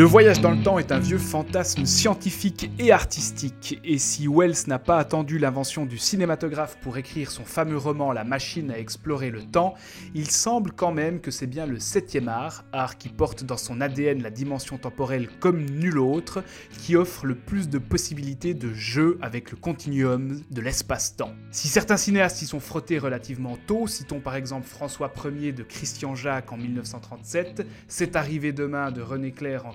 Le 0.00 0.06
voyage 0.06 0.40
dans 0.40 0.52
le 0.52 0.62
temps 0.62 0.78
est 0.78 0.92
un 0.92 0.98
vieux 0.98 1.18
fantasme 1.18 1.84
scientifique 1.84 2.70
et 2.78 2.90
artistique, 2.90 3.78
et 3.84 3.98
si 3.98 4.26
Wells 4.26 4.66
n'a 4.66 4.78
pas 4.78 4.96
attendu 4.96 5.38
l'invention 5.38 5.84
du 5.84 5.98
cinématographe 5.98 6.78
pour 6.80 6.96
écrire 6.96 7.30
son 7.30 7.44
fameux 7.44 7.76
roman 7.76 8.10
La 8.10 8.24
machine 8.24 8.70
à 8.70 8.78
explorer 8.78 9.28
le 9.28 9.42
temps, 9.42 9.74
il 10.14 10.30
semble 10.30 10.72
quand 10.72 10.90
même 10.90 11.20
que 11.20 11.30
c'est 11.30 11.46
bien 11.46 11.66
le 11.66 11.78
7 11.78 12.16
art, 12.28 12.64
art 12.72 12.96
qui 12.96 13.10
porte 13.10 13.44
dans 13.44 13.58
son 13.58 13.82
ADN 13.82 14.22
la 14.22 14.30
dimension 14.30 14.78
temporelle 14.78 15.28
comme 15.38 15.66
nul 15.66 15.98
autre, 15.98 16.42
qui 16.78 16.96
offre 16.96 17.26
le 17.26 17.34
plus 17.34 17.68
de 17.68 17.76
possibilités 17.76 18.54
de 18.54 18.72
jeu 18.72 19.18
avec 19.20 19.50
le 19.50 19.58
continuum 19.58 20.40
de 20.50 20.62
l'espace-temps. 20.62 21.34
Si 21.50 21.68
certains 21.68 21.98
cinéastes 21.98 22.40
y 22.40 22.46
sont 22.46 22.58
frottés 22.58 22.98
relativement 22.98 23.58
tôt, 23.66 23.86
citons 23.86 24.20
par 24.20 24.36
exemple 24.36 24.66
François 24.66 25.12
Ier 25.26 25.52
de 25.52 25.62
Christian 25.62 26.14
Jacques 26.14 26.52
en 26.52 26.56
1937, 26.56 27.66
C'est 27.86 28.16
arrivé 28.16 28.54
demain 28.54 28.92
de 28.92 29.02
René 29.02 29.32
Clair 29.32 29.66
en 29.66 29.72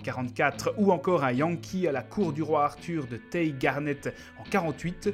ou 0.77 0.91
encore 0.91 1.23
un 1.23 1.31
Yankee 1.31 1.87
à 1.87 1.91
la 1.91 2.01
cour 2.01 2.33
du 2.33 2.41
roi 2.41 2.65
Arthur 2.65 3.07
de 3.07 3.17
Tay 3.17 3.53
Garnett 3.57 4.13
en 4.39 4.43
48, 4.49 5.13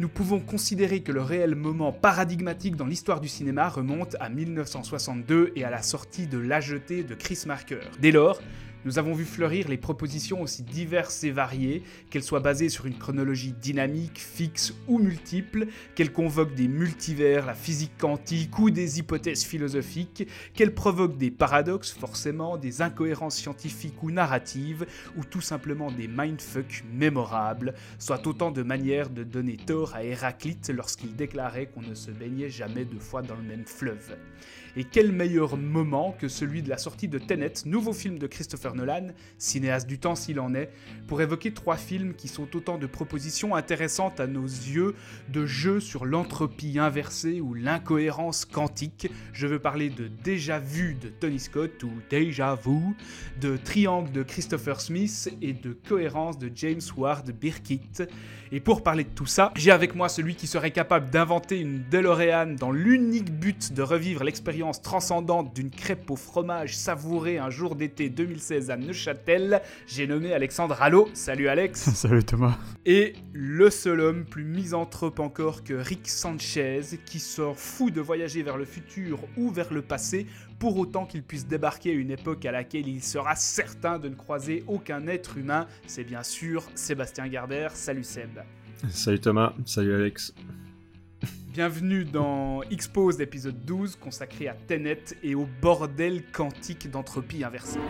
nous 0.00 0.08
pouvons 0.08 0.38
considérer 0.38 1.00
que 1.00 1.10
le 1.10 1.22
réel 1.22 1.56
moment 1.56 1.92
paradigmatique 1.92 2.76
dans 2.76 2.86
l'histoire 2.86 3.20
du 3.20 3.28
cinéma 3.28 3.68
remonte 3.68 4.16
à 4.20 4.28
1962 4.28 5.52
et 5.56 5.64
à 5.64 5.70
la 5.70 5.82
sortie 5.82 6.28
de 6.28 6.38
La 6.38 6.60
Jetée 6.60 7.02
de 7.02 7.14
Chris 7.14 7.42
Marker. 7.46 7.80
Dès 7.98 8.12
lors, 8.12 8.40
nous 8.88 8.98
avons 8.98 9.12
vu 9.12 9.26
fleurir 9.26 9.68
les 9.68 9.76
propositions 9.76 10.40
aussi 10.40 10.62
diverses 10.62 11.22
et 11.22 11.30
variées, 11.30 11.82
qu'elles 12.08 12.22
soient 12.22 12.40
basées 12.40 12.70
sur 12.70 12.86
une 12.86 12.96
chronologie 12.96 13.52
dynamique, 13.52 14.18
fixe 14.18 14.72
ou 14.86 14.98
multiple, 14.98 15.66
qu'elles 15.94 16.10
convoquent 16.10 16.54
des 16.54 16.68
multivers, 16.68 17.44
la 17.44 17.52
physique 17.54 17.98
quantique 17.98 18.58
ou 18.58 18.70
des 18.70 18.98
hypothèses 18.98 19.44
philosophiques, 19.44 20.26
qu'elles 20.54 20.72
provoquent 20.72 21.18
des 21.18 21.30
paradoxes, 21.30 21.92
forcément, 21.92 22.56
des 22.56 22.80
incohérences 22.80 23.36
scientifiques 23.36 24.02
ou 24.02 24.10
narratives, 24.10 24.86
ou 25.18 25.24
tout 25.24 25.42
simplement 25.42 25.90
des 25.90 26.08
mindfucks 26.08 26.82
mémorables, 26.90 27.74
soit 27.98 28.26
autant 28.26 28.50
de 28.50 28.62
manières 28.62 29.10
de 29.10 29.22
donner 29.22 29.58
tort 29.58 29.94
à 29.96 30.02
Héraclite 30.02 30.70
lorsqu'il 30.74 31.14
déclarait 31.14 31.66
qu'on 31.66 31.82
ne 31.82 31.94
se 31.94 32.10
baignait 32.10 32.48
jamais 32.48 32.86
deux 32.86 33.00
fois 33.00 33.20
dans 33.20 33.36
le 33.36 33.42
même 33.42 33.66
fleuve. 33.66 34.16
Et 34.76 34.84
quel 34.84 35.12
meilleur 35.12 35.56
moment 35.56 36.14
que 36.18 36.28
celui 36.28 36.62
de 36.62 36.68
la 36.68 36.78
sortie 36.78 37.08
de 37.08 37.18
Tenet, 37.18 37.52
nouveau 37.64 37.92
film 37.92 38.18
de 38.18 38.26
Christopher 38.26 38.74
Nolan, 38.74 39.08
cinéaste 39.38 39.86
du 39.86 39.98
temps 39.98 40.14
s'il 40.14 40.40
en 40.40 40.54
est, 40.54 40.70
pour 41.06 41.20
évoquer 41.22 41.52
trois 41.52 41.76
films 41.76 42.14
qui 42.14 42.28
sont 42.28 42.54
autant 42.56 42.78
de 42.78 42.86
propositions 42.86 43.54
intéressantes 43.54 44.20
à 44.20 44.26
nos 44.26 44.44
yeux 44.44 44.94
de 45.28 45.46
jeux 45.46 45.80
sur 45.80 46.04
l'entropie 46.04 46.78
inversée 46.78 47.40
ou 47.40 47.54
l'incohérence 47.54 48.44
quantique. 48.44 49.10
Je 49.32 49.46
veux 49.46 49.58
parler 49.58 49.90
de 49.90 50.08
Déjà 50.24 50.58
Vu 50.58 50.94
de 50.94 51.08
Tony 51.08 51.38
Scott 51.38 51.82
ou 51.82 51.90
Déjà 52.10 52.54
Vu, 52.54 52.94
de 53.40 53.56
Triangle 53.56 54.12
de 54.12 54.22
Christopher 54.22 54.80
Smith 54.80 55.30
et 55.42 55.52
de 55.52 55.72
Cohérence 55.88 56.38
de 56.38 56.50
James 56.54 56.80
Ward 56.96 57.30
Birkitt. 57.30 58.02
Et 58.50 58.60
pour 58.60 58.82
parler 58.82 59.04
de 59.04 59.10
tout 59.10 59.26
ça, 59.26 59.52
j'ai 59.56 59.70
avec 59.70 59.94
moi 59.94 60.08
celui 60.08 60.34
qui 60.34 60.46
serait 60.46 60.70
capable 60.70 61.10
d'inventer 61.10 61.60
une 61.60 61.84
DeLorean 61.90 62.54
dans 62.58 62.70
l'unique 62.70 63.30
but 63.30 63.72
de 63.74 63.82
revivre 63.82 64.24
l'expérience 64.24 64.57
transcendante 64.82 65.54
d'une 65.54 65.70
crêpe 65.70 66.10
au 66.10 66.16
fromage 66.16 66.76
savourée 66.76 67.38
un 67.38 67.50
jour 67.50 67.74
d'été 67.74 68.08
2016 68.08 68.70
à 68.70 68.76
Neuchâtel. 68.76 69.62
J'ai 69.86 70.06
nommé 70.06 70.32
Alexandre 70.32 70.76
Allo. 70.80 71.08
Salut 71.14 71.48
Alex. 71.48 71.90
Salut 71.94 72.24
Thomas. 72.24 72.58
Et 72.84 73.14
le 73.32 73.70
seul 73.70 74.00
homme 74.00 74.24
plus 74.24 74.44
misanthrope 74.44 75.20
encore 75.20 75.64
que 75.64 75.74
Rick 75.74 76.08
Sanchez, 76.08 76.82
qui 77.06 77.18
sort 77.18 77.58
fou 77.58 77.90
de 77.90 78.00
voyager 78.00 78.42
vers 78.42 78.56
le 78.56 78.64
futur 78.64 79.20
ou 79.36 79.50
vers 79.50 79.72
le 79.72 79.82
passé 79.82 80.26
pour 80.58 80.76
autant 80.78 81.06
qu'il 81.06 81.22
puisse 81.22 81.46
débarquer 81.46 81.90
à 81.90 81.94
une 81.94 82.10
époque 82.10 82.44
à 82.44 82.52
laquelle 82.52 82.88
il 82.88 83.02
sera 83.02 83.36
certain 83.36 83.98
de 83.98 84.08
ne 84.08 84.14
croiser 84.14 84.64
aucun 84.66 85.06
être 85.06 85.38
humain. 85.38 85.66
C'est 85.86 86.04
bien 86.04 86.22
sûr 86.22 86.64
Sébastien 86.74 87.28
Garber. 87.28 87.68
Salut 87.74 88.04
Seb. 88.04 88.40
Salut 88.90 89.20
Thomas, 89.20 89.54
salut 89.64 89.94
Alex. 89.94 90.34
Bienvenue 91.58 92.04
dans 92.04 92.62
Expose 92.70 93.20
épisode 93.20 93.64
12 93.64 93.96
consacré 93.96 94.46
à 94.46 94.54
Tenet 94.54 95.02
et 95.24 95.34
au 95.34 95.44
bordel 95.60 96.22
quantique 96.30 96.88
d'entropie 96.88 97.42
inversée. 97.42 97.80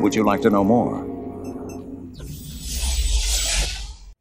Would 0.00 0.14
you 0.14 0.24
like 0.24 0.40
to 0.40 0.48
know 0.48 0.64
more? 0.64 1.04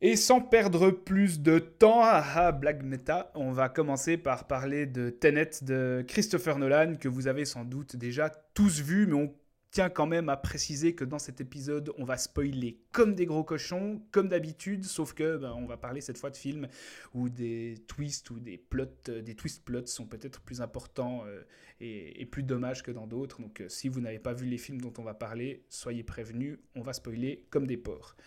Et 0.01 0.17
sans 0.17 0.41
perdre 0.41 0.91
plus 0.91 1.39
de 1.39 1.59
temps, 1.59 2.01
à 2.03 2.51
blague 2.51 2.83
méta, 2.83 3.31
on 3.33 3.53
va 3.53 3.69
commencer 3.69 4.17
par 4.17 4.45
parler 4.45 4.87
de 4.87 5.09
Tenet 5.09 5.51
de 5.61 6.03
Christopher 6.05 6.57
Nolan, 6.57 6.95
que 6.99 7.07
vous 7.07 7.29
avez 7.29 7.45
sans 7.45 7.63
doute 7.63 7.95
déjà 7.95 8.29
tous 8.53 8.81
vu, 8.81 9.07
mais 9.07 9.13
on 9.13 9.33
tient 9.71 9.89
quand 9.89 10.05
même 10.05 10.27
à 10.27 10.35
préciser 10.35 10.95
que 10.95 11.05
dans 11.05 11.17
cet 11.17 11.39
épisode, 11.39 11.93
on 11.97 12.03
va 12.03 12.17
spoiler 12.17 12.81
comme 12.91 13.15
des 13.15 13.25
gros 13.25 13.43
cochons, 13.43 14.01
comme 14.11 14.27
d'habitude, 14.27 14.83
sauf 14.83 15.13
que 15.13 15.37
ben, 15.37 15.53
on 15.57 15.65
va 15.65 15.77
parler 15.77 16.01
cette 16.01 16.17
fois 16.17 16.29
de 16.29 16.35
films 16.35 16.67
où 17.13 17.29
des 17.29 17.75
twists 17.87 18.29
ou 18.31 18.39
des 18.39 18.57
plots, 18.57 18.85
euh, 19.07 19.21
des 19.21 19.33
twist 19.33 19.63
plots 19.63 19.85
sont 19.85 20.05
peut-être 20.05 20.41
plus 20.41 20.61
importants 20.61 21.23
euh, 21.25 21.41
et, 21.79 22.25
plus 22.25 22.43
dommages 22.43 22.83
que 22.83 22.91
dans 22.91 23.07
d'autres. 23.07 23.41
Donc 23.41 23.61
euh, 23.61 23.69
si 23.69 23.87
vous 23.87 24.01
n'avez 24.01 24.19
pas 24.19 24.33
vu 24.33 24.45
les 24.45 24.57
films 24.57 24.81
dont 24.81 24.93
on 24.97 25.03
va 25.03 25.13
parler, 25.13 25.63
soyez 25.69 26.03
prévenus, 26.03 26.59
on 26.75 26.81
va 26.81 26.91
spoiler 26.91 27.45
comme 27.49 27.65
des 27.65 27.77
porcs. 27.77 28.17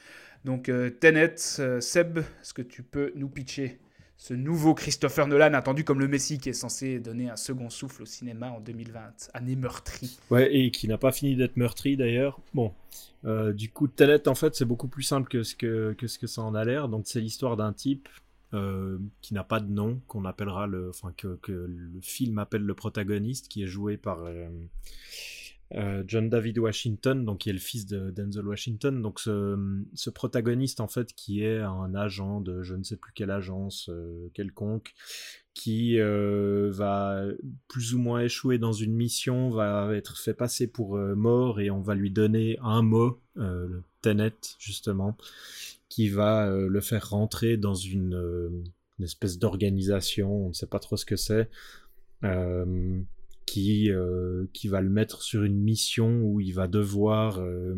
Donc 0.44 0.68
euh, 0.68 0.90
Tenet, 0.90 1.36
Seb, 1.36 2.18
est-ce 2.18 2.54
que 2.54 2.62
tu 2.62 2.82
peux 2.82 3.12
nous 3.14 3.28
pitcher 3.28 3.78
ce 4.24 4.32
nouveau 4.32 4.72
Christopher 4.72 5.26
Nolan 5.26 5.52
attendu 5.52 5.84
comme 5.84 6.00
le 6.00 6.08
Messie 6.08 6.38
qui 6.38 6.48
est 6.48 6.54
censé 6.54 6.98
donner 6.98 7.28
un 7.28 7.36
second 7.36 7.68
souffle 7.68 8.04
au 8.04 8.06
cinéma 8.06 8.50
en 8.52 8.60
2020, 8.60 9.28
année 9.34 9.54
meurtrie. 9.54 10.18
Ouais, 10.30 10.56
et 10.56 10.70
qui 10.70 10.88
n'a 10.88 10.96
pas 10.96 11.12
fini 11.12 11.36
d'être 11.36 11.58
meurtri 11.58 11.98
d'ailleurs. 11.98 12.40
Bon, 12.54 12.72
euh, 13.26 13.52
du 13.52 13.68
coup, 13.68 13.86
Tenet, 13.86 14.26
en 14.26 14.34
fait, 14.34 14.54
c'est 14.54 14.64
beaucoup 14.64 14.88
plus 14.88 15.02
simple 15.02 15.28
que 15.28 15.42
ce 15.42 15.54
que, 15.54 16.26
ça 16.26 16.40
en 16.40 16.54
a 16.54 16.64
l'air. 16.64 16.88
Donc, 16.88 17.02
c'est 17.04 17.20
l'histoire 17.20 17.58
d'un 17.58 17.74
type 17.74 18.08
qui 19.20 19.34
n'a 19.34 19.42
pas 19.42 19.58
de 19.58 19.70
nom, 19.70 20.00
qu'on 20.06 20.24
appellera 20.24 20.68
le, 20.68 20.88
enfin, 20.88 21.12
que, 21.16 21.36
que, 21.42 21.52
le 21.52 22.00
film 22.00 22.38
appelle 22.38 22.62
le 22.62 22.74
protagoniste, 22.74 23.48
qui 23.48 23.64
est 23.64 23.66
joué 23.66 23.96
par 23.98 24.20
euh, 24.24 24.48
John 26.06 26.28
David 26.28 26.58
Washington, 26.58 27.24
donc 27.24 27.38
qui 27.38 27.50
est 27.50 27.54
le 27.54 27.58
fils 27.58 27.86
de 27.86 28.10
Denzel 28.10 28.46
Washington, 28.46 29.02
donc 29.02 29.20
ce, 29.20 30.10
protagoniste 30.10 30.80
en 30.80 30.88
fait 30.88 31.12
qui 31.14 31.42
est 31.42 31.58
un 31.58 31.94
agent 31.94 32.40
de 32.40 32.62
je 32.62 32.74
ne 32.74 32.84
sais 32.84 32.96
plus 32.96 33.12
quelle 33.12 33.30
agence 33.30 33.88
euh, 33.88 34.30
quelconque, 34.34 34.94
qui 35.52 35.98
euh, 35.98 36.70
va 36.72 37.24
plus 37.68 37.94
ou 37.94 37.98
moins 37.98 38.20
échouer 38.20 38.58
dans 38.58 38.72
une 38.72 38.94
mission, 38.94 39.50
va 39.50 39.94
être 39.94 40.18
fait 40.18 40.34
passer 40.34 40.66
pour 40.66 40.96
mort 40.96 41.60
et 41.60 41.70
on 41.70 41.80
va 41.80 41.94
lui 41.94 42.10
donner 42.10 42.56
un 42.62 42.82
mot, 42.82 43.20
le 43.34 43.82
Tenet 44.00 44.34
justement, 44.58 45.16
qui 45.88 46.08
va 46.08 46.48
le 46.50 46.80
faire 46.80 47.10
rentrer 47.10 47.56
dans 47.56 47.74
une 47.74 48.64
espèce 49.02 49.38
d'organisation, 49.38 50.46
on 50.46 50.48
ne 50.48 50.54
sait 50.54 50.66
pas 50.66 50.78
trop 50.78 50.96
ce 50.96 51.04
que 51.04 51.16
c'est 51.16 51.48
qui, 53.46 53.90
euh, 53.90 54.46
qui 54.52 54.68
va 54.68 54.80
le 54.80 54.90
mettre 54.90 55.22
sur 55.22 55.44
une 55.44 55.60
mission 55.60 56.22
où 56.22 56.40
il 56.40 56.54
va 56.54 56.68
devoir 56.68 57.40
euh, 57.40 57.74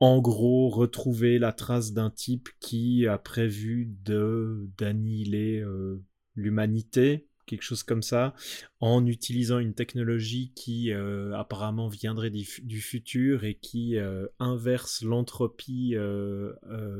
en 0.00 0.20
gros 0.20 0.68
retrouver 0.68 1.38
la 1.38 1.52
trace 1.52 1.92
d'un 1.92 2.10
type 2.10 2.48
qui 2.60 3.06
a 3.06 3.18
prévu 3.18 3.88
d'annihiler 4.04 5.60
euh, 5.60 6.02
l'humanité 6.34 7.26
quelque 7.46 7.62
chose 7.62 7.82
comme 7.82 8.02
ça, 8.02 8.34
en 8.78 9.06
utilisant 9.06 9.58
une 9.58 9.72
technologie 9.72 10.52
qui 10.54 10.92
apparemment 10.92 11.88
viendrait 11.88 12.28
du, 12.28 12.44
futur 12.82 13.44
et 13.44 13.54
qui 13.54 13.96
inverse 14.38 15.00
l'entropie 15.00 15.94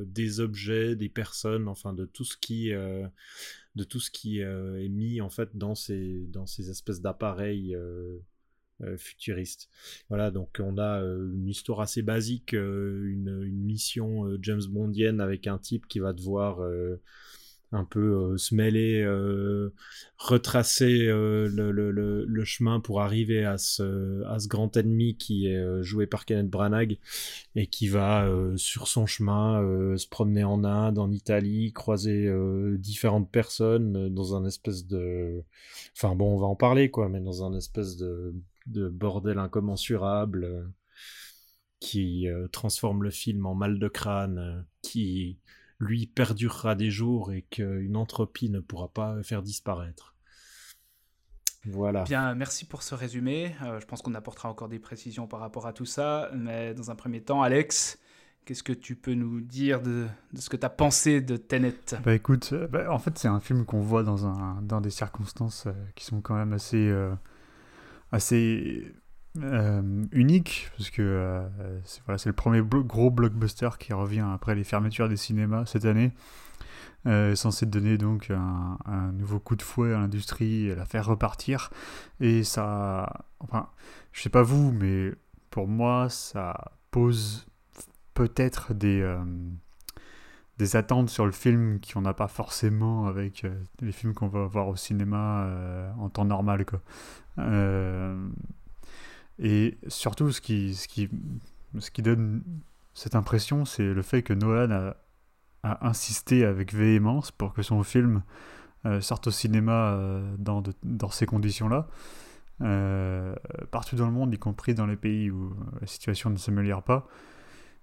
des 0.07 0.41
objets, 0.41 0.97
des 0.97 1.11
personnes, 1.11 1.69
enfin 1.69 1.93
de 1.93 2.07
tout 2.07 2.25
ce 2.25 2.39
qui 2.39 2.73
de 3.79 3.85
tout 3.85 4.01
ce 4.01 4.11
qui 4.11 4.43
euh, 4.43 4.83
est 4.85 4.89
mis 4.89 5.21
en 5.21 5.31
fait 5.31 5.57
dans 5.57 5.77
ces, 5.77 6.27
dans 6.27 6.47
ces 6.47 6.69
espèces 6.69 7.01
d'appareils 7.01 7.75
euh, 7.77 8.19
euh, 8.83 8.99
futuristes. 8.99 9.71
Voilà, 10.09 10.31
donc 10.33 10.59
on 10.61 10.79
a 10.79 11.01
une 11.01 11.49
histoire 11.49 11.81
assez 11.81 12.03
basique, 12.03 12.53
une, 12.53 13.47
mission 13.51 14.29
James 14.43 14.65
Bondienne 14.69 15.21
avec 15.21 15.47
un 15.47 15.59
type 15.59 15.87
qui 15.87 16.01
va 16.01 16.13
devoir 16.13 16.61
un 17.73 17.85
peu 17.85 18.37
se 18.39 18.55
mêler, 18.55 19.07
retracer 20.17 21.07
le, 21.07 21.71
le, 21.71 22.45
chemin 22.45 22.81
pour 22.81 23.03
arriver 23.03 23.45
à 23.45 23.59
ce, 23.59 24.49
grand 24.49 24.77
ennemi 24.77 25.17
qui 25.17 25.49
est 25.49 25.83
joué 25.83 26.07
par 26.07 26.25
Kenneth 26.25 26.49
Branagh 26.49 26.99
et 27.55 27.67
qui 27.67 27.89
va 27.89 28.27
sur 28.57 28.89
son 28.89 29.07
chemin 29.07 29.61
se 29.97 30.09
promener 30.09 30.45
en 30.45 30.65
Inde, 30.65 30.99
en 30.99 31.11
Italie, 31.11 31.73
croiser 31.73 32.33
différentes 32.79 33.31
personnes 33.31 34.09
dans 34.09 34.35
un 34.35 34.47
espèce 34.47 34.87
de... 34.87 35.43
Enfin 35.95 36.15
bon, 36.15 36.35
on 36.35 36.39
va 36.39 36.47
en 36.47 36.57
parler 36.57 36.91
quoi, 36.91 37.09
mais 37.09 37.21
dans 37.21 37.45
un 37.45 37.55
espèce 37.57 37.97
de 37.97 38.35
bordel 38.89 39.39
incommensurable 39.39 40.73
qui 41.81 42.27
transforme 42.53 43.03
le 43.03 43.11
film 43.11 43.47
en 43.47 43.55
mal 43.55 43.79
de 43.79 43.89
crâne, 43.89 44.67
qui 44.83 45.39
lui 45.79 46.07
perdurera 46.07 46.75
des 46.75 46.91
jours 46.91 47.33
et 47.33 47.43
qu'une 47.43 47.97
entropie 47.97 48.51
ne 48.51 48.61
pourra 48.61 48.89
pas 48.89 49.23
faire 49.23 49.43
disparaître. 49.43 50.15
Voilà. 51.65 52.05
Bien, 52.05 52.35
merci 52.35 52.65
pour 52.65 52.83
ce 52.83 52.95
résumé. 52.95 53.55
Euh, 53.63 53.81
je 53.81 53.87
pense 53.87 54.03
qu'on 54.03 54.15
apportera 54.15 54.49
encore 54.49 54.69
des 54.69 54.79
précisions 54.79 55.27
par 55.27 55.41
rapport 55.41 55.67
à 55.67 55.73
tout 55.73 55.85
ça. 55.85 56.31
Mais 56.35 56.75
dans 56.75 56.91
un 56.91 56.95
premier 56.95 57.21
temps, 57.23 57.43
Alex, 57.43 57.99
qu'est-ce 58.45 58.63
que 58.63 58.73
tu 58.73 58.97
peux 58.97 59.15
nous 59.15 59.41
dire 59.41 59.83
de, 59.83 60.07
de 60.33 60.41
ce 60.41 60.49
que 60.49 60.57
tu 60.57 60.65
as 60.65 60.71
pensé 60.71 61.21
de 61.21 61.37
Tenet? 61.37 61.75
Bah 62.03 62.15
écoute, 62.15 62.51
euh, 62.53 62.67
bah, 62.69 62.93
en 62.93 62.99
fait, 62.99 63.19
c'est 63.19 63.29
un 63.29 63.41
film 63.41 63.65
qu'on 63.65 63.81
voit 63.81 64.03
dans, 64.03 64.27
un, 64.27 64.63
dans 64.63 64.81
des 64.81 64.91
circonstances 64.91 65.67
euh, 65.67 65.73
qui 65.95 66.05
sont 66.05 66.21
quand 66.21 66.37
même 66.37 66.53
assez, 66.53 66.93
assez 68.13 68.93
euh, 69.37 70.05
unique, 70.13 70.71
parce 70.77 70.91
que 70.91 71.03
euh, 71.03 71.47
c'est 71.85 72.27
le 72.27 72.33
premier 72.33 72.63
gros 72.63 73.11
blockbuster 73.11 73.71
qui 73.79 73.93
revient 73.93 74.27
après 74.35 74.55
les 74.55 74.65
fermetures 74.65 75.09
des 75.09 75.17
cinémas 75.17 75.67
cette 75.67 75.85
année. 75.85 76.13
Euh, 77.07 77.37
censé 77.37 77.65
donner 77.65 77.97
donc 77.97 78.31
un, 78.31 79.13
nouveau 79.13 79.39
coup 79.39 79.55
de 79.55 79.63
fouet 79.63 79.95
à 79.95 79.99
l'industrie 79.99 80.75
la 80.75 80.85
faire 80.85 81.07
repartir. 81.07 81.71
Et 82.21 82.43
ça, 82.43 83.25
enfin, 83.39 83.69
je 84.13 84.23
sais 84.23 84.31
pas 84.31 84.43
vous, 84.43 84.73
mais 84.73 85.13
pour 85.51 85.69
moi, 85.69 86.09
ça 86.09 86.73
pose 86.91 87.47
peut-être 88.15 88.75
des, 88.75 89.01
euh, 89.01 89.23
des 90.59 90.75
attentes 90.75 91.09
sur 91.09 91.25
le 91.25 91.33
film 91.33 91.79
qu'on 91.81 92.01
n'a 92.01 92.15
pas 92.15 92.29
forcément 92.29 93.07
avec 93.07 93.47
les 93.81 93.93
films 93.93 94.13
qu'on 94.13 94.29
va 94.29 94.47
voir 94.47 94.67
au 94.69 94.77
cinéma 94.77 95.49
en 95.99 96.09
temps 96.09 96.25
normal. 96.25 96.65
Quoi. 96.67 96.81
Et 99.39 99.79
surtout, 99.89 100.33
ce 100.33 100.41
qui, 100.41 100.75
ce 100.75 100.89
qui, 100.89 101.09
ce 101.79 101.91
qui 101.91 102.03
donne 102.03 102.43
cette 102.95 103.15
impression, 103.15 103.65
c'est 103.65 103.95
le 103.95 104.03
fait 104.03 104.23
que 104.23 104.33
Nolan 104.33 104.71
a, 104.73 104.97
a, 105.63 105.89
insisté 105.89 106.45
avec 106.45 106.75
véhémence 106.75 107.31
pour 107.31 107.53
que 107.53 107.63
son 107.63 107.83
film 107.83 108.23
euh, 108.87 109.01
sorte 109.01 109.27
au 109.27 109.31
cinéma 109.31 109.93
euh, 109.93 110.35
dans, 110.39 110.63
dans 110.85 111.11
ces 111.11 111.27
conditions-là. 111.27 111.89
Euh, 112.61 113.35
partout 113.71 113.97
dans 113.97 114.07
le 114.07 114.13
monde, 114.13 114.33
y 114.33 114.39
compris 114.39 114.75
dans 114.75 114.87
les 114.87 114.97
pays 114.97 115.31
où 115.31 115.55
la 115.81 115.87
situation 115.87 116.31
ne 116.31 116.37
s'améliore 116.37 116.83
pas. 116.83 117.07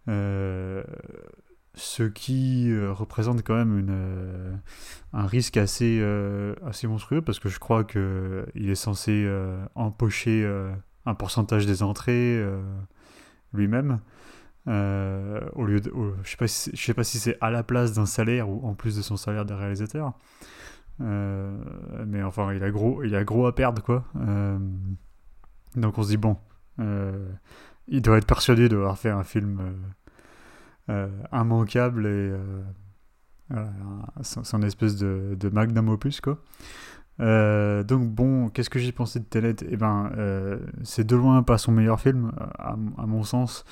ce 0.07 2.03
qui 2.03 2.73
représente 2.87 3.43
quand 3.43 3.55
même 3.55 3.77
une, 3.77 4.59
un 5.13 5.25
risque 5.25 5.57
assez, 5.57 6.01
assez 6.65 6.87
monstrueux 6.87 7.21
parce 7.21 7.39
que 7.39 7.49
je 7.49 7.59
crois 7.59 7.83
qu'il 7.83 8.69
est 8.69 8.75
censé 8.75 9.29
empocher 9.75 10.45
un 11.05 11.15
pourcentage 11.15 11.65
des 11.65 11.83
entrées 11.83 12.37
euh, 12.37 12.61
lui-même. 13.53 13.99
Euh, 14.67 15.41
au 15.53 15.63
lieu 15.63 15.79
de, 15.79 15.91
je 16.23 16.29
sais 16.29 16.37
pas 16.37 16.47
si, 16.47 16.71
je 16.73 16.81
sais 16.81 16.95
pas 16.95 17.03
si 17.03 17.19
c'est 17.19 17.37
à 17.39 17.51
la 17.51 17.61
place 17.61 17.93
d'un 17.93 18.07
salaire 18.07 18.49
ou 18.49 18.65
en 18.67 18.73
plus 18.73 18.97
de 18.97 19.01
son 19.01 19.15
salaire 19.15 19.45
de 19.45 19.53
réalisateur. 19.53 20.13
Euh, 21.01 21.55
mais 22.07 22.23
enfin, 22.23 22.53
il 22.53 22.63
a 22.63 22.71
gros, 22.71 23.03
il 23.03 23.15
a 23.15 23.23
gros 23.23 23.45
à 23.45 23.53
perdre 23.53 23.83
quoi. 23.83 24.05
donc 25.75 25.97
on 25.97 26.03
se 26.03 26.07
dit 26.07 26.17
bon, 26.17 26.37
il 26.79 28.01
doit 28.01 28.17
être 28.17 28.25
persuadé 28.25 28.67
d'avoir 28.67 28.97
fait 28.97 29.11
un 29.11 29.23
film 29.23 29.61
immanquable 31.31 32.07
et 32.07 32.33
voilà, 33.49 33.71
son, 34.23 34.61
espèce 34.63 34.95
de, 34.95 35.35
de 35.39 35.49
magnum 35.49 35.89
opus 35.89 36.21
quoi. 36.21 36.39
Euh, 37.21 37.83
donc 37.83 38.09
bon, 38.09 38.49
qu'est-ce 38.49 38.69
que 38.69 38.79
j'ai 38.79 38.91
pensé 38.91 39.19
de 39.19 39.25
Tenet? 39.25 39.55
Eh 39.69 39.77
ben, 39.77 40.11
euh, 40.17 40.59
c'est 40.83 41.05
de 41.05 41.15
loin 41.15 41.43
pas 41.43 41.57
son 41.57 41.71
meilleur 41.71 41.99
film, 41.99 42.31
à, 42.57 42.75
mon 42.75 43.23
sens. 43.23 43.65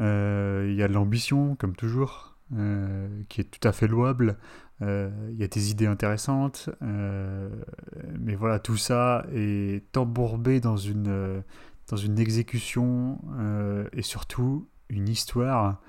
Euh, 0.00 0.66
il 0.70 0.76
y 0.76 0.82
a 0.82 0.88
de 0.88 0.92
l'ambition, 0.92 1.56
comme 1.56 1.74
toujours, 1.76 2.36
qui 3.28 3.40
est 3.40 3.50
tout 3.50 3.66
à 3.66 3.72
fait 3.72 3.86
louable. 3.86 4.36
Il 4.80 5.36
y 5.36 5.44
a 5.44 5.48
des 5.48 5.70
idées 5.70 5.86
intéressantes, 5.86 6.68
mais 6.80 8.34
voilà, 8.34 8.58
tout 8.58 8.76
ça 8.76 9.24
est 9.32 9.96
embourbé 9.96 10.60
dans 10.60 10.76
une, 10.76 11.42
dans 11.88 11.96
une 11.96 12.18
exécution 12.18 13.18
et 13.92 14.02
surtout 14.02 14.68
une 14.88 15.08
histoire 15.08 15.80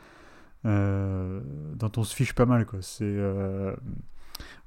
dont 0.63 1.91
on 1.97 2.03
se 2.03 2.15
fiche 2.15 2.33
pas 2.33 2.45
mal. 2.45 2.67
Quoi. 2.67 2.79
C'est 2.81 3.17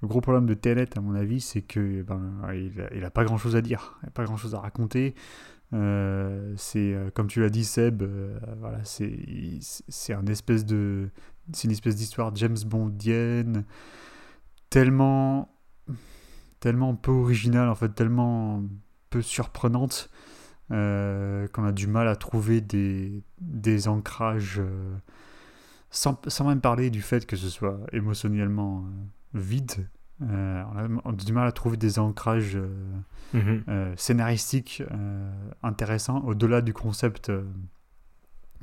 le 0.02 0.08
gros 0.08 0.20
problème 0.20 0.46
de 0.46 0.54
Tenet, 0.54 0.96
à 0.96 1.00
mon 1.00 1.14
avis, 1.14 1.40
c'est 1.40 1.62
que 1.62 2.02
ben, 2.02 2.20
il, 2.54 3.04
a, 3.04 3.10
pas 3.10 3.24
grand 3.24 3.38
chose 3.38 3.56
à 3.56 3.62
dire, 3.62 3.98
il 4.02 4.08
a 4.08 4.10
pas 4.10 4.24
grand 4.24 4.36
chose 4.36 4.54
à 4.54 4.60
raconter. 4.60 5.14
Euh, 5.72 6.54
c'est 6.56 6.94
euh, 6.94 7.10
comme 7.10 7.26
tu 7.26 7.40
l'as 7.40 7.50
dit, 7.50 7.64
Seb, 7.64 8.02
euh, 8.02 8.38
voilà, 8.60 8.78
c'est 8.84 9.18
c'est 9.60 10.12
un 10.12 10.26
espèce 10.26 10.64
de 10.64 11.10
c'est 11.52 11.64
une 11.64 11.72
espèce 11.72 11.96
d'histoire 11.96 12.34
James 12.36 12.56
Bondienne 12.66 13.64
tellement 14.70 15.52
tellement 16.60 16.94
peu 16.94 17.10
originale 17.12 17.68
en 17.68 17.74
fait, 17.74 17.88
tellement 17.90 18.62
peu 19.10 19.22
surprenante 19.22 20.10
qu'on 20.68 21.64
a 21.64 21.72
du 21.72 21.86
mal 21.86 22.08
à 22.08 22.16
trouver 22.16 22.60
des, 22.60 23.22
des 23.40 23.86
ancrages 23.86 24.60
sans, 25.90 26.20
sans, 26.26 26.48
même 26.48 26.60
parler 26.60 26.90
du 26.90 27.02
fait 27.02 27.24
que 27.24 27.36
ce 27.36 27.48
soit 27.48 27.78
émotionnellement 27.92 28.84
vide. 29.38 29.88
Euh, 30.22 30.62
on, 31.04 31.10
a, 31.10 31.12
du 31.12 31.32
mal 31.32 31.46
à 31.46 31.52
trouver 31.52 31.76
des 31.76 31.98
ancrages 31.98 32.56
euh, 32.56 32.68
mhm. 33.34 33.64
euh, 33.68 33.92
scénaristiques 33.96 34.82
intéressants 35.62 36.22
au-delà 36.24 36.62
du 36.62 36.72
concept 36.72 37.30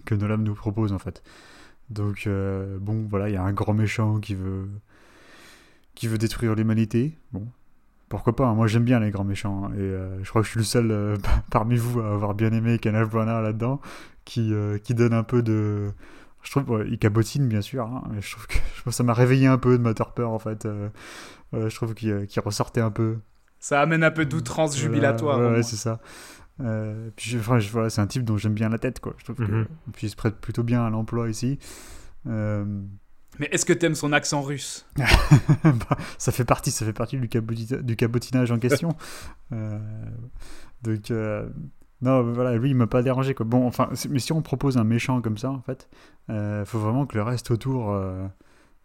que 0.05 0.15
Nolan 0.15 0.39
nous 0.39 0.55
propose 0.55 0.93
en 0.93 0.99
fait. 0.99 1.23
Donc 1.89 2.27
bon, 2.79 3.05
voilà, 3.09 3.29
il 3.29 3.33
y 3.33 3.37
a 3.37 3.43
un 3.43 3.53
grand 3.53 3.73
méchant 3.73 4.19
qui 4.19 4.35
veut 4.35 4.67
qui 5.95 6.07
veut 6.07 6.17
détruire 6.17 6.55
l'humanité. 6.55 7.15
Bon, 7.33 7.47
pourquoi 8.09 8.35
pas 8.35 8.47
hein. 8.47 8.55
Moi 8.55 8.65
j'aime 8.65 8.83
bien 8.83 8.99
les 8.99 9.11
grands 9.11 9.23
méchants 9.23 9.65
hein. 9.65 9.73
et 9.75 10.23
je 10.23 10.29
crois 10.29 10.41
que 10.41 10.47
je 10.47 10.51
suis 10.51 10.59
le 10.59 10.65
seul 10.65 11.17
parmi 11.51 11.75
vous 11.75 11.99
à 11.99 12.13
avoir 12.13 12.33
bien 12.33 12.51
aimé 12.51 12.79
Kenneth 12.79 13.09
Branagh 13.09 13.43
là-dedans, 13.43 13.79
qui 14.25 14.53
qui 14.83 14.95
donne 14.95 15.13
un 15.13 15.23
peu 15.23 15.43
de 15.43 15.91
je 16.43 16.51
trouve 16.51 16.85
il 16.89 16.99
cabotine 16.99 17.47
bien 17.47 17.61
sûr 17.61 17.85
hein, 17.85 18.03
mais 18.11 18.21
je 18.21 18.31
trouve 18.31 18.47
que 18.47 18.57
ça 18.91 19.03
m'a 19.03 19.13
réveillé 19.13 19.47
un 19.47 19.57
peu 19.57 19.77
de 19.77 19.83
ma 19.83 19.93
torpeur 19.93 20.31
en 20.31 20.39
fait 20.39 20.67
euh, 21.53 21.69
je 21.69 21.75
trouve 21.75 21.93
qu'il 21.93 22.27
ressortait 22.43 22.81
un 22.81 22.91
peu. 22.91 23.17
Ça 23.59 23.81
amène 23.81 24.03
un 24.03 24.11
peu 24.11 24.25
d'outrance 24.25 24.77
jubilatoire 24.77 25.39
ouais, 25.39 25.63
c'est 25.63 25.75
ça. 25.75 25.99
Euh, 26.61 27.09
puis 27.15 27.37
enfin, 27.37 27.57
voilà, 27.71 27.89
c'est 27.89 28.01
un 28.01 28.07
type 28.07 28.23
dont 28.23 28.37
j'aime 28.37 28.53
bien 28.53 28.69
la 28.69 28.77
tête 28.77 28.99
quoi. 28.99 29.15
Je 29.17 29.23
trouve 29.23 29.41
mm 29.41 29.65
puis 29.93 30.07
il 30.07 30.09
se 30.09 30.15
prête 30.15 30.35
plutôt 30.35 30.63
bien 30.63 30.85
à 30.85 30.89
l'emploi 30.89 31.29
ici. 31.29 31.59
Euh, 32.27 32.65
mais 33.39 33.47
est-ce 33.51 33.65
que 33.65 33.73
t'aimes 33.73 33.95
son 33.95 34.13
accent 34.13 34.41
russe? 34.41 34.85
Bah, 35.63 35.97
Ça 36.17 36.31
fait 36.31 36.45
partie, 36.45 36.71
ça 36.71 36.85
fait 36.85 36.93
partie 36.93 37.17
du, 37.17 37.27
du 37.27 37.95
cabotinage 37.95 38.51
en 38.51 38.59
question. 38.59 38.95
donc, 40.83 41.11
non, 42.01 42.33
voilà, 42.33 42.55
lui, 42.57 42.71
il 42.71 42.75
m'a 42.75 42.87
pas 42.87 43.01
dérangé. 43.01 43.33
Quoi. 43.33 43.45
Bon, 43.45 43.65
enfin, 43.65 43.89
mais 44.09 44.19
si 44.19 44.33
on 44.33 44.41
propose 44.41 44.77
un 44.77 44.83
méchant 44.83 45.21
comme 45.21 45.37
ça, 45.37 45.51
en 45.51 45.61
fait, 45.61 45.87
il 46.27 46.35
euh, 46.35 46.65
faut 46.65 46.79
vraiment 46.79 47.05
que 47.05 47.15
le 47.15 47.23
reste 47.23 47.51
autour, 47.51 47.91
euh, 47.91 48.27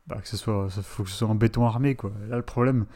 bah, 0.06 0.18
que 0.22 0.28
ce 0.28 0.36
soit, 0.36 0.68
faut 0.70 1.02
que 1.02 1.10
ce 1.10 1.16
soit 1.16 1.28
en 1.28 1.34
béton 1.34 1.66
armé, 1.66 1.96
quoi. 1.96 2.12
là, 2.28 2.36
le 2.36 2.42
problème, 2.42 2.86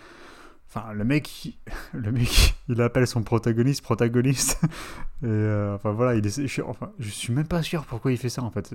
enfin, 0.69 0.93
le 0.93 1.05
mec, 1.05 1.59
le 1.93 2.13
mec, 2.13 2.55
il 2.69 2.81
appelle 2.83 3.09
son 3.09 3.23
protagoniste 3.23 3.83
protagoniste. 3.83 4.61
Et 5.23 5.27
euh, 5.27 5.77
enfin 5.77 5.93
voilà, 5.93 6.17
il 6.17 6.27
est, 6.27 6.47
je, 6.47 6.63
enfin, 6.63 6.91
je 6.99 7.09
suis 7.09 7.33
même 7.33 7.47
pas 7.47 7.63
sûr 7.63 7.85
pourquoi 7.85 8.11
il 8.11 8.19
fait 8.19 8.29
ça 8.29 8.43
en 8.43 8.51
fait. 8.51 8.75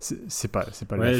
C'est 0.00 0.48
pas, 0.48 0.66
c'est 0.72 0.86
pas, 0.86 0.96
la, 0.96 1.12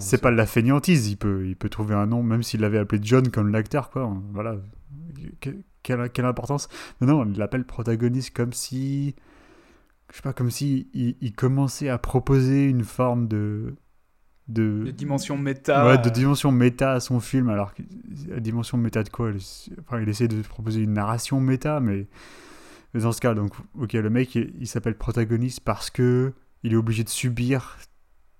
c'est 0.00 0.20
pas 0.20 0.30
la 0.32 0.46
fainéantise. 0.46 1.08
Il 1.08 1.16
peut, 1.16 1.46
il 1.46 1.54
peut 1.54 1.68
trouver 1.68 1.94
un 1.94 2.06
nom, 2.06 2.24
même 2.24 2.42
s'il 2.42 2.60
l'avait 2.60 2.78
appelé 2.78 3.00
John 3.04 3.28
comme 3.28 3.48
l'acteur, 3.52 3.90
quoi. 3.90 4.12
Voilà 4.32 4.56
quelle, 5.96 6.26
importance. 6.26 6.68
Mais 7.00 7.06
non, 7.06 7.26
il 7.26 7.38
l'appelle 7.38 7.64
protagoniste 7.64 8.34
comme 8.34 8.52
si. 8.52 9.14
Je 10.10 10.16
sais 10.16 10.22
pas, 10.22 10.32
comme 10.32 10.50
si 10.50 10.88
il, 10.94 11.32
commençait 11.34 11.88
à 11.88 11.98
proposer 11.98 12.64
une 12.64 12.84
forme 12.84 13.28
de. 13.28 13.74
De, 14.48 14.90
dimension 14.92 15.36
méta. 15.36 15.86
Ouais, 15.86 15.98
de 15.98 16.08
dimension 16.08 16.50
méta 16.50 16.92
à 16.92 17.00
son 17.00 17.20
film, 17.20 17.50
alors 17.50 17.74
la 18.28 18.40
dimension 18.40 18.78
méta 18.78 19.02
de 19.02 19.10
quoi 19.10 19.30
Enfin, 19.80 20.00
il 20.00 20.08
essaie 20.08 20.26
de 20.26 20.40
proposer 20.40 20.80
une 20.80 20.94
narration 20.94 21.38
méta, 21.38 21.80
mais, 21.80 22.06
dans 22.94 23.12
ce 23.12 23.20
cas, 23.20 23.34
donc, 23.34 23.52
ok, 23.78 23.92
le 23.92 24.08
mec, 24.08 24.34
il, 24.34 24.66
s'appelle 24.66 24.96
protagoniste 24.96 25.60
parce 25.60 25.90
que 25.90 26.32
il 26.62 26.72
est 26.72 26.76
obligé 26.76 27.04
de 27.04 27.10
subir 27.10 27.76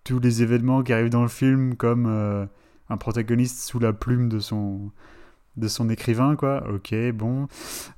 tous 0.02 0.18
les 0.18 0.42
événements 0.42 0.82
qui 0.82 0.94
arrivent 0.94 1.10
dans 1.10 1.22
le 1.22 1.28
film, 1.28 1.76
comme 1.76 2.06
euh, 2.06 2.46
un 2.88 2.96
protagoniste 2.96 3.60
sous 3.60 3.78
la 3.78 3.92
plume 3.92 4.30
de 4.30 4.38
son 4.38 4.90
de 5.58 5.68
son 5.68 5.88
écrivain, 5.88 6.36
quoi. 6.36 6.64
Ok, 6.72 6.94
bon. 7.12 7.48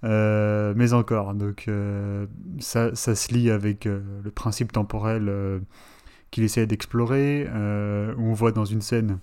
Euh, 0.05 0.73
mais 0.77 0.93
encore, 0.93 1.35
donc 1.35 1.67
euh, 1.69 2.27
ça, 2.59 2.95
ça, 2.95 3.15
se 3.15 3.33
lie 3.33 3.51
avec 3.51 3.87
euh, 3.87 4.01
le 4.23 4.31
principe 4.31 4.73
temporel 4.73 5.61
qu'il 6.31 6.45
essaie 6.45 6.67
d'explorer, 6.67 7.47
où 7.49 8.23
on 8.23 8.33
voit 8.33 8.53
dans 8.53 8.65
une 8.65 8.81
scène, 8.81 9.19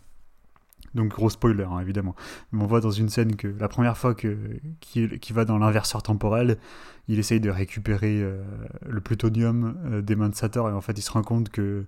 donc 0.94 1.10
gros 1.10 1.30
spoiler 1.30 1.64
hein, 1.64 1.80
évidemment, 1.80 2.16
mais 2.52 2.64
on 2.64 2.68
voit 2.68 2.82
dans 2.82 2.92
une 2.92 3.10
scène 3.10 3.36
que 3.36 3.48
la 3.48 3.68
première 3.68 3.98
fois 3.98 4.14
qu'il 4.14 5.34
va 5.34 5.46
dans 5.46 5.58
l'inverseur 5.58 6.04
temporel, 6.04 6.58
il 7.08 7.20
essaye 7.20 7.40
de 7.40 7.50
récupérer 7.50 8.26
le 8.86 9.02
plutonium 9.02 10.02
des 10.02 10.16
mains 10.18 10.30
de 10.30 10.36
Sator, 10.36 10.70
et 10.70 10.74
en 10.74 10.82
fait 10.82 10.98
il 10.98 11.02
se 11.02 11.12
rend 11.12 11.24
compte 11.24 11.50
que 11.50 11.86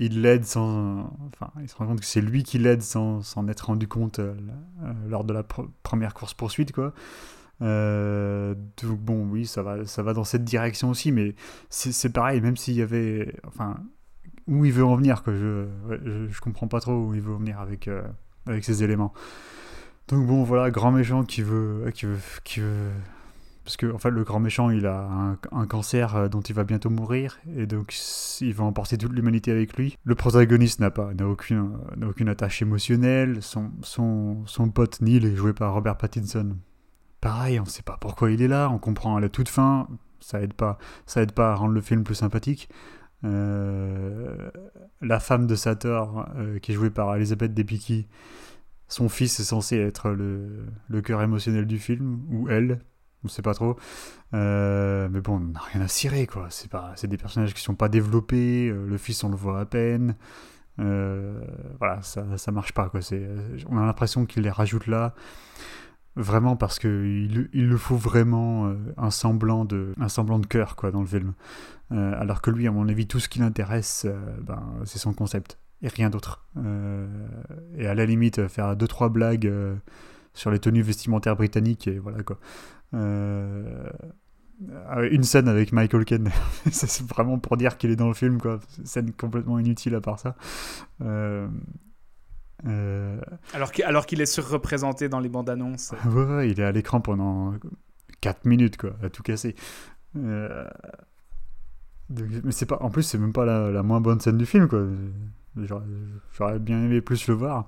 il 0.00 0.22
l'aide 0.22 0.44
sans. 0.44 1.12
Enfin, 1.26 1.52
il 1.60 1.68
se 1.68 1.76
rend 1.76 1.86
compte 1.86 2.00
que 2.00 2.06
c'est 2.06 2.22
lui 2.22 2.42
qui 2.42 2.58
l'aide 2.58 2.82
sans 2.82 3.22
s'en 3.22 3.46
être 3.48 3.66
rendu 3.66 3.86
compte 3.86 4.18
euh, 4.18 4.34
euh, 4.82 4.92
lors 5.08 5.24
de 5.24 5.32
la 5.32 5.44
première 5.82 6.14
course-poursuite, 6.14 6.72
quoi. 6.72 6.94
Euh, 7.62 8.54
donc 8.82 8.98
bon, 8.98 9.28
oui, 9.28 9.46
ça 9.46 9.62
va, 9.62 9.84
ça 9.84 10.02
va 10.02 10.14
dans 10.14 10.24
cette 10.24 10.44
direction 10.44 10.88
aussi, 10.88 11.12
mais 11.12 11.34
c'est 11.68 12.12
pareil, 12.12 12.40
même 12.40 12.56
s'il 12.56 12.74
y 12.74 12.82
avait. 12.82 13.36
Enfin, 13.46 13.76
où 14.48 14.64
il 14.64 14.72
veut 14.72 14.84
en 14.84 14.96
venir, 14.96 15.22
quoi. 15.22 15.34
Je, 15.34 15.66
je, 16.28 16.40
comprends 16.40 16.66
pas 16.66 16.80
trop 16.80 16.94
où 16.94 17.14
il 17.14 17.20
veut 17.20 17.34
en 17.34 17.38
venir 17.38 17.60
avec, 17.60 17.88
avec 18.46 18.64
ces 18.64 18.82
éléments. 18.82 19.12
Donc 20.08 20.26
bon, 20.26 20.42
voilà, 20.42 20.70
grand 20.70 20.90
méchant 20.90 21.24
qui 21.24 21.42
veut, 21.42 21.90
qui 21.94 22.06
veut, 22.06 22.18
qui 22.42 22.60
veut 22.60 22.90
parce 23.64 23.76
que 23.76 23.92
en 23.92 23.98
fait, 23.98 24.10
le 24.10 24.24
grand 24.24 24.40
méchant, 24.40 24.70
il 24.70 24.86
a 24.86 25.36
un, 25.52 25.66
cancer 25.66 26.16
euh, 26.16 26.28
dont 26.28 26.40
il 26.40 26.54
va 26.54 26.64
bientôt 26.64 26.90
mourir, 26.90 27.38
et 27.56 27.66
donc 27.66 27.94
il 28.40 28.54
va 28.54 28.64
emporter 28.64 28.96
toute 28.96 29.12
l'humanité 29.12 29.50
avec 29.50 29.76
lui. 29.76 29.96
Le 30.04 30.14
protagoniste 30.14 30.80
n'a 30.80 30.90
pas, 30.90 31.12
n'a 31.14 31.26
aucune, 31.26 31.78
n'a 31.96 32.08
aucune 32.08 32.28
attache 32.28 32.62
émotionnelle. 32.62 33.42
Son, 33.42 33.70
son, 33.82 34.44
son 34.46 34.70
pote 34.70 35.00
Neil 35.00 35.24
est 35.24 35.36
joué 35.36 35.52
par 35.52 35.74
Robert 35.74 35.96
Pattinson. 35.96 36.56
Pareil, 37.20 37.60
on 37.60 37.64
ne 37.64 37.68
sait 37.68 37.82
pas 37.82 37.98
pourquoi 38.00 38.30
il 38.30 38.40
est 38.40 38.48
là. 38.48 38.70
On 38.70 38.78
comprend 38.78 39.16
à 39.16 39.20
la 39.20 39.28
toute 39.28 39.48
fin. 39.48 39.88
Ça 40.20 40.40
aide 40.42 40.54
pas, 40.54 40.78
à 41.38 41.54
rendre 41.54 41.74
le 41.74 41.80
film 41.80 42.04
plus 42.04 42.14
sympathique. 42.14 42.68
Euh, 43.24 44.50
la 45.02 45.20
femme 45.20 45.46
de 45.46 45.54
Sator, 45.54 46.26
euh, 46.36 46.58
qui 46.58 46.72
est 46.72 46.74
jouée 46.74 46.90
par 46.90 47.14
Elizabeth 47.14 47.52
Debicki, 47.52 48.06
son 48.88 49.08
fils 49.08 49.38
est 49.40 49.44
censé 49.44 49.76
être 49.76 50.10
le, 50.10 50.66
le 50.88 51.02
cœur 51.02 51.22
émotionnel 51.22 51.66
du 51.66 51.78
film, 51.78 52.22
ou 52.30 52.48
elle, 52.48 52.80
on 53.24 53.28
sait 53.28 53.42
pas 53.42 53.54
trop. 53.54 53.76
Euh, 54.34 55.08
mais 55.10 55.20
bon, 55.20 55.36
on 55.36 55.40
n'a 55.40 55.60
rien 55.60 55.82
à 55.82 55.88
cirer, 55.88 56.26
quoi. 56.26 56.46
C'est 56.50 56.70
pas, 56.70 56.92
c'est 56.96 57.08
des 57.08 57.16
personnages 57.16 57.54
qui 57.54 57.62
sont 57.62 57.74
pas 57.74 57.88
développés. 57.88 58.68
Euh, 58.68 58.86
le 58.86 58.96
fils, 58.96 59.22
on 59.24 59.28
le 59.28 59.36
voit 59.36 59.60
à 59.60 59.66
peine. 59.66 60.16
Euh, 60.78 61.40
voilà, 61.78 62.00
ça, 62.02 62.38
ça 62.38 62.52
marche 62.52 62.72
pas, 62.72 62.88
quoi. 62.88 63.02
C'est, 63.02 63.26
on 63.68 63.78
a 63.78 63.84
l'impression 63.84 64.24
qu'il 64.24 64.44
les 64.44 64.50
rajoute 64.50 64.86
là, 64.86 65.14
vraiment 66.16 66.56
parce 66.56 66.78
que 66.78 66.88
il, 66.88 67.50
il 67.52 67.68
le 67.68 67.76
faut 67.76 67.96
vraiment 67.96 68.72
un 68.96 69.10
semblant 69.10 69.64
de, 69.64 69.94
un 70.00 70.08
semblant 70.08 70.38
de 70.38 70.46
cœur, 70.46 70.76
quoi, 70.76 70.90
dans 70.90 71.00
le 71.00 71.06
film. 71.06 71.34
alors 71.90 72.40
que 72.40 72.50
lui, 72.50 72.66
à 72.66 72.70
mon 72.70 72.88
avis, 72.88 73.06
tout 73.06 73.20
ce 73.20 73.28
qui 73.28 73.40
l'intéresse, 73.40 74.06
ben, 74.42 74.62
c'est 74.84 74.98
son 74.98 75.12
concept 75.12 75.58
et 75.82 75.88
rien 75.88 76.08
d'autre. 76.08 76.46
et 77.76 77.86
à 77.86 77.94
la 77.94 78.06
limite, 78.06 78.48
faire 78.48 78.74
deux 78.76 78.88
trois 78.88 79.10
blagues 79.10 79.52
sur 80.32 80.50
les 80.50 80.58
tenues 80.58 80.82
vestimentaires 80.82 81.36
britanniques 81.36 81.88
et 81.88 81.98
voilà 81.98 82.22
quoi. 82.22 82.38
Euh, 82.94 83.90
une 85.10 85.22
scène 85.22 85.48
avec 85.48 85.72
Michael 85.72 86.04
Ken, 86.04 86.30
c'est 86.70 87.02
vraiment 87.06 87.38
pour 87.38 87.56
dire 87.56 87.78
qu'il 87.78 87.90
est 87.90 87.96
dans 87.96 88.08
le 88.08 88.14
film, 88.14 88.40
quoi. 88.40 88.60
Scène 88.84 89.12
complètement 89.12 89.58
inutile 89.58 89.94
à 89.94 90.00
part 90.00 90.18
ça. 90.18 90.36
Euh, 91.02 91.48
euh, 92.66 93.18
alors 93.54 93.72
qu'il 93.72 93.84
alors 93.84 94.04
qu'il 94.04 94.20
est 94.20 94.26
surreprésenté 94.26 95.08
dans 95.08 95.20
les 95.20 95.30
bandes 95.30 95.48
annonces. 95.48 95.94
Ouais, 96.10 96.50
il 96.50 96.60
est 96.60 96.64
à 96.64 96.72
l'écran 96.72 97.00
pendant 97.00 97.54
4 98.20 98.44
minutes, 98.44 98.76
quoi, 98.76 98.90
à 99.02 99.08
tout 99.08 99.22
casser. 99.22 99.54
mais 100.14 100.66
c'est 102.50 102.66
pas, 102.66 102.76
en 102.82 102.90
plus, 102.90 103.02
c'est 103.02 103.16
même 103.18 103.32
pas 103.32 103.46
la, 103.46 103.70
la, 103.70 103.82
moins 103.82 104.02
bonne 104.02 104.20
scène 104.20 104.36
du 104.36 104.44
film, 104.44 104.68
quoi. 104.68 104.84
J'aurais 105.56 106.58
bien 106.58 106.84
aimé 106.84 107.00
plus 107.00 107.26
le 107.28 107.34
voir. 107.34 107.66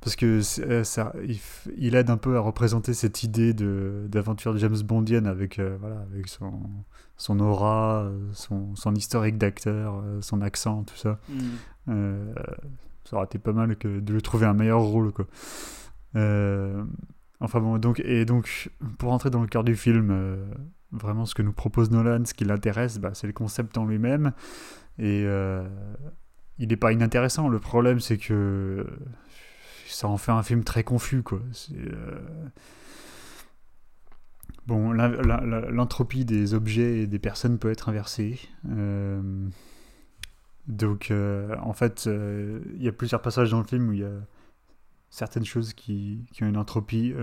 Parce 0.00 0.14
que 0.14 0.40
euh, 0.60 0.84
ça, 0.84 1.12
il, 1.76 1.94
aide 1.96 2.10
un 2.10 2.16
peu 2.16 2.36
à 2.36 2.40
représenter 2.40 2.94
cette 2.94 3.24
idée 3.24 3.52
d'aventure 3.52 4.56
James 4.56 4.78
Bondienne 4.84 5.26
avec, 5.26 5.58
euh, 5.58 5.76
voilà, 5.80 6.06
avec 6.12 6.28
son, 6.28 6.52
son 7.16 7.40
aura, 7.40 8.08
son, 8.32 8.76
son 8.76 8.94
historique 8.94 9.38
d'acteur, 9.38 10.00
euh, 10.04 10.20
son 10.20 10.40
accent, 10.40 10.84
tout 10.84 10.96
ça. 10.96 11.18
Mm. 11.88 12.32
ça 13.04 13.16
aurait 13.16 13.24
été 13.24 13.38
pas 13.38 13.52
mal 13.52 13.76
que 13.76 13.98
de 13.98 14.12
lui 14.12 14.22
trouver 14.22 14.46
un 14.46 14.54
meilleur 14.54 14.82
rôle. 14.82 15.12
Quoi. 15.12 15.26
enfin 16.14 17.60
bon, 17.60 17.78
donc, 17.78 18.00
et 18.00 18.24
donc, 18.24 18.70
pour 18.98 19.12
entrer 19.12 19.30
dans 19.30 19.40
le 19.40 19.48
cœur 19.48 19.64
du 19.64 19.74
film, 19.74 20.38
vraiment 20.92 21.26
ce 21.26 21.34
que 21.34 21.42
nous 21.42 21.52
propose 21.52 21.90
Nolan, 21.90 22.24
ce 22.24 22.34
qui 22.34 22.44
l'intéresse, 22.44 22.98
bah, 22.98 23.10
c'est 23.14 23.26
le 23.26 23.32
concept 23.32 23.76
en 23.76 23.84
lui-même. 23.84 24.32
Et 25.00 25.26
il 26.60 26.68
n'est 26.68 26.76
pas 26.76 26.92
inintéressant. 26.92 27.48
Le 27.48 27.58
problème, 27.58 27.98
c'est 27.98 28.18
que 28.18 28.86
ça 29.92 30.08
en 30.08 30.18
fait 30.18 30.32
un 30.32 30.42
film 30.42 30.64
très 30.64 30.84
confus, 30.84 31.22
quoi. 31.22 31.40
Euh, 31.72 32.20
bon, 34.66 34.92
l'entropie 34.92 36.24
des 36.24 36.54
objets 36.54 37.00
et 37.00 37.06
des 37.06 37.18
personnes 37.18 37.58
peut 37.58 37.70
être 37.70 37.88
inversée. 37.88 38.38
Euh, 38.70 39.20
donc, 40.66 41.10
euh, 41.10 41.56
en 41.62 41.72
fait, 41.72 42.06
il 42.06 42.82
y 42.82 42.88
a 42.88 42.92
plusieurs 42.92 43.22
passages 43.22 43.50
dans 43.50 43.58
le 43.58 43.66
film 43.66 43.88
où 43.88 43.92
il 43.92 44.00
y 44.00 44.04
a 44.04 44.12
certaines 45.10 45.44
choses 45.44 45.72
qui, 45.72 46.26
qui 46.32 46.44
ont 46.44 46.48
une 46.48 46.58
entropie 46.58 47.14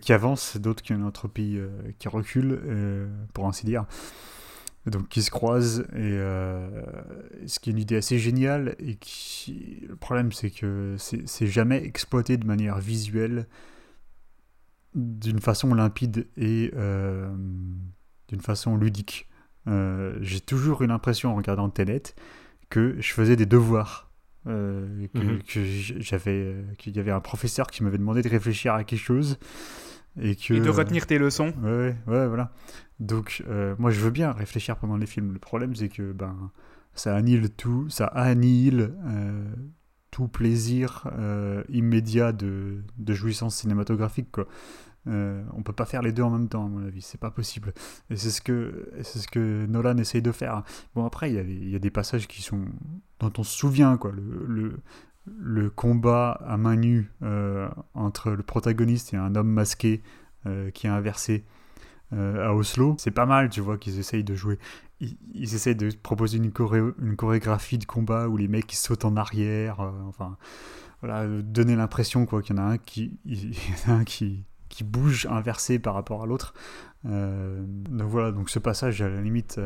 qui 0.00 0.12
avance, 0.12 0.56
d'autres 0.56 0.82
qui 0.82 0.92
ont 0.92 0.96
une 0.96 1.04
entropie 1.04 1.58
qui 1.98 2.08
recule, 2.08 3.08
pour 3.32 3.46
ainsi 3.46 3.66
dire 3.66 3.86
donc 4.90 5.08
qui 5.08 5.22
se 5.22 5.30
croisent 5.30 5.80
et 5.92 5.96
euh, 5.96 6.68
ce 7.46 7.58
qui 7.58 7.70
est 7.70 7.72
une 7.72 7.78
idée 7.78 7.96
assez 7.96 8.18
géniale 8.18 8.76
et 8.78 8.94
qui 8.94 9.84
le 9.88 9.96
problème 9.96 10.32
c'est 10.32 10.50
que 10.50 10.94
c'est 10.98 11.46
jamais 11.46 11.84
exploité 11.84 12.36
de 12.36 12.46
manière 12.46 12.78
visuelle 12.78 13.46
d'une 14.94 15.40
façon 15.40 15.74
limpide 15.74 16.28
et 16.36 16.70
euh, 16.76 17.28
d'une 18.28 18.40
façon 18.40 18.76
ludique 18.76 19.28
euh, 19.66 20.16
j'ai 20.20 20.40
toujours 20.40 20.82
eu 20.82 20.86
l'impression 20.86 21.32
en 21.32 21.34
regardant 21.34 21.68
Tenet 21.68 22.02
que 22.70 22.94
je 23.00 23.12
faisais 23.12 23.34
des 23.34 23.46
devoirs 23.46 24.10
mhm. 24.44 25.08
que, 25.48 25.64
j'avais 25.98 26.54
qu'il 26.78 26.96
y 26.96 27.00
avait 27.00 27.10
un 27.10 27.20
professeur 27.20 27.66
qui 27.66 27.82
m'avait 27.82 27.98
demandé 27.98 28.22
de 28.22 28.28
réfléchir 28.28 28.74
à 28.74 28.84
quelque 28.84 29.00
chose 29.00 29.38
et, 30.20 30.34
que, 30.36 30.54
et 30.54 30.60
de 30.60 30.70
retenir 30.70 31.06
tes 31.06 31.18
leçons 31.18 31.52
ouais 31.62 31.94
ouais 32.06 32.26
voilà 32.26 32.52
donc, 33.00 33.42
euh, 33.48 33.74
moi, 33.78 33.90
je 33.90 34.00
veux 34.00 34.10
bien 34.10 34.32
réfléchir 34.32 34.76
pendant 34.76 34.96
les 34.96 35.06
films. 35.06 35.32
Le 35.32 35.38
problème, 35.38 35.74
c'est 35.74 35.88
que 35.88 36.12
ben, 36.12 36.50
ça 36.94 37.14
annihile 37.14 37.50
tout, 37.50 37.88
ça 37.90 38.06
annihile 38.06 38.94
euh, 39.06 39.44
tout 40.10 40.28
plaisir 40.28 41.08
euh, 41.18 41.62
immédiat 41.68 42.32
de, 42.32 42.82
de, 42.96 43.14
jouissance 43.14 43.56
cinématographique. 43.56 44.30
Quoi. 44.32 44.46
on 45.06 45.62
peut 45.62 45.74
pas 45.74 45.84
faire 45.84 46.00
les 46.00 46.12
deux 46.12 46.22
en 46.22 46.30
même 46.30 46.48
temps, 46.48 46.64
à 46.64 46.68
mon 46.68 46.86
avis, 46.86 47.02
c'est 47.02 47.20
pas 47.20 47.30
possible. 47.30 47.74
Et 48.08 48.16
c'est 48.16 48.30
ce 48.30 48.40
que 48.40 48.90
c'est 49.02 49.18
ce 49.18 49.28
que 49.28 49.66
Nolan 49.66 49.98
essaye 49.98 50.22
de 50.22 50.32
faire. 50.32 50.62
Bon, 50.94 51.04
après, 51.04 51.30
il 51.30 51.66
y, 51.66 51.70
y, 51.72 51.76
a 51.76 51.78
des 51.78 51.90
passages 51.90 52.26
qui 52.26 52.40
sont 52.40 52.64
dont 53.20 53.32
on 53.36 53.42
se 53.42 53.56
souvient, 53.56 53.98
quoi. 53.98 54.12
Le, 54.12 54.46
le, 54.46 54.80
le 55.26 55.70
combat 55.70 56.32
à 56.46 56.56
main 56.56 56.76
nue 56.76 57.10
entre 57.94 58.30
le 58.30 58.42
protagoniste 58.42 59.14
et 59.14 59.16
un 59.16 59.34
homme 59.34 59.48
masqué 59.48 60.02
qui 60.74 60.86
est 60.86 60.90
inversé. 60.90 61.44
Euh, 62.12 62.48
à 62.48 62.54
Oslo. 62.54 62.94
C'est 62.98 63.10
pas 63.10 63.26
mal, 63.26 63.48
tu 63.50 63.60
vois, 63.60 63.78
qu'ils 63.78 63.98
essayent 63.98 64.22
de 64.22 64.34
jouer. 64.34 64.58
Ils, 65.00 65.54
essayent 65.54 65.74
de 65.74 65.90
proposer 65.90 66.38
une, 66.38 66.52
une, 67.00 67.16
chorégraphie 67.16 67.78
de 67.78 67.84
combat 67.84 68.28
où 68.28 68.36
les 68.36 68.48
mecs 68.48 68.72
ils 68.72 68.76
sautent 68.76 69.04
en 69.04 69.16
arrière. 69.16 69.80
Euh, 69.80 69.90
enfin, 70.06 70.36
voilà, 71.00 71.26
donner 71.26 71.74
l'impression 71.74 72.24
quoi 72.24 72.42
qu'il 72.42 72.56
y 72.56 72.60
en 72.60 72.62
a 72.62 72.66
un 72.66 72.78
qui, 72.78 73.18
il 73.24 73.50
y 73.50 73.56
a 73.88 73.92
un 73.92 74.04
qui, 74.04 74.44
qui 74.68 74.84
bouge 74.84 75.26
inversé 75.26 75.80
par 75.80 75.94
rapport 75.94 76.22
à 76.22 76.26
l'autre. 76.26 76.54
Euh, 77.06 77.64
donc 77.66 78.08
voilà, 78.08 78.30
donc 78.30 78.50
ce 78.50 78.60
passage 78.60 79.02
à 79.02 79.08
la 79.08 79.20
limite 79.20 79.60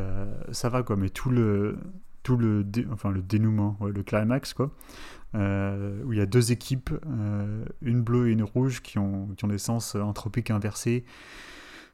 ça 0.51 0.69
va 0.69 0.83
quoi, 0.83 0.95
mais 0.95 1.09
tout 1.09 1.29
le 1.29 1.77
tout 2.23 2.37
le 2.37 2.65
enfin 2.91 3.11
le 3.11 3.21
dénouement, 3.21 3.77
le 3.81 4.03
climax 4.03 4.53
quoi. 4.53 4.71
où 5.33 6.13
il 6.13 6.17
y 6.17 6.21
a 6.21 6.25
deux 6.25 6.51
équipes, 6.51 6.91
une 7.81 8.01
bleue 8.01 8.29
et 8.29 8.31
une 8.33 8.43
rouge, 8.43 8.81
qui 8.81 8.99
ont, 8.99 9.29
qui 9.37 9.45
ont 9.45 9.49
des 9.49 9.57
sens 9.57 9.95
anthropiques 9.95 10.51
inversés, 10.51 11.05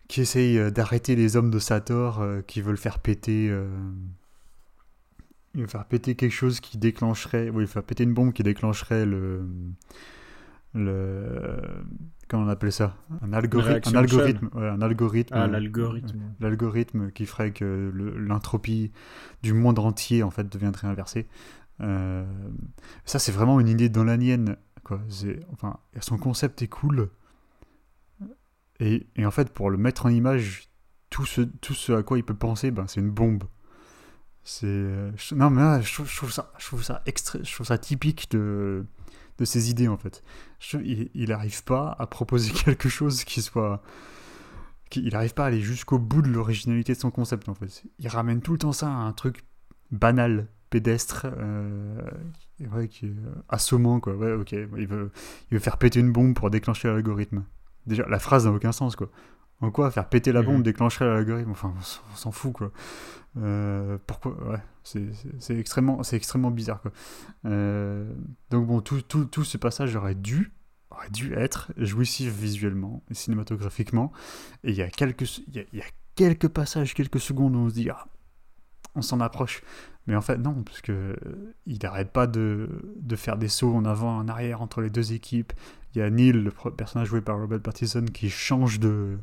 qui 0.08 0.22
essaye 0.22 0.58
euh, 0.58 0.72
d'arrêter 0.72 1.16
les 1.16 1.36
hommes 1.36 1.52
de 1.52 1.60
Sator 1.60 2.22
euh, 2.22 2.42
qui 2.42 2.62
veulent 2.62 2.78
faire 2.78 3.00
péter. 3.00 3.50
Euh, 3.50 3.68
faire 5.68 5.86
péter 5.86 6.16
quelque 6.16 6.32
chose 6.32 6.60
qui 6.60 6.78
déclencherait. 6.78 7.50
Oui, 7.50 7.68
faire 7.68 7.84
péter 7.84 8.04
une 8.04 8.14
bombe 8.14 8.34
qui 8.34 8.44
déclencherait 8.44 9.06
le. 9.06 9.46
Le. 10.78 11.60
Comment 12.28 12.44
on 12.44 12.50
appelle 12.50 12.72
ça? 12.72 12.96
Un, 13.22 13.34
algorithme. 13.34 13.96
Un 13.96 14.00
algorithme. 14.00 14.50
un 14.54 14.82
algorithme. 14.82 15.36
Ah, 15.36 15.48
l'algorithme. 15.48 16.20
L'algorithme 16.40 17.12
qui 17.12 17.26
ferait 17.26 17.52
que 17.52 17.92
l'entropie 17.94 18.92
du 19.44 19.54
monde 19.54 19.80
entier 19.80 20.24
en 20.24 20.32
fait 20.32 20.48
deviendrait 20.52 20.88
inversée. 20.88 21.28
Euh, 21.82 22.26
ça, 23.06 23.20
c'est 23.20 23.32
vraiment 23.32 23.60
une 23.60 23.70
idée 23.70 23.90
dans 23.90 24.04
la 24.04 24.18
nienne. 24.18 24.58
Quoi. 24.84 25.02
Enfin, 25.54 25.80
son 26.02 26.18
concept 26.18 26.62
est 26.62 26.68
cool. 26.68 27.10
Et, 28.80 29.08
et, 29.16 29.26
en 29.26 29.32
fait, 29.32 29.52
pour 29.54 29.70
le 29.70 29.78
mettre 29.78 30.06
en 30.06 30.10
image, 30.10 30.70
tout 31.10 31.26
ce, 31.26 31.42
tout 31.42 31.74
ce 31.74 31.94
à 31.94 32.04
quoi 32.04 32.18
il 32.18 32.24
peut 32.24 32.36
penser, 32.36 32.72
ben, 32.72 32.88
c'est 32.88 33.00
une 33.00 33.10
bombe. 33.10 33.44
C'est 34.50 35.12
non 35.36 35.50
mais 35.50 35.82
je, 35.82 35.94
trouve, 35.94 36.32
ça, 36.32 36.54
je 36.58 36.66
trouve 36.68 36.82
ça 36.82 37.02
extra, 37.06 37.38
je 37.44 37.54
trouve 37.54 37.68
ça 37.68 37.78
typique 37.78 38.32
de 38.32 38.86
de 39.38 39.46
ses 39.46 39.70
idées 39.70 39.88
en 39.88 39.98
fait. 39.98 40.24
il 40.74 41.30
n'arrive 41.30 41.64
pas 41.64 41.96
à 42.00 42.08
proposer 42.08 42.52
quelque 42.66 42.90
chose 42.90 43.24
qui 43.24 43.42
soit 43.42 43.82
il 44.96 45.14
n'arrive 45.14 45.34
pas 45.34 45.44
à 45.44 45.48
aller 45.48 45.62
jusqu'au 45.62 46.00
bout 46.00 46.22
de 46.22 46.30
l'originalité 46.30 46.94
de 46.94 47.00
son 47.00 47.12
concept 47.12 47.50
en 47.50 47.54
fait. 47.54 47.84
Il 48.00 48.08
ramène 48.08 48.42
tout 48.42 48.54
le 48.54 48.58
temps 48.58 48.72
ça 48.72 48.88
à 48.88 48.92
un 48.92 49.12
truc 49.12 49.44
banal, 49.92 50.48
pédestre, 50.70 51.26
euh, 51.26 52.00
qui 52.90 53.08
est 53.08 53.14
assommant 53.50 54.00
quoi. 54.00 54.16
Ouais, 54.16 54.34
ok, 54.34 54.52
il 54.52 54.88
veut, 54.88 55.12
il 55.52 55.58
veut 55.58 55.60
faire 55.60 55.78
péter 55.78 56.00
une 56.00 56.12
bombe 56.12 56.34
pour 56.34 56.50
déclencher 56.50 56.88
l'algorithme. 56.88 57.44
Déjà, 57.86 58.06
la 58.08 58.20
phrase 58.20 58.46
n'a 58.46 58.52
aucun 58.52 58.72
sens 58.72 58.96
quoi. 58.96 59.10
En 59.60 59.72
quoi 59.72 59.90
faire 59.90 60.08
péter 60.08 60.32
la 60.32 60.44
bombe 60.44 60.58
mhm. 60.58 60.64
déclencherait 60.64 61.06
l'algorithme? 61.06 61.52
Enfin, 61.52 61.74
on 62.12 62.16
s'en 62.16 62.32
fout 62.32 62.54
quoi. 62.54 62.72
Euh, 63.38 63.98
pourquoi 64.06 64.36
Ouais, 64.50 64.62
c'est 64.84 65.58
extrêmement, 65.58 66.02
extrêmement 66.12 66.52
bizarre 66.52 66.82
quoi. 66.82 66.92
Euh, 67.46 68.12
donc 68.50 68.68
bon, 68.68 68.82
tout, 68.82 69.02
tout, 69.02 69.26
tout 69.26 69.44
ce 69.44 69.58
passage 69.58 69.96
aurait 69.96 70.16
dû 70.16 70.52
aurait 70.92 71.10
dû 71.10 71.34
être 71.34 71.72
jouissif 71.78 72.34
visuellement 72.34 73.04
et 73.10 73.14
cinématographiquement. 73.14 74.12
Et 74.64 74.72
il 74.72 74.76
y 74.76 74.82
a 74.82 74.90
quelques, 74.90 75.40
il 75.48 75.66
y 75.74 75.82
a, 75.82 75.86
quelques 76.16 76.48
passages, 76.48 76.94
quelques 76.94 77.20
secondes 77.20 77.56
où 77.56 77.60
on 77.60 77.70
se 77.70 77.74
dit, 77.76 77.90
ah, 77.90 78.08
on 78.96 79.02
s'en 79.02 79.20
approche. 79.20 79.62
Mais 80.08 80.16
en 80.16 80.22
fait, 80.22 80.38
non, 80.38 80.64
parce 80.64 80.82
que 80.82 80.92
euh, 80.92 81.54
il 81.66 81.80
n'arrête 81.84 82.12
pas 82.12 82.28
de, 82.28 82.70
de, 82.96 83.16
faire 83.16 83.38
des 83.38 83.50
sauts 83.50 83.76
en 83.76 83.86
avant, 83.86 84.18
en 84.18 84.28
arrière 84.28 84.62
entre 84.62 84.82
les 84.82 84.90
deux 84.90 85.14
équipes. 85.14 85.54
Il 85.94 86.00
y 86.00 86.02
a 86.02 86.10
Neil, 86.10 86.32
le 86.32 86.52
personnage 86.72 87.10
joué 87.10 87.22
par 87.22 87.38
Robert 87.38 87.62
Pattinson, 87.62 88.06
qui 88.06 88.30
change 88.30 88.80
de, 88.80 89.18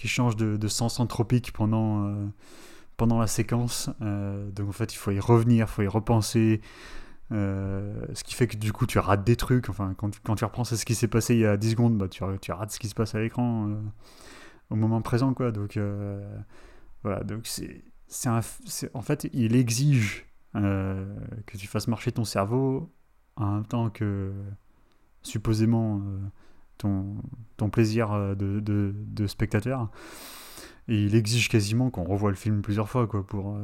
qui 0.00 0.08
change 0.08 0.34
de, 0.34 0.68
sens 0.68 0.98
anthropique 0.98 1.52
pendant, 1.52 2.06
euh, 2.06 2.26
pendant 2.96 3.18
la 3.18 3.26
séquence. 3.26 3.90
Euh, 4.00 4.50
donc 4.50 4.70
en 4.70 4.72
fait, 4.72 4.94
il 4.94 4.96
faut 4.96 5.10
y 5.10 5.20
revenir, 5.20 5.66
il 5.66 5.70
faut 5.70 5.82
y 5.82 5.86
repenser. 5.86 6.62
Euh, 7.32 8.06
ce 8.14 8.24
qui 8.24 8.34
fait 8.34 8.48
que 8.48 8.56
du 8.56 8.72
coup 8.72 8.86
tu 8.86 8.98
rates 8.98 9.24
des 9.24 9.36
trucs. 9.36 9.68
Enfin, 9.68 9.92
quand, 9.98 10.18
quand 10.22 10.36
tu 10.36 10.44
reprends 10.46 10.64
ce 10.64 10.82
qui 10.86 10.94
s'est 10.94 11.06
passé 11.06 11.34
il 11.34 11.40
y 11.40 11.46
a 11.46 11.58
10 11.58 11.72
secondes, 11.72 11.98
bah, 11.98 12.08
tu, 12.08 12.24
tu 12.40 12.50
rates 12.50 12.70
ce 12.70 12.78
qui 12.78 12.88
se 12.88 12.94
passe 12.94 13.14
à 13.14 13.20
l'écran 13.20 13.68
au 14.70 14.74
moment 14.74 15.02
présent. 15.02 15.34
Quoi. 15.34 15.52
Donc 15.52 15.78
voilà, 17.02 17.22
donc 17.22 17.42
c'est, 17.44 17.84
c'est, 18.06 18.30
un, 18.30 18.40
en 18.94 19.02
fait, 19.02 19.28
il 19.34 19.54
exige 19.54 20.24
que 20.54 21.58
tu 21.58 21.66
fasses 21.66 21.88
marcher 21.88 22.10
ton 22.10 22.24
cerveau 22.24 22.90
en 23.36 23.56
même 23.56 23.66
temps 23.66 23.90
que 23.90 24.32
supposément 25.22 26.00
ton, 26.80 27.70
plaisir 27.70 28.36
de, 28.36 28.60
de, 28.60 29.26
spectateur. 29.26 29.90
Et 30.88 31.04
il 31.04 31.14
exige 31.14 31.48
quasiment 31.48 31.90
qu'on 31.90 32.04
revoie 32.04 32.30
le 32.30 32.36
film 32.36 32.62
plusieurs 32.62 32.88
fois 32.88 33.06
quoi, 33.06 33.24
pour, 33.24 33.56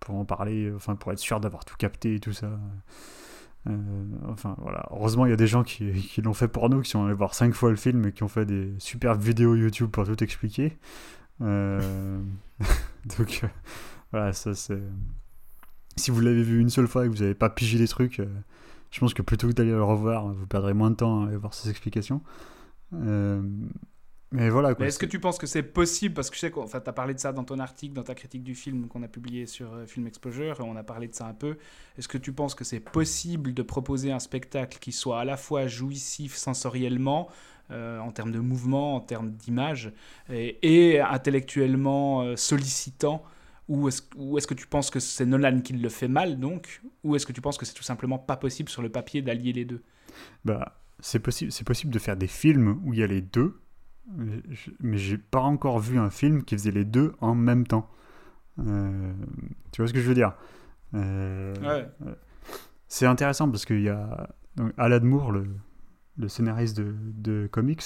pour 0.00 0.16
en 0.16 0.24
parler, 0.24 0.72
enfin 0.74 0.96
pour 0.96 1.12
être 1.12 1.18
sûr 1.18 1.40
d'avoir 1.40 1.64
tout 1.64 1.76
capté 1.76 2.16
et 2.16 2.20
tout 2.20 2.32
ça. 2.32 2.58
Euh, 3.68 3.76
enfin 4.28 4.56
voilà, 4.58 4.88
heureusement 4.90 5.24
il 5.24 5.30
y 5.30 5.32
a 5.32 5.36
des 5.36 5.46
gens 5.46 5.62
qui, 5.62 5.92
qui 5.92 6.20
l'ont 6.20 6.34
fait 6.34 6.48
pour 6.48 6.68
nous, 6.68 6.82
qui 6.82 6.90
sont 6.90 7.04
allés 7.04 7.14
voir 7.14 7.34
cinq 7.34 7.54
fois 7.54 7.70
le 7.70 7.76
film 7.76 8.06
et 8.06 8.12
qui 8.12 8.24
ont 8.24 8.28
fait 8.28 8.44
des 8.44 8.72
superbes 8.78 9.20
vidéos 9.20 9.54
YouTube 9.54 9.90
pour 9.90 10.04
tout 10.04 10.22
expliquer. 10.22 10.78
Euh, 11.40 12.20
donc 13.18 13.40
euh, 13.44 13.48
voilà, 14.10 14.32
ça 14.32 14.54
c'est. 14.54 14.82
Si 15.96 16.10
vous 16.10 16.20
l'avez 16.20 16.42
vu 16.42 16.58
une 16.60 16.70
seule 16.70 16.88
fois 16.88 17.04
et 17.04 17.08
que 17.08 17.12
vous 17.14 17.22
n'avez 17.22 17.34
pas 17.34 17.50
pigé 17.50 17.78
des 17.78 17.88
trucs, 17.88 18.20
je 18.92 19.00
pense 19.00 19.14
que 19.14 19.22
plutôt 19.22 19.48
que 19.48 19.52
d'aller 19.52 19.70
le 19.70 19.82
revoir, 19.82 20.28
vous 20.28 20.46
perdrez 20.46 20.74
moins 20.74 20.90
de 20.90 20.96
temps 20.96 21.24
à 21.24 21.28
aller 21.28 21.36
voir 21.36 21.54
ces 21.54 21.68
explications. 21.68 22.22
Mais 24.32 24.48
voilà. 24.48 24.74
est-ce 24.80 24.98
que 24.98 25.06
tu 25.06 25.20
penses 25.20 25.38
que 25.38 25.46
c'est 25.46 25.62
possible? 25.62 26.14
Parce 26.14 26.30
que 26.30 26.36
je 26.36 26.40
sais 26.40 26.50
que 26.50 26.58
tu 26.66 26.76
as 26.76 26.92
parlé 26.92 27.12
de 27.12 27.20
ça 27.20 27.32
dans 27.32 27.44
ton 27.44 27.58
article, 27.58 27.94
dans 27.94 28.02
ta 28.02 28.14
critique 28.14 28.42
du 28.42 28.54
film 28.54 28.88
qu'on 28.88 29.02
a 29.02 29.08
publié 29.08 29.46
sur 29.46 29.74
euh, 29.74 29.84
Film 29.84 30.06
Exposure, 30.06 30.60
et 30.60 30.62
on 30.62 30.74
a 30.74 30.82
parlé 30.82 31.06
de 31.06 31.14
ça 31.14 31.26
un 31.26 31.34
peu. 31.34 31.58
Est-ce 31.98 32.08
que 32.08 32.18
tu 32.18 32.32
penses 32.32 32.54
que 32.54 32.64
c'est 32.64 32.80
possible 32.80 33.52
de 33.52 33.62
proposer 33.62 34.10
un 34.10 34.18
spectacle 34.18 34.78
qui 34.80 34.90
soit 34.90 35.20
à 35.20 35.24
la 35.26 35.36
fois 35.36 35.66
jouissif 35.66 36.34
sensoriellement, 36.34 37.28
euh, 37.70 37.98
en 37.98 38.10
termes 38.10 38.32
de 38.32 38.38
mouvement, 38.38 38.96
en 38.96 39.00
termes 39.00 39.32
d'image, 39.32 39.92
et, 40.30 40.98
intellectuellement 41.00 42.22
euh, 42.22 42.36
sollicitant 42.36 43.22
ou 43.68 43.88
est-ce, 43.88 44.02
est 44.02 44.46
que 44.46 44.54
tu 44.54 44.66
penses 44.66 44.90
que 44.90 45.00
c'est 45.00 45.26
Nolan 45.26 45.60
qui 45.60 45.72
le 45.72 45.88
fait 45.88 46.08
mal, 46.08 46.38
donc? 46.38 46.82
Ou 47.04 47.16
est-ce 47.16 47.26
que 47.26 47.32
tu 47.32 47.40
penses 47.40 47.58
que 47.58 47.64
c'est 47.64 47.74
tout 47.74 47.82
simplement 47.82 48.18
pas 48.18 48.36
possible 48.36 48.68
sur 48.68 48.82
le 48.82 48.88
papier 48.88 49.22
d'allier 49.22 49.52
les 49.52 49.64
deux? 49.64 49.82
Bah, 50.44 50.82
c'est 51.00 51.20
possible, 51.20 51.52
possible 51.64 51.92
de 51.92 51.98
faire 51.98 52.16
des 52.16 52.26
films 52.26 52.80
où 52.84 52.92
il 52.92 53.00
y 53.00 53.02
a 53.02 53.06
les 53.06 53.22
deux, 53.22 53.60
mais 54.80 54.98
j'ai 54.98 55.18
pas 55.18 55.40
encore 55.40 55.78
vu 55.78 55.98
un 55.98 56.10
film 56.10 56.44
qui 56.44 56.56
faisait 56.56 56.70
les 56.70 56.84
deux 56.84 57.12
en 57.20 57.34
même 57.34 57.66
temps. 57.66 57.88
Euh, 58.58 59.12
tu 59.70 59.80
vois 59.80 59.88
ce 59.88 59.92
que 59.92 60.00
je 60.00 60.08
veux 60.08 60.14
dire? 60.14 60.34
Euh, 60.94 61.54
ouais. 61.62 61.88
C'est 62.88 63.06
intéressant 63.06 63.50
parce 63.50 63.64
qu'il 63.64 63.80
y 63.80 63.88
a 63.88 64.28
donc, 64.56 64.72
Alan 64.76 65.00
Moore, 65.02 65.32
le, 65.32 65.46
le 66.18 66.28
scénariste 66.28 66.76
de, 66.76 66.94
de 67.00 67.48
comics, 67.50 67.82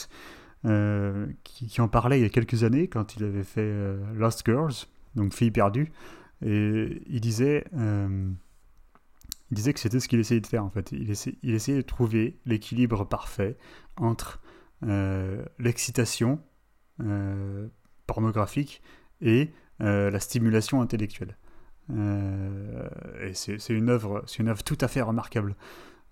euh, 0.64 1.26
qui, 1.44 1.68
qui, 1.68 1.80
en 1.80 1.88
parlait 1.88 2.18
il 2.18 2.22
y 2.22 2.26
a 2.26 2.30
quelques 2.30 2.64
années 2.64 2.88
quand 2.88 3.14
il 3.14 3.24
avait 3.24 3.44
fait 3.44 3.72
Lost 4.14 4.42
Girls, 4.44 4.74
donc 5.16 5.35
Filles 5.35 5.50
perdues, 5.50 5.90
et 6.44 7.02
il 7.07 7.20
disait, 7.20 7.64
il 9.50 9.55
disait 9.55 9.72
que 9.72 9.81
c'était 9.81 10.00
ce 10.00 10.09
qu'il 10.09 10.18
essayait 10.18 10.40
de 10.40 10.46
faire 10.46 10.64
en 10.64 10.70
fait. 10.70 10.92
Il, 10.92 11.11
essayait 11.55 11.79
de 11.79 11.83
trouver 11.83 12.38
l'équilibre 12.46 13.05
parfait 13.05 13.57
entre 13.96 14.40
euh, 14.83 15.44
l'excitation 15.59 16.40
euh, 17.00 17.68
pornographique 18.07 18.83
et 19.20 19.52
euh, 19.81 20.11
la 20.11 20.20
stimulation 20.20 20.81
intellectuelle. 20.81 21.37
et 21.90 23.35
c'est 23.35 23.68
une 23.68 23.88
œuvre, 23.88 24.24
tout 24.64 24.79
à 24.81 24.88
fait 24.88 25.02
remarquable. 25.02 25.55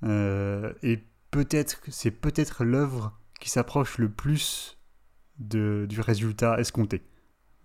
et 0.04 0.98
peut-être, 1.30 1.80
c'est 1.88 2.12
peut-être 2.12 2.64
l'œuvre 2.64 3.18
qui 3.40 3.50
s'approche 3.50 3.98
le 3.98 4.08
plus 4.08 4.78
du 5.40 6.00
résultat 6.00 6.60
escompté. 6.60 7.02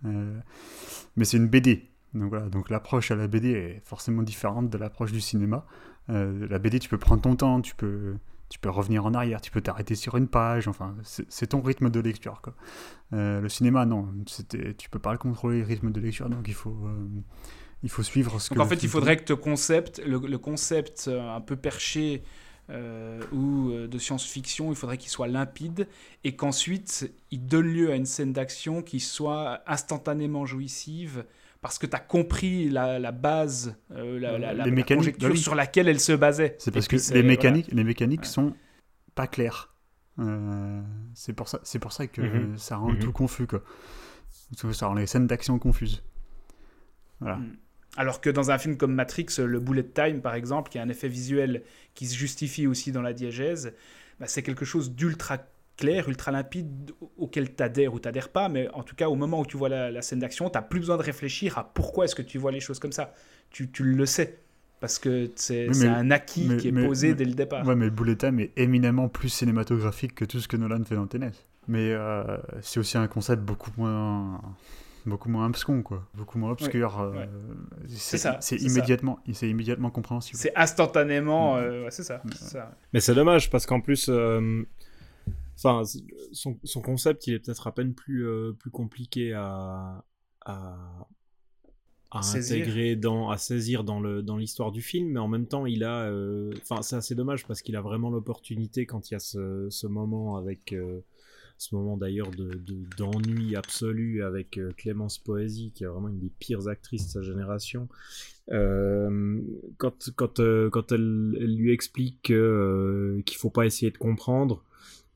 Mais 0.02 1.24
c'est 1.24 1.36
une 1.36 1.48
BD, 1.48 1.90
donc 2.14 2.30
voilà, 2.30 2.48
donc 2.48 2.70
l'approche 2.70 3.10
à 3.10 3.16
la 3.16 3.26
BD 3.26 3.50
est 3.50 3.82
forcément 3.84 4.22
différente 4.22 4.70
de 4.70 4.78
l'approche 4.78 5.12
du 5.12 5.20
cinéma. 5.20 5.66
la 6.08 6.58
BD, 6.58 6.78
tu 6.78 6.88
peux 6.88 6.98
prendre 6.98 7.22
ton 7.22 7.36
temps, 7.36 7.60
tu 7.60 7.74
peux, 7.74 8.14
tu 8.50 8.58
peux 8.58 8.68
revenir 8.68 9.06
en 9.06 9.14
arrière, 9.14 9.40
tu 9.40 9.52
peux 9.52 9.60
t'arrêter 9.60 9.94
sur 9.94 10.16
une 10.16 10.26
page, 10.26 10.66
enfin, 10.66 10.96
c'est 11.04 11.46
ton 11.46 11.62
rythme 11.62 11.88
de 11.88 12.00
lecture. 12.00 12.40
Quoi. 12.42 12.54
Euh, 13.12 13.40
le 13.40 13.48
cinéma, 13.48 13.86
non, 13.86 14.08
tu 14.26 14.90
peux 14.90 14.98
pas 14.98 15.12
le 15.12 15.18
contrôler, 15.18 15.60
le 15.60 15.64
rythme 15.64 15.92
de 15.92 16.00
lecture, 16.00 16.28
donc 16.28 16.48
il 16.48 16.54
faut, 16.54 16.76
euh, 16.84 17.06
il 17.84 17.88
faut 17.88 18.02
suivre 18.02 18.40
ce 18.40 18.50
donc 18.50 18.58
que... 18.58 18.62
en 18.62 18.66
fait, 18.66 18.82
il 18.82 18.88
faudrait 18.88 19.18
que 19.18 19.32
concept, 19.34 20.02
le, 20.04 20.36
concept 20.36 21.06
euh, 21.06 21.36
un 21.36 21.40
peu 21.40 21.54
perché 21.54 22.24
ou 23.32 23.72
de 23.72 23.98
science-fiction, 23.98 24.70
il 24.70 24.76
faudrait 24.76 24.98
qu'il 24.98 25.10
soit 25.10 25.28
limpide 25.28 25.88
et 26.24 26.36
qu'ensuite, 26.36 27.12
il 27.30 27.46
donne 27.46 27.66
lieu 27.66 27.90
à 27.90 27.96
une 27.96 28.06
scène 28.06 28.32
d'action 28.32 28.82
qui 28.82 29.00
soit 29.00 29.62
instantanément 29.66 30.46
jouissive, 30.46 31.24
parce 31.60 31.78
que 31.78 31.86
tu 31.86 31.94
as 31.94 32.00
compris 32.00 32.68
la, 32.70 32.98
la 32.98 33.12
base, 33.12 33.76
euh, 33.92 34.18
la, 34.18 34.38
la, 34.38 34.54
la, 34.54 34.64
conjecture 34.82 35.28
bah 35.28 35.36
sur 35.36 35.54
laquelle 35.54 35.88
elle 35.88 36.00
se 36.00 36.12
basait. 36.12 36.56
C'est 36.58 36.70
parce 36.70 36.88
que 36.88 36.96
les 37.12 37.22
mécaniques, 37.22 37.68
les 37.70 37.84
mécaniques 37.84 38.24
sont 38.24 38.54
pas 39.14 39.26
claires. 39.26 39.74
Euh, 40.18 40.80
c'est 41.14 41.32
pour 41.32 41.48
ça, 41.48 41.60
c'est 41.62 41.78
pour 41.78 41.92
ça 41.92 42.06
que 42.06 42.22
mhm. 42.22 42.58
ça 42.58 42.76
rend 42.76 42.92
mhm. 42.92 42.98
tout 42.98 43.12
confus 43.12 43.46
quoi. 43.46 43.62
Ça 44.72 44.86
rend 44.86 44.94
les 44.94 45.06
scènes 45.06 45.26
d'action 45.26 45.58
confuses. 45.58 46.02
Voilà. 47.20 47.36
Mm. 47.36 47.56
Alors 47.96 48.20
que 48.20 48.30
dans 48.30 48.50
un 48.50 48.58
film 48.58 48.76
comme 48.76 48.94
Matrix, 48.94 49.26
le 49.38 49.58
bullet 49.58 49.84
time 49.84 50.20
par 50.20 50.34
exemple, 50.34 50.70
qui 50.70 50.78
a 50.78 50.82
un 50.82 50.88
effet 50.88 51.08
visuel 51.08 51.62
qui 51.94 52.06
se 52.06 52.16
justifie 52.16 52.66
aussi 52.66 52.92
dans 52.92 53.02
la 53.02 53.12
diégèse, 53.12 53.72
bah, 54.20 54.26
c'est 54.26 54.42
quelque 54.42 54.64
chose 54.64 54.92
d'ultra 54.92 55.38
clair, 55.76 56.08
ultra 56.08 56.30
limpide, 56.30 56.92
auquel 57.16 57.54
tu 57.54 57.62
adhères 57.62 57.94
ou 57.94 57.98
t'adhères 57.98 58.28
pas, 58.28 58.48
mais 58.48 58.68
en 58.74 58.82
tout 58.82 58.94
cas, 58.94 59.08
au 59.08 59.16
moment 59.16 59.40
où 59.40 59.46
tu 59.46 59.56
vois 59.56 59.70
la, 59.70 60.02
scène 60.02 60.20
d'action, 60.20 60.50
tu 60.50 60.58
n'as 60.58 60.62
plus 60.62 60.78
besoin 60.78 60.98
de 60.98 61.02
réfléchir 61.02 61.58
à 61.58 61.64
pourquoi 61.72 62.04
est-ce 62.04 62.14
que 62.14 62.22
tu 62.22 62.38
vois 62.38 62.52
les 62.52 62.60
choses 62.60 62.78
comme 62.78 62.92
ça. 62.92 63.14
Tu, 63.50 63.70
tu 63.70 63.82
le 63.82 64.06
sais. 64.06 64.38
Parce 64.80 64.98
que 64.98 65.30
c'est 65.34 65.68
un 65.86 66.10
acquis 66.10 66.56
qui 66.58 66.68
est 66.68 66.72
posé 66.72 67.14
dès 67.14 67.24
le 67.24 67.34
départ. 67.34 67.66
Ouais, 67.66 67.74
mais 67.74 67.86
le 67.86 67.90
bullet 67.90 68.16
time 68.16 68.40
est 68.40 68.52
éminemment 68.56 69.08
plus 69.08 69.28
cinématographique 69.28 70.14
que 70.14 70.24
tout 70.24 70.40
ce 70.40 70.48
que 70.48 70.56
Nolan 70.56 70.84
fait 70.84 70.94
dans 70.94 71.06
Tenet. 71.06 71.32
Mais 71.68 71.92
euh, 71.92 72.38
c'est 72.62 72.80
aussi 72.80 72.96
un 72.96 73.06
concept 73.06 73.42
beaucoup 73.42 73.70
moins 73.76 74.40
beaucoup 75.06 75.28
moins 75.28 75.46
abscon 75.46 75.82
quoi. 75.82 76.08
Beaucoup 76.14 76.38
moins 76.38 76.50
obscur 76.50 77.00
euh, 77.00 77.26
c'est 77.88 78.18
ça 78.18 78.38
c'est 78.40 78.56
immédiatement 78.56 79.18
c'est 79.32 79.48
immédiatement 79.48 79.90
compréhensible. 79.90 80.38
C'est 80.38 80.56
instantanément 80.56 81.56
euh, 81.56 81.86
c'est 81.90 82.02
ça, 82.02 82.22
ça, 82.34 82.76
mais 82.92 83.00
c'est 83.00 83.14
dommage 83.14 83.50
parce 83.50 83.66
qu'en 83.66 83.80
plus 83.80 84.10
Enfin, 85.62 85.82
son, 86.32 86.58
son, 86.64 86.80
concept, 86.80 87.26
il 87.26 87.34
est 87.34 87.38
peut-être 87.38 87.66
à 87.66 87.74
peine 87.74 87.92
plus, 87.92 88.26
euh, 88.26 88.54
plus 88.58 88.70
compliqué 88.70 89.34
à, 89.34 90.02
à, 90.46 91.06
à 92.10 92.20
intégrer 92.34 92.96
dans 92.96 93.30
à 93.30 93.38
saisir 93.38 93.84
dans 93.84 94.00
le 94.00 94.22
dans 94.22 94.36
l'histoire 94.36 94.72
du 94.72 94.82
film 94.82 95.10
mais 95.10 95.20
en 95.20 95.28
même 95.28 95.46
temps 95.46 95.64
il 95.64 95.84
a 95.84 96.06
euh, 96.06 96.52
enfin 96.62 96.82
c'est 96.82 96.96
assez 96.96 97.14
dommage 97.14 97.46
parce 97.46 97.62
qu'il 97.62 97.76
a 97.76 97.80
vraiment 97.80 98.10
l'opportunité 98.10 98.84
quand 98.84 99.10
il 99.10 99.14
y 99.14 99.16
a 99.16 99.20
ce, 99.20 99.68
ce 99.70 99.86
moment 99.86 100.36
avec 100.36 100.72
euh, 100.72 101.00
ce 101.60 101.74
moment 101.74 101.96
d'ailleurs 101.96 102.30
de 102.30 102.48
de- 102.54 102.96
d'ennui 102.96 103.54
absolu 103.54 104.22
avec 104.22 104.56
euh, 104.58 104.72
Clémence 104.76 105.18
Poésy 105.18 105.72
qui 105.74 105.84
est 105.84 105.86
vraiment 105.86 106.08
une 106.08 106.18
des 106.18 106.32
pires 106.38 106.68
actrices 106.68 107.06
de 107.06 107.10
sa 107.10 107.22
génération 107.22 107.86
euh, 108.50 109.40
quand 109.76 110.10
quand 110.16 110.40
euh, 110.40 110.70
quand 110.70 110.90
elle, 110.92 111.32
lui 111.32 111.70
explique 111.72 112.22
que, 112.22 113.20
qu'il 113.26 113.36
faut 113.36 113.50
pas 113.50 113.66
essayer 113.66 113.90
de 113.90 113.98
comprendre 113.98 114.64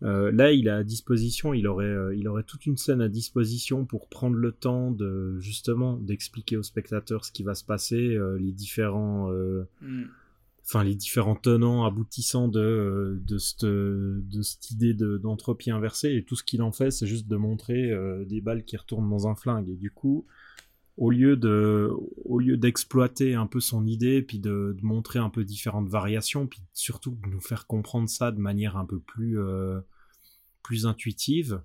là, 0.02 0.52
il 0.52 0.68
a 0.68 0.76
à 0.76 0.82
disposition, 0.84 1.54
il 1.54 1.66
aurait, 1.66 2.14
il 2.14 2.28
aurait 2.28 2.42
toute 2.42 2.66
une 2.66 2.76
scène 2.76 3.00
à 3.00 3.08
disposition 3.08 3.86
pour 3.86 4.10
prendre 4.10 4.36
le 4.36 4.52
temps 4.52 4.90
de 4.90 5.38
justement 5.40 5.96
d'expliquer 5.96 6.58
aux 6.58 6.62
spectateurs 6.62 7.24
ce 7.24 7.32
qui 7.32 7.42
va 7.42 7.54
se 7.54 7.64
passer, 7.64 8.18
les 8.38 8.52
différents, 8.52 9.30
Hmm. 9.80 10.04
Enfin 10.66 10.82
les 10.82 10.94
différents 10.94 11.36
tenants, 11.36 11.84
aboutissants 11.84 12.48
de 12.48 12.60
euh, 12.60 13.22
de 13.26 13.38
cette, 13.38 13.64
de 13.64 14.42
cette 14.42 14.70
idée 14.70 14.94
de- 14.94 15.18
d'entropie 15.18 15.70
inversée. 15.70 16.14
Et 16.14 16.24
tout 16.24 16.36
ce 16.36 16.44
qu'il 16.44 16.62
en 16.62 16.72
fait, 16.72 16.90
c'est 16.90 17.06
juste 17.06 17.28
de 17.28 17.36
montrer 17.36 17.90
euh, 17.90 18.24
des 18.24 18.40
balles 18.40 18.64
qui 18.64 18.76
retournent 18.76 19.08
dans 19.08 19.28
un 19.28 19.34
flingue. 19.34 19.68
Et 19.68 19.76
du 19.76 19.90
coup, 19.90 20.26
au 20.96 21.10
lieu 21.10 21.36
de, 21.36 21.90
au 22.24 22.38
lieu 22.38 22.56
d'exploiter 22.56 23.34
un 23.34 23.46
peu 23.46 23.60
son 23.60 23.86
idée, 23.86 24.22
puis 24.22 24.38
de, 24.38 24.76
montrer 24.82 25.18
un 25.18 25.30
peu 25.30 25.44
différentes 25.44 25.88
variations, 25.88 26.46
puis 26.46 26.60
surtout 26.72 27.18
de 27.22 27.28
nous 27.28 27.40
faire 27.40 27.66
comprendre 27.66 28.08
ça 28.08 28.30
de 28.30 28.38
manière 28.40 28.76
un 28.76 28.86
peu 28.86 29.00
plus, 29.00 29.38
euh, 29.38 29.80
plus 30.62 30.86
intuitive, 30.86 31.60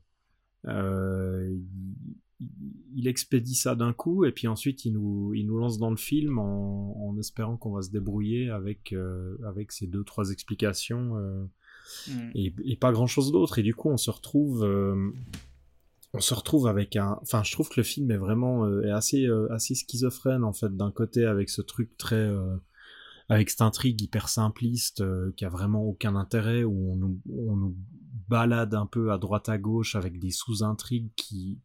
il, 2.95 3.08
expédie 3.08 3.56
ça 3.56 3.75
d'un 3.75 3.93
coup, 3.93 4.25
et 4.25 4.32
puis 4.32 4.47
ensuite 4.47 4.86
il 4.86 4.93
nous, 4.93 5.34
il 5.34 5.45
nous 5.45 5.58
lance 5.58 5.78
dans 5.78 5.89
le 5.89 5.97
film 5.97 6.39
en, 6.39 6.95
en 7.10 7.17
espérant 7.17 7.58
qu'on 7.58 7.71
va 7.71 7.82
se 7.82 7.91
débrouiller 7.91 8.49
avec, 8.49 8.93
euh, 8.93 9.38
avec 9.45 9.71
ces 9.71 9.88
deux, 9.88 10.04
trois 10.04 10.32
explications. 10.32 11.17
euh, 11.17 11.45
Hmm. 12.08 12.30
et, 12.36 12.54
et 12.65 12.75
pas 12.75 12.91
grand 12.91 13.08
chose 13.08 13.32
d'autre. 13.32 13.58
Et 13.58 13.63
du 13.63 13.73
coup, 13.73 13.89
on 13.89 13.97
se 13.97 14.12
retrouve, 14.12 14.63
euh, 14.63 15.10
on 16.13 16.19
se 16.19 16.34
retrouve 16.34 16.67
avec 16.67 16.95
un. 16.95 17.17
Enfin, 17.23 17.43
je 17.43 17.52
trouve 17.52 17.67
que 17.69 17.80
le 17.80 17.84
film 17.84 18.12
est 18.12 18.17
vraiment 18.17 18.65
euh, 18.65 18.84
est 18.84 18.91
assez, 18.91 19.25
euh, 19.25 19.52
assez 19.52 19.75
schizophrène 19.75 20.43
en 20.43 20.54
fait. 20.54 20.75
D'un 20.75 20.91
côté, 20.91 21.25
avec 21.25 21.49
ce 21.49 21.62
truc 21.62 21.97
très, 21.97 22.15
euh, 22.15 22.56
avec 23.28 23.49
cette 23.49 23.62
intrigue 23.62 23.99
hyper 24.02 24.30
simpliste 24.30 25.02
euh, 25.02 25.32
qui 25.36 25.45
a 25.45 25.49
vraiment 25.49 25.84
aucun 25.84 26.15
intérêt, 26.15 26.63
où 26.63 26.91
on 26.91 26.95
nous, 26.95 27.19
on 27.32 27.56
nous 27.56 27.75
balade 28.28 28.75
un 28.75 28.86
peu 28.86 29.12
à 29.12 29.17
droite 29.17 29.49
à 29.49 29.58
gauche 29.58 29.95
avec 29.95 30.19
des 30.19 30.32
sous-intrigues 30.32 31.10
qui 31.15 31.60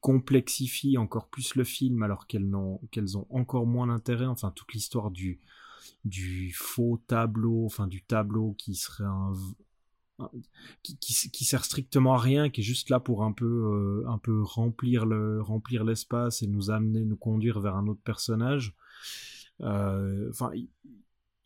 complexifient 0.00 0.98
encore 0.98 1.28
plus 1.28 1.54
le 1.54 1.64
film 1.64 2.02
alors 2.02 2.26
qu'elles 2.26 2.54
ont 2.54 3.26
encore 3.30 3.66
moins 3.66 3.88
d'intérêt. 3.88 4.26
Enfin, 4.26 4.52
toute 4.54 4.72
l'histoire 4.72 5.10
du 5.10 5.40
du 6.04 6.52
faux 6.54 7.02
tableau, 7.06 7.64
enfin 7.66 7.86
du 7.86 8.02
tableau 8.02 8.54
qui 8.58 8.74
serait 8.74 9.04
un, 9.04 9.32
qui, 10.82 10.96
qui, 10.96 11.44
sert 11.44 11.64
strictement 11.64 12.14
à 12.14 12.18
rien, 12.18 12.48
qui 12.48 12.60
est 12.60 12.64
juste 12.64 12.88
là 12.90 13.00
pour 13.00 13.22
un 13.22 13.32
peu 13.32 13.44
euh, 14.04 14.08
un 14.08 14.18
peu 14.18 14.42
remplir 14.42 15.04
le 15.04 15.42
remplir 15.42 15.84
l'espace 15.84 16.42
et 16.42 16.46
nous 16.46 16.70
amener, 16.70 17.04
nous 17.04 17.16
conduire 17.16 17.60
vers 17.60 17.76
un 17.76 17.86
autre 17.86 18.00
personnage. 18.02 18.74
Euh, 19.60 20.28
Enfin, 20.30 20.50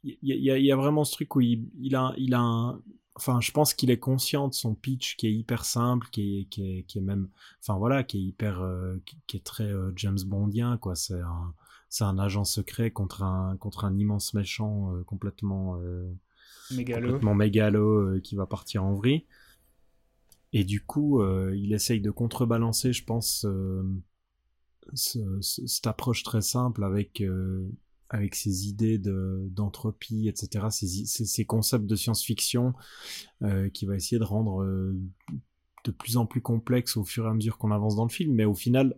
il 0.02 0.16
y, 0.22 0.70
a- 0.72 0.76
vraiment 0.76 1.04
ce 1.04 1.12
truc 1.12 1.34
où 1.36 1.40
il 1.40 1.94
a 1.94 2.14
il 2.16 2.34
a 2.34 2.40
un 2.40 2.80
Enfin, 3.20 3.38
je 3.42 3.52
pense 3.52 3.74
qu'il 3.74 3.90
est 3.90 3.98
conscient 3.98 4.48
de 4.48 4.54
son 4.54 4.74
pitch 4.74 5.16
qui 5.16 5.26
est 5.26 5.32
hyper 5.32 5.66
simple, 5.66 6.06
qui 6.10 6.40
est, 6.40 6.44
qui 6.46 6.78
est, 6.78 6.82
qui 6.84 6.96
est 6.96 7.02
même, 7.02 7.28
enfin 7.60 7.76
voilà, 7.76 8.02
qui 8.02 8.16
est 8.16 8.22
hyper, 8.22 8.62
euh, 8.62 8.96
qui, 9.26 9.36
est 9.36 9.44
très 9.44 9.64
euh, 9.70 9.92
James 9.96 10.18
Bondien, 10.24 10.78
quoi. 10.78 10.94
C'est 10.96 11.20
un, 11.20 11.52
c'est 11.90 12.04
un 12.04 12.18
agent 12.18 12.44
secret 12.44 12.90
contre 12.90 13.22
un, 13.22 13.58
contre 13.58 13.84
un 13.84 13.94
immense 13.98 14.32
méchant 14.32 14.94
euh, 14.94 15.02
complètement, 15.04 15.78
Mégalo. 16.70 17.08
complètement 17.08 17.34
mégalo 17.34 18.20
qui 18.22 18.36
va 18.36 18.46
partir 18.46 18.84
en 18.84 18.94
vrille. 18.94 19.26
Et 20.54 20.64
du 20.64 20.80
coup, 20.80 21.22
il 21.52 21.72
essaye 21.74 22.00
de 22.00 22.10
contrebalancer, 22.10 22.92
je 22.94 23.04
pense, 23.04 23.40
ce- 24.94 25.40
ce- 25.40 25.66
cette 25.66 25.86
approche 25.86 26.22
très 26.22 26.40
simple 26.42 26.84
avec 26.84 27.22
avec 28.10 28.34
ses 28.34 28.68
idées 28.68 28.98
de 28.98 29.48
d'entropie, 29.50 30.28
etc., 30.28 30.66
ces, 30.70 31.06
ces 31.06 31.44
concepts 31.44 31.86
de 31.86 31.94
science-fiction 31.96 32.74
euh, 33.42 33.70
qui 33.70 33.86
va 33.86 33.94
essayer 33.94 34.18
de 34.18 34.24
rendre 34.24 34.62
euh, 34.62 34.94
de 35.84 35.90
plus 35.92 36.16
en 36.16 36.26
plus 36.26 36.42
complexe 36.42 36.96
au 36.96 37.04
fur 37.04 37.24
et 37.26 37.28
à 37.28 37.32
mesure 37.32 37.56
qu'on 37.56 37.70
avance 37.70 37.96
dans 37.96 38.04
le 38.04 38.10
film. 38.10 38.34
Mais 38.34 38.44
au 38.44 38.54
final, 38.54 38.96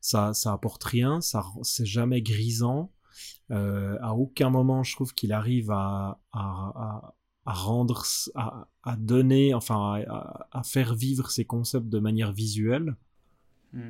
ça 0.00 0.32
ça 0.32 0.52
apporte 0.52 0.82
rien, 0.84 1.20
ça 1.20 1.44
c'est 1.62 1.86
jamais 1.86 2.22
grisant. 2.22 2.92
Euh, 3.50 3.98
à 4.00 4.14
aucun 4.14 4.50
moment, 4.50 4.82
je 4.84 4.94
trouve 4.94 5.14
qu'il 5.14 5.32
arrive 5.32 5.70
à, 5.70 6.20
à, 6.32 6.40
à, 6.40 7.14
à 7.46 7.52
rendre, 7.52 8.04
à, 8.34 8.96
donner, 8.96 9.52
enfin, 9.54 10.02
à 10.50 10.62
faire 10.62 10.94
vivre 10.94 11.30
ces 11.30 11.44
concepts 11.44 11.88
de 11.88 11.98
manière 11.98 12.32
visuelle. 12.32 12.96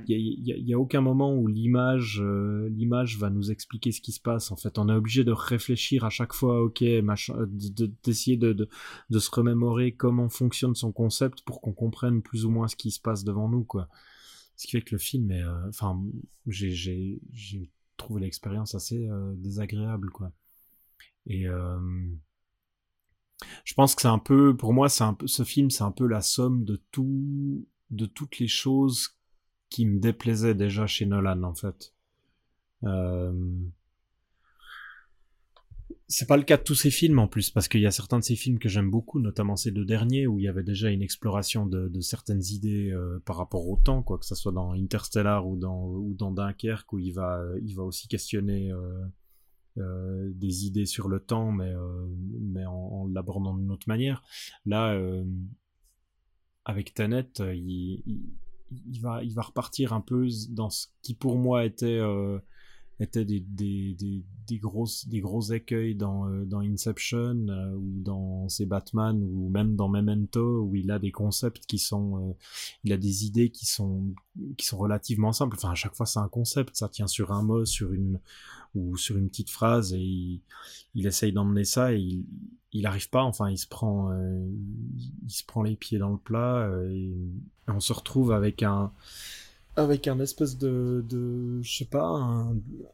Il 0.08 0.40
y 0.46 0.72
a, 0.72 0.78
aucun 0.78 1.02
moment 1.02 1.34
où 1.34 1.46
l'image, 1.46 2.20
euh, 2.22 2.68
l'image 2.70 3.18
va 3.18 3.28
nous 3.28 3.50
expliquer 3.50 3.92
ce 3.92 4.00
qui 4.00 4.12
se 4.12 4.20
passe. 4.20 4.50
En 4.50 4.56
fait, 4.56 4.78
on 4.78 4.88
est 4.88 4.94
obligé 4.94 5.24
de 5.24 5.32
réfléchir 5.32 6.04
à 6.04 6.10
chaque 6.10 6.32
fois, 6.32 6.62
ok, 6.62 6.82
euh, 6.82 7.46
d'essayer 8.02 8.36
de, 8.36 8.52
de, 8.52 9.18
se 9.18 9.30
remémorer 9.30 9.92
comment 9.92 10.28
fonctionne 10.28 10.74
son 10.74 10.90
concept 10.90 11.42
pour 11.42 11.60
qu'on 11.60 11.72
comprenne 11.72 12.22
plus 12.22 12.46
ou 12.46 12.50
moins 12.50 12.68
ce 12.68 12.76
qui 12.76 12.90
se 12.90 13.00
passe 13.00 13.24
devant 13.24 13.48
nous, 13.48 13.64
quoi. 13.64 13.88
Ce 14.56 14.66
qui 14.66 14.72
fait 14.72 14.82
que 14.82 14.94
le 14.94 14.98
film 14.98 15.30
est, 15.30 15.42
euh, 15.42 15.68
enfin, 15.68 16.00
j'ai, 16.46 16.70
j'ai, 16.70 17.70
trouvé 17.96 18.22
l'expérience 18.22 18.74
assez 18.74 19.06
euh, 19.06 19.34
désagréable, 19.36 20.10
quoi. 20.10 20.32
Et 21.26 21.46
euh, 21.48 21.78
je 23.64 23.74
pense 23.74 23.94
que 23.94 24.02
c'est 24.02 24.08
un 24.08 24.18
peu, 24.18 24.56
pour 24.56 24.72
moi, 24.72 24.88
un 25.00 25.14
peu, 25.14 25.26
ce 25.26 25.42
film, 25.42 25.70
c'est 25.70 25.84
un 25.84 25.92
peu 25.92 26.06
la 26.06 26.20
somme 26.20 26.64
de 26.64 26.82
tout, 26.90 27.66
de 27.90 28.06
toutes 28.06 28.38
les 28.38 28.48
choses 28.48 29.16
qui 29.74 29.86
me 29.86 29.98
déplaisaient 29.98 30.54
déjà 30.54 30.86
chez 30.86 31.04
Nolan, 31.04 31.42
en 31.42 31.52
fait. 31.52 31.92
Euh, 32.84 33.32
c'est 36.06 36.28
pas 36.28 36.36
le 36.36 36.44
cas 36.44 36.58
de 36.58 36.62
tous 36.62 36.76
ces 36.76 36.92
films 36.92 37.18
en 37.18 37.26
plus, 37.26 37.50
parce 37.50 37.66
qu'il 37.66 37.80
y 37.80 37.86
a 37.86 37.90
certains 37.90 38.20
de 38.20 38.24
ces 38.24 38.36
films 38.36 38.60
que 38.60 38.68
j'aime 38.68 38.88
beaucoup, 38.88 39.18
notamment 39.18 39.56
ces 39.56 39.72
deux 39.72 39.84
derniers, 39.84 40.28
où 40.28 40.38
il 40.38 40.44
y 40.44 40.48
avait 40.48 40.62
déjà 40.62 40.90
une 40.90 41.02
exploration 41.02 41.66
de, 41.66 42.00
certaines 42.00 42.44
idées 42.52 42.92
euh, 42.92 43.20
par 43.24 43.36
rapport 43.36 43.68
au 43.68 43.76
temps, 43.76 44.04
quoi 44.04 44.16
que 44.16 44.26
ce 44.26 44.36
soit 44.36 44.52
dans 44.52 44.74
Interstellar 44.74 45.44
ou 45.44 45.56
dans, 45.56 45.88
ou 45.88 46.14
dans 46.14 46.30
Dunkerque, 46.30 46.92
où 46.92 47.00
il 47.00 47.12
va, 47.12 47.44
il 47.60 47.74
va 47.74 47.82
aussi 47.82 48.06
questionner 48.06 48.70
euh, 48.70 49.04
euh, 49.78 50.30
des 50.36 50.66
idées 50.66 50.86
sur 50.86 51.08
le 51.08 51.18
temps, 51.18 51.50
mais, 51.50 51.72
mais 52.40 52.64
en, 52.64 52.74
en 52.74 53.08
l'abordant 53.08 53.56
d'une 53.56 53.72
autre 53.72 53.88
manière. 53.88 54.22
Là, 54.66 54.96
avec 56.64 56.94
Tenet, 56.94 57.32
il, 57.40 58.04
il 58.70 59.00
va, 59.00 59.22
il 59.22 59.34
va 59.34 59.42
repartir 59.42 59.92
un 59.92 60.00
peu 60.00 60.26
dans 60.50 60.70
ce 60.70 60.86
qui 61.02 61.14
pour 61.14 61.36
moi 61.36 61.64
était 61.64 61.98
euh, 61.98 62.38
étaient 63.00 63.24
des, 63.24 63.40
des, 63.40 63.94
des, 63.94 64.22
des, 64.46 64.58
grosses, 64.58 65.08
des 65.08 65.20
gros 65.20 65.42
écueils 65.42 65.94
dans, 65.94 66.28
euh, 66.28 66.44
dans 66.44 66.60
Inception 66.60 67.46
euh, 67.48 67.74
ou 67.74 68.00
dans 68.02 68.48
ses 68.48 68.66
Batman 68.66 69.20
ou 69.22 69.48
même 69.50 69.74
dans 69.74 69.88
Memento 69.88 70.62
où 70.62 70.76
il 70.76 70.90
a 70.90 70.98
des 70.98 71.10
concepts 71.10 71.66
qui 71.66 71.78
sont 71.78 72.30
euh, 72.30 72.32
il 72.84 72.92
a 72.92 72.96
des 72.96 73.26
idées 73.26 73.50
qui 73.50 73.66
sont 73.66 74.14
qui 74.56 74.66
sont 74.66 74.78
relativement 74.78 75.32
simples. 75.32 75.56
Enfin 75.56 75.70
à 75.70 75.74
chaque 75.74 75.94
fois 75.94 76.06
c'est 76.06 76.20
un 76.20 76.28
concept. 76.28 76.76
Ça 76.76 76.88
tient 76.88 77.08
sur 77.08 77.32
un 77.32 77.42
mot 77.42 77.64
sur 77.64 77.92
une 77.92 78.20
ou 78.74 78.96
sur 78.96 79.16
une 79.16 79.28
petite 79.28 79.50
phrase 79.50 79.92
et 79.92 80.00
il, 80.00 80.40
il 80.94 81.06
essaye 81.06 81.32
d'emmener 81.32 81.64
ça 81.64 81.92
et 81.92 81.98
il 81.98 82.24
il 82.72 82.86
arrive 82.86 83.08
pas. 83.08 83.22
Enfin 83.22 83.50
il 83.50 83.58
se 83.58 83.66
prend 83.66 84.10
euh, 84.12 84.46
il 85.24 85.30
se 85.30 85.44
prend 85.44 85.62
les 85.62 85.76
pieds 85.76 85.98
dans 85.98 86.10
le 86.10 86.18
plat 86.18 86.66
euh, 86.66 86.90
et, 86.90 87.14
et 87.68 87.70
on 87.70 87.80
se 87.80 87.92
retrouve 87.92 88.32
avec 88.32 88.62
un 88.62 88.92
avec 89.76 90.06
un 90.06 90.20
espèce 90.20 90.56
de, 90.56 91.04
de 91.08 91.60
je 91.62 91.78
sais 91.78 91.84
pas, 91.84 92.46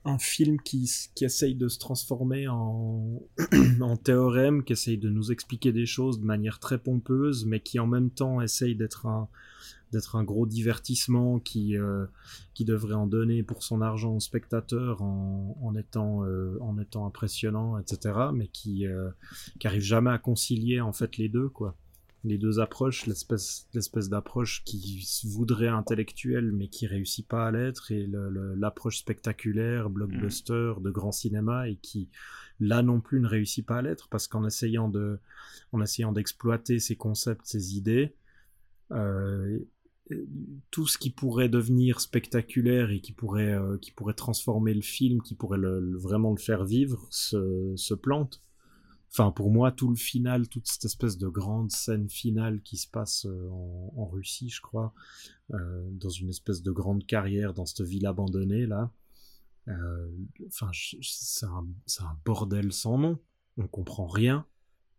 un, 0.05 0.19
film 0.19 0.61
qui, 0.61 0.91
qui 1.15 1.25
essaye 1.25 1.55
de 1.55 1.69
se 1.69 1.79
transformer 1.79 2.49
en, 2.49 3.21
théorème, 4.03 4.65
qui 4.65 4.73
essaye 4.73 4.99
de 4.99 5.11
nous 5.11 5.31
expliquer 5.31 5.73
des 5.73 5.87
choses 5.87 6.21
de 6.21 6.25
manière 6.25 6.59
très 6.59 6.79
pompeuse, 6.79 7.45
mais 7.45 7.61
qui 7.61 7.79
en 7.79 7.87
même 7.87 8.11
temps 8.11 8.41
essaye 8.41 8.77
d'être 8.77 9.07
un, 9.07 9.29
d'être 9.93 10.17
un 10.17 10.25
gros 10.25 10.47
divertissement 10.47 11.39
qui, 11.39 11.77
euh, 11.77 12.07
qui 12.55 12.65
devrait 12.65 12.95
en 12.95 13.07
donner 13.07 13.43
pour 13.43 13.63
son 13.63 13.83
argent 13.83 14.15
aux 14.15 14.21
spectateurs 14.21 15.03
en, 15.03 15.59
en, 15.61 15.75
étant, 15.75 16.25
euh, 16.25 16.57
en 16.61 16.79
étant 16.79 17.07
impressionnant, 17.07 17.79
etc., 17.79 18.15
mais 18.33 18.49
qui, 18.49 18.87
euh, 18.87 19.11
qui 19.59 19.67
arrive 19.67 19.83
jamais 19.83 20.11
à 20.11 20.19
concilier 20.19 20.81
en 20.81 20.93
fait 20.93 21.19
les 21.19 21.29
deux, 21.29 21.49
quoi 21.49 21.77
les 22.25 22.39
deux 22.39 22.61
approches, 22.61 23.07
l'espèce, 23.07 23.69
l'espèce 23.73 24.09
d'approche 24.09 24.63
qui 24.65 25.03
se 25.03 25.27
voudrait 25.27 25.69
intellectuelle 25.69 26.53
mais 26.53 26.69
qui 26.69 26.87
réussit 26.87 27.27
pas 27.27 27.47
à 27.47 27.51
l'être 27.51 27.91
et 27.93 28.07
le, 28.07 28.29
le, 28.29 28.55
l'approche 28.55 28.99
spectaculaire, 28.99 29.89
blockbuster, 29.89 30.75
mmh. 30.79 30.83
de 30.83 30.91
grand 30.91 31.13
cinéma 31.13 31.69
et 31.69 31.77
qui 31.77 32.09
là 32.61 32.83
non 32.83 33.01
plus 33.01 33.21
ne 33.21 33.27
réussit 33.27 33.65
pas 33.65 33.79
à 33.79 33.83
l'être 33.83 34.09
parce 34.09 34.29
qu'en 34.29 34.47
essayant 34.47 34.89
de, 34.89 35.19
en 35.73 35.81
essayant 35.81 36.13
d'exploiter 36.13 36.79
ces 36.79 36.97
concepts, 36.97 37.47
ces 37.47 37.77
idées, 37.77 38.15
euh, 38.93 39.59
tout 40.71 40.87
ce 40.87 40.99
qui 40.99 41.11
pourrait 41.11 41.49
devenir 41.49 42.01
spectaculaire 42.01 42.91
et 42.91 43.01
qui 43.01 43.13
pourrait, 43.13 43.55
euh, 43.55 43.79
qui 43.79 43.93
pourrait 43.93 44.15
transformer 44.15 44.75
le 44.75 44.83
film, 44.83 45.23
qui 45.23 45.35
pourrait 45.35 45.59
le, 45.59 45.97
vraiment 45.97 46.33
le 46.33 46.39
faire 46.39 46.65
vivre, 46.65 47.07
se, 47.11 47.73
se, 47.77 47.95
plante. 47.95 48.43
Enfin, 49.13 49.33
pour 49.33 49.51
moi, 49.51 49.73
tout 49.73 49.89
le 49.89 49.97
final, 49.97 50.49
toute 50.49 50.69
cette 50.69 50.85
espèce 50.85 51.19
de 51.19 51.27
grande 51.27 51.73
scène 51.73 52.09
finale 52.09 52.63
qui 52.63 52.77
se 52.77 52.87
passe 52.87 53.27
euh, 53.27 53.49
en, 53.51 54.07
Russie, 54.07 54.51
je 54.51 54.61
crois, 54.61 54.95
euh, 55.53 55.89
dans 55.91 56.11
une 56.11 56.29
espèce 56.29 56.63
de 56.63 56.71
grande 56.71 57.05
carrière 57.05 57.53
dans 57.53 57.67
cette 57.67 57.87
ville 57.87 58.07
abandonnée 58.07 58.67
là. 58.67 58.93
Euh, 59.69 60.09
enfin, 60.47 60.71
c'est 61.03 61.47
un, 61.47 62.17
bordel 62.25 62.73
sans 62.73 62.99
nom. 62.99 63.19
On 63.57 63.67
comprend 63.67 64.07
rien. 64.07 64.47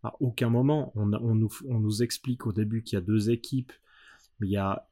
À 0.02 0.14
aucun 0.20 0.50
moment, 0.50 0.92
on, 0.94 1.06
nous, 1.06 2.02
explique 2.02 2.46
au 2.46 2.52
début 2.52 2.82
qu'il 2.82 2.96
y 2.96 2.98
a 2.98 3.02
deux 3.02 3.30
équipes, 3.30 3.72
mais 4.40 4.48
il 4.48 4.50
y 4.50 4.56
a 4.56 4.88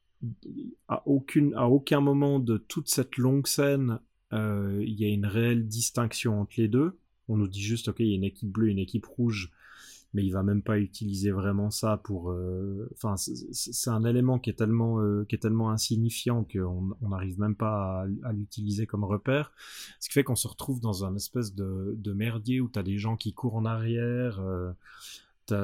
à, 0.87 1.03
aucun 1.05 1.99
moment 1.99 2.39
de 2.39 2.57
toute 2.57 2.89
cette 2.89 3.17
longue 3.17 3.47
scène, 3.47 3.99
il 4.31 4.95
y 4.99 5.05
a 5.05 5.09
une 5.09 5.25
réelle 5.25 5.67
distinction 5.67 6.41
entre 6.41 6.53
les 6.57 6.69
deux. 6.69 6.97
On 7.31 7.37
nous 7.37 7.47
dit 7.47 7.61
juste, 7.61 7.87
ok, 7.87 7.99
il 7.99 8.07
y 8.07 8.13
a 8.13 8.15
une 8.15 8.23
équipe 8.23 8.49
bleue, 8.49 8.69
une 8.69 8.79
équipe 8.79 9.05
rouge, 9.05 9.51
mais 10.13 10.23
il 10.23 10.31
va 10.31 10.43
même 10.43 10.61
pas 10.61 10.77
utiliser 10.77 11.31
vraiment 11.31 11.71
ça 11.71 11.97
pour. 11.97 12.31
Euh, 12.31 12.89
enfin, 12.93 13.15
c'est 13.17 13.89
un 13.89 14.03
élément 14.03 14.39
qui 14.39 14.49
est 14.49 14.55
tellement, 14.55 14.99
euh, 14.99 15.25
qui 15.27 15.35
est 15.35 15.39
tellement 15.39 15.71
insignifiant 15.71 16.43
qu'on 16.43 16.95
n'arrive 17.09 17.39
même 17.39 17.55
pas 17.55 18.05
à, 18.23 18.33
l'utiliser 18.33 18.85
comme 18.85 19.03
repère. 19.03 19.51
Ce 19.99 20.09
qui 20.09 20.13
fait 20.13 20.23
qu'on 20.23 20.35
se 20.35 20.47
retrouve 20.47 20.79
dans 20.81 21.05
un 21.05 21.15
espèce 21.15 21.55
de, 21.55 22.13
merdier 22.13 22.59
où 22.61 22.69
tu 22.69 22.77
as 22.77 22.83
des 22.83 22.97
gens 22.97 23.15
qui 23.15 23.33
courent 23.33 23.55
en 23.55 23.65
arrière. 23.65 24.41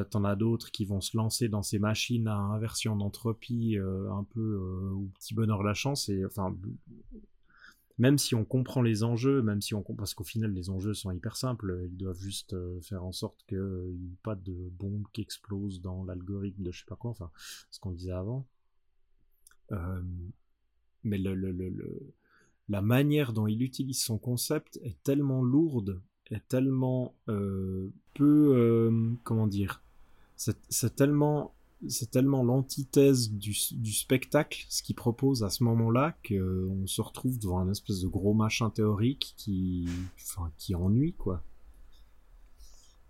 T'en 0.09 0.23
as 0.25 0.35
d'autres 0.35 0.71
qui 0.71 0.85
vont 0.85 1.01
se 1.01 1.15
lancer 1.15 1.47
dans 1.47 1.63
ces 1.63 1.79
machines 1.79 2.27
à 2.27 2.35
inversion 2.35 2.95
d'entropie 2.95 3.77
euh, 3.77 4.11
un 4.11 4.23
peu 4.23 4.39
euh, 4.41 4.91
au 4.93 5.07
petit 5.17 5.33
bonheur 5.33 5.63
la 5.63 5.73
chance 5.73 6.09
et 6.09 6.25
enfin 6.25 6.53
même 7.97 8.17
si 8.17 8.35
on 8.35 8.45
comprend 8.45 8.81
les 8.81 9.03
enjeux, 9.03 9.41
même 9.41 9.61
si 9.61 9.73
on 9.73 9.81
parce 9.81 10.13
qu'au 10.13 10.23
final 10.23 10.51
les 10.51 10.69
enjeux 10.69 10.93
sont 10.93 11.11
hyper 11.11 11.35
simples, 11.35 11.87
ils 11.89 11.97
doivent 11.97 12.19
juste 12.19 12.53
euh, 12.53 12.79
faire 12.81 13.03
en 13.03 13.11
sorte 13.11 13.43
qu'il 13.47 13.57
n'y 13.59 14.13
ait 14.13 14.21
pas 14.23 14.35
de 14.35 14.69
bombe 14.77 15.05
qui 15.13 15.21
explose 15.21 15.81
dans 15.81 16.03
l'algorithme 16.03 16.63
de 16.63 16.71
je 16.71 16.79
sais 16.79 16.85
pas 16.87 16.95
quoi, 16.95 17.11
enfin 17.11 17.31
ce 17.71 17.79
qu'on 17.79 17.91
disait 17.91 18.11
avant. 18.11 18.45
mais 21.03 21.17
le, 21.17 21.33
le, 21.35 22.13
la 22.69 22.81
manière 22.81 23.33
dont 23.33 23.47
il 23.47 23.61
utilise 23.61 24.01
son 24.01 24.17
concept 24.17 24.79
est 24.83 25.01
tellement 25.03 25.41
lourde 25.41 26.01
est 26.29 26.45
tellement 26.47 27.15
euh, 27.29 27.89
peu 28.13 28.53
euh, 28.55 29.13
comment 29.23 29.47
dire 29.47 29.81
c'est 30.35 30.95
tellement 30.95 31.55
c'est 31.87 32.09
tellement 32.09 32.43
l'antithèse 32.43 33.31
du, 33.31 33.55
du, 33.73 33.93
spectacle 33.93 34.65
ce 34.69 34.81
qu'il 34.81 34.95
propose 34.95 35.43
à 35.43 35.49
ce 35.49 35.63
moment-là 35.63 36.15
qu'on 36.27 36.87
se 36.87 37.01
retrouve 37.01 37.37
devant 37.37 37.59
un 37.59 37.69
espèce 37.69 38.01
de 38.01 38.07
gros 38.07 38.33
machin 38.33 38.69
théorique 38.69 39.35
qui 39.37 39.87
enfin 40.19 40.51
qui 40.57 40.73
ennuie 40.73 41.13
quoi 41.13 41.43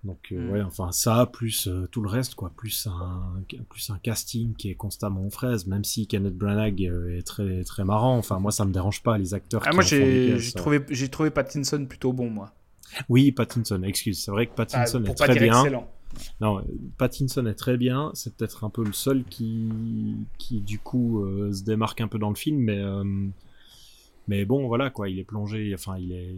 donc 0.03 0.19
euh, 0.31 0.39
hmm. 0.39 0.51
ouais 0.51 0.61
enfin 0.61 0.91
ça 0.91 1.25
plus 1.31 1.69
tout 1.91 2.01
le 2.01 2.09
reste 2.09 2.35
quoi 2.35 2.51
plus 2.55 2.87
un 2.87 3.41
plus 3.69 3.89
un 3.89 3.99
casting 3.99 4.53
qui 4.53 4.69
est 4.69 4.75
constamment 4.75 5.25
en 5.25 5.29
fraise 5.29 5.65
même 5.65 5.85
si 5.85 6.05
Kenneth 6.07 6.37
Branagh 6.37 6.81
est 6.81 7.25
très 7.25 7.63
très 7.63 7.85
marrant 7.85 8.17
enfin 8.17 8.39
moi 8.39 8.51
ça 8.51 8.65
me 8.65 8.73
dérange 8.73 9.01
pas 9.01 9.17
les 9.17 9.33
acteurs 9.33 9.63
ah, 9.65 9.71
moi 9.71 9.83
j'ai 9.83 10.37
trouvé 10.55 10.83
j'ai 10.89 11.09
trouvé 11.09 11.29
Pattinson 11.29 11.85
plutôt 11.85 12.11
bon 12.11 12.29
moi 12.29 12.53
oui, 13.09 13.31
Pattinson, 13.31 13.83
excuse. 13.83 14.23
C'est 14.23 14.31
vrai 14.31 14.47
que 14.47 14.55
Pattinson 14.55 15.03
ah, 15.05 15.09
est 15.09 15.15
très 15.15 15.35
bien. 15.35 15.61
Excellent. 15.61 15.89
Non, 16.41 16.63
Pattinson 16.97 17.45
est 17.45 17.55
très 17.55 17.77
bien. 17.77 18.11
C'est 18.13 18.35
peut-être 18.35 18.63
un 18.63 18.69
peu 18.69 18.83
le 18.83 18.93
seul 18.93 19.23
qui, 19.23 20.15
qui 20.37 20.61
du 20.61 20.79
coup, 20.79 21.23
euh, 21.23 21.51
se 21.51 21.63
démarque 21.63 22.01
un 22.01 22.07
peu 22.07 22.19
dans 22.19 22.29
le 22.29 22.35
film, 22.35 22.57
mais, 22.57 22.79
euh, 22.79 23.03
mais 24.27 24.45
bon, 24.45 24.67
voilà 24.67 24.89
quoi. 24.89 25.09
Il 25.09 25.19
est 25.19 25.23
plongé. 25.23 25.71
Enfin, 25.73 25.97
il 25.97 26.11
est, 26.11 26.35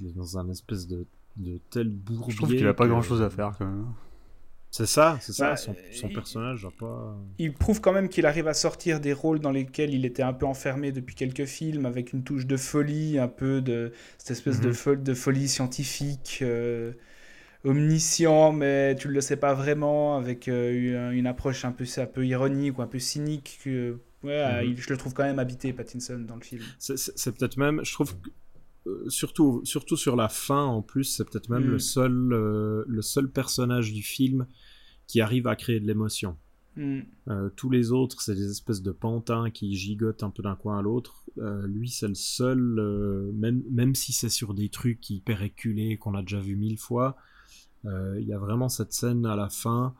il 0.00 0.06
est, 0.06 0.12
dans 0.12 0.38
un 0.38 0.48
espèce 0.48 0.86
de, 0.86 1.06
de 1.36 1.60
tel 1.70 1.88
bourbier. 1.88 2.32
Je 2.32 2.36
trouve 2.36 2.50
qu'il 2.50 2.66
a 2.66 2.74
pas 2.74 2.86
grand-chose 2.86 3.22
à 3.22 3.30
faire 3.30 3.54
quand 3.58 3.66
même. 3.66 3.86
C'est 4.70 4.86
ça, 4.86 5.18
c'est 5.22 5.32
ça, 5.32 5.50
bah, 5.50 5.56
son, 5.56 6.08
personnage 6.10 6.64
n'a 6.64 6.70
pas... 6.78 7.16
Il 7.38 7.54
prouve 7.54 7.80
quand 7.80 7.92
même 7.92 8.10
qu'il 8.10 8.26
arrive 8.26 8.48
à 8.48 8.54
sortir 8.54 9.00
des 9.00 9.14
rôles 9.14 9.40
dans 9.40 9.50
lesquels 9.50 9.94
il 9.94 10.04
était 10.04 10.22
un 10.22 10.34
peu 10.34 10.44
enfermé 10.44 10.92
depuis 10.92 11.14
quelques 11.14 11.46
films, 11.46 11.86
avec 11.86 12.12
une 12.12 12.22
touche 12.22 12.46
de 12.46 12.56
folie, 12.58 13.18
un 13.18 13.28
peu 13.28 13.62
de 13.62 13.92
cette 14.18 14.32
espèce 14.32 14.60
de, 14.60 14.68
mhm. 14.68 15.02
de, 15.02 15.14
folie 15.14 15.48
scientifique, 15.48 16.40
euh, 16.42 16.92
omniscient, 17.68 18.52
mais 18.52 18.96
tu 18.96 19.08
ne 19.08 19.12
le 19.12 19.20
sais 19.20 19.36
pas 19.36 19.54
vraiment, 19.54 20.16
avec 20.16 20.48
euh, 20.48 21.10
une, 21.10 21.26
approche 21.26 21.64
un 21.64 21.72
peu, 21.72 21.84
un 21.96 22.06
peu 22.06 22.26
ironique 22.26 22.78
ou 22.78 22.82
un 22.82 22.86
peu 22.86 22.98
cynique. 22.98 23.60
Que, 23.62 23.98
ouais, 24.22 24.66
mhm. 24.66 24.76
je 24.76 24.90
le 24.90 24.96
trouve 24.96 25.14
quand 25.14 25.24
même 25.24 25.38
habité, 25.38 25.72
Pattinson, 25.72 26.18
dans 26.26 26.36
le 26.36 26.42
film. 26.42 26.62
C'est 26.78 27.36
peut-être 27.36 27.56
même, 27.56 27.80
je 27.84 27.92
trouve 27.92 28.14
euh, 28.88 29.08
surtout, 29.08 29.60
surtout 29.64 29.96
sur 29.96 30.16
la 30.16 30.28
fin 30.28 30.64
en 30.64 30.82
plus, 30.82 31.04
c'est 31.04 31.24
peut-être 31.24 31.48
même 31.48 31.64
le, 31.64 31.76
mm. 31.76 31.80
seul, 31.80 32.32
euh, 32.32 32.84
le 32.86 33.02
seul 33.02 33.30
personnage 33.30 33.92
du 33.92 34.02
film 34.02 34.46
qui 35.06 35.20
arrive 35.20 35.46
à 35.46 35.56
créer 35.56 35.80
de 35.80 35.86
l'émotion. 35.86 36.36
Mm. 36.76 37.00
Euh, 37.28 37.50
tous 37.50 37.70
les 37.70 37.92
autres, 37.92 38.22
c'est 38.22 38.34
des 38.34 38.50
espèces 38.50 38.82
de 38.82 38.92
pantins 38.92 39.50
qui 39.50 39.74
gigotent 39.74 40.22
un 40.22 40.30
peu 40.30 40.42
d'un 40.42 40.56
coin 40.56 40.78
à 40.78 40.82
l'autre. 40.82 41.24
lui, 41.66 41.88
c'est 41.88 42.08
le 42.08 42.14
seul, 42.14 42.58
même, 43.34 43.62
même 43.70 43.94
si 43.94 44.12
c'est 44.12 44.28
sur 44.28 44.54
des 44.54 44.68
trucs 44.68 45.08
hyper 45.10 45.42
éculés 45.42 45.96
qu'on 45.96 46.14
a 46.14 46.22
déjà 46.22 46.40
vu 46.40 46.56
mille 46.56 46.78
fois, 46.78 47.16
il 47.84 48.26
y 48.26 48.32
a 48.32 48.38
vraiment 48.38 48.68
cette 48.68 48.92
scène 48.92 49.24
à 49.26 49.36
la 49.36 49.48
fin 49.48 49.94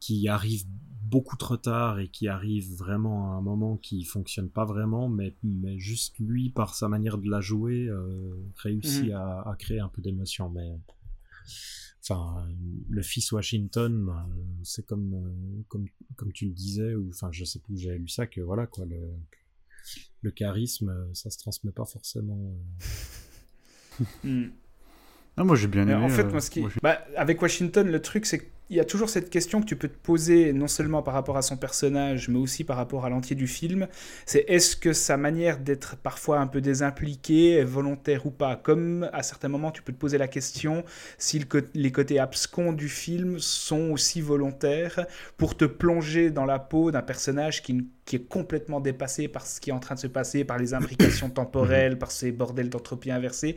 qui 0.00 0.28
arrive 0.28 0.64
beaucoup 1.08 1.36
trop 1.36 1.56
tard 1.56 1.98
et 1.98 2.08
qui 2.08 2.28
arrive 2.28 2.74
vraiment 2.74 3.32
à 3.32 3.36
un 3.36 3.40
moment 3.40 3.76
qui 3.76 4.04
fonctionne 4.04 4.50
pas 4.50 4.64
vraiment, 4.64 5.08
mais, 5.08 5.34
mais 5.42 5.78
juste 5.78 6.18
lui, 6.18 6.50
par 6.50 6.74
sa 6.74 6.88
manière 6.88 7.18
de 7.18 7.30
la 7.30 7.40
jouer, 7.40 7.86
euh, 7.88 8.34
réussit 8.56 9.06
mhm. 9.06 9.12
à, 9.12 9.48
à, 9.48 9.56
créer 9.56 9.80
un 9.80 9.88
peu 9.88 10.02
d'émotion. 10.02 10.50
Mais 10.50 10.78
enfin, 12.02 12.46
le 12.88 13.02
fils 13.02 13.32
Washington, 13.32 14.04
bah, 14.04 14.28
c'est 14.62 14.86
comme, 14.86 15.14
euh, 15.14 15.62
comme, 15.68 15.86
comme 16.16 16.32
tu 16.32 16.46
le 16.46 16.52
disais, 16.52 16.94
ou 16.94 17.08
enfin, 17.08 17.30
je 17.32 17.44
sais 17.44 17.58
plus 17.58 17.74
où 17.74 17.78
j'avais 17.78 17.98
lu 17.98 18.08
ça, 18.08 18.26
que 18.26 18.40
voilà, 18.42 18.66
quoi, 18.66 18.84
le, 18.84 19.00
le 20.20 20.30
charisme, 20.30 20.94
ça 21.14 21.30
se 21.30 21.38
transmet 21.38 21.72
pas 21.72 21.86
forcément. 21.86 22.54
Euh. 22.54 22.84
Hmm. 24.22 24.50
Ah, 25.38 25.44
moi 25.44 25.56
j'ai 25.56 25.68
bien 25.68 25.82
aimé. 25.82 25.94
En 25.94 26.08
fait, 26.08 26.24
moi, 26.24 26.40
ce 26.40 26.50
qui... 26.50 26.64
Bah, 26.82 26.98
avec 27.16 27.40
Washington, 27.40 27.88
le 27.88 28.02
truc, 28.02 28.26
c'est 28.26 28.38
que 28.38 28.44
il 28.70 28.76
y 28.76 28.80
a 28.80 28.84
toujours 28.84 29.08
cette 29.08 29.30
question 29.30 29.60
que 29.60 29.66
tu 29.66 29.76
peux 29.76 29.88
te 29.88 29.96
poser, 29.96 30.52
non 30.52 30.68
seulement 30.68 31.02
par 31.02 31.14
rapport 31.14 31.38
à 31.38 31.42
son 31.42 31.56
personnage, 31.56 32.28
mais 32.28 32.38
aussi 32.38 32.64
par 32.64 32.76
rapport 32.76 33.06
à 33.06 33.08
l'entier 33.08 33.34
du 33.34 33.46
film. 33.46 33.88
C'est 34.26 34.44
est-ce 34.46 34.76
que 34.76 34.92
sa 34.92 35.16
manière 35.16 35.58
d'être 35.58 35.96
parfois 35.96 36.38
un 36.40 36.46
peu 36.46 36.60
désimpliquée 36.60 37.54
est 37.54 37.64
volontaire 37.64 38.26
ou 38.26 38.30
pas? 38.30 38.56
Comme 38.56 39.08
à 39.12 39.22
certains 39.22 39.48
moments, 39.48 39.70
tu 39.70 39.82
peux 39.82 39.92
te 39.92 39.98
poser 39.98 40.18
la 40.18 40.28
question 40.28 40.84
si 41.16 41.42
les 41.74 41.92
côtés 41.92 42.18
abscons 42.18 42.72
du 42.72 42.88
film 42.88 43.38
sont 43.38 43.90
aussi 43.90 44.20
volontaires 44.20 45.06
pour 45.38 45.56
te 45.56 45.64
plonger 45.64 46.30
dans 46.30 46.44
la 46.44 46.58
peau 46.58 46.90
d'un 46.90 47.02
personnage 47.02 47.62
qui, 47.62 47.88
qui 48.04 48.16
est 48.16 48.28
complètement 48.28 48.80
dépassé 48.80 49.28
par 49.28 49.46
ce 49.46 49.60
qui 49.60 49.70
est 49.70 49.72
en 49.72 49.80
train 49.80 49.94
de 49.94 50.00
se 50.00 50.06
passer, 50.08 50.44
par 50.44 50.58
les 50.58 50.74
imbrications 50.74 51.30
temporelles, 51.30 51.98
par 51.98 52.10
ces 52.10 52.32
bordels 52.32 52.68
d'entropie 52.68 53.10
inversée. 53.10 53.56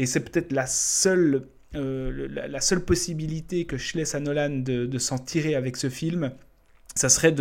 Et 0.00 0.06
c'est 0.06 0.20
peut-être 0.20 0.50
la 0.50 0.66
seule 0.66 1.46
euh, 1.76 2.26
la, 2.30 2.60
seule 2.60 2.84
possibilité 2.84 3.66
que 3.66 3.76
je 3.76 3.98
laisse 3.98 4.14
à 4.14 4.20
Nolan 4.20 4.48
de, 4.48 4.98
s'en 4.98 5.18
tirer 5.18 5.54
avec 5.54 5.76
ce 5.76 5.90
film, 5.90 6.32
ça 6.96 7.10
serait 7.10 7.32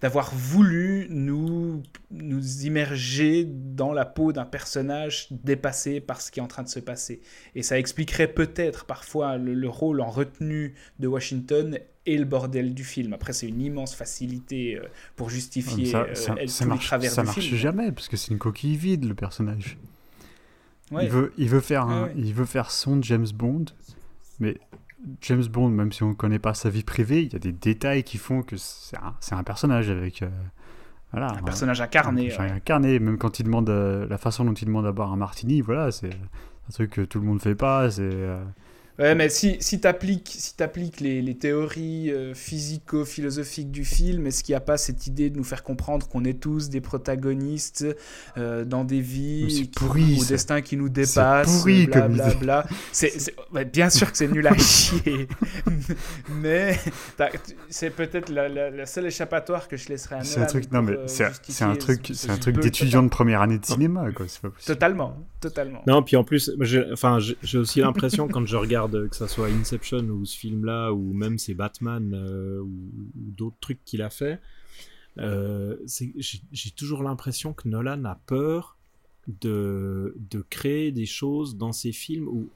d'avoir 0.00 0.32
voulu 0.32 1.06
nous, 1.08 1.82
nous 2.10 2.66
immerger 2.66 3.44
dans 3.48 3.92
la 3.94 4.04
peau 4.04 4.32
d'un 4.32 4.44
personnage 4.44 5.28
dépassé 5.30 6.00
par 6.00 6.20
ce 6.20 6.30
qui 6.30 6.40
est 6.40 6.42
en 6.42 6.46
train 6.46 6.62
de 6.62 6.68
se 6.68 6.78
passer. 6.78 7.20
Et 7.54 7.62
ça 7.62 7.78
expliquerait 7.78 8.28
peut-être 8.28 8.84
parfois 8.84 9.38
le, 9.38 9.68
rôle 9.68 10.02
en 10.02 10.10
retenue 10.10 10.74
de 11.00 11.08
Washington 11.08 11.78
et 12.04 12.18
le 12.18 12.26
bordel 12.26 12.74
du 12.74 12.84
film. 12.84 13.14
Après, 13.14 13.32
c'est 13.32 13.48
une 13.48 13.62
immense 13.62 13.94
facilité 13.94 14.76
euh, 14.76 14.86
pour 15.16 15.30
justifier 15.30 15.86
ça, 15.86 16.06
ça, 16.12 16.34
euh, 16.34 16.46
ça 16.46 16.66
marche, 16.66 16.90
ça 16.90 17.22
marche 17.24 17.54
jamais, 17.54 17.90
parce 17.92 18.08
que 18.08 18.18
c'est 18.18 18.30
une 18.30 18.38
coquille 18.38 18.76
vide, 18.76 19.06
le 19.06 19.14
personnage. 19.14 19.78
Il, 21.02 21.08
veut, 21.08 21.32
il, 21.38 21.48
veut 21.48 21.60
faire 21.60 21.86
un, 21.86 22.08
il 22.16 22.34
veut 22.34 22.44
faire 22.44 22.70
son 22.70 23.00
James 23.02 23.26
Bond, 23.34 23.66
mais 24.40 24.58
James 25.20 25.44
Bond, 25.44 25.70
même 25.70 25.92
si 25.92 26.02
on 26.02 26.10
ne 26.10 26.14
connaît 26.14 26.38
pas 26.38 26.54
sa 26.54 26.70
vie 26.70 26.82
privée, 26.82 27.22
il 27.22 27.32
y 27.32 27.36
a 27.36 27.38
des 27.38 27.52
détails 27.52 28.04
qui 28.04 28.18
font 28.18 28.42
que 28.42 28.56
c'est 28.56 28.96
un, 28.96 29.38
un, 29.38 29.42
personnage 29.42 29.90
avec. 29.90 30.22
Euh, 30.22 30.28
voilà, 31.12 31.32
un, 31.32 31.42
personnage 31.42 31.80
incarné. 31.80 32.34
Un, 32.38 32.56
incarné, 32.56 32.98
même 32.98 33.18
quand 33.18 33.38
il 33.38 33.44
demande 33.44 33.68
euh, 33.70 34.06
la 34.08 34.18
façon 34.18 34.44
dont 34.44 34.54
il 34.54 34.66
demande 34.66 34.86
à 34.86 34.92
boire 34.92 35.12
un 35.12 35.16
martini, 35.16 35.60
voilà, 35.60 35.90
c'est 35.92 36.10
un 36.10 36.72
truc 36.72 36.90
que 36.90 37.00
tout 37.02 37.20
le 37.20 37.26
monde 37.26 37.40
fait 37.40 37.54
pas. 37.54 37.90
C'est. 37.90 38.02
Euh, 38.02 38.42
Ouais, 38.98 39.16
mais 39.16 39.28
si, 39.28 39.56
si 39.58 39.80
tu 39.80 39.88
appliques, 39.88 40.36
si 40.38 40.54
les, 41.00 41.20
les, 41.20 41.34
théories 41.34 42.12
euh, 42.12 42.32
physico-philosophiques 42.32 43.72
du 43.72 43.84
film, 43.84 44.28
est-ce 44.28 44.44
qu'il 44.44 44.52
n'y 44.52 44.56
a 44.56 44.60
pas 44.60 44.76
cette 44.76 45.08
idée 45.08 45.30
de 45.30 45.36
nous 45.36 45.42
faire 45.42 45.64
comprendre 45.64 46.06
qu'on 46.06 46.24
est 46.24 46.40
tous 46.40 46.68
des 46.68 46.80
protagonistes 46.80 47.84
euh, 48.38 48.64
dans 48.64 48.84
des 48.84 49.00
vies 49.00 49.68
pourri, 49.74 50.18
ou 50.20 50.24
destin 50.24 50.62
qui 50.62 50.76
nous 50.76 50.88
dépassent 50.88 51.62
pourri, 51.62 51.88
bla, 52.40 52.66
C'est, 52.92 53.34
bien 53.72 53.90
sûr 53.90 54.12
que 54.12 54.16
c'est 54.16 54.28
nul 54.28 54.46
à 54.46 54.56
chier, 54.56 55.26
mais 56.30 56.78
c'est 57.68 57.90
peut-être 57.90 58.28
la, 58.28 58.48
la, 58.48 58.86
seule 58.86 59.06
échappatoire 59.06 59.66
que 59.66 59.76
je 59.76 59.88
laisserai 59.88 60.16
à 60.16 60.24
C'est 60.24 60.40
un 60.40 60.46
truc, 60.46 60.70
non, 60.70 60.82
mais 60.82 60.92
euh, 60.92 61.08
c'est, 61.08 61.24
un 61.64 61.74
truc, 61.74 62.12
c'est 62.14 62.30
un 62.30 62.36
truc 62.36 62.60
d'étudiant 62.60 63.02
de 63.02 63.08
première 63.08 63.42
année 63.42 63.58
de 63.58 63.66
cinéma, 63.66 64.12
quoi. 64.12 64.26
Pas 64.40 64.50
totalement, 64.64 65.26
totalement. 65.40 65.82
Non, 65.88 66.02
puis 66.02 66.16
en 66.16 66.22
plus, 66.22 66.52
j'ai, 66.60 66.84
enfin, 66.92 67.18
j'ai 67.18 67.58
aussi 67.58 67.80
l'impression 67.80 68.28
quand 68.28 68.46
je 68.46 68.56
regarde 68.56 68.83
que 68.88 69.16
ça 69.16 69.28
soit 69.28 69.48
Inception 69.48 70.04
ou 70.08 70.24
ce 70.24 70.36
film-là, 70.36 70.92
ou 70.92 71.12
même 71.12 71.38
c'est 71.38 71.54
Batman 71.54 72.12
euh, 72.14 72.60
ou, 72.60 72.90
d'autres 73.14 73.56
trucs 73.60 73.84
qu'il 73.84 74.02
a 74.02 74.10
fait, 74.10 74.40
euh, 75.18 75.76
j'ai 75.86 76.70
toujours 76.70 77.02
l'impression 77.02 77.52
que 77.52 77.68
Nolan 77.68 78.04
a 78.04 78.16
peur 78.26 78.76
de, 79.40 80.14
de 80.30 80.44
créer 80.50 80.92
des 80.92 81.06
choses 81.06 81.56
dans 81.56 81.72
ses 81.72 81.92
films 81.92 82.28
où 82.28 82.48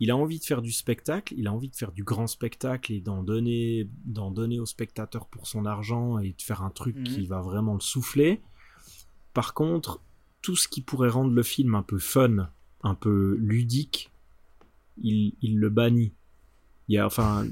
il 0.00 0.10
a 0.10 0.16
envie 0.16 0.40
de 0.40 0.44
faire 0.44 0.62
du 0.62 0.72
spectacle, 0.72 1.32
il 1.36 1.46
a 1.46 1.52
envie 1.52 1.68
de 1.68 1.76
faire 1.76 1.92
du 1.92 2.02
grand 2.02 2.26
spectacle 2.26 2.92
et 2.92 3.00
d'en 3.00 3.22
donner, 3.22 3.88
d'en 4.04 4.32
donner 4.32 4.58
au 4.58 4.66
spectateur 4.66 5.26
pour 5.26 5.46
son 5.46 5.64
argent 5.64 6.18
et 6.18 6.30
de 6.30 6.42
faire 6.42 6.62
un 6.62 6.70
truc 6.70 6.96
mhm. 6.96 7.04
qui 7.04 7.26
va 7.26 7.40
vraiment 7.40 7.74
le 7.74 7.80
souffler. 7.80 8.40
Par 9.32 9.54
contre, 9.54 10.00
tout 10.40 10.56
ce 10.56 10.66
qui 10.66 10.80
pourrait 10.80 11.08
rendre 11.08 11.32
le 11.32 11.42
film 11.44 11.76
un 11.76 11.82
peu 11.82 11.98
fun, 11.98 12.50
un 12.82 12.94
peu 12.96 13.36
ludique, 13.38 14.10
il, 14.98 15.58
le 15.58 15.68
bannit. 15.68 16.12
Il 16.88 16.94
y 16.94 16.98
a, 16.98 17.06
enfin, 17.06 17.46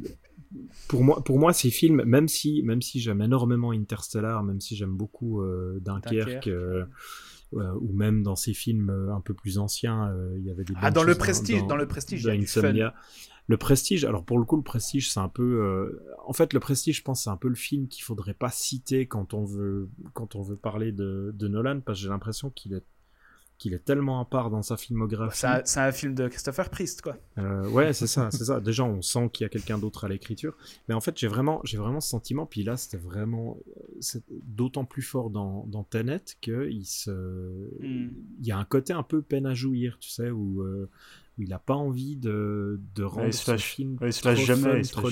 pour 0.89 1.05
moi, 1.05 1.23
pour 1.23 1.39
moi, 1.39 1.53
ces 1.53 1.71
films, 1.71 2.03
même 2.05 2.29
si, 2.29 2.63
même 2.63 2.83
si 2.83 3.01
j'aime 3.01 3.23
énormément 3.23 3.73
Interstellar, 3.73 4.43
même 4.43 4.61
si 4.61 4.77
j'aime 4.77 4.97
beaucoup 4.97 5.41
euh, 5.43 5.81
Dunkerque, 5.81 6.49
euh, 6.49 6.85
euh, 7.55 7.73
ou 7.81 7.93
même 7.93 8.23
dans 8.23 8.37
ces 8.37 8.55
films 8.55 8.91
un 8.91 9.21
peu 9.21 9.35
plus 9.35 9.59
anciens, 9.59 10.13
il 10.37 10.45
y 10.45 10.51
avait 10.51 10.65
des. 10.65 10.75
Ah, 10.77 10.91
dans 10.91 11.03
le 11.03 11.15
prestige, 11.15 11.67
dans, 11.67 11.77
le 11.77 11.87
prestige, 11.87 12.25
il 12.25 12.93
Le 13.47 13.57
prestige, 13.57 14.05
alors 14.05 14.25
pour 14.25 14.39
le 14.39 14.45
coup, 14.45 14.57
le 14.57 14.63
prestige, 14.63 15.11
c'est 15.11 15.21
un 15.21 15.29
peu. 15.29 16.01
En 16.27 16.33
fait, 16.33 16.53
le 16.53 16.61
prestige, 16.61 16.99
je 16.99 17.03
pense, 17.03 17.25
c'est 17.25 17.31
un 17.31 17.37
peu 17.37 17.49
le 17.49 17.55
film 17.55 17.89
qu'il 17.89 18.05
faudrait 18.05 18.35
pas 18.35 18.51
citer 18.51 19.07
quand 19.07 19.35
on 19.35 19.45
veut, 19.45 19.89
quand 20.13 20.35
on 20.35 20.43
veut 20.43 20.57
parler 20.57 20.93
de, 20.93 21.33
de 21.35 21.49
Nolan, 21.49 21.81
parce 21.81 21.99
que 21.99 22.03
j'ai 22.03 22.09
l'impression 22.09 22.51
qu'il 22.51 22.75
est 22.75 22.85
qu'il 23.61 23.75
est 23.75 23.85
tellement 23.85 24.21
à 24.21 24.25
part 24.25 24.49
dans 24.49 24.63
sa 24.63 24.79
filmographie. 24.79 25.47
C'est 25.65 25.81
un, 25.81 25.93
film 25.93 26.15
de 26.15 26.29
Christopher 26.29 26.71
Priest, 26.71 27.03
quoi. 27.03 27.19
Euh, 27.37 27.69
ouais, 27.69 27.93
c'est 27.93 28.07
ça, 28.07 28.31
c'est 28.31 28.45
ça. 28.45 28.59
Déjà, 28.61 28.85
on 28.85 29.03
sent 29.03 29.29
qu'il 29.35 29.45
y 29.45 29.47
a 29.47 29.51
quelqu'un 29.51 29.77
d'autre 29.77 30.05
à 30.05 30.09
l'écriture. 30.09 30.57
Mais 30.89 30.95
en 30.95 31.01
fait, 31.03 31.17
j'ai 31.19 31.29
vraiment, 31.29 31.61
j'ai 31.63 31.77
vraiment 31.77 32.01
ce 32.01 32.09
sentiment. 32.09 32.47
Puis 32.47 32.63
là, 32.63 32.79
c'était 32.79 32.97
vraiment, 32.97 33.59
euh, 33.77 34.21
d'autant 34.45 34.87
plus 34.87 35.03
fort 35.03 35.29
dans, 35.29 35.67
dans 35.67 35.85
Tenet 35.85 36.23
qu'il 36.41 36.87
se, 36.87 37.11
hmm. 37.11 38.11
il 38.41 38.47
y 38.47 38.51
a 38.51 38.57
un 38.57 38.65
côté 38.65 38.95
un 38.95 39.03
peu 39.03 39.21
peine 39.21 39.45
à 39.45 39.53
jouir, 39.53 39.99
tu 40.01 40.09
sais, 40.09 40.31
où, 40.31 40.63
euh, 40.63 40.89
il 41.37 41.51
n'a 41.51 41.59
pas 41.59 41.75
envie 41.75 42.17
de, 42.17 42.81
de 42.95 43.05
rendre 43.05 43.33
ce 43.33 43.57
film 43.59 43.99
ouais, 44.01 44.11
trop 44.11 44.35
jamais, 44.35 44.83
fun, 44.85 45.01
trop 45.03 45.11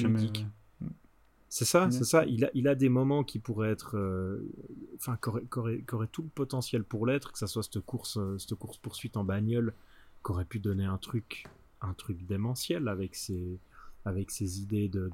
c'est 1.49 1.65
ça, 1.65 1.91
c'est 1.91 2.05
ça. 2.05 2.25
Il 2.27 2.45
a, 2.45 2.51
il 2.55 2.69
a 2.69 2.75
des 2.75 2.89
moments 2.89 3.25
qui 3.25 3.39
pourraient 3.39 3.71
être, 3.71 3.97
euh, 3.97 4.51
enfin, 4.97 5.19
qui 5.23 5.29
auraient, 5.59 6.09
tout 6.13 6.23
le 6.23 6.29
potentiel 6.29 6.85
pour 6.85 7.07
l'être, 7.07 7.33
que 7.33 7.39
ça 7.39 7.47
soit 7.47 7.63
cette 7.63 7.81
course, 7.81 8.19
euh, 8.19 8.37
cette 8.39 8.55
course 8.55 8.77
poursuite 8.77 9.17
en 9.17 9.25
bagnole, 9.25 9.73
qui 10.25 10.33
aurait 10.33 10.45
pu 10.45 10.59
donner 10.59 10.85
un 10.85 10.99
truc, 10.99 11.47
un 11.81 11.95
truc 11.95 12.27
démentiel 12.27 12.87
avec 12.89 13.15
ses, 13.15 13.59
avec 14.05 14.31
ses 14.31 14.61
idées 14.61 14.89
de, 14.89 15.11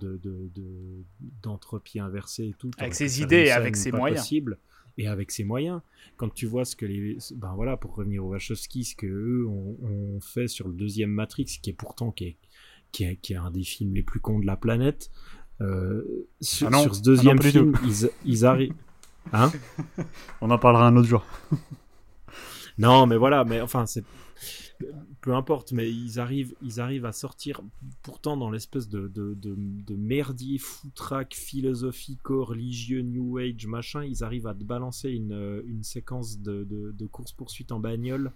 d'entropie 1.43 2.01
inversée 2.01 2.49
et 2.49 2.55
tout. 2.59 2.71
Avec 2.79 2.95
ses 2.95 3.23
idées, 3.23 3.51
avec 3.51 3.77
ses 3.77 3.93
moyens. 3.93 4.29
et 4.99 5.09
avec 5.09 5.31
ses 5.31 5.45
moyens. 5.45 5.81
Quand 6.17 6.33
tu 6.33 6.47
vois 6.47 6.65
ce 6.65 6.77
que 6.77 6.87
les, 6.87 7.19
ben 7.37 7.55
voilà, 7.55 7.77
pour 7.77 7.95
revenir 7.95 8.25
au 8.25 8.31
Wachowski, 8.31 8.85
ce 8.85 8.97
que 8.97 9.07
eux 9.07 9.47
ont, 9.47 10.21
fait 10.21 10.49
sur 10.49 10.69
le 10.69 10.75
deuxième 10.75 11.11
Matrix, 11.11 11.59
qui 11.63 11.71
est 11.71 11.75
pourtant 11.75 12.11
qui 12.11 12.25
est, 12.25 12.37
qui 12.93 13.05
est, 13.05 13.17
qui 13.17 13.33
est 13.35 13.37
un 13.37 13.51
des 13.51 13.65
films 13.65 13.95
les 13.95 14.03
plus 14.03 14.21
cons 14.21 14.39
de 14.39 14.47
la 14.47 14.57
planète. 14.57 15.11
Euh, 15.61 16.27
sur, 16.41 16.69
ah 16.73 16.85
ce 16.93 17.01
deuxième 17.01 17.39
ah 17.41 17.43
film, 17.43 17.77
ils, 18.25 18.45
arrivent. 18.45 18.75
Hein 19.33 19.53
On 20.41 20.51
en 20.51 20.59
parlera 20.59 20.87
un 20.87 20.97
autre 20.97 21.09
jour. 21.09 21.25
non, 22.79 23.07
mais 23.07 23.17
voilà, 23.17 23.45
mais 23.45 23.61
enfin, 23.61 23.87
c'est 23.87 24.05
peu 25.21 25.35
importe, 25.35 25.73
mais 25.73 25.91
ils 25.91 26.19
arrivent, 26.19 26.55
ils 26.61 26.81
arrivent 26.81 27.07
à 27.07 27.13
sortir, 27.13 27.61
pourtant 28.03 28.37
dans 28.37 28.51
l'espèce 28.51 28.89
de, 28.89 29.09
de, 29.09 29.35
de, 29.35 29.97
merdier 29.97 30.59
foutraque 30.59 31.35
philosophico-religieux, 31.35 33.01
New 33.03 33.39
Age, 33.39 33.67
machin, 33.67 34.05
ils 34.05 34.23
arrivent 34.23 34.49
à 34.49 34.55
te 34.55 34.65
balancer 34.65 35.11
une, 35.11 35.63
une 35.67 35.85
séquence 35.85 36.41
de, 36.41 36.65
de 36.65 37.07
course-poursuite 37.07 37.73
en 37.73 37.79
bagnole 37.79 38.33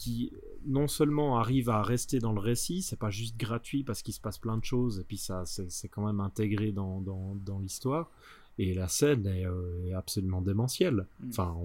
qui 0.00 0.32
non 0.64 0.88
seulement 0.88 1.38
arrive 1.38 1.68
à 1.68 1.82
rester 1.82 2.20
dans 2.20 2.32
le 2.32 2.40
récit, 2.40 2.80
c'est 2.80 2.98
pas 2.98 3.10
juste 3.10 3.36
gratuit 3.36 3.84
parce 3.84 4.02
qu'il 4.02 4.14
se 4.14 4.20
passe 4.20 4.38
plein 4.38 4.56
de 4.56 4.64
choses 4.64 4.98
et 4.98 5.04
puis 5.04 5.18
ça 5.18 5.44
c'est 5.44 5.88
quand 5.88 6.06
même 6.06 6.20
intégré 6.20 6.72
dans, 6.72 7.02
dans, 7.02 7.34
dans 7.34 7.58
l'histoire, 7.58 8.10
et 8.58 8.72
la 8.72 8.88
scène 8.88 9.26
est, 9.26 9.46
euh, 9.46 9.96
absolument 9.96 10.40
démentielle. 10.40 11.06
Mm. 11.20 11.28
Enfin, 11.28 11.56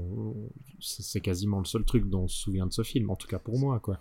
c'est 0.79 1.21
quasiment 1.21 1.59
le 1.59 1.65
seul 1.65 1.85
truc 1.85 2.09
dont 2.09 2.23
on 2.23 2.27
se 2.27 2.37
souvient 2.37 2.67
de 2.67 2.73
ce 2.73 2.83
film, 2.83 3.09
en 3.09 3.15
tout 3.15 3.27
cas 3.27 3.39
pour 3.39 3.57
moi, 3.57 3.79
quoi. 3.79 3.99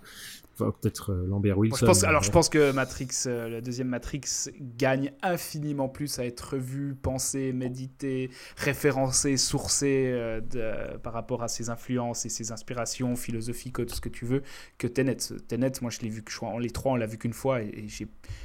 Peut-être 0.57 1.13
euh, 1.13 1.27
Lambert 1.27 1.59
Wilson. 1.59 1.77
je 1.81 1.87
pense, 1.87 2.05
alors, 2.05 2.23
je 2.23 2.31
pense 2.31 2.49
que 2.49 2.73
Matrix, 2.73 3.09
euh, 3.27 3.49
la 3.49 3.61
deuxième 3.61 3.89
Matrix, 3.89 4.51
gagne 4.61 5.13
infiniment 5.23 5.89
plus 5.89 6.19
à 6.19 6.25
être 6.25 6.55
revu, 6.55 6.95
pensé, 6.95 7.53
médité, 7.53 8.31
référencé, 8.57 9.37
sourcé 9.37 10.15
par 11.03 11.13
rapport 11.13 11.43
à 11.43 11.49
ses 11.49 11.71
influences 11.71 12.27
et 12.27 12.29
ses 12.29 12.53
inspirations 12.53 13.17
philosophiques, 13.17 13.75
tout 13.75 13.95
ce 13.95 14.01
que 14.01 14.09
tu 14.09 14.25
veux, 14.25 14.43
que 14.79 14.87
Tenet. 14.87 15.17
Tenet, 15.49 15.73
moi, 15.83 15.91
je 15.91 16.01
l'ai 16.01 16.09
vu, 16.09 16.23
je 16.29 16.37
crois, 16.37 16.59
les 16.61 16.71
trois, 16.71 16.93
on 16.93 16.97
l'a 16.97 17.07
vu 17.07 17.19
qu'une 17.19 17.33
fois, 17.33 17.63
et, 17.63 17.87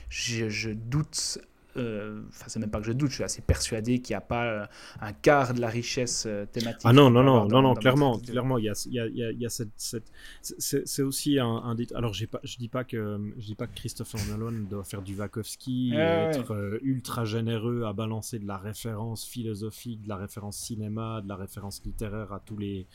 je 0.10 0.72
doute 0.72 1.40
euh, 1.78 2.22
enfin 2.30 2.46
c'est 2.48 2.60
même 2.60 2.72
pas 2.72 2.80
que 2.80 2.86
je 2.86 2.92
doute, 2.92 3.10
je 3.10 3.16
suis 3.16 3.24
assez 3.24 3.42
persuadé 3.42 4.00
qu'il 4.00 4.14
n'y 4.14 4.18
a 4.18 4.22
pas 4.22 4.46
euh, 4.46 4.66
un 5.02 5.14
quart 5.14 5.54
de 5.54 5.62
la 5.62 5.68
richesse 5.68 6.26
euh, 6.28 6.46
thématique. 6.46 6.82
Ah 6.84 6.94
non, 6.94 7.10
non, 7.12 7.24
non, 7.24 7.48
non, 7.48 7.62
non, 7.62 7.76
clairement, 7.76 8.18
clairement, 8.20 8.58
il 8.58 8.66
y 8.66 8.70
a, 8.70 8.74
il 8.88 8.94
y 8.94 9.00
a, 9.00 9.32
il 9.32 9.40
y 9.40 9.46
a 9.46 9.50
cette, 9.50 9.70
cette 9.78 10.12
c'est 10.42 11.04
aussi 11.04 11.38
un, 11.38 11.46
un 11.48 11.76
alors 11.94 12.14
j'ai 12.14 12.26
pas, 12.26 12.40
je 12.44 12.58
dis 12.58 12.70
pas 12.70 12.84
que 12.84 13.34
je 13.38 13.46
dis 13.46 13.56
pas 13.56 13.68
que 13.68 13.76
Christopher 13.76 14.20
Nolan 14.30 14.58
doit 14.70 14.84
faire 14.84 15.04
du 15.04 15.14
Vakovsky, 15.14 15.94
être 15.96 16.80
ultra 16.82 17.26
généreux 17.26 17.84
à 17.86 17.94
balancer 17.94 18.40
de 18.40 18.48
la 18.48 18.58
référence 18.58 19.26
philosophique, 19.26 20.02
de 20.02 20.10
la 20.10 20.18
référence 20.18 20.58
cinéma, 20.58 21.22
de 21.22 21.30
la 21.30 21.36
référence 21.36 21.82
littéraire 21.86 22.34
à 22.34 22.40
tous 22.40 22.58
les. 22.58 22.88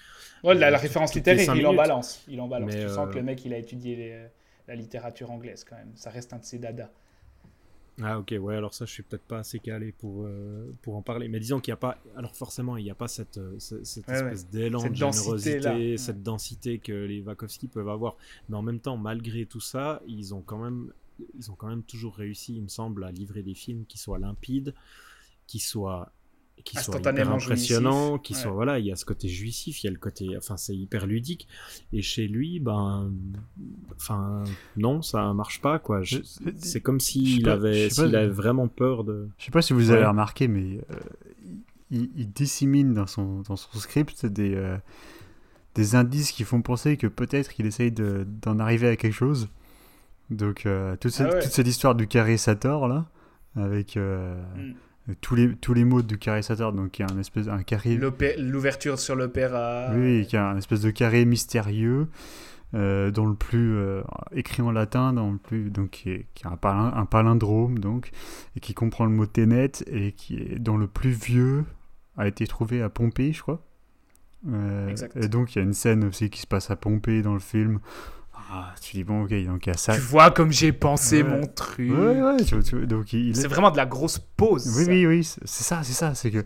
Ouais, 0.42 0.54
la, 0.54 0.76
référence 0.76 1.14
littéraire, 1.14 1.54
il 1.54 1.66
en 1.66 1.74
balance, 1.74 2.24
il 2.28 2.40
en 2.40 2.48
balance. 2.48 2.72
tu 2.74 2.88
sens 2.88 3.08
que 3.08 3.16
le 3.16 3.22
mec, 3.22 3.44
il 3.44 3.54
a 3.54 3.58
étudié 3.58 4.28
la 4.66 4.74
littérature 4.74 5.30
anglaise 5.30 5.64
quand 5.64 5.76
même. 5.76 5.92
Ça 5.94 6.10
reste 6.10 6.32
un 6.32 6.38
de 6.38 6.44
ses 6.44 6.58
dadas. 6.58 6.90
Ah 8.02 8.18
ok, 8.18 8.34
ouais, 8.40 8.56
alors 8.56 8.74
ça 8.74 8.86
je 8.86 8.92
suis 8.92 9.02
peut-être 9.04 9.24
pas 9.24 9.38
assez 9.38 9.60
calé 9.60 9.92
pour, 9.92 10.24
euh, 10.24 10.72
pour 10.82 10.96
en 10.96 11.02
parler. 11.02 11.28
Mais 11.28 11.38
disons 11.38 11.60
qu'il 11.60 11.70
n'y 11.70 11.74
a 11.74 11.78
pas, 11.78 11.98
alors 12.16 12.34
forcément 12.34 12.76
il 12.76 12.84
n'y 12.84 12.90
a 12.90 12.94
pas 12.94 13.06
cette, 13.06 13.38
euh, 13.38 13.58
cette, 13.58 14.08
espèce 14.08 14.48
d'élan 14.48 14.82
de 14.82 14.94
générosité, 14.94 15.96
cette 15.96 16.22
densité 16.22 16.78
que 16.78 16.92
les 16.92 17.22
Wachowski 17.22 17.68
peuvent 17.68 17.88
avoir. 17.88 18.16
Mais 18.48 18.56
en 18.56 18.62
même 18.62 18.80
temps, 18.80 18.96
malgré 18.96 19.46
tout 19.46 19.60
ça, 19.60 20.02
ils 20.08 20.34
ont 20.34 20.42
quand 20.42 20.58
même, 20.58 20.92
ils 21.38 21.50
ont 21.52 21.54
quand 21.54 21.68
même 21.68 21.84
toujours 21.84 22.16
réussi, 22.16 22.56
il 22.56 22.62
me 22.62 22.68
semble, 22.68 23.04
à 23.04 23.12
livrer 23.12 23.42
des 23.42 23.54
films 23.54 23.84
qui 23.86 23.98
soient 23.98 24.18
limpides, 24.18 24.74
qui 25.46 25.60
soient 25.60 26.10
qui 26.64 26.78
soit 26.78 26.98
hyper 26.98 27.30
impressionnant, 27.30 28.18
qui 28.18 28.34
soit 28.34 28.50
voilà, 28.50 28.78
il 28.78 28.86
y 28.86 28.92
a 28.92 28.96
ce 28.96 29.04
côté 29.04 29.28
jouissif, 29.28 29.82
il 29.82 29.86
y 29.86 29.88
a 29.88 29.92
le 29.92 29.98
côté, 29.98 30.36
enfin 30.36 30.56
c'est 30.56 30.74
hyper 30.74 31.06
ludique. 31.06 31.46
Et 31.92 32.00
chez 32.00 32.26
lui, 32.26 32.58
ben, 32.58 33.12
enfin 33.96 34.44
non, 34.76 35.02
ça 35.02 35.32
marche 35.34 35.60
pas 35.60 35.78
quoi. 35.78 36.02
C'est 36.56 36.80
comme 36.80 37.00
s'il 37.00 37.48
avait, 37.48 37.90
s'il 37.90 38.16
avait 38.16 38.28
vraiment 38.28 38.68
peur 38.68 39.04
de. 39.04 39.28
Je 39.38 39.44
sais 39.44 39.50
pas 39.50 39.62
si 39.62 39.72
vous 39.72 39.90
avez 39.90 40.06
remarqué, 40.06 40.48
mais 40.48 40.80
euh, 40.90 41.00
il, 41.90 42.32
dissémine 42.32 42.94
dans 42.94 43.06
son 43.06 43.42
dans 43.42 43.56
son 43.56 43.78
script 43.78 44.24
des 44.24 44.54
euh, 44.54 44.78
des 45.74 45.96
indices 45.96 46.32
qui 46.32 46.44
font 46.44 46.62
penser 46.62 46.96
que 46.96 47.06
peut-être 47.06 47.52
qu'il 47.52 47.66
essaye 47.66 47.92
d'en 47.92 48.58
arriver 48.58 48.88
à 48.88 48.96
quelque 48.96 49.12
chose. 49.12 49.48
Donc 50.30 50.64
euh, 50.64 50.96
toute, 50.96 51.12
cette, 51.12 51.28
ah 51.30 51.40
toute, 51.40 51.52
cette, 51.52 51.68
histoire 51.68 51.94
du 51.94 52.06
carré 52.06 52.38
Sator 52.38 52.88
là, 52.88 53.06
avec 53.56 53.96
mm 53.96 54.72
tous 55.20 55.34
les, 55.34 55.54
tous 55.56 55.74
les 55.74 55.84
mots 55.84 56.02
du 56.02 56.18
carré 56.18 56.42
Saturn, 56.42 56.76
donc 56.76 56.98
il 56.98 57.02
y 57.02 57.04
a 57.04 57.14
un 57.14 57.18
espèce 57.18 57.48
un 57.48 57.62
carré. 57.62 57.98
L'ouverture 58.38 58.98
sur 58.98 59.16
l'opéra. 59.16 59.90
Oui, 59.94 60.26
qui 60.26 60.36
a 60.36 60.48
un 60.50 60.56
espèce 60.56 60.80
de 60.80 60.90
carré 60.90 61.24
mystérieux, 61.24 62.08
euh, 62.74 63.10
dans 63.10 63.26
le 63.26 63.34
plus 63.34 63.76
euh, 63.76 64.02
écrit 64.32 64.62
en 64.62 64.72
latin, 64.72 65.12
dans 65.12 65.30
le 65.30 65.38
plus 65.38 65.70
donc 65.70 65.90
qui, 65.90 66.10
est, 66.10 66.26
qui 66.34 66.46
a 66.46 66.50
un, 66.50 66.92
un, 66.96 67.06
palindrome 67.06 67.78
donc 67.78 68.10
et 68.56 68.60
qui 68.60 68.74
comprend 68.74 69.04
le 69.04 69.12
mot 69.12 69.26
ténet 69.26 69.70
et 69.86 70.12
qui 70.12 70.38
est 70.38 70.58
dans 70.58 70.76
le 70.76 70.88
plus 70.88 71.10
vieux 71.10 71.64
a 72.16 72.26
été 72.26 72.46
trouvé 72.46 72.82
à 72.82 72.88
Pompée, 72.88 73.32
je 73.32 73.42
crois. 73.42 73.64
Euh, 74.52 74.94
et 75.14 75.28
donc 75.28 75.54
il 75.54 75.58
y 75.58 75.60
a 75.60 75.64
une 75.64 75.72
scène 75.72 76.04
aussi 76.04 76.30
qui 76.30 76.40
se 76.40 76.46
passe 76.46 76.70
à 76.70 76.76
Pompée 76.76 77.22
dans 77.22 77.34
le 77.34 77.40
film. 77.40 77.80
Ah, 78.56 78.72
tu 78.80 78.96
dis, 78.96 79.02
bon, 79.04 79.24
ok, 79.24 79.30
donc 79.46 79.66
il 79.66 79.70
y 79.70 79.72
a 79.72 79.76
ça. 79.76 79.94
Tu 79.94 80.00
vois 80.00 80.30
comme 80.30 80.52
j'ai 80.52 80.72
pensé 80.72 81.22
Ouais. 81.22 81.28
mon 81.40 81.46
truc. 81.46 81.90
Ouais, 81.90 82.22
ouais, 82.22 82.36
tu 82.44 82.54
vois, 82.54 82.62
tu 82.62 82.76
vois, 82.76 82.86
donc 82.86 83.12
il 83.12 83.34
C'est 83.34 83.48
vraiment 83.48 83.70
de 83.72 83.76
la 83.76 83.86
grosse 83.86 84.18
pause. 84.18 84.72
Oui, 84.76 84.84
ça. 84.84 84.90
oui, 84.92 85.06
oui, 85.06 85.24
c'est 85.24 85.40
c'est 85.44 85.64
ça, 85.64 85.82
c'est 85.82 85.92
ça. 85.92 86.14
C'est 86.14 86.30
que 86.30 86.44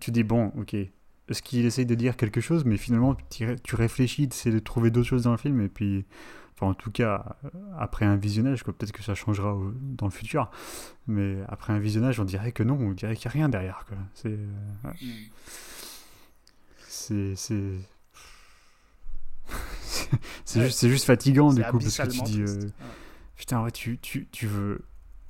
tu 0.00 0.10
dis, 0.10 0.22
bon, 0.22 0.52
ok, 0.58 0.72
est-ce 0.74 1.42
qu'il 1.42 1.66
essaye 1.66 1.84
de 1.86 1.94
dire 1.94 2.16
quelque 2.16 2.40
chose, 2.40 2.64
mais 2.64 2.78
finalement, 2.78 3.14
tu, 3.30 3.44
ré- 3.46 3.56
tu 3.62 3.74
réfléchis, 3.76 4.28
tu 4.28 4.34
essaies 4.36 4.50
de 4.52 4.58
trouver 4.58 4.90
d'autres 4.90 5.08
choses 5.08 5.24
dans 5.24 5.32
le 5.32 5.36
film, 5.36 5.60
et 5.60 5.68
puis, 5.68 6.06
enfin, 6.54 6.68
en 6.70 6.74
tout 6.74 6.90
cas, 6.90 7.36
après 7.78 8.06
un 8.06 8.16
visionnage, 8.16 8.64
peut-être 8.64 8.92
que 8.92 9.02
ça 9.02 9.14
changera 9.14 9.54
au- 9.54 9.72
dans 9.80 10.06
le 10.06 10.12
futur, 10.12 10.50
mais 11.06 11.36
après 11.48 11.74
un 11.74 11.78
visionnage, 11.78 12.20
on 12.20 12.24
dirait 12.24 12.52
que 12.52 12.62
non, 12.62 12.78
on 12.80 12.92
dirait 12.92 13.16
qu'il 13.16 13.28
n'y 13.28 13.32
a 13.32 13.34
rien 13.34 13.48
derrière, 13.50 13.84
quoi. 13.86 13.98
C'est. 14.14 14.28
euh, 14.28 14.46
ouais. 14.84 14.94
Mm. 15.02 15.08
C'est. 16.88 17.34
C'est. 19.82 20.08
c'est 20.44 20.64
juste, 20.64 20.88
juste 20.88 21.04
fatigant, 21.04 21.52
du 21.52 21.62
coup, 21.62 21.78
parce 21.78 21.96
que 21.98 22.02
tu 22.08 22.22
dis. 22.22 22.40
euh, 22.42 22.46
Ouais. 22.60 22.70
Putain, 23.36 23.62
ouais, 23.64 23.70
tu, 23.70 23.98
tu, 23.98 24.28
tu 24.30 24.46
veux. 24.46 24.80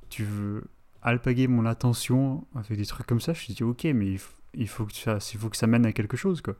Tu 0.09 0.23
veux 0.23 0.63
alpaguer 1.01 1.47
mon 1.47 1.65
attention 1.65 2.45
avec 2.55 2.77
des 2.77 2.85
trucs 2.85 3.05
comme 3.07 3.19
ça. 3.21 3.33
Je 3.33 3.45
te 3.47 3.51
dis, 3.51 3.63
ok, 3.63 3.83
mais 3.95 4.07
il, 4.13 4.19
il, 4.53 4.67
faut, 4.67 4.85
que 4.85 4.93
ça, 4.93 5.17
il 5.33 5.39
faut 5.39 5.49
que 5.49 5.57
ça 5.57 5.67
mène 5.67 5.85
à 5.85 5.91
quelque 5.91 6.17
chose, 6.17 6.41
quoi. 6.41 6.55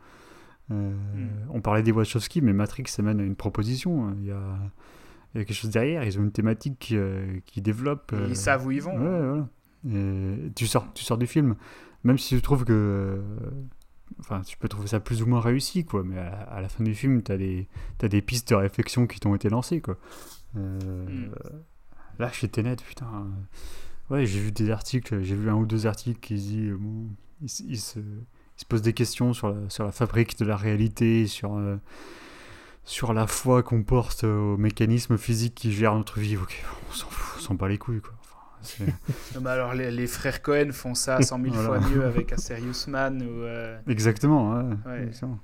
Euh, 0.72 0.94
Mm. 1.16 1.28
On 1.52 1.62
parlait 1.62 1.84
des 1.84 1.92
Wachowski, 1.92 2.42
mais 2.42 2.52
Matrix, 2.54 2.86
ça 2.88 3.02
mène 3.04 3.20
à 3.20 3.24
une 3.24 3.36
proposition. 3.36 4.08
hein. 4.08 4.16
Il 4.20 4.26
y 4.26 4.32
a, 4.32 4.58
il 5.34 5.38
y 5.38 5.42
a 5.42 5.46
quelque 5.46 5.56
chose 5.56 5.70
derrière. 5.70 6.04
Ils 6.04 6.18
ont 6.20 6.24
une 6.24 6.32
thématique 6.32 6.78
qui, 6.80 6.98
euh, 6.98 7.40
qui 7.46 7.62
développe. 7.62 8.12
Euh, 8.14 8.26
Ils 8.30 8.36
savent 8.36 8.66
où 8.66 8.72
ils 8.72 8.82
vont. 8.82 8.94
Ouais, 8.98 9.28
voilà. 9.28 9.48
Et 9.88 10.52
tu 10.56 10.66
sors, 10.66 10.92
tu 10.96 11.04
sors 11.04 11.20
du 11.20 11.28
film, 11.28 11.56
même 12.04 12.18
si 12.18 12.36
tu 12.36 12.42
trouves 12.42 12.66
que. 12.66 13.22
Enfin, 14.20 14.42
tu 14.42 14.58
peux 14.58 14.68
trouver 14.70 14.88
ça 14.88 15.00
plus 15.00 15.22
ou 15.24 15.26
moins 15.28 15.42
réussi, 15.42 15.84
quoi, 15.86 16.04
mais 16.04 16.18
à, 16.20 16.30
à 16.44 16.62
la 16.62 16.70
fin 16.70 16.84
du 16.84 16.96
film, 16.96 17.22
t'as 17.22 17.38
des, 17.38 17.68
t'as 17.98 18.08
des 18.08 18.22
pistes 18.22 18.50
de 18.50 18.56
réflexion 18.56 19.08
qui 19.08 19.20
t'ont 19.20 19.36
été 19.36 19.50
lancées, 19.50 19.82
quoi. 19.82 19.98
Euh, 20.58 21.06
Mm. 21.08 21.32
Là, 22.20 22.32
chez 22.32 22.48
Tenet, 22.48 22.78
putain. 22.78 23.08
Ouais, 24.10 24.26
j'ai 24.26 24.40
vu 24.40 24.52
des 24.52 24.70
articles, 24.72 25.22
j'ai 25.24 25.36
vu 25.36 25.50
un 25.50 25.56
ou 25.56 25.66
deux 25.66 25.86
articles 25.88 26.20
qui 26.20 26.36
disent. 26.36 26.72
euh, 26.72 26.78
bon, 26.80 27.08
ils 27.42 27.50
se, 27.50 27.64
ils 27.64 27.78
se 27.78 28.66
posent 28.68 28.82
des 28.84 28.94
questions 28.94 29.34
sur 29.34 29.50
la, 29.50 29.70
sur 29.70 29.84
la 29.84 29.92
fabrique 29.92 30.38
de 30.40 30.46
la 30.46 30.56
réalité, 30.58 31.28
sur. 31.28 31.56
euh, 31.58 31.78
sur 32.88 33.14
la 33.14 33.28
foi 33.28 33.64
qu'on 33.64 33.84
porte 33.84 34.24
au 34.26 34.58
mécanisme 34.58 35.18
physique 35.18 35.56
qui 35.56 35.74
gère 35.74 35.96
notre 35.96 36.20
vie, 36.20 36.38
ok, 36.38 36.64
on 36.90 36.94
s'en 36.94 37.10
fout, 37.10 37.36
on 37.40 37.42
s'en 37.42 37.56
bat 37.56 37.68
les 37.68 37.78
couilles, 37.80 38.02
quoi. 38.02 38.15
Non, 39.36 39.42
mais 39.42 39.50
alors, 39.50 39.74
les, 39.74 39.92
les 39.92 40.08
frères 40.08 40.42
Cohen 40.42 40.72
font 40.72 40.94
ça 40.96 41.22
100 41.22 41.42
000 41.42 41.54
Voilà. 41.56 41.80
fois 41.82 41.90
mieux 41.90 42.04
avec 42.06 42.32
A 42.34 42.38
Serious 42.38 42.86
Man. 42.88 43.22
Ou, 43.22 43.44
euh, 43.44 43.78
Exactement, 43.88 44.54
ouais. 44.56 44.76
Ouais. 44.86 45.04
exactement. 45.04 45.40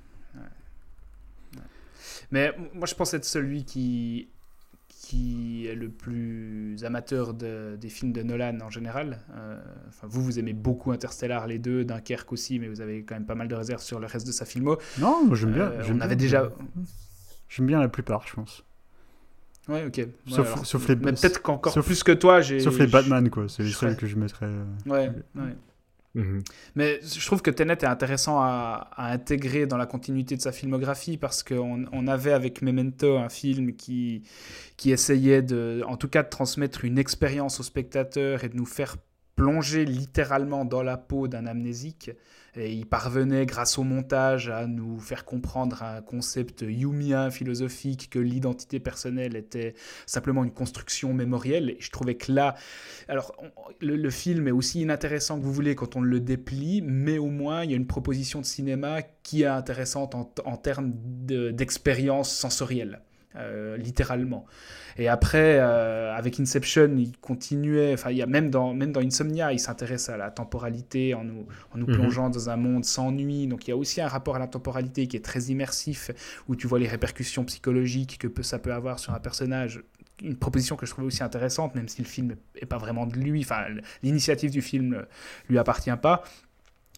Mais 2.30 2.52
moi, 2.74 2.86
je 2.86 2.94
pense 2.94 3.12
être 3.14 3.24
celui 3.26 3.64
qui, 3.64 4.28
qui 4.88 5.66
est 5.66 5.74
le 5.74 5.90
plus 5.90 6.82
amateur 6.84 7.34
de- 7.34 7.76
des 7.78 7.88
films 7.90 8.12
de 8.12 8.22
Nolan 8.22 8.58
en 8.62 8.70
général. 8.70 9.18
Euh, 9.36 9.60
enfin, 9.88 10.06
vous, 10.08 10.22
vous 10.24 10.38
aimez 10.38 10.54
beaucoup 10.54 10.92
Interstellar, 10.92 11.46
les 11.46 11.58
deux, 11.58 11.84
Dunkerque 11.84 12.32
aussi, 12.32 12.58
mais 12.58 12.68
vous 12.68 12.80
avez 12.80 13.04
quand 13.04 13.14
même 13.14 13.26
pas 13.26 13.34
mal 13.34 13.48
de 13.48 13.54
réserves 13.54 13.82
sur 13.82 14.00
le 14.00 14.06
reste 14.06 14.26
de 14.26 14.32
sa 14.32 14.46
filmo. 14.46 14.78
Non, 14.98 15.26
moi 15.26 15.36
j'aime 15.36 15.52
bien. 15.52 15.64
Euh, 15.64 15.82
j'aime 15.82 15.96
on 15.96 16.00
avait 16.00 16.16
bien. 16.16 16.24
déjà- 16.24 16.48
J'aime 17.50 17.66
bien 17.66 17.80
la 17.80 17.88
plupart, 17.88 18.26
je 18.26 18.32
pense. 18.34 18.64
Ouais, 19.68 19.84
ok. 19.86 19.96
Ouais, 19.98 20.08
Sauf- 20.28 20.46
alors, 20.52 20.66
sauf 20.66 20.88
les- 20.88 20.96
Mais 20.96 21.12
peut-être 21.12 21.40
qu'encore 21.42 21.72
sauf- 21.72 21.86
plus 21.86 22.02
que 22.02 22.12
toi, 22.12 22.40
j'ai. 22.40 22.60
Sauf 22.60 22.78
les 22.78 22.86
Batman, 22.86 23.30
quoi. 23.30 23.46
C'est 23.48 23.62
les 23.62 23.70
seuls 23.70 23.96
que 23.96 24.06
je 24.06 24.16
mettrais. 24.16 24.46
euh, 24.46 24.64
Ouais, 24.86 25.10
ouais. 25.36 25.56
Mhm. 26.14 26.42
Mais 26.74 27.00
je 27.02 27.24
trouve 27.24 27.40
que 27.40 27.50
Tenet 27.50 27.72
est 27.72 27.84
intéressant 27.86 28.38
à, 28.40 28.90
à 28.96 29.12
intégrer 29.12 29.66
dans 29.66 29.78
la 29.78 29.86
continuité 29.86 30.36
de 30.36 30.42
sa 30.42 30.52
filmographie 30.52 31.16
parce 31.16 31.42
qu'on 31.42 31.86
on 31.90 32.06
avait 32.06 32.32
avec 32.32 32.60
Memento 32.60 33.16
un 33.16 33.30
film 33.30 33.74
qui, 33.76 34.22
qui 34.76 34.90
essayait 34.90 35.40
de, 35.40 35.82
en 35.86 35.96
tout 35.96 36.08
cas 36.08 36.22
de 36.22 36.28
transmettre 36.28 36.84
une 36.84 36.98
expérience 36.98 37.60
au 37.60 37.62
spectateur 37.62 38.44
et 38.44 38.50
de 38.50 38.56
nous 38.56 38.66
faire 38.66 38.96
plonger 39.36 39.84
littéralement 39.84 40.64
dans 40.64 40.82
la 40.82 40.96
peau 40.96 41.28
d'un 41.28 41.46
amnésique. 41.46 42.10
Et 42.54 42.70
il 42.70 42.84
parvenait, 42.84 43.46
grâce 43.46 43.78
au 43.78 43.82
montage, 43.82 44.50
à 44.50 44.66
nous 44.66 45.00
faire 45.00 45.24
comprendre 45.24 45.82
un 45.82 46.02
concept 46.02 46.60
yumien 46.60 47.30
philosophique 47.30 48.10
que 48.10 48.18
l'identité 48.18 48.78
personnelle 48.78 49.36
était 49.36 49.74
simplement 50.04 50.44
une 50.44 50.52
construction 50.52 51.14
mémorielle. 51.14 51.70
Et 51.70 51.76
je 51.80 51.90
trouvais 51.90 52.16
que 52.16 52.30
là, 52.30 52.54
alors, 53.08 53.34
le, 53.80 54.10
film 54.10 54.48
est 54.48 54.52
aussi 54.52 54.82
inintéressant 54.82 55.38
que 55.38 55.44
vous 55.44 55.52
voulez 55.52 55.74
quand 55.74 55.96
on 55.96 56.02
le 56.02 56.20
déplie, 56.20 56.82
mais 56.82 57.16
au 57.16 57.28
moins 57.28 57.64
il 57.64 57.70
y 57.70 57.74
a 57.74 57.76
une 57.76 57.86
proposition 57.86 58.40
de 58.40 58.46
cinéma 58.46 59.00
qui 59.22 59.42
est 59.42 59.46
intéressante 59.46 60.14
en, 60.14 60.56
termes 60.58 60.92
de- 60.94 61.52
d'expérience 61.52 62.30
sensorielle. 62.30 63.00
Euh, 63.36 63.76
littéralement. 63.76 64.46
Et 64.98 65.08
après, 65.08 65.58
euh, 65.58 66.14
avec 66.14 66.38
Inception, 66.38 66.94
il 66.98 67.16
continuait, 67.18 67.94
enfin, 67.94 68.10
il 68.10 68.18
y 68.18 68.22
a 68.22 68.26
même 68.26 68.50
dans, 68.50 68.74
même 68.74 68.92
dans 68.92 69.00
Insomnia, 69.00 69.52
il 69.52 69.58
s'intéresse 69.58 70.08
à 70.10 70.16
la 70.16 70.30
temporalité 70.30 71.14
en 71.14 71.24
nous, 71.24 71.46
en 71.74 71.78
nous 71.78 71.86
Mhm. 71.86 71.94
plongeant 71.94 72.30
dans 72.30 72.50
un 72.50 72.56
monde 72.56 72.84
sans 72.84 73.10
nuit. 73.10 73.46
Donc 73.46 73.66
il 73.66 73.70
y 73.70 73.72
a 73.72 73.76
aussi 73.76 74.00
un 74.00 74.08
rapport 74.08 74.36
à 74.36 74.38
la 74.38 74.48
temporalité 74.48 75.06
qui 75.06 75.16
est 75.16 75.24
très 75.24 75.44
immersif, 75.44 76.10
où 76.48 76.56
tu 76.56 76.66
vois 76.66 76.78
les 76.78 76.88
répercussions 76.88 77.44
psychologiques 77.44 78.18
que 78.18 78.28
peut, 78.28 78.42
ça 78.42 78.58
peut 78.58 78.72
avoir 78.72 78.98
sur 78.98 79.14
un 79.14 79.20
personnage 79.20 79.82
une 80.22 80.36
proposition 80.36 80.76
que 80.76 80.86
je 80.86 80.92
trouvais 80.92 81.06
aussi 81.06 81.22
intéressante, 81.24 81.74
même 81.74 81.88
si 81.88 82.00
le 82.00 82.06
film 82.06 82.36
n'est 82.60 82.66
pas 82.66 82.78
vraiment 82.78 83.06
de 83.06 83.16
lui, 83.16 83.40
enfin 83.40 83.64
l'initiative 84.04 84.50
du 84.52 84.62
film 84.62 84.94
euh, 84.94 85.02
lui 85.48 85.58
appartient 85.58 85.90
pas. 86.00 86.22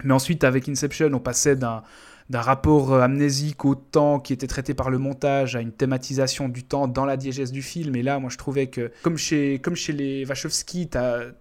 Mais 0.03 0.13
ensuite, 0.13 0.45
avec 0.45 0.69
Inception, 0.69 1.09
on 1.13 1.21
passait 1.21 1.57
d'un 1.57 1.83
d'un 2.31 2.41
rapport 2.41 2.93
euh, 2.93 3.01
amnésique 3.01 3.65
au 3.65 3.75
temps 3.75 4.19
qui 4.19 4.33
était 4.33 4.47
traité 4.47 4.75
par 4.75 4.91
le 4.91 4.99
montage 4.99 5.57
à 5.57 5.61
une 5.61 5.73
thématisation 5.73 6.49
du 6.49 6.65
temps 6.65 6.89
dans 6.89 7.05
la 7.05 7.17
diégèse 7.17 7.53
du 7.53 7.63
film. 7.63 7.95
Et 7.97 8.03
là, 8.03 8.19
moi, 8.19 8.31
je 8.31 8.39
trouvais 8.39 8.69
que, 8.69 8.91
comme 9.03 9.19
chez, 9.19 9.59
comme 9.59 9.77
chez 9.77 9.93
les 9.93 10.25
Wachowski, 10.25 10.89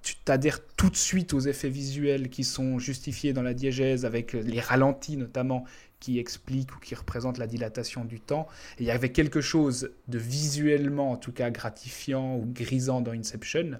tu 0.01 0.15
t'adhères 0.25 0.59
tout 0.75 0.89
de 0.89 0.95
suite 0.95 1.33
aux 1.33 1.39
effets 1.39 1.69
visuels 1.69 2.29
qui 2.29 2.43
sont 2.43 2.79
justifiés 2.79 3.33
dans 3.33 3.41
la 3.41 3.53
diégèse, 3.53 4.05
avec 4.05 4.33
les 4.33 4.59
ralentis 4.59 5.17
notamment, 5.17 5.65
qui 6.03 6.19
expliquent 6.19 6.75
ou 6.75 6.79
qui 6.79 6.95
représentent 6.95 7.37
la 7.37 7.47
dilatation 7.47 8.03
du 8.03 8.19
temps. 8.19 8.45
Et 8.77 8.83
il 8.83 8.85
y 8.87 8.91
avait 8.91 9.13
quelque 9.13 9.39
chose 9.39 9.91
de 10.09 10.17
visuellement, 10.17 11.11
en 11.11 11.15
tout 11.15 11.31
cas, 11.31 11.49
gratifiant 11.49 12.35
ou 12.35 12.45
grisant 12.45 12.99
dans 12.99 13.13
Inception. 13.13 13.79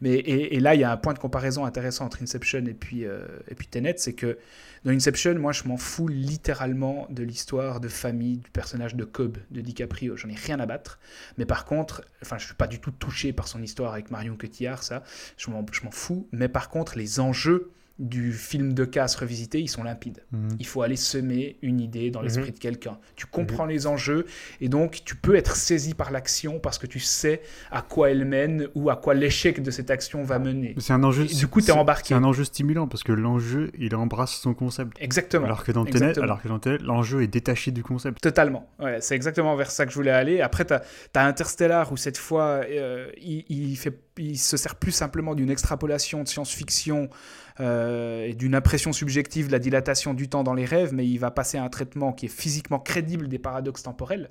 Mais, 0.00 0.14
et, 0.14 0.56
et 0.56 0.60
là, 0.60 0.74
il 0.74 0.80
y 0.80 0.84
a 0.84 0.90
un 0.90 0.96
point 0.96 1.12
de 1.12 1.18
comparaison 1.18 1.66
intéressant 1.66 2.06
entre 2.06 2.22
Inception 2.22 2.64
et 2.64 2.72
puis, 2.72 3.04
euh, 3.04 3.26
et 3.48 3.54
puis 3.54 3.66
Tenet, 3.66 3.96
c'est 3.98 4.14
que 4.14 4.38
dans 4.84 4.92
Inception, 4.92 5.34
moi, 5.38 5.52
je 5.52 5.64
m'en 5.64 5.76
fous 5.76 6.08
littéralement 6.08 7.06
de 7.10 7.22
l'histoire 7.22 7.80
de 7.80 7.88
famille 7.88 8.38
du 8.38 8.50
personnage 8.50 8.94
de 8.94 9.04
Cobb, 9.04 9.36
de 9.50 9.60
DiCaprio. 9.60 10.16
J'en 10.16 10.30
ai 10.30 10.34
rien 10.34 10.58
à 10.58 10.64
battre. 10.64 10.98
Mais 11.36 11.44
par 11.44 11.66
contre, 11.66 12.02
enfin, 12.22 12.38
je 12.38 12.46
suis 12.46 12.54
pas 12.54 12.66
du 12.66 12.80
tout 12.80 12.90
touché 12.90 13.34
par 13.34 13.46
son 13.46 13.62
histoire 13.62 13.92
avec 13.92 14.10
Marion 14.10 14.36
Cotillard, 14.36 14.82
ça. 14.82 15.02
Je 15.36 15.50
m'en 15.50 15.90
fous. 15.90 16.28
Mais 16.32 16.48
par 16.48 16.70
contre, 16.70 16.96
les 16.96 17.20
enjeux 17.20 17.72
du 18.00 18.32
film 18.32 18.72
de 18.74 18.84
casse 18.84 19.14
revisité, 19.14 19.60
ils 19.60 19.68
sont 19.68 19.84
limpides. 19.84 20.22
mhm. 20.32 20.56
Il 20.58 20.66
faut 20.66 20.82
aller 20.82 20.96
semer 20.96 21.56
une 21.62 21.80
idée 21.80 22.10
dans 22.10 22.22
l'esprit 22.22 22.46
Mhm. 22.48 22.54
de 22.54 22.58
quelqu'un. 22.58 22.98
Tu 23.14 23.26
comprends 23.26 23.66
les 23.66 23.86
enjeux 23.86 24.26
et 24.60 24.68
donc 24.68 25.02
tu 25.04 25.14
peux 25.16 25.36
être 25.36 25.54
saisi 25.54 25.94
par 25.94 26.10
l'action 26.10 26.58
parce 26.58 26.78
que 26.78 26.86
tu 26.86 26.98
sais 26.98 27.42
à 27.70 27.82
quoi 27.82 28.10
elle 28.10 28.24
mène 28.24 28.68
ou 28.74 28.90
à 28.90 28.96
quoi 28.96 29.14
l'échec 29.14 29.62
de 29.62 29.70
cette 29.70 29.90
action 29.90 30.22
va 30.24 30.38
mener. 30.38 30.74
C'est 30.78 30.92
un 30.92 31.04
enjeu. 31.04 31.24
Et 31.24 31.34
du 31.34 31.46
coup, 31.46 31.60
embarqué. 31.70 32.08
C'est 32.08 32.14
un 32.14 32.24
enjeu 32.24 32.44
stimulant 32.44 32.88
parce 32.88 33.02
que 33.02 33.12
l'enjeu, 33.12 33.70
il 33.78 33.94
embrasse 33.94 34.32
son 34.40 34.54
concept. 34.54 34.96
Exactement. 35.00 35.44
Alors 35.46 35.64
que 35.64 35.72
dans 35.72 35.84
Tenet, 35.84 36.18
alors 36.18 36.42
que 36.42 36.48
dans 36.48 36.60
l'enjeu 36.82 37.22
est 37.22 37.26
détaché 37.26 37.70
du 37.70 37.82
concept. 37.82 38.20
Totalement. 38.20 38.68
Ouais, 38.78 38.98
c'est 39.00 39.14
exactement 39.14 39.54
vers 39.56 39.70
ça 39.70 39.84
que 39.84 39.90
je 39.92 39.96
voulais 39.96 40.10
aller. 40.10 40.40
Après, 40.40 40.64
tu 40.64 40.74
as, 40.74 40.82
Interstellar 41.14 41.92
où 41.92 41.96
cette 41.96 42.16
fois, 42.18 42.62
euh, 42.68 43.10
il, 43.20 43.44
il 43.48 43.76
fait, 43.76 43.98
il 44.18 44.38
se 44.38 44.56
sert 44.56 44.74
plus 44.74 44.92
simplement 44.92 45.34
d'une 45.34 45.50
extrapolation 45.50 46.22
de 46.22 46.28
science-fiction 46.28 47.08
euh, 47.60 48.26
et 48.26 48.34
d'une 48.34 48.54
impression 48.54 48.92
subjective 48.92 49.48
de 49.48 49.52
la 49.52 49.58
dilatation 49.58 50.14
du 50.14 50.28
temps 50.28 50.42
dans 50.42 50.54
les 50.54 50.64
rêves, 50.64 50.94
mais 50.94 51.06
il 51.06 51.18
va 51.18 51.30
passer 51.30 51.58
à 51.58 51.64
un 51.64 51.68
traitement 51.68 52.12
qui 52.12 52.26
est 52.26 52.30
physiquement 52.30 52.78
crédible 52.78 53.28
des 53.28 53.38
paradoxes 53.38 53.82
temporels. 53.82 54.30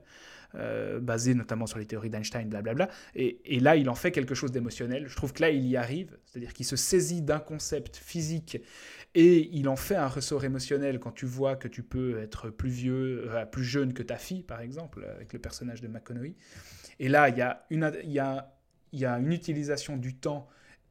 euh, 0.55 0.99
basé 0.99 1.35
notamment 1.35 1.67
sur 1.67 1.77
les 1.77 1.85
théories 1.85 2.09
d'Einstein, 2.09 2.49
blablabla. 2.49 2.89
Et, 3.15 3.59
là, 3.59 3.75
il 3.75 3.87
en 3.87 3.95
fait 3.95 4.11
quelque 4.11 4.33
chose 4.33 4.51
d'émotionnel. 4.51 5.07
Je 5.07 5.15
trouve 5.15 5.31
que 5.31 5.41
là, 5.41 5.51
il 5.51 5.67
y 5.67 5.77
arrive. 5.77 6.17
C'est-à-dire 6.25 6.53
qu'il 6.53 6.65
se 6.65 6.75
saisit 6.75 7.21
d'un 7.21 7.39
concept 7.39 7.97
physique 7.97 8.57
et 9.15 9.49
il 9.55 9.69
en 9.69 9.75
fait 9.75 9.95
un 9.95 10.07
ressort 10.07 10.43
émotionnel 10.43 10.99
quand 10.99 11.11
tu 11.11 11.27
vois 11.27 11.55
que 11.55 11.67
tu 11.67 11.83
peux 11.83 12.19
être 12.19 12.49
plus 12.49 12.69
vieux, 12.69 13.29
euh, 13.29 13.45
plus 13.45 13.63
jeune 13.63 13.93
que 13.93 14.01
ta 14.03 14.17
fille, 14.17 14.43
par 14.43 14.61
exemple, 14.61 15.05
avec 15.15 15.33
le 15.33 15.39
personnage 15.39 15.81
de 15.81 15.87
McConaughey. 15.87 16.35
Et 16.99 17.09
là, 17.09 17.29
il 17.29 17.37
y 17.37 19.05
a 19.05 19.17
une 19.19 19.31
utilisation 19.31 19.97
du 19.97 20.15
temps 20.15 20.47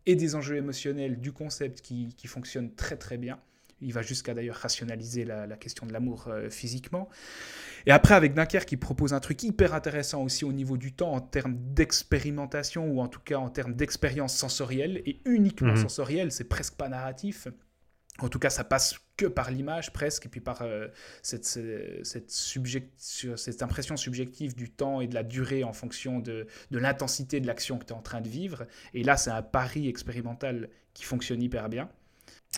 et 0.09 0.17
des 0.17 0.35
enjeux 0.35 0.57
émotionnels 0.57 1.21
du 1.21 1.33
concept 1.33 1.83
qui, 1.83 2.15
qui 2.17 2.27
fonctionne 2.27 2.75
très 2.75 2.97
très 2.97 3.19
bien. 3.19 3.39
Il 3.81 3.93
va 3.93 4.03
jusqu'à 4.03 4.35
d'ailleurs 4.35 4.57
rationaliser 4.57 5.25
la, 5.25 5.47
la 5.47 5.57
question 5.57 5.87
de 5.87 5.93
l'amour 5.93 6.27
euh, 6.27 6.51
physiquement. 6.51 7.09
Et 7.87 7.93
après, 7.93 8.15
avec 8.15 8.35
Dunkerque, 8.35 8.73
il 8.73 8.79
propose 8.79 9.13
un 9.13 9.21
truc 9.21 9.41
hyper 9.45 9.73
intéressant 9.75 10.25
aussi 10.25 10.45
au 10.45 10.53
niveau 10.53 10.77
du 10.77 10.93
temps 10.93 11.13
en 11.13 11.21
termes 11.21 11.57
d'expérimentation 11.75 12.91
ou 12.91 13.01
en 13.01 13.07
tout 13.09 13.21
cas 13.21 13.37
en 13.37 13.51
termes 13.51 13.75
d'expérience 13.75 14.35
sensorielle 14.35 15.03
et 15.07 15.21
uniquement 15.27 15.75
Mhm. 15.75 15.83
sensorielle, 15.83 16.33
c'est 16.33 16.49
presque 16.49 16.75
pas 16.75 16.89
narratif 16.89 17.47
En 18.21 18.29
tout 18.29 18.39
cas, 18.39 18.51
ça 18.51 18.65
passe 18.65 18.97
que 19.17 19.27
par 19.27 19.51
l'image 19.51 19.93
presque, 19.93 20.27
et 20.27 20.29
puis 20.29 20.41
par 20.41 20.63
euh, 20.63 20.89
cette, 21.23 21.45
cette, 21.45 23.63
impression 23.63 23.97
subjective 23.97 24.55
du 24.55 24.71
temps 24.71 25.01
et 25.01 25.07
de 25.07 25.15
la 25.15 25.23
durée 25.23 25.65
en 25.65 25.73
fonction 25.73 26.19
de, 26.19 26.47
de 26.71 26.79
l'intensité 26.79 27.41
de 27.41 27.47
l'action 27.47 27.79
que 27.79 27.85
tu 27.85 27.93
es 27.93 27.97
en 27.97 28.03
train 28.03 28.21
de 28.21 28.29
vivre. 28.29 28.67
Et 28.95 29.05
là, 29.05 29.17
c'est 29.17 29.31
un 29.31 29.43
pari 29.43 29.89
expérimental 29.89 30.69
qui 30.95 31.05
fonctionne 31.05 31.43
hyper 31.43 31.69
bien. 31.69 31.89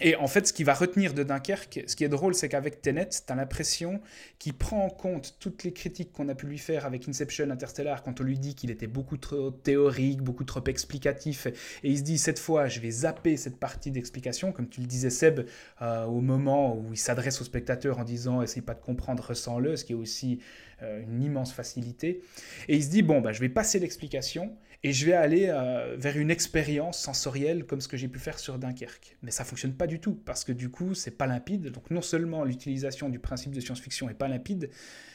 Et 0.03 0.17
en 0.17 0.29
fait, 0.29 0.47
ce 0.47 0.53
qui 0.53 0.65
va 0.65 0.73
retenir 0.73 1.13
de 1.13 1.23
Dunkerque, 1.23 1.85
ce 1.87 1.95
qui 1.95 2.05
est 2.05 2.09
drôle, 2.09 2.35
c'est 2.35 2.49
qu'avec 2.49 2.81
Tenet, 2.81 3.09
tu 3.09 3.33
as 3.33 3.35
l'impression 3.35 4.01
qu'il 4.39 4.55
prend 4.55 4.85
en 4.85 4.89
compte 4.89 5.37
toutes 5.41 5.65
les 5.65 5.73
critiques 5.73 6.13
qu'on 6.13 6.29
a 6.29 6.35
pu 6.35 6.47
lui 6.47 6.59
faire 6.59 6.87
avec 6.87 7.07
Inception 7.09 7.51
Interstellar 7.51 8.03
quand 8.03 8.21
on 8.21 8.25
lui 8.25 8.39
dit 8.39 8.55
qu'il 8.55 8.71
était 8.71 8.87
beaucoup 8.87 9.19
trop 9.19 9.51
théorique, 9.51 10.23
beaucoup 10.23 10.45
trop 10.45 10.65
explicatif. 10.65 11.47
Et 11.83 11.91
il 11.91 11.99
se 11.99 12.03
dit, 12.03 12.19
cette 12.19 12.39
fois, 12.39 12.67
je 12.67 12.81
vais 12.81 12.91
zapper 12.91 13.37
cette 13.37 13.59
partie 13.59 13.91
d'explication, 13.91 14.53
comme 14.53 14.69
tu 14.69 14.81
le 14.81 14.87
disais, 14.87 15.11
Seb, 15.11 15.41
euh, 15.83 16.05
au 16.05 16.21
moment 16.21 16.77
où 16.77 16.93
il 16.93 16.99
s'adresse 16.99 17.41
au 17.41 17.45
spectateur 17.45 17.99
en 17.99 18.05
disant, 18.05 18.41
essaye 18.43 18.63
pas 18.63 18.75
de 18.75 18.81
comprendre, 18.81 19.23
ressens-le, 19.23 19.77
ce 19.77 19.85
qui 19.85 19.93
est 19.93 19.97
aussi 19.97 20.41
euh, 20.83 21.03
une 21.03 21.23
immense 21.23 21.53
facilité. 21.53 22.23
Et 22.69 22.77
il 22.77 22.85
se 22.85 22.89
dit, 22.89 23.03
bon, 23.03 23.21
bah, 23.21 23.33
je 23.33 23.41
vais 23.41 23.51
passer 23.51 23.79
l'explication 23.79 24.57
et 24.83 24.93
je 24.93 25.05
vais 25.05 25.13
aller 25.13 25.47
euh, 25.49 25.97
vers 25.99 26.17
une 26.17 26.31
expérience 26.31 26.99
sensorielle 26.99 27.67
comme 27.67 27.81
ce 27.81 27.89
que 27.89 27.97
j'ai 27.97 28.09
pu 28.09 28.19
faire 28.19 28.39
sur 28.39 28.59
Dunkerque. 28.59 29.19
Mais 29.23 29.31
ça 29.31 29.45
fonctionne 29.45 29.75
pas 29.75 29.87
du 29.87 30.01
tout 30.01 30.15
parce 30.15 30.43
que 30.45 30.53
du 30.53 30.71
coup 30.71 30.95
c'est 30.95 31.11
pas 31.11 31.27
limpide. 31.27 31.71
Donc 31.71 31.91
non 31.91 32.01
seulement 32.01 32.45
l'utilisation 32.45 33.09
du 33.09 33.19
principe 33.19 33.53
de 33.53 33.61
science-fiction 33.61 34.09
est 34.09 34.15
pas 34.15 34.29
limpide, 34.29 34.71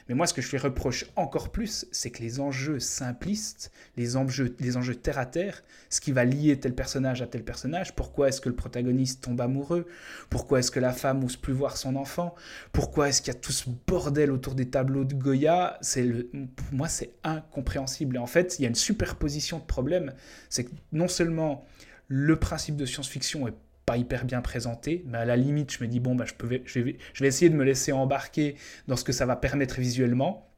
mais 0.07 0.13
moi, 0.13 0.27
ce 0.27 0.33
que 0.33 0.41
je 0.41 0.51
lui 0.51 0.57
reproche 0.57 1.05
encore 1.15 1.51
plus, 1.51 1.87
c'est 1.91 2.11
que 2.11 2.21
les 2.21 2.39
enjeux 2.39 2.79
simplistes, 2.79 3.71
les 3.97 4.17
enjeux, 4.17 4.55
les 4.59 4.77
enjeux 4.77 4.95
terre 4.95 5.17
à 5.17 5.25
terre, 5.25 5.63
ce 5.89 5.99
qui 5.99 6.11
va 6.11 6.25
lier 6.25 6.59
tel 6.59 6.75
personnage 6.75 7.23
à 7.23 7.27
tel 7.27 7.43
personnage, 7.43 7.95
pourquoi 7.95 8.27
est-ce 8.27 8.39
que 8.39 8.49
le 8.49 8.55
protagoniste 8.55 9.23
tombe 9.23 9.41
amoureux, 9.41 9.87
pourquoi 10.29 10.59
est-ce 10.59 10.69
que 10.69 10.79
la 10.79 10.91
femme 10.91 11.19
n'ose 11.19 11.37
plus 11.37 11.53
voir 11.53 11.77
son 11.77 11.95
enfant, 11.95 12.35
pourquoi 12.71 13.09
est-ce 13.09 13.21
qu'il 13.21 13.33
y 13.33 13.35
a 13.35 13.39
tout 13.39 13.51
ce 13.51 13.69
bordel 13.87 14.31
autour 14.31 14.53
des 14.53 14.69
tableaux 14.69 15.05
de 15.05 15.15
Goya, 15.15 15.79
c'est 15.81 16.05
pour 16.05 16.67
moi, 16.71 16.87
c'est 16.87 17.13
incompréhensible. 17.23 18.17
Et 18.17 18.19
en 18.19 18.27
fait, 18.27 18.59
il 18.59 18.61
y 18.61 18.65
a 18.65 18.69
une 18.69 18.75
superposition 18.75 19.57
de 19.57 19.63
problèmes. 19.63 20.13
C'est 20.49 20.65
que 20.65 20.71
non 20.91 21.07
seulement 21.07 21.65
le 22.07 22.35
principe 22.35 22.75
de 22.75 22.85
science-fiction 22.85 23.47
est 23.47 23.55
pas 23.85 23.97
hyper 23.97 24.25
bien 24.25 24.41
présenté, 24.41 25.03
mais 25.07 25.19
à 25.19 25.25
la 25.25 25.35
limite, 25.35 25.71
je 25.71 25.83
me 25.83 25.87
dis, 25.87 25.99
bon, 25.99 26.15
bah, 26.15 26.25
je, 26.25 26.33
peux, 26.33 26.61
je, 26.65 26.79
vais, 26.79 26.97
je 27.13 27.23
vais 27.23 27.27
essayer 27.27 27.49
de 27.49 27.55
me 27.55 27.63
laisser 27.63 27.91
embarquer 27.91 28.55
dans 28.87 28.95
ce 28.95 29.03
que 29.03 29.11
ça 29.11 29.25
va 29.25 29.35
permettre 29.35 29.79
visuellement. 29.79 30.49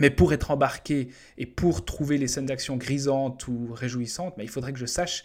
Mais 0.00 0.10
pour 0.10 0.32
être 0.32 0.50
embarqué 0.50 1.10
et 1.38 1.46
pour 1.46 1.84
trouver 1.84 2.18
les 2.18 2.26
scènes 2.26 2.46
d'action 2.46 2.76
grisantes 2.76 3.46
ou 3.46 3.72
réjouissantes, 3.72 4.34
bah, 4.36 4.42
il 4.42 4.48
faudrait 4.48 4.72
que 4.72 4.78
je 4.78 4.86
sache 4.86 5.24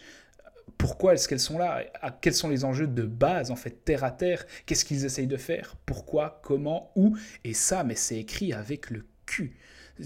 pourquoi 0.78 1.14
est-ce 1.14 1.28
qu'elles 1.28 1.40
sont 1.40 1.58
là, 1.58 1.82
quels 2.20 2.34
sont 2.34 2.48
les 2.48 2.64
enjeux 2.64 2.86
de 2.86 3.02
base, 3.02 3.50
en 3.50 3.56
fait, 3.56 3.84
terre 3.84 4.04
à 4.04 4.10
terre, 4.10 4.46
qu'est-ce 4.66 4.84
qu'ils 4.84 5.04
essayent 5.04 5.26
de 5.26 5.36
faire, 5.36 5.76
pourquoi, 5.84 6.40
comment, 6.42 6.92
où? 6.96 7.16
Et 7.44 7.54
ça, 7.54 7.84
mais 7.84 7.96
c'est 7.96 8.18
écrit 8.18 8.52
avec 8.52 8.90
le 8.90 9.04
cul. 9.26 9.56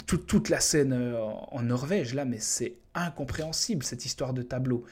Toute, 0.07 0.27
toute 0.27 0.49
la 0.49 0.59
scène 0.59 0.93
euh, 0.93 1.21
en 1.21 1.63
Norvège, 1.63 2.15
là, 2.15 2.25
mais 2.25 2.41
c'est 2.41 2.75
incompréhensible, 2.95 3.85
cette 3.85 4.05
histoire 4.05 4.35
de 4.35 4.43
tableau. 4.43 4.85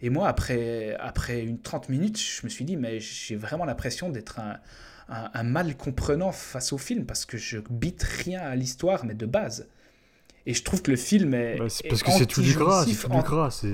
Et 0.00 0.10
moi, 0.10 0.28
après, 0.28 0.96
après 1.00 1.42
une 1.42 1.60
30 1.60 1.88
minutes, 1.88 2.18
je 2.18 2.40
me 2.44 2.48
suis 2.48 2.64
dit, 2.64 2.76
mais 2.76 3.00
j'ai 3.00 3.36
vraiment 3.36 3.64
l'impression 3.64 4.10
d'être 4.10 4.38
un, 4.38 4.58
un, 5.08 5.42
mal 5.42 5.76
comprenant 5.76 6.32
face 6.32 6.72
au 6.72 6.78
film, 6.78 7.04
parce 7.04 7.24
que 7.24 7.36
je 7.36 7.58
bite 7.70 8.02
rien 8.02 8.40
à 8.40 8.54
l'histoire, 8.54 9.04
mais 9.04 9.14
de 9.14 9.26
base. 9.26 9.66
Et 10.46 10.54
je 10.54 10.62
trouve 10.62 10.82
que 10.82 10.90
le 10.90 10.96
film 10.96 11.34
est. 11.34 11.58
Bah, 11.58 11.66
parce 11.88 12.02
que 12.02 12.10
c'est 12.12 12.26
tout 12.26 12.42
du 12.42 12.54
gras, 12.54 12.84
c'est 12.86 12.94
tout 12.94 13.08
du 13.08 13.22
gras, 13.22 13.50
c'est. 13.50 13.68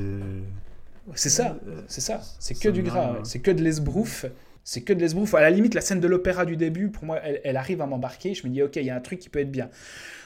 C'est 1.14 1.30
ça, 1.30 1.58
c'est 1.86 2.00
ça. 2.00 2.22
C'est 2.38 2.58
que 2.58 2.68
du 2.68 2.82
gras, 2.82 3.18
c'est 3.24 3.40
que 3.40 3.50
de 3.50 3.62
l'esbrouf. 3.62 4.26
C'est 4.64 4.80
que 4.80 4.94
de 4.94 5.00
l'esbrouf. 5.00 5.34
À 5.34 5.42
la 5.42 5.50
limite, 5.50 5.74
la 5.74 5.82
scène 5.82 6.00
de 6.00 6.08
l'opéra 6.08 6.46
du 6.46 6.56
début, 6.56 6.88
pour 6.88 7.04
moi, 7.04 7.20
elle, 7.22 7.56
arrive 7.56 7.82
à 7.82 7.86
m'embarquer. 7.86 8.32
Je 8.34 8.46
me 8.46 8.52
dis, 8.52 8.62
ok, 8.62 8.76
il 8.76 8.84
y 8.84 8.90
a 8.90 8.96
un 8.96 9.00
truc 9.00 9.18
qui 9.18 9.28
peut 9.28 9.40
être 9.40 9.50
bien. 9.50 9.68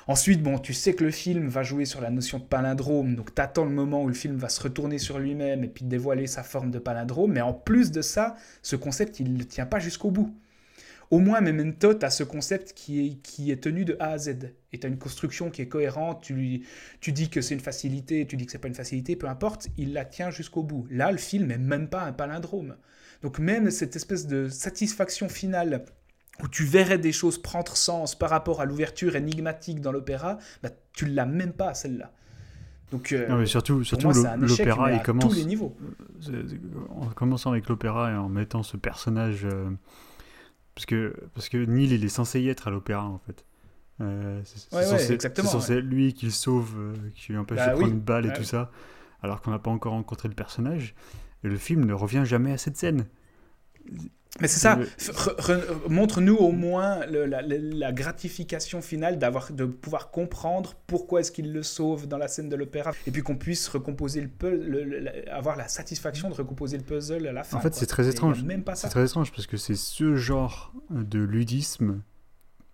Ensuite, 0.07 0.43
bon, 0.43 0.59
tu 0.59 0.72
sais 0.72 0.95
que 0.95 1.05
le 1.05 1.11
film 1.11 1.49
va 1.49 1.64
jouer 1.64 1.84
sur 1.84 2.01
la 2.01 2.11
notion 2.11 2.39
de 2.39 2.45
palindrome, 2.45 3.14
donc 3.14 3.34
tu 3.34 3.43
attends 3.43 3.64
le 3.64 3.70
moment 3.70 4.03
où 4.03 4.09
le 4.09 4.14
film 4.14 4.36
va 4.36 4.49
se 4.49 4.62
retourner 4.62 4.99
sur 4.99 5.18
lui-même 5.18 5.64
et 5.64 5.68
puis 5.68 5.84
dévoiler 5.84 6.26
sa 6.26 6.43
forme 6.43 6.70
de 6.70 6.78
palindrome. 6.78 7.32
Mais 7.32 7.41
en 7.41 7.53
plus 7.53 7.91
de 7.91 8.01
ça, 8.01 8.36
ce 8.62 8.76
concept, 8.76 9.20
il 9.20 9.34
ne 9.34 9.43
tient 9.43 9.66
pas 9.66 9.80
jusqu'au 9.80 10.11
bout. 10.11 10.34
Au 11.11 11.18
moins, 11.18 11.41
Memento, 11.41 11.95
tu 11.95 12.05
as 12.05 12.11
ce 12.11 12.22
concept 12.22 12.74
qui 12.74 13.07
est, 13.07 13.14
qui 13.22 13.51
est 13.51 13.62
tenu 13.62 13.84
de 13.84 13.97
A 13.99 14.11
à 14.11 14.18
Z. 14.18 14.53
Et 14.72 14.78
tu 14.78 14.86
as 14.86 14.91
une 14.91 14.99
construction 14.99 15.51
qui 15.51 15.62
est 15.62 15.68
cohérente. 15.68 16.22
Tu, 16.22 16.34
lui, 16.34 16.64
tu 17.01 17.12
dis 17.12 17.30
que 17.30 17.41
c'est 17.41 17.55
une 17.55 17.61
facilité, 17.61 18.26
tu 18.26 18.36
dis 18.36 18.45
que 18.45 18.53
c'est 18.53 18.59
pas 18.59 18.68
une 18.68 18.74
facilité, 18.74 19.16
peu 19.16 19.26
importe, 19.26 19.68
il 19.78 19.95
la 19.95 20.05
tient 20.05 20.30
jusqu'au 20.30 20.62
bout. 20.62 20.86
Là, 20.91 21.11
le 21.11 21.18
film 21.18 21.47
n'est 21.47 21.59
même 21.59 21.89
pas 21.89 22.03
un 22.03 22.12
palindrome. 22.12 22.76
Donc, 23.23 23.39
même 23.39 23.71
cette 23.71 23.97
espèce 23.97 24.27
de 24.27 24.49
satisfaction 24.49 25.29
finale 25.29 25.85
où 26.43 26.49
tu 26.49 26.64
verrais 26.64 26.99
des 26.99 27.12
choses 27.12 27.39
prendre 27.39 27.77
sens 27.77 28.14
par 28.14 28.31
rapport 28.31 28.61
à 28.61 28.64
l'ouverture 28.64 29.16
énigmatique 29.16 29.81
dans 29.81 29.93
l'opéra, 29.93 30.39
bah, 30.62 30.71
tu 30.93 31.07
ne 31.07 31.14
l'as 31.14 31.27
même 31.27 31.53
pas 31.53 31.75
celle-là. 31.75 32.12
Donc, 32.93 33.12
euh, 33.12 33.29
non, 33.29 33.37
mais 33.37 33.47
surtout, 33.47 33.85
surtout 33.85 34.11
l'opéra, 34.11 34.93
il 34.93 35.03
commence. 35.03 35.25
Tous 35.25 35.35
les 35.35 35.45
niveaux. 35.45 35.77
En 36.91 37.09
commençant 37.09 37.51
avec 37.51 37.69
l'opéra 37.69 38.12
et 38.12 38.14
en 38.14 38.29
mettant 38.29 38.62
ce 38.62 38.77
personnage. 38.77 39.45
Euh, 39.45 39.71
parce, 40.75 40.87
que, 40.87 41.14
parce 41.35 41.49
que 41.49 41.59
Neil, 41.59 41.93
il 41.93 42.05
est 42.05 42.09
censé 42.09 42.41
y 42.41 42.49
être 42.49 42.69
à 42.69 42.71
l'opéra, 42.71 43.05
en 43.05 43.19
fait. 43.19 43.45
Euh, 44.01 44.41
c'est 44.45 45.21
censé, 45.43 45.81
lui 45.81 46.14
qui 46.14 46.27
le 46.27 46.31
sauve, 46.31 46.95
qui 47.14 47.33
lui 47.33 47.39
empêche 47.39 47.59
bah 47.59 47.71
de 47.71 47.79
prendre 47.79 47.93
une 47.93 47.99
balle 47.99 48.27
et 48.27 48.33
tout 48.33 48.45
ça, 48.45 48.71
alors 49.23 49.43
qu'on 49.43 49.51
n'a 49.51 49.59
pas 49.59 49.73
encore 49.73 49.93
rencontré 49.93 50.29
le 50.29 50.35
personnage. 50.35 50.95
Et 51.45 51.49
le 51.49 51.57
film 51.57 51.84
ne 51.84 51.93
revient 51.93 52.22
jamais 52.24 52.53
à 52.53 52.59
cette 52.59 52.76
scène. 52.76 53.07
Mais 54.41 54.47
c'est 54.47 54.61
ça, 54.61 54.78
montre-nous 55.89 56.36
au 56.36 56.53
moins 56.53 57.01
la, 57.07 57.93
gratification 57.93 58.82
finale 58.82 59.18
d'avoir, 59.18 59.53
de 59.53 59.64
pouvoir 59.64 60.11
comprendre 60.11 60.74
pourquoi 60.86 61.20
est-ce 61.20 61.32
qu'il 61.32 61.53
le 61.53 61.62
sauve 61.62 62.07
dans 62.07 62.18
la 62.18 62.28
scène 62.28 62.49
de 62.49 62.55
l'opéra, 62.55 62.93
et 63.07 63.11
puis 63.11 63.22
qu'on 63.22 63.36
puisse 63.36 63.66
recomposer 63.68 64.20
le 64.20 64.28
puzzle, 64.28 65.24
avoir 65.32 65.57
la 65.57 65.66
satisfaction 65.66 66.28
de 66.28 66.34
recomposer 66.34 66.76
le 66.76 66.84
puzzle 66.84 67.26
à 67.26 67.32
la 67.32 67.43
fin. 67.43 67.57
En 67.57 67.61
fait, 67.61 67.74
c'est 67.74 67.86
très 67.86 68.09
étrange. 68.09 68.45
C'est 68.74 68.89
très 68.91 69.05
étrange 69.05 69.32
parce 69.32 69.47
que 69.47 69.57
c'est 69.57 69.76
ce 69.76 70.14
genre 70.14 70.72
de 70.91 71.18
ludisme 71.18 72.03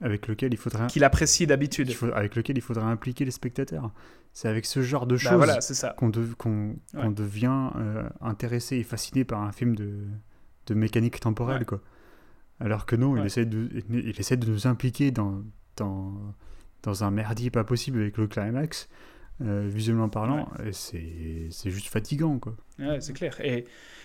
avec 0.04 0.28
lequel 0.28 0.52
il 0.52 0.56
faudrait 0.56 0.86
qu'il 0.86 1.02
apprécie 1.02 1.46
d'habitude, 1.46 1.92
avec 2.14 2.36
lequel 2.36 2.56
il 2.56 2.60
faudrait 2.60 2.84
impliquer 2.84 3.24
les 3.24 3.30
spectateurs. 3.30 3.90
C'est 4.32 4.48
avec 4.48 4.66
ce 4.66 4.82
genre 4.82 5.06
de 5.06 5.16
bah 5.16 5.56
choses 5.56 5.86
qu'on, 5.96 7.10
devient 7.10 7.70
euh, 7.76 8.08
intéressé 8.20 8.76
et 8.76 8.82
fasciné 8.84 9.24
par 9.24 9.42
un 9.42 9.52
film 9.52 9.74
de 9.74 10.06
de 10.66 10.74
mécanique 10.74 11.20
temporelle, 11.20 11.66
quoi. 11.66 11.80
Alors 12.60 12.86
que 12.86 12.96
non, 12.96 13.16
il, 13.16 13.26
essaie 13.26 13.44
de, 13.44 13.68
il 13.90 14.18
essaie 14.18 14.36
de 14.36 14.48
nous 14.48 14.66
impliquer 14.66 15.10
dans, 15.10 15.42
dans, 15.76 16.14
dans 16.82 17.04
un 17.04 17.10
merdier 17.10 17.50
pas 17.50 17.64
possible 17.64 18.00
avec 18.00 18.16
le 18.16 18.28
climax, 18.28 18.88
euh, 19.40 19.68
visuellement 19.68 20.08
parlant, 20.08 20.48
et 20.64 20.72
c'est 20.72 21.70
juste 21.70 21.88
fatigant, 21.88 22.38
quoi. 22.38 22.54
Ouais, 22.78 23.00
c'est 23.00 23.12
clair. 23.12 23.38
Et, 23.40 23.64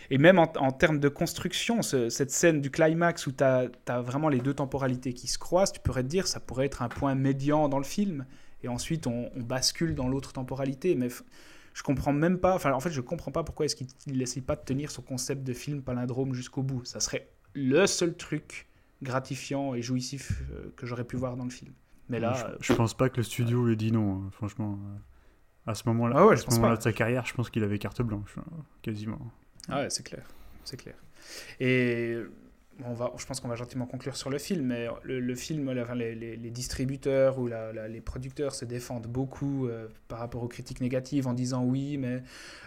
et 0.10 0.18
même 0.18 0.40
en, 0.40 0.52
en, 0.58 0.72
termes 0.72 1.00
de 1.00 1.10
construction, 1.10 1.82
cette 1.82 2.32
scène 2.32 2.62
du 2.62 2.72
climax 2.72 3.28
où 3.28 3.32
tu 3.32 3.44
as, 3.44 3.70
as, 3.88 4.02
vraiment 4.02 4.30
les 4.30 4.40
deux 4.40 4.54
temporalités 4.54 5.14
qui 5.14 5.28
se 5.28 5.38
croisent, 5.38 5.72
tu 5.72 5.80
pourrais 5.80 6.04
te 6.04 6.08
dire 6.08 6.28
ça 6.28 6.40
pourrait 6.40 6.66
être 6.66 6.82
un 6.82 6.90
point 6.90 7.16
médian 7.16 7.70
dans 7.70 7.78
le 7.78 7.84
film, 7.84 8.26
et 8.64 8.68
ensuite 8.68 9.08
on, 9.08 9.30
on 9.36 9.42
bascule 9.42 9.96
dans 9.96 10.08
l'autre 10.08 10.34
temporalité, 10.34 10.96
mais 10.96 11.10
je 11.74 11.84
comprends 11.84 12.14
même 12.14 12.40
pas, 12.40 12.56
enfin 12.56 12.74
en 12.74 12.80
fait 12.80 12.92
je 12.92 13.02
comprends 13.02 13.32
pas 13.32 13.44
pourquoi 13.44 13.66
est-ce 13.66 13.76
qu'il 13.76 13.88
n'essaye 14.08 14.42
pas 14.42 14.56
de 14.56 14.64
tenir 14.64 14.92
son 14.92 15.02
concept 15.02 15.44
de 15.44 15.54
film 15.54 15.82
palindrome 15.82 16.34
jusqu'au 16.34 16.64
bout. 16.64 16.84
Ça 16.86 17.00
serait 17.00 17.30
le 17.54 17.86
seul 17.88 18.16
truc 18.16 18.68
gratifiant 19.02 19.74
et 19.76 19.82
jouissif 19.82 20.42
euh, 20.52 20.74
que 20.76 20.86
j'aurais 20.86 21.06
pu 21.06 21.16
voir 21.16 21.38
dans 21.38 21.46
le 21.46 21.50
film. 21.50 21.72
Mais 22.10 22.20
là, 22.20 22.56
je, 22.60 22.74
pense 22.74 22.96
pas 22.96 23.10
que 23.10 23.18
le 23.18 23.24
studio 23.24 23.66
lui 23.66 23.74
ait 23.74 23.76
dit 23.76 23.92
non, 23.92 24.14
hein, 24.14 24.30
franchement. 24.32 24.80
Euh, 24.84 24.98
à 25.68 25.76
ce 25.76 25.88
moment-là, 25.90 26.16
ah 26.32 26.36
ce 26.36 26.50
moment 26.50 26.74
de 26.74 26.82
sa 26.82 26.92
carrière, 26.92 27.26
je 27.28 27.34
pense 27.34 27.52
qu'il 27.52 27.64
avait 27.64 27.78
carte 27.78 28.02
blanche, 28.02 28.36
hein, 28.40 28.64
quasiment. 28.82 29.20
Ah 29.70 29.82
ouais, 29.82 29.90
c'est 29.90 30.04
clair, 30.04 30.26
c'est 30.64 30.78
clair. 30.78 30.96
Et 31.60 32.18
on 32.86 32.94
va, 32.94 33.12
je 33.18 33.26
pense 33.26 33.40
qu'on 33.40 33.48
va 33.48 33.56
gentiment 33.56 33.86
conclure 33.86 34.16
sur 34.16 34.30
le 34.30 34.38
film, 34.38 34.68
mais 34.68 34.88
le, 35.04 35.36
film, 35.36 35.72
les, 35.72 36.38
distributeurs 36.50 37.40
ou 37.40 37.48
les 37.48 38.02
producteurs 38.02 38.56
se 38.56 38.66
défendent 38.66 39.08
beaucoup 39.08 39.68
euh, 39.68 39.88
par 40.08 40.20
rapport 40.20 40.44
aux 40.44 40.48
critiques 40.48 40.82
négatives 40.82 41.28
en 41.28 41.34
disant 41.34 41.64
oui, 41.64 41.98
mais 41.98 42.24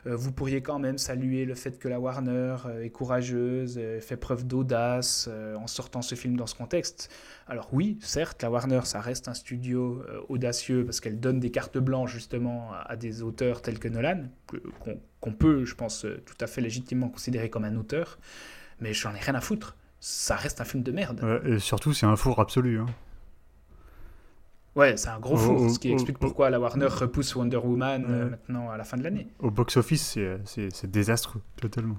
euh, 0.07 0.17
vous 0.17 0.33
pourriez 0.33 0.63
quand 0.63 0.79
même 0.79 0.99
saluer 0.99 1.45
le 1.45 1.55
fait 1.55 1.79
que 1.79 1.89
la 1.89 2.01
Warner 2.01 2.57
euh, 2.67 2.83
est 2.83 2.91
courageuse, 2.91 3.81
fait 4.01 4.17
preuve 4.17 4.47
d'audace 4.47 5.29
en 5.57 5.67
sortant 5.67 6.03
ce 6.03 6.15
film 6.15 6.37
dans 6.37 6.47
ce 6.47 6.55
contexte. 6.55 7.11
Alors 7.47 7.69
oui, 7.73 7.99
certes, 8.03 8.43
la 8.43 8.51
Warner, 8.51 8.81
ça 8.85 9.01
reste 9.01 9.29
un 9.29 9.35
studio 9.35 10.03
audacieux 10.29 10.85
parce 10.85 11.01
qu'elle 11.01 11.21
donne 11.21 11.41
des 11.41 11.51
cartes 11.51 11.79
blanches 11.79 12.13
justement 12.13 12.73
à, 12.73 12.97
des 12.97 13.23
auteurs 13.23 13.63
tels 13.63 13.79
que 13.79 13.89
Nolan, 13.89 14.25
qu'on 15.21 15.33
peut, 15.33 15.65
je 15.65 15.75
pense, 15.75 16.07
tout 16.25 16.37
à 16.41 16.47
fait 16.47 16.61
légitimement 16.61 17.09
considérer 17.09 17.51
comme 17.51 17.65
un 17.65 17.77
auteur, 17.77 18.19
mais 18.81 18.93
j'en 18.93 19.15
ai 19.15 19.19
rien 19.19 19.35
à 19.35 19.41
foutre 19.41 19.77
ça 20.05 20.35
reste 20.35 20.61
un 20.61 20.65
film 20.65 20.83
de 20.83 20.91
merde. 20.91 21.41
et 21.47 21.61
surtout, 21.61 21.95
c'est 21.95 22.07
un 22.07 22.17
four 22.17 22.41
absolu. 22.41 22.81
Hein. 22.81 22.87
Ouais, 24.75 24.97
c'est 24.97 25.11
un 25.11 25.21
gros 25.21 25.37
four, 25.37 25.71
ce 25.71 25.79
qui 25.79 25.93
explique 25.93 26.19
pourquoi 26.19 26.51
la 26.51 26.59
Warner 26.59 26.87
repousse 26.87 27.37
Wonder 27.37 27.59
Woman 27.59 28.05
euh, 28.09 28.31
maintenant 28.31 28.71
à 28.71 28.77
la 28.77 28.83
fin 28.83 28.97
de 28.97 29.05
l'année. 29.05 29.29
Au 29.39 29.53
box-office, 29.53 30.19
c'est 30.45 30.91
désastreux, 30.91 31.41
totalement. 31.57 31.99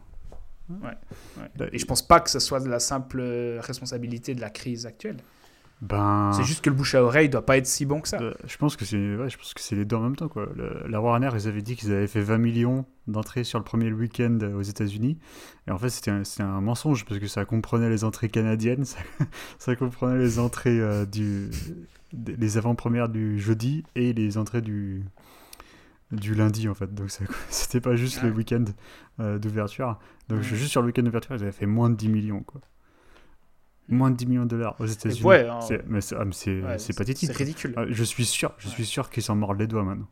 Ouais, 0.69 0.97
ouais. 1.37 1.69
Et 1.71 1.77
je 1.77 1.85
pense 1.85 2.01
pas 2.01 2.19
que 2.19 2.29
ce 2.29 2.39
soit 2.39 2.59
de 2.59 2.67
la 2.67 2.79
simple 2.79 3.21
responsabilité 3.61 4.35
de 4.35 4.41
la 4.41 4.49
crise 4.49 4.85
actuelle. 4.85 5.17
Ben, 5.81 6.31
C'est 6.33 6.43
juste 6.45 6.63
que 6.63 6.69
le 6.69 6.75
bouche 6.77 6.95
à 6.95 7.03
oreille 7.03 7.27
doit 7.27 7.45
pas 7.45 7.57
être 7.57 7.65
si 7.65 7.85
bon 7.85 7.99
que 7.99 8.07
ça. 8.07 8.17
euh, 8.21 8.33
je 8.45 8.55
pense 8.55 8.77
que 8.77 8.85
c'est 8.85 9.15
ouais, 9.17 9.29
je 9.29 9.37
pense 9.37 9.53
que 9.53 9.59
c'est 9.59 9.75
les 9.75 9.83
deux 9.83 9.97
en 9.97 10.01
même 10.01 10.15
temps 10.15 10.29
quoi. 10.29 10.47
Le- 10.55 10.85
la 10.87 11.01
Warner, 11.01 11.29
ils 11.35 11.47
avaient 11.49 11.61
dit 11.61 11.75
qu'ils 11.75 11.91
avaient 11.91 12.07
fait 12.07 12.21
20 12.21 12.37
millions 12.37 12.85
d'entrées 13.07 13.43
sur 13.43 13.59
le 13.59 13.65
premier 13.65 13.91
week-end 13.91 14.37
aux 14.55 14.61
États-Unis 14.61 15.17
et 15.67 15.71
en 15.71 15.77
fait, 15.77 15.89
c'était 15.89 16.11
un, 16.41 16.61
mensonge 16.61 17.03
parce 17.03 17.19
que 17.19 17.27
ça 17.27 17.43
comprenait 17.43 17.89
les 17.89 18.05
entrées 18.05 18.29
canadiennes, 18.29 18.85
ça, 18.85 18.99
ça 19.59 19.75
comprenait 19.75 20.19
les 20.19 20.39
entrées 20.39 20.79
euh, 20.79 21.05
du 21.05 21.49
des- 22.13 22.37
les 22.37 22.57
avant-premières 22.57 23.09
du 23.09 23.37
jeudi 23.39 23.83
et 23.95 24.13
les 24.13 24.37
entrées 24.37 24.61
du 24.61 25.03
du 26.11 26.33
lundi 26.35 26.69
en 26.69 26.75
fait. 26.75 26.93
Donc 26.93 27.09
c'était 27.49 27.81
pas 27.81 27.95
juste 27.97 28.19
Ah 28.21 28.27
le 28.27 28.31
week-end 28.31 28.63
euh, 29.19 29.37
d'ouverture. 29.37 29.99
Donc 30.29 30.37
Ouais. 30.37 30.43
juste 30.43 30.71
sur 30.71 30.81
le 30.81 30.87
week-end 30.87 31.03
d'ouverture, 31.03 31.35
ils 31.35 31.41
avaient 31.43 31.51
fait 31.51 31.65
moins 31.65 31.89
de 31.89 31.95
10 31.95 32.07
millions 32.07 32.41
quoi. 32.41 32.61
Moins 33.89 34.11
de 34.11 34.15
10 34.15 34.25
millions 34.27 34.43
de 34.43 34.49
dollars 34.49 34.75
aux 34.79 34.85
États-Unis. 34.85 35.23
ouais, 35.27 35.47
hein. 35.47 35.59
C'est- 35.61 35.83
mais 35.87 35.99
c'est 36.01 36.15
ah, 36.17 36.23
mais 36.25 36.31
c'est- 36.33 36.61
Ouais, 36.61 36.79
c'est 36.79 36.95
pathétique. 36.97 37.29
C'est 37.31 37.37
ridicule. 37.37 37.73
Ah, 37.75 37.83
je 37.89 38.03
suis 38.03 38.25
sûr, 38.25 38.53
je 38.57 38.69
suis 38.69 38.85
sûr 38.85 39.09
qu'ils 39.09 39.23
s'en 39.23 39.35
mordent 39.35 39.59
les 39.59 39.67
doigts 39.67 39.83
maintenant. 39.83 40.07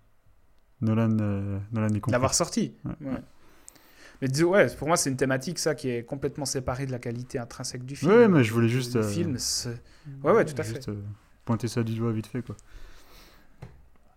Nolan, 0.82 1.18
euh, 1.22 1.58
Nolan 1.72 1.88
est 1.90 2.00
compris. 2.00 2.12
L'avoir 2.12 2.34
sorti. 2.34 2.74
Mais 4.22 4.28
dis- 4.28 4.44
ouais, 4.44 4.68
pour 4.76 4.88
moi, 4.88 4.98
c'est 4.98 5.10
une 5.10 5.18
thématique 5.18 5.58
ça 5.58 5.74
qui 5.74 5.90
est 5.90 6.04
complètement 6.04 6.46
séparée 6.46 6.86
de 6.86 6.92
la 6.92 7.00
qualité 7.00 7.40
intrinsèque 7.40 7.86
du 7.86 7.96
film. 7.96 8.12
Ouais, 8.12 8.28
mais 8.28 8.44
je 8.44 8.54
voulais 8.54 8.68
juste, 8.70 8.94
Le 8.96 9.02
euh, 9.02 9.10
film, 9.10 9.38
c'est- 9.40 9.82
ouais, 10.24 10.32
ouais, 10.32 10.46
tout 10.46 10.54
à 10.60 10.64
fait. 10.64 10.76
Juste, 10.76 10.90
euh, 10.90 11.02
pointer 11.46 11.68
ça 11.68 11.82
du 11.84 11.96
doigt 11.96 12.12
vite 12.12 12.28
fait 12.28 12.44
quoi. 12.44 12.56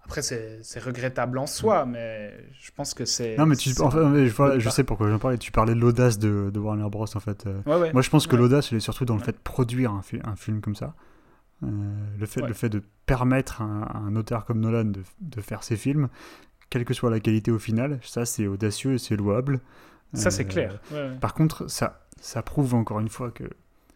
Après, 0.05 0.21
c'est 0.23 0.61
regrettable 0.81 1.39
en 1.39 1.47
soi, 1.47 1.87
mais 1.87 2.33
je 2.61 2.71
pense 2.73 2.93
que 2.95 3.05
c'est. 3.07 3.37
Non 3.39 3.47
mais 3.47 3.57
tu, 3.57 3.71
mais 3.71 4.29
je, 4.61 4.69
sais 4.69 4.85
pourquoi 4.85 5.09
j'en 5.11 5.19
parlais. 5.19 5.39
Tu 5.39 5.51
parlais 5.51 5.75
de 5.75 5.81
l'audace 5.81 6.19
de, 6.19 6.51
de 6.53 6.59
Warner 6.61 6.89
Bros 6.91 7.07
en 7.17 7.21
fait. 7.21 7.47
euh. 7.47 7.61
Ouais, 7.67 7.77
ouais. 7.77 7.93
Moi 7.93 8.03
je 8.03 8.11
pense 8.11 8.27
que 8.27 8.37
Ouais. 8.37 8.43
l'audace 8.43 8.69
elle 8.71 8.77
est 8.77 8.81
surtout 8.81 9.05
dans 9.07 9.17
le 9.17 9.23
fait 9.23 9.33
de 9.33 9.39
produire 9.43 9.93
un, 9.93 10.03
fi- 10.03 10.21
un 10.25 10.37
film 10.37 10.61
comme 10.61 10.75
ça. 10.77 10.95
Euh, 11.63 11.67
le, 12.19 12.27
fait, 12.27 12.43
le 12.43 12.53
fait 12.53 12.69
de 12.69 12.83
permettre 13.07 13.63
à 13.63 13.65
un, 13.65 13.83
à 13.83 13.97
un 13.97 14.15
auteur 14.17 14.45
comme 14.45 14.61
Nolan 14.61 14.85
de, 14.85 15.03
de 15.21 15.41
faire 15.41 15.63
ses 15.65 15.77
films, 15.77 16.09
quelle 16.69 16.85
que 16.85 16.93
soit 16.93 17.11
la 17.11 17.21
qualité 17.21 17.51
au 17.51 17.59
final, 17.59 17.99
ça 18.03 18.27
c'est 18.27 18.47
audacieux 18.47 18.95
et 18.95 18.99
c'est 18.99 19.17
louable. 19.17 19.61
Ça, 20.13 20.31
c'est 20.31 20.45
Euh, 20.45 20.49
clair. 20.49 20.81
Par 21.21 21.33
contre, 21.35 21.69
ça, 21.71 22.07
ça 22.21 22.43
prouve 22.43 22.75
encore 22.75 23.01
une 23.01 23.09
fois 23.09 23.31
que 23.31 23.45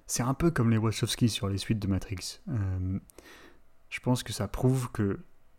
c'est 0.07 0.23
un 0.23 0.35
peu 0.35 0.51
comme 0.51 0.71
les 0.71 0.79
Wachowski 0.79 1.29
sur 1.29 1.49
les 1.49 1.59
suites 1.59 1.79
de 1.79 1.87
Matrix. 1.87 2.41
Euh, 2.49 2.99
je 3.91 4.01
pense 4.01 4.23
que 4.23 4.33
ça 4.33 4.49
prouve 4.49 4.91
que 4.93 5.19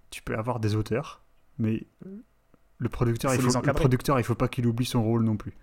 tu 0.09 0.21
peux 0.21 0.37
avoir 0.37 0.59
des 0.59 0.75
auteurs, 0.75 1.23
mais 1.57 1.85
le 2.77 2.89
producteur, 2.89 3.33
il 3.33 3.41
faut, 3.41 3.61
le 3.61 3.73
producteur, 3.73 4.19
il 4.19 4.23
faut 4.23 4.35
pas 4.35 4.47
qu'il 4.47 4.65
oublie 4.67 4.85
son 4.85 5.03
rôle 5.03 5.23
non 5.23 5.37
plus. 5.37 5.53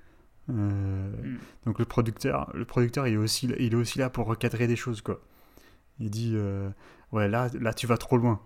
Euh, 0.51 1.11
Mm. 1.27 1.39
Donc 1.67 1.79
le 1.79 1.85
producteur, 1.85 2.51
le 2.55 2.65
producteur, 2.65 3.07
il 3.07 3.15
est 3.15 3.19
aussi, 3.19 3.49
il 3.59 3.73
est 3.73 3.77
aussi 3.77 3.99
là 3.99 4.11
pour 4.11 4.27
recadrer 4.27 4.67
des 4.67 4.77
choses 4.77 5.01
quoi. 5.01 5.21
Il 5.99 6.11
dit, 6.11 6.33
euh, 6.35 6.71
ouais 7.13 7.29
là, 7.29 7.49
là 7.59 7.73
tu 7.75 7.87
vas 7.87 7.97
trop 7.97 8.17
loin. 8.17 8.41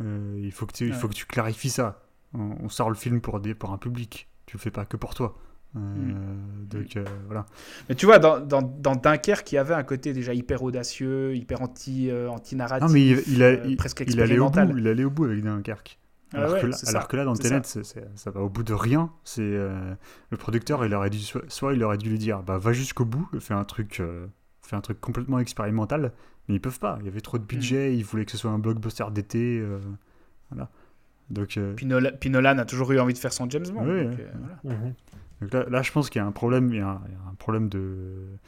Euh, 0.00 0.38
il 0.42 0.52
faut 0.52 0.66
que 0.66 0.72
tu, 0.72 0.86
il 0.86 0.94
faut 0.94 1.08
que 1.08 1.14
tu 1.14 1.26
clarifies 1.26 1.70
ça. 1.70 2.06
On, 2.34 2.56
on 2.60 2.68
sort 2.68 2.90
le 2.90 2.96
film 2.96 3.20
pour 3.20 3.40
des, 3.40 3.54
pour 3.54 3.72
un 3.72 3.78
public. 3.78 4.28
Tu 4.46 4.56
le 4.56 4.60
fais 4.60 4.70
pas 4.70 4.84
que 4.84 4.96
pour 4.96 5.14
toi. 5.14 5.36
Euh, 5.74 5.78
Mm. 5.78 6.68
Donc 6.68 6.96
euh, 6.96 7.04
voilà. 7.26 7.46
Mais 7.88 7.94
tu 7.94 8.06
vois, 8.06 8.18
dans, 8.18 8.40
dans, 8.40 8.62
dans 8.62 8.96
Dunkerque, 8.96 9.52
il 9.52 9.54
y 9.56 9.58
avait 9.58 9.74
un 9.74 9.82
côté 9.84 10.12
déjà 10.12 10.32
hyper 10.34 10.62
audacieux, 10.62 11.34
hyper 11.36 11.62
anti, 11.62 12.10
euh, 12.10 12.28
anti-narratif. 12.28 12.86
Non 12.88 12.92
mais 12.92 13.06
il, 13.06 13.22
il, 13.28 13.42
a- 13.42 13.46
euh, 13.46 13.62
il- 13.66 13.76
presque 13.76 14.02
il 14.06 14.20
allait 14.20 14.38
au 14.38 14.44
bout, 14.44 14.48
expérimental. 14.48 14.78
il 14.80 14.88
allait 14.88 15.04
au 15.04 15.10
bout 15.10 15.24
avec 15.26 15.42
Dunkerque. 15.44 15.98
Ah 16.32 16.38
Alors, 16.38 16.52
ouais, 16.54 16.60
que, 16.62 16.66
là, 16.66 16.76
c'est 16.76 16.88
alors 16.88 17.02
ça, 17.02 17.08
que 17.08 17.16
là, 17.16 17.24
dans 17.24 17.34
Tenet, 17.34 17.60
c'est- 17.64 17.84
ça 18.16 18.30
va 18.30 18.40
au 18.40 18.48
bout 18.48 18.62
de 18.64 18.72
rien. 18.72 19.12
C'est 19.22 19.42
euh, 19.42 19.94
le 20.30 20.36
producteur, 20.36 20.84
il 20.84 20.92
aurait 20.94 21.10
dû 21.10 21.18
soit, 21.18 21.42
soit 21.48 21.72
il 21.74 21.82
aurait 21.84 21.98
dû 21.98 22.08
lui 22.10 22.18
dire, 22.18 22.42
bah 22.42 22.58
va 22.58 22.72
jusqu'au 22.72 23.04
bout, 23.04 23.28
fais 23.38 23.54
un 23.54 23.64
truc, 23.64 24.00
euh, 24.00 24.26
fais 24.62 24.74
un 24.76 24.80
truc 24.80 25.00
complètement 25.00 25.38
expérimental. 25.38 26.12
Mais 26.48 26.56
ils 26.56 26.60
peuvent 26.60 26.80
pas. 26.80 26.96
Il 27.00 27.06
y 27.06 27.08
avait 27.08 27.20
trop 27.20 27.38
de 27.38 27.44
budget. 27.44 27.90
Hmm. 27.90 27.94
Ils 27.94 28.04
voulaient 28.04 28.24
que 28.24 28.32
ce 28.32 28.38
soit 28.38 28.50
un 28.50 28.58
blockbuster 28.58 29.04
d'été. 29.12 29.58
euh, 29.60 29.78
voilà. 30.50 30.68
Donc, 31.30 31.56
euh, 31.58 31.74
Puis 31.74 31.86
Nolan, 31.86 32.10
puis 32.18 32.30
Nolan 32.30 32.58
a 32.58 32.64
toujours 32.64 32.90
eu 32.92 32.98
envie 33.00 33.12
de 33.14 33.18
faire 33.18 33.32
son 33.32 33.48
James 33.50 33.66
Bond. 33.72 33.84
Oui, 33.86 34.04
donc, 34.04 34.14
oui. 34.18 34.24
voilà. 34.64 34.78
Donc 35.40 35.52
là, 35.52 35.64
là, 35.68 35.82
je 35.82 35.92
pense 35.92 36.10
qu'il 36.10 36.20
y 36.20 36.22
a 36.22 36.26
un 36.26 36.32
problème. 36.32 36.68
Il 36.72 36.76
y 36.76 36.80
a 36.80 36.88
un, 36.88 37.02
il 37.06 37.12
y 37.12 37.16
a 37.16 37.30
un 37.30 37.34
problème 37.34 37.68
de. 37.68 38.38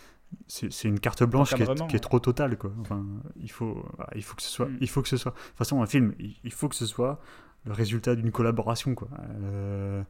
C'est 0.47 0.85
une 0.85 1.01
carte 1.01 1.23
blanche 1.25 1.55
qui 1.55 1.63
est, 1.63 1.65
Encadrement. 1.65 1.87
qui 1.87 1.97
est 1.97 2.01
trop 2.01 2.21
totale, 2.21 2.59
quoi. 2.59 2.71
Enfin, 2.81 3.03
il 3.41 3.51
faut, 3.51 3.83
voilà, 3.97 4.11
il 4.15 4.23
faut 4.23 4.35
que 4.37 4.43
ce 4.43 4.51
soit, 4.51 4.67
Mm. 4.67 4.79
il 4.81 4.89
faut 4.89 5.01
que 5.03 5.09
ce 5.09 5.17
soit. 5.17 5.33
De 5.33 5.37
toute 5.37 5.57
façon, 5.57 5.83
un 5.83 5.87
film, 5.87 6.15
il, 6.19 6.53
faut 6.53 6.69
que 6.69 6.75
ce 6.75 6.85
soit 6.85 7.19
le 7.65 7.73
résultat 7.73 8.15
d'une 8.15 8.31
collaboration, 8.31 8.95
quoi. 8.95 9.09
Euh, 9.43 10.03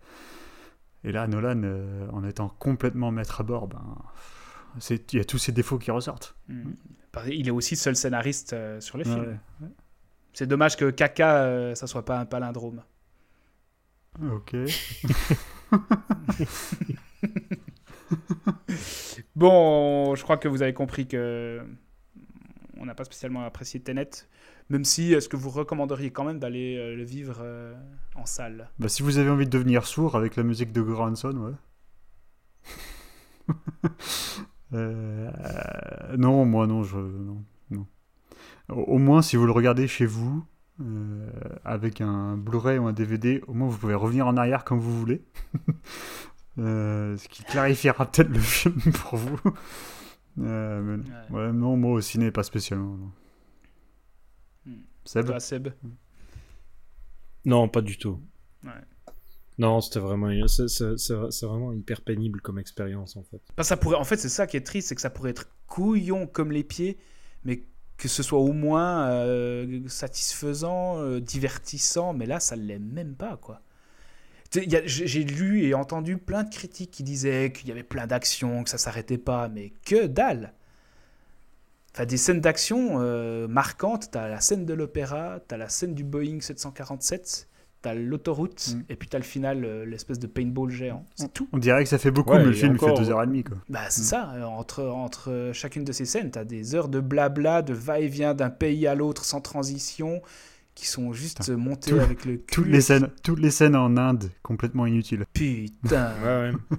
et 1.05 1.13
là, 1.13 1.29
Nolan, 1.29 1.63
euh, 1.63 2.09
en 2.13 2.25
étant 2.25 2.49
complètement 2.49 3.13
maître 3.13 3.41
à 3.41 3.45
bord, 3.45 3.69
ben, 3.69 3.97
c'est, 4.81 5.13
il 5.13 5.19
y 5.19 5.21
a 5.21 5.25
tous 5.25 5.39
ces 5.39 5.53
défauts 5.53 5.79
qui 5.79 5.93
ressortent. 5.93 6.37
Mm. 6.49 6.73
Il 7.29 7.47
est 7.47 7.53
aussi 7.53 7.77
seul 7.77 7.95
scénariste 7.95 8.55
euh, 8.55 8.81
sur 8.81 8.99
le 8.99 9.05
film. 9.05 9.39
Ouais. 9.61 9.69
C'est 10.33 10.47
dommage 10.47 10.77
que 10.77 10.91
Kaka, 10.91 11.75
ça 11.77 11.87
soit 11.87 12.05
pas 12.05 12.19
un 12.19 12.27
palindrome. 12.27 12.83
Ok. 14.21 14.57
Bon, 19.37 20.17
je 20.17 20.23
crois 20.25 20.37
que 20.37 20.49
vous 20.49 20.63
avez 20.63 20.75
compris 20.75 21.07
que 21.07 21.63
on 22.81 22.87
n'a 22.87 22.95
pas 22.95 23.05
spécialement 23.05 23.45
apprécié 23.45 23.81
Tenet, 23.81 24.11
même 24.69 24.85
si 24.85 25.13
est-ce 25.13 25.29
que 25.29 25.37
vous 25.37 25.51
recommanderiez 25.51 26.11
quand 26.11 26.25
même 26.25 26.39
d'aller 26.39 26.77
euh, 26.77 26.97
le 26.97 27.05
vivre 27.05 27.39
euh, 27.41 27.75
en 28.17 28.27
salle? 28.27 28.71
Bah, 28.79 28.89
si 28.89 29.03
vous 29.03 29.19
avez 29.19 29.31
envie 29.31 29.45
de 29.45 29.51
devenir 29.51 29.87
sourd 29.87 30.17
avec 30.17 30.37
la 30.37 30.43
musique 30.43 30.73
de 30.73 30.83
Goranson, 30.83 31.37
ouais. 31.37 31.53
Euh, 34.75 35.31
non, 36.19 36.45
moi 36.45 36.67
non, 36.67 36.83
je 36.83 36.99
non, 36.99 37.43
non. 37.71 37.87
Au 38.69 38.99
moins, 38.99 39.23
si 39.23 39.37
vous 39.37 39.47
le 39.47 39.53
regardez 39.53 39.89
chez 39.89 40.05
vous 40.05 40.45
euh, 40.81 41.31
avec 41.65 42.01
un 42.01 42.37
Blu-ray 42.37 42.79
ou 42.79 42.87
un 42.87 42.93
DVD, 42.93 43.43
au 43.47 43.55
moins 43.55 43.69
vous 43.69 43.79
pouvez 43.79 43.95
revenir 43.95 44.27
en 44.27 44.37
arrière 44.37 44.65
quand 44.65 44.77
vous 44.77 44.99
voulez. 44.99 45.23
Euh, 46.61 47.17
ce 47.17 47.29
qui 47.29 47.45
clarifiera 47.45 48.05
peut-être 48.11 48.31
le 48.31 48.41
film 48.41 48.81
pour 48.93 49.17
vous. 49.17 49.39
Euh, 50.41 50.83
mais- 50.83 51.05
Ouais. 51.31 51.47
ouais, 51.47 51.53
non, 51.53 51.77
moi 51.77 51.93
au 51.93 52.01
ciné, 52.01 52.33
pas 52.33 52.43
spécialement. 52.43 52.97
non. 52.97 53.13
Hmm. 54.67 54.81
Seb 55.05 55.27
Toi, 55.27 55.39
Seb 55.39 55.69
Non, 57.45 57.69
pas 57.69 57.81
du 57.81 57.97
tout. 57.97 58.21
Ouais. 58.65 58.71
Non, 59.59 59.81
c'était 59.81 60.01
vraiment, 60.01 60.31
c'est- 60.49 61.47
vraiment 61.47 61.73
hyper 61.73 62.01
pénible 62.01 62.41
comme 62.41 62.59
expérience 62.59 63.17
en 63.17 63.23
fait. 63.23 63.41
Ça 63.63 63.77
pourrait, 63.77 63.97
en 63.97 64.05
fait, 64.05 64.17
c'est 64.17 64.29
ça 64.29 64.49
qui 64.49 64.57
est 64.57 64.67
triste, 64.67 64.89
c'est 64.89 64.95
que 64.97 65.01
ça 65.01 65.11
pourrait 65.11 65.31
être 65.31 65.49
couillon 65.69 66.27
comme 66.27 66.51
les 66.51 66.65
pieds, 66.65 66.99
mais 67.45 67.63
que 67.99 68.09
ce 68.09 68.23
soit 68.23 68.39
au 68.39 68.53
moins 68.53 69.11
euh, 69.11 69.81
satisfaisant, 69.89 71.03
euh, 71.03 71.21
divertissant, 71.21 72.15
mais 72.15 72.27
là, 72.27 72.39
ça 72.41 72.57
ne 72.57 72.63
l'est 72.63 72.79
même 72.79 73.15
pas, 73.15 73.37
quoi. 73.37 73.61
J'ai 74.51 75.25
lu 75.25 75.65
et 75.65 75.75
entendu 75.75 76.17
plein 76.17 76.43
de 76.45 76.49
critiques 76.49 76.91
qui 76.91 77.03
disaient 77.03 77.53
qu'il 77.53 77.69
y 77.69 77.73
avait 77.73 77.83
plein 77.83 78.07
d'actions, 78.07 78.65
que 78.65 78.71
ça 78.71 78.79
s'arrêtait 78.79 79.19
pas, 79.19 79.49
mais 79.49 79.75
que 79.85 80.07
dalle. 80.07 80.55
Enfin, 81.93 82.07
des 82.07 82.17
scènes 82.17 82.41
d'action 82.41 83.01
euh, 83.01 83.47
marquantes, 83.47 84.11
t'as 84.13 84.29
la 84.29 84.41
scène 84.41 84.65
de 84.65 84.73
l'opéra, 84.73 85.41
t'as 85.47 85.59
la 85.59 85.69
scène 85.69 85.95
du 85.95 86.05
Boeing 86.05 86.41
747, 86.41 87.48
t'as 87.83 87.95
l'autoroute, 87.95 88.75
Mm. 88.75 88.83
et 88.89 88.97
puis 88.97 89.09
t'as 89.09 89.19
le 89.19 89.25
final, 89.25 89.65
euh, 89.65 89.85
l'espèce 89.87 90.19
de 90.19 90.27
paintball 90.27 90.71
géant. 90.71 91.05
C'est 91.15 91.33
tout. 91.33 91.49
On 91.53 91.59
dirait 91.59 91.85
que 91.85 91.89
ça 91.89 91.99
fait 91.99 92.11
beaucoup, 92.11 92.33
Ouais, 92.33 92.39
mais 92.41 92.45
le 92.47 92.53
film 92.53 92.75
encore- 92.75 92.97
fait 92.97 93.05
deux 93.05 93.11
heures 93.11 93.23
et 93.23 93.27
demie, 93.27 93.45
quoi. 93.45 93.57
Bah, 93.69 93.83
c'est 93.89 94.01
Mm. 94.03 94.05
ça, 94.05 94.33
euh, 94.35 94.45
entre, 94.45 94.83
entre 94.85 95.51
chacune 95.53 95.85
de 95.85 95.93
ces 95.93 96.05
scènes, 96.05 96.31
tu 96.31 96.39
as 96.39 96.45
des 96.45 96.75
heures 96.75 96.89
de 96.89 97.01
blabla, 97.01 97.63
de 97.63 97.73
va-et-vient 97.75 98.35
d'un 98.35 98.51
pays 98.51 98.87
à 98.87 98.95
l'autre 98.95 99.25
sans 99.25 99.41
transition, 99.41 100.23
qui 100.75 100.87
sont 100.87 101.13
juste 101.13 101.39
Putain. 101.41 101.57
montées 101.57 101.91
Tout- 101.91 101.99
avec 102.01 102.25
le 102.25 102.37
cul. 102.37 102.45
Toutes 102.53 102.67
les 102.69 102.81
scènes, 102.81 103.09
toutes 103.25 103.41
les 103.41 103.51
scènes 103.51 103.75
en 103.75 103.97
Inde, 103.97 104.31
complètement 104.43 104.87
inutiles. 104.87 105.25
Putain. 105.33 106.13
Ouais, 106.25 106.51
ouais. 106.51 106.53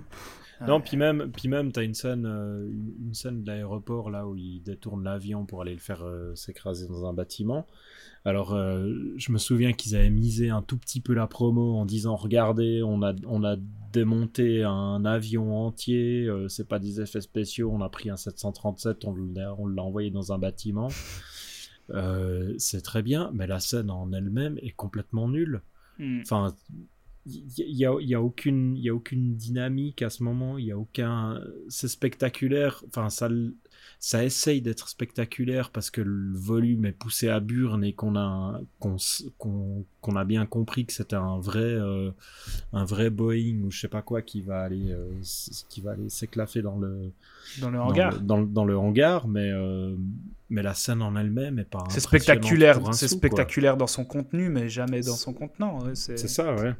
Ouais. 0.62 0.68
Non, 0.68 0.82
puis 0.82 0.98
même, 0.98 1.32
puis 1.32 1.48
même, 1.48 1.72
t'as 1.72 1.84
une 1.84 1.94
scène, 1.94 2.26
euh, 2.26 2.70
une, 2.70 3.14
scène 3.14 3.44
de 3.44 3.48
l'aéroport 3.48 4.10
là 4.10 4.28
où 4.28 4.36
il 4.36 4.62
détourne 4.62 5.04
l'avion 5.04 5.46
pour 5.46 5.62
aller 5.62 5.74
le 5.74 5.80
faire 5.80 6.04
euh, 6.04 6.36
s'écraser 6.36 6.88
dans 6.88 7.06
un 7.06 7.14
bâtiment. 7.14 7.66
Alors, 8.26 8.54
euh, 8.54 8.94
je 9.16 9.32
me 9.32 9.38
souviens 9.38 9.72
qu'ils 9.72 9.96
avaient 9.96 10.10
misé 10.10 10.50
un 10.50 10.62
tout 10.62 10.78
petit 10.78 11.00
peu 11.00 11.14
la 11.14 11.28
promo 11.28 11.78
en 11.78 11.86
disant, 11.86 12.18
regardez, 12.18 12.84
on 12.84 13.02
a, 13.02 13.14
on 13.26 13.46
a 13.46 13.56
démonté 13.94 14.64
un 14.64 15.06
avion 15.06 15.66
entier, 15.66 16.30
c'est 16.50 16.68
pas 16.68 16.80
des 16.80 17.00
effets 17.00 17.22
spéciaux, 17.22 17.72
on 17.74 17.82
a 17.82 17.90
pris 17.90 18.10
un 18.10 18.18
737, 18.18 19.06
on 19.06 19.16
l'a, 19.16 19.56
on 19.58 19.66
l'a 19.66 19.82
envoyé 19.82 20.12
dans 20.12 20.34
un 20.34 20.38
bâtiment. 20.38 20.90
C'est 22.58 22.82
très 22.84 23.02
bien, 23.02 23.32
mais 23.34 23.48
la 23.48 23.62
scène 23.62 23.90
en 23.90 24.12
elle-même 24.12 24.58
est 24.62 24.72
complètement 24.72 25.30
nulle. 25.30 25.62
Mm. 25.98 26.22
Enfin, 26.22 26.54
il 27.26 27.76
y, 27.76 27.86
a, 27.86 27.94
y 28.00 28.16
a 28.16 28.22
aucune, 28.22 28.76
y 28.78 28.90
a 28.90 28.94
aucune 28.94 29.36
dynamique 29.36 30.02
à 30.02 30.10
ce 30.10 30.24
moment. 30.24 30.58
Il 30.58 30.66
y 30.66 30.72
a 30.72 30.78
aucun, 30.78 31.40
c'est 31.68 31.88
spectaculaire. 31.88 32.84
Enfin, 32.88 33.10
ça, 33.10 33.30
ça 34.00 34.24
essaye 34.24 34.62
d'être 34.62 34.88
spectaculaire 34.88 35.72
parce 35.72 35.90
que 35.90 36.00
le 36.00 36.38
volume 36.38 36.86
est 36.86 36.94
poussé 36.94 37.28
à 37.28 37.42
burne 37.42 37.84
et 37.84 37.92
qu'on 37.92 38.16
a 38.16 38.62
qu'on 38.80 38.96
qu'on 40.00 40.16
a 40.16 40.24
bien 40.24 40.46
compris 40.46 40.86
que 40.86 40.94
c'était 40.94 41.18
un 41.18 41.38
vrai 41.40 41.60
euh, 41.60 42.12
un 42.72 42.86
vrai 42.86 43.10
Boeing 43.10 43.62
ou 43.64 43.72
je 43.72 43.82
sais 43.82 43.88
pas 43.90 44.02
quoi 44.02 44.22
qui 44.22 44.42
va 44.42 44.62
aller 44.62 44.92
euh, 44.92 45.10
qui 45.68 45.82
va 45.82 45.92
aller 45.92 46.10
s'éclaffer 46.10 46.62
dans 46.62 46.78
le 46.78 47.12
dans 47.60 47.70
le 47.70 47.80
hangar 47.80 48.22
dans, 48.22 48.38
le, 48.38 48.46
dans, 48.46 48.64
le 48.64 48.78
hangar 48.78 49.28
mais 49.28 49.52
euh, 49.52 49.96
mais 50.50 50.64
la 50.64 50.74
scène 50.74 51.02
en 51.02 51.18
elle-même 51.18 51.60
est 51.60 51.70
pas 51.70 51.84
c'est 51.90 52.00
spectaculaire 52.00 52.80
c'est 52.94 53.10
spectaculaire 53.10 53.76
dans 53.76 53.88
son 53.88 54.06
contenu 54.06 54.48
mais 54.48 54.70
jamais 54.70 55.02
dans 55.02 55.16
son 55.16 55.34
contenant 55.34 55.80
c'est 55.94 56.18
ça 56.18 56.56
ouais 56.56 56.74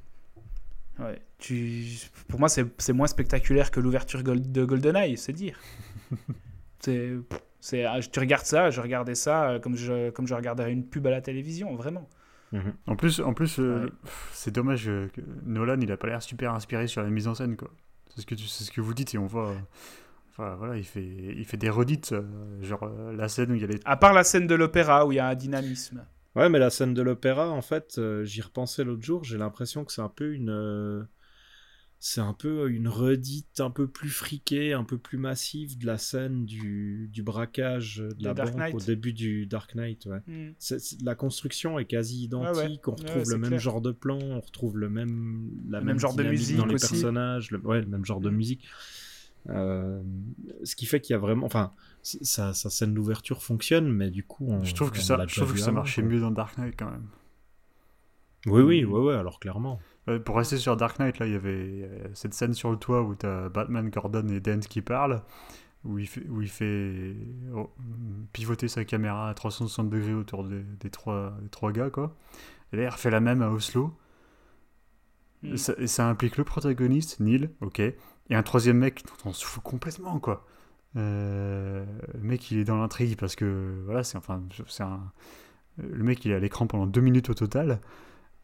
Ouais, 1.00 1.22
tu... 1.38 1.86
Pour 2.28 2.40
moi, 2.40 2.50
c'est 2.50 2.94
moins 2.94 3.08
spectaculaire 3.08 3.72
que 3.72 3.80
l'ouverture 3.80 4.22
de 4.24 4.66
GoldenEye, 4.66 5.18
c'est 5.18 5.34
dire. 5.34 5.58
c'est, 6.80 7.12
c'est, 7.62 7.86
ah, 7.86 8.00
tu 8.00 8.20
regardes 8.20 8.46
ça, 8.46 8.70
je 8.70 8.82
regardais 8.82 9.16
ça 9.16 9.50
euh, 9.50 9.60
comme 9.60 9.76
je, 9.76 10.10
comme 10.10 10.28
je 10.28 10.34
regarderais 10.34 10.72
une 10.72 10.86
pub 10.86 11.08
à 11.08 11.12
la 11.12 11.22
télévision, 11.22 11.76
vraiment. 11.76 12.10
Mhm. 12.52 12.74
En 12.88 12.96
plus, 12.96 13.20
en 13.20 13.34
plus 13.34 13.60
euh, 13.60 13.90
c'est 14.34 14.52
dommage 14.52 14.86
que 14.86 15.22
Nolan, 15.46 15.80
il 15.82 15.92
a 15.92 15.98
pas 15.98 16.08
l'air 16.08 16.22
super 16.22 16.54
inspiré 16.54 16.88
sur 16.88 17.02
la 17.02 17.10
mise 17.10 17.28
en 17.28 17.36
scène, 17.36 17.56
quoi. 17.56 17.70
C'est 18.10 18.22
ce 18.22 18.26
que, 18.26 18.36
tu, 18.36 18.48
c'est 18.48 18.64
ce 18.64 18.72
que 18.72 18.82
vous 18.82 18.94
dites 18.94 19.14
et 19.14 19.18
on 19.18 19.28
voit. 19.28 19.54
Enfin, 20.32 20.56
voilà, 20.56 20.78
il 20.78 20.84
fait, 20.84 21.04
il 21.04 21.46
fait 21.46 21.58
des 21.58 21.70
redites, 21.70 22.12
euh, 22.14 22.24
genre 22.64 22.90
la 23.16 23.28
scène 23.30 23.52
où 23.52 23.56
il 23.56 23.62
y 23.62 23.64
a 23.64 23.68
les. 23.68 23.80
À 23.86 23.98
part 23.98 24.14
la 24.14 24.24
scène 24.24 24.48
de 24.48 24.56
l'opéra 24.56 25.06
où 25.06 25.12
il 25.12 25.16
y 25.16 25.20
a 25.20 25.28
un 25.28 25.36
dynamisme. 25.36 26.04
Ouais, 26.36 26.50
mais 26.50 26.60
la 26.60 26.70
scène 26.70 26.94
de 26.94 27.02
l'opéra, 27.02 27.50
en 27.50 27.62
fait, 27.62 27.96
euh, 27.98 28.24
j'y 28.24 28.42
repensais 28.42 28.84
l'autre 28.84 29.04
jour, 29.04 29.24
j'ai 29.24 29.38
l'impression 29.38 29.84
que 29.84 29.92
c'est 29.92 30.02
un 30.02 30.10
peu 30.10 30.34
une. 30.34 30.50
Euh, 30.50 31.04
c'est 32.02 32.22
un 32.22 32.34
peu 32.34 32.70
une 32.70 32.88
redite 32.88 33.60
un 33.60 33.72
peu 33.72 33.86
plus 33.86 34.10
friquée, 34.10 34.72
un 34.72 34.86
peu 34.86 34.98
plus 34.98 35.18
massive 35.18 35.78
de 35.78 35.86
la 35.86 35.98
scène 35.98 36.46
du, 36.46 37.10
du 37.12 37.24
braquage 37.24 37.98
de 37.98 38.24
la 38.24 38.34
banque 38.34 38.74
au 38.74 38.80
début 38.80 39.12
du 39.12 39.46
Dark 39.48 39.76
Knight. 39.76 40.06
Ouais. 40.06 40.22
Hmm. 40.26 40.54
la 41.04 41.16
construction 41.16 41.78
est 41.78 41.84
quasi 41.86 42.24
identique, 42.24 42.88
on 42.88 42.96
retrouve 42.96 43.30
le 43.30 43.38
même 43.38 43.60
genre 43.60 43.82
de 43.82 43.92
plan, 43.92 44.18
on 44.18 44.40
retrouve 44.40 44.78
le 44.78 44.90
même, 44.90 45.52
la 45.70 45.82
même, 45.82 46.00
genre 46.00 46.16
de 46.16 46.24
musique 46.24 46.56
dans 46.56 46.66
les 46.66 46.76
personnages, 46.76 47.52
le, 47.52 47.60
ouais, 47.60 47.82
le 47.82 47.88
même 47.88 48.06
genre 48.06 48.22
de 48.22 48.30
hmm. 48.30 48.36
musique. 48.36 48.66
Euh, 49.50 50.02
ce 50.64 50.76
qui 50.76 50.86
fait 50.86 51.00
qu'il 51.00 51.14
y 51.14 51.16
a 51.16 51.20
vraiment. 51.20 51.46
Enfin, 51.46 51.72
sa, 52.04 52.54
scène 52.54 52.94
d'ouverture 52.94 53.42
fonctionne, 53.42 53.90
mais 53.90 54.10
du 54.10 54.24
coup. 54.24 54.54
je 54.64 54.74
trouve 54.74 54.92
que, 54.92 55.00
ça, 55.00 55.26
je 55.28 55.36
trouve 55.36 55.54
que 55.54 55.60
ça 55.60 55.72
marchait 55.72 56.02
mieux 56.02 56.20
dans 56.20 56.32
Dark 56.32 56.58
Knight 56.58 56.76
quand 56.78 56.90
même. 56.90 57.08
Oui, 58.46 58.62
oui, 58.62 58.86
ouais, 58.86 59.02
ouais, 59.02 59.16
alors 59.16 59.40
clairement. 59.40 59.80
Pour 60.26 60.38
rester 60.38 60.58
sur 60.58 60.76
Dark 60.76 60.98
Knight, 61.00 61.20
là, 61.20 61.28
il 61.28 61.34
y 61.34 61.36
avait 61.36 61.90
cette 62.14 62.34
scène 62.34 62.54
sur 62.54 62.72
le 62.72 62.78
toit 62.78 63.04
où 63.04 63.16
tu 63.16 63.26
as 63.26 63.50
Batman, 63.50 63.90
Gordon 63.90 64.28
et 64.30 64.40
Dance 64.40 64.68
qui 64.68 64.82
parlent, 64.82 65.22
où 65.84 66.00
il 66.00 66.08
fait, 66.08 66.28
où 66.28 66.42
il 66.42 66.50
fait 66.50 67.16
oh, 67.54 67.70
pivoter 68.34 68.68
sa 68.68 68.86
caméra 68.86 69.30
à 69.30 69.34
360 69.34 69.90
degrés 69.90 70.14
autour 70.14 70.44
des, 70.46 70.90
trois, 70.90 71.38
des 71.42 71.50
trois 71.50 71.72
gars, 71.72 71.90
quoi. 71.90 72.16
Et 72.74 72.78
là, 72.78 72.84
il 72.84 72.90
refait 72.90 73.12
la 73.12 73.20
même 73.20 73.42
à 73.42 73.50
Oslo. 73.50 73.94
Ça, 75.56 75.74
et 75.78 75.88
ça 75.88 76.08
implique 76.10 76.36
le 76.38 76.44
protagoniste, 76.44 77.20
Neil, 77.20 77.50
ok, 77.62 77.82
et 78.30 78.36
un 78.36 78.44
troisième 78.44 78.78
mec, 78.78 79.04
on 79.26 79.34
se 79.34 79.46
fout 79.46 79.64
complètement, 79.64 80.20
quoi. 80.20 80.46
Euh, 80.96 81.86
le 82.14 82.20
mec, 82.20 82.52
il 82.52 82.60
est 82.60 82.64
dans 82.64 82.78
l'intrigue 82.78 83.18
parce 83.18 83.36
que, 83.36 83.82
voilà, 83.86 84.04
c'est 84.04 84.18
enfin. 84.18 84.42
Le 85.78 86.04
mec, 86.04 86.26
il 86.26 86.32
est 86.32 86.36
à 86.36 86.40
l'écran 86.40 86.68
pendant 86.68 86.86
deux 86.86 87.02
minutes 87.02 87.30
au 87.30 87.34
total. 87.34 87.80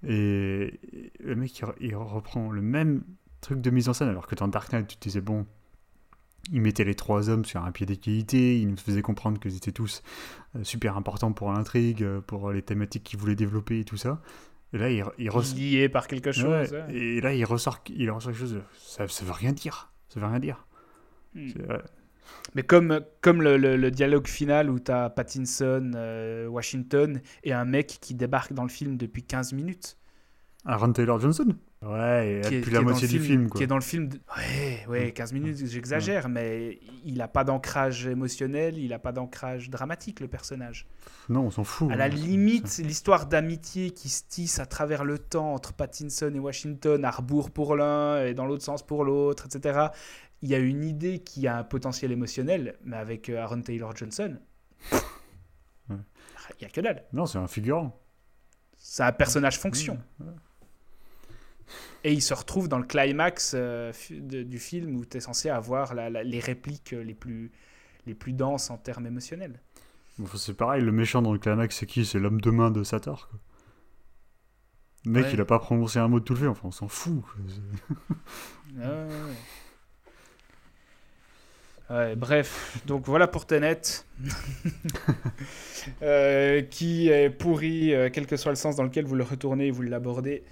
Et 0.08 0.80
le 1.20 1.36
mec, 1.36 1.62
il, 1.80 1.96
reprend 1.96 2.52
le 2.52 2.62
même 2.62 3.04
truc 3.42 3.62
de 3.62 3.70
mise 3.70 3.90
en 3.90 3.94
scène, 3.94 4.10
alors 4.10 4.28
que 4.28 4.36
dans 4.36 4.48
Dark 4.48 4.72
Knight, 4.72 4.88
tu 4.88 4.98
te 4.98 5.04
disais, 5.04 5.22
bon, 5.22 5.46
il 6.52 6.62
mettait 6.62 6.84
les 6.84 6.96
trois 6.96 7.30
hommes 7.30 7.46
sur 7.46 7.64
un 7.64 7.72
pied 7.72 7.86
d'égalité, 7.86 8.60
il 8.60 8.70
nous 8.70 8.78
faisait 8.78 9.02
comprendre 9.02 9.40
qu'ils 9.40 9.56
étaient 9.58 9.72
tous 9.72 10.04
euh, 10.56 10.64
super 10.64 10.96
importants 10.96 11.32
pour 11.34 11.52
l'intrigue, 11.52 12.06
pour 12.28 12.52
les 12.52 12.62
thématiques 12.62 13.04
qu'il 13.04 13.20
voulait 13.20 13.36
développer 13.36 13.80
et 13.80 13.86
tout 13.86 13.98
ça. 13.98 14.22
Et 14.74 14.78
là, 14.78 14.90
il, 14.90 15.06
il 15.18 15.30
lié 15.56 15.90
par 15.90 16.08
quelque 16.08 16.32
chose. 16.32 16.76
Et 16.90 17.22
là, 17.22 17.34
il 17.34 17.46
ressort, 17.46 17.84
il 17.90 18.10
ressort 18.12 18.32
quelque 18.32 18.42
chose. 18.42 18.62
Ça, 18.78 19.08
ça 19.08 19.26
veut 19.26 19.32
rien 19.32 19.54
dire. 19.54 19.92
Ça 20.10 20.20
veut 20.20 20.26
rien 20.26 20.40
dire. 20.40 20.68
Hmm. 21.34 21.50
Mais 22.56 22.64
comme, 22.64 23.02
comme 23.22 23.42
le, 23.42 23.58
le, 23.58 23.92
dialogue 23.92 24.28
final 24.28 24.70
où 24.70 24.80
tu 24.80 24.92
as 24.92 25.10
Pattinson, 25.10 25.92
euh, 25.96 26.48
Washington 26.48 27.22
et 27.44 27.54
un 27.54 27.66
mec 27.66 27.98
qui 28.02 28.16
débarque 28.16 28.54
dans 28.54 28.64
le 28.64 28.70
film 28.70 28.98
depuis 28.98 29.24
15 29.24 29.54
minutes. 29.54 29.98
Aaron 30.66 30.94
Taylor 30.94 31.20
Johnson? 31.20 31.56
Ouais, 31.86 32.42
et 32.42 32.42
depuis 32.42 32.72
la 32.72 32.82
moitié 32.82 33.08
du 33.08 33.20
film, 33.20 33.50
Qui 33.50 33.64
est 33.64 33.68
dans 33.68 33.76
le 33.76 33.82
film. 33.82 34.10
Ouais, 34.36 34.86
ouais, 34.88 35.12
15 35.12 35.34
minutes, 35.34 35.66
j'exagère, 35.68 36.30
mais 36.30 36.80
il 37.04 37.16
n'a 37.18 37.28
pas 37.28 37.44
d'ancrage 37.44 38.08
émotionnel, 38.08 38.80
il 38.80 38.90
n'a 38.90 38.98
pas 38.98 39.12
d'ancrage 39.12 39.70
dramatique, 39.70 40.20
le 40.20 40.28
personnage. 40.28 40.88
Non, 41.30 41.42
on 41.42 41.52
s'en 41.52 41.64
fout. 41.64 41.92
À 41.92 41.96
la 41.96 42.08
limite, 42.08 42.80
l'histoire 42.80 43.28
d'amitié 43.28 43.92
qui 43.92 44.10
se 44.10 44.24
tisse 44.28 44.58
à 44.60 44.66
travers 44.66 45.04
le 45.04 45.20
temps 45.20 45.54
entre 45.54 45.74
Pattinson 45.74 46.32
et 46.34 46.40
Washington, 46.40 47.06
à 47.06 47.12
rebours 47.12 47.52
pour 47.52 47.76
l'un 47.76 48.26
et 48.26 48.34
dans 48.34 48.48
l'autre 48.48 48.64
sens 48.64 48.84
pour 48.84 49.04
l'autre, 49.04 49.46
etc. 49.46 49.90
Il 50.42 50.50
y 50.50 50.56
a 50.56 50.60
une 50.60 50.84
idée 50.84 51.20
qui 51.20 51.48
a 51.48 51.58
un 51.58 51.64
potentiel 51.64 52.12
émotionnel, 52.12 52.78
mais 52.84 52.98
avec 52.98 53.30
euh, 53.30 53.42
Aaron 53.42 53.62
Taylor 53.62 53.96
Johnson, 53.96 54.38
il 55.92 56.62
n'y 56.62 56.66
a 56.66 56.70
que 56.70 56.82
dalle. 56.82 57.04
Non, 57.14 57.28
c'est 57.28 57.38
un 57.38 57.48
figurant. 57.48 58.02
C'est 58.78 59.04
un 59.04 59.12
personnage 59.12 59.60
fonction. 59.60 60.00
Et 62.06 62.14
il 62.14 62.22
se 62.22 62.36
retrouve 62.36 62.70
dans 62.70 62.78
le 62.78 62.86
climax 62.86 63.54
euh, 63.56 63.92
du 64.12 64.60
film 64.60 64.96
où 64.96 65.06
tu 65.06 65.18
es 65.18 65.20
censé 65.20 65.50
avoir 65.50 65.96
les 65.96 66.40
répliques 66.40 66.94
euh, 66.94 67.04
les 67.04 67.16
plus, 67.16 67.52
les 68.06 68.14
plus 68.14 68.32
denses 68.32 68.70
en 68.70 68.78
termes 68.78 69.08
émotionnels. 69.08 69.60
c'est 70.36 70.56
pareil, 70.56 70.84
le 70.84 70.92
méchant 70.92 71.24
dans 71.24 71.34
le 71.34 71.40
climax, 71.40 71.78
c'est 71.78 71.88
qui? 71.88 72.06
C'est 72.06 72.20
l'homme 72.20 72.40
de 72.40 72.52
main 72.52 72.70
de 72.70 72.84
Sator. 72.84 73.28
Quoi. 73.28 73.40
Le 75.06 75.12
mec, 75.14 75.26
il 75.34 75.42
a 75.42 75.46
pas 75.46 75.58
prononcé 75.58 75.98
un 75.98 76.08
mot 76.08 76.20
de 76.20 76.26
tout 76.26 76.34
le 76.34 76.40
film, 76.40 76.52
enfin, 76.52 76.68
on 76.68 76.72
s'en 76.72 76.88
fout. 76.88 77.24
bref, 82.16 82.82
donc 82.86 83.08
voilà 83.08 83.28
pour 83.28 83.48
Tenet, 83.48 83.82
euh, 86.04 86.62
qui 86.62 87.10
est 87.10 87.32
pourri, 87.32 87.94
quel 88.14 88.28
que 88.28 88.38
soit 88.38 88.52
le 88.52 88.58
sens 88.58 88.76
dans 88.76 88.84
lequel 88.84 89.06
vous 89.06 89.16
le 89.16 89.24
retournez 89.24 89.68
et 89.68 89.72
vous 89.72 89.82
l'abordez. 89.82 90.44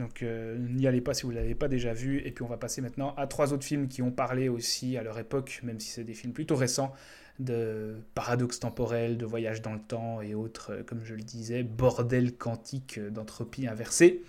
Donc 0.00 0.22
euh, 0.22 0.56
n'y 0.58 0.86
allez 0.86 1.02
pas 1.02 1.12
si 1.12 1.24
vous 1.24 1.30
ne 1.30 1.36
l'avez 1.36 1.54
pas 1.54 1.68
déjà 1.68 1.92
vu. 1.92 2.22
Et 2.24 2.30
puis 2.32 2.42
on 2.42 2.48
va 2.48 2.56
passer 2.56 2.80
maintenant 2.80 3.14
à 3.16 3.26
trois 3.26 3.52
autres 3.52 3.64
films 3.64 3.86
qui 3.86 4.00
ont 4.00 4.10
parlé 4.10 4.48
aussi 4.48 4.96
à 4.96 5.02
leur 5.02 5.18
époque, 5.18 5.60
même 5.62 5.78
si 5.78 5.90
c'est 5.90 6.04
des 6.04 6.14
films 6.14 6.32
plutôt 6.32 6.56
récents, 6.56 6.94
de 7.38 7.96
paradoxes 8.14 8.60
temporels, 8.60 9.18
de 9.18 9.26
voyages 9.26 9.60
dans 9.60 9.74
le 9.74 9.80
temps 9.80 10.22
et 10.22 10.34
autres, 10.34 10.72
euh, 10.72 10.82
comme 10.82 11.04
je 11.04 11.14
le 11.14 11.22
disais, 11.22 11.62
bordel 11.62 12.34
quantique 12.34 12.98
d'entropie 12.98 13.66
inversée. 13.66 14.22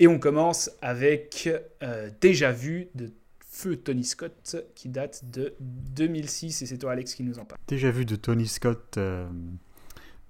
Et 0.00 0.08
on 0.08 0.18
commence 0.18 0.70
avec 0.82 1.48
euh, 1.82 2.10
Déjà 2.20 2.50
vu 2.50 2.88
de 2.96 3.12
Feu 3.38 3.76
Tony 3.76 4.04
Scott 4.04 4.56
qui 4.74 4.88
date 4.88 5.22
de 5.30 5.54
2006 5.60 6.62
et 6.62 6.66
c'est 6.66 6.78
toi 6.78 6.92
Alex 6.92 7.14
qui 7.14 7.22
nous 7.22 7.38
en 7.38 7.44
parle. 7.44 7.60
Déjà 7.68 7.92
vu 7.92 8.04
de 8.04 8.16
Tony 8.16 8.48
Scott 8.48 8.98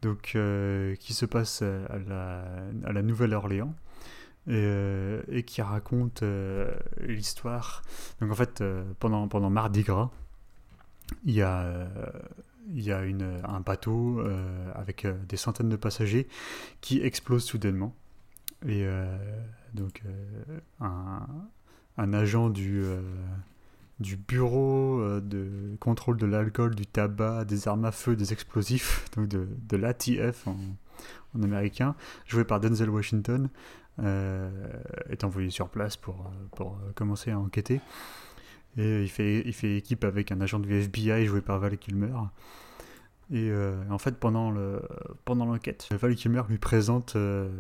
donc, 0.03 0.37
qui 0.99 1.15
se 1.15 1.25
passe 1.25 1.63
à 1.63 2.93
la 2.93 3.03
Nouvelle-Orléans. 3.03 3.73
Euh, 4.49 5.23
et, 5.29 5.45
qui 5.45 5.63
raconte 5.63 6.25
euh, 6.25 6.75
l'histoire. 7.01 7.83
Donc 8.21 8.33
en 8.33 8.35
fait, 8.35 8.61
euh, 8.61 8.83
pendant, 8.99 9.29
pendant 9.29 9.51
Mardi 9.51 9.83
Gras, 9.83 10.11
il 11.25 11.35
y 11.35 11.43
a, 11.43 11.89
il 12.69 12.83
y 12.83 12.91
a 12.91 12.99
un 12.99 13.61
bateau 13.61 14.25
avec 14.75 15.07
des 15.29 15.37
centaines 15.37 15.69
de 15.69 15.77
passagers 15.77 16.27
qui 16.81 17.03
explose 17.03 17.45
soudainement. 17.45 17.95
Et 18.67 18.87
donc 19.75 20.03
un, 20.81 22.13
agent 22.15 22.49
du, 22.49 22.83
du 24.01 24.17
bureau 24.17 25.21
de 25.21 25.77
contrôle 25.81 26.17
de 26.17 26.25
l'alcool, 26.25 26.75
du 26.75 26.87
tabac, 26.87 27.45
des 27.45 27.69
armes 27.69 27.85
à 27.85 27.93
feu, 27.93 28.17
des 28.17 28.33
explosifs, 28.33 29.05
donc 29.17 29.29
de, 29.29 29.47
de 29.69 29.77
l'ATF 29.77 30.47
en, 30.47 30.57
américain, 31.43 31.95
joué 32.27 32.45
par 32.45 32.59
Denzel 32.59 32.89
Washington, 32.89 33.51
est 33.99 35.25
envoyé 35.25 35.51
sur 35.51 35.69
place 35.69 35.97
pour, 35.97 36.31
pour 36.57 36.79
commencer 36.95 37.31
à 37.31 37.39
enquêter. 37.39 37.81
Et 38.77 39.03
il 39.03 39.09
fait, 39.09 39.43
il 39.45 39.53
fait 39.53 39.77
équipe 39.77 40.05
avec 40.05 40.33
un 40.33 40.41
agent 40.41 40.59
du 40.59 40.73
FBI 40.73 41.27
joué 41.27 41.41
par 41.41 41.59
Val 41.59 41.77
Kilmer. 41.77 42.15
Et 43.31 43.51
euh, 43.51 43.83
en 43.91 43.99
fait, 43.99 44.19
pendant 44.19 44.51
le 44.51 44.83
pendant 45.25 45.45
l'enquête, 45.45 45.89
Val 45.91 46.15
Kilmer 46.15 46.43
lui 46.49 46.59
présente 46.59 47.17
euh, 47.17 47.51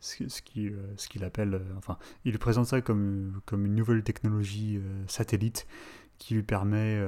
ce, 0.00 0.24
qu'il 0.42 0.76
ce 0.96 1.24
appelle, 1.24 1.60
enfin, 1.76 1.98
il 2.24 2.38
présente 2.38 2.66
ça 2.66 2.80
comme, 2.80 3.40
comme 3.46 3.66
une 3.66 3.74
nouvelle 3.74 4.02
technologie 4.02 4.80
satellite 5.06 5.66
qui 6.18 6.34
lui 6.34 6.42
permet 6.42 7.00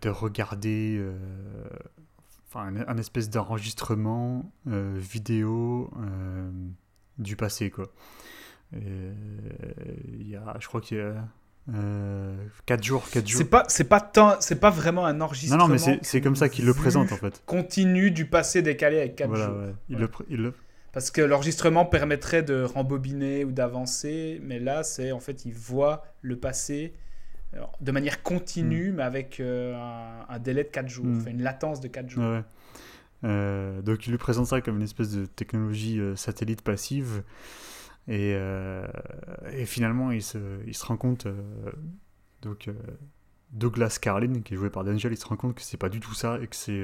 de 0.00 0.08
regarder 0.08 1.04
enfin, 2.48 2.72
un, 2.86 2.96
espèce 2.98 3.30
d'enregistrement 3.30 4.50
euh, 4.68 4.94
vidéo 4.98 5.90
euh, 6.00 6.50
du 7.18 7.36
passé, 7.36 7.70
quoi. 7.70 7.86
Il 8.72 10.28
y 10.28 10.36
a, 10.36 10.56
je 10.60 10.66
crois 10.68 10.80
qu'il 10.80 10.98
y 10.98 11.00
a 11.00 11.24
Euh, 11.74 12.34
4 12.64 12.82
jours, 12.82 13.04
4 13.10 13.26
jours. 13.28 13.38
C'est 13.38 13.44
pas, 13.50 13.64
c'est 13.68 13.84
pas 13.84 14.00
tant, 14.00 14.36
c'est 14.40 14.58
pas 14.58 14.70
vraiment 14.70 15.04
un 15.04 15.12
Non, 15.12 15.26
enregistrement. 15.26 15.64
non, 15.66 15.68
mais 15.72 15.76
c'est 15.78 15.98
c'est 16.02 16.22
comme 16.22 16.36
ça 16.36 16.48
qu'il 16.48 16.64
le 16.64 16.72
présente 16.72 17.12
en 17.12 17.16
fait. 17.16 17.42
Continu 17.44 18.10
du 18.10 18.24
passé 18.26 18.62
décalé 18.62 18.98
avec 19.00 19.16
4 19.16 19.28
Voilà, 19.28 19.44
jours. 19.46 19.56
ouais. 19.58 19.74
Il, 19.90 19.96
Ouais. 19.96 20.00
le, 20.02 20.08
il 20.30 20.36
le- 20.44 20.54
Parce 20.92 21.10
que 21.10 21.20
l'enregistrement 21.20 21.84
permettrait 21.84 22.42
de 22.42 22.62
rembobiner 22.62 23.44
ou 23.44 23.52
d'avancer, 23.52 24.40
mais 24.42 24.58
là, 24.58 24.82
c'est 24.82 25.12
en 25.12 25.20
fait, 25.20 25.44
il 25.44 25.52
voit 25.52 26.04
le 26.22 26.38
passé 26.38 26.94
euh, 26.94 27.07
de 27.80 27.92
manière 27.92 28.22
continue, 28.22 28.92
mais 28.92 29.02
avec 29.02 29.40
euh, 29.40 29.74
un, 29.74 30.26
un 30.28 30.38
délai 30.38 30.64
de 30.64 30.68
4 30.68 30.88
jours, 30.88 31.06
Mm. 31.06 31.28
une 31.28 31.42
latence 31.42 31.80
de 31.80 31.88
4 31.88 32.08
jours. 32.08 32.24
Ouais. 32.24 32.44
Euh, 33.24 33.82
donc 33.82 34.06
il 34.06 34.10
lui 34.10 34.18
présente 34.18 34.46
ça 34.46 34.60
comme 34.60 34.76
une 34.76 34.82
espèce 34.82 35.10
de 35.12 35.26
technologie 35.26 35.98
euh, 35.98 36.14
satellite 36.14 36.62
passive. 36.62 37.22
Et, 38.06 38.30
et 39.52 39.66
finalement, 39.66 40.12
il 40.12 40.22
se, 40.22 40.38
il 40.66 40.74
se 40.74 40.82
rend 40.86 40.96
compte, 40.96 41.26
donc 42.40 42.70
Douglas 43.50 43.98
Carlin, 44.00 44.40
qui 44.40 44.54
est 44.54 44.56
joué 44.56 44.70
par 44.70 44.82
Daniel, 44.82 45.12
il 45.12 45.18
se 45.18 45.26
rend 45.26 45.36
compte 45.36 45.54
que 45.54 45.60
c'est 45.60 45.76
pas 45.76 45.90
du 45.90 46.00
tout 46.00 46.14
ça 46.14 46.38
et 46.40 46.46
que 46.46 46.56
c'est 46.56 46.82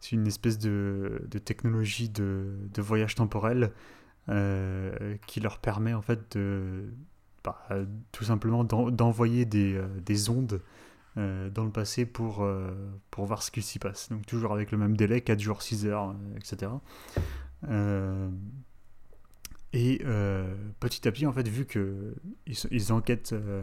c'est 0.00 0.12
une 0.12 0.26
espèce 0.26 0.58
de, 0.58 1.22
de 1.26 1.38
technologie 1.38 2.10
de, 2.10 2.54
de 2.74 2.82
voyage 2.82 3.14
temporel 3.14 3.70
qui 5.26 5.40
leur 5.40 5.58
permet 5.58 5.94
en 5.94 6.02
fait 6.02 6.36
de 6.36 6.92
bah, 7.44 7.66
tout 8.12 8.24
simplement 8.24 8.64
d'en- 8.64 8.90
d'envoyer 8.90 9.44
des, 9.44 9.74
euh, 9.74 9.86
des 10.00 10.30
ondes 10.30 10.62
euh, 11.16 11.48
dans 11.50 11.64
le 11.64 11.70
passé 11.70 12.06
pour, 12.06 12.42
euh, 12.42 12.72
pour 13.10 13.26
voir 13.26 13.42
ce 13.42 13.50
qui 13.50 13.62
s'y 13.62 13.78
passe. 13.78 14.08
Donc 14.08 14.26
toujours 14.26 14.52
avec 14.52 14.72
le 14.72 14.78
même 14.78 14.96
délai, 14.96 15.20
4 15.20 15.40
jours, 15.40 15.62
6 15.62 15.86
heures, 15.86 16.10
euh, 16.10 16.36
etc. 16.38 16.72
Euh, 17.68 18.28
et 19.72 20.02
euh, 20.04 20.54
petit 20.80 21.06
à 21.08 21.12
petit, 21.12 21.26
en 21.26 21.32
fait, 21.32 21.48
vu 21.48 21.66
que 21.66 22.14
ils, 22.70 22.92
enquêtent, 22.92 23.32
euh, 23.32 23.62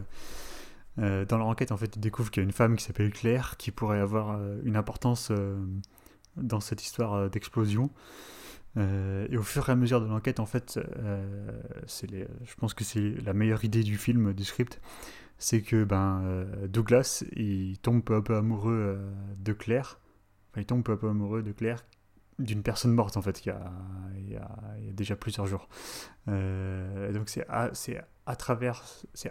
euh, 0.98 1.24
dans 1.24 1.38
leur 1.38 1.46
enquête, 1.46 1.72
en 1.72 1.76
fait, 1.76 1.96
ils 1.96 2.00
découvrent 2.00 2.30
qu'il 2.30 2.42
y 2.42 2.44
a 2.44 2.46
une 2.46 2.52
femme 2.52 2.76
qui 2.76 2.84
s'appelle 2.84 3.10
Claire 3.10 3.56
qui 3.56 3.70
pourrait 3.70 4.00
avoir 4.00 4.32
euh, 4.32 4.60
une 4.64 4.76
importance 4.76 5.28
euh, 5.30 5.58
dans 6.36 6.60
cette 6.60 6.82
histoire 6.82 7.14
euh, 7.14 7.28
d'explosion. 7.28 7.90
Euh, 8.76 9.26
et 9.30 9.36
au 9.36 9.42
fur 9.42 9.68
et 9.68 9.72
à 9.72 9.76
mesure 9.76 10.00
de 10.00 10.06
l'enquête, 10.06 10.40
en 10.40 10.46
fait, 10.46 10.78
euh, 10.98 11.50
je 11.86 12.54
pense 12.56 12.74
que 12.74 12.84
c'est 12.84 13.14
la 13.24 13.32
meilleure 13.32 13.64
idée 13.64 13.82
du 13.82 13.96
film, 13.96 14.32
du 14.32 14.44
script, 14.44 14.80
c'est 15.38 15.62
que 15.62 15.84
ben, 15.84 16.22
euh, 16.24 16.68
Douglas, 16.68 17.24
il 17.36 17.78
tombe 17.78 18.02
peu 18.02 18.16
à 18.16 18.22
peu 18.22 18.36
amoureux 18.36 18.98
de 19.38 19.52
Claire. 19.52 19.98
Enfin, 20.50 20.62
il 20.62 20.66
tombe 20.66 20.82
peu 20.82 20.96
peu 20.96 21.08
amoureux 21.08 21.42
de 21.42 21.52
Claire, 21.52 21.84
d'une 22.38 22.62
personne 22.62 22.92
morte, 22.92 23.16
en 23.16 23.22
fait, 23.22 23.40
qui 23.40 23.50
a, 23.50 23.72
il 24.16 24.30
y 24.30 24.36
a, 24.36 24.48
déjà 24.92 25.16
plusieurs 25.16 25.46
jours. 25.46 25.68
Donc 26.26 27.28
c'est 27.28 27.46
à, 27.48 27.70
à 28.26 28.36
travers, 28.36 28.84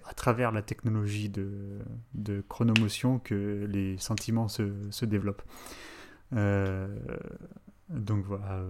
à 0.05 0.13
travers 0.13 0.51
la 0.51 0.61
technologie 0.61 1.29
de, 1.29 2.43
chronomotion 2.49 3.19
que 3.19 3.67
les 3.69 3.97
sentiments 3.97 4.47
se, 4.47 4.73
se 4.89 5.05
développent. 5.05 5.43
Donc 7.91 8.25
voilà. 8.25 8.63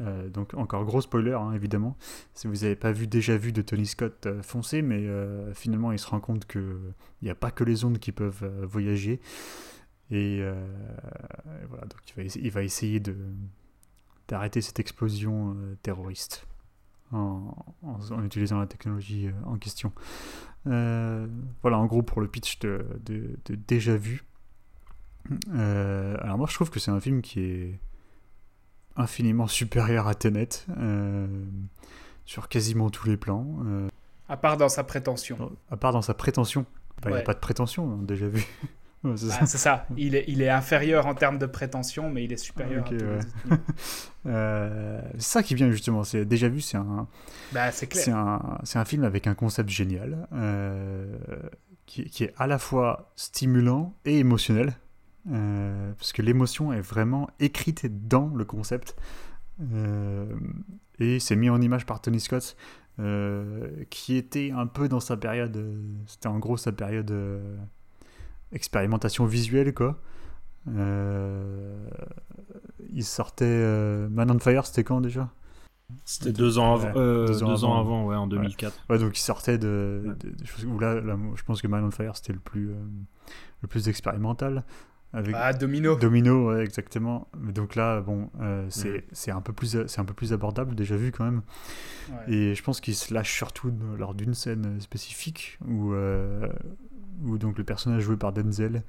Euh, 0.00 0.28
donc 0.28 0.54
encore 0.54 0.84
gros 0.84 1.00
spoiler 1.00 1.32
hein, 1.32 1.52
évidemment. 1.52 1.96
Si 2.34 2.46
vous 2.46 2.54
n'avez 2.54 2.76
pas 2.76 2.92
vu 2.92 3.06
déjà 3.06 3.36
vu 3.36 3.52
de 3.52 3.62
Tony 3.62 3.86
Scott, 3.86 4.26
euh, 4.26 4.42
foncez, 4.42 4.82
mais 4.82 5.06
euh, 5.06 5.52
finalement 5.54 5.92
il 5.92 5.98
se 5.98 6.06
rend 6.06 6.20
compte 6.20 6.44
que 6.44 6.80
il 7.20 7.24
n'y 7.24 7.30
a 7.30 7.34
pas 7.34 7.50
que 7.50 7.64
les 7.64 7.84
ondes 7.84 7.98
qui 7.98 8.12
peuvent 8.12 8.46
voyager. 8.64 9.20
Et, 10.10 10.40
voilà, 11.68 11.84
donc 11.84 12.00
il 12.08 12.14
va, 12.14 12.22
il 12.22 12.50
va 12.50 12.62
essayer 12.62 13.00
de 13.00 13.14
d'arrêter 14.28 14.60
cette 14.60 14.78
explosion 14.78 15.56
terroriste 15.82 16.46
en, 17.12 17.54
utilisant 18.24 18.58
la 18.58 18.66
technologie 18.66 19.30
en 19.44 19.58
question. 19.58 19.92
Voilà 20.64 21.78
en 21.78 21.86
gros 21.86 22.02
pour 22.02 22.20
le 22.20 22.28
pitch 22.28 22.60
de, 22.60 22.86
de- 23.04 23.54
déjà 23.54 23.96
vu. 23.96 24.24
Alors 25.50 26.38
moi 26.38 26.46
je 26.48 26.54
trouve 26.54 26.70
que 26.70 26.78
c'est 26.78 26.90
un 26.90 27.00
film 27.00 27.20
qui 27.20 27.40
est 27.40 27.80
infiniment 28.98 29.46
supérieur 29.46 30.08
à 30.08 30.14
Tenet 30.14 30.48
euh, 30.78 31.26
sur 32.24 32.48
quasiment 32.48 32.90
tous 32.90 33.08
les 33.08 33.16
plans, 33.16 33.46
euh, 33.66 33.88
À 34.28 34.36
part 34.36 34.56
dans 34.56 34.68
sa 34.68 34.84
prétention. 34.84 35.52
à 35.70 35.76
part 35.76 35.92
dans 35.92 36.02
sa 36.02 36.14
prétention. 36.14 36.66
Enfin, 36.98 37.10
Il 37.10 37.14
n'y 37.14 37.20
a 37.20 37.22
pas 37.22 37.34
de 37.34 37.38
prétention, 37.38 37.92
hein, 37.92 37.98
déjà 38.02 38.28
vu. 38.28 38.44
Ouais, 39.04 39.14
c'est 39.16 39.58
ça. 39.58 39.86
Ah. 39.88 39.94
Il 39.96 40.16
est, 40.16 40.24
il 40.26 40.42
est 40.42 40.50
inférieur 40.50 41.06
en 41.06 41.14
termes 41.14 41.38
de 41.38 41.46
prétention, 41.46 42.10
mais 42.10 42.24
il 42.24 42.32
est 42.32 42.36
supérieur 42.36 42.84
ouais. 42.90 43.56
Euh, 44.26 45.00
c'est 45.14 45.22
ça 45.22 45.42
qui 45.44 45.54
vient 45.54 45.70
justement. 45.70 46.02
C'est 46.02 46.24
déjà 46.24 46.48
vu, 46.48 46.60
c'est 46.60 46.76
un, 46.76 47.06
Bah, 47.52 47.70
c'est 47.70 48.10
un, 48.10 48.84
film 48.84 49.04
avec 49.04 49.28
un 49.28 49.34
concept 49.34 49.70
génial 49.70 50.26
euh, 50.32 51.16
qui, 51.86 52.04
qui 52.10 52.24
est 52.24 52.34
à 52.36 52.48
la 52.48 52.58
fois 52.58 53.12
stimulant 53.14 53.94
et 54.04 54.18
émotionnel. 54.18 54.74
Euh, 55.30 55.92
parce 55.98 56.12
que 56.12 56.22
l'émotion 56.22 56.72
est 56.72 56.80
vraiment 56.80 57.28
écrite 57.40 58.08
dans 58.08 58.28
le 58.34 58.44
concept. 58.44 58.96
Euh, 59.72 60.26
et 60.98 61.18
c'est 61.20 61.36
mis 61.36 61.50
en 61.50 61.60
image 61.60 61.84
par 61.86 62.00
Tony 62.00 62.20
Scott, 62.20 62.56
euh, 63.00 63.84
qui 63.90 64.16
était 64.16 64.50
un 64.50 64.66
peu 64.66 64.88
dans 64.88 65.00
sa 65.00 65.16
période. 65.16 65.58
C'était 66.06 66.28
en 66.28 66.38
gros 66.38 66.56
sa 66.56 66.72
période 66.72 67.12
expérimentation 68.52 69.26
visuelle, 69.26 69.74
quoi. 69.74 69.98
Il 72.90 73.04
sortait 73.04 74.08
Man 74.10 74.30
on 74.30 74.38
Fire, 74.38 74.66
c'était 74.66 74.84
quand 74.84 75.00
déjà? 75.00 75.30
C'était 76.04 76.32
deux 76.32 76.58
ans, 76.58 76.74
av- 76.74 76.84
Ouais, 76.84 76.92
euh, 76.96 77.26
deux 77.26 77.32
deux 77.32 77.42
ans 77.64 77.70
ans, 77.72 77.78
avant. 77.80 78.04
ouais, 78.06 78.16
en 78.16 78.26
2004. 78.26 78.74
Ouais, 78.90 78.98
donc 78.98 79.16
il 79.18 79.22
sortait 79.22 79.56
de, 79.58 80.02
Ouais. 80.06 80.14
de- 80.16 80.36
de 80.36 80.44
choses 80.44 80.66
où 80.66 80.78
là, 80.78 81.00
je 81.34 81.42
pense 81.44 81.62
que 81.62 81.66
Man 81.66 81.82
on 81.84 81.90
Fire 81.90 82.14
c'était 82.16 82.34
le 82.34 82.38
plus, 82.38 82.70
euh, 82.70 82.74
le 83.62 83.68
plus 83.68 83.88
expérimental. 83.88 84.64
Avec 85.14 85.34
Ah, 85.38 85.54
Domino. 85.54 85.96
Domino, 85.96 86.50
ouais, 86.52 86.62
exactement. 86.62 87.28
Mais 87.38 87.52
donc 87.52 87.74
là, 87.76 88.00
bon, 88.02 88.30
euh, 88.40 88.66
c'est 88.68 88.88
Mhm. 88.90 89.02
c'est 89.12 89.30
un, 89.30 89.40
peu 89.40 89.52
plus- 89.54 89.86
c'est 89.86 90.00
un 90.00 90.04
peu 90.04 90.12
plus 90.12 90.32
abordable, 90.34 90.74
déjà 90.74 90.96
vu 90.96 91.12
quand 91.12 91.24
même. 91.24 91.40
Ouais. 92.10 92.32
Et 92.34 92.54
je 92.54 92.62
pense 92.62 92.80
qu'il 92.80 92.94
se 92.94 93.14
lâche 93.14 93.34
surtout 93.34 93.72
lors 93.96 94.14
d'une 94.14 94.34
scène 94.34 94.78
spécifique 94.80 95.58
où, 95.66 95.92
euh, 95.94 96.46
où 97.24 97.38
donc 97.38 97.56
le 97.56 97.64
personnage 97.64 98.02
joué 98.02 98.16
par 98.18 98.32
Denzel, 98.34 98.82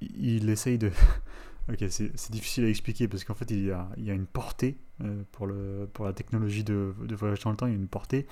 il 0.00 0.50
essaye 0.50 0.78
de. 0.78 0.90
Ok, 1.70 1.84
c'est 1.88 2.30
difficile 2.30 2.64
à 2.64 2.68
expliquer 2.68 3.08
parce 3.08 3.24
qu'en 3.24 3.34
fait 3.34 3.50
il 3.50 3.64
y 3.64 3.70
a, 3.70 3.88
il 3.96 4.04
y 4.04 4.10
a 4.10 4.14
une 4.14 4.26
portée 4.26 4.76
euh, 5.02 5.22
pour, 5.32 5.46
le, 5.46 5.88
pour 5.92 6.04
la 6.04 6.12
technologie 6.12 6.62
de, 6.64 6.94
de 7.02 7.14
voyage 7.14 7.40
dans 7.40 7.50
le 7.50 7.56
temps, 7.56 7.66
il 7.66 7.72
y 7.72 7.76
a 7.76 7.78
une 7.78 7.88
portée. 7.88 8.26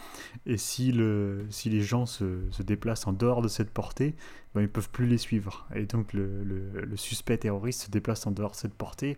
Et 0.47 0.57
si, 0.59 0.93
le, 0.93 1.47
si 1.51 1.70
les 1.70 1.80
gens 1.83 2.07
se, 2.07 2.49
se 2.51 2.62
déplacent 2.62 3.07
en 3.07 3.12
dehors 3.12 3.43
de 3.43 3.49
cette 3.49 3.70
portée, 3.70 4.14
ben, 4.55 4.61
ils 4.61 4.64
ne 4.64 4.68
peuvent 4.68 4.91
plus 4.91 5.07
les 5.07 5.18
suivre. 5.18 5.66
Et 5.74 5.87
donc 5.87 6.12
le, 6.12 6.45
le, 6.45 6.83
le 6.85 6.97
suspect 6.97 7.39
terroriste 7.39 7.83
se 7.87 7.91
déplace 7.91 8.26
en 8.26 8.30
dehors 8.30 8.53
de 8.53 8.57
cette 8.57 8.74
portée. 8.74 9.16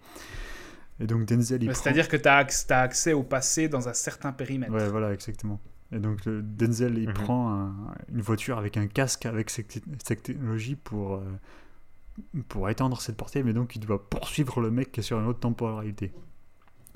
Et 1.01 1.07
donc 1.07 1.25
Denzel, 1.27 1.59
prend- 1.65 1.75
C'est-à-dire 1.75 2.09
que 2.09 2.17
tu 2.17 2.29
as, 2.29 2.37
accès 2.79 3.13
au 3.13 3.23
passé 3.25 3.69
dans 3.69 3.89
un 3.89 3.95
certain 3.95 4.33
périmètre. 4.33 4.73
Ouais, 4.73 4.89
voilà, 4.89 5.13
exactement. 5.13 5.61
Et 5.93 5.99
donc 5.99 6.25
le 6.25 6.41
Denzel, 6.43 6.99
il 6.99 7.09
Mhm. 7.09 7.15
prend 7.15 7.53
un- 7.53 7.95
une 8.13 8.21
voiture 8.23 8.59
avec 8.59 8.77
un 8.77 8.87
casque 8.87 9.27
avec 9.27 9.51
cette, 9.51 9.81
cette 10.05 10.23
technologie 10.23 10.77
pour, 10.77 11.17
euh, 11.17 11.25
pour 12.49 12.69
étendre 12.71 13.01
cette 13.01 13.17
portée, 13.17 13.43
mais 13.43 13.53
donc 13.53 13.77
il 13.77 13.81
doit 13.81 14.09
poursuivre 14.09 14.61
le 14.61 14.71
mec 14.71 14.93
qui 14.93 15.01
est 15.01 15.03
sur 15.03 15.19
une 15.19 15.27
autre 15.27 15.41
temporalité. 15.41 16.13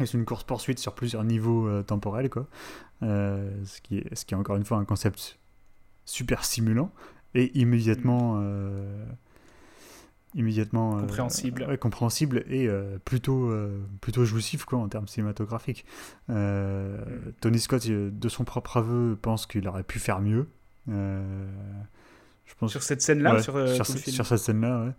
Et 0.00 0.06
c'est 0.06 0.16
une 0.16 0.24
course-poursuite 0.24 0.78
sur 0.78 0.94
plusieurs 0.94 1.24
niveaux 1.24 1.66
euh, 1.66 1.82
temporels, 1.82 2.30
quoi. 2.30 2.46
Euh, 3.02 3.50
ce, 3.64 3.80
qui 3.80 3.98
est, 3.98 4.14
ce 4.14 4.24
qui 4.24 4.34
est 4.34 4.36
encore 4.36 4.56
une 4.56 4.64
fois 4.64 4.78
un 4.78 4.84
concept 4.84 5.38
super 6.04 6.44
stimulant 6.44 6.92
et 7.34 7.56
immédiatement... 7.58 8.38
euh, 8.42 9.04
immédiatement 10.34 11.00
Compréhensible. 11.00 11.64
ouais, 11.66 11.78
compréhensible 11.78 12.44
et 12.50 12.68
plutôt 13.06 13.50
plutôt 14.02 14.26
jouissif 14.26 14.66
quoi 14.66 14.78
en 14.78 14.86
termes 14.86 15.08
cinématographiques 15.08 15.86
Mm. 16.28 16.96
Tony 17.40 17.58
Scott 17.58 17.88
de 17.88 18.28
son 18.28 18.44
propre 18.44 18.76
aveu 18.76 19.16
pense 19.20 19.46
qu'il 19.46 19.66
aurait 19.66 19.84
pu 19.84 19.98
faire 19.98 20.20
mieux 20.20 20.46
je 22.49 22.55
pense 22.55 22.70
Sur 22.72 22.82
cette 22.82 23.03
scène-là, 23.03 23.34
ouais, 23.34 23.42
sur, 23.42 23.57
euh, 23.57 23.74
sur, 23.74 23.86
cette 24.26 24.38
scène 24.38 24.61
là 24.61 24.84
ouais. 24.84 24.92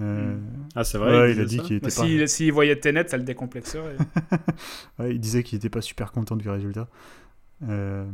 Euh, 0.00 0.38
Ah, 0.74 0.84
c'est 0.84 0.98
ouais, 0.98 1.04
vrai 1.04 1.32
il, 1.32 1.40
a 1.40 1.44
dit 1.44 1.58
qu'il 1.58 1.76
était 1.76 1.86
Bah, 1.88 1.94
pas 1.94 2.02
S'il 2.02 2.28
s'il 2.28 2.52
voyait 2.52 2.76
Tenet, 2.76 3.08
ça 3.08 3.16
le 3.16 3.22
décomplexerait. 3.22 3.96
ouais, 4.98 5.14
il 5.14 5.20
disait 5.20 5.42
qu'il 5.42 5.56
était 5.56 5.70
pas 5.70 5.80
super 5.80 6.12
content 6.12 6.36
du 6.36 6.48
résultat 6.48 6.88
Euh, 7.68 8.06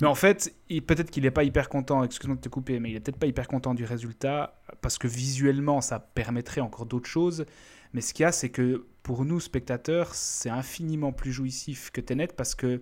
Mais 0.00 0.06
en 0.06 0.14
fait, 0.14 0.54
peut-être 0.86 1.10
qu'il 1.10 1.24
n'est 1.24 1.30
pas 1.30 1.44
hyper 1.44 1.68
content, 1.68 2.02
excuse-moi 2.04 2.36
de 2.36 2.40
te 2.40 2.48
couper, 2.48 2.80
mais 2.80 2.90
il 2.90 2.96
est 2.96 3.00
peut-être 3.00 3.18
pas 3.18 3.26
hyper 3.26 3.48
content 3.48 3.74
du 3.74 3.84
résultat, 3.84 4.60
parce 4.80 4.98
que 4.98 5.06
visuellement, 5.08 5.80
ça 5.80 5.98
permettrait 5.98 6.60
encore 6.60 6.86
d'autres 6.86 7.08
choses. 7.10 7.44
Mais 7.92 8.00
ce 8.00 8.14
qu'il 8.14 8.24
y 8.24 8.26
a, 8.26 8.32
c'est 8.32 8.48
que 8.48 8.86
pour 9.02 9.24
nous, 9.24 9.38
spectateurs, 9.40 10.14
c'est 10.14 10.48
infiniment 10.48 11.12
plus 11.12 11.32
jouissif 11.32 11.90
que 11.90 12.00
Tenet, 12.00 12.28
parce 12.28 12.54
que 12.54 12.80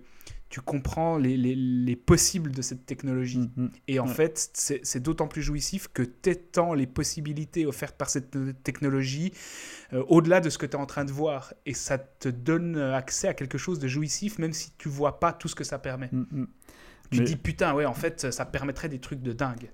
tu 0.51 0.61
comprends 0.61 1.17
les, 1.17 1.35
les- 1.37 1.55
les 1.55 1.95
possibles 1.95 2.51
de 2.51 2.61
cette 2.61 2.85
technologie. 2.85 3.49
mm, 3.55 3.63
mm. 3.63 3.69
Et 3.87 3.99
en 3.99 4.05
Ouais. 4.07 4.13
fait, 4.13 4.49
c'est 4.83 4.99
d'autant 5.01 5.27
plus 5.27 5.41
jouissif 5.41 5.87
que 5.91 6.03
t'étends 6.03 6.73
les 6.75 6.85
possibilités 6.85 7.65
offertes 7.65 7.97
par 7.97 8.09
cette 8.11 8.37
technologie 8.63 9.31
euh, 9.93 10.03
au-delà 10.09 10.41
de 10.41 10.49
ce 10.51 10.57
que 10.59 10.65
tu 10.67 10.73
es 10.73 10.79
en 10.79 10.85
train 10.85 11.05
de 11.05 11.11
voir. 11.11 11.53
Et 11.65 11.73
ça 11.73 11.97
te 11.97 12.29
donne 12.29 12.77
accès 12.77 13.27
à 13.27 13.33
quelque 13.33 13.57
chose 13.57 13.79
de 13.79 13.87
jouissif, 13.87 14.37
même 14.37 14.53
si 14.53 14.71
tu 14.77 14.89
vois 14.89 15.19
pas 15.19 15.33
tout 15.33 15.47
ce 15.47 15.55
que 15.55 15.63
ça 15.63 15.79
permet. 15.79 16.09
Mm, 16.11 16.25
mm. 16.31 16.47
Tu 17.11 17.19
Mais- 17.19 17.25
dis 17.25 17.35
putain, 17.37 17.73
ouais, 17.73 17.85
en 17.85 17.93
fait, 17.93 18.31
ça 18.31 18.45
permettrait 18.45 18.87
des 18.89 18.99
trucs 18.99 19.21
de 19.21 19.33
dingue. 19.33 19.71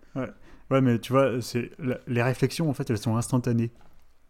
Ouais, 0.70 0.82
mais 0.82 1.00
tu 1.00 1.12
vois, 1.12 1.32
les 2.08 2.24
réflexions 2.24 2.70
en 2.70 2.74
fait, 2.74 2.90
elles 2.90 2.98
sont 2.98 3.16
instantanées. 3.18 3.72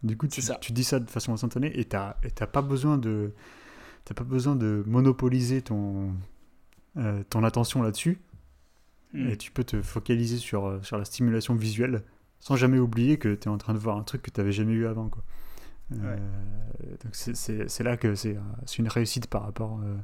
Du 0.02 0.16
coup, 0.16 0.28
tu, 0.28 0.40
ça. 0.42 0.54
tu 0.60 0.72
dis 0.72 0.84
ça 0.84 1.00
de 1.00 1.10
façon 1.10 1.32
instantanée 1.32 1.72
et 1.78 1.84
t'as 1.84 2.14
pas 2.52 2.62
besoin 2.62 2.96
de 2.98 3.32
t'as 4.04 4.14
pas 4.14 4.24
besoin 4.24 4.56
de 4.56 4.82
monopoliser 4.86 5.60
ton 5.60 6.14
euh, 6.98 7.22
ton 7.30 7.44
attention 7.44 7.82
là-dessus 7.82 8.18
Hmm. 9.14 9.28
et 9.30 9.38
tu 9.38 9.50
peux 9.50 9.64
te 9.64 9.80
focaliser 9.80 10.36
sur 10.36 10.66
euh, 10.66 10.82
sur 10.82 10.98
la 10.98 11.06
stimulation 11.06 11.54
visuelle 11.54 12.02
sans 12.40 12.56
jamais 12.56 12.78
oublier 12.78 13.16
que 13.18 13.34
tu 13.34 13.44
es 13.44 13.48
en 13.48 13.56
train 13.56 13.72
de 13.72 13.78
voir 13.78 13.96
un 13.96 14.02
truc 14.02 14.20
que 14.20 14.30
tu 14.30 14.38
n'avais 14.38 14.52
jamais 14.52 14.74
eu 14.74 14.86
avant 14.86 15.08
quoi. 15.08 15.24
Euh, 15.94 16.16
donc 17.02 17.14
c'est- 17.14 17.82
là 17.82 17.96
que 17.96 18.14
c'est 18.14 18.36
une 18.78 18.88
réussite 18.88 19.26
par 19.28 19.44
rapport 19.44 19.80
euh, 19.82 19.96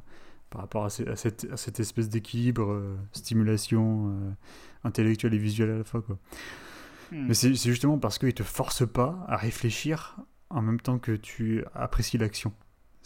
par 0.49 0.61
rapport 0.61 0.85
à, 0.85 0.89
ce- 0.89 1.07
à 1.07 1.15
cette, 1.15 1.45
à 1.51 1.57
cette 1.57 1.79
espèce 1.79 2.09
d'équilibre 2.09 2.71
euh, 2.71 2.95
stimulation 3.11 4.11
intellectuelle 4.83 5.35
et 5.35 5.37
visuelle 5.37 5.69
à 5.69 5.77
la 5.77 5.83
fois 5.83 6.01
quoi. 6.01 6.17
Hmm. 7.11 7.27
Mais 7.27 7.35
c'est 7.35 7.53
justement 7.53 7.99
parce 7.99 8.17
qu'il 8.17 8.33
te 8.33 8.41
force 8.41 8.87
pas 8.87 9.23
à 9.27 9.37
réfléchir 9.37 10.17
en 10.49 10.63
même 10.63 10.79
temps 10.81 10.97
que 10.97 11.11
tu 11.11 11.63
apprécies 11.75 12.17
l'action. 12.17 12.53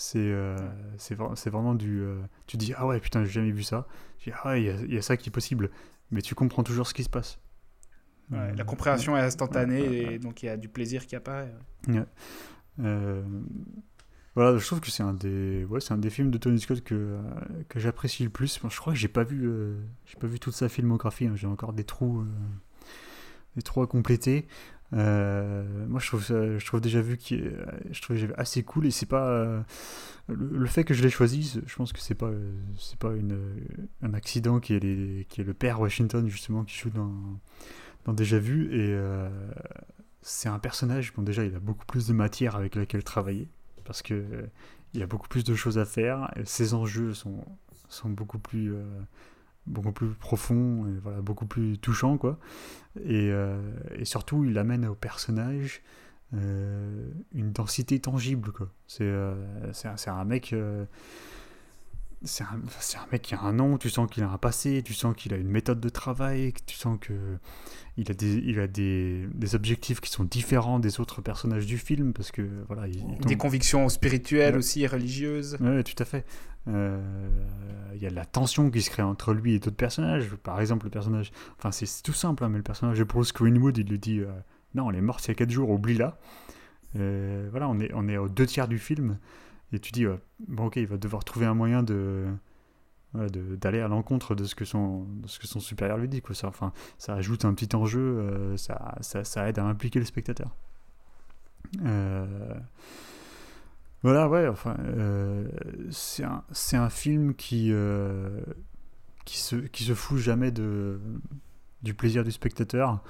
C'est 0.02 0.18
euh, 0.32 0.56
c'est 0.98 1.14
vra- 1.20 1.36
c'est 1.36 1.50
vraiment 1.50 1.76
du. 1.76 2.00
euh, 2.00 2.22
tu 2.48 2.56
dis, 2.56 2.74
ah 2.78 2.88
ouais, 2.88 3.02
putain, 3.02 3.26
j'ai 3.26 3.32
jamais 3.32 3.52
vu 3.52 3.64
ça. 3.64 3.86
Tu 4.18 4.30
dis, 4.30 4.36
ah 4.42 4.48
ouais, 4.52 4.62
il 4.62 4.66
y 4.66 4.70
a- 4.70 4.82
il 4.82 4.94
y, 4.94 4.98
a 4.98 5.02
ça 5.02 5.18
qui 5.18 5.28
est 5.28 5.32
possible. 5.32 5.70
Mais 6.12 6.22
tu 6.22 6.36
comprends 6.36 6.64
toujours 6.64 6.88
ce 6.88 6.94
qui 6.94 7.04
se 7.04 7.10
passe. 7.10 7.38
Ouais, 8.32 8.38
Euh, 8.38 8.56
la 8.56 8.64
compréhension 8.64 9.18
est 9.18 9.20
instantanée 9.20 9.82
ouais, 9.82 9.90
ouais, 9.90 10.14
et 10.16 10.20
donc 10.20 10.42
il 10.42 10.46
y 10.46 10.50
a 10.50 10.56
du 10.56 10.70
plaisir 10.70 11.06
qui 11.06 11.18
apparaît. 11.18 11.54
Euh, 12.80 13.24
voilà, 14.36 14.58
je 14.58 14.66
trouve 14.66 14.80
que 14.80 14.90
c'est 14.90 15.04
un 15.04 15.14
des, 15.14 15.66
ouais, 15.66 15.82
c'est 15.82 15.94
un 15.94 15.98
des 15.98 16.10
films 16.10 16.32
de 16.32 16.38
Tony 16.38 16.62
Scott 16.62 16.82
que, 16.82 17.20
que 17.68 17.78
j'apprécie 17.80 18.24
le 18.24 18.30
plus. 18.30 18.58
Je 18.70 18.80
crois 18.80 18.94
que 18.94 19.00
j'ai 19.00 19.10
pas 19.10 19.26
vu, 19.26 19.48
euh, 19.50 19.76
j'ai 20.06 20.16
pas 20.18 20.28
vu 20.28 20.40
toute 20.40 20.54
sa 20.54 20.70
filmographie. 20.70 21.28
hein. 21.28 21.36
J'ai 21.36 21.48
encore 21.48 21.74
des 21.74 21.84
trous, 21.84 22.24
des 23.58 23.62
trous 23.64 23.82
à 23.82 23.88
compléter. 23.88 24.48
Euh, 24.94 25.64
moi, 25.88 26.00
je 26.00 26.08
trouve, 26.08 26.24
ça- 26.24 26.58
je 26.58 26.66
trouve 26.66 26.82
déjà 26.82 27.02
vu 27.02 27.18
est- 27.36 27.56
je 27.92 28.02
trouve 28.02 28.18
assez 28.38 28.64
cool 28.64 28.88
et 28.88 28.92
c'est 28.92 29.06
pas 29.06 29.28
euh, 29.30 29.62
le, 30.28 30.66
fait 30.68 30.84
que 30.84 30.94
je 30.94 31.04
l'ai 31.04 31.10
choisi. 31.10 31.60
Je 31.66 31.76
pense 31.76 31.94
que 31.94 32.00
c'est 32.00 32.16
pas, 32.16 32.32
c'est 32.78 32.98
pas 32.98 33.14
une, 33.14 33.38
un 34.02 34.14
accident 34.14 34.60
qui 34.60 34.74
est, 34.74 34.80
les, 34.80 35.26
qui 35.30 35.42
est 35.42 35.44
le 35.44 35.54
père 35.54 35.80
Washington 35.80 36.28
justement 36.28 36.64
qui 36.64 36.78
joue 36.78 36.90
dans, 36.90 37.14
dans 38.06 38.14
déjà 38.14 38.40
vu 38.40 38.66
et 38.74 38.94
euh, 38.94 39.30
c'est 40.22 40.50
un 40.50 40.60
personnage, 40.60 41.14
bon 41.14 41.22
déjà 41.22 41.46
il 41.46 41.56
a 41.56 41.60
beaucoup 41.60 41.86
plus 41.86 42.08
de 42.08 42.14
matière 42.14 42.56
avec 42.56 42.76
laquelle 42.76 43.04
travailler, 43.04 43.48
parce 43.86 44.02
que 44.02 44.24
il 44.94 45.00
y 45.00 45.04
a 45.04 45.08
beaucoup 45.08 45.28
plus 45.28 45.44
de 45.44 45.54
choses 45.56 45.78
à 45.78 45.86
faire, 45.86 46.32
ses 46.46 46.74
enjeux 46.74 47.14
sont, 47.14 47.46
sont 47.90 48.10
beaucoup 48.10 48.40
plus 48.40 48.74
beaucoup 49.70 49.92
plus 49.92 50.10
profonds, 50.10 50.86
et 50.88 51.00
voilà, 51.02 51.22
beaucoup 51.22 51.46
plus 51.46 51.78
touchants 51.78 52.18
quoi. 52.18 52.40
Et, 53.06 53.30
euh, 53.32 53.62
et 53.96 54.06
surtout 54.06 54.44
il 54.44 54.58
amène 54.58 54.86
au 54.86 54.96
personnage 54.96 55.82
euh, 56.34 57.10
une 57.34 57.52
densité 57.52 58.00
tangible 58.00 58.52
quoi. 58.52 58.70
C'est 58.88 59.04
euh, 59.04 59.36
un, 59.86 60.12
un 60.12 60.26
mec 60.26 60.54
c'est 62.22 62.44
un, 62.44 63.08
mec 63.14 63.22
qui 63.22 63.34
a 63.34 63.42
un 63.42 63.54
nom, 63.54 63.78
tu 63.78 63.90
sens 63.90 64.10
qu'il 64.12 64.24
a 64.24 64.30
un 64.30 64.38
passé, 64.38 64.84
tu 64.84 64.94
sens 64.94 65.16
qu'il 65.16 65.34
a 65.34 65.38
une 65.38 65.48
méthode 65.48 65.80
de 65.80 65.88
travail, 65.88 66.52
tu 66.66 66.76
sens 66.76 66.98
que 67.00 67.14
il 67.96 68.12
a 68.12 68.14
des, 68.14 68.34
il 68.46 68.60
a 68.60 68.68
des, 68.68 69.26
des 69.34 69.56
objectifs 69.56 70.02
qui 70.02 70.12
sont 70.12 70.26
différents 70.26 70.80
des 70.80 71.00
autres 71.00 71.22
personnages 71.22 71.66
du 71.66 71.78
film 71.78 72.12
parce 72.12 72.32
que 72.32 72.42
voilà, 72.68 72.88
il, 72.90 72.98
il 73.22 73.26
Des 73.26 73.38
convictions 73.38 73.88
spirituelles 73.88 74.54
Ouais. 74.54 74.60
aussi, 74.60 74.86
religieuses. 74.86 75.58
Ouais, 75.62 75.82
tout 75.84 76.02
à 76.02 76.06
fait. 76.06 76.26
Euh, 76.68 77.00
Il 77.96 78.02
y 78.02 78.06
a 78.06 78.10
de 78.10 78.16
la 78.16 78.26
tension 78.26 78.70
qui 78.70 78.82
se 78.82 78.90
crée 78.90 79.02
entre 79.02 79.34
lui 79.34 79.56
et 79.56 79.60
d'autres 79.60 79.76
personnages. 79.76 80.30
Par 80.44 80.62
exemple, 80.62 80.86
le 80.86 80.92
personnage. 80.92 81.32
Enfin, 81.58 81.72
c'est 81.72 82.04
tout 82.04 82.14
simple, 82.14 82.44
hein, 82.44 82.50
mais 82.50 82.58
le 82.58 82.64
personnage 82.64 83.00
de 83.00 83.04
Bruce 83.04 83.34
Greenwood, 83.34 83.78
il 83.78 83.88
lui 83.88 84.00
dit 84.00 84.20
euh, 84.20 84.32
Non, 84.76 84.90
elle 84.90 84.98
est 84.98 85.02
morte 85.02 85.26
il 85.26 85.30
y 85.30 85.32
a 85.32 85.36
4 85.36 85.50
jours, 85.50 85.70
oublie-la. 85.70 86.18
Euh, 86.96 87.48
voilà, 87.52 87.68
on 87.70 87.80
est, 87.80 87.92
on 87.94 88.08
est 88.08 88.18
aux 88.18 88.30
deux 88.30 88.46
tiers 88.46 88.68
du 88.68 88.78
film. 88.78 89.18
Et 89.74 89.80
tu 89.80 89.92
dis 89.92 90.06
Bon, 90.48 90.66
ok, 90.66 90.78
il 90.78 90.88
va 90.88 90.98
devoir 90.98 91.24
trouver 91.24 91.46
un 91.46 91.54
moyen 91.54 91.84
de. 91.84 92.28
d'aller 93.14 93.80
à 93.80 93.88
l'encontre 93.88 94.36
de 94.36 94.46
ce 94.46 94.56
que 94.56 94.66
son 94.66 95.08
ce 95.26 95.40
que 95.40 95.48
son 95.48 95.60
supérieur 95.60 95.98
lui 95.98 96.08
dit 96.08 96.22
quoi 96.22 96.36
ça 96.36 96.48
enfin 96.48 96.74
ça 97.00 97.16
ajoute 97.16 97.44
un 97.44 97.56
petit 97.56 97.76
enjeu 97.76 98.56
ça, 98.56 99.00
ça, 99.02 99.50
aide 99.50 99.58
à 99.58 99.66
impliquer 99.66 99.98
le 99.98 100.06
spectateur 100.06 100.56
voilà, 104.04 104.30
ouais, 104.30 104.48
enfin, 104.48 104.78
euh, 104.80 105.48
c'est 105.92 106.24
un, 106.24 106.44
un 106.74 106.90
film 106.90 107.34
qui, 107.36 107.70
euh, 107.72 108.42
qui, 109.26 109.38
se, 109.40 109.56
qui 109.58 109.84
se 109.84 109.94
fout 109.94 110.18
jamais 110.18 110.52
de, 110.52 111.00
du 111.84 111.94
plaisir 111.94 112.24
du 112.24 112.32
spectateur 112.32 113.04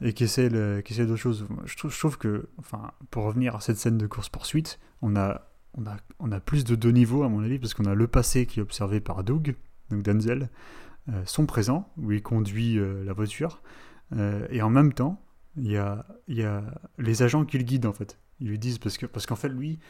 et 0.00 0.12
qui 0.12 0.24
essaie, 0.24 0.48
le- 0.48 0.80
qui 0.80 0.92
essaie 0.92 1.06
d'autres 1.06 1.20
choses. 1.20 1.46
Je 1.64 1.76
trouve, 1.76 2.18
que, 2.18 2.48
enfin, 2.58 2.90
pour 3.10 3.24
revenir 3.24 3.56
à 3.56 3.60
cette 3.60 3.76
scène 3.76 3.98
de 3.98 4.06
course-poursuite, 4.06 4.78
on 5.02 5.14
a, 5.16 5.42
on, 5.74 5.86
a, 5.86 5.96
on 6.18 6.32
a 6.32 6.40
plus 6.40 6.64
de 6.64 6.74
deux 6.74 6.90
niveaux, 6.90 7.22
à 7.22 7.28
mon 7.28 7.42
avis, 7.42 7.58
parce 7.58 7.74
qu'on 7.74 7.84
a 7.86 7.94
le 7.94 8.06
passé 8.08 8.46
qui 8.46 8.60
est 8.60 8.62
observé 8.62 9.00
par 9.00 9.22
Doug, 9.24 9.54
donc 9.90 10.02
Denzel, 10.02 10.50
euh, 11.08 11.22
son 11.26 11.46
présent, 11.46 11.88
où 11.96 12.12
il 12.12 12.22
conduit 12.22 12.78
la 13.04 13.12
voiture, 13.12 13.62
et 14.50 14.62
en 14.62 14.70
même 14.70 14.92
temps, 14.94 15.20
il 15.56 15.70
y 15.70 15.76
a, 15.76 16.06
y 16.28 16.42
a 16.42 16.64
les 16.98 17.22
agents 17.22 17.44
qui 17.44 17.58
le 17.58 17.64
guident, 17.64 17.86
en 17.86 17.92
fait. 17.92 18.18
Ils 18.40 18.48
lui 18.48 18.58
disent, 18.58 18.78
parce 18.78 18.96
que 18.98 19.06
parce 19.06 19.26
qu'en 19.26 19.36
fait, 19.36 19.48
lui, 19.48 19.80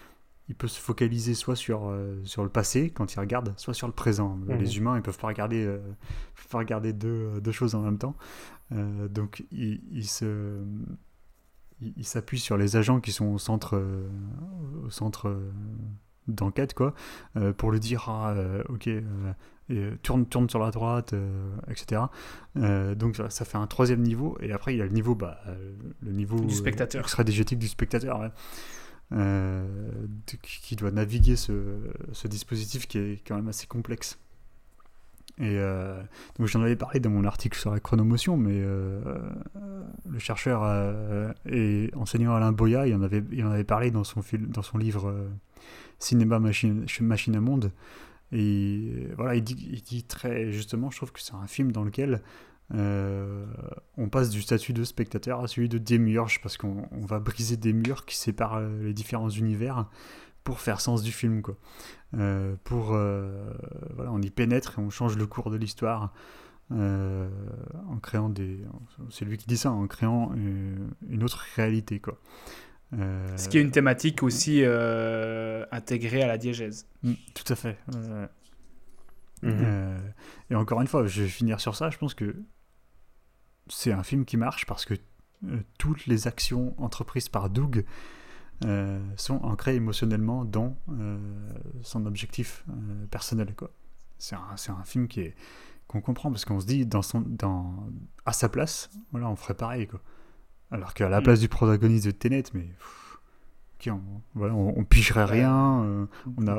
il 0.49 0.55
peut 0.55 0.69
se 0.69 0.81
focaliser 0.81 1.35
soit 1.35 1.57
sur, 1.57 1.89
euh, 1.89 2.21
sur 2.25 2.43
le 2.43 2.49
passé 2.49 2.91
quand 2.91 3.13
il 3.15 3.21
regarde, 3.21 3.53
soit 3.57 3.75
sur 3.75 3.87
le 3.87 3.93
présent. 3.93 4.37
Mhm. 4.37 4.59
Les 4.59 4.79
humains, 4.79 4.97
ils 4.97 5.03
peuvent 5.03 5.19
pas 5.19 5.27
regarder, 5.29 5.65
euh, 5.65 5.79
peuvent 6.35 6.49
pas 6.51 6.59
regarder 6.59 6.93
deux, 6.93 7.41
deux 7.41 7.53
choses 7.53 7.75
en 7.75 7.81
même 7.83 7.99
temps. 7.99 8.17
Euh, 8.73 9.09
donc, 9.09 9.45
il, 9.53 9.81
il 9.93 10.07
se, 10.07 10.63
il, 11.81 11.93
il 11.97 12.05
s'appuie 12.05 12.39
sur 12.39 12.57
les 12.57 12.77
agents 12.77 13.01
qui 13.01 13.13
sont 13.13 13.27
au 13.27 13.39
centre, 13.39 13.77
euh, 13.77 14.09
au 14.87 14.91
centre 14.91 15.29
euh, 15.29 15.51
d'enquête, 16.29 16.75
quoi, 16.75 16.95
euh, 17.37 17.53
pour 17.53 17.71
lui 17.71 17.81
dire, 17.81 18.05
ah, 18.09 18.31
euh, 18.31 18.63
ok, 18.69 18.87
euh, 18.89 19.03
et, 19.71 19.77
euh, 19.77 19.99
tourne, 20.03 20.25
tourne 20.27 20.49
sur 20.49 20.59
la 20.61 20.71
droite, 20.71 21.13
euh, 21.13 21.51
etc. 21.71 22.03
Euh, 22.57 22.95
donc, 22.95 23.17
ça, 23.29 23.45
fait 23.45 23.59
un 23.59 23.67
troisième 23.67 24.01
niveau. 24.03 24.39
Et 24.41 24.53
après, 24.53 24.75
il 24.75 24.79
y 24.79 24.83
a 24.83 24.85
le 24.87 24.93
niveau, 24.93 25.15
bah, 25.15 25.39
euh, 25.47 25.75
le 26.03 26.13
niveau 26.13 26.41
Du 26.41 26.47
euh, 26.55 26.57
spectateur. 26.57 27.03
extra-digétique 27.03 27.59
du 27.59 27.69
spectateur. 27.69 28.19
ouais 28.21 28.27
euh, 28.27 28.31
qui 29.11 30.37
qui 30.63 30.77
doit 30.77 30.91
naviguer 30.91 31.37
ce, 31.37 31.53
dispositif 32.27 32.87
qui 32.87 32.99
est 32.99 33.23
quand 33.27 33.37
même 33.37 33.49
assez 33.49 33.67
complexe. 33.67 34.19
Et 35.41 35.57
euh, 35.57 36.03
donc 36.37 36.49
j'en 36.49 36.63
avais 36.63 36.75
parlé 36.75 36.99
dans 36.99 37.11
mon 37.11 37.25
article 37.25 37.57
sur 37.57 37.71
la 37.71 37.79
chronomotion, 37.79 38.37
mais 38.37 38.55
euh, 38.61 39.01
euh, 39.57 39.83
le 40.09 40.19
chercheur 40.19 40.63
euh, 40.65 41.33
et 41.47 41.91
enseignant 41.95 42.35
Alain 42.35 42.51
Boya, 42.51 42.89
il 42.89 42.95
en 42.97 43.03
avait, 43.03 43.65
parlé 43.65 43.93
dans 43.93 44.03
son, 44.03 44.21
livre 44.79 45.09
euh, 45.09 45.29
Cinéma 46.01 46.41
Machine, 46.41 46.87
Machine 47.01 47.37
à 47.37 47.41
Monde. 47.41 47.73
Et 48.33 49.09
voilà, 49.17 49.37
il 49.37 49.43
dit 49.43 50.05
très 50.05 50.53
justement, 50.53 50.91
je 50.91 50.97
trouve 50.97 51.13
que 51.13 51.21
c'est 51.21 51.35
un 51.35 51.47
film 51.47 51.71
dans 51.71 51.85
lequel 51.85 52.21
euh, 52.75 53.47
on 53.97 54.09
passe 54.09 54.31
du 54.31 54.43
statut 54.43 54.73
de 54.73 54.85
spectateur 54.85 55.41
à 55.41 55.49
celui 55.49 55.69
de 55.69 55.79
démiurge 55.79 56.41
parce 56.43 56.57
qu'on 56.57 56.87
on 56.91 57.07
va 57.07 57.19
briser 57.19 57.57
des 57.57 57.73
murs 57.73 58.05
qui 58.05 58.17
séparent 58.17 58.57
euh, 58.57 58.83
les 58.83 58.93
différents 58.93 59.31
univers 59.31 59.87
pour 60.45 60.61
faire 60.61 60.81
sens 60.81 61.03
du 61.03 61.13
film 61.13 61.43
quoi. 61.43 61.57
Euh, 62.15 62.57
pour 62.65 62.93
euh, 62.93 63.51
voilà, 63.95 64.13
on 64.13 64.21
y 64.21 64.31
pénètre 64.31 64.79
et 64.79 64.83
on 64.83 64.91
change 64.91 65.17
le 65.17 65.27
cours 65.27 65.51
de 65.51 65.57
l'histoire 65.57 66.13
euh, 66.73 67.29
en 67.89 67.97
créant 67.99 68.29
des 68.29 68.59
c'est 69.11 69.25
lui 69.25 69.39
qui 69.39 69.47
dit 69.47 69.57
ça 69.57 69.71
en 69.71 69.87
créant 69.87 70.35
une, 70.35 70.91
une 71.09 71.23
autre 71.25 71.45
réalité 71.57 72.01
quoi. 72.01 72.19
Euh, 72.95 73.37
Ce 73.37 73.49
qui 73.49 73.59
est 73.59 73.63
une 73.63 73.71
thématique 73.71 74.23
aussi 74.23 74.63
euh, 74.63 75.65
intégrée 75.73 76.23
à 76.23 76.27
la 76.27 76.39
diégèse. 76.39 76.87
Mm, 77.03 77.13
Tout 77.35 77.53
à 77.53 77.57
fait. 77.57 77.79
Mhm. 79.43 79.53
Euh, 79.63 79.99
et 80.51 80.55
encore 80.55 80.81
une 80.81 80.87
fois, 80.87 81.07
je 81.07 81.23
vais 81.23 81.29
finir 81.29 81.61
sur 81.61 81.77
ça. 81.77 81.91
Je 81.91 81.99
pense 81.99 82.15
que 82.15 82.35
c'est 83.69 83.93
un 83.93 84.03
film 84.03 84.25
qui 84.25 84.37
marche 84.37 84.67
parce 84.67 84.85
que 84.85 84.95
euh, 85.47 85.61
toutes 85.79 86.07
les 86.07 86.27
actions 86.27 86.75
entreprises 86.79 87.29
par 87.29 87.51
Doug 87.51 87.85
euh, 88.65 88.99
sont 89.17 89.37
ancrées 89.45 89.77
émotionnellement 89.77 90.45
dans 90.45 90.77
euh, 90.91 91.17
son 91.83 92.07
objectif 92.07 92.65
euh, 92.69 93.07
personnel. 93.07 93.55
C'est, 94.19 94.35
un, 94.35 94.83
film 94.85 95.07
qui 95.07 95.21
est, 95.21 95.37
qu'on 95.87 96.01
comprend 96.01 96.33
parce 96.33 96.45
qu'on 96.45 96.59
se 96.59 96.67
dit 96.67 96.85
dans 96.85 97.03
son, 97.03 97.21
dans, 97.21 97.87
à 98.27 98.33
sa 98.33 98.49
place, 98.49 98.91
voilà, 99.13 99.29
on 99.29 99.37
ferait 99.37 99.55
pareil. 99.55 99.87
Quoi. 99.87 100.01
Alors 100.73 100.93
qu'à 100.93 101.09
la 101.09 101.21
Mm. 101.21 101.23
place 101.23 101.41
du 101.41 101.49
protagoniste 101.49 102.07
de 102.07 102.11
Tenet, 102.11 102.45
mais 102.53 102.63
pff, 102.65 103.19
on, 103.93 104.01
voilà, 104.35 104.55
on, 104.55 104.77
on 104.77 104.85
pigerait 104.85 105.25
rien. 105.25 106.09
on 106.37 106.47
a, 106.49 106.59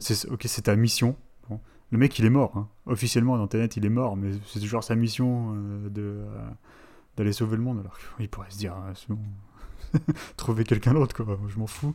C'est 0.00 0.28
ok, 0.28 0.42
c'est 0.46 0.62
ta 0.62 0.74
mission. 0.74 1.16
Bon. 1.48 1.60
Le 1.90 1.98
mec, 1.98 2.18
il 2.18 2.24
est 2.24 2.30
mort. 2.30 2.56
hein. 2.56 2.68
Officiellement, 2.86 3.36
dans 3.38 3.46
Tenet, 3.46 3.68
il 3.76 3.86
est 3.86 3.90
mort, 3.90 4.16
mais 4.16 4.32
c'est 4.46 4.60
toujours 4.60 4.84
sa 4.84 4.94
mission 4.94 5.54
euh, 5.54 5.88
de 5.88 6.02
euh, 6.02 6.48
d'aller 7.16 7.32
sauver 7.32 7.56
le 7.56 7.62
monde. 7.62 7.80
Alors 7.80 7.98
qu'il 8.16 8.28
pourrait 8.28 8.50
se 8.50 8.58
dire, 8.58 8.74
bon, 9.08 9.18
trouver 10.36 10.64
quelqu'un 10.64 10.94
d'autre, 10.94 11.14
quoi. 11.14 11.38
Je 11.48 11.58
m'en 11.58 11.66
fous. 11.66 11.94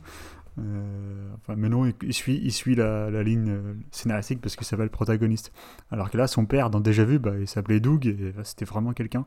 Euh, 0.58 1.30
mais 1.56 1.68
non, 1.68 1.92
il, 2.02 2.14
suit, 2.14 2.40
il 2.42 2.52
suit 2.52 2.74
la, 2.74 3.22
ligne 3.22 3.56
scénaristique 3.90 4.40
parce 4.40 4.56
que 4.56 4.64
ça 4.64 4.76
va 4.76 4.84
le 4.84 4.90
protagoniste. 4.90 5.52
Alors 5.90 6.10
que 6.10 6.16
là, 6.16 6.26
son 6.26 6.46
père, 6.46 6.70
dans 6.70 6.80
Déjà 6.80 7.04
Vu, 7.04 7.18
bah, 7.18 7.38
il 7.38 7.48
s'appelait 7.48 7.80
Doug 7.80 8.06
et 8.06 8.32
c'était 8.44 8.64
vraiment 8.64 8.92
quelqu'un 8.92 9.26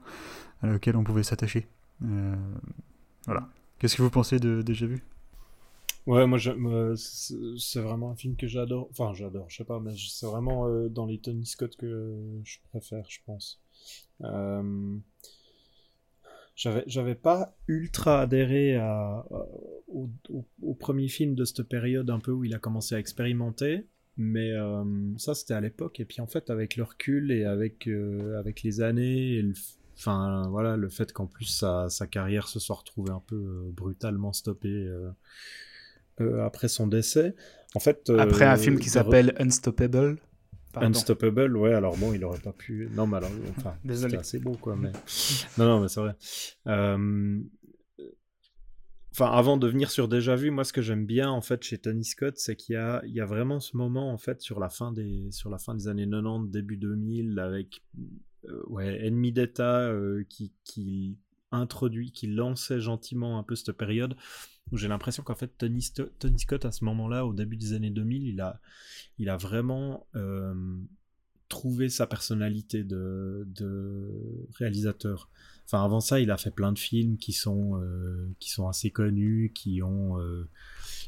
à 0.62 0.68
lequel 0.68 0.96
on 0.96 1.04
pouvait 1.04 1.24
s'attacher. 1.24 1.68
Voilà. 3.26 3.50
Qu'est-ce 3.80 3.98
que 3.98 4.02
vous 4.02 4.10
pensez 4.10 4.40
de 4.40 4.62
Déjà 4.62 4.86
Vu? 4.86 5.04
Ouais, 6.08 6.26
moi, 6.26 6.40
c'est 6.96 7.82
vraiment 7.82 8.12
un 8.12 8.16
film 8.16 8.38
que 8.38 8.48
j'adore. 8.48 8.88
Enfin, 8.92 9.14
j'adore, 9.14 9.50
je 9.50 9.58
sais 9.58 9.66
pas, 9.66 9.82
mais 9.82 9.92
c'est 9.98 10.26
vraiment 10.26 10.66
euh, 10.66 10.88
dans 10.88 11.06
les 11.06 11.20
Tony 11.20 11.46
Scott 11.46 11.76
que 11.76 12.16
je 12.46 12.60
préfère, 12.70 13.06
je 13.10 13.20
pense. 13.26 13.62
Euh, 14.24 14.98
J'avais, 16.56 17.16
pas 17.16 17.58
ultra 17.68 18.22
adhéré 18.22 18.80
au, 19.90 20.74
premier 20.80 21.10
film 21.10 21.36
de 21.36 21.44
cette 21.44 21.64
période 21.64 22.10
un 22.10 22.20
peu 22.20 22.32
où 22.32 22.46
il 22.46 22.56
a 22.56 22.60
commencé 22.60 22.96
à 22.96 23.00
expérimenter, 23.00 23.86
mais 24.16 24.52
euh, 24.54 24.86
ça 25.18 25.36
c'était 25.36 25.56
à 25.56 25.62
l'époque. 25.62 26.00
Et 26.00 26.06
puis 26.06 26.22
en 26.22 26.28
fait, 26.28 26.50
avec 26.50 26.78
le 26.78 26.84
recul 26.84 27.34
et 27.34 27.44
avec, 27.44 27.86
euh, 27.88 28.40
avec 28.40 28.64
les 28.64 28.80
années, 28.80 29.42
le, 29.42 29.54
enfin 29.98 30.48
voilà, 30.50 30.78
le 30.78 30.88
fait 30.88 31.12
qu'en 31.12 31.28
plus 31.28 31.46
sa, 31.46 31.90
sa 31.90 32.08
carrière 32.08 32.48
se 32.48 32.60
soit 32.60 32.78
retrouvée 32.78 33.12
un 33.12 33.24
peu 33.28 33.70
brutalement 33.74 34.32
stoppée 34.32 34.90
euh, 36.22 36.46
après 36.46 36.68
son 36.68 36.88
décès, 36.88 37.36
en 37.76 37.80
fait. 37.80 38.10
Après 38.18 38.46
un 38.46 38.54
euh, 38.56 38.58
film 38.58 38.80
qui 38.80 38.90
re- 38.90 38.94
s'appelle 38.94 39.34
Unstoppable. 39.40 40.18
Pardon. 40.74 40.90
Unstoppable, 40.90 41.58
ouais, 41.58 41.74
alors 41.74 41.98
bon, 41.98 42.14
il 42.14 42.24
aurait 42.26 42.40
pas 42.40 42.52
pu. 42.54 42.90
Non, 42.94 43.08
mais 43.08 43.18
alors, 43.18 43.32
enfin, 43.58 43.76
Désolé. 43.84 44.18
assez 44.18 44.40
beau, 44.40 44.54
quoi, 44.54 44.76
mais. 44.76 44.92
non, 45.58 45.66
non, 45.66 45.82
mais 45.82 45.88
c'est 45.88 46.02
vrai. 46.02 46.16
Euh, 46.68 47.40
Enfin, 49.14 49.32
avant 49.32 49.58
de 49.58 49.68
venir 49.68 49.90
sur 49.90 50.08
Déjà 50.08 50.36
Vu, 50.36 50.52
moi, 50.52 50.64
ce 50.64 50.72
que 50.72 50.82
j'aime 50.84 51.08
bien, 51.08 51.28
en 51.32 51.42
fait, 51.42 51.64
chez 51.64 51.80
Tony 51.80 52.06
Scott, 52.06 52.38
c'est 52.38 52.56
qu'il 52.56 52.74
y 52.74 52.78
a, 52.78 53.02
il 53.04 53.14
y 53.14 53.20
a 53.20 53.26
vraiment 53.26 53.60
ce 53.60 53.76
moment, 53.76 54.12
en 54.14 54.18
fait, 54.20 54.42
sur 54.44 54.60
la 54.60 54.70
fin 54.70 54.92
des, 54.92 55.32
sur 55.32 55.50
la 55.50 55.58
fin 55.58 55.74
des 55.74 55.88
années 55.88 56.08
90, 56.08 56.52
début 56.52 56.78
2000, 56.78 57.40
avec, 57.40 57.82
euh, 58.48 58.62
ouais, 58.68 59.04
Ennemi 59.08 59.32
d'État, 59.32 59.80
euh, 59.90 60.24
qui, 60.30 60.54
qui 60.64 61.18
introduit, 61.52 62.12
qui 62.12 62.28
lançait 62.28 62.80
gentiment 62.80 63.40
un 63.40 63.44
peu 63.44 63.56
cette 63.56 63.72
période, 63.72 64.16
j'ai 64.74 64.88
l'impression 64.88 65.24
qu'en 65.24 65.36
fait, 65.36 65.52
Tony, 65.58 65.82
Scott, 65.82 66.66
à 66.66 66.72
ce 66.72 66.84
moment-là, 66.86 67.26
au 67.26 67.34
début 67.34 67.58
des 67.58 67.74
années 67.74 67.90
2000, 67.90 68.28
il 68.28 68.42
a, 68.42 68.60
il 69.18 69.30
a 69.30 69.38
vraiment 69.38 70.06
euh, 70.16 70.54
trouvé 71.50 71.90
sa 71.90 72.08
personnalité 72.08 72.84
de, 72.84 73.48
de 73.48 74.48
réalisateur. 74.58 75.30
Enfin, 75.66 75.84
avant 75.84 76.00
ça, 76.00 76.20
il 76.20 76.32
a 76.32 76.38
fait 76.38 76.52
plein 76.52 76.72
de 76.72 76.80
films 76.80 77.18
qui 77.18 77.34
sont, 77.34 77.80
euh, 77.82 78.30
qui 78.40 78.50
sont 78.50 78.68
assez 78.68 78.90
connus, 78.90 79.52
qui 79.54 79.82
ont 79.84 80.20
euh, 80.20 80.48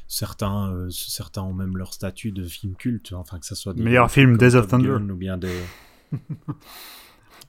certains, 0.06 0.88
certains 0.90 1.42
ont 1.42 1.54
même 1.54 1.76
leur 1.76 1.94
statut 1.94 2.32
de 2.32 2.44
film 2.44 2.74
culte. 2.74 3.12
Enfin, 3.12 3.38
que 3.38 3.46
ça 3.46 3.54
soit 3.54 3.74
des 3.74 3.82
Meilleur 3.82 4.10
films 4.10 4.38
film, 4.38 4.50
Days 4.50 4.56
of 4.56 4.68
Thunder. 4.68 4.88
Gun 4.88 5.08
ou 5.08 5.16
bien 5.16 5.38
des. 5.38 5.60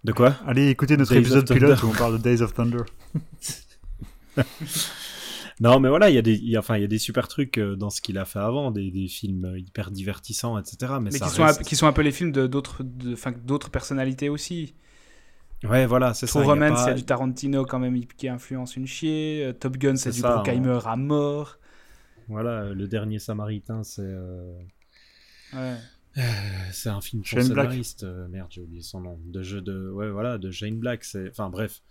De 0.04 0.14
quoi? 0.14 0.36
Allez, 0.48 0.70
écoutez 0.70 0.98
notre 0.98 1.12
Days 1.12 1.20
épisode 1.20 1.48
pilote 1.48 1.84
où 1.84 1.88
on 1.88 1.94
parle 1.94 2.18
de 2.18 2.24
Days 2.24 2.42
of 2.42 2.56
Thunder. 2.56 2.84
Non, 5.62 5.80
mais 5.80 5.90
voilà, 5.90 6.10
il 6.10 6.16
y 6.16 6.18
a 6.18 6.22
des, 6.22 6.34
il 6.34 6.50
y 6.50 6.56
a- 6.56 6.60
enfin, 6.60 6.76
il 6.78 6.82
y 6.82 6.84
a 6.84 6.88
des 6.88 6.98
super 6.98 7.28
trucs 7.28 7.58
euh, 7.58 7.76
dans 7.76 7.90
ce 7.90 8.02
qu'il 8.02 8.18
a 8.18 8.26
fait 8.26 8.40
avant, 8.40 8.72
des, 8.72 8.92
des 8.92 9.08
films 9.08 9.46
euh, 9.46 9.60
hyper 9.60 9.92
divertissants, 9.92 10.58
etc. 10.58 10.94
Mais, 11.00 11.12
Mais 11.12 11.18
ça 11.20 11.28
qui 11.28 11.32
sont, 11.32 11.44
un, 11.44 11.46
reste- 11.48 11.64
qui 11.64 11.76
sont 11.76 11.88
un 11.88 11.94
peu 11.94 12.02
les 12.02 12.12
films 12.12 12.32
de 12.32 12.48
d'autres 12.48 12.84
d'autres 12.84 13.70
personnalités 13.70 14.28
aussi. 14.30 14.74
Ouais, 15.64 15.86
voilà, 15.86 16.14
c'est 16.16 16.26
ça. 16.26 16.40
Romance, 16.42 16.80
pas- 16.80 16.86
il 16.86 16.88
y 16.88 16.92
a 16.92 16.94
du 16.96 17.04
Tarantino 17.06 17.66
quand 17.66 17.78
même 17.80 18.04
qui 18.06 18.28
influence 18.28 18.76
une 18.76 18.88
chier. 18.88 19.44
Euh, 19.46 19.54
Top 19.54 19.78
Gun, 19.78 19.96
c'est 19.96 20.12
C'est 20.12 20.12
du 20.12 20.22
Bruckheimer 20.24 20.80
à 20.86 20.96
mort. 20.96 21.58
Voilà, 22.28 22.62
euh, 22.64 22.74
le 22.74 22.88
dernier 22.88 23.20
Samaritain, 23.20 23.84
c'est. 23.84 24.02
euh, 24.02 24.54
Ouais. 25.54 25.76
Euh, 26.18 26.22
C'est 26.72 26.90
un 26.90 27.00
film 27.02 27.22
pour 27.22 27.30
scénariste, 27.42 28.04
euh, 28.04 28.28
merde, 28.28 28.48
j'ai 28.52 28.62
oublié 28.62 28.82
son 28.82 29.02
nom. 29.02 29.20
De 29.26 29.44
jeu 29.44 29.62
de, 29.62 29.90
ouais, 29.92 30.10
voilà, 30.10 30.38
de 30.38 30.52
Shane 30.52 30.78
Black. 30.80 31.04
C'est, 31.04 31.30
enfin, 31.30 31.50
bref. 31.50 31.82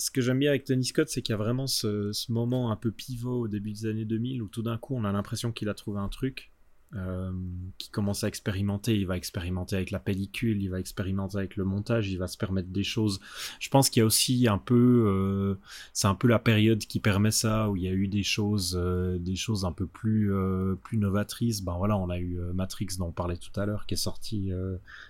Ce 0.00 0.10
que 0.10 0.22
j'aime 0.22 0.38
bien 0.38 0.48
avec 0.48 0.64
Tony 0.64 0.86
Scott, 0.86 1.10
c'est 1.10 1.20
qu'il 1.20 1.34
y 1.34 1.34
a 1.34 1.36
vraiment 1.36 1.66
ce, 1.66 2.10
moment 2.32 2.72
un 2.72 2.76
peu 2.76 2.90
pivot 2.90 3.42
au 3.42 3.48
début 3.48 3.72
des 3.72 3.84
années 3.84 4.06
2000 4.06 4.42
où 4.42 4.48
tout 4.48 4.62
d'un 4.62 4.78
coup, 4.78 4.96
on 4.96 5.04
a 5.04 5.12
l'impression 5.12 5.52
qu'il 5.52 5.68
a 5.68 5.74
trouvé 5.74 6.00
un 6.00 6.08
truc, 6.08 6.50
euh, 6.96 7.30
qui 7.76 7.90
commence 7.90 8.24
à 8.24 8.28
expérimenter. 8.28 8.96
Il 8.96 9.06
va 9.06 9.18
expérimenter 9.18 9.76
avec 9.76 9.90
la 9.90 9.98
pellicule, 9.98 10.62
il 10.62 10.70
va 10.70 10.80
expérimenter 10.80 11.36
avec 11.36 11.56
le 11.56 11.64
montage, 11.64 12.08
il 12.08 12.16
va 12.16 12.28
se 12.28 12.38
permettre 12.38 12.70
des 12.70 12.82
choses. 12.82 13.20
Je 13.58 13.68
pense 13.68 13.90
qu'il 13.90 14.00
y 14.00 14.02
a 14.02 14.06
aussi 14.06 14.48
un 14.48 14.56
peu, 14.56 15.04
euh, 15.06 15.56
c'est 15.92 16.08
un 16.08 16.14
peu 16.14 16.28
la 16.28 16.38
période 16.38 16.78
qui 16.78 16.98
permet 16.98 17.30
ça, 17.30 17.68
où 17.68 17.76
il 17.76 17.82
y 17.82 17.88
a 17.88 17.92
eu 17.92 18.08
des 18.08 18.22
choses, 18.22 18.78
euh, 18.80 19.18
des 19.18 19.36
choses 19.36 19.66
un 19.66 19.72
peu 19.72 19.86
plus, 19.86 20.32
euh, 20.32 20.76
plus 20.76 20.96
novatrices. 20.96 21.60
Ben 21.60 21.76
voilà, 21.76 21.98
on 21.98 22.08
a 22.08 22.18
eu 22.18 22.38
Matrix 22.54 22.96
dont 22.98 23.08
on 23.08 23.12
parlait 23.12 23.36
tout 23.36 23.60
à 23.60 23.66
l'heure, 23.66 23.84
qui 23.84 23.92
est 23.92 23.98
sorti, 23.98 24.50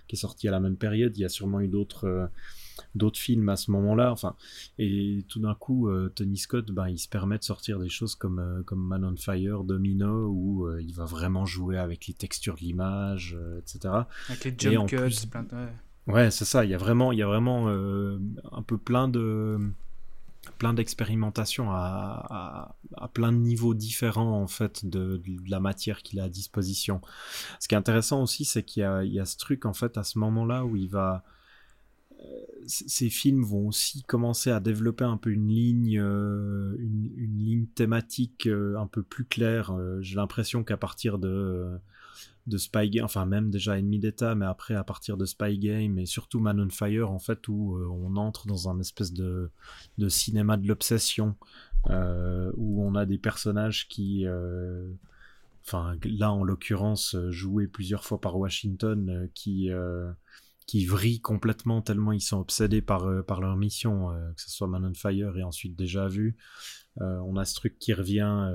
qui 0.09 0.15
est 0.17 0.19
sorti 0.19 0.49
à 0.49 0.51
la 0.51 0.59
même 0.59 0.75
période. 0.75 1.15
Il 1.15 1.21
y 1.21 1.25
a 1.25 1.29
sûrement 1.29 1.61
eu 1.61 1.69
d'autres, 1.69 2.29
d'autres 2.95 3.19
films 3.19 3.49
à 3.49 3.55
ce 3.55 3.71
moment-là. 3.71 4.11
Enfin, 4.11 4.35
et 4.77 5.25
tout 5.27 5.39
d'un 5.39 5.55
coup, 5.55 5.89
euh, 5.89 6.11
Tony 6.15 6.37
Scott, 6.37 6.71
ben 6.71 6.87
il 6.89 6.97
se 6.97 7.07
permet 7.07 7.37
de 7.37 7.43
sortir 7.43 7.79
des 7.79 7.89
choses 7.89 8.15
comme, 8.15 8.39
euh, 8.39 8.63
comme 8.63 8.85
Man 8.85 9.05
on 9.05 9.15
Fire, 9.15 9.63
Domino, 9.63 10.27
où 10.27 10.67
euh, 10.67 10.81
il 10.81 10.93
va 10.93 11.05
vraiment 11.05 11.45
jouer 11.45 11.77
avec 11.77 12.07
les 12.07 12.13
textures 12.13 12.55
de 12.55 12.61
l'image, 12.61 13.37
etc. 13.59 13.93
Avec 14.29 14.43
les 14.45 14.55
jump 14.57 14.87
cuts, 14.89 14.97
plus- 14.97 15.25
plein 15.25 15.43
de... 15.43 15.49
ouais. 15.55 15.73
Ouais, 16.07 16.31
c'est 16.31 16.45
ça. 16.45 16.65
Il 16.65 16.71
y 16.71 16.73
a 16.73 16.77
vraiment, 16.79 17.11
il 17.11 17.19
y 17.19 17.21
a 17.21 17.27
vraiment 17.27 17.67
un 17.69 18.61
peu 18.63 18.77
plein 18.77 19.07
de 19.07 19.59
plein 20.57 20.73
d'expérimentations 20.73 21.69
à, 21.71 21.75
à, 21.77 22.75
à 22.97 23.07
plein 23.07 23.31
de 23.31 23.37
niveaux 23.37 23.75
différents 23.75 24.41
en 24.41 24.47
fait 24.47 24.83
de, 24.85 25.17
de 25.23 25.49
la 25.51 25.59
matière 25.59 26.01
qu'il 26.01 26.19
a 26.19 26.23
à 26.23 26.29
disposition. 26.29 26.99
Ce 27.59 27.67
qui 27.67 27.75
est 27.75 27.77
intéressant 27.77 28.23
aussi, 28.23 28.43
c'est 28.43 28.63
qu'il 28.63 28.81
y 29.03 29.09
y 29.09 29.19
a 29.19 29.25
ce 29.25 29.37
truc 29.37 29.65
en 29.67 29.73
fait 29.73 29.97
à 29.99 30.03
ce 30.03 30.17
moment-là 30.17 30.65
où 30.65 30.75
il 30.75 30.89
va 30.89 31.23
ces 32.67 33.09
films 33.09 33.43
vont 33.43 33.67
aussi 33.67 34.03
commencer 34.03 34.51
à 34.51 34.59
développer 34.59 35.03
un 35.03 35.17
peu 35.17 35.31
une 35.31 35.47
ligne, 35.47 35.99
euh, 35.99 36.75
une, 36.79 37.37
ligne 37.37 37.65
thématique 37.67 38.47
euh, 38.47 38.77
un 38.77 38.87
peu 38.87 39.03
plus 39.03 39.25
claire. 39.25 39.71
Euh, 39.71 40.01
J'ai 40.01 40.15
l'impression 40.15 40.63
qu'à 40.63 40.77
partir 40.77 41.19
de 41.19 41.77
de 42.47 42.57
Spy 42.57 42.89
Game, 42.89 43.05
enfin 43.05 43.27
même 43.27 43.51
déjà 43.51 43.77
Ennemi 43.77 43.99
d'État, 43.99 44.33
mais 44.33 44.47
après 44.47 44.73
à 44.73 44.83
partir 44.83 45.15
de 45.15 45.25
Spy 45.25 45.59
Game 45.59 45.99
et 45.99 46.07
surtout 46.07 46.39
Man 46.39 46.59
on 46.59 46.69
Fire, 46.69 47.11
en 47.11 47.19
fait, 47.19 47.47
où 47.47 47.77
on 47.77 48.15
entre 48.15 48.47
dans 48.47 48.67
un 48.67 48.79
espèce 48.79 49.13
de, 49.13 49.51
de 49.99 50.09
cinéma 50.09 50.57
de 50.57 50.67
l'obsession, 50.67 51.35
où 51.87 52.83
on 52.83 52.95
a 52.95 53.05
des 53.05 53.19
personnages 53.19 53.87
qui, 53.87 54.25
enfin 55.67 55.95
là 56.03 56.31
en 56.31 56.43
l'occurrence, 56.43 57.15
joués 57.29 57.67
plusieurs 57.67 58.03
fois 58.03 58.19
par 58.19 58.35
Washington, 58.39 59.29
qui, 59.35 59.69
qui 60.71 60.85
vrillent 60.85 61.19
complètement 61.19 61.81
tellement 61.81 62.13
ils 62.13 62.21
sont 62.21 62.39
obsédés 62.39 62.81
par, 62.81 63.03
euh, 63.03 63.21
par 63.21 63.41
leur 63.41 63.57
mission, 63.57 64.09
euh, 64.11 64.31
que 64.31 64.41
ce 64.41 64.49
soit 64.49 64.67
Man 64.67 64.85
on 64.85 64.93
Fire 64.93 65.37
et 65.37 65.43
ensuite 65.43 65.75
déjà 65.75 66.07
vu. 66.07 66.37
Euh, 67.01 67.19
on 67.25 67.35
a 67.35 67.43
ce 67.43 67.55
truc 67.55 67.77
qui 67.77 67.93
revient. 67.93 68.53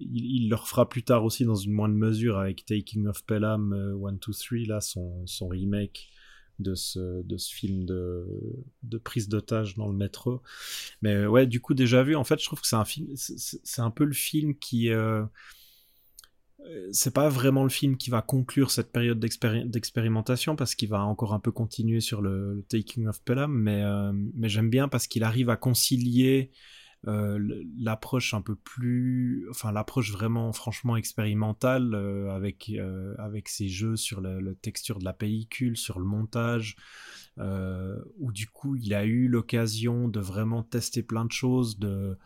il, 0.00 0.26
il 0.26 0.48
le 0.48 0.56
refera 0.56 0.88
plus 0.88 1.04
tard 1.04 1.24
aussi 1.24 1.44
dans 1.44 1.54
une 1.54 1.70
moindre 1.70 1.94
mesure 1.94 2.38
avec 2.38 2.64
Taking 2.64 3.06
of 3.06 3.24
Pelham 3.24 3.72
1, 3.72 4.12
2, 4.14 4.18
3, 4.18 4.58
là, 4.66 4.80
son, 4.80 5.24
son 5.28 5.46
remake 5.46 6.08
de 6.58 6.74
ce, 6.74 7.22
de 7.22 7.36
film 7.36 7.84
de, 7.84 8.26
de 8.82 8.98
prise 8.98 9.28
d'otage 9.28 9.76
dans 9.76 9.86
le 9.86 9.96
métro. 9.96 10.42
Mais 11.02 11.24
ouais, 11.24 11.46
du 11.46 11.60
coup, 11.60 11.74
déjà 11.74 12.02
vu, 12.02 12.16
en 12.16 12.24
fait, 12.24 12.40
je 12.40 12.46
trouve 12.46 12.62
que 12.62 12.66
c'est 12.66 12.74
un 12.74 12.84
film, 12.84 13.06
c'est 13.14 13.80
un 13.80 13.92
peu 13.92 14.04
le 14.04 14.12
film 14.12 14.56
qui. 14.56 14.90
C'est 16.92 17.12
pas 17.12 17.28
vraiment 17.28 17.62
le 17.62 17.68
film 17.68 17.96
qui 17.96 18.10
va 18.10 18.22
conclure 18.22 18.70
cette 18.70 18.92
période 18.92 19.18
d'expéri- 19.18 19.68
d'expérimentation 19.68 20.56
parce 20.56 20.74
qu'il 20.74 20.88
va 20.88 21.04
encore 21.04 21.34
un 21.34 21.40
peu 21.40 21.52
continuer 21.52 22.00
sur 22.00 22.22
le, 22.22 22.64
Taking 22.68 23.06
of 23.06 23.22
Pelham, 23.22 23.52
mais, 23.52 23.82
euh, 23.82 24.12
mais 24.34 24.48
j'aime 24.48 24.70
bien 24.70 24.88
parce 24.88 25.06
qu'il 25.06 25.24
arrive 25.24 25.50
à 25.50 25.56
concilier 25.56 26.50
euh, 27.06 27.38
l'approche 27.78 28.32
un 28.32 28.40
peu 28.40 28.54
plus, 28.54 29.46
enfin 29.50 29.72
l'approche 29.72 30.10
vraiment 30.10 30.52
franchement 30.52 30.96
expérimentale 30.96 31.92
euh, 31.94 32.30
avec 32.30 32.72
avec 33.18 33.48
ces 33.48 33.68
jeux 33.68 33.96
sur 33.96 34.22
la, 34.22 34.40
la 34.40 34.54
texture 34.54 34.98
de 34.98 35.04
la 35.04 35.12
pellicule, 35.12 35.76
sur 35.76 35.98
le 35.98 36.06
montage, 36.06 36.76
où 38.18 38.30
du 38.32 38.46
coup 38.48 38.76
il 38.76 38.94
a 38.94 39.04
eu 39.04 39.26
l'occasion 39.28 40.08
de 40.08 40.20
vraiment 40.20 40.62
tester 40.62 41.02
plein 41.02 41.24
de 41.24 41.32
choses, 41.32 41.78
de 41.78 42.16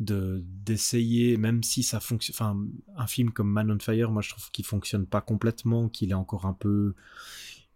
de 0.00 0.42
d'essayer, 0.64 1.36
même 1.36 1.62
si 1.62 1.82
ça 1.82 2.00
fonctionne, 2.00 2.34
enfin 2.34 2.58
un 2.96 3.06
film 3.06 3.30
comme 3.30 3.50
Man 3.50 3.70
on 3.70 3.78
Fire, 3.78 4.10
moi 4.10 4.22
je 4.22 4.30
trouve 4.30 4.50
qu'il 4.50 4.64
fonctionne 4.66 5.06
pas 5.06 5.20
complètement, 5.20 5.88
qu'il 5.88 6.10
est 6.10 6.14
encore 6.14 6.44
un 6.46 6.52
peu 6.54 6.94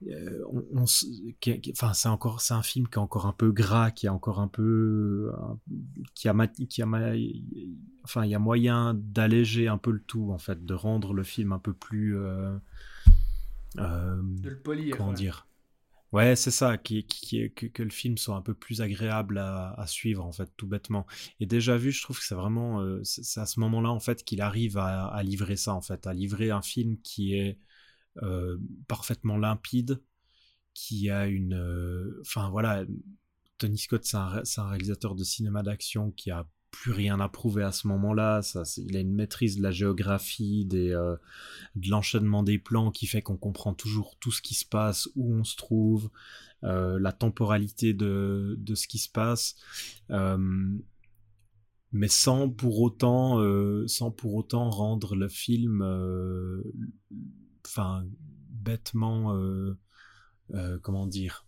euh, 0.09 0.43
on, 0.53 0.65
on 0.75 0.83
s- 0.85 1.07
qui- 1.41 1.61
qui- 1.61 1.73
enfin 1.73 1.95
c'est 1.95 2.09
encore 2.09 2.43
c'est 2.43 2.53
un 2.53 2.63
film 2.63 2.87
qui 2.89 2.95
est 2.95 2.99
encore 2.99 3.25
un 3.27 3.33
peu 3.33 3.53
gras 3.53 3.91
qui 3.91 4.05
est 4.07 4.11
encore 4.11 4.39
un 4.41 4.49
peu 4.49 5.33
qui 6.15 6.29
a 6.29 6.35
qui 6.69 6.83
a 6.83 6.87
enfin 8.03 8.25
il 8.25 8.31
y 8.31 8.35
a 8.35 8.39
moyen 8.39 8.93
d'alléger 8.95 9.69
un 9.69 9.79
peu 9.79 9.93
le 9.93 10.01
tout 10.01 10.31
en 10.33 10.39
fait 10.39 10.67
de 10.67 10.75
rendre 10.75 11.15
le 11.15 11.23
film 11.23 11.53
un 11.53 11.59
peu 11.59 11.73
plus 11.73 12.19
euh, 12.19 12.55
euh, 13.79 14.21
De 14.23 14.51
le 14.51 14.59
polir. 14.59 14.97
comment 14.97 15.11
ouais. 15.11 15.15
dire 15.15 15.47
Ouais, 16.15 16.37
c'est 16.37 16.53
ça, 16.53 16.79
qui, 16.79 17.05
qui, 17.07 17.53
que, 17.53 17.83
le 17.83 17.91
film 17.91 18.17
soit 18.19 18.37
un 18.37 18.41
peu 18.41 18.55
plus 18.55 18.81
agréable 18.81 19.37
à, 19.39 19.85
suivre, 19.89 20.25
en 20.25 20.31
fait, 20.31 20.49
tout 20.57 20.69
bêtement. 20.69 21.07
Et 21.41 21.47
déjà 21.47 21.77
vu, 21.77 21.91
je 21.91 22.01
trouve 22.03 22.21
que 22.21 22.25
c'est 22.25 22.37
vraiment, 22.37 22.81
euh, 22.83 23.01
à 23.01 23.47
ce 23.47 23.59
moment-là, 23.61 23.91
en 23.91 23.99
fait, 23.99 24.23
qu'il 24.23 24.41
arrive 24.41 24.79
à, 24.79 25.09
à, 25.09 25.23
livrer 25.25 25.57
ça, 25.57 25.75
en 25.75 25.81
fait, 25.81 26.07
à 26.07 26.15
livrer 26.15 26.53
un 26.53 26.63
film 26.63 27.01
qui 27.03 27.35
est 27.35 27.59
euh, 28.23 28.59
parfaitement 28.89 29.39
limpide, 29.39 30.03
qui 30.75 31.11
a 31.11 31.27
une, 31.27 31.55
euh, 31.55 32.21
enfin 32.23 32.51
voilà, 32.51 32.85
Tony 33.59 33.79
Scott, 33.79 34.05
c'est 34.05 34.17
un, 34.17 34.43
un, 34.59 34.69
réalisateur 34.69 35.17
de 35.17 35.25
cinéma 35.25 35.63
d'action 35.65 36.13
qui 36.13 36.31
a 36.31 36.47
plus 36.75 36.91
rien 36.91 37.21
à 37.21 37.29
prouver 37.29 37.63
à 37.63 37.71
ce 37.71 37.87
moment-là. 37.87 38.43
Ça, 38.43 38.65
il 38.79 38.97
a 38.97 39.01
une 39.01 39.15
maîtrise 39.15 39.59
de 39.59 39.63
la 39.63 39.71
géographie, 39.71 40.65
des, 40.65 40.91
euh, 40.91 41.17
de 41.77 41.89
l'enchaînement 41.89 42.43
des 42.43 42.59
plans 42.59 42.91
qui 42.91 43.07
fait 43.07 43.23
qu'on 43.23 43.37
comprend 43.37 43.75
toujours 43.75 44.17
tout 44.19 44.33
ce 44.33 44.43
qui 44.43 44.55
se 44.55 44.67
passe, 44.67 45.09
où 45.15 45.33
on 45.33 45.45
se 45.45 45.57
trouve, 45.57 46.11
euh, 46.65 46.99
la 46.99 47.13
temporalité 47.13 47.95
de, 47.95 48.57
de, 48.59 48.75
ce 48.75 48.89
qui 48.89 48.99
se 48.99 49.09
passe, 49.09 49.55
euh, 50.11 50.77
mais 51.93 52.09
sans 52.09 52.51
pour 52.51 52.81
autant, 52.81 53.39
sans 53.87 54.11
pour 54.11 54.35
autant 54.35 54.69
rendre 54.69 55.15
le 55.15 55.29
film, 55.29 55.81
enfin, 57.65 58.05
bêtement, 58.51 59.39
comment 60.83 61.07
dire 61.07 61.47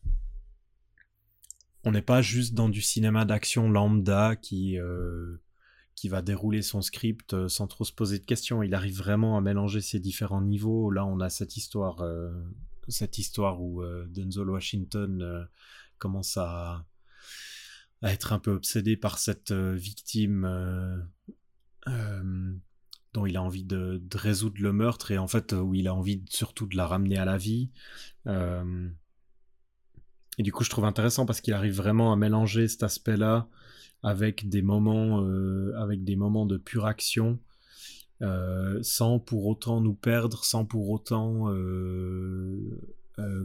on 1.87 1.93
n'est 1.93 2.03
pas 2.03 2.21
juste 2.21 2.53
dans 2.53 2.69
du 2.69 2.83
cinéma 2.83 3.25
d'action 3.25 3.71
lambda 3.71 4.35
qui, 4.35 4.77
euh, 4.77 5.37
va 6.07 6.21
dérouler 6.21 6.63
son 6.63 6.83
script 6.83 7.33
euh, 7.33 7.49
sans 7.49 7.69
trop 7.69 7.85
se 7.85 7.93
poser 7.93 8.19
de 8.19 8.25
questions. 8.25 8.63
Il 8.65 8.75
arrive 8.75 8.97
vraiment 8.97 9.39
à 9.39 9.41
mélanger 9.41 9.81
ces 9.81 10.01
différents 10.01 10.43
niveaux. 10.43 10.91
Là, 10.91 11.07
on 11.07 11.21
a 11.21 11.31
cette 11.31 11.57
histoire, 11.57 12.01
euh, 12.01 12.33
cette 12.89 13.19
histoire 13.19 13.63
où 13.63 13.85
Denzel 14.09 14.51
Washington 14.51 15.49
commence 15.99 16.37
à, 16.37 16.85
être 18.03 18.33
un 18.33 18.41
peu 18.41 18.53
obsédé 18.53 18.97
par 18.97 19.19
cette 19.19 19.53
victime 19.53 20.43
dont 23.15 23.27
il 23.27 23.37
a 23.37 23.43
envie 23.43 23.65
de, 23.65 24.01
de, 24.03 24.17
résoudre 24.17 24.61
le 24.61 24.73
meurtre 24.73 25.11
et 25.11 25.19
en 25.19 25.27
fait 25.29 25.53
où 25.53 25.75
il 25.75 25.89
a 25.89 25.95
envie 25.95 26.23
surtout 26.29 26.67
de 26.67 26.77
la 26.77 26.87
ramener 26.87 27.17
à 27.17 27.25
la 27.25 27.39
vie. 27.39 27.71
Et 30.39 30.43
du 30.43 30.53
coup, 30.53 30.65
je 30.65 30.71
trouve 30.71 30.85
intéressant 30.85 31.27
parce 31.27 31.41
qu'il 31.41 31.55
arrive 31.55 31.75
vraiment 31.75 32.13
à 32.13 32.17
mélanger 32.17 32.69
cet 32.69 32.83
aspect-là 32.83 33.49
avec 34.03 34.49
des 34.49 34.63
moments, 34.63 35.23
euh, 35.23 35.73
avec 35.79 36.05
des 36.05 36.17
moments 36.17 36.47
de 36.47 36.59
pure 36.59 36.87
action, 36.87 37.39
euh, 38.23 38.79
sans 38.83 39.19
pour 39.19 39.47
autant 39.47 39.81
nous 39.81 39.95
perdre, 39.95 40.45
sans 40.45 40.65
pour 40.65 40.91
autant, 40.91 41.51
euh, 41.51 42.61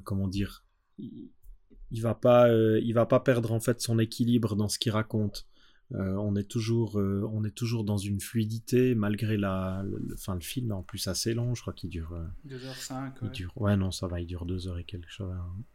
comment 0.03 0.27
dire, 0.27 0.65
il 0.99 2.01
va 2.01 2.13
pas, 2.13 2.49
il 2.49 2.93
va 2.93 3.05
pas 3.05 3.22
perdre 3.22 3.53
en 3.53 3.59
fait 3.59 3.81
son 3.81 3.97
équilibre 3.99 4.55
dans 4.55 4.68
ce 4.68 4.77
qu'il 4.77 4.91
raconte. 4.91 5.47
Euh, 5.93 6.15
on 6.15 6.35
est 6.35 6.47
toujours, 6.47 6.99
euh, 6.99 7.27
on 7.34 7.43
est 7.43 7.55
toujours 7.55 7.84
dans 7.84 7.97
une 7.97 8.22
fluidité 8.22 8.95
malgré 8.95 9.35
la, 9.35 9.84
le, 9.84 10.15
fin 10.15 10.35
le 10.35 10.41
film 10.41 10.72
en 10.72 10.84
plus 10.84 11.07
assez 11.07 11.34
long, 11.34 11.53
je 11.53 11.61
crois 11.61 11.73
qu'il 11.73 11.89
dure 11.89 12.18
2h05. 12.47 12.93
Ouais. 12.93 13.11
Il 13.23 13.31
dure, 13.31 13.51
ouais 13.57 13.76
non 13.76 13.91
ça 13.91 14.07
va, 14.07 14.22
il 14.22 14.26
dure 14.26 14.45
2 14.45 14.68
heures 14.68 14.77
et 14.77 14.85
quelque 14.85 15.09
chose, 15.09 15.34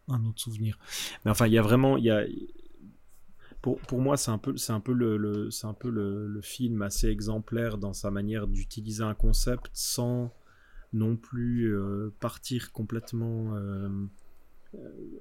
un, 0.08 0.14
un, 0.14 0.24
autre 0.24 0.40
souvenir. 0.40 0.78
Mais 1.24 1.30
enfin 1.30 1.46
il 1.46 1.52
y 1.52 1.58
a 1.58 1.62
vraiment, 1.62 1.98
il 1.98 2.04
y 2.04 2.10
a, 2.10 2.24
pour, 3.60 3.80
pour 3.80 4.00
moi 4.00 4.16
c'est 4.16 4.30
un 4.30 4.38
peu, 4.38 4.56
c'est 4.56 4.72
un 4.72 4.80
peu 4.80 4.92
le, 4.92 5.16
le 5.16 5.50
c'est 5.50 5.66
un 5.66 5.74
peu 5.74 5.90
le, 5.90 6.40
film 6.40 6.82
assez 6.82 7.08
exemplaire 7.08 7.78
dans 7.78 7.92
sa 7.92 8.10
manière 8.10 8.46
d'utiliser 8.46 9.02
un 9.02 9.14
concept 9.14 9.70
sans 9.72 10.32
non 10.92 11.16
plus 11.16 11.74
euh, 11.74 12.14
partir 12.20 12.72
complètement 12.72 13.56
euh, 13.56 13.88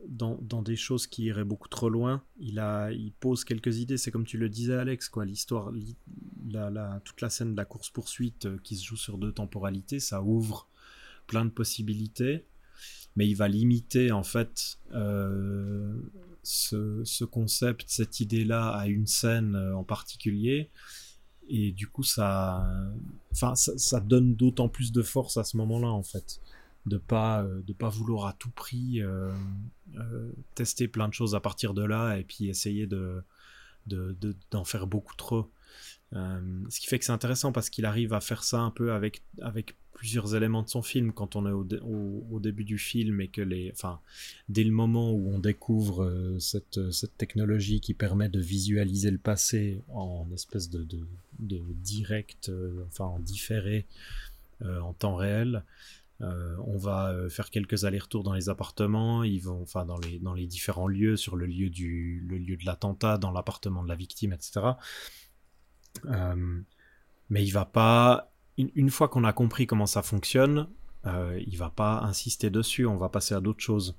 dans, 0.07 0.61
des 0.61 0.75
choses 0.75 1.07
qui 1.07 1.25
iraient 1.25 1.43
beaucoup 1.43 1.67
trop 1.67 1.89
loin. 1.89 2.23
Il, 2.39 3.11
pose 3.19 3.43
quelques 3.43 3.77
idées, 3.77 3.97
c'est 3.97 4.11
comme 4.11 4.25
tu 4.25 4.37
le 4.37 4.49
disais 4.49 4.75
Alex, 4.75 5.09
quoi. 5.09 5.25
L'histoire, 5.25 5.71
toute 7.03 7.21
la 7.21 7.29
scène 7.29 7.51
de 7.51 7.57
la 7.57 7.65
course-poursuite 7.65 8.45
euh, 8.45 8.57
qui 8.63 8.75
se 8.75 8.85
joue 8.85 8.97
sur 8.97 9.17
deux 9.17 9.31
temporalités, 9.31 9.99
ça 9.99 10.21
ouvre 10.21 10.67
plein 11.27 11.45
de 11.45 11.49
possibilités, 11.49 12.45
mais 13.15 13.27
il 13.27 13.35
va 13.35 13.47
limiter 13.47 14.11
en 14.11 14.23
fait 14.23 14.77
euh, 14.93 15.97
ce, 16.43 17.03
ce, 17.03 17.25
concept, 17.25 17.85
cette 17.87 18.19
idée-là 18.19 18.69
à 18.69 18.87
une 18.87 19.07
scène 19.07 19.55
euh, 19.55 19.75
en 19.75 19.83
particulier. 19.83 20.69
Et 21.47 21.71
du 21.71 21.87
coup, 21.87 22.01
ça, 22.01 22.67
ça 23.31 23.99
donne 23.99 24.35
d'autant 24.35 24.67
plus 24.67 24.91
de 24.91 25.03
force 25.03 25.37
à 25.37 25.43
ce 25.43 25.57
moment-là, 25.57 25.89
en 25.89 26.01
fait 26.01 26.41
de 26.85 26.97
pas 26.97 27.43
euh, 27.43 27.61
de 27.65 27.73
pas 27.73 27.89
vouloir 27.89 28.27
à 28.27 28.33
tout 28.33 28.51
prix 28.51 29.01
euh, 29.01 29.31
euh, 29.97 30.31
tester 30.53 30.87
plein 30.87 31.07
de 31.07 31.13
choses 31.13 31.35
à 31.35 31.39
partir 31.39 31.73
de 31.73 31.83
là 31.83 32.17
et 32.17 32.23
puis 32.23 32.47
essayer 32.47 32.87
de 32.87 33.21
d'en 33.87 34.61
de, 34.61 34.67
faire 34.67 34.87
beaucoup 34.87 35.15
trop. 35.15 35.51
Ce 36.11 36.79
qui 36.79 36.87
fait 36.87 36.97
que 36.97 37.05
c'est 37.05 37.11
intéressant 37.11 37.51
parce 37.51 37.69
qu'il 37.69 37.85
arrive 37.85 38.13
à 38.13 38.21
faire 38.21 38.43
ça 38.43 38.59
un 38.59 38.71
peu 38.71 38.93
avec 38.93 39.21
avec 39.41 39.75
plusieurs 39.93 40.33
éléments 40.33 40.63
de 40.63 40.69
son 40.69 40.81
film. 40.81 41.11
Quand 41.11 41.35
on 41.35 41.45
est 41.45 41.51
au, 41.51 42.25
au, 42.31 42.39
début 42.39 42.63
du 42.63 42.79
film 42.79 43.21
et 43.21 43.27
que 43.27 43.41
les 43.41 43.69
enfin 43.71 43.99
dès 44.49 44.63
le 44.63 44.71
moment 44.71 45.11
où 45.11 45.29
on 45.29 45.37
découvre 45.37 46.37
cette 46.39 46.89
cette 46.91 47.15
technologie 47.17 47.79
qui 47.79 47.93
permet 47.93 48.29
de 48.29 48.39
visualiser 48.39 49.11
le 49.11 49.19
passé 49.19 49.81
en 49.93 50.25
espèce 50.33 50.69
de 50.69 50.87
de, 51.39 51.61
direct 51.83 52.51
enfin 52.87 53.05
en 53.05 53.19
différé 53.19 53.85
en 54.63 54.93
temps 54.93 55.15
réel 55.15 55.63
euh, 56.21 56.55
on 56.65 56.77
va 56.77 57.09
euh, 57.09 57.29
faire 57.29 57.49
quelques 57.49 57.83
allers-retours 57.83 58.23
dans 58.23 58.33
les 58.33 58.49
appartements, 58.49 59.23
ils 59.23 59.39
vont, 59.39 59.61
enfin 59.61 59.85
dans 59.85 59.97
les 59.97 60.19
dans 60.19 60.33
les 60.33 60.47
différents 60.47 60.87
lieux, 60.87 61.17
sur 61.17 61.35
le 61.35 61.45
lieu 61.45 61.69
du 61.69 62.25
le 62.27 62.37
lieu 62.37 62.55
de 62.55 62.65
l'attentat, 62.65 63.17
dans 63.17 63.31
l'appartement 63.31 63.83
de 63.83 63.89
la 63.89 63.95
victime, 63.95 64.31
etc. 64.31 64.61
Euh, 66.05 66.61
mais 67.29 67.43
il 67.43 67.51
va 67.51 67.65
pas 67.65 68.31
une, 68.57 68.89
fois 68.89 69.09
qu'on 69.09 69.23
a 69.23 69.33
compris 69.33 69.67
comment 69.67 69.85
ça 69.85 70.01
fonctionne, 70.01 70.69
euh, 71.05 71.41
il 71.45 71.57
va 71.57 71.69
pas 71.69 71.99
insister 71.99 72.49
dessus, 72.49 72.85
on 72.85 72.97
va 72.97 73.09
passer 73.09 73.35
à 73.35 73.41
d'autres 73.41 73.61
choses. 73.63 73.97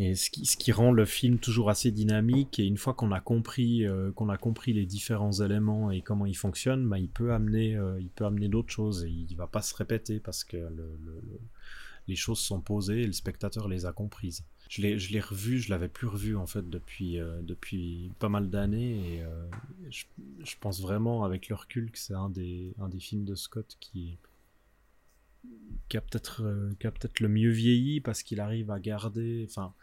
Et 0.00 0.16
ce 0.16 0.28
qui, 0.28 0.72
rend 0.72 0.90
le 0.90 1.04
film 1.04 1.38
toujours 1.38 1.70
assez 1.70 1.92
dynamique, 1.92 2.58
et 2.58 2.66
une 2.66 2.78
fois 2.78 2.94
qu'on 2.94 3.12
a 3.12 3.20
compris 3.20 3.86
euh, 3.86 4.10
qu'on 4.10 4.28
a 4.28 4.36
compris 4.36 4.72
les 4.72 4.86
différents 4.86 5.32
éléments 5.32 5.92
et 5.92 6.00
comment 6.00 6.26
ils 6.26 6.36
fonctionnent, 6.36 6.88
bah, 6.88 6.98
il 6.98 7.08
peut 7.08 7.32
amener 7.32 7.76
euh, 7.76 8.00
il 8.00 8.08
peut 8.08 8.24
amener 8.24 8.48
d'autres 8.48 8.72
choses 8.72 9.04
et 9.04 9.08
il 9.08 9.36
va 9.36 9.46
pas 9.46 9.62
se 9.62 9.72
répéter 9.74 10.18
parce 10.18 10.42
que 10.42 10.56
le, 10.56 10.98
le, 11.04 11.20
le, 11.22 11.40
les 12.08 12.16
choses 12.16 12.40
sont 12.40 12.60
posées 12.60 13.02
et 13.02 13.06
le 13.06 13.12
spectateur 13.12 13.68
les 13.68 13.86
a 13.86 13.92
comprises. 13.92 14.44
Je 14.68 14.82
l'ai 14.82 15.20
revu, 15.20 15.60
je 15.60 15.70
l'avais 15.70 15.88
plus 15.88 16.08
revu 16.08 16.36
en 16.36 16.46
fait 16.46 16.68
depuis 16.68 17.20
euh, 17.20 17.40
depuis 17.42 18.10
pas 18.18 18.28
mal 18.28 18.50
d'années 18.50 19.18
et 19.18 19.22
je, 19.90 20.06
je 20.42 20.54
pense 20.58 20.80
vraiment 20.80 21.22
avec 21.22 21.48
le 21.48 21.54
recul 21.54 21.92
que 21.92 21.98
c'est 21.98 22.14
un 22.14 22.30
des 22.30 22.74
un 22.80 22.88
des 22.88 22.98
films 22.98 23.24
de 23.24 23.36
Scott 23.36 23.76
qui 23.78 24.18
qui 25.88 25.96
a 25.96 26.00
peut-être 26.00 26.42
euh, 26.42 26.70
peut-être 26.80 27.20
le 27.20 27.28
mieux 27.28 27.50
vieilli 27.50 28.00
parce 28.00 28.22
qu'il 28.22 28.40
arrive 28.40 28.70
à 28.70 28.80
garder 28.80 29.46
enfin 29.48 29.74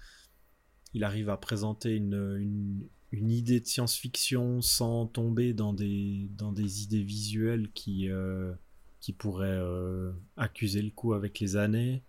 il 0.94 1.04
arrive 1.04 1.30
à 1.30 1.38
présenter 1.38 1.96
une, 1.96 2.38
une, 2.38 2.84
une 3.12 3.30
idée 3.30 3.60
de 3.60 3.66
science-fiction 3.66 4.62
sans 4.62 5.06
tomber 5.08 5.54
dans 5.54 5.74
des 5.74 6.30
dans 6.38 6.52
des 6.52 6.84
idées 6.84 7.04
visuelles 7.04 7.70
qui 7.74 8.10
euh, 8.10 8.52
qui 9.00 9.14
pourraient 9.14 9.48
euh, 9.48 10.12
accuser 10.38 10.82
le 10.82 10.92
coup 10.92 11.14
avec 11.14 11.40
les 11.40 11.56
années. 11.56 12.04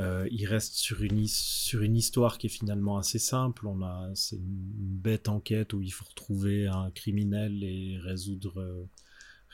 Il 0.00 0.44
reste 0.46 0.74
sur 0.74 1.02
une 1.02 1.24
sur 1.28 1.82
une 1.82 1.96
histoire 1.96 2.38
qui 2.38 2.48
est 2.48 2.50
finalement 2.50 2.98
assez 2.98 3.20
simple. 3.20 3.68
On 3.68 3.80
a 3.82 4.10
c'est 4.14 4.34
une 4.36 4.42
bête 4.42 5.28
enquête 5.28 5.72
où 5.72 5.82
il 5.82 5.90
faut 5.90 6.04
retrouver 6.04 6.66
un 6.66 6.90
criminel 6.90 7.62
et 7.62 7.98
résoudre 7.98 8.88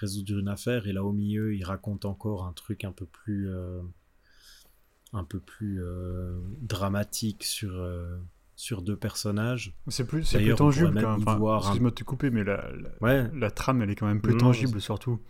résoudre 0.01 0.39
une 0.39 0.49
affaire 0.49 0.87
et 0.87 0.93
là 0.93 1.05
au 1.05 1.13
milieu 1.13 1.55
il 1.55 1.65
raconte 1.65 2.05
encore 2.05 2.45
un 2.45 2.53
truc 2.53 2.85
un 2.85 2.93
peu 2.93 3.07
plus 3.07 3.51
euh, 3.51 3.81
un 5.13 5.25
peu 5.25 5.41
plus 5.41 5.83
euh, 5.83 6.39
dramatique 6.61 7.45
sur 7.45 7.73
euh, 7.75 8.17
sur 8.57 8.83
deux 8.83 8.97
personnages. 8.97 9.75
C'est 9.89 10.07
plus 10.07 10.25
c'est 10.25 10.39
plus 10.39 10.55
tangible 10.55 10.93
quand 11.01 11.19
même 11.19 11.27
enfin, 11.27 11.59
excuse-moi 11.59 11.91
de 11.91 11.95
te 11.95 12.05
couper 12.05 12.31
mais 12.31 12.45
la, 12.45 12.71
la, 12.73 12.89
ouais. 13.01 13.31
la, 13.35 13.51
trame 13.51 13.83
elle 13.83 13.91
est 13.91 13.95
quand 13.95 14.07
même 14.07 14.21
plus 14.21 14.33
non, 14.33 14.39
tangible 14.39 14.81
surtout. 14.81 15.21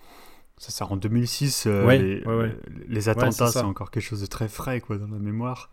Ça 0.56 0.70
sort 0.70 0.92
en 0.92 0.96
2006 0.96 1.66
euh, 1.66 1.86
ouais, 1.86 1.98
les, 1.98 2.24
ouais, 2.24 2.54
les, 2.86 3.08
attentats 3.08 3.46
c'est 3.46 3.60
encore 3.60 3.90
quelque 3.90 4.02
chose 4.02 4.20
de 4.20 4.26
très 4.26 4.48
frais 4.48 4.80
quoi 4.80 4.98
dans 4.98 5.08
la 5.08 5.18
mémoire. 5.18 5.70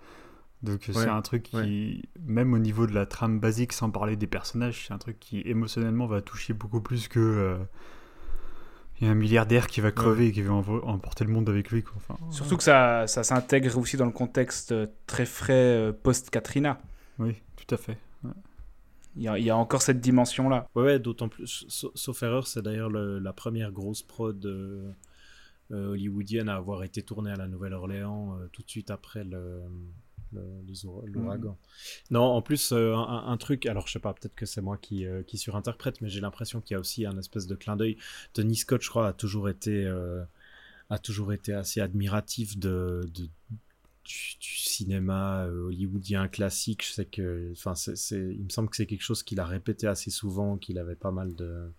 Donc 0.63 0.89
c'est 0.91 1.09
un 1.09 1.21
truc 1.21 1.43
qui 1.43 2.03
même 2.25 2.53
au 2.53 2.59
niveau 2.59 2.87
de 2.87 2.93
la 2.93 3.05
trame 3.05 3.39
basique 3.39 3.73
sans 3.73 3.91
parler 3.91 4.15
des 4.15 4.27
personnages 4.27 4.85
c'est 4.87 4.93
un 4.93 4.97
truc 4.97 5.19
qui 5.19 5.41
émotionnellement 5.41 6.07
va 6.07 6.21
toucher 6.21 6.53
beaucoup 6.53 6.81
plus 6.81 7.07
que 7.07 7.19
euh, 7.19 7.57
il 8.99 9.05
y 9.05 9.09
a 9.09 9.11
un 9.11 9.15
milliardaire 9.15 9.67
qui 9.67 9.81
va 9.81 9.91
crever 9.91 10.23
ouais. 10.23 10.29
et 10.29 10.31
qui 10.31 10.41
va 10.41 10.53
emporter 10.53 11.23
le 11.23 11.31
monde 11.31 11.49
avec 11.49 11.69
lui. 11.69 11.83
Quoi. 11.83 11.93
Enfin, 11.97 12.17
Surtout 12.31 12.53
ouais. 12.53 12.57
que 12.57 12.63
ça, 12.63 13.05
ça 13.07 13.23
s'intègre 13.23 13.77
aussi 13.77 13.95
dans 13.95 14.05
le 14.05 14.11
contexte 14.11 14.71
euh, 14.71 14.87
très 15.05 15.25
frais 15.25 15.53
euh, 15.53 15.93
post-Katrina. 15.93 16.79
Oui, 17.19 17.35
tout 17.55 17.75
à 17.75 17.77
fait. 17.77 17.97
Ouais. 18.23 18.31
Il, 19.15 19.23
y 19.23 19.27
a, 19.27 19.37
il 19.37 19.45
y 19.45 19.49
a 19.49 19.57
encore 19.57 19.83
cette 19.83 19.99
dimension-là. 19.99 20.67
Ouais, 20.75 20.83
ouais 20.83 20.99
d'autant 20.99 21.29
plus. 21.29 21.65
Sauf 21.69 22.23
erreur, 22.23 22.47
c'est 22.47 22.61
d'ailleurs 22.61 22.89
la 22.89 23.33
première 23.33 23.71
grosse 23.71 24.01
prod 24.01 24.43
euh, 24.45 24.91
hollywoodienne 25.69 26.49
à 26.49 26.55
avoir 26.55 26.83
été 26.83 27.03
tournée 27.03 27.31
à 27.31 27.35
la 27.35 27.47
Nouvelle-Orléans 27.47 28.37
tout 28.51 28.63
de 28.63 28.69
suite 28.69 28.89
après 28.89 29.23
le 29.23 29.61
l'ouragan. 30.33 31.57
Non, 32.11 32.23
en 32.23 32.41
plus, 32.41 32.71
euh, 32.71 32.95
un, 32.95 33.37
truc, 33.37 33.65
alors 33.65 33.87
je 33.87 33.93
sais 33.93 33.99
pas, 33.99 34.13
peut-être 34.13 34.35
que 34.35 34.45
c'est 34.45 34.61
moi 34.61 34.77
qui, 34.77 35.05
euh, 35.05 35.23
qui 35.23 35.37
surinterprète, 35.37 36.01
mais 36.01 36.09
j'ai 36.09 36.21
l'impression 36.21 36.61
qu'il 36.61 36.75
y 36.75 36.77
a 36.77 36.79
aussi 36.79 37.05
un 37.05 37.17
espèce 37.17 37.47
de 37.47 37.55
clin 37.55 37.75
d'œil. 37.75 37.97
Tony 38.33 38.55
Scott, 38.55 38.81
je 38.81 38.89
crois, 38.89 39.07
a 39.07 39.13
toujours 39.13 39.49
été, 39.49 39.85
euh, 39.85 40.23
a 40.89 40.99
toujours 40.99 41.33
été 41.33 41.53
assez 41.53 41.81
admiratif 41.81 42.57
de, 42.57 43.09
du, 43.13 43.29
cinéma 44.05 45.45
hollywoodien 45.47 46.27
classique. 46.29 46.85
Je 46.85 46.93
sais 46.93 47.05
que, 47.05 47.51
enfin, 47.51 47.73
il 48.11 48.43
me 48.43 48.49
semble 48.49 48.69
que 48.69 48.77
c'est 48.77 48.85
quelque 48.85 49.01
chose 49.01 49.21
qu'il 49.23 49.39
a 49.39 49.45
répété 49.45 49.87
assez 49.87 50.11
souvent, 50.11 50.57
qu'il 50.57 50.79
avait 50.79 50.95
pas 50.95 51.11
mal 51.11 51.35
de 51.35 51.69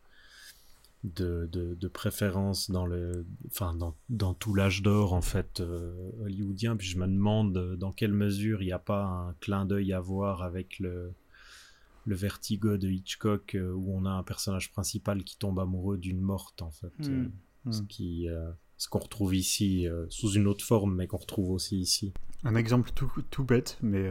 de, 1.05 1.49
de, 1.53 1.89
préférence 1.89 2.71
dans 2.71 2.85
le 2.85 3.25
enfin 3.47 3.75
dans, 3.75 3.95
dans 4.09 4.35
tout 4.35 4.55
l'âge 4.55 4.83
d'or 4.83 5.13
en 5.13 5.21
fait 5.21 5.61
euh, 5.61 5.93
hollywoodien 6.23 6.77
puis 6.77 6.89
je 6.89 6.99
me 6.99 7.07
demande 7.07 7.77
dans 7.77 7.93
quelle 7.93 8.13
mesure 8.13 8.63
il 8.63 8.67
n'y 8.67 8.73
a 8.73 8.81
pas 8.81 9.05
un 9.05 9.35
clin 9.41 9.65
d'œil 9.65 9.93
à 9.93 10.01
voir 10.01 10.43
avec 10.43 10.79
le 10.81 11.13
le 12.05 12.15
vertigo 12.17 12.79
de 12.79 12.89
Hitchcock 12.89 13.55
euh, 13.55 13.73
où 13.73 13.95
on 13.95 14.07
a 14.07 14.11
un 14.11 14.23
personnage 14.25 14.73
principal 14.73 15.23
qui 15.23 15.37
tombe 15.37 15.61
amoureux 15.61 15.99
d'une 15.99 16.21
morte 16.21 16.63
en 16.63 16.71
fait 16.71 16.93
hmm. 16.99 17.31
Euh, 17.67 17.73
ce 17.73 17.83
hmm. 17.83 17.87
qui 17.87 18.29
ce 18.77 18.89
qu'on 18.89 19.01
retrouve 19.01 19.35
ici 19.35 19.87
sous 20.09 20.33
une 20.33 20.47
autre 20.47 20.65
forme 20.65 20.95
mais 20.97 21.07
qu'on 21.07 21.17
retrouve 21.17 21.51
aussi 21.51 21.79
ici 21.79 22.13
un 22.45 22.55
exemple 22.55 22.91
tout, 22.95 23.11
tout 23.31 23.45
bête 23.45 23.79
mais 23.83 24.11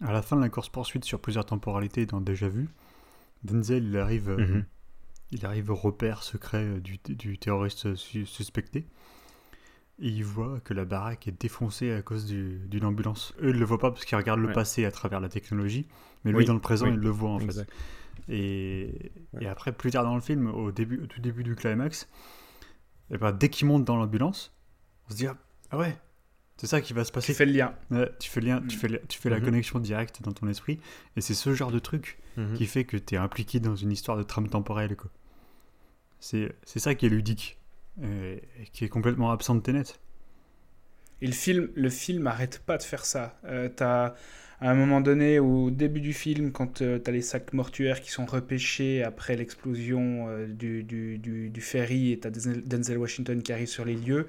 à 0.00 0.12
la 0.12 0.22
fin 0.22 0.36
de 0.36 0.42
la 0.42 0.48
course 0.48 0.68
poursuite 0.68 1.04
sur 1.04 1.20
plusieurs 1.20 1.46
temporalités 1.46 2.06
dans 2.06 2.20
Déjà 2.20 2.48
Vu 2.48 2.68
Denzel 3.42 3.84
il 3.84 3.96
arrive 3.96 4.30
mhm 4.30 4.64
il 5.30 5.44
arrive 5.46 5.70
au 5.70 5.74
repère 5.74 6.22
secret 6.22 6.64
euh, 6.64 6.80
du, 6.80 6.98
du 7.08 7.38
terroriste 7.38 7.94
suspecté. 7.94 8.86
Et 10.00 10.08
il 10.08 10.24
voit 10.24 10.60
que 10.60 10.74
la 10.74 10.84
baraque 10.84 11.26
est 11.26 11.40
défoncée 11.40 11.92
à 11.92 12.02
cause 12.02 12.26
d'une 12.26 12.84
ambulance. 12.84 13.34
Eux, 13.40 13.48
ils 13.48 13.54
ne 13.54 13.58
le 13.58 13.64
voient 13.64 13.78
pas 13.78 13.90
parce 13.90 14.04
qu'ils 14.04 14.16
regardent 14.16 14.40
le 14.40 14.52
passé 14.52 14.84
à 14.84 14.92
travers 14.92 15.18
la 15.18 15.28
technologie. 15.28 15.88
Mais 16.24 16.30
lui, 16.30 16.44
dans 16.44 16.54
le 16.54 16.60
présent, 16.60 16.86
il 16.86 16.94
le 16.94 17.10
voit 17.10 17.30
en 17.30 17.40
fait. 17.40 17.66
Et, 18.28 19.12
et, 19.40 19.48
après, 19.48 19.72
plus 19.72 19.90
tard 19.90 20.04
dans 20.04 20.14
le 20.14 20.20
film, 20.20 20.46
au, 20.48 20.70
début, 20.70 21.00
au 21.02 21.06
tout 21.06 21.20
début 21.20 21.42
du 21.42 21.56
climax, 21.56 22.08
et 23.10 23.14
eh 23.14 23.18
ben, 23.18 23.32
dès 23.32 23.48
qu'il 23.48 23.66
monte 23.66 23.84
dans 23.84 23.96
l'ambulance, 23.96 24.54
on 25.06 25.10
se 25.10 25.16
dit 25.16 25.26
Ah 25.26 25.78
ouais, 25.78 25.98
c'est 26.58 26.66
ça 26.66 26.80
qui 26.80 26.92
va 26.92 27.04
se 27.04 27.12
passer. 27.12 27.32
Tu 27.32 27.36
fais 27.36 27.46
le 27.46 27.52
lien. 27.52 27.74
tu 28.18 28.28
fais, 28.28 28.40
lien, 28.40 28.60
tu 28.68 28.76
mm. 28.76 28.80
fais, 28.80 29.02
tu 29.08 29.18
fais 29.18 29.30
la 29.30 29.38
mm-hmm. 29.38 29.44
connexion 29.44 29.78
directe 29.78 30.22
dans 30.22 30.32
ton 30.32 30.48
esprit. 30.48 30.80
Et 31.16 31.20
c'est 31.20 31.34
ce 31.34 31.54
genre 31.54 31.70
de 31.70 31.78
truc 31.78 32.18
mm-hmm. 32.36 32.54
qui 32.54 32.66
fait 32.66 32.84
que 32.84 32.96
tu 32.96 33.14
es 33.14 33.18
impliqué 33.18 33.60
dans 33.60 33.76
une 33.76 33.92
histoire 33.92 34.16
de 34.18 34.24
trame 34.24 34.48
temporelle. 34.48 34.96
C'est, 36.18 36.52
ça 36.64 36.96
qui 36.96 37.06
est 37.06 37.08
ludique, 37.08 37.60
et, 38.02 38.42
qui 38.72 38.84
est 38.84 38.88
complètement 38.88 39.30
absent 39.30 39.54
de 39.54 39.60
Tenet. 39.60 39.84
Et 41.20 41.26
le 41.26 41.32
film, 41.32 41.70
le 41.74 41.90
film 41.90 42.26
arrête 42.26 42.60
pas 42.66 42.76
de 42.76 42.82
faire 42.82 43.04
ça. 43.04 43.38
Euh, 43.44 43.68
t'as 43.68 44.14
à 44.60 44.70
un 44.70 44.74
moment 44.74 45.00
donné, 45.00 45.38
au 45.38 45.70
début 45.70 46.00
du 46.00 46.12
film, 46.12 46.50
quand 46.50 46.82
euh, 46.82 46.98
tu 46.98 47.08
as 47.08 47.12
les 47.12 47.22
sacs 47.22 47.52
mortuaires 47.52 48.00
qui 48.00 48.10
sont 48.10 48.26
repêchés 48.26 49.04
après 49.04 49.36
l'explosion 49.36 50.26
euh, 50.28 50.48
du, 50.48 50.82
du, 50.82 51.18
du, 51.18 51.60
ferry 51.60 52.12
et 52.12 52.18
tu 52.18 52.26
as 52.26 52.30
Denzel 52.30 52.98
Washington 52.98 53.40
qui 53.40 53.52
arrive 53.52 53.68
sur 53.68 53.84
les 53.84 53.94
lieux, 53.94 54.26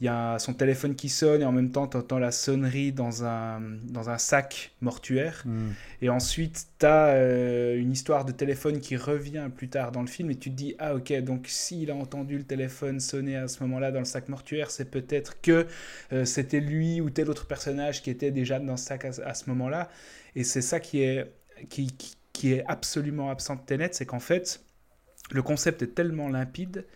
il 0.00 0.06
y 0.06 0.08
a 0.08 0.38
son 0.38 0.54
téléphone 0.54 0.94
qui 0.94 1.10
sonne 1.10 1.42
et 1.42 1.44
en 1.44 1.52
même 1.52 1.70
temps 1.70 1.86
tu 1.86 1.98
entends 1.98 2.18
la 2.18 2.32
sonnerie 2.32 2.90
dans 2.90 3.24
un, 3.24 3.60
dans 3.84 4.08
un 4.08 4.16
sac 4.16 4.72
mortuaire. 4.80 5.42
Hmm. 5.44 5.72
Et 6.00 6.08
ensuite 6.08 6.68
tu 6.78 6.86
as 6.86 7.08
euh, 7.08 7.78
une 7.78 7.92
histoire 7.92 8.24
de 8.24 8.32
téléphone 8.32 8.80
qui 8.80 8.96
revient 8.96 9.48
plus 9.54 9.68
tard 9.68 9.92
dans 9.92 10.00
le 10.00 10.06
film 10.06 10.30
et 10.30 10.36
tu 10.36 10.50
te 10.50 10.56
dis 10.56 10.74
ah 10.78 10.94
ok 10.94 11.12
donc 11.20 11.46
s'il 11.48 11.90
a 11.90 11.94
entendu 11.94 12.38
le 12.38 12.44
téléphone 12.44 12.98
sonner 12.98 13.36
à 13.36 13.46
ce 13.46 13.62
moment-là 13.62 13.92
dans 13.92 13.98
le 13.98 14.06
sac 14.06 14.30
mortuaire 14.30 14.70
c'est 14.70 14.90
peut-être 14.90 15.42
que 15.42 15.66
euh, 16.14 16.24
c'était 16.24 16.60
lui 16.60 17.02
ou 17.02 17.10
tel 17.10 17.28
autre 17.28 17.46
personnage 17.46 18.02
qui 18.02 18.08
était 18.08 18.30
déjà 18.30 18.58
dans 18.58 18.72
le 18.72 18.78
sac 18.78 19.04
à, 19.04 19.34
ce 19.34 19.50
moment-là. 19.50 19.69
Et 20.36 20.44
c'est 20.44 20.62
ça 20.62 20.80
qui 20.80 21.02
est, 21.02 21.32
qui, 21.68 21.88
qui, 22.32 22.52
est 22.52 22.64
absolument 22.66 23.30
absent 23.30 23.56
de 23.56 23.60
Tenet, 23.60 23.90
c'est 23.92 24.06
qu'en 24.06 24.20
fait 24.20 24.64
le 25.30 25.42
concept 25.42 25.82
est 25.82 25.94
tellement 25.94 26.28
limpide 26.28 26.86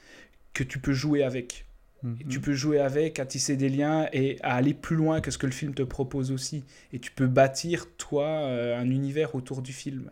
que 0.53 0.65
tu 0.65 0.79
peux 0.79 0.93
jouer 0.93 1.23
avec. 1.23 1.67
Mhm. 2.03 2.19
Tu 2.29 2.41
peux 2.41 2.53
jouer 2.53 2.81
avec, 2.81 3.19
à 3.19 3.27
tisser 3.27 3.57
des 3.57 3.69
liens 3.69 4.09
et 4.13 4.39
à 4.43 4.55
aller 4.55 4.75
plus 4.75 4.97
loin 4.97 5.21
que 5.21 5.31
ce 5.31 5.39
que 5.39 5.47
le 5.47 5.53
film 5.53 5.75
te 5.75 5.83
propose 5.83 6.31
aussi. 6.31 6.65
Et 6.93 6.99
tu 6.99 7.11
peux 7.11 7.27
bâtir, 7.27 7.87
toi, 7.97 8.27
euh, 8.27 8.79
un 8.79 8.91
univers 8.91 9.35
autour 9.35 9.63
du 9.63 9.73
film. 9.73 10.11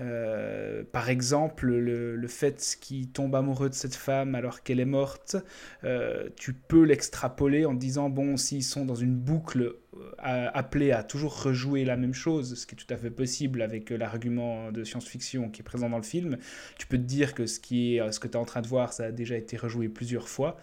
Euh, 0.00 0.82
par 0.92 1.10
exemple, 1.10 1.66
le, 1.66 2.28
fait 2.28 2.78
qu'il 2.80 3.10
tombe 3.10 3.34
amoureux 3.34 3.68
de 3.68 3.74
cette 3.74 3.94
femme 3.94 4.34
alors 4.34 4.62
qu'elle 4.62 4.80
est 4.80 4.84
morte, 4.84 5.36
euh, 5.84 6.28
tu 6.36 6.52
peux 6.54 6.84
l'extrapoler 6.84 7.66
en 7.66 7.74
disant, 7.74 8.08
bon, 8.08 8.36
s'ils 8.36 8.64
sont 8.64 8.84
dans 8.84 8.94
une 8.94 9.14
boucle 9.14 9.74
appelée 10.18 10.92
à 10.92 11.02
toujours 11.02 11.42
rejouer 11.42 11.84
la 11.84 11.96
même 11.96 12.14
chose, 12.14 12.54
ce 12.54 12.66
qui 12.66 12.74
est 12.74 12.78
tout 12.78 12.92
à 12.92 12.96
fait 12.96 13.10
possible 13.10 13.60
avec 13.60 13.90
l'argument 13.90 14.70
de 14.70 14.84
science-fiction 14.84 15.50
qui 15.50 15.60
est 15.60 15.64
présent 15.64 15.90
dans 15.90 15.96
le 15.96 16.02
film, 16.02 16.38
tu 16.78 16.86
peux 16.86 16.96
te 16.96 17.02
dire 17.02 17.34
que 17.34 17.46
ce, 17.46 17.58
qui 17.58 17.96
est, 17.96 18.12
ce 18.12 18.20
que 18.20 18.28
tu 18.28 18.34
es 18.34 18.36
en 18.36 18.44
train 18.44 18.62
de 18.62 18.68
voir, 18.68 18.92
ça 18.92 19.06
a 19.06 19.12
déjà 19.12 19.36
été 19.36 19.56
rejoué 19.56 19.88
plusieurs 19.88 20.28
fois. 20.28 20.56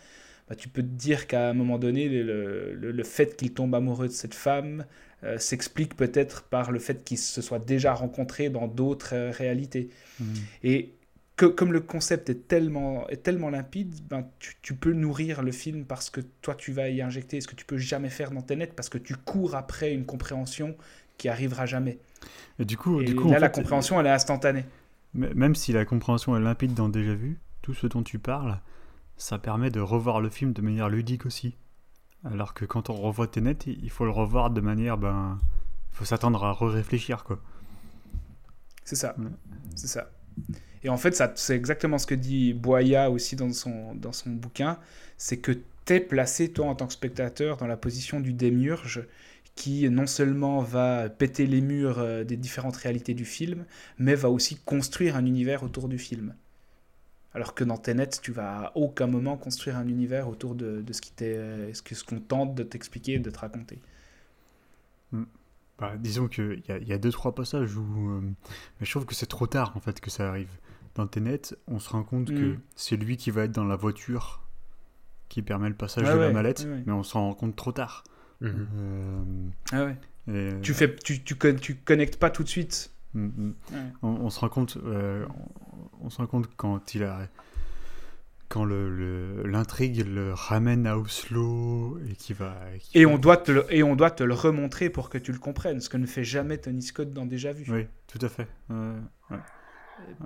Bah, 0.47 0.55
tu 0.55 0.69
peux 0.69 0.81
te 0.81 0.87
dire 0.87 1.27
qu'à 1.27 1.49
un 1.49 1.53
moment 1.53 1.77
donné, 1.77 2.07
le, 2.07 3.03
fait 3.03 3.35
qu'il 3.35 3.53
tombe 3.53 3.75
amoureux 3.75 4.07
de 4.07 4.13
cette 4.13 4.33
femme 4.33 4.85
euh, 5.23 5.37
s'explique 5.37 5.95
peut-être 5.95 6.43
par 6.43 6.71
le 6.71 6.79
fait 6.79 7.03
qu'il 7.03 7.17
se 7.17 7.41
soit 7.41 7.59
déjà 7.59 7.93
rencontré 7.93 8.49
dans 8.49 8.67
d'autres 8.67 9.15
euh, 9.15 9.31
réalités. 9.31 9.89
Mmh. 10.19 10.25
Et 10.63 10.93
que, 11.35 11.45
comme 11.45 11.71
le 11.71 11.81
concept 11.81 12.29
est 12.29 12.47
tellement, 12.47 13.07
est 13.09 13.23
tellement 13.23 13.49
limpide, 13.49 13.95
ben, 14.09 14.27
tu, 14.39 14.55
tu, 14.61 14.73
peux 14.73 14.93
nourrir 14.93 15.43
le 15.43 15.51
film 15.51 15.85
parce 15.85 16.09
que 16.09 16.21
toi, 16.41 16.55
tu 16.55 16.71
vas 16.71 16.89
y 16.89 17.01
injecter 17.01 17.41
ce 17.41 17.47
que 17.47 17.55
tu 17.55 17.65
peux 17.65 17.77
jamais 17.77 18.09
faire 18.09 18.31
dans 18.31 18.41
tes 18.41 18.55
nets 18.55 18.73
parce 18.75 18.89
que 18.89 18.97
tu 18.97 19.15
cours 19.15 19.55
après 19.55 19.93
une 19.93 20.05
compréhension 20.05 20.75
qui 21.17 21.29
arrivera 21.29 21.65
jamais. 21.65 21.99
Et 22.59 22.65
du 22.65 22.77
coup, 22.77 23.03
du 23.03 23.15
coup 23.15 23.29
là, 23.29 23.39
la 23.39 23.49
compréhension, 23.49 23.99
elle 23.99 24.07
est 24.07 24.11
instantanée. 24.11 24.65
Même 25.13 25.55
si 25.55 25.73
la 25.73 25.85
compréhension 25.85 26.37
est 26.37 26.39
limpide 26.41 26.73
dans 26.73 26.89
Déjà 26.89 27.15
Vu, 27.15 27.39
tout 27.61 27.73
ce 27.73 27.87
dont 27.87 28.03
tu 28.03 28.19
parles, 28.19 28.59
ça 29.15 29.39
permet 29.39 29.71
de 29.71 29.79
revoir 29.79 30.21
le 30.21 30.29
film 30.29 30.53
de 30.53 30.61
manière 30.61 30.89
ludique 30.89 31.25
aussi. 31.25 31.55
Alors 32.31 32.53
que 32.53 32.65
quand 32.65 32.89
on 32.89 32.95
revoit 32.95 33.27
Tenet, 33.27 33.57
il 33.65 33.89
faut 33.89 34.05
le 34.05 34.11
revoir 34.11 34.49
de 34.49 34.61
manière, 34.61 34.97
ben, 34.97 35.39
il 35.91 35.95
faut 35.95 36.05
s'attendre 36.05 36.43
à 36.43 36.51
re-réfléchir 36.51 37.23
quoi. 37.23 37.39
C'est 38.83 38.95
ça, 38.95 39.15
c'est 39.75 39.87
ça. 39.87 40.09
Et 40.83 40.89
en 40.89 40.97
fait, 40.97 41.15
ça, 41.15 41.33
c'est 41.35 41.55
exactement 41.55 41.97
ce 41.97 42.05
que 42.05 42.15
dit 42.15 42.53
Boya 42.53 43.09
aussi 43.09 43.35
dans 43.35 43.51
son, 43.51 43.95
dans 43.95 44.13
son 44.13 44.29
bouquin, 44.29 44.77
c'est 45.17 45.37
que 45.37 45.51
tu 45.85 45.93
es 45.93 45.99
placé, 45.99 46.53
toi, 46.53 46.67
en 46.67 46.75
tant 46.75 46.87
que 46.87 46.93
spectateur, 46.93 47.57
dans 47.57 47.67
la 47.67 47.77
position 47.77 48.19
du 48.19 48.33
démiurge, 48.33 49.05
qui 49.55 49.89
non 49.89 50.05
seulement 50.05 50.61
va 50.61 51.09
péter 51.09 51.47
les 51.47 51.61
murs 51.61 51.99
euh, 51.99 52.23
des 52.23 52.37
différentes 52.37 52.77
réalités 52.77 53.13
du 53.13 53.25
film, 53.25 53.65
mais 53.97 54.15
va 54.15 54.29
aussi 54.29 54.55
construire 54.55 55.17
un 55.17 55.25
univers 55.25 55.63
autour 55.63 55.89
du 55.89 55.97
film. 55.97 56.35
Alors 57.33 57.53
que 57.53 57.63
dans 57.63 57.77
Tenet, 57.77 58.09
tu 58.21 58.31
vas 58.31 58.67
à 58.67 58.71
aucun 58.75 59.07
moment 59.07 59.37
construire 59.37 59.77
un 59.77 59.87
univers 59.87 60.27
autour 60.27 60.55
de, 60.55 60.83
ce 60.91 61.01
qui 61.01 61.11
ce 61.17 61.95
ce 61.95 62.03
qu'on 62.03 62.19
tente 62.19 62.55
de 62.55 62.63
t'expliquer 62.63 63.13
et 63.13 63.19
de 63.19 63.29
te 63.29 63.39
raconter. 63.39 63.79
Hmm. 65.11 65.25
Bah, 65.77 65.93
disons 65.97 66.27
qu'il 66.27 66.63
y, 66.67 66.85
y, 66.85 66.93
a 66.93 66.97
deux 66.97 67.11
trois 67.11 67.35
passages 67.35 67.77
où, 67.77 68.09
euh, 68.09 68.21
mais 68.21 68.85
je 68.85 68.89
trouve 68.89 69.05
que 69.05 69.13
c'est 69.13 69.27
trop 69.27 69.45
tard 69.45 69.73
en 69.75 69.79
fait 69.79 69.99
que 69.99 70.09
ça 70.09 70.27
arrive. 70.27 70.49
Dans 70.95 71.05
Tenet, 71.05 71.55
on 71.67 71.77
se 71.77 71.89
rend 71.89 72.03
compte 72.03 72.29
que 72.29 72.53
hmm. 72.53 72.59
c'est 72.75 72.97
lui 72.97 73.17
qui 73.17 73.29
va 73.29 73.43
être 73.43 73.51
dans 73.51 73.65
la 73.65 73.75
voiture 73.75 74.41
qui 75.29 75.41
permet 75.41 75.69
le 75.69 75.75
passage 75.75 76.05
de 76.05 76.17
la 76.17 76.31
mallette, 76.31 76.65
mais 76.85 76.93
on 76.93 77.03
s'en 77.03 77.21
rend 77.21 77.33
compte 77.33 77.55
trop 77.55 77.71
tard. 77.71 78.03
Mhm. 78.39 78.67
Euh, 78.75 79.49
ah 79.71 79.85
ouais. 79.85 80.61
tu 80.61 80.73
fais, 80.73 80.95
tu, 80.95 81.23
tu, 81.23 81.35
tu 81.59 81.75
connectes 81.75 82.17
pas 82.17 82.29
tout 82.29 82.43
de 82.43 82.47
suite 82.47 82.91
Mm, 83.17 83.53
mm. 83.71 83.91
On, 84.03 84.29
se 84.29 84.39
rend 84.39 84.49
compte, 84.49 84.77
euh, 84.77 85.25
on, 86.01 86.09
se 86.09 86.17
rend 86.17 86.27
compte 86.27 86.49
quand 86.55 86.93
il 86.93 87.03
a, 87.03 87.27
quand 88.47 88.63
le, 88.63 89.43
l'intrigue 89.43 90.05
le, 90.05 90.33
ramène 90.33 90.85
à 90.85 90.97
Oslo 90.97 91.99
et 92.09 92.15
qui 92.15 92.33
va. 92.33 92.55
et 92.93 93.05
on 93.05 93.17
doit 93.17 93.37
te 93.37 93.51
le, 93.51 93.65
et 93.73 93.81
on 93.81 93.95
doit 93.95 94.11
te 94.11 94.23
le 94.23 94.33
remontrer 94.33 94.89
pour 94.89 95.09
que 95.09 95.17
tu 95.17 95.31
le 95.31 95.39
comprennes, 95.39 95.81
ce 95.81 95.89
que 95.89 95.97
ne 95.97 96.05
fait 96.05 96.23
jamais 96.23 96.57
Tony 96.57 96.83
Scott 96.83 97.11
dans 97.11 97.25
Déjà 97.25 97.51
Vu. 97.51 97.65
Oui, 97.71 97.87
tout 98.07 98.23
à 98.23 98.29
fait. 98.29 98.47
ouais 98.69 99.37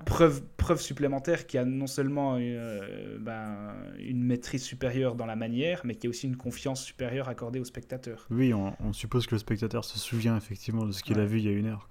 preuve, 0.05 0.43
preuve 0.57 0.81
supplémentaire 0.81 1.47
qui 1.47 1.57
a 1.57 1.65
non 1.65 1.87
seulement 1.87 2.37
euh, 2.39 3.17
ben, 3.19 3.73
une 3.99 4.23
maîtrise 4.23 4.63
supérieure 4.63 5.15
dans 5.15 5.25
la 5.25 5.35
manière, 5.35 5.81
mais 5.83 5.95
qui 5.95 6.07
a 6.07 6.09
aussi 6.09 6.27
une 6.27 6.37
confiance 6.37 6.83
supérieure 6.83 7.29
accordée 7.29 7.59
au 7.59 7.65
spectateur. 7.65 8.27
Oui, 8.29 8.53
on, 8.53 8.93
suppose 8.93 9.27
que 9.27 9.35
le 9.35 9.39
spectateur 9.39 9.85
se 9.85 9.97
souvient 9.97 10.37
effectivement 10.37 10.85
de 10.85 10.91
ce 10.91 11.03
qu'il 11.03 11.19
a 11.19 11.25
vu 11.25 11.39
il 11.39 11.45
y 11.45 11.49
a 11.49 11.51
une 11.51 11.67
heure. 11.67 11.89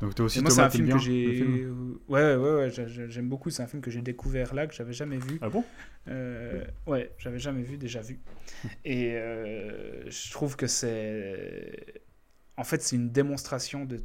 Donc 0.00 0.14
toi 0.14 0.26
aussi, 0.26 0.40
moi, 0.40 0.50
c'est 0.50 0.60
un 0.60 0.70
film 0.70 0.88
que 0.88 0.98
j'ai. 0.98 1.66
Ouais, 2.08 2.34
ouais, 2.36 2.54
ouais, 2.54 2.70
j'aime 2.86 3.28
beaucoup. 3.28 3.50
C'est 3.50 3.62
un 3.62 3.66
film 3.66 3.82
que 3.82 3.90
j'ai 3.90 4.02
découvert 4.02 4.54
là, 4.54 4.66
que 4.66 4.74
j'avais 4.74 4.92
jamais 4.92 5.18
vu. 5.18 5.38
Ah 5.42 5.48
bon? 5.48 5.64
Euh, 6.08 6.64
Ouais, 6.86 7.12
j'avais 7.18 7.38
jamais 7.38 7.62
vu, 7.62 7.76
déjà 7.76 8.00
vu. 8.00 8.18
Et 8.84 9.14
euh, 9.14 10.10
je 10.10 10.30
trouve 10.30 10.56
que 10.56 10.66
c'est 10.66 12.02
en 12.60 12.64
fait, 12.64 12.82
c'est 12.82 12.96
une 12.96 13.10
démonstration 13.10 13.86
de, 13.86 13.96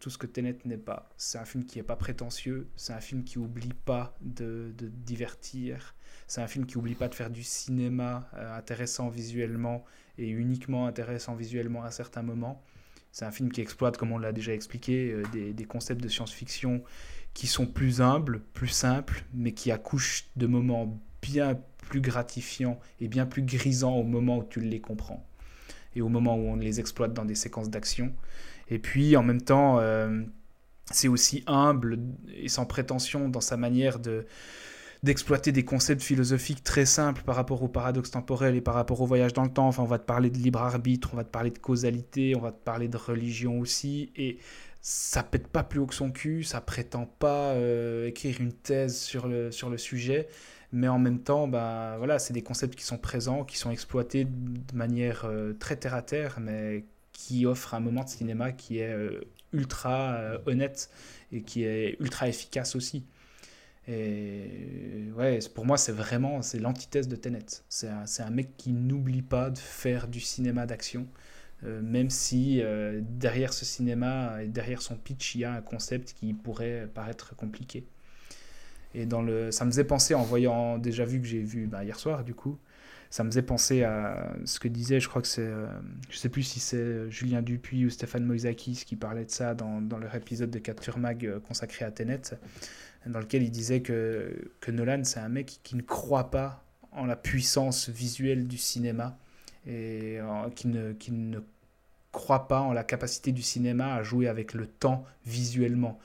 tout 0.00 0.08
ce 0.08 0.16
que 0.16 0.26
Tenet 0.26 0.56
n'est 0.64 0.78
pas. 0.78 1.10
C'est 1.18 1.36
un 1.36 1.44
film 1.44 1.66
qui 1.66 1.76
n'est 1.76 1.84
pas 1.84 1.96
prétentieux, 1.96 2.66
c'est 2.74 2.94
un 2.94 3.00
film 3.00 3.24
qui 3.24 3.38
oublie 3.38 3.74
pas 3.84 4.16
de, 4.22 4.72
divertir, 4.80 5.94
c'est 6.26 6.40
un 6.40 6.46
film 6.46 6.64
qui 6.64 6.78
oublie 6.78 6.94
pas 6.94 7.08
de 7.08 7.14
faire 7.14 7.28
du 7.28 7.42
cinéma 7.42 8.26
euh, 8.34 8.56
intéressant 8.56 9.10
visuellement 9.10 9.84
et 10.16 10.30
uniquement 10.30 10.86
intéressant 10.86 11.34
visuellement 11.34 11.84
à 11.84 11.90
certains 11.90 12.22
moments. 12.22 12.62
C'est 13.12 13.26
un 13.26 13.32
film 13.32 13.52
qui 13.52 13.60
exploite, 13.60 13.98
comme 13.98 14.12
on 14.12 14.18
l'a 14.18 14.32
déjà 14.32 14.54
expliqué, 14.54 15.12
euh, 15.12 15.22
des, 15.32 15.52
des, 15.52 15.64
concepts 15.66 16.02
de 16.02 16.08
science-fiction 16.08 16.82
qui 17.34 17.48
sont 17.48 17.66
plus 17.66 18.00
humbles, 18.00 18.40
plus 18.54 18.68
simples, 18.68 19.26
mais 19.34 19.52
qui 19.52 19.70
accouchent 19.72 20.30
de 20.36 20.46
moments 20.46 20.98
bien 21.20 21.60
plus 21.76 22.00
gratifiants 22.00 22.80
et 22.98 23.08
bien 23.08 23.26
plus 23.26 23.42
grisants 23.42 23.96
au 23.96 24.04
moment 24.04 24.38
où 24.38 24.44
tu 24.44 24.60
les 24.60 24.80
comprends 24.80 25.29
et 25.94 26.02
au 26.02 26.08
moment 26.08 26.36
où 26.36 26.48
on 26.48 26.56
les 26.56 26.80
exploite 26.80 27.12
dans 27.12 27.24
des 27.24 27.34
séquences 27.34 27.70
d'action. 27.70 28.12
Et 28.68 28.78
puis 28.78 29.16
en 29.16 29.22
même 29.22 29.42
temps, 29.42 29.78
euh, 29.80 30.22
c'est 30.90 31.08
aussi 31.08 31.42
humble 31.46 31.98
et 32.34 32.48
sans 32.48 32.66
prétention 32.66 33.28
dans 33.28 33.40
sa 33.40 33.56
manière 33.56 33.98
de 33.98 34.26
d'exploiter 35.02 35.50
des 35.50 35.64
concepts 35.64 36.02
philosophiques 36.02 36.62
très 36.62 36.84
simples 36.84 37.22
par 37.22 37.34
rapport 37.34 37.62
au 37.62 37.68
paradoxe 37.68 38.10
temporel 38.10 38.54
et 38.54 38.60
par 38.60 38.74
rapport 38.74 39.00
au 39.00 39.06
voyage 39.06 39.32
dans 39.32 39.44
le 39.44 39.50
temps. 39.50 39.66
Enfin, 39.66 39.82
on 39.82 39.86
va 39.86 39.98
te 39.98 40.04
parler 40.04 40.28
de 40.28 40.36
libre 40.36 40.60
arbitre, 40.60 41.10
on 41.14 41.16
va 41.16 41.24
te 41.24 41.30
parler 41.30 41.50
de 41.50 41.58
causalité, 41.58 42.36
on 42.36 42.40
va 42.40 42.52
te 42.52 42.62
parler 42.62 42.86
de 42.86 42.98
religion 42.98 43.60
aussi. 43.60 44.12
Et 44.14 44.38
ça 44.82 45.22
pète 45.22 45.48
pas 45.48 45.62
plus 45.62 45.80
haut 45.80 45.86
que 45.86 45.94
son 45.94 46.10
cul, 46.10 46.42
ça 46.42 46.60
prétend 46.60 47.06
pas 47.06 47.52
euh, 47.52 48.08
écrire 48.08 48.40
une 48.40 48.52
thèse 48.52 48.98
sur 48.98 49.26
le, 49.26 49.50
sur 49.50 49.70
le 49.70 49.78
sujet, 49.78 50.28
mais 50.72 50.88
en 50.88 50.98
même 50.98 51.20
temps, 51.22 51.48
bah, 51.48 51.96
voilà, 51.98 52.18
c'est 52.18 52.32
des 52.32 52.42
concepts 52.42 52.74
qui 52.76 52.84
sont 52.84 52.98
présents, 52.98 53.44
qui 53.44 53.58
sont 53.58 53.70
exploités 53.70 54.24
de 54.24 54.76
manière 54.76 55.24
euh, 55.24 55.54
très 55.54 55.76
terre 55.76 55.94
à 55.94 56.02
terre, 56.02 56.38
mais 56.40 56.84
qui 57.12 57.46
offrent 57.46 57.74
un 57.74 57.80
moment 57.80 58.04
de 58.04 58.08
cinéma 58.08 58.52
qui 58.52 58.78
est 58.78 58.92
euh, 58.92 59.20
ultra 59.52 60.38
honnête 60.46 60.90
et 61.32 61.42
qui 61.42 61.64
est 61.64 61.96
ultra 62.00 62.28
efficace 62.28 62.76
aussi. 62.76 63.04
Et 63.88 65.08
ouais, 65.16 65.40
pour 65.54 65.66
moi, 65.66 65.76
c'est 65.76 65.92
vraiment 65.92 66.42
c'est 66.42 66.58
l'antithèse 66.58 67.08
de 67.08 67.16
Tenet. 67.16 67.46
C'est 67.68 67.88
un, 67.88 68.04
un, 68.18 68.30
mec 68.30 68.56
qui 68.56 68.72
n'oublie 68.72 69.22
pas 69.22 69.50
de 69.50 69.58
faire 69.58 70.06
du 70.06 70.20
cinéma 70.20 70.66
d'action, 70.66 71.08
euh, 71.64 71.82
même 71.82 72.10
si 72.10 72.60
euh, 72.62 73.00
derrière 73.02 73.52
ce 73.52 73.64
cinéma 73.64 74.42
et 74.42 74.48
derrière 74.48 74.82
son 74.82 74.96
pitch, 74.96 75.34
il 75.34 75.40
y 75.42 75.44
a 75.44 75.52
un 75.52 75.60
concept 75.60 76.14
qui 76.14 76.32
pourrait 76.34 76.88
paraître 76.92 77.34
compliqué. 77.36 77.84
Et 78.94 79.06
dans 79.06 79.22
le, 79.22 79.50
ça 79.50 79.64
me 79.64 79.70
faisait 79.70 79.84
penser 79.84 80.14
en 80.14 80.22
voyant 80.22 80.78
déjà 80.78 81.04
vu 81.04 81.20
que 81.20 81.26
j'ai 81.26 81.42
vu 81.42 81.66
bah, 81.66 81.84
hier 81.84 81.98
soir 81.98 82.24
du 82.24 82.34
coup, 82.34 82.58
ça 83.08 83.24
me 83.24 83.30
faisait 83.30 83.42
penser 83.42 83.82
à 83.82 84.32
ce 84.44 84.60
que 84.60 84.68
disait, 84.68 85.00
je 85.00 85.08
crois 85.08 85.22
que 85.22 85.28
c'est, 85.28 85.42
euh, 85.42 85.66
je 86.10 86.16
sais 86.16 86.28
plus 86.28 86.42
si 86.42 86.60
c'est 86.60 87.10
Julien 87.10 87.42
Dupuis 87.42 87.84
ou 87.86 87.90
Stéphane 87.90 88.24
Moïsakis 88.24 88.84
qui 88.86 88.96
parlait 88.96 89.24
de 89.24 89.30
ça 89.30 89.54
dans, 89.54 89.80
dans 89.80 89.98
leur 89.98 90.14
épisode 90.14 90.50
de 90.50 90.58
Capture 90.58 90.98
Mag 90.98 91.38
consacré 91.46 91.84
à 91.84 91.90
Tenet 91.90 92.22
dans 93.06 93.20
lequel 93.20 93.42
il 93.42 93.50
disait 93.50 93.80
que, 93.80 94.52
que 94.60 94.70
Nolan, 94.70 95.04
c'est 95.04 95.20
un 95.20 95.28
mec 95.28 95.60
qui 95.62 95.76
ne 95.76 95.82
croit 95.82 96.30
pas 96.30 96.64
en 96.92 97.06
la 97.06 97.16
puissance 97.16 97.88
visuelle 97.88 98.46
du 98.46 98.58
cinéma 98.58 99.16
et 99.66 100.18
qui, 100.54 100.68
ne, 100.68 100.92
qui 100.92 101.12
ne 101.12 101.40
croit 102.12 102.48
pas 102.48 102.60
en 102.60 102.72
la 102.72 102.84
capacité 102.84 103.32
du 103.32 103.42
cinéma 103.42 103.94
à 103.94 104.02
jouer 104.02 104.28
avec 104.28 104.54
le 104.54 104.66
temps 104.66 105.04
visuellement, 105.26 105.98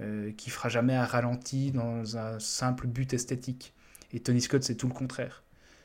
euh, 0.00 0.32
qui 0.36 0.50
fera 0.50 0.68
jamais 0.68 0.94
un 0.94 1.04
ralenti 1.04 1.72
dans 1.72 2.16
un 2.16 2.38
simple 2.38 2.86
but 2.86 3.14
esthétique. 3.14 3.74
Et 4.12 4.20
Tony 4.20 4.40
Scott, 4.40 4.62
c'est 4.62 4.76
tout 4.76 4.88
le 4.88 4.94
contraire. 4.94 5.42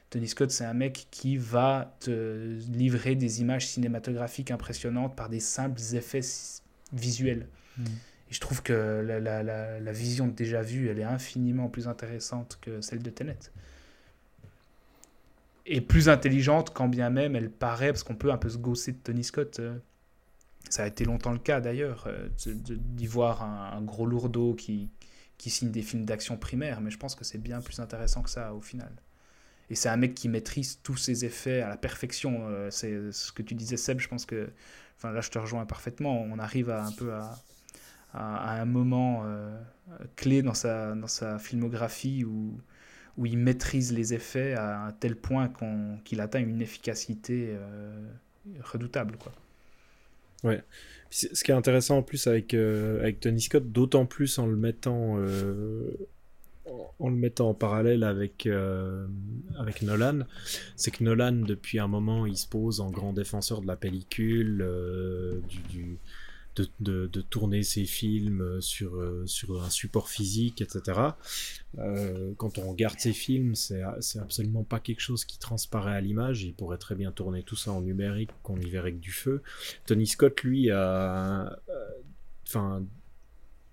Tony 0.10 0.27
Scott, 0.27 0.52
c'est 0.52 0.65
un 0.65 0.73
mec 0.73 1.07
qui 1.11 1.38
va 1.38 1.95
te 1.99 2.60
livrer 2.72 3.15
des 3.15 3.41
images 3.41 3.68
cinématographiques 3.68 4.52
impressionnantes 4.52 5.15
par 5.15 5.30
des 5.30 5.40
simples 5.40 5.81
effets 5.95 6.22
visuels. 6.94 7.48
Mm 7.77 7.85
je 8.34 8.40
trouve 8.40 8.64
que 8.64 9.03
la, 9.06 9.19
la, 9.19 9.44
la, 9.80 9.91
vision 9.91 10.27
déjà 10.27 10.61
vue, 10.61 10.90
elle 10.90 10.99
est 10.99 11.03
infiniment 11.03 11.69
plus 11.69 11.88
intéressante 11.88 12.57
que 12.61 12.81
celle 12.81 13.03
de 13.03 13.10
Tenet. 13.10 13.38
Et 15.65 15.81
plus 15.81 16.10
intelligente 16.10 16.72
quand 16.73 16.88
bien 16.88 17.10
même 17.10 17.35
elle 17.35 17.49
paraît, 17.52 17.90
parce 17.90 18.03
qu'on 18.03 18.15
peut 18.15 18.31
un 18.31 18.38
peu 18.38 18.49
se 18.49 18.57
gausser 18.57 18.94
de 18.94 18.98
Tony 18.98 19.23
Scott. 19.23 19.60
Euh, 19.60 19.77
ça 20.69 20.84
a 20.84 20.88
été 20.88 21.06
longtemps 21.06 21.31
le 21.31 21.40
cas 21.40 21.61
d'ailleurs, 21.61 22.06
euh, 22.07 22.30
d'y 22.45 23.07
voir 23.07 23.44
un, 23.44 23.81
gros 23.81 24.06
lourdeau 24.06 24.53
qui, 24.53 24.90
qui 25.38 25.49
signe 25.49 25.72
des 25.72 25.81
films 25.81 26.06
d'action 26.06 26.38
primaire, 26.38 26.81
mais 26.81 26.91
je 26.91 26.98
pense 26.98 27.15
que 27.15 27.23
c'est 27.23 27.38
bien 27.38 27.61
plus 27.61 27.80
intéressant 27.80 28.22
que 28.22 28.30
ça 28.30 28.53
au 28.53 28.61
final. 28.61 28.91
Et 29.69 29.76
c'est 29.76 29.90
un 29.90 29.98
mec 29.98 30.14
qui 30.14 30.30
maîtrise 30.30 30.80
tous 30.84 30.98
ses 30.98 31.26
effets 31.26 31.61
à 31.61 31.69
la 31.69 31.77
perfection. 31.77 32.48
Euh, 32.48 32.69
c'est 32.69 33.11
ce 33.11 33.31
que 33.31 33.41
tu 33.41 33.56
disais, 33.56 33.77
Seb, 33.77 33.99
je 33.99 34.07
pense 34.07 34.26
que. 34.26 34.49
Enfin, 34.98 35.11
là, 35.11 35.22
je 35.22 35.30
te 35.30 35.40
rejoins 35.40 35.65
parfaitement. 35.65 36.22
On 36.22 36.38
arrive 36.40 36.69
à 36.69 36.85
un 36.85 36.91
peu 36.91 37.14
à, 37.14 37.40
à, 38.14 38.61
un 38.61 38.65
moment 38.65 39.23
euh, 39.26 39.57
clé 40.15 40.41
dans 40.41 40.53
sa, 40.53 40.95
dans 40.95 41.07
sa 41.07 41.40
filmographie 41.40 42.23
où, 42.23 42.60
où 43.18 43.26
il 43.26 43.38
maîtrise 43.38 43.91
les 43.94 44.14
effets 44.14 44.53
à 44.53 44.85
un 44.85 44.91
tel 44.91 45.15
point 45.15 45.52
qu'il 46.06 46.22
atteint 46.22 46.40
une 46.40 46.61
efficacité 46.61 47.57
redoutable. 48.61 49.18
Quoi. 49.18 49.34
Ouais. 50.44 50.61
Ce 51.10 51.44
qui 51.44 51.52
est 51.52 51.53
intéressant 51.53 51.98
en 51.98 52.03
plus 52.03 52.26
avec, 52.26 52.53
euh, 52.56 52.99
avec 52.99 53.20
Tony 53.20 53.40
Scott, 53.40 53.72
d'autant 53.72 54.06
plus 54.06 54.40
en 54.40 54.48
le 54.48 54.56
mettant 54.56 55.18
en 56.99 57.10
le 57.10 57.15
mettant 57.15 57.49
en 57.49 57.53
parallèle 57.53 58.03
avec, 58.03 58.48
avec 59.60 59.82
Nolan, 59.84 60.22
c'est 60.76 60.91
que 60.91 61.03
Nolan, 61.03 61.34
depuis 61.34 61.78
un 61.80 61.88
moment, 61.88 62.26
il 62.26 62.38
se 62.38 62.48
pose 62.48 62.80
en 62.80 62.90
grand 62.90 63.14
défenseur 63.14 63.61
de 63.61 63.68
la 63.68 63.76
pellicule, 63.76 64.65
du, 65.70 65.99
de, 66.55 67.07
de, 67.07 67.21
tourner 67.21 67.63
ses 67.63 67.85
films 67.85 68.41
euh, 68.41 68.61
sur, 68.61 68.95
euh, 68.95 69.23
sur 69.25 69.63
un 69.63 69.69
support 69.69 70.09
physique, 70.09 70.61
etc. 70.61 70.99
Euh, 71.80 72.34
quand 72.38 72.57
on 72.57 72.69
regarde 72.69 72.99
ses 72.99 73.13
films, 73.13 73.55
c'est 73.55 73.81
absolument 74.19 74.63
pas 74.63 74.80
quelque 74.80 74.99
chose 74.99 75.25
qui 75.25 75.39
transparaît 75.39 75.95
à 75.95 76.01
l'image. 76.01 76.43
Il 76.43 76.53
pourrait 76.53 76.77
très 76.77 76.95
bien 76.95 77.11
tourner 77.11 77.43
tout 77.43 77.55
ça 77.55 77.71
en 77.71 77.81
numérique, 77.81 78.30
qu'on 78.43 78.57
y 78.57 78.69
verrait 78.69 78.93
que 78.93 78.99
du 78.99 79.11
feu. 79.11 79.41
Tony 79.85 80.07
Scott, 80.07 80.41
lui, 80.43 80.69
a. 80.69 81.59
Enfin. 82.45 82.85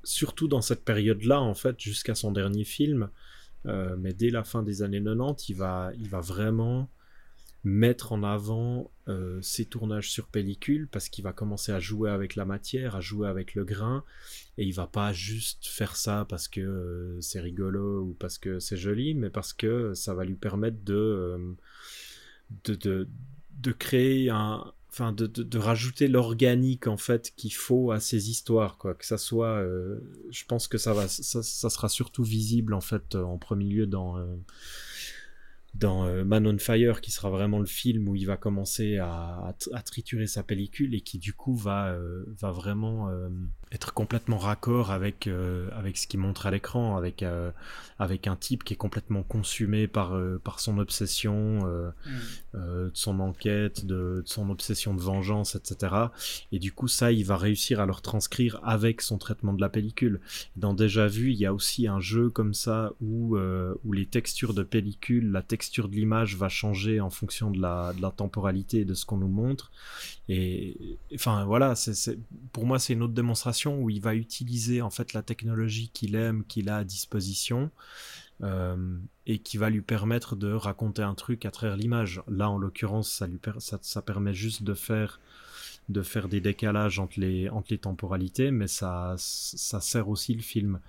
surtout 0.05 0.48
dans 0.48 0.62
cette 0.62 0.85
période-là, 0.85 1.40
en 1.40 1.55
fait, 1.55 1.78
jusqu'à 1.78 2.15
son 2.15 2.32
dernier 2.32 2.65
film, 2.65 3.11
mais 3.65 4.15
dès 4.15 4.31
la 4.31 4.43
fin 4.43 4.62
des 4.62 4.82
années 4.82 5.02
90, 5.02 5.48
il 5.51 5.57
va, 5.57 5.93
il 5.98 6.09
va 6.09 6.20
vraiment 6.20 6.89
mettre 7.62 8.12
en 8.12 8.23
avant 8.23 8.91
euh, 9.09 9.41
ses 9.43 9.66
tournages 9.66 10.11
sur 10.11 10.28
pellicule 10.28 10.89
parce 10.89 11.09
qu'il 11.09 11.24
va 11.24 11.32
commencer 11.32 11.73
à 11.73 11.81
jouer 11.81 12.11
avec 12.11 12.35
la 12.35 12.45
matière, 12.45 12.97
à 12.97 13.01
jouer 13.01 13.28
avec 13.28 13.55
le 13.55 13.65
grain 13.65 14.03
et 14.57 14.65
il 14.65 14.73
va 14.73 14.87
pas 14.87 15.12
juste 15.12 15.66
faire 15.66 15.97
ça 15.97 16.27
parce 16.28 16.49
que 16.49 16.61
euh, 16.61 17.20
c'est 17.20 17.41
rigolo 17.41 18.03
ou 18.03 18.16
parce 18.19 18.39
que 18.39 18.61
c'est 18.61 18.78
joli, 18.78 19.15
mais 19.15 19.28
parce 19.28 19.53
que 19.53 19.93
ça 19.95 20.15
va 20.15 20.24
lui 20.24 20.37
permettre 20.37 20.82
de 20.85 20.95
euh, 20.95 21.53
de, 22.65 23.07
de, 23.59 23.73
créer 23.73 24.31
un 24.31 24.73
enfin 24.89 25.12
de, 25.12 25.27
de, 25.27 25.59
rajouter 25.59 26.09
l'organique 26.09 26.87
en 26.87 26.97
fait 26.97 27.32
qu'il 27.37 27.55
faut 27.55 27.93
à 27.93 28.01
ces 28.01 28.31
histoires 28.31 28.77
quoi. 28.77 28.95
Que 28.95 29.07
ça 29.07 29.19
soit 29.19 29.62
je 30.31 30.45
pense 30.47 30.66
que 30.66 30.78
ça 30.78 30.93
va 30.95 31.07
ça, 31.07 31.43
ça, 31.43 31.70
sera 31.70 31.89
surtout 31.89 32.24
visible 32.24 32.74
en 32.74 32.81
fait 32.81 33.15
en 33.15 33.39
premier 33.39 33.66
lieu 33.66 33.87
dans 33.87 34.16
dans 35.75 36.05
euh, 36.07 36.25
Man 36.25 36.47
on 36.47 36.59
Fire, 36.59 37.01
qui 37.01 37.11
sera 37.11 37.31
vraiment 37.31 37.59
le 37.59 37.67
film 37.67 38.09
où 38.09 38.17
il 38.17 38.27
va 38.27 38.37
commencer 38.37 38.99
à, 38.99 39.55
triturer 39.85 40.27
sa 40.27 40.43
pellicule 40.43 40.95
et 40.95 41.01
qui 41.01 41.19
du 41.19 41.33
coup 41.33 41.55
va, 41.55 41.93
euh, 41.93 42.25
va 42.41 42.51
vraiment 42.51 43.09
euh, 43.09 43.29
être 43.73 43.95
complètement 43.95 44.39
raccord 44.39 44.91
avec, 44.91 45.29
avec 45.73 45.97
ce 45.97 46.09
qu'il 46.09 46.19
montre 46.19 46.47
à 46.47 46.51
l'écran, 46.51 46.97
avec, 46.97 47.25
avec 48.01 48.27
un 48.27 48.35
type 48.35 48.65
qui 48.65 48.75
est 48.75 48.77
complètement 48.77 49.23
consumé 49.23 49.87
par, 49.87 50.19
par 50.43 50.59
son 50.59 50.79
obsession, 50.79 51.61
mm. 51.65 52.59
de 52.59 52.91
son 52.95 53.21
enquête, 53.21 53.87
de, 53.87 54.25
son 54.27 54.51
obsession 54.51 54.93
de 54.93 55.01
vengeance, 55.01 55.55
etc. 55.55 55.95
Et 56.51 56.59
du 56.59 56.73
coup, 56.73 56.89
ça, 56.89 57.13
il 57.13 57.25
va 57.25 57.37
réussir 57.37 57.79
à 57.79 57.87
le 57.87 57.93
retranscrire 57.93 58.59
avec 58.65 59.03
son 59.03 59.19
traitement 59.19 59.53
de 59.53 59.61
la 59.61 59.69
pellicule. 59.69 60.21
Dans 60.57 60.75
Déjà 60.75 61.07
Vu, 61.07 61.31
il 61.33 61.39
y 61.39 61.47
a 61.47 61.55
aussi 61.55 61.87
un 61.87 62.01
jeu 62.01 62.29
comme 62.29 62.55
ça 62.55 62.93
où, 63.01 63.39
où 63.39 63.93
les 63.93 64.07
textures 64.07 64.53
de 64.53 64.65
pellicule, 64.65 65.31
la 65.31 65.43
texture 65.43 65.61
texture 65.61 65.91
de 65.91 65.95
l'image 65.95 66.37
va 66.37 66.49
changer 66.49 67.03
en 67.03 67.11
fonction 67.11 67.51
de 67.51 67.61
la, 67.61 67.93
de 67.93 68.01
la 68.01 68.11
temporalité 68.11 68.81
et 68.81 68.85
de 68.87 68.95
ce 68.95 69.05
qu'on 69.05 69.19
nous 69.19 69.29
montre. 69.29 69.71
Et 70.27 70.97
enfin 71.15 71.45
voilà, 71.45 71.75
c'est, 71.75 72.19
pour 72.55 72.65
moi 72.65 72.79
c'est 72.79 72.95
une 72.95 73.03
autre 73.03 73.13
démonstration 73.13 73.60
où 73.66 73.91
il 73.91 74.01
va 74.01 74.15
utiliser 74.15 74.82
en 74.82 74.91
fait 74.91 75.12
la 75.12 75.23
technologie 75.23 75.91
qu'il 75.93 76.15
aime, 76.15 76.45
qu'il 76.45 76.69
a 76.69 76.78
à 76.78 76.85
disposition. 76.85 77.70
Euh, 78.43 78.97
et 79.27 79.39
qui 79.39 79.59
va 79.59 79.69
lui 79.69 79.82
permettre 79.82 80.35
de 80.35 80.51
raconter 80.51 81.03
un 81.03 81.15
truc 81.15 81.45
à 81.45 81.51
travers 81.51 81.77
l'image. 81.77 82.23
Là, 82.27 82.49
en 82.49 82.57
l'occurrence, 82.57 83.11
ça, 83.11 83.28
ça, 83.82 84.01
permet 84.01 84.32
juste 84.32 84.62
de 84.62 84.73
faire 84.73 85.20
de 85.91 86.03
faire 86.03 86.28
des 86.28 86.41
décalages 86.41 86.99
entre 86.99 87.19
les, 87.20 87.49
entre 87.49 87.69
les 87.70 87.78
temporalités, 87.78 88.51
mais 88.51 88.69
ça, 88.69 89.15
ça 89.19 89.81
sert 89.81 90.09
aussi 90.09 90.35
le 90.35 90.41
film. 90.41 90.81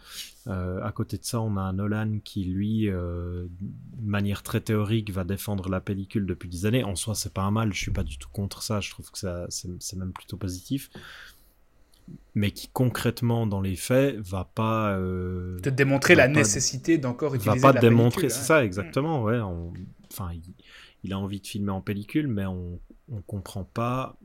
Euh, 0.48 0.82
à 0.84 0.92
côté 0.92 1.18
de 1.18 1.24
ça, 1.24 1.42
on 1.42 1.58
a 1.58 1.72
Nolan 1.74 2.20
qui, 2.24 2.44
lui, 2.46 2.90
euh, 2.90 3.48
de 3.60 4.10
manière 4.10 4.44
très 4.44 4.62
théorique, 4.62 5.12
va 5.12 5.24
défendre 5.24 5.70
la 5.70 5.82
pellicule 5.82 6.26
depuis 6.26 6.50
des 6.50 6.66
années. 6.66 6.84
En 6.84 6.96
soi, 6.96 7.16
c'est 7.16 7.34
pas 7.34 7.42
un 7.42 7.52
mal, 7.52 7.74
je 7.74 7.80
suis 7.80 7.92
pas 7.92 8.04
du 8.04 8.18
tout 8.18 8.30
contre 8.30 8.62
ça, 8.62 8.80
je 8.80 8.92
trouve 8.92 9.10
que 9.12 9.20
c'est, 9.50 9.96
même 9.96 10.14
plutôt 10.14 10.38
positif. 10.38 10.90
Mais 12.34 12.52
qui 12.52 12.70
concrètement, 12.70 13.46
dans 13.46 13.62
les 13.62 13.76
faits, 13.76 14.18
va 14.18 14.46
pas. 14.46 14.98
Euh, 14.98 15.60
te 15.60 15.70
démontrer 15.70 16.16
la 16.16 16.28
nécessité 16.28 16.98
d'encore 16.98 17.36
utiliser 17.36 17.60
va 17.60 17.74
pas 17.74 17.80
démontrer, 17.80 18.30
c'est 18.30 18.44
ça, 18.44 18.60
hein. 18.60 18.64
exactement, 18.64 19.24
ouais. 19.24 19.40
enfin, 20.12 20.32
il, 20.34 20.42
il, 21.04 21.14
a 21.14 21.20
envie 21.20 21.42
de 21.42 21.48
filmer 21.48 21.72
en 21.72 21.82
pellicule, 21.82 22.28
mais 22.28 22.46
on, 22.46 22.80
on 23.12 23.22
comprend 23.22 23.64
pas 23.64 24.18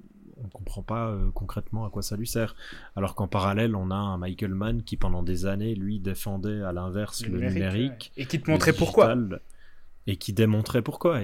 on 0.42 0.48
comprend 0.48 0.82
pas 0.82 1.08
euh, 1.08 1.30
concrètement 1.32 1.86
à 1.86 1.90
quoi 1.90 2.02
ça 2.02 2.16
lui 2.16 2.26
sert. 2.26 2.54
Alors 2.94 3.14
qu'en 3.14 3.28
parallèle, 3.28 3.74
on 3.74 3.90
a 3.90 3.94
un 3.94 4.18
Michael 4.18 4.54
Mann 4.54 4.82
qui 4.82 4.96
pendant 4.96 5.22
des 5.22 5.46
années, 5.46 5.74
lui, 5.74 5.98
défendait 5.98 6.62
à 6.62 6.72
l'inverse 6.72 7.24
le, 7.26 7.38
numérique, 7.40 8.12
et 8.16 8.26
qui 8.26 8.40
te 8.40 8.50
montrait 8.50 8.72
pourquoi 8.72 9.14
et 10.06 10.16
qui 10.16 10.32
démontrait 10.32 10.82
pourquoi. 10.82 11.20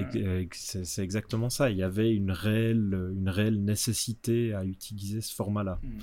C'est 0.52 1.02
exactement 1.02 1.50
ça. 1.50 1.70
Il 1.70 1.76
y 1.76 1.82
avait 1.82 2.12
une 2.12 2.32
réelle, 2.32 3.12
une 3.14 3.28
réelle 3.28 3.62
nécessité 3.62 4.54
à 4.54 4.64
utiliser 4.64 5.20
ce 5.20 5.34
format-là. 5.34 5.78
Hmm. 5.82 5.98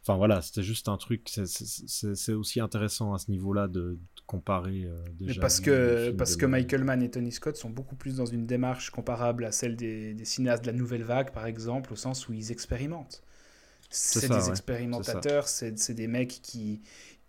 Enfin 0.00 0.16
voilà, 0.16 0.40
c'était 0.40 0.62
juste 0.62 0.88
un 0.88 0.96
truc. 0.96 1.28
C'est 1.28 2.32
aussi 2.32 2.60
intéressant 2.60 3.12
à 3.12 3.18
ce 3.18 3.30
niveau-là 3.30 3.68
de, 3.68 3.98
comparer. 4.26 4.84
Euh, 4.84 4.96
déjà 5.12 5.40
parce 5.40 5.60
que, 5.60 6.10
parce 6.12 6.36
que 6.36 6.46
Michael 6.46 6.84
Mann 6.84 7.02
et 7.02 7.10
Tony 7.10 7.32
Scott 7.32 7.56
sont 7.56 7.70
beaucoup 7.70 7.96
plus 7.96 8.16
dans 8.16 8.26
une 8.26 8.46
démarche 8.46 8.90
comparable 8.90 9.44
à 9.44 9.52
celle 9.52 9.76
des, 9.76 10.14
des 10.14 10.24
cinéastes 10.24 10.64
de 10.64 10.70
la 10.70 10.76
nouvelle 10.76 11.02
vague, 11.02 11.32
par 11.32 11.46
exemple, 11.46 11.92
au 11.92 11.96
sens 11.96 12.28
où 12.28 12.32
ils 12.32 12.50
expérimentent. 12.50 13.22
C'est 13.90 14.28
des 14.28 14.48
expérimentateurs, 14.48 15.48
c'est 15.48 15.92
des 15.92 16.06
mecs 16.06 16.40
qui, 16.42 16.80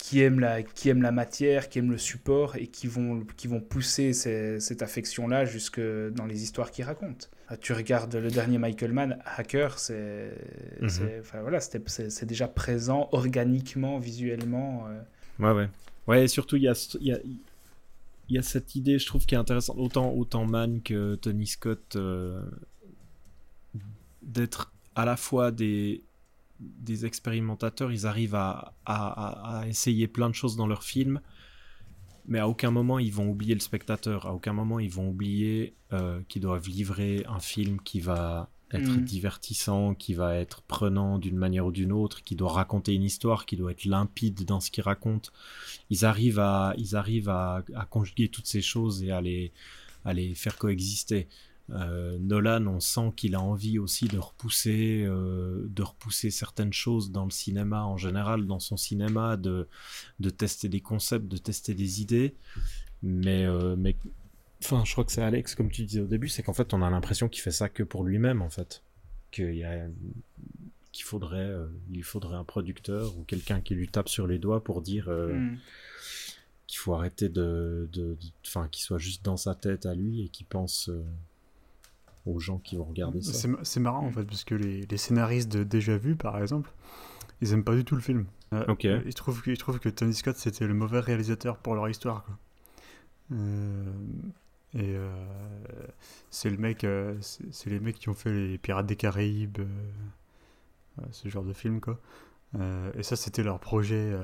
qui 0.04 0.22
aiment 0.22 0.42
la 0.42 0.64
qui 0.64 0.90
aiment 0.90 1.02
la 1.02 1.14
matière, 1.14 1.70
qui 1.70 1.80
aiment 1.80 1.92
le 1.92 1.98
support 1.98 2.58
et 2.58 2.68
qui 2.68 2.88
vont 2.88 3.26
qui 3.38 3.48
vont 3.48 3.62
pousser 3.62 4.12
cette 4.12 4.82
affection 4.82 5.30
là 5.30 5.46
jusque 5.46 5.80
dans 5.80 6.26
les 6.26 6.44
histoires 6.44 6.72
qu'ils 6.72 6.84
racontent. 6.84 7.28
Ah, 7.48 7.56
tu 7.56 7.72
regardes 7.72 8.14
le 8.14 8.30
dernier 8.30 8.58
Michael 8.58 8.92
Mann, 8.92 9.18
Hacker, 9.24 9.80
c'est 9.80 10.34
mhm. 10.82 10.90
enfin 11.22 11.42
voilà, 11.42 11.62
c'est 11.62 12.26
déjà 12.26 12.50
présent 12.50 13.08
organiquement, 13.14 13.98
visuellement. 13.98 14.88
Euh. 14.90 15.02
Ouais 15.40 15.54
ouais. 15.54 15.70
Ouais, 16.06 16.26
et 16.26 16.28
surtout 16.28 16.58
il 16.58 16.64
y 16.64 16.68
a 16.68 16.74
il 17.00 17.08
y 17.08 17.14
a 17.14 17.20
il 17.24 18.36
y 18.36 18.38
a 18.38 18.42
cette 18.42 18.76
idée, 18.76 19.00
je 19.00 19.06
trouve, 19.06 19.26
qui 19.26 19.36
est 19.36 19.38
intéressante, 19.38 19.78
autant, 19.78 20.12
autant 20.12 20.46
Mann 20.46 20.82
que 20.82 21.16
Tony 21.16 21.48
Scott, 21.48 21.96
euh, 21.96 22.42
d'être 24.22 24.74
à 24.96 25.06
la 25.06 25.16
fois 25.16 25.52
des, 25.52 26.04
des 26.80 27.06
expérimentateurs, 27.06 27.92
ils 27.92 28.06
arrivent 28.06 28.36
à, 28.36 28.74
essayer 29.68 30.08
plein 30.08 30.30
de 30.30 30.36
choses 30.36 30.56
dans 30.56 30.68
leur 30.68 30.84
film, 30.84 31.22
mais 32.26 32.40
à 32.40 32.48
aucun 32.48 32.72
moment 32.72 33.00
ils 33.00 33.12
vont 33.12 33.30
oublier 33.30 33.54
le 33.54 33.60
spectateur, 33.60 34.26
à 34.26 34.34
aucun 34.34 34.54
moment 34.54 34.80
ils 34.80 34.90
vont 34.90 35.10
oublier 35.10 35.76
euh, 35.92 36.22
qu'ils 36.30 36.42
doivent 36.42 36.68
livrer 36.68 37.26
un 37.28 37.40
film 37.40 37.82
qui 37.82 38.00
va 38.00 38.50
être 38.74 38.90
mm. 38.90 39.06
divertissant, 39.06 39.94
qui 39.94 40.14
va 40.14 40.36
être 40.36 40.62
prenant 40.64 41.20
d'une 41.20 41.38
manière 41.38 41.66
ou 41.66 41.72
d'une 41.72 41.92
autre, 41.92 42.24
qui 42.24 42.36
doit 42.36 42.52
raconter 42.52 42.94
une 42.94 43.04
histoire, 43.04 43.46
qui 43.46 43.56
doit 43.56 43.72
être 43.72 43.86
limpide 43.86 44.46
dans 44.46 44.60
ce 44.60 44.72
qu'il 44.72 44.84
raconte. 44.84 45.32
Ils 45.90 46.06
arrivent 46.06 46.40
à, 46.40 46.74
ils 46.78 46.96
arrivent 46.96 47.30
à, 47.30 47.64
conjuguer 47.90 48.30
toutes 48.30 48.48
ces 48.48 48.62
choses 48.62 49.04
et 49.04 49.12
à 49.12 49.22
les, 49.22 49.52
à 50.06 50.14
les 50.14 50.34
faire 50.36 50.58
coexister. 50.58 51.28
Euh, 51.70 52.18
Nolan, 52.20 52.68
on 52.68 52.80
sent 52.80 53.14
qu'il 53.16 53.36
a 53.36 53.42
envie 53.42 53.80
aussi 53.80 54.08
de 54.08 54.18
repousser, 54.18 55.04
euh, 55.06 55.66
de 55.70 55.82
repousser 55.82 56.30
certaines 56.30 56.74
choses 56.74 57.12
dans 57.12 57.24
le 57.24 57.32
cinéma 57.32 57.86
en 57.86 57.98
général, 57.98 58.46
dans 58.46 58.60
son 58.60 58.76
cinéma, 58.76 59.38
de, 59.38 59.68
de 60.20 60.30
tester 60.30 60.68
des 60.68 60.82
concepts, 60.82 61.28
de 61.28 61.38
tester 61.38 61.74
des 61.74 62.02
idées. 62.02 62.36
Mais, 63.02 63.46
euh, 63.46 63.76
mais 63.78 63.96
enfin, 64.62 64.84
je 64.86 64.92
crois 64.92 65.06
que 65.06 65.12
c'est 65.12 65.24
Alex, 65.24 65.56
comme 65.56 65.72
tu 65.72 65.86
disais 65.86 66.02
au 66.02 66.08
début, 66.08 66.28
c'est 66.28 66.44
qu'en 66.44 66.54
fait, 66.54 66.74
on 66.74 66.82
a 66.82 66.90
l'impression 66.90 67.30
qu'il 67.30 67.42
fait 67.42 67.52
ça 67.52 67.70
que 67.70 67.84
pour 67.84 68.04
lui-même, 68.04 68.42
en 68.42 68.50
fait. 68.50 68.84
Qu'il 69.32 69.56
y 69.56 69.64
a 69.64 69.88
qu'il 70.92 71.06
faudrait, 71.06 71.52
il 71.92 72.04
faudrait 72.04 72.36
un 72.36 72.44
producteur 72.44 73.18
ou 73.18 73.24
quelqu'un 73.24 73.62
qui 73.62 73.74
lui 73.74 73.88
tape 73.88 74.10
sur 74.10 74.28
les 74.28 74.38
doigts 74.38 74.64
pour 74.64 74.84
dire 74.84 75.10
hmm. 75.10 75.58
qu'il 76.68 76.78
faut 76.78 76.94
arrêter 76.94 77.30
de, 77.30 77.90
enfin, 78.46 78.68
qu'il 78.68 78.84
soit 78.84 79.00
juste 79.00 79.26
dans 79.26 79.38
sa 79.38 79.56
tête 79.56 79.88
à 79.88 79.96
lui 79.96 80.24
et 80.24 80.30
qu'il 80.30 80.46
pense 80.46 80.92
aux 82.26 82.40
gens 82.40 82.58
qui 82.58 82.78
vont 82.78 82.86
regarder 82.86 83.22
ça. 83.22 83.48
C'est 83.64 83.80
marrant 83.80 84.06
en 84.06 84.12
fait, 84.12 84.24
parce 84.24 84.44
que 84.44 84.56
les, 84.56 84.82
les, 84.82 84.98
scénaristes 84.98 85.52
de 85.52 85.64
Déjà 85.64 85.98
Vu, 85.98 86.16
par 86.16 86.42
exemple, 86.42 86.72
ils 87.42 87.54
aiment 87.54 87.64
pas 87.64 87.76
du 87.76 87.84
tout 87.84 87.96
le 87.96 88.02
film. 88.02 88.26
Euh. 88.54 89.02
Ils 89.06 89.14
trouvent, 89.14 89.42
ils 89.48 89.58
trouvent 89.58 89.80
que 89.80 89.90
Tony 89.90 90.14
Scott 90.14 90.38
c'était 90.38 90.68
le 90.68 90.74
mauvais 90.74 91.00
réalisateur 91.00 91.58
pour 91.58 91.76
leur 91.76 91.90
histoire. 91.90 92.24
Quoi. 92.24 92.38
Euh, 93.34 93.92
et 94.76 94.96
euh, 94.96 95.26
c'est 96.30 96.50
le 96.50 96.58
mec, 96.58 96.86
c'est 97.22 97.70
les 97.70 97.80
mecs 97.80 98.00
qui 98.00 98.10
ont 98.10 98.14
fait 98.14 98.32
les 98.32 98.58
Pirates 98.58 98.86
des 98.86 98.96
Caraïbes, 98.96 99.60
ce 101.12 101.28
genre 101.28 101.44
de 101.44 101.54
film 101.54 101.80
quoi. 101.80 102.00
et 102.96 103.04
ça 103.04 103.16
c'était 103.16 103.44
leur 103.44 103.60
projet 103.60 104.16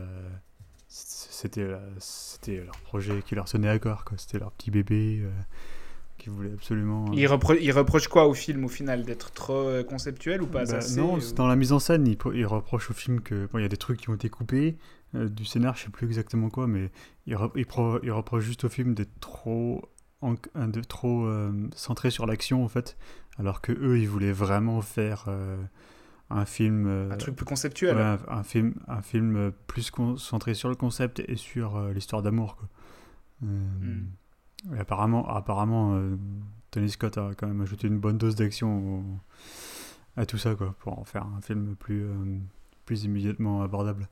c'était 0.88 1.68
c'était 2.00 2.64
leur 2.64 2.78
projet 2.82 3.22
qui 3.24 3.36
leur 3.36 3.48
sonnait 3.48 3.70
à 3.70 3.78
corps 3.80 4.06
quoi 4.06 4.18
c'était 4.18 4.40
leur 4.40 4.52
petit 4.52 4.72
bébé 4.72 5.24
qui 6.20 6.30
voulait 6.30 6.52
absolument. 6.54 7.06
Euh, 7.08 7.16
il, 7.16 7.72
reproche 7.72 8.08
quoi 8.08 8.28
au 8.28 8.36
film 8.36 8.66
au 8.66 8.68
final 8.68 9.04
D'être 9.04 9.32
trop 9.32 9.54
euh, 9.54 9.84
conceptuel 9.84 10.44
ou 10.44 10.48
pas 10.48 10.66
bah, 10.66 10.80
Non, 10.96 11.18
dans 11.36 11.48
la 11.48 11.56
mise 11.56 11.72
en 11.72 11.80
scène, 11.80 12.06
il, 12.06 12.46
reproche 12.46 12.92
au 12.92 12.94
film 12.94 13.22
que 13.22 13.48
bon, 13.48 13.58
il 13.58 13.64
y 13.64 13.66
a 13.66 13.70
des 13.70 13.78
trucs 13.78 14.00
qui 14.00 14.10
ont 14.10 14.16
été 14.16 14.30
coupés 14.30 14.78
euh, 15.16 15.28
du 15.28 15.46
scénar, 15.46 15.76
je 15.76 15.86
sais 15.86 15.90
plus 15.90 16.06
exactement 16.06 16.50
quoi, 16.50 16.68
mais 16.68 16.92
il, 17.26 17.36
reproche 17.36 18.44
juste 18.44 18.66
au 18.66 18.70
film 18.70 18.94
d'être 18.94 19.20
trop, 19.20 19.90
de, 20.22 20.82
trop 20.82 21.28
centré 21.76 22.12
sur 22.12 22.28
l'action 22.28 22.64
en 22.64 22.68
fait, 22.68 22.98
alors 23.40 23.62
que 23.62 23.72
eux, 23.72 23.98
ils 23.98 24.10
voulaient 24.10 24.34
vraiment 24.34 24.82
faire 24.82 25.28
un 26.30 26.46
film. 26.46 27.10
un 27.12 27.18
truc 27.18 27.36
plus 27.36 27.46
conceptuel. 27.46 27.98
un, 27.98 28.44
film, 28.44 28.76
un 28.88 29.02
film 29.02 29.52
plus 29.66 29.90
concentré 29.90 30.54
sur 30.54 30.70
le 30.70 30.76
concept 30.76 31.24
et 31.28 31.38
sur 31.38 31.80
l'histoire 31.94 32.22
d'amour. 32.22 32.58
Quoi. 32.58 32.68
Apparemment, 34.78 35.28
apparemment 35.28 35.96
euh, 35.96 36.18
Tony 36.72 36.90
Scott 36.90 37.18
a 37.18 37.32
quand 37.38 37.48
même 37.48 37.62
ajouté 37.62 37.88
une 37.88 38.00
bonne 38.00 38.18
dose 38.18 38.36
d'action 38.36 39.04
à 40.18 40.26
tout 40.26 40.38
ça, 40.38 40.56
quoi, 40.56 40.76
pour 40.80 41.00
en 41.00 41.04
faire 41.04 41.26
un 41.26 41.42
film 41.42 41.76
plus, 41.76 42.04
euh, 42.04 42.14
plus 42.86 43.06
immédiatement 43.06 43.62
abordable. 43.62 44.08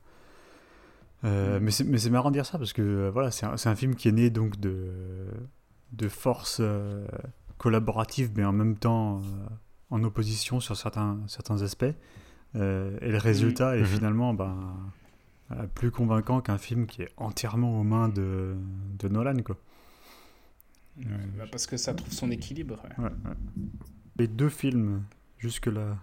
Euh, 1.24 1.60
mm. 1.60 1.84
Mais 1.86 1.98
c'est 1.98 2.10
marrant 2.10 2.30
de 2.30 2.36
dire 2.36 2.46
ça 2.46 2.58
parce 2.58 2.72
que 2.72 3.10
voilà, 3.12 3.30
c'est 3.30 3.46
un, 3.46 3.54
un, 3.62 3.74
film 3.74 3.94
qui 3.94 4.08
est 4.08 4.12
né 4.12 4.30
donc 4.30 4.58
de, 4.58 4.90
de 5.92 6.08
forces 6.08 6.62
collaboratives, 7.58 8.30
mais 8.36 8.44
en 8.44 8.52
même 8.52 8.76
temps 8.76 9.20
en 9.90 10.02
opposition 10.04 10.60
sur 10.60 10.76
certains, 10.76 11.18
certains 11.26 11.62
aspects. 11.62 11.84
et 11.84 11.98
le 12.54 13.18
résultat 13.18 13.76
est 13.76 13.82
mm-hmm. 13.82 13.86
finalement 13.86 14.32
ben, 14.32 14.76
plus 15.74 15.90
convaincant 15.90 16.40
qu'un 16.40 16.58
film 16.58 16.86
qui 16.86 17.02
est 17.02 17.10
entièrement 17.16 17.80
aux 17.80 17.84
mains 17.84 18.08
de, 18.08 18.54
de 18.98 19.08
Nolan. 19.08 19.42
Quoi. 19.44 19.56
Bah, 21.36 21.44
parce 21.50 21.66
que 21.66 21.76
ça 21.76 21.94
trouve 21.94 22.12
son 22.12 22.30
équilibre. 22.30 22.82
Les 24.16 24.28
deux 24.28 24.48
films, 24.48 25.04
jusque-là, 25.38 25.96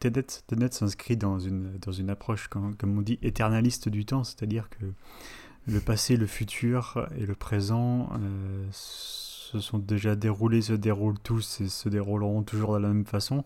Tenet, 0.00 0.26
Tenet 0.46 0.72
s'inscrit 0.72 1.16
dans 1.16 1.38
une, 1.38 1.78
dans 1.78 1.92
une 1.92 2.10
approche, 2.10 2.48
comme, 2.48 2.74
on 2.82 3.02
dit, 3.02 3.18
éternaliste 3.22 3.88
du 3.88 4.04
temps, 4.04 4.24
c'est-à-dire 4.24 4.68
que 4.68 4.86
le 5.66 5.80
passé, 5.80 6.16
le 6.16 6.26
futur 6.26 7.08
et 7.16 7.26
le 7.26 7.34
présent 7.34 8.10
euh, 8.14 8.66
se 8.70 9.60
sont 9.60 9.78
déjà 9.78 10.16
déroulés, 10.16 10.62
se 10.62 10.72
déroulent 10.72 11.18
tous 11.18 11.60
et 11.60 11.68
se 11.68 11.88
dérouleront 11.88 12.42
toujours 12.42 12.74
de 12.74 12.82
la 12.82 12.88
même 12.88 13.06
façon. 13.06 13.44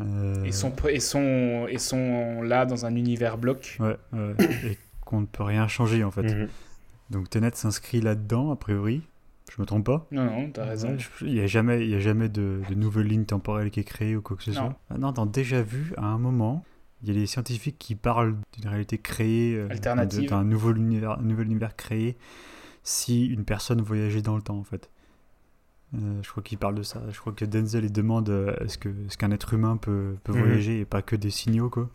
Euh... 0.00 0.44
Et, 0.44 0.52
sont, 0.52 0.72
et, 0.88 1.00
sont, 1.00 1.66
et 1.68 1.78
sont 1.78 2.42
là 2.42 2.66
dans 2.66 2.86
un 2.86 2.94
univers 2.96 3.38
bloc. 3.38 3.78
Ouais, 3.80 3.96
et 4.64 4.78
qu'on 5.04 5.22
ne 5.22 5.26
peut 5.26 5.42
rien 5.42 5.68
changer 5.68 6.04
en 6.04 6.10
fait. 6.10 6.22
Mhm. 6.22 6.48
Donc 7.10 7.30
Tenet 7.30 7.52
s'inscrit 7.54 8.00
là-dedans, 8.00 8.50
a 8.52 8.56
priori. 8.56 9.02
Je 9.54 9.60
me 9.60 9.66
trompe 9.66 9.84
pas 9.84 10.06
Non, 10.10 10.24
non, 10.24 10.50
t'as 10.50 10.64
raison. 10.64 10.96
Il 11.20 11.34
n'y 11.34 11.40
a 11.40 11.46
jamais, 11.46 11.82
il 11.82 11.90
y 11.90 11.94
a 11.94 12.00
jamais 12.00 12.30
de, 12.30 12.62
de, 12.66 12.74
nouvelle 12.74 13.06
ligne 13.06 13.26
temporelle 13.26 13.70
qui 13.70 13.80
est 13.80 13.84
créée 13.84 14.16
ou 14.16 14.22
quoi 14.22 14.36
que 14.36 14.42
ce 14.42 14.52
soit. 14.52 14.78
Ah 14.88 14.96
non, 14.96 15.12
dans 15.12 15.26
Déjà 15.26 15.62
Vu, 15.62 15.92
à 15.98 16.06
un 16.06 16.16
moment, 16.16 16.64
il 17.02 17.08
y 17.08 17.10
a 17.10 17.14
des 17.20 17.26
scientifiques 17.26 17.76
qui 17.78 17.94
parlent 17.94 18.36
d'une 18.54 18.68
réalité 18.68 18.96
créée, 18.96 19.54
euh, 19.54 19.68
alternative, 19.70 20.30
d'un 20.30 20.44
nouveau 20.44 20.74
univers, 20.74 21.20
nouvel 21.20 21.46
univers 21.46 21.76
créé 21.76 22.16
si 22.82 23.26
une 23.26 23.44
personne 23.44 23.82
voyageait 23.82 24.22
dans 24.22 24.36
le 24.36 24.42
temps, 24.42 24.56
en 24.56 24.64
fait. 24.64 24.88
Euh, 25.94 26.22
je 26.22 26.30
crois 26.30 26.42
qu'ils 26.42 26.56
parlent 26.56 26.74
de 26.74 26.82
ça. 26.82 27.02
Je 27.10 27.20
crois 27.20 27.34
que 27.34 27.44
Denzel 27.44 27.84
il 27.84 27.92
demande 27.92 28.30
euh, 28.30 28.56
est-ce 28.64 28.78
que 28.78 28.88
est-ce 29.06 29.18
qu'un 29.18 29.32
être 29.32 29.52
humain 29.52 29.76
peut, 29.76 30.16
peut 30.24 30.32
mhm. 30.32 30.38
voyager 30.38 30.80
et 30.80 30.84
pas 30.86 31.02
que 31.02 31.14
des 31.14 31.28
signaux 31.28 31.68
quoi. 31.68 31.90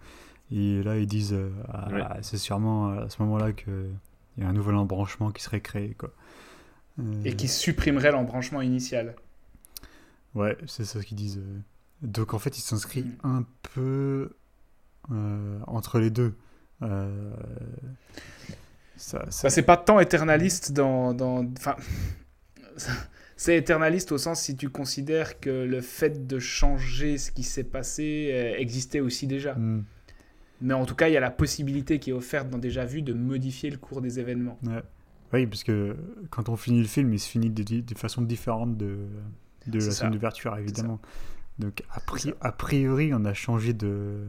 Et 0.52 0.84
là 0.84 1.00
ils 1.00 1.08
disent 1.08 1.36
ah, 1.68 2.18
c'est 2.22 2.38
sûrement 2.38 2.90
à 2.90 3.10
ce 3.10 3.20
moment-là 3.24 3.54
que 3.54 3.90
il 4.38 4.44
y 4.44 4.46
a 4.46 4.50
un 4.50 4.54
nouvel 4.54 4.76
embranchement 4.76 5.32
qui 5.32 5.42
serait 5.42 5.62
créé 5.62 5.96
quoi. 5.98 6.12
Et 7.26 7.36
qui 7.36 7.48
supprimerait 7.48 8.12
l'embranchement 8.12 8.62
initial. 8.62 9.16
Ouais, 10.34 10.58
c'est 10.66 10.84
ça 10.84 11.00
ce 11.00 11.06
qu'ils 11.06 11.18
disent. 11.18 11.42
Donc 12.02 12.34
en 12.34 12.40
fait, 12.40 12.58
il 12.58 12.62
s'inscrit 12.62 13.04
mm. 13.04 13.18
un 13.24 13.46
peu 13.74 14.36
euh, 15.12 15.60
entre 15.68 16.00
les 16.00 16.10
deux. 16.10 16.36
Euh, 16.84 17.34
ça, 18.96 19.26
ça... 19.30 19.50
c'est 19.50 19.64
pas 19.64 19.78
tant 19.78 20.00
éternaliste 20.00 20.72
dans. 20.72 21.14
dans... 21.14 21.46
Enfin, 21.58 21.76
c'est 23.38 23.58
éternaliste 23.58 24.12
au 24.12 24.18
sens 24.18 24.42
si 24.42 24.56
tu 24.56 24.70
considères 24.70 25.40
que 25.40 25.50
le 25.50 25.82
fait 25.82 26.28
de 26.28 26.40
changer 26.40 27.18
ce 27.18 27.32
qui 27.32 27.44
s'est 27.44 27.64
passé 27.64 28.30
euh, 28.32 28.60
existait 28.60 29.00
aussi 29.00 29.28
déjà. 29.28 29.56
Mm. 29.56 29.86
Mais 30.62 30.74
en 30.74 30.86
tout 30.86 30.96
cas, 30.96 31.08
il 31.08 31.14
y 31.14 31.18
a 31.18 31.22
la 31.22 31.30
possibilité 31.30 32.00
qui 32.00 32.10
est 32.10 32.14
offerte 32.14 32.50
dans 32.50 32.58
Déjà 32.58 32.84
Vu 32.84 33.04
de 33.04 33.14
modifier 33.14 33.70
le 33.70 33.78
cours 33.78 34.02
des 34.02 34.20
événements. 34.20 34.58
Ouais. 34.64 34.82
Oui, 35.34 35.46
parce 35.46 35.64
que 35.64 35.96
quand 36.30 36.50
on 36.50 36.56
finit 36.56 36.82
le 36.82 36.88
film, 36.88 37.14
il 37.14 37.20
se 37.20 37.30
finit 37.30 37.50
de, 37.50 37.64
de 37.82 37.98
façon 37.98 38.22
différente 38.22 38.78
de, 38.78 38.98
de 39.68 39.80
la 39.80 39.92
scène 39.92 40.12
d'ouverture, 40.12 40.56
évidemment. 40.58 41.00
Donc, 41.60 41.84
a, 41.92 42.00
pri- 42.00 42.34
a 42.42 42.52
priori, 42.52 43.14
on 43.14 43.26
a 43.26 43.34
changé 43.34 43.74
de, 43.74 44.26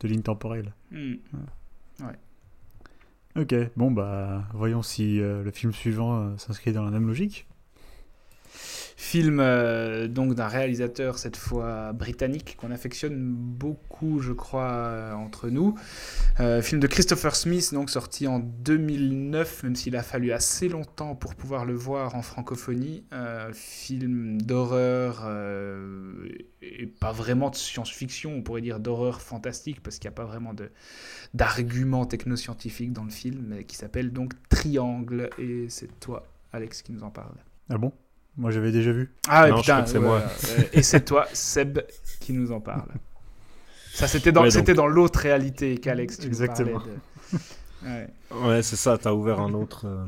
de 0.00 0.08
ligne 0.08 0.22
temporelle. 0.22 0.74
Hmm. 0.90 1.14
Ok, 3.36 3.54
bon, 3.76 3.90
bah, 3.90 4.44
voyons 4.54 4.82
si 4.82 5.20
euh, 5.20 5.42
le 5.42 5.50
film 5.50 5.72
suivant 5.72 6.20
euh, 6.20 6.36
s'inscrit 6.38 6.72
dans 6.72 6.84
la 6.84 6.90
même 6.90 7.06
logique. 7.06 7.46
Film 9.00 9.38
euh, 9.38 10.08
donc 10.08 10.34
d'un 10.34 10.48
réalisateur 10.48 11.18
cette 11.18 11.36
fois 11.36 11.92
britannique 11.92 12.56
qu'on 12.56 12.72
affectionne 12.72 13.32
beaucoup 13.32 14.18
je 14.18 14.32
crois 14.32 14.72
euh, 14.72 15.12
entre 15.12 15.50
nous. 15.50 15.78
Euh, 16.40 16.62
film 16.62 16.80
de 16.80 16.88
Christopher 16.88 17.36
Smith 17.36 17.72
donc 17.72 17.90
sorti 17.90 18.26
en 18.26 18.40
2009 18.40 19.62
même 19.62 19.76
s'il 19.76 19.94
a 19.94 20.02
fallu 20.02 20.32
assez 20.32 20.68
longtemps 20.68 21.14
pour 21.14 21.36
pouvoir 21.36 21.64
le 21.64 21.74
voir 21.74 22.16
en 22.16 22.22
francophonie. 22.22 23.04
Film 23.52 24.42
d'horreur 24.42 25.30
et 26.60 26.86
pas 26.86 27.12
vraiment 27.12 27.50
de 27.50 27.54
science-fiction 27.54 28.32
on 28.34 28.42
pourrait 28.42 28.62
dire 28.62 28.80
d'horreur 28.80 29.22
fantastique 29.22 29.80
parce 29.80 30.00
qu'il 30.00 30.08
n'y 30.08 30.14
a 30.14 30.16
pas 30.16 30.24
vraiment 30.24 30.54
d'arguments 31.34 32.04
technoscientifiques 32.04 32.92
dans 32.92 33.04
le 33.04 33.10
film 33.10 33.44
mais 33.46 33.62
qui 33.62 33.76
s'appelle 33.76 34.12
donc 34.12 34.32
Triangle 34.48 35.30
et 35.38 35.66
c'est 35.68 36.00
toi 36.00 36.26
Alex 36.52 36.82
qui 36.82 36.90
nous 36.90 37.04
en 37.04 37.10
parle. 37.10 37.36
Ah 37.70 37.78
bon? 37.78 37.92
Moi, 38.38 38.50
j'avais 38.52 38.70
déjà 38.72 38.92
vu. 38.92 39.12
Ah 39.28 39.44
ouais, 39.44 39.50
Non, 39.50 39.60
putain, 39.60 39.84
c'est 39.84 39.98
ouais, 39.98 40.04
moi. 40.04 40.22
et 40.72 40.82
c'est 40.82 41.04
toi, 41.04 41.26
Seb, 41.32 41.80
qui 42.20 42.32
nous 42.32 42.52
en 42.52 42.60
parle. 42.60 42.88
Ça, 43.92 44.06
c'était 44.06 44.30
dans, 44.32 44.42
Ouais, 44.44 44.88
l'autre 44.88 45.18
réalité 45.18 45.76
qu'Alex, 45.78 46.16
tu 46.18 46.22
nous 46.22 46.28
Exactement. 46.28 46.78
parlais 46.78 46.92
de- 46.94 47.38
Ouais. 47.84 48.08
Ouais, 48.48 48.62
c'est 48.62 48.76
ça, 48.76 48.96
t'as 48.96 49.12
ouvert 49.12 49.40
un 49.40 49.54
autre. 49.54 49.86
euh. 49.86 50.04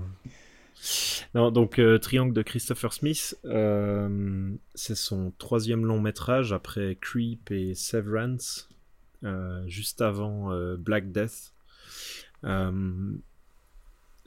Non, 1.34 1.50
donc 1.50 1.78
euh, 1.78 1.98
Triangle 1.98 2.32
de 2.32 2.42
Christopher 2.42 2.92
Smith, 2.92 3.36
euh, 3.44 4.50
c'est 4.74 4.94
son 4.96 5.32
troisième 5.38 5.84
long 5.84 6.00
métrage 6.00 6.52
après 6.52 6.96
Creep 7.00 7.50
et 7.50 7.74
Severance, 7.74 8.68
euh, 9.24 9.62
juste 9.66 10.00
avant 10.00 10.52
euh, 10.52 10.76
Black 10.78 11.12
Death. 11.12 11.52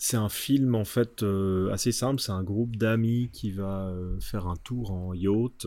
C'est 0.05 0.17
un 0.17 0.27
film 0.27 0.75
en 0.75 0.83
fait 0.83 1.23
euh, 1.23 1.71
assez 1.71 1.93
simple, 1.93 2.19
c'est 2.19 2.33
un 2.33 2.43
groupe 2.43 2.75
d'amis 2.75 3.29
qui 3.31 3.51
va 3.51 3.87
euh, 3.87 4.19
faire 4.19 4.47
un 4.47 4.57
tour 4.57 4.91
en 4.91 5.13
yacht 5.13 5.65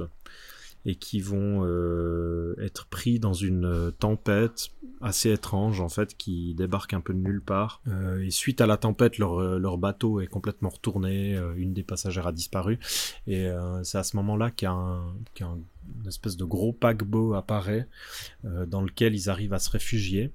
et 0.84 0.96
qui 0.96 1.20
vont 1.20 1.64
euh, 1.64 2.54
être 2.60 2.84
pris 2.84 3.18
dans 3.18 3.32
une 3.32 3.92
tempête 3.98 4.68
assez 5.00 5.32
étrange 5.32 5.80
en 5.80 5.88
fait 5.88 6.18
qui 6.18 6.54
débarque 6.54 6.92
un 6.92 7.00
peu 7.00 7.14
de 7.14 7.18
nulle 7.18 7.40
part. 7.40 7.80
Et 8.20 8.30
suite 8.30 8.60
à 8.60 8.66
la 8.66 8.76
tempête, 8.76 9.16
leur, 9.16 9.58
leur 9.58 9.78
bateau 9.78 10.20
est 10.20 10.26
complètement 10.26 10.68
retourné, 10.68 11.34
une 11.56 11.72
des 11.72 11.82
passagères 11.82 12.26
a 12.26 12.32
disparu 12.32 12.78
et 13.26 13.48
c'est 13.84 13.98
à 13.98 14.04
ce 14.04 14.16
moment-là 14.16 14.50
qu'un 14.50 15.02
espèce 16.06 16.36
de 16.36 16.44
gros 16.44 16.74
paquebot 16.74 17.32
apparaît 17.32 17.88
dans 18.44 18.82
lequel 18.82 19.14
ils 19.14 19.30
arrivent 19.30 19.54
à 19.54 19.58
se 19.58 19.70
réfugier. 19.70 20.30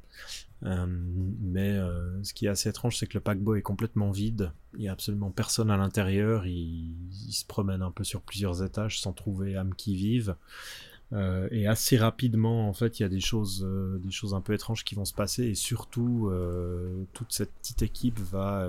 Euh, 0.63 0.85
mais 0.87 1.71
euh, 1.71 2.23
ce 2.23 2.33
qui 2.33 2.45
est 2.45 2.49
assez 2.49 2.69
étrange, 2.69 2.97
c'est 2.97 3.07
que 3.07 3.15
le 3.15 3.21
paquebot 3.21 3.55
est 3.55 3.61
complètement 3.61 4.11
vide. 4.11 4.51
Il 4.73 4.81
n'y 4.81 4.89
a 4.89 4.91
absolument 4.91 5.31
personne 5.31 5.71
à 5.71 5.77
l'intérieur. 5.77 6.45
Il, 6.45 6.93
se 7.31 7.45
promène 7.45 7.81
un 7.81 7.91
peu 7.91 8.03
sur 8.03 8.21
plusieurs 8.21 8.63
étages 8.63 8.99
sans 8.99 9.13
trouver 9.13 9.55
âme 9.55 9.73
qui 9.75 9.95
vive. 9.95 10.35
Euh, 11.13 11.49
et 11.51 11.67
assez 11.67 11.97
rapidement, 11.97 12.69
en 12.69 12.73
fait, 12.73 12.99
il 12.99 13.03
y 13.03 13.05
a 13.05 13.09
des 13.09 13.19
choses, 13.19 13.65
euh, 13.65 13.99
des 13.99 14.11
choses 14.11 14.33
un 14.33 14.39
peu 14.39 14.53
étranges 14.53 14.85
qui 14.85 14.95
vont 14.95 15.05
se 15.05 15.13
passer. 15.13 15.43
Et 15.43 15.55
surtout, 15.55 16.29
euh, 16.29 17.03
toute 17.13 17.33
cette 17.33 17.51
petite 17.53 17.81
équipe 17.81 18.19
va 18.19 18.67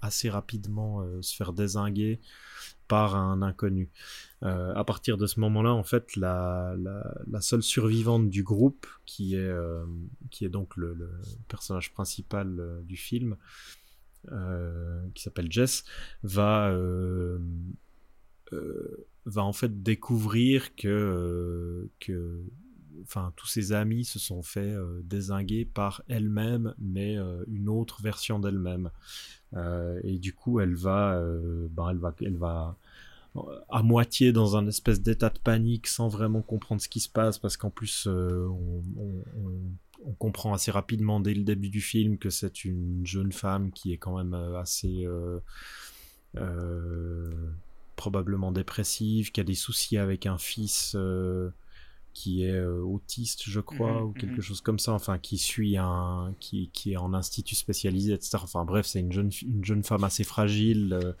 assez 0.00 0.30
rapidement 0.30 1.04
se 1.20 1.34
faire 1.34 1.52
désinguer 1.52 2.20
par 2.94 3.16
un 3.16 3.42
inconnu. 3.42 3.90
Euh, 4.44 4.72
à 4.76 4.84
partir 4.84 5.16
de 5.16 5.26
ce 5.26 5.40
moment-là, 5.40 5.74
en 5.74 5.82
fait, 5.82 6.14
la, 6.14 6.76
seule 7.40 7.64
survivante 7.64 8.30
du 8.30 8.44
groupe, 8.44 8.86
qui 9.04 9.34
est, 9.34 9.38
euh, 9.38 9.84
qui 10.30 10.44
est 10.44 10.48
donc 10.48 10.76
le, 10.76 11.10
personnage 11.48 11.92
principal 11.92 12.60
euh, 12.60 12.80
du 12.82 12.96
film, 12.96 13.36
euh, 14.30 15.02
qui 15.12 15.24
s'appelle 15.24 15.50
Jess, 15.50 15.84
va, 16.22 16.72
va 19.24 19.42
en 19.42 19.52
fait 19.52 19.82
découvrir 19.82 20.76
que, 20.76 21.90
que 21.98 22.44
tous 23.34 23.48
ses 23.48 23.72
amis 23.72 24.04
se 24.04 24.20
sont 24.20 24.42
fait 24.44 24.72
désinguer 25.02 25.64
par 25.64 26.02
elle-même, 26.06 26.76
mais 26.78 27.16
une 27.48 27.68
autre 27.68 28.02
version 28.02 28.38
d'elle-même. 28.38 28.90
Et 30.04 30.18
du 30.20 30.32
coup, 30.32 30.60
elle 30.60 30.76
va, 30.76 31.20
ben, 31.70 31.88
elle 31.90 31.98
va, 31.98 32.14
elle 32.20 32.36
va 32.36 32.78
à 33.70 33.82
moitié 33.82 34.32
dans 34.32 34.56
un 34.56 34.66
espèce 34.68 35.00
d'état 35.02 35.30
de 35.30 35.38
panique 35.38 35.86
sans 35.88 36.08
vraiment 36.08 36.42
comprendre 36.42 36.80
ce 36.80 36.88
qui 36.88 37.00
se 37.00 37.08
passe 37.08 37.38
parce 37.38 37.56
qu'en 37.56 37.70
plus 37.70 38.06
euh, 38.06 38.46
on, 38.48 38.82
on- 38.96 39.24
on- 39.36 39.62
on 40.06 40.12
comprend 40.12 40.52
assez 40.52 40.70
rapidement 40.70 41.18
dès 41.20 41.34
le 41.34 41.44
début 41.44 41.70
du 41.70 41.80
film 41.80 42.18
que 42.18 42.30
c'est 42.30 42.64
une 42.64 43.06
jeune 43.06 43.32
femme 43.32 43.72
qui 43.72 43.92
est 43.92 43.96
quand 43.98 44.16
même 44.16 44.34
euh, 44.34 44.58
assez 44.60 45.04
euh, 45.06 45.40
euh, 46.36 47.30
probablement 47.96 48.52
dépressive, 48.52 49.30
qui 49.32 49.40
a 49.40 49.44
des 49.44 49.54
soucis 49.54 49.98
avec 49.98 50.26
un 50.26 50.38
fils 50.38 50.96
qui 52.12 52.44
est 52.44 52.64
autiste, 52.64 53.42
je 53.46 53.58
crois, 53.58 54.04
Mhm, 54.04 54.04
ou 54.04 54.12
quelque 54.12 54.40
mhm. 54.40 54.40
chose 54.40 54.60
comme 54.60 54.78
ça, 54.78 54.92
enfin 54.92 55.18
qui 55.18 55.36
suit 55.36 55.76
un, 55.76 56.32
qui, 56.38 56.70
qui 56.72 56.92
est 56.92 56.96
en 56.96 57.12
institut 57.12 57.56
spécialisé, 57.56 58.12
etc. 58.12 58.44
Enfin 58.44 58.64
bref, 58.64 58.86
c'est 58.86 59.00
une 59.00 59.10
jeune, 59.12 59.30
une 59.42 59.64
jeune 59.64 59.82
femme 59.82 60.04
assez 60.04 60.22
fragile 60.22 60.92
euh, 60.92 61.12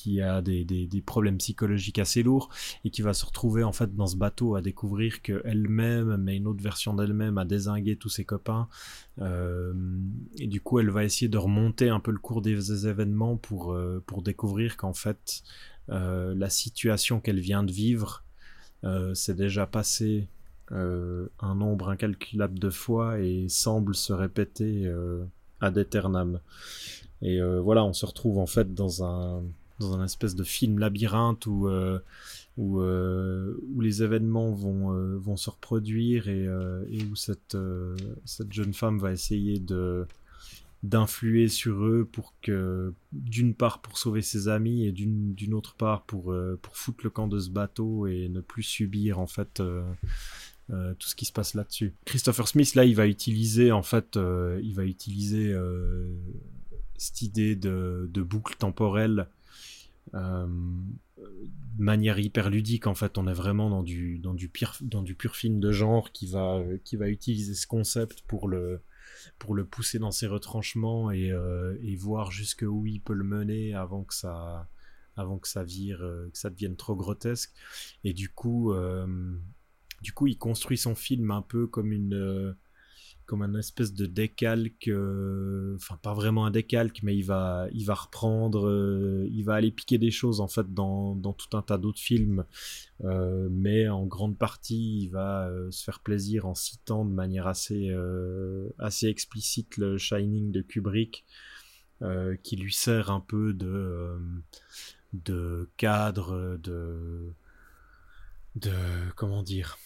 qui 0.00 0.22
a 0.22 0.40
des, 0.40 0.64
des, 0.64 1.02
problèmes 1.02 1.36
psychologiques 1.36 1.98
assez 1.98 2.22
lourds 2.22 2.48
et 2.84 2.90
qui 2.90 3.02
va 3.02 3.12
se 3.12 3.26
retrouver 3.26 3.64
en 3.64 3.72
fait 3.72 3.94
dans 3.94 4.06
ce 4.06 4.16
bateau 4.16 4.54
à 4.54 4.62
découvrir 4.62 5.20
que 5.20 5.42
elle-même, 5.44 6.16
mais 6.16 6.36
une 6.36 6.46
autre 6.46 6.62
version 6.62 6.94
d'elle-même, 6.94 7.36
a 7.36 7.44
désingué 7.44 7.96
tous 7.96 8.08
ses 8.08 8.24
copains. 8.24 8.68
Euh, 9.20 9.74
et 10.38 10.46
du 10.46 10.62
coup, 10.62 10.78
elle 10.78 10.88
va 10.88 11.04
essayer 11.04 11.28
de 11.28 11.36
remonter 11.36 11.90
un 11.90 12.00
peu 12.00 12.12
le 12.12 12.18
cours 12.18 12.40
des, 12.40 12.86
événements 12.86 13.36
pour, 13.36 13.72
euh, 13.72 14.02
pour 14.06 14.22
découvrir 14.22 14.78
qu'en 14.78 14.94
fait, 14.94 15.42
euh, 15.90 16.34
la 16.34 16.48
situation 16.48 17.20
qu'elle 17.20 17.40
vient 17.40 17.62
de 17.62 17.72
vivre 17.72 18.24
s'est 19.12 19.34
déjà 19.34 19.66
passée 19.66 20.28
un 20.70 21.54
nombre 21.54 21.90
incalculable 21.90 22.58
de 22.58 22.70
fois 22.70 23.20
et 23.20 23.50
semble 23.50 23.94
se 23.94 24.14
répéter 24.14 24.90
ad 25.60 25.76
aeternam. 25.76 26.40
Et 27.20 27.42
voilà, 27.42 27.84
on 27.84 27.92
se 27.92 28.06
retrouve 28.06 28.38
en 28.38 28.46
fait 28.46 28.72
dans 28.72 29.04
un 29.04 29.42
dans 29.80 29.98
un 29.98 30.04
espèce 30.04 30.36
de 30.36 30.44
film 30.44 30.78
labyrinthe 30.78 31.46
où 31.46 31.66
euh, 31.66 31.98
euh, 32.58 33.56
où 33.74 33.80
les 33.80 34.02
événements 34.02 34.52
vont 34.52 34.94
euh, 34.94 35.16
vont 35.16 35.36
se 35.36 35.50
reproduire 35.50 36.28
et, 36.28 36.46
où 37.10 37.16
cette 37.16 37.56
cette 38.24 38.52
jeune 38.52 38.74
femme 38.74 38.98
va 39.00 39.12
essayer 39.12 39.58
de 39.58 40.06
d'influer 40.82 41.48
sur 41.48 41.84
eux 41.84 42.08
pour 42.10 42.34
que 42.40 42.94
d'une 43.12 43.54
part 43.54 43.82
pour 43.82 43.98
sauver 43.98 44.22
ses 44.22 44.48
amis 44.48 44.86
et 44.86 44.92
d'une 44.92 45.54
autre 45.54 45.74
part 45.74 46.02
pour 46.02 46.34
pour 46.62 46.76
foutre 46.76 47.00
le 47.04 47.10
camp 47.10 47.26
de 47.26 47.38
ce 47.38 47.50
bateau 47.50 48.06
et 48.06 48.28
ne 48.28 48.40
plus 48.40 48.62
subir 48.62 49.18
en 49.18 49.26
fait 49.26 49.62
tout 50.68 51.08
ce 51.08 51.14
qui 51.14 51.24
se 51.24 51.32
passe 51.32 51.54
là-dessus. 51.54 51.92
Christopher 52.06 52.48
Smith 52.48 52.74
là 52.74 52.84
il 52.84 52.94
va 52.94 53.06
utiliser 53.06 53.72
en 53.72 53.82
fait 53.82 54.18
il 54.62 54.72
va 54.74 54.84
utiliser 54.84 55.54
cette 56.96 57.20
idée 57.20 57.56
de, 57.56 58.08
de 58.10 58.22
boucle 58.22 58.56
temporelle 58.56 59.26
euh, 60.14 60.46
de 61.16 61.82
manière 61.82 62.18
hyper 62.18 62.50
ludique 62.50 62.86
en 62.86 62.94
fait 62.94 63.18
on 63.18 63.26
est 63.26 63.34
vraiment 63.34 63.70
dans 63.70 63.82
du 63.82 64.18
dans 64.18 64.34
du 64.34 64.48
pire 64.48 64.76
dans 64.80 65.02
du 65.02 65.14
pur 65.14 65.36
film 65.36 65.60
de 65.60 65.70
genre 65.70 66.12
qui 66.12 66.26
va 66.26 66.60
qui 66.84 66.96
va 66.96 67.08
utiliser 67.08 67.54
ce 67.54 67.66
concept 67.66 68.22
pour 68.22 68.48
le 68.48 68.82
pour 69.38 69.54
le 69.54 69.64
pousser 69.64 69.98
dans 69.98 70.10
ses 70.10 70.26
retranchements 70.26 71.10
et, 71.10 71.30
euh, 71.30 71.76
voir 71.98 72.30
jusqu'où 72.30 72.86
il 72.86 73.00
peut 73.00 73.12
le 73.12 73.24
mener 73.24 73.74
avant 73.74 74.04
que 74.04 74.14
ça 74.14 74.68
avant 75.16 75.38
que 75.38 75.48
ça 75.48 75.62
vire 75.62 76.02
euh, 76.02 76.30
que 76.32 76.38
ça 76.38 76.50
devienne 76.50 76.76
trop 76.76 76.96
grotesque. 76.96 77.52
Et 78.04 78.12
du 78.12 78.30
coup 78.30 78.72
du 80.02 80.12
coup 80.12 80.26
il 80.26 80.38
construit 80.38 80.78
son 80.78 80.94
film 80.94 81.30
un 81.30 81.42
peu 81.42 81.66
comme 81.66 81.92
une 81.92 82.56
comme 83.30 83.42
un 83.42 83.54
espèce 83.54 83.94
de 83.94 84.06
décalque, 84.06 84.88
euh, 84.88 85.76
enfin 85.76 85.96
pas 86.02 86.14
vraiment 86.14 86.46
un 86.46 86.50
décalque, 86.50 87.04
mais 87.04 87.16
il 87.16 87.22
va, 87.22 87.68
il 87.72 87.84
va 87.84 87.94
reprendre, 87.94 88.66
euh, 88.66 89.28
il 89.30 89.44
va 89.44 89.54
aller 89.54 89.70
piquer 89.70 89.98
des 89.98 90.10
choses 90.10 90.40
en 90.40 90.48
fait 90.48 90.74
dans, 90.74 91.14
dans 91.14 91.32
tout 91.32 91.56
un 91.56 91.62
tas 91.62 91.78
d'autres 91.78 92.00
films, 92.00 92.44
euh, 93.04 93.46
mais 93.48 93.88
en 93.88 94.04
grande 94.04 94.36
partie 94.36 95.02
il 95.02 95.10
va 95.10 95.48
se 95.70 95.84
faire 95.84 96.00
plaisir 96.00 96.44
en 96.44 96.56
citant 96.56 97.04
de 97.04 97.12
manière 97.12 97.46
assez, 97.46 97.94
assez 98.80 99.06
explicite 99.06 99.76
le 99.76 99.96
Shining 99.96 100.50
de 100.50 100.62
Kubrick, 100.62 101.24
qui 102.42 102.56
lui 102.56 102.72
sert 102.72 103.12
un 103.12 103.20
peu 103.20 103.52
de, 103.52 104.18
de 105.12 105.70
cadre, 105.76 106.58
de, 106.60 107.32
de 108.56 108.72
comment 109.14 109.44
dire 109.44 109.78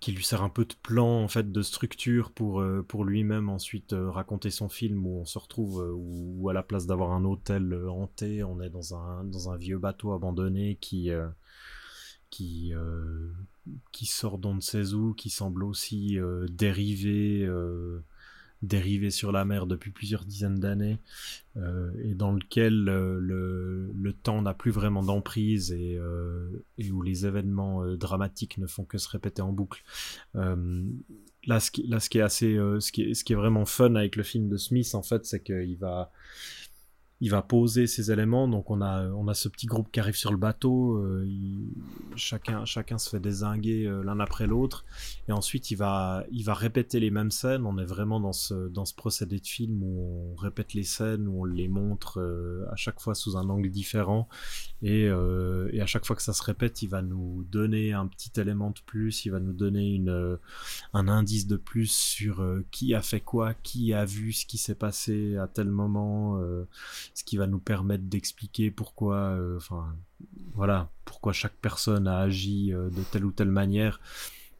qui 0.00 0.12
lui 0.12 0.24
sert 0.24 0.42
un 0.42 0.48
peu 0.48 0.64
de 0.64 0.74
plan 0.82 1.22
en 1.22 1.28
fait 1.28 1.50
de 1.50 1.62
structure 1.62 2.30
pour 2.30 2.60
euh, 2.60 2.84
lui-même 3.04 3.48
ensuite 3.48 3.92
euh, 3.92 4.10
raconter 4.10 4.50
son 4.50 4.68
film 4.68 5.06
où 5.06 5.20
on 5.20 5.24
se 5.24 5.38
retrouve 5.38 5.82
euh, 5.82 5.92
où, 5.94 6.48
à 6.48 6.52
la 6.52 6.62
place 6.62 6.86
d'avoir 6.86 7.12
un 7.12 7.24
hôtel 7.24 7.74
hanté 7.88 8.42
on 8.42 8.60
est 8.60 8.70
dans 8.70 8.94
un 8.94 9.56
vieux 9.56 9.78
bateau 9.78 10.12
abandonné 10.12 10.76
qui 10.80 11.10
qui 12.30 12.72
qui 13.92 14.06
sort 14.06 14.38
d'on 14.38 14.54
ne 14.54 14.60
sait 14.60 14.92
où, 14.92 15.14
qui 15.14 15.30
semble 15.30 15.64
aussi 15.64 16.18
dériver 16.48 17.48
dérivé 18.66 19.10
sur 19.10 19.32
la 19.32 19.44
mer 19.44 19.66
depuis 19.66 19.90
plusieurs 19.90 20.24
dizaines 20.24 20.58
d'années 20.58 20.98
euh, 21.56 21.90
et 22.02 22.14
dans 22.14 22.32
lequel 22.32 22.88
euh, 22.88 23.18
le, 23.20 23.90
le, 23.94 24.12
temps 24.12 24.42
n'a 24.42 24.54
plus 24.54 24.70
vraiment 24.70 25.02
d'emprise 25.02 25.72
et, 25.72 25.96
euh, 25.96 26.64
où 26.92 27.02
les 27.02 27.26
événements 27.26 27.86
dramatiques 27.96 28.58
ne 28.58 28.66
font 28.66 28.84
que 28.84 28.98
se 28.98 29.08
répéter 29.08 29.42
en 29.42 29.52
boucle. 29.52 29.82
là, 30.34 31.60
ce 31.60 31.70
qui, 31.70 31.86
là, 31.86 32.00
ce 32.00 32.10
qui 32.10 32.18
est 32.18 32.22
assez, 32.22 32.54
ce 32.54 32.92
qui 32.92 33.14
ce 33.14 33.24
qui 33.24 33.32
est 33.32 33.36
vraiment 33.36 33.64
fun 33.64 33.94
avec 33.94 34.16
le 34.16 34.22
film 34.22 34.48
de 34.48 34.56
Smith, 34.56 34.94
en 34.94 35.02
fait, 35.02 35.24
c'est 35.24 35.42
qu'il 35.42 35.76
va, 35.78 36.10
il 37.20 37.30
va 37.30 37.40
poser 37.42 37.86
ses 37.86 38.12
éléments. 38.12 38.46
Donc 38.46 38.70
on 38.70 38.80
a, 38.82 39.08
on 39.08 39.26
a 39.28 39.34
ce 39.34 39.48
petit 39.48 39.66
groupe 39.66 39.90
qui 39.90 40.00
arrive 40.00 40.16
sur 40.16 40.30
le 40.30 40.36
bateau. 40.36 40.98
Euh, 40.98 41.26
chacun, 42.14 42.64
chacun 42.64 42.98
se 42.98 43.08
fait 43.08 43.20
désinguer 43.20 43.86
euh, 43.86 44.02
l'un 44.02 44.20
après 44.20 44.46
l'autre. 44.46 44.84
Et 45.28 45.32
ensuite 45.32 45.70
il 45.70 45.76
va, 45.76 46.24
il 46.30 46.44
va 46.44 46.52
répéter 46.52 47.00
les 47.00 47.10
mêmes 47.10 47.30
scènes. 47.30 47.64
On 47.64 47.78
est 47.78 47.86
vraiment 47.86 48.20
dans 48.20 48.34
ce, 48.34 48.68
dans 48.68 48.84
ce 48.84 48.94
procédé 48.94 49.40
de 49.40 49.46
film 49.46 49.82
où 49.82 50.32
on 50.32 50.34
répète 50.36 50.74
les 50.74 50.82
scènes, 50.82 51.26
où 51.26 51.42
on 51.42 51.44
les 51.44 51.68
montre 51.68 52.20
euh, 52.20 52.66
à 52.70 52.76
chaque 52.76 53.00
fois 53.00 53.14
sous 53.14 53.36
un 53.36 53.48
angle 53.48 53.70
différent. 53.70 54.28
Et, 54.82 55.04
et, 55.06 55.80
à 55.80 55.86
chaque 55.86 56.04
fois 56.04 56.14
que 56.14 56.22
ça 56.22 56.34
se 56.34 56.42
répète, 56.42 56.82
il 56.82 56.88
va 56.88 57.00
nous 57.00 57.44
donner 57.50 57.92
un 57.92 58.06
petit 58.06 58.38
élément 58.38 58.70
de 58.70 58.80
plus. 58.84 59.24
Il 59.24 59.30
va 59.30 59.40
nous 59.40 59.54
donner 59.54 59.88
une, 59.88 60.38
un 60.92 61.08
indice 61.08 61.46
de 61.46 61.56
plus 61.56 61.90
sur 61.90 62.44
qui 62.70 62.94
a 62.94 63.00
fait 63.00 63.20
quoi, 63.20 63.54
qui 63.54 63.94
a 63.94 64.04
vu 64.04 64.32
ce 64.32 64.44
qui 64.44 64.58
s'est 64.58 64.74
passé 64.74 65.36
à 65.38 65.48
tel 65.48 65.68
moment 65.68 66.38
ce 67.14 67.24
qui 67.24 67.36
va 67.36 67.46
nous 67.46 67.58
permettre 67.58 68.04
d'expliquer 68.04 68.70
pourquoi, 68.70 69.16
euh, 69.16 69.56
enfin, 69.56 69.96
voilà, 70.54 70.90
pourquoi 71.04 71.32
chaque 71.32 71.56
personne 71.60 72.06
a 72.08 72.18
agi 72.18 72.72
euh, 72.72 72.90
de 72.90 73.02
telle 73.02 73.24
ou 73.24 73.32
telle 73.32 73.50
manière. 73.50 74.00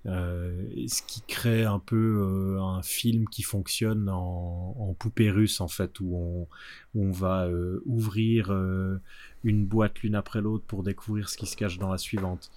Euh, 0.07 0.69
ce 0.87 1.03
qui 1.03 1.21
crée 1.23 1.65
un 1.65 1.81
peu 1.81 2.59
un 2.61 2.81
film 2.81 3.29
qui 3.29 3.43
fonctionne 3.43 4.09
en, 4.09 4.95
poupée 5.01 5.33
russe 5.33 5.61
en 5.61 5.67
fait 5.67 5.99
où 5.99 6.17
on, 6.95 7.01
on 7.01 7.11
va 7.11 7.49
ouvrir 7.85 8.53
une 9.43 9.67
boîte 9.67 9.99
l'une 10.03 10.15
après 10.15 10.41
l'autre 10.41 10.65
pour 10.65 10.85
découvrir 10.85 11.29
ce 11.29 11.37
qui 11.37 11.47
se 11.47 11.57
cache 11.57 11.79
dans 11.79 11.91
la 11.91 11.99
suivante 11.99 12.53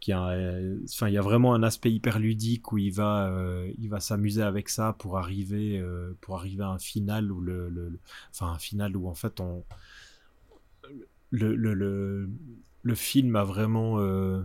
qui 0.00 0.14
enfin, 0.14 1.08
il 1.08 1.14
y 1.14 1.18
a 1.18 1.22
vraiment 1.22 1.54
un 1.54 1.62
aspect 1.62 1.90
hyper 1.90 2.18
ludique 2.18 2.72
où 2.72 2.78
il 2.78 2.92
va, 2.92 3.28
euh, 3.28 3.70
il 3.78 3.88
va 3.88 4.00
s'amuser 4.00 4.42
avec 4.42 4.68
ça 4.68 4.94
pour 4.98 5.18
arriver, 5.18 5.78
euh, 5.78 6.16
pour 6.20 6.36
arriver 6.36 6.62
à 6.62 6.68
un 6.68 6.78
final 6.78 7.32
où 7.32 7.40
le, 7.40 7.98
enfin, 8.30 8.52
un 8.52 8.58
final 8.58 8.96
où 8.96 9.08
en 9.08 9.14
fait 9.14 9.40
on, 9.40 9.64
le, 11.30 11.54
le, 11.54 12.28
le 12.82 12.94
film 12.94 13.36
a 13.36 13.44
vraiment, 13.44 13.98
euh, 13.98 14.40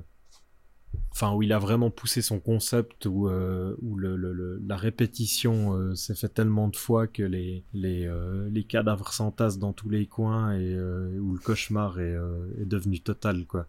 enfin, 1.12 1.34
où 1.34 1.44
il 1.44 1.54
a 1.54 1.60
vraiment 1.60 1.92
poussé 1.92 2.22
son 2.24 2.40
concept, 2.40 3.06
où, 3.06 3.30
où 3.30 3.98
la 4.00 4.76
répétition 4.76 5.96
s'est 5.96 6.16
fait 6.16 6.30
tellement 6.30 6.68
de 6.68 6.76
fois 6.76 7.08
que 7.08 7.24
les, 7.24 7.64
les, 7.74 8.12
les 8.50 8.64
cadavres 8.64 9.14
s'entassent 9.14 9.60
dans 9.60 9.74
tous 9.74 9.90
les 9.90 10.08
coins 10.08 10.54
et 10.54 10.76
où 11.20 11.34
le 11.34 11.40
cauchemar 11.40 12.00
est, 12.00 12.18
est 12.60 12.66
devenu 12.66 13.00
total, 13.00 13.46
quoi. 13.46 13.68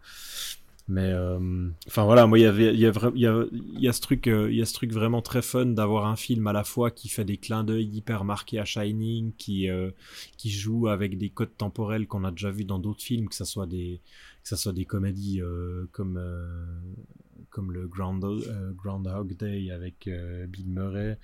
Mais 0.87 1.09
euh, 1.11 1.69
enfin 1.87 2.03
voilà, 2.03 2.27
moi 2.27 2.37
il 2.37 2.43
y 2.43 2.45
avait 2.45 2.71
il 2.71 2.79
y 2.79 2.85
a 2.85 2.91
y 3.15 3.81
y 3.81 3.87
a 3.87 3.93
ce 3.93 4.01
truc 4.01 4.27
euh, 4.27 4.51
il 4.51 4.57
y 4.57 4.61
a 4.61 4.65
ce 4.65 4.73
truc 4.73 4.91
vraiment 4.91 5.23
très 5.23 5.41
fun 5.41 5.65
d'avoir 5.65 6.05
un 6.05 6.15
film 6.15 6.45
à 6.45 6.53
la 6.53 6.63
fois 6.63 6.91
qui 6.91 7.09
fait 7.09 7.25
des 7.25 7.37
clins 7.37 7.63
d'œil 7.63 7.87
hyper 7.87 8.23
marqués 8.23 8.59
à 8.59 8.65
Shining, 8.65 9.33
qui 9.35 9.67
euh, 9.67 9.89
qui 10.37 10.51
joue 10.51 10.87
avec 10.87 11.17
des 11.17 11.29
codes 11.29 11.57
temporels 11.57 12.05
qu'on 12.05 12.23
a 12.23 12.29
déjà 12.29 12.51
vu 12.51 12.65
dans 12.65 12.77
d'autres 12.77 13.01
films, 13.01 13.29
que 13.29 13.35
ça 13.35 13.45
soit 13.45 13.65
des 13.65 13.99
que 14.43 14.49
ça 14.49 14.57
soit 14.57 14.73
des 14.73 14.85
comédies 14.85 15.41
comme 15.91 16.21
comme 17.49 17.71
le 17.71 17.87
Ground, 17.87 18.23
Groundhog 18.75 19.35
Day 19.37 19.71
avec 19.71 20.07
Bill 20.49 20.67
Murray 20.69 21.17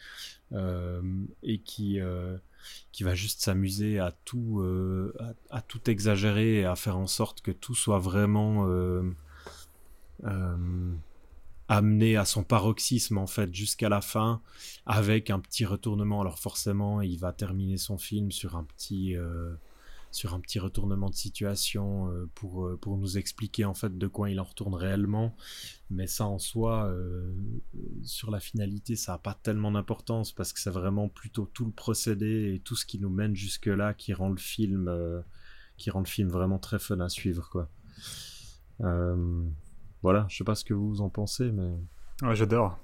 et 1.43 1.59
qui 1.59 1.99
qui 2.91 3.03
va 3.03 3.13
juste 3.13 3.41
s'amuser 3.41 3.99
à 3.99 4.11
tout 4.25 4.63
à, 5.19 5.33
à, 5.57 5.61
tout 5.61 5.87
exagérer 5.87 6.61
et 6.61 6.65
à 6.65 6.75
faire 6.75 6.97
en 6.97 7.05
sorte 7.05 7.41
que 7.41 7.51
tout 7.51 7.75
soit 7.75 7.99
vraiment 7.99 8.67
euh, 8.67 9.03
amené 11.71 12.17
à 12.17 12.25
son 12.25 12.43
paroxysme 12.43 13.17
en 13.17 13.27
fait 13.27 13.55
jusqu'à 13.55 13.87
la 13.87 14.01
fin 14.01 14.41
avec 14.85 15.29
un 15.29 15.39
petit 15.39 15.63
retournement. 15.63 16.19
Alors 16.19 16.37
forcément 16.37 16.99
il 16.99 17.17
va 17.17 17.31
terminer 17.31 17.77
son 17.77 17.97
film 17.97 18.29
sur 18.29 18.57
un 18.57 18.65
petit 18.65 19.15
euh, 19.15 19.53
sur 20.11 20.33
un 20.33 20.41
petit 20.41 20.59
retournement 20.59 21.09
de 21.09 21.15
situation 21.15 22.11
euh, 22.11 22.29
pour, 22.35 22.77
pour 22.81 22.97
nous 22.97 23.17
expliquer 23.17 23.63
en 23.63 23.73
fait 23.73 23.97
de 23.97 24.07
quoi 24.07 24.29
il 24.29 24.41
en 24.41 24.43
retourne 24.43 24.75
réellement. 24.75 25.33
Mais 25.89 26.07
ça 26.07 26.25
en 26.25 26.39
soi 26.39 26.93
sur 28.03 28.31
la 28.31 28.41
finalité 28.41 28.97
ça 28.97 29.13
n'a 29.13 29.17
pas 29.17 29.39
tellement 29.41 29.71
d'importance 29.71 30.33
parce 30.33 30.51
que 30.51 30.59
c'est 30.59 30.71
vraiment 30.71 31.07
plutôt 31.07 31.49
tout 31.53 31.63
le 31.63 31.71
procédé 31.71 32.53
et 32.53 32.59
tout 32.59 32.75
ce 32.75 32.85
qui 32.85 32.99
nous 32.99 33.09
mène 33.09 33.33
jusque 33.33 33.67
là 33.67 33.93
qui 33.93 34.13
rend 34.13 34.29
le 34.29 34.37
film 34.37 34.91
qui 35.77 35.89
rend 35.89 36.01
le 36.01 36.05
film 36.05 36.27
vraiment 36.27 36.59
très 36.59 36.79
fun 36.79 36.99
à 36.99 37.07
suivre 37.07 37.49
quoi 37.49 37.69
voilà, 40.03 40.25
je 40.29 40.37
sais 40.37 40.43
pas 40.43 40.55
ce 40.55 40.65
que 40.65 40.73
vous 40.73 41.01
en 41.01 41.09
pensez, 41.09 41.51
mais. 41.51 41.71
Ouais, 42.23 42.35
j'adore. 42.35 42.79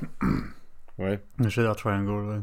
ouais. 0.98 1.22
J'adore 1.40 1.76
Triangle, 1.76 2.42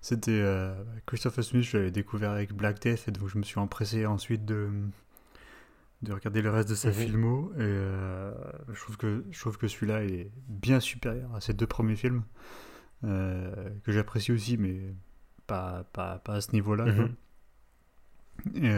C'était. 0.00 0.32
Euh, 0.32 0.74
Christopher 1.06 1.44
Smith, 1.44 1.62
je 1.62 1.76
l'avais 1.76 1.90
découvert 1.90 2.32
avec 2.32 2.52
Black 2.52 2.80
Death, 2.80 3.08
et 3.08 3.10
donc 3.12 3.28
je 3.28 3.38
me 3.38 3.42
suis 3.42 3.58
empressé 3.58 4.06
ensuite 4.06 4.44
de 4.44 4.70
de 6.02 6.12
regarder 6.12 6.42
le 6.42 6.50
reste 6.50 6.68
de 6.68 6.74
sa 6.74 6.88
mhm. 6.88 6.94
filmo 6.94 7.52
et 7.54 7.60
euh, 7.60 8.34
je 8.68 8.78
trouve 8.78 8.98
que 8.98 9.24
je 9.30 9.40
trouve 9.40 9.56
que 9.56 9.68
celui-là 9.68 10.04
est 10.04 10.30
bien 10.48 10.78
supérieur 10.78 11.34
à 11.34 11.40
ses 11.40 11.54
deux 11.54 11.66
premiers 11.66 11.96
films 11.96 12.24
euh, 13.04 13.70
que 13.84 13.90
j'apprécie 13.90 14.30
aussi 14.30 14.58
mais 14.58 14.94
pas, 15.46 15.84
pas, 15.94 16.18
pas 16.18 16.34
à 16.34 16.40
ce 16.42 16.52
niveau-là 16.52 16.84
mhm. 16.84 17.14
et 18.56 18.70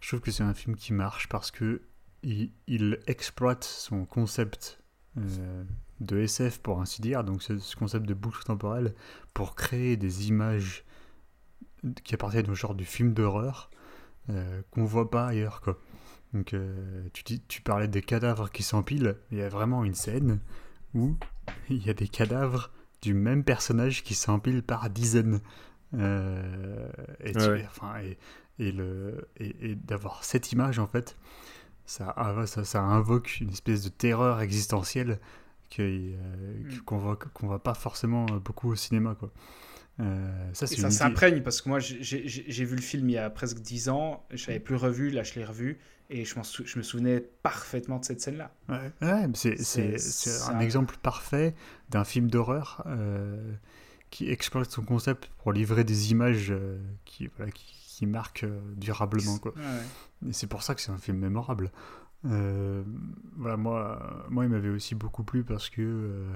je 0.00 0.08
trouve 0.08 0.20
que 0.20 0.30
c'est 0.30 0.42
un 0.42 0.52
film 0.52 0.76
qui 0.76 0.92
marche 0.92 1.26
parce 1.28 1.50
que 1.50 1.80
il, 2.22 2.98
exploite 3.06 3.64
son 3.64 4.04
concept 4.04 4.80
euh, 5.18 5.64
de 6.00 6.18
SF, 6.18 6.58
pour 6.58 6.80
ainsi 6.80 7.00
dire, 7.00 7.24
donc 7.24 7.42
ce, 7.42 7.76
concept 7.76 8.06
de 8.06 8.14
boucle 8.14 8.42
temporelle, 8.44 8.94
pour 9.34 9.54
créer 9.54 9.96
des 9.96 10.28
images 10.28 10.84
qui 12.04 12.14
appartiennent 12.14 12.50
au 12.50 12.54
genre 12.54 12.74
du 12.74 12.84
film 12.84 13.14
d'horreur 13.14 13.70
euh, 14.28 14.62
qu'on 14.70 14.84
voit 14.84 15.10
pas 15.10 15.28
ailleurs. 15.28 15.60
Quoi. 15.60 15.78
Donc, 16.34 16.54
euh, 16.54 17.08
tu, 17.12 17.40
tu 17.40 17.62
parlais 17.62 17.88
des 17.88 18.02
cadavres 18.02 18.50
qui 18.50 18.62
s'empilent, 18.62 19.16
il 19.30 19.38
y 19.38 19.42
a 19.42 19.48
vraiment 19.48 19.84
une 19.84 19.94
scène 19.94 20.40
où 20.94 21.16
il 21.70 21.84
y 21.84 21.90
a 21.90 21.94
des 21.94 22.08
cadavres 22.08 22.70
du 23.02 23.14
même 23.14 23.44
personnage 23.44 24.04
qui 24.04 24.14
s'empilent 24.14 24.62
par 24.62 24.90
dizaines. 24.90 25.40
et, 25.94 27.34
enfin, 27.66 27.98
et, 28.00 28.18
et, 28.60 28.72
le, 28.72 29.28
et, 29.38 29.74
d'avoir 29.74 30.22
cette 30.22 30.52
image, 30.52 30.78
en 30.78 30.86
fait, 30.86 31.16
ça, 31.86 32.14
ça, 32.46 32.80
invoque 32.82 33.40
une 33.40 33.50
espèce 33.50 33.82
de 33.82 33.88
terreur 33.88 34.40
existentielle 34.40 35.18
euh, 35.78 36.16
mm. 36.64 36.80
qu'on 36.84 36.98
voit 36.98 37.16
qu'on 37.16 37.46
voit 37.46 37.62
pas 37.62 37.74
forcément 37.74 38.26
euh, 38.30 38.38
beaucoup 38.38 38.70
au 38.70 38.76
cinéma 38.76 39.14
quoi. 39.14 39.30
Euh, 40.00 40.50
ça, 40.54 40.66
ça 40.66 40.90
s'imprègne 40.90 41.42
parce 41.42 41.60
que 41.60 41.68
moi 41.68 41.78
j'ai 41.78 42.64
vu 42.64 42.74
le 42.74 42.82
film 42.82 43.08
il 43.10 43.12
y 43.12 43.18
a 43.18 43.28
presque 43.28 43.58
10 43.58 43.90
ans, 43.90 44.24
je 44.30 44.46
l'avais 44.46 44.60
plus 44.60 44.76
revu, 44.76 45.10
là 45.10 45.22
je 45.22 45.34
l'ai 45.34 45.44
revu 45.44 45.78
et 46.08 46.24
je, 46.24 46.34
je, 46.64 46.78
me 46.78 46.82
souvenais 46.82 47.20
parfaitement 47.20 47.98
de 47.98 48.04
cette 48.04 48.20
scène-là. 48.20 48.50
Ouais, 48.68 49.28
c'est 49.34 49.56
un, 50.48 50.58
exemple 50.58 50.96
parfait 51.02 51.54
d'un 51.90 52.04
film 52.04 52.30
d'horreur 52.30 52.84
qui 54.08 54.30
exploite 54.30 54.70
son 54.70 54.82
concept 54.82 55.30
pour 55.38 55.52
livrer 55.52 55.84
des 55.84 56.10
images 56.10 56.52
qui, 57.04 57.28
voilà, 57.36 57.52
qui, 57.52 57.79
qui 58.00 58.06
marquent 58.06 58.46
durablement. 58.76 59.36
Quoi. 59.36 59.52
Et 60.26 60.32
c'est 60.32 60.46
pour 60.46 60.62
ça 60.62 60.74
que 60.74 60.80
c'est 60.80 60.90
un 60.90 60.96
film 60.96 61.18
mémorable. 61.18 61.70
Euh, 62.24 62.82
voilà, 63.36 63.58
moi, 63.58 64.24
moi, 64.30 64.44
il 64.44 64.50
m'avait 64.50 64.70
aussi 64.70 64.94
beaucoup 64.94 65.22
plu 65.22 65.44
parce 65.44 65.68
que, 65.68 65.82
euh, 65.82 66.32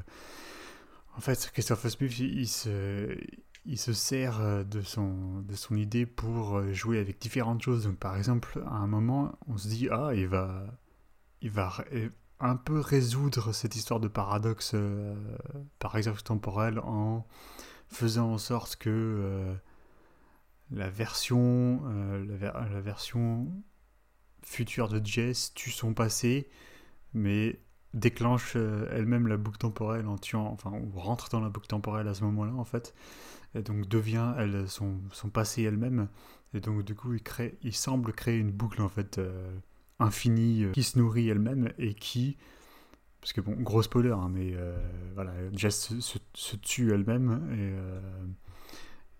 en 1.17 1.21
fait, 1.21 1.51
Christopher 1.55 1.91
Smith, 1.91 2.19
il, 2.19 2.47
se, 2.47 3.17
il 3.65 3.79
se 3.79 3.95
sert 3.95 4.67
de 4.67 4.83
son, 4.83 5.41
de 5.41 5.55
son 5.55 5.75
idée 5.75 6.05
pour 6.05 6.63
jouer 6.75 6.99
avec 6.99 7.19
différentes 7.19 7.63
choses. 7.63 7.85
Donc, 7.85 7.97
par 7.97 8.15
exemple, 8.19 8.63
à 8.67 8.75
un 8.75 8.87
moment, 8.87 9.33
on 9.47 9.57
se 9.57 9.69
dit, 9.69 9.89
ah, 9.91 10.11
il 10.15 10.29
va, 10.29 10.67
il 11.41 11.51
va 11.51 11.73
un 12.41 12.57
peu 12.57 12.79
résoudre 12.79 13.55
cette 13.55 13.75
histoire 13.75 14.01
de 14.01 14.09
paradoxe, 14.09 14.73
euh, 14.75 15.15
par 15.79 15.97
exemple 15.97 16.21
temporel, 16.21 16.79
en 16.81 17.27
faisant 17.89 18.33
en 18.33 18.39
sorte 18.39 18.77
que 18.77 19.57
la 20.71 20.89
version, 20.91 21.83
la, 22.41 22.69
la 22.69 22.81
version 22.81 23.47
future 24.45 24.89
de 24.89 25.05
Jess 25.05 25.53
tue 25.55 25.71
son 25.71 25.95
passé, 25.95 26.49
mais 27.13 27.59
déclenche 27.93 28.55
euh, 28.57 28.89
elle-même 28.91 29.29
la 29.29 29.37
boucle 29.37 29.59
temporelle 29.59 30.07
en 30.07 30.19
tuant, 30.19 30.51
enfin, 30.53 30.73
ou 30.73 30.99
rentre 30.99 31.29
dans 31.29 31.41
la 31.41 31.49
boucle 31.49 31.69
temporelle 31.69 32.09
à 32.09 32.15
ce 32.15 32.25
moment-là, 32.25 32.53
en 32.55 32.65
fait, 32.65 32.95
et 33.55 33.63
donc 33.63 33.89
devient 33.89 34.35
elle, 34.39 34.69
son, 34.69 35.01
son 35.13 35.29
passé 35.29 35.63
elle-même, 35.63 36.09
et 36.55 36.61
donc 36.61 36.83
du 36.83 36.95
coup, 36.95 37.15
il, 37.15 37.23
crée, 37.23 37.57
il 37.63 37.75
semble 37.75 38.13
créer 38.13 38.39
une 38.39 38.51
boucle, 38.51 38.83
en 38.83 38.89
fait, 38.89 39.19
euh, 39.19 39.57
infinie, 39.99 40.65
euh, 40.65 40.73
qui 40.73 40.83
se 40.83 40.99
nourrit 40.99 41.29
elle-même, 41.29 41.73
et 41.79 41.95
qui 41.95 42.37
parce 43.25 43.33
que 43.33 43.41
bon, 43.41 43.53
gros 43.53 43.81
spoiler, 43.81 44.11
hein, 44.11 44.29
mais 44.31 44.51
euh, 44.53 44.77
voilà, 45.15 45.33
Jess 45.55 45.99
se, 45.99 46.57
tue 46.57 46.93
elle-même 46.93 47.49
et, 47.53 47.73
euh, 47.73 48.01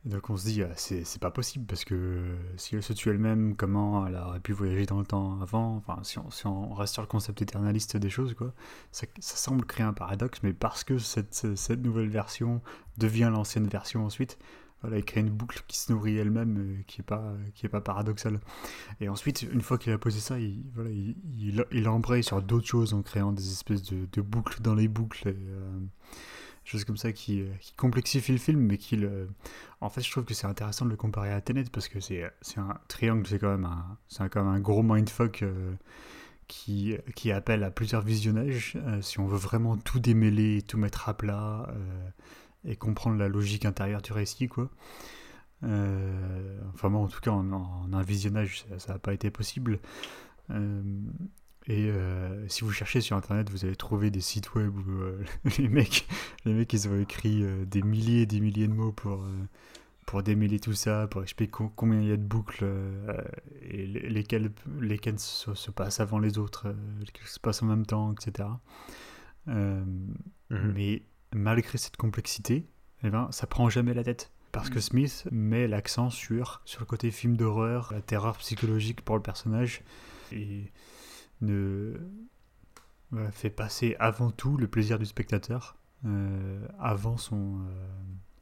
donc 0.05 0.29
on 0.29 0.37
se 0.37 0.45
dit, 0.47 0.63
ah, 0.63 0.73
c'est 0.77 1.19
pas 1.19 1.31
possible 1.31 1.65
parce 1.65 1.85
que 1.85 2.37
si 2.57 2.75
elle 2.75 2.83
se 2.83 2.93
tue 2.93 3.09
elle-même, 3.09 3.57
comment 3.57 4.07
elle 4.07 4.17
aurait 4.17 4.41
pu 4.41 4.53
voyager 4.53 4.85
dans 4.85 4.99
le 4.99 5.07
temps 5.07 5.41
avant? 5.41 5.77
Enfin, 5.77 5.99
si 6.03 6.19
on, 6.19 6.31
si 6.31 6.47
on 6.47 6.75
reste 6.75 6.93
sur 6.93 7.03
le 7.03 7.09
concept 7.09 7.41
éternaliste 7.41 7.97
des 7.97 8.11
choses, 8.11 8.35
quoi, 8.35 8.53
ça, 8.93 9.07
ça, 9.19 9.37
semble 9.37 9.65
créer 9.65 9.87
un 9.87 9.95
paradoxe, 9.95 10.41
mais 10.43 10.53
parce 10.53 10.85
que 10.85 10.99
cette, 10.99 11.57
cette 11.57 11.83
nouvelle 11.83 12.11
version 12.11 12.61
devient 12.99 13.31
l'ancienne 13.33 13.67
version 13.67 14.05
ensuite, 14.05 14.39
voilà, 14.85 14.99
il 14.99 15.05
crée 15.07 15.21
une 15.21 15.31
boucle 15.31 15.63
qui 15.67 15.79
se 15.79 15.91
nourrit 15.91 16.19
elle-même, 16.19 16.59
euh, 16.59 16.83
qui 16.87 17.01
n'est 17.01 17.07
pas, 17.07 17.33
qui 17.55 17.65
est 17.65 17.71
pas 17.71 17.81
paradoxale. 17.81 18.39
Et 19.01 19.09
ensuite, 19.09 19.41
une 19.41 19.63
fois 19.63 19.79
qu'il 19.79 19.91
a 19.95 19.97
posé 19.97 20.21
ça, 20.21 20.39
il, 20.39 20.63
voilà, 20.75 20.91
il, 20.91 21.17
il, 21.73 21.89
embraye 21.89 22.23
sur 22.23 22.43
d'autres 22.43 22.67
choses 22.67 22.93
en 22.93 23.01
créant 23.01 23.33
des 23.33 23.51
espèces 23.51 23.83
de, 23.83 24.21
boucles 24.21 24.61
dans 24.61 24.75
les 24.75 24.89
boucles. 24.89 25.29
Euh, 25.29 25.79
choses 26.65 26.85
comme 26.85 26.97
ça 26.97 27.13
qui, 27.13 27.43
euh, 27.43 27.47
qui, 27.61 27.75
complexifient 27.75 28.33
le 28.33 28.39
film, 28.39 28.61
mais 28.61 28.79
qui 28.79 28.97
le... 28.97 29.29
En 29.81 29.89
fait, 29.91 30.03
je 30.03 30.11
trouve 30.11 30.25
que 30.25 30.35
c'est 30.35 30.47
intéressant 30.47 30.85
de 30.85 30.91
le 30.91 30.97
comparer 30.97 31.33
à 31.33 31.41
Tenet 31.41 31.65
parce 31.73 31.89
que 31.89 32.01
c'est 32.01 32.25
un 32.57 32.79
triangle, 32.89 33.27
c'est 33.27 33.39
quand 33.39 33.51
même 33.51 33.67
un, 33.67 33.99
un 34.21 34.61
gros 34.61 34.83
mindfuck 34.83 35.45
qui, 36.49 36.97
qui 37.15 37.33
appelle 37.33 37.63
à 37.65 37.71
plusieurs 37.71 38.03
visionnages. 38.03 38.79
si 39.03 39.21
on 39.21 39.27
veut 39.27 39.37
vraiment 39.37 39.77
tout 39.77 40.01
démêler, 40.01 40.63
tout 40.63 40.79
mettre 40.79 41.09
à 41.09 41.15
plat 41.15 41.69
et 42.65 42.77
comprendre 42.77 43.19
la 43.19 43.29
logique 43.29 43.67
intérieure 43.67 44.01
du 44.01 44.13
récit, 44.13 44.49
quoi. 44.49 44.71
Euh, 45.65 46.59
enfin, 46.75 46.89
moi, 46.89 47.01
en 47.01 47.09
tout 47.09 47.21
cas, 47.21 47.31
en, 47.31 47.93
un 47.93 48.03
visionnage, 48.03 48.67
ça 48.79 48.95
n'a 48.95 48.99
pas 48.99 49.15
été 49.15 49.31
possible. 49.31 49.81
Euh, 51.69 51.73
et 51.73 51.91
euh, 51.91 52.49
si 52.49 52.63
vous 52.63 52.73
cherchez 52.73 53.01
sur 53.01 53.17
internet, 53.17 53.49
vous 53.51 53.65
allez 53.65 53.77
trouver 53.77 54.11
des 54.11 54.21
sites 54.21 54.55
web 54.55 54.77
où 54.77 55.49
les 55.59 55.69
mecs, 55.69 56.07
les 56.45 56.55
mecs, 56.55 56.73
ils 56.73 56.89
ont 56.89 57.01
écrit 57.01 57.45
des 57.67 57.83
milliers 57.83 58.23
et 58.23 58.27
des 58.27 58.41
milliers 58.41 58.69
de 58.69 58.75
mots 58.75 58.93
pour 58.93 59.27
pour 60.07 60.23
démêler 60.23 60.61
tout 60.61 60.75
ça, 60.75 61.07
pour 61.07 61.23
expliquer 61.23 61.51
combien 61.75 61.99
il 61.99 62.09
y 62.09 62.13
a 62.13 62.19
de 62.19 62.23
boucles 62.23 62.67
et 63.63 63.87
lesquelles, 63.87 64.51
lesquelles 64.79 65.19
se, 65.19 65.55
se, 65.55 65.71
passent 65.71 65.99
avant 65.99 66.19
les 66.19 66.37
autres, 66.37 66.75
lesquelles 67.01 67.27
se 67.27 67.41
passent 67.41 67.63
en 67.63 67.67
même 67.67 67.87
temps, 67.87 68.13
etc. 68.13 68.49
Mhm. 69.47 70.19
Mais 70.51 71.03
malgré 71.33 71.79
cette 71.79 71.97
complexité, 71.97 72.67
eh 73.03 73.11
ben, 73.11 73.29
ça 73.31 73.47
prend 73.47 73.69
jamais 73.69 73.95
la 73.95 74.05
tête. 74.05 74.31
Parce 74.53 74.71
que. 74.71 74.81
Smith 74.81 75.27
met 75.33 75.67
l'accent 75.67 76.11
sur, 76.11 76.63
sur 76.65 76.81
le 76.81 76.87
côté 76.87 77.11
film 77.11 77.37
d'horreur, 77.37 77.91
la 77.93 78.01
terreur 78.01 78.37
psychologique 78.39 79.03
pour 79.03 79.17
le 79.17 79.23
personnage, 79.23 79.83
et 80.31 80.71
ne 81.41 81.95
fait 83.33 83.51
passer 83.51 83.97
avant 83.99 84.31
tout 84.31 84.57
le 84.57 84.69
plaisir 84.69 84.99
du 84.99 85.07
spectateur, 85.07 85.77
euh, 86.05 86.67
avant 86.79 87.17
son, 87.17 87.61
euh, 87.61 87.95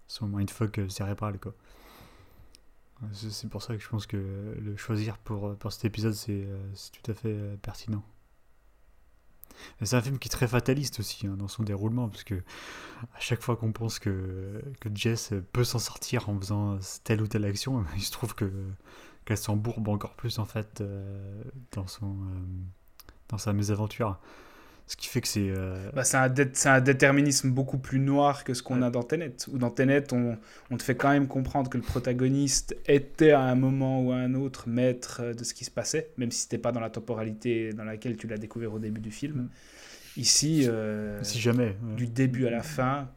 son 0.07 0.27
mindfuck 0.27 0.81
cérébral. 0.89 1.39
Quoi. 1.39 1.55
C'est 3.13 3.49
pour 3.49 3.63
ça 3.63 3.75
que 3.77 3.83
je 3.83 3.89
pense 3.89 4.07
que 4.07 4.57
le 4.61 4.77
choisir 4.77 5.19
pour, 5.19 5.57
pour 5.57 5.73
cet 5.73 5.85
épisode, 5.85 6.15
c'est 6.15 6.45
euh, 6.45 6.73
tout 6.93 7.11
à 7.11 7.15
fait 7.15 7.37
pertinent. 7.61 8.05
C'est 9.83 9.97
un 9.97 10.03
film 10.03 10.19
qui 10.19 10.29
est 10.29 10.31
très 10.31 10.49
fataliste 10.49 10.99
aussi 11.01 11.27
hein, 11.27 11.37
dans 11.37 11.47
son 11.47 11.63
déroulement, 11.63 12.09
parce 12.09 12.25
que 12.25 12.43
à 13.15 13.21
chaque 13.21 13.43
fois 13.43 13.57
qu'on 13.57 13.73
pense 13.73 13.99
que, 13.99 14.63
que 14.81 14.89
Jess 14.95 15.35
peut 15.53 15.65
s'en 15.65 15.79
sortir 15.79 16.29
en 16.29 16.39
faisant 16.39 16.79
telle 17.05 17.21
ou 17.21 17.27
telle 17.27 17.45
action, 17.45 17.85
il 17.97 18.03
se 18.03 18.13
trouve 18.13 18.35
que 18.35 18.51
qu'elle 19.25 19.39
s'embourbe 19.39 19.89
encore 19.89 20.15
plus 20.15 20.39
en 20.39 20.45
fait 20.45 20.81
euh, 20.81 21.45
dans 21.73 21.87
son 21.87 22.13
euh, 22.13 22.45
dans 23.33 23.39
sa 23.39 23.53
mésaventure. 23.53 24.21
Ce 24.87 24.97
qui 24.97 25.09
fait 25.09 25.21
que 25.21 25.29
c'est. 25.29 25.49
Euh, 25.49 25.91
bah, 25.95 26.05
c'est, 26.05 26.17
un 26.17 26.35
un, 26.67 26.81
déterminisme 26.81 27.51
beaucoup 27.51 27.79
plus 27.79 27.99
noir 27.99 28.45
que 28.45 28.53
ce 28.53 28.63
qu'on 28.63 28.83
a 28.83 28.91
dans 28.91 29.03
Tenet. 29.03 29.37
Ou 29.51 29.59
dans 29.59 29.71
Tenet, 29.71 30.13
on, 30.13 30.37
on, 30.71 30.77
te 30.77 30.83
fait 30.83 30.97
quand 30.97 31.11
même 31.11 31.29
comprendre 31.29 31.71
que 31.71 31.79
le 31.79 31.83
protagoniste 31.83 32.77
était 32.87 33.31
à 33.31 33.41
un 33.41 33.55
moment 33.55 34.03
ou 34.03 34.13
à 34.13 34.17
un 34.17 34.35
autre 34.35 34.69
maître 34.69 35.33
de 35.33 35.45
ce 35.45 35.55
qui 35.55 35.65
se 35.65 35.71
passait, 35.71 36.11
même 36.19 36.31
si 36.31 36.41
c'était 36.41 36.59
pas 36.59 36.73
dans 36.73 36.81
la 36.81 36.91
temporalité 36.91 37.73
dans 37.73 37.85
laquelle 37.85 38.17
tu 38.17 38.27
l'as 38.27 38.39
découvert 38.39 38.75
au 38.75 38.79
début 38.79 39.01
du 39.01 39.11
film. 39.11 39.43
Mm. 39.43 39.49
Ici, 40.19 40.69
euh, 40.69 41.23
si 41.23 41.41
jamais, 41.41 41.75
du 41.97 42.07
début 42.07 42.47
à 42.47 42.51
la 42.51 42.63
fin, 42.63 43.09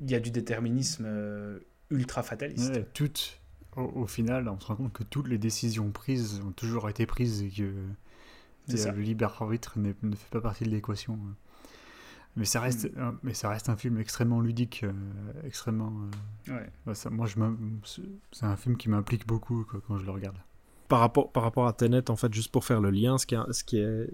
il 0.00 0.10
y 0.10 0.14
a 0.14 0.20
du 0.20 0.30
déterminisme 0.30 1.04
euh, 1.06 1.58
ultra 1.90 2.22
fataliste. 2.22 2.80
toutes, 2.94 3.38
au, 3.76 3.82
au, 3.82 4.06
final, 4.06 4.48
on 4.48 4.58
se 4.58 4.66
rend 4.66 4.76
compte 4.76 4.94
que 4.94 5.02
toutes 5.02 5.28
les 5.28 5.36
décisions 5.36 5.90
prises 5.90 6.40
ont 6.46 6.52
toujours 6.52 6.88
été 6.88 7.04
prises 7.04 7.42
et 7.42 7.50
que 7.50 7.74
le 8.68 9.00
libre 9.00 9.24
arbitre 9.24 9.78
ne 9.78 9.92
fait 9.92 10.30
pas 10.30 10.40
partie 10.40 10.64
de 10.64 10.70
l'équation. 10.70 11.18
Mais 12.36 12.44
ça 12.44 12.60
reste, 12.60 12.90
hmm. 12.94 13.18
mais 13.22 13.34
ça 13.34 13.48
reste 13.48 13.68
un 13.68 13.76
film 13.76 13.98
extrêmement 13.98 14.40
ludique, 14.40 14.84
euh, 14.84 14.92
extrêmement. 15.44 15.92
Euh, 16.48 16.64
ouais. 16.86 16.94
ça, 16.94 17.10
moi, 17.10 17.26
je 17.26 17.36
c'est 18.32 18.44
un 18.44 18.56
film 18.56 18.76
qui 18.76 18.88
m'implique 18.88 19.26
beaucoup 19.26 19.66
quand 19.86 19.98
je 19.98 20.04
le 20.04 20.12
regarde. 20.12 20.36
Par 20.88 20.98
rapport, 20.98 21.30
par 21.30 21.44
rapport 21.44 21.68
à 21.68 21.72
Tenet, 21.72 22.10
en 22.10 22.16
fait, 22.16 22.32
juste 22.34 22.50
pour 22.50 22.64
faire 22.64 22.80
le 22.80 22.90
lien, 22.90 23.16
ce 23.16 23.24
qui, 23.24 23.36
ce 23.52 23.62
qui, 23.62 23.78
est, 23.78 24.10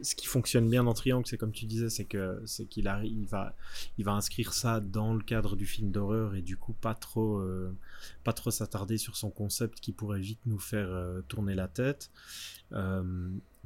ce 0.00 0.14
qui 0.14 0.26
fonctionne 0.26 0.68
bien 0.68 0.84
dans 0.84 0.94
Triangle, 0.94 1.26
c'est 1.26 1.36
comme 1.36 1.52
tu 1.52 1.66
disais, 1.66 1.90
c'est 1.90 2.06
que 2.06 2.40
c'est 2.46 2.64
qu'il 2.64 2.88
arrive, 2.88 3.12
il 3.12 3.26
va, 3.26 3.54
il 3.98 4.04
va 4.04 4.12
inscrire 4.12 4.54
ça 4.54 4.80
dans 4.80 5.12
le 5.12 5.22
cadre 5.22 5.56
du 5.56 5.66
film 5.66 5.90
d'horreur 5.90 6.34
et 6.34 6.40
du 6.40 6.56
coup 6.56 6.72
pas 6.72 6.94
trop, 6.94 7.38
euh, 7.40 7.76
pas 8.24 8.32
trop 8.32 8.50
s'attarder 8.50 8.96
sur 8.96 9.14
son 9.14 9.28
concept 9.28 9.80
qui 9.80 9.92
pourrait 9.92 10.20
vite 10.20 10.40
nous 10.46 10.58
faire 10.58 10.88
tourner 11.28 11.54
la 11.54 11.68
tête 11.68 12.10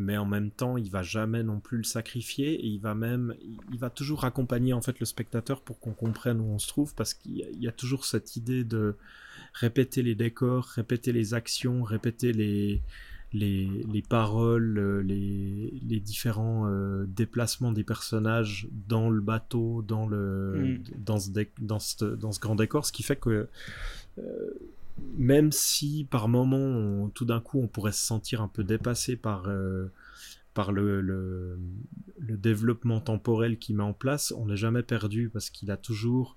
mais 0.01 0.17
en 0.17 0.25
même 0.25 0.51
temps, 0.51 0.79
il 0.79 0.91
va 0.91 1.03
jamais 1.03 1.43
non 1.43 1.61
plus 1.61 1.77
le 1.77 1.85
sacrifier 1.85 2.55
et 2.55 2.67
il 2.67 2.81
va 2.81 2.95
même, 2.95 3.35
il 3.71 3.79
va 3.79 3.91
toujours 3.91 4.25
accompagner 4.25 4.73
en 4.73 4.81
fait 4.81 4.99
le 4.99 5.05
spectateur 5.05 5.61
pour 5.61 5.79
qu'on 5.79 5.93
comprenne 5.93 6.41
où 6.41 6.45
on 6.45 6.59
se 6.59 6.67
trouve 6.67 6.95
parce 6.95 7.13
qu'il 7.13 7.37
y, 7.37 7.69
a 7.69 7.73
toujours 7.73 8.07
cette 8.07 8.35
idée 8.35 8.65
de 8.65 8.97
répéter 9.53 10.03
les 10.03 10.15
décors, 10.15 10.65
répéter 10.65 11.13
les 11.13 11.35
actions, 11.35 11.83
répéter 11.83 12.33
les 12.33 12.81
les, 13.33 13.69
les 13.93 14.03
paroles, 14.03 15.03
les, 15.07 15.73
les 15.87 16.01
différents 16.01 16.67
euh, 16.67 17.05
déplacements 17.07 17.71
des 17.71 17.85
personnages 17.85 18.67
dans 18.89 19.09
le 19.09 19.21
bateau, 19.21 19.83
dans 19.83 20.07
le 20.09 20.79
mm. 20.79 21.05
dans 21.05 21.21
ce, 21.21 21.31
dans 21.61 21.79
ce 21.79 22.05
dans 22.07 22.33
ce 22.33 22.41
grand 22.41 22.57
décor, 22.57 22.87
ce 22.87 22.91
qui 22.91 23.05
fait 23.05 23.15
que 23.21 23.47
euh, 24.19 24.51
même 25.17 25.53
si 25.53 26.07
par 26.11 26.29
moment, 26.29 27.09
tout 27.11 27.25
d'un 27.25 27.41
coup, 27.41 27.61
on 27.61 27.69
pourrait 27.69 27.93
se 27.93 28.03
sentir 28.03 28.41
un 28.41 28.49
peu 28.49 28.65
dépassé 28.65 29.17
par, 29.17 29.49
euh, 29.49 29.91
par 30.55 30.73
le, 30.73 31.59
développement 32.19 33.01
temporel 33.01 33.59
qu'il 33.59 33.77
met 33.77 33.83
en 33.83 33.93
place, 33.93 34.33
on 34.37 34.47
n'est 34.47 34.57
jamais 34.57 34.83
perdu 34.83 35.29
parce 35.31 35.51
qu'il 35.51 35.71
a 35.71 35.77
toujours, 35.77 36.37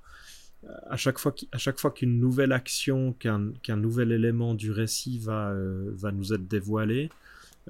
à 0.89 0.97
chaque 0.97 1.19
fois, 1.19 1.91
qu'une 1.91 2.19
nouvelle 2.19 2.51
action, 2.51 3.13
qu'un 3.13 3.77
nouvel 3.77 4.11
élément 4.11 4.53
du 4.53 4.71
récit 4.71 5.19
va, 5.19 5.51
euh, 5.51 5.91
va 5.95 6.11
nous 6.11 6.33
être 6.33 6.47
dévoilé, 6.47 7.09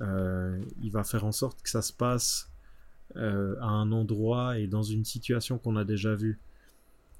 euh, 0.01 0.57
il 0.81 0.91
va 0.91 1.03
faire 1.03 1.25
en 1.25 1.31
sorte 1.31 1.61
que 1.61 1.69
ça 1.69 1.81
se 1.81 1.93
passe 1.93 2.49
à 3.15 3.67
un 3.67 3.91
endroit 3.91 4.57
et 4.57 4.65
dans 4.65 4.81
une 4.81 5.05
situation 5.05 5.59
qu'on 5.59 5.75
a 5.75 5.83
déjà 5.83 6.15
vue. 6.15 6.39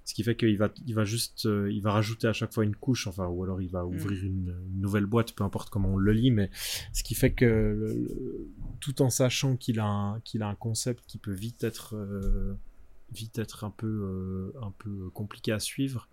Ce 0.05 0.13
qui 0.13 0.23
fait 0.23 0.35
qu'il 0.35 0.57
va, 0.57 0.69
il 0.85 0.93
va 0.93 1.05
juste, 1.05 1.45
euh, 1.45 1.71
il 1.71 1.81
va 1.81 1.91
rajouter 1.91 2.27
à 2.27 2.33
chaque 2.33 2.53
fois 2.53 2.63
une 2.63 2.75
couche, 2.75 3.07
enfin, 3.07 3.27
ou 3.27 3.43
alors 3.43 3.61
il 3.61 3.69
va 3.69 3.85
ouvrir 3.85 4.21
mm. 4.21 4.25
une, 4.25 4.55
nouvelle 4.75 5.05
boîte, 5.05 5.33
peu 5.33 5.43
importe 5.43 5.69
comment 5.69 5.89
on 5.89 5.97
le 5.97 6.11
lit, 6.11 6.31
mais 6.31 6.49
ce 6.91 7.03
qui 7.03 7.15
fait 7.15 7.31
que 7.31 8.07
tout 8.79 9.01
en 9.01 9.09
sachant 9.09 9.55
qu'il 9.55 9.79
a, 9.79 9.85
un, 9.85 10.19
qu'il 10.21 10.41
a 10.41 10.47
un 10.47 10.55
concept 10.55 11.05
qui 11.07 11.17
peut 11.17 11.31
vite 11.31 11.63
être, 11.63 11.95
euh, 11.95 12.53
vite 13.13 13.37
être 13.39 13.63
un 13.63 13.69
peu, 13.69 13.87
euh, 13.87 14.59
un 14.61 14.71
peu 14.77 15.09
compliqué 15.13 15.51
à 15.51 15.59
suivre, 15.59 16.07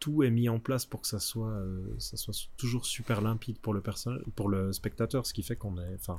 tout 0.00 0.22
est 0.22 0.30
mis 0.30 0.48
en 0.48 0.58
place 0.58 0.86
pour 0.86 1.02
que 1.02 1.06
ça 1.06 1.20
soit, 1.20 1.62
ça 1.98 2.16
soit 2.16 2.48
toujours 2.56 2.86
super 2.86 3.20
limpide 3.20 3.58
pour 3.58 3.74
le 3.74 3.82
personnage, 3.82 4.22
pour 4.36 4.48
le 4.48 4.72
spectateur, 4.72 5.26
ce 5.26 5.34
qui 5.34 5.42
fait 5.42 5.54
qu'on 5.54 5.76
est, 5.76 5.94
enfin, 5.96 6.18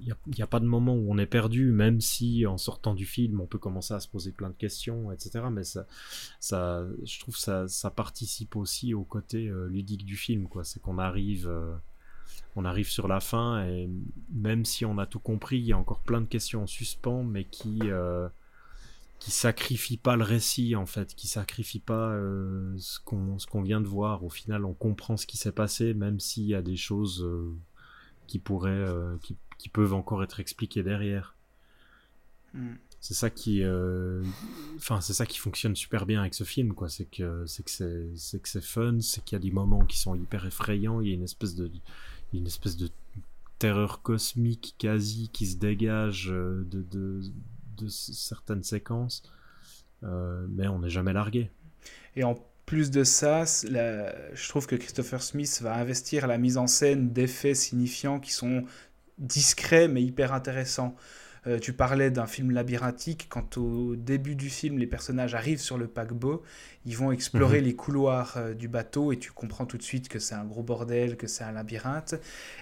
il 0.00 0.14
n'y 0.34 0.42
a, 0.42 0.46
pas 0.46 0.60
de 0.60 0.66
moment 0.66 0.94
où 0.94 1.10
on 1.10 1.18
est 1.18 1.26
perdu, 1.26 1.72
même 1.72 2.00
si 2.00 2.46
en 2.46 2.58
sortant 2.58 2.94
du 2.94 3.06
film, 3.06 3.40
on 3.40 3.46
peut 3.46 3.58
commencer 3.58 3.94
à 3.94 4.00
se 4.00 4.08
poser 4.08 4.32
plein 4.32 4.50
de 4.50 4.54
questions, 4.54 5.10
etc. 5.12 5.46
Mais 5.50 5.64
ça, 5.64 5.86
je 7.04 7.20
trouve 7.20 7.36
ça, 7.36 7.68
ça 7.68 7.90
participe 7.90 8.56
aussi 8.56 8.94
au 8.94 9.04
côté 9.04 9.48
euh, 9.48 9.66
ludique 9.68 10.04
du 10.04 10.16
film, 10.16 10.48
quoi. 10.48 10.64
C'est 10.64 10.80
qu'on 10.80 10.98
arrive, 10.98 11.48
euh, 11.48 11.74
arrive 12.64 12.88
sur 12.88 13.08
la 13.08 13.20
fin 13.20 13.64
et 13.66 13.88
même 14.32 14.64
si 14.64 14.84
on 14.84 14.98
a 14.98 15.06
tout 15.06 15.18
compris, 15.18 15.58
il 15.58 15.66
y 15.66 15.72
a 15.72 15.78
encore 15.78 16.00
plein 16.00 16.20
de 16.20 16.26
questions 16.26 16.62
en 16.62 16.66
suspens, 16.66 17.22
mais 17.22 17.44
qui 17.44 17.78
euh, 17.84 18.28
qui 19.20 19.30
sacrifient 19.30 19.96
pas 19.96 20.16
le 20.16 20.24
récit 20.24 20.76
en 20.76 20.86
fait, 20.86 21.14
qui 21.14 21.28
sacrifient 21.28 21.80
pas 21.80 22.10
euh, 22.10 22.74
ce 22.78 23.00
qu'on 23.00 23.38
ce 23.38 23.62
vient 23.62 23.80
de 23.80 23.88
voir. 23.88 24.22
Au 24.22 24.28
final, 24.28 24.64
on 24.64 24.74
comprend 24.74 25.16
ce 25.16 25.26
qui 25.26 25.38
s'est 25.38 25.52
passé, 25.52 25.94
même 25.94 26.20
s'il 26.20 26.44
y 26.44 26.54
a 26.54 26.62
des 26.62 26.76
choses 26.76 27.26
qui 28.26 28.38
pourraient, 28.38 28.86
qui 29.58 29.68
peuvent 29.68 29.94
encore 29.94 30.22
être 30.22 30.40
expliqués 30.40 30.82
derrière. 30.82 31.34
Hmm. 32.52 32.74
C'est 33.00 33.14
ça 33.14 33.28
qui, 33.28 33.62
euh, 33.62 34.22
enfin 34.76 35.02
c'est 35.02 35.12
ça 35.12 35.26
qui 35.26 35.38
fonctionne 35.38 35.76
super 35.76 36.06
bien 36.06 36.20
avec 36.20 36.32
ce 36.32 36.44
film, 36.44 36.72
quoi. 36.72 36.88
C'est 36.88 37.04
que 37.04 37.44
c'est 37.46 37.62
que 37.62 37.70
c'est 38.16 38.40
que 38.40 38.48
c'est 38.48 38.64
fun, 38.64 38.98
c'est 39.00 39.22
qu'il 39.22 39.36
y 39.36 39.40
a 39.40 39.42
des 39.42 39.50
moments 39.50 39.84
qui 39.84 39.98
sont 39.98 40.14
hyper 40.14 40.46
effrayants. 40.46 41.02
Il 41.02 41.08
y 41.08 41.10
a 41.10 41.14
une 41.14 41.24
espèce 41.24 41.54
de 41.54 41.70
une 42.32 42.46
espèce 42.46 42.78
de 42.78 42.88
terreur 43.58 44.00
cosmique 44.00 44.74
quasi 44.78 45.28
qui 45.28 45.46
se 45.46 45.56
dégage 45.56 46.28
de, 46.28 46.64
de, 46.90 47.20
de 47.76 47.88
certaines 47.88 48.62
séquences, 48.62 49.22
mais 50.02 50.66
on 50.66 50.78
n'est 50.78 50.90
jamais 50.90 51.12
largué. 51.12 51.50
Et 52.16 52.24
en 52.24 52.36
plus 52.66 52.90
de 52.90 53.04
ça, 53.04 53.44
je 53.44 54.48
trouve 54.48 54.66
que 54.66 54.76
Christopher 54.76 55.22
Smith 55.22 55.60
va 55.62 55.76
investir 55.76 56.26
la 56.26 56.38
mise 56.38 56.56
en 56.56 56.66
scène 56.66 57.12
d'effets 57.12 57.54
signifiants 57.54 58.18
qui 58.18 58.32
sont 58.32 58.64
discrets 59.18 59.88
mais 59.88 60.02
hyper 60.02 60.32
intéressants. 60.32 60.94
Euh, 61.46 61.58
tu 61.58 61.74
parlais 61.74 62.10
d'un 62.10 62.26
film 62.26 62.50
labyrinthique. 62.52 63.26
Quand 63.28 63.58
au 63.58 63.96
début 63.96 64.34
du 64.34 64.48
film, 64.48 64.78
les 64.78 64.86
personnages 64.86 65.34
arrivent 65.34 65.60
sur 65.60 65.76
le 65.76 65.86
paquebot, 65.86 66.42
ils 66.86 66.96
vont 66.96 67.12
explorer 67.12 67.58
mhm. 67.58 67.64
les 67.64 67.74
couloirs 67.74 68.34
euh, 68.36 68.54
du 68.54 68.68
bateau 68.68 69.12
et 69.12 69.18
tu 69.18 69.30
comprends 69.30 69.66
tout 69.66 69.76
de 69.76 69.82
suite 69.82 70.08
que 70.08 70.18
c'est 70.18 70.34
un 70.34 70.44
gros 70.44 70.62
bordel, 70.62 71.16
que 71.16 71.26
c'est 71.26 71.44
un 71.44 71.52
labyrinthe. 71.52 72.14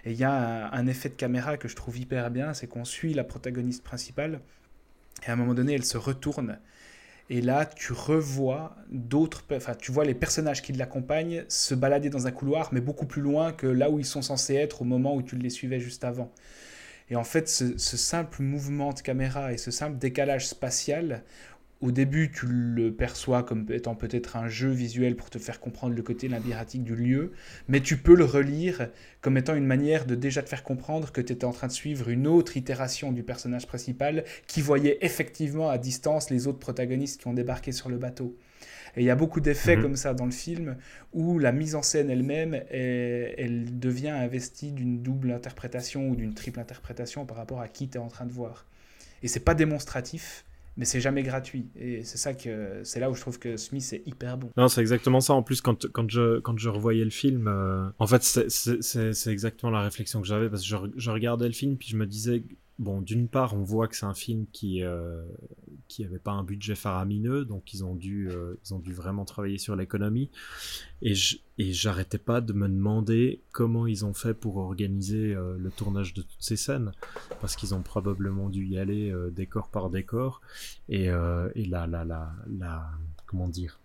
Et 0.04 0.12
il 0.12 0.18
y 0.18 0.24
a 0.24 0.72
un, 0.72 0.86
effet 0.86 1.08
de 1.08 1.14
caméra 1.14 1.56
que 1.56 1.68
je 1.68 1.76
trouve 1.76 1.98
hyper 1.98 2.30
bien, 2.30 2.54
c'est 2.54 2.66
qu'on 2.66 2.84
suit 2.84 3.14
la 3.14 3.24
protagoniste 3.24 3.84
principale 3.84 4.40
et 5.26 5.30
à 5.30 5.34
un 5.34 5.36
moment 5.36 5.54
donné, 5.54 5.74
elle 5.74 5.84
se 5.84 5.98
retourne. 5.98 6.58
Et 7.31 7.40
là, 7.40 7.66
tu 7.66 7.93
revois 7.93 8.77
d'autres, 8.90 9.44
enfin, 9.53 9.74
tu 9.74 9.93
vois 9.93 10.05
les 10.05 10.15
personnages 10.15 10.61
qui 10.62 10.73
l'accompagnent 10.73 11.44
se 11.49 11.74
balader 11.74 12.11
dans 12.11 12.27
un 12.27 12.31
couloir, 12.31 12.70
mais 12.73 12.81
beaucoup 12.81 13.07
plus 13.07 13.23
loin 13.23 13.53
que 13.53 13.66
là 13.66 13.90
où 13.90 13.99
ils 13.99 14.05
sont 14.05 14.23
censés 14.23 14.55
être 14.55 14.82
au 14.82 14.85
moment 14.85 15.15
où 15.15 15.23
tu 15.23 15.36
les 15.36 15.51
suivais 15.51 15.81
juste 15.81 16.05
avant. 16.05 16.31
Et 17.11 17.16
en 17.16 17.24
fait, 17.24 17.49
ce, 17.49 17.77
simple 17.77 18.43
mouvement 18.43 18.93
de 18.93 19.01
caméra 19.01 19.53
et 19.53 19.59
ce 19.59 19.70
simple 19.70 19.99
décalage 19.99 20.47
spatial, 20.47 21.23
au 21.82 21.90
début, 21.90 22.30
tu 22.30 22.46
le 22.46 22.94
perçois 22.94 23.42
comme 23.42 23.66
étant 23.70 23.96
peut-être 23.96 24.36
un 24.36 24.48
jeu 24.48 24.70
visuel 24.70 25.16
pour 25.16 25.30
te 25.30 25.38
faire 25.38 25.59
comprendre 25.59 25.96
le 25.96 26.02
côté 26.02 26.28
labyrinthique 26.28 26.84
du 26.84 26.94
lieu, 26.94 27.32
mais 27.66 27.80
tu 27.80 27.96
peux 27.96 28.14
le 28.14 28.24
relire 28.24 28.88
comme 29.20 29.36
étant 29.36 29.56
une 29.56 29.66
manière 29.66 30.06
de 30.06 30.14
déjà 30.14 30.44
te 30.44 30.48
faire 30.48 30.62
comprendre 30.62 31.10
que 31.10 31.20
tu 31.20 31.32
étais 31.32 31.44
en 31.44 31.50
train 31.50 31.66
de 31.66 31.72
suivre 31.72 32.09
une 32.09 32.28
autre 32.28 32.56
itération 32.56 33.10
du 33.10 33.24
personnage 33.24 33.66
principal 33.66 34.22
qui 34.46 34.62
voyait 34.62 34.98
effectivement 35.00 35.70
à 35.70 35.76
distance 35.76 36.30
les 36.30 36.46
autres 36.46 36.60
protagonistes 36.60 37.20
qui 37.20 37.26
ont 37.26 37.34
débarqué 37.34 37.72
sur 37.72 37.88
le 37.88 37.98
bateau. 37.98 38.36
Et 38.96 39.00
il 39.00 39.04
y 39.04 39.10
a 39.10 39.16
beaucoup 39.16 39.40
d'effets 39.40 39.74
mhm. 39.74 39.82
comme 39.82 39.96
ça 39.96 40.14
dans 40.14 40.26
le 40.26 40.30
film 40.30 40.76
où 41.12 41.40
la 41.40 41.50
mise 41.50 41.74
en 41.74 41.82
scène 41.82 42.10
elle-même, 42.10 42.62
elle 42.70 43.80
devient 43.80 44.10
investie 44.10 44.70
d'une 44.70 45.02
double 45.02 45.32
interprétation 45.32 46.09
ou 46.09 46.14
d'une 46.14 46.34
triple 46.34 46.60
interprétation 46.60 47.26
par 47.26 47.38
rapport 47.38 47.60
à 47.60 47.66
qui 47.66 47.88
tu 47.88 47.98
es 47.98 48.00
en 48.00 48.09
train 48.09 48.26
de 48.26 48.32
voir. 48.32 48.66
Et 49.24 49.28
c'est 49.28 49.40
pas 49.40 49.54
démonstratif, 49.54 50.44
mais 50.77 50.85
c'est 50.85 51.01
jamais 51.01 51.23
gratuit. 51.23 51.70
Et 51.77 52.03
c'est 52.03 52.19
ça 52.19 52.35
que 52.35 52.81
c'est 52.85 53.01
là 53.01 53.11
où 53.11 53.15
je 53.15 53.20
trouve 53.20 53.39
que 53.39 53.57
Smith 53.57 53.93
est 53.93 54.03
hyper 54.07 54.39
bon. 54.39 54.51
Non, 54.57 54.69
c'est 54.69 54.81
exactement 54.81 55.20
ça. 55.20 55.35
En 55.35 55.43
plus, 55.43 55.61
quand, 55.61 55.86
je 56.09 56.69
revoyais 56.69 57.05
le 57.05 57.11
film, 57.11 57.49
euh, 57.49 57.89
en 57.99 58.07
fait, 58.07 58.23
c'est 58.23 59.32
exactement 59.32 59.70
la 59.70 59.82
réflexion 59.82 60.20
que 60.20 60.27
j'avais 60.27 60.49
parce 60.49 60.62
que 60.62 60.69
je, 60.69 60.77
je, 60.97 61.11
regardais 61.11 61.47
le 61.47 61.53
film 61.53 61.77
puis 61.77 61.89
je 61.89 61.97
me 61.97 62.07
disais 62.07 62.43
bon, 62.78 63.01
d'une 63.01 63.28
part, 63.28 63.55
on 63.55 63.62
voit 63.62 63.89
que 63.89 63.97
c'est 63.97 64.07
un 64.07 64.15
film 64.15 64.47
qui 64.53 64.82
euh, 64.82 65.24
qui 65.89 66.05
avait 66.05 66.19
pas 66.19 66.32
un 66.32 66.44
budget 66.44 66.74
faramineux, 66.74 67.44
donc 67.44 67.74
ils 67.74 67.85
ont 67.85 67.94
dû 67.94 68.28
euh, 68.31 68.55
ils 68.65 68.74
ont 68.74 68.78
dû 68.78 68.93
vraiment 68.93 69.24
travailler 69.24 69.59
sur 69.59 69.77
l'économie. 69.77 70.31
Et 71.03 71.15
j'arrêtais 71.59 72.19
pas 72.19 72.40
de 72.40 72.53
me 72.53 72.69
demander 72.69 73.43
comment 73.53 73.86
ils 73.86 74.05
ont 74.05 74.15
fait 74.15 74.35
pour 74.35 74.57
organiser 74.57 75.35
euh, 75.35 75.57
le 75.59 75.70
tournage 75.70 76.15
de 76.15 76.23
toutes 76.23 76.43
ces 76.43 76.57
scènes, 76.57 76.93
parce 77.40 77.57
qu'ils 77.57 77.74
ont 77.74 77.82
probablement 77.82 78.49
dû 78.49 78.66
y 78.66 78.78
aller 78.78 79.12
décor 79.32 79.69
par 79.69 79.90
décor. 79.90 80.40
Et 80.89 81.05
et 81.07 81.65
la 81.66 81.86
la 81.86 82.05
la 82.05 82.32
la 82.49 82.90
comment 83.27 83.49
dire 83.49 83.78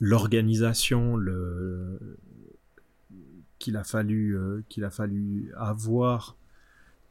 l'organisation 0.00 1.16
le 1.16 2.18
qu'il 3.58 3.76
a 3.76 3.84
fallu 3.84 4.36
qu'il 4.68 4.84
a 4.84 4.90
fallu 4.90 5.52
avoir 5.56 6.36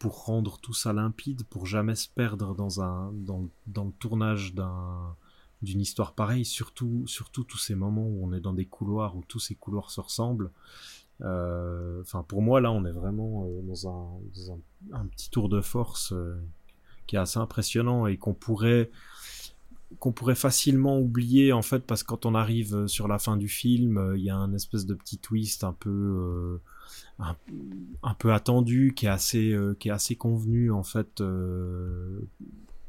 pour 0.02 0.26
rendre 0.26 0.58
tout 0.58 0.74
ça 0.74 0.94
limpide, 0.94 1.44
pour 1.44 1.68
jamais 1.68 1.94
se 1.94 2.10
perdre 2.10 2.56
dans, 2.56 2.82
un, 2.82 3.12
dans, 3.14 3.48
dans 3.68 3.86
le 3.86 3.92
tournage 3.92 4.56
d'un 4.56 5.16
d'une 5.62 5.80
histoire 5.80 6.14
pareille, 6.14 6.44
surtout, 6.44 7.04
surtout 7.06 7.44
tous 7.44 7.60
ces 7.60 7.76
moments 7.76 8.08
où 8.08 8.26
on 8.26 8.34
est 8.34 8.40
dans 8.40 8.54
des 8.54 8.66
couloirs, 8.66 9.16
où 9.16 9.24
tous 9.28 9.38
ces 9.38 9.54
couloirs 9.54 9.92
se 9.92 10.02
ressemblent. 10.02 10.50
Euh, 11.22 12.02
enfin, 12.02 12.26
pour 12.28 12.42
moi, 12.42 12.62
là, 12.62 12.72
on 12.72 12.84
est 12.84 12.92
vraiment 12.92 13.46
euh, 13.46 13.62
dans, 13.62 13.88
un, 13.88 14.08
dans 14.36 14.60
un, 14.94 15.06
petit 15.06 15.30
tour 15.30 15.50
de 15.50 15.62
force 15.62 16.14
euh, 16.14 16.36
qui 17.06 17.16
est 17.16 17.20
assez 17.20 17.38
impressionnant 17.38 18.08
et 18.08 18.18
qu'on 18.18 18.34
pourrait 18.34 18.90
qu'on 20.00 20.14
pourrait 20.14 20.36
facilement 20.36 20.98
oublier 20.98 21.52
en 21.52 21.62
fait 21.62 21.86
parce 21.86 22.02
que 22.02 22.08
quand 22.08 22.26
on 22.26 22.34
arrive 22.34 22.88
sur 22.88 23.08
la 23.08 23.20
fin 23.20 23.36
du 23.38 23.50
film, 23.50 24.14
il 24.16 24.24
y 24.24 24.32
a 24.32 24.36
un 24.36 24.54
espèce 24.54 24.88
de 24.88 24.96
petit 24.96 25.20
twist 25.20 25.66
un 25.66 25.74
peu 25.74 26.60
un, 28.04 28.14
peu 28.16 28.34
attendu, 28.34 28.94
qui 28.96 29.06
est 29.06 29.10
assez, 29.10 29.52
euh, 29.52 29.76
qui 29.80 29.90
est 29.90 29.92
assez 29.92 30.16
convenu 30.16 30.72
en 30.72 30.84
fait. 30.84 31.22
Euh, 31.22 32.20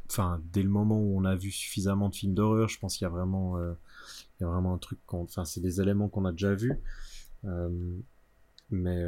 enfin, 0.08 0.40
dès 0.52 0.62
le 0.62 0.68
moment 0.68 1.00
où 1.00 1.18
on 1.18 1.24
a 1.24 1.34
vu 1.34 1.50
suffisamment 1.50 2.08
de 2.08 2.14
films 2.14 2.34
d'horreur, 2.34 2.68
je 2.68 2.78
pense 2.78 2.96
qu'il 2.96 3.04
y 3.04 3.06
a 3.06 3.10
vraiment, 3.10 3.58
euh, 3.58 3.72
il 4.38 4.44
y 4.44 4.46
a 4.46 4.50
vraiment 4.50 4.74
un 4.74 4.78
truc. 4.78 4.98
Enfin, 5.08 5.44
c'est 5.44 5.60
des 5.60 5.80
éléments 5.80 6.08
qu'on 6.08 6.24
a 6.24 6.32
déjà 6.32 6.54
vus, 6.54 6.78
mais 8.70 9.04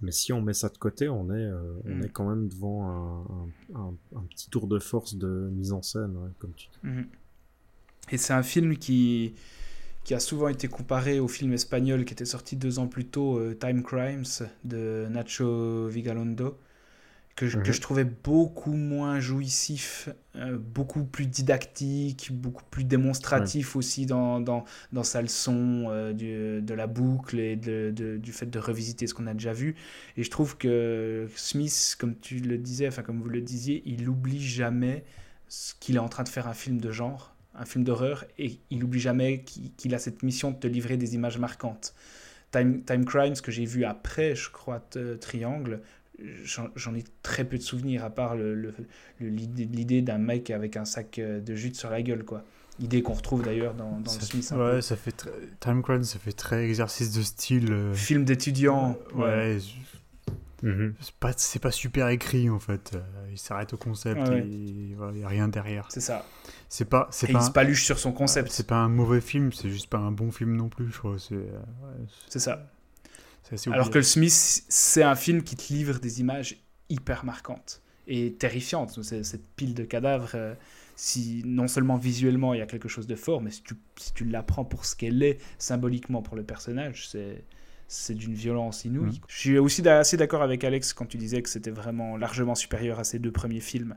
mais 0.00 0.12
si 0.12 0.32
on 0.32 0.40
met 0.40 0.54
ça 0.54 0.68
de 0.68 0.78
côté, 0.78 1.08
on 1.08 1.28
est, 1.32 1.50
on 1.84 1.96
mm. 1.96 2.04
est 2.04 2.08
quand 2.10 2.28
même 2.28 2.48
devant 2.48 3.42
un, 3.74 3.94
un, 4.14 4.22
petit 4.30 4.48
tour 4.48 4.68
de 4.68 4.78
force 4.78 5.16
de 5.16 5.50
mise 5.52 5.72
en 5.72 5.82
scène, 5.82 6.16
comme 6.38 6.52
tu 6.52 6.68
dis. 6.68 6.88
Mm. 6.88 7.06
Et 8.12 8.16
c'est 8.16 8.32
un 8.32 8.44
film 8.44 8.76
qui, 8.76 9.34
qui 10.08 10.14
a 10.14 10.20
souvent 10.20 10.48
été 10.48 10.68
comparé 10.68 11.20
au 11.20 11.28
film 11.28 11.52
espagnol 11.52 12.06
qui 12.06 12.14
était 12.14 12.24
sorti 12.24 12.56
deux 12.56 12.78
ans 12.78 12.86
plus 12.86 13.04
tôt, 13.04 13.36
euh, 13.36 13.54
Time 13.54 13.82
Crimes, 13.82 14.24
de 14.64 15.06
Nacho 15.10 15.86
Vigalondo, 15.86 16.58
que 17.36 17.46
je, 17.46 17.58
que 17.58 17.68
mhm. 17.68 17.72
je 17.74 17.80
trouvais 17.82 18.04
beaucoup 18.04 18.72
moins 18.72 19.20
jouissif, 19.20 20.08
euh, 20.36 20.56
beaucoup 20.56 21.04
plus 21.04 21.26
didactique, 21.26 22.30
beaucoup 22.32 22.64
plus 22.70 22.84
démonstratif 22.84 23.76
aussi 23.76 24.06
dans, 24.06 24.40
dans, 24.40 24.64
dans, 24.94 25.04
sa 25.04 25.20
leçon 25.20 25.88
euh, 25.90 26.14
du, 26.14 26.62
de 26.62 26.72
la 26.72 26.86
boucle 26.86 27.38
et 27.38 27.56
de, 27.56 27.92
de, 27.94 28.16
du 28.16 28.32
fait 28.32 28.46
de 28.46 28.58
revisiter 28.58 29.06
ce 29.06 29.12
qu'on 29.12 29.26
a 29.26 29.34
déjà 29.34 29.52
vu. 29.52 29.74
Et 30.16 30.22
je 30.22 30.30
trouve 30.30 30.56
que 30.56 31.28
Smith, 31.36 31.96
comme 32.00 32.18
tu 32.18 32.36
le 32.36 32.56
disais, 32.56 32.88
enfin 32.88 33.02
comme 33.02 33.20
vous 33.20 33.28
le 33.28 33.42
disiez, 33.42 33.82
il 33.84 34.04
n'oublie 34.04 34.42
jamais 34.42 35.04
qu'il 35.80 35.96
est 35.96 36.00
en 36.00 36.08
train 36.08 36.24
de 36.24 36.30
faire 36.30 36.48
un 36.48 36.54
film 36.54 36.80
de 36.80 36.92
genre 36.92 37.34
un 37.54 37.64
film 37.64 37.84
d'horreur, 37.84 38.24
et 38.38 38.58
il 38.70 38.78
n'oublie 38.78 39.00
jamais 39.00 39.42
qu'il 39.42 39.94
a 39.94 39.98
cette 39.98 40.22
mission 40.22 40.50
de 40.50 40.56
te 40.56 40.66
livrer 40.66 40.96
des 40.96 41.14
images 41.14 41.38
marquantes. 41.38 41.94
Time, 42.50 42.82
Time 42.84 43.04
Crimes, 43.04 43.34
que 43.42 43.50
j'ai 43.50 43.64
vu 43.64 43.84
après, 43.84 44.34
je 44.34 44.50
crois, 44.50 44.80
Triangle, 45.20 45.80
j'en 46.44 46.94
ai 46.94 47.04
très 47.22 47.44
peu 47.44 47.58
de 47.58 47.62
souvenirs, 47.62 48.04
à 48.04 48.10
part 48.10 48.36
l'idée 49.20 50.02
d'un 50.02 50.18
mec 50.18 50.50
avec 50.50 50.76
un 50.76 50.84
sac 50.84 51.18
euh, 51.18 51.40
de 51.40 51.54
jute 51.54 51.76
sur 51.76 51.90
la 51.90 52.02
gueule, 52.02 52.24
quoi. 52.24 52.44
Idée 52.80 53.02
qu'on 53.02 53.12
retrouve 53.12 53.42
d'ailleurs 53.42 53.74
dans, 53.74 53.98
dans 53.98 54.14
le 54.14 54.20
Smith. 54.20 54.52
Ouais, 54.56 54.80
ça 54.82 54.94
fait 54.94 55.26
Time 55.58 55.82
Crimes, 55.82 56.04
ça 56.04 56.20
fait 56.20 56.32
très 56.32 56.64
exercice 56.64 57.12
de 57.12 57.22
style. 57.22 57.72
Euh, 57.72 57.92
film 57.92 58.24
d'étudiant. 58.24 58.96
ouais. 59.14 59.58
Mhm. 60.62 60.94
C'est 61.00 61.14
pas, 61.14 61.32
pas 61.62 61.70
super 61.70 62.08
écrit 62.08 62.50
en 62.50 62.58
fait. 62.58 62.92
Euh, 62.94 63.28
il 63.30 63.38
s'arrête 63.38 63.72
au 63.72 63.76
concept 63.76 64.20
il 64.28 64.96
n'y 65.14 65.24
a 65.24 65.28
rien 65.28 65.48
derrière. 65.48 65.86
C'est 65.90 66.00
ça. 66.00 66.26
C'est 66.68 66.84
pas, 66.84 67.08
il 67.28 67.40
se 67.40 67.50
paluche 67.50 67.84
sur 67.84 67.98
son 67.98 68.12
concept. 68.12 68.50
C'est 68.50 68.66
pas 68.66 68.76
un 68.76 68.88
mauvais 68.88 69.20
film, 69.20 69.52
c'est 69.52 69.70
juste 69.70 69.88
pas 69.88 69.98
un 69.98 70.10
bon 70.12 70.30
film 70.30 70.56
non 70.56 70.68
plus, 70.68 70.90
je 70.90 70.98
crois. 70.98 71.16
C'est 71.18 71.34
euh, 71.34 72.26
ça. 72.26 72.70
Alors 73.68 73.90
que 73.90 73.98
le 73.98 74.04
Smith, 74.04 74.64
c'est 74.68 75.02
un 75.02 75.14
film 75.14 75.42
qui 75.42 75.56
te 75.56 75.72
livre 75.72 75.98
des 76.00 76.20
images 76.20 76.56
hyper 76.90 77.24
marquantes 77.24 77.82
et 78.06 78.32
terrifiantes. 78.34 79.02
Cette 79.02 79.46
pile 79.56 79.74
de 79.74 79.84
cadavres, 79.84 80.32
euh, 80.34 80.54
si 80.96 81.42
non 81.46 81.68
seulement 81.68 81.96
visuellement 81.96 82.52
il 82.52 82.58
y 82.58 82.62
a 82.62 82.66
quelque 82.66 82.88
chose 82.88 83.06
de 83.06 83.14
fort, 83.14 83.40
mais 83.40 83.50
si 83.50 83.62
tu, 83.62 83.74
si 83.96 84.12
tu 84.12 84.24
l'apprends 84.24 84.64
pour 84.64 84.84
ce 84.84 84.96
qu'elle 84.96 85.22
est 85.22 85.38
symboliquement 85.58 86.22
pour 86.22 86.36
le 86.36 86.42
personnage, 86.42 87.08
c'est 87.08 87.44
c'est 87.88 88.14
d'une 88.14 88.34
violence 88.34 88.84
inouïe. 88.84 89.16
Mm. 89.16 89.26
Je 89.26 89.36
suis 89.38 89.58
aussi 89.58 89.86
assez 89.88 90.16
d'accord 90.16 90.42
avec 90.42 90.62
Alex 90.62 90.92
quand 90.92 91.06
tu 91.06 91.16
disais 91.16 91.42
que 91.42 91.48
c'était 91.48 91.70
vraiment 91.70 92.16
largement 92.16 92.54
supérieur 92.54 92.98
à 93.00 93.04
ses 93.04 93.18
deux 93.18 93.32
premiers 93.32 93.60
films. 93.60 93.96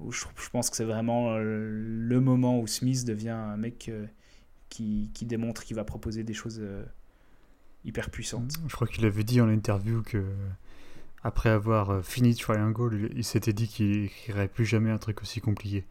Où 0.00 0.12
je, 0.12 0.24
pense 0.50 0.70
que 0.70 0.76
c'est 0.76 0.84
vraiment 0.84 1.32
euh, 1.32 1.42
le 1.42 2.20
moment 2.20 2.58
où 2.58 2.66
Smith 2.66 3.04
devient 3.04 3.28
un 3.28 3.58
mec 3.58 3.90
euh, 3.90 4.06
qui, 4.70 5.10
qui, 5.12 5.26
démontre 5.26 5.62
qu'il 5.62 5.76
va 5.76 5.84
proposer 5.84 6.24
des 6.24 6.32
choses 6.32 6.58
euh, 6.62 6.82
hyper 7.84 8.10
puissantes. 8.10 8.52
Je 8.66 8.74
crois 8.74 8.86
qu'il 8.86 9.04
avait 9.04 9.24
dit 9.24 9.42
en 9.42 9.48
interview 9.50 10.02
que 10.02 10.24
après 11.22 11.50
avoir 11.50 12.02
fini 12.02 12.34
Triangle, 12.34 13.10
il 13.14 13.24
s'était 13.24 13.52
dit 13.52 13.68
qu'il 13.68 14.02
n'écrirait 14.02 14.48
plus 14.48 14.64
jamais 14.64 14.90
un 14.90 14.96
truc 14.96 15.20
aussi 15.20 15.42
compliqué. 15.42 15.84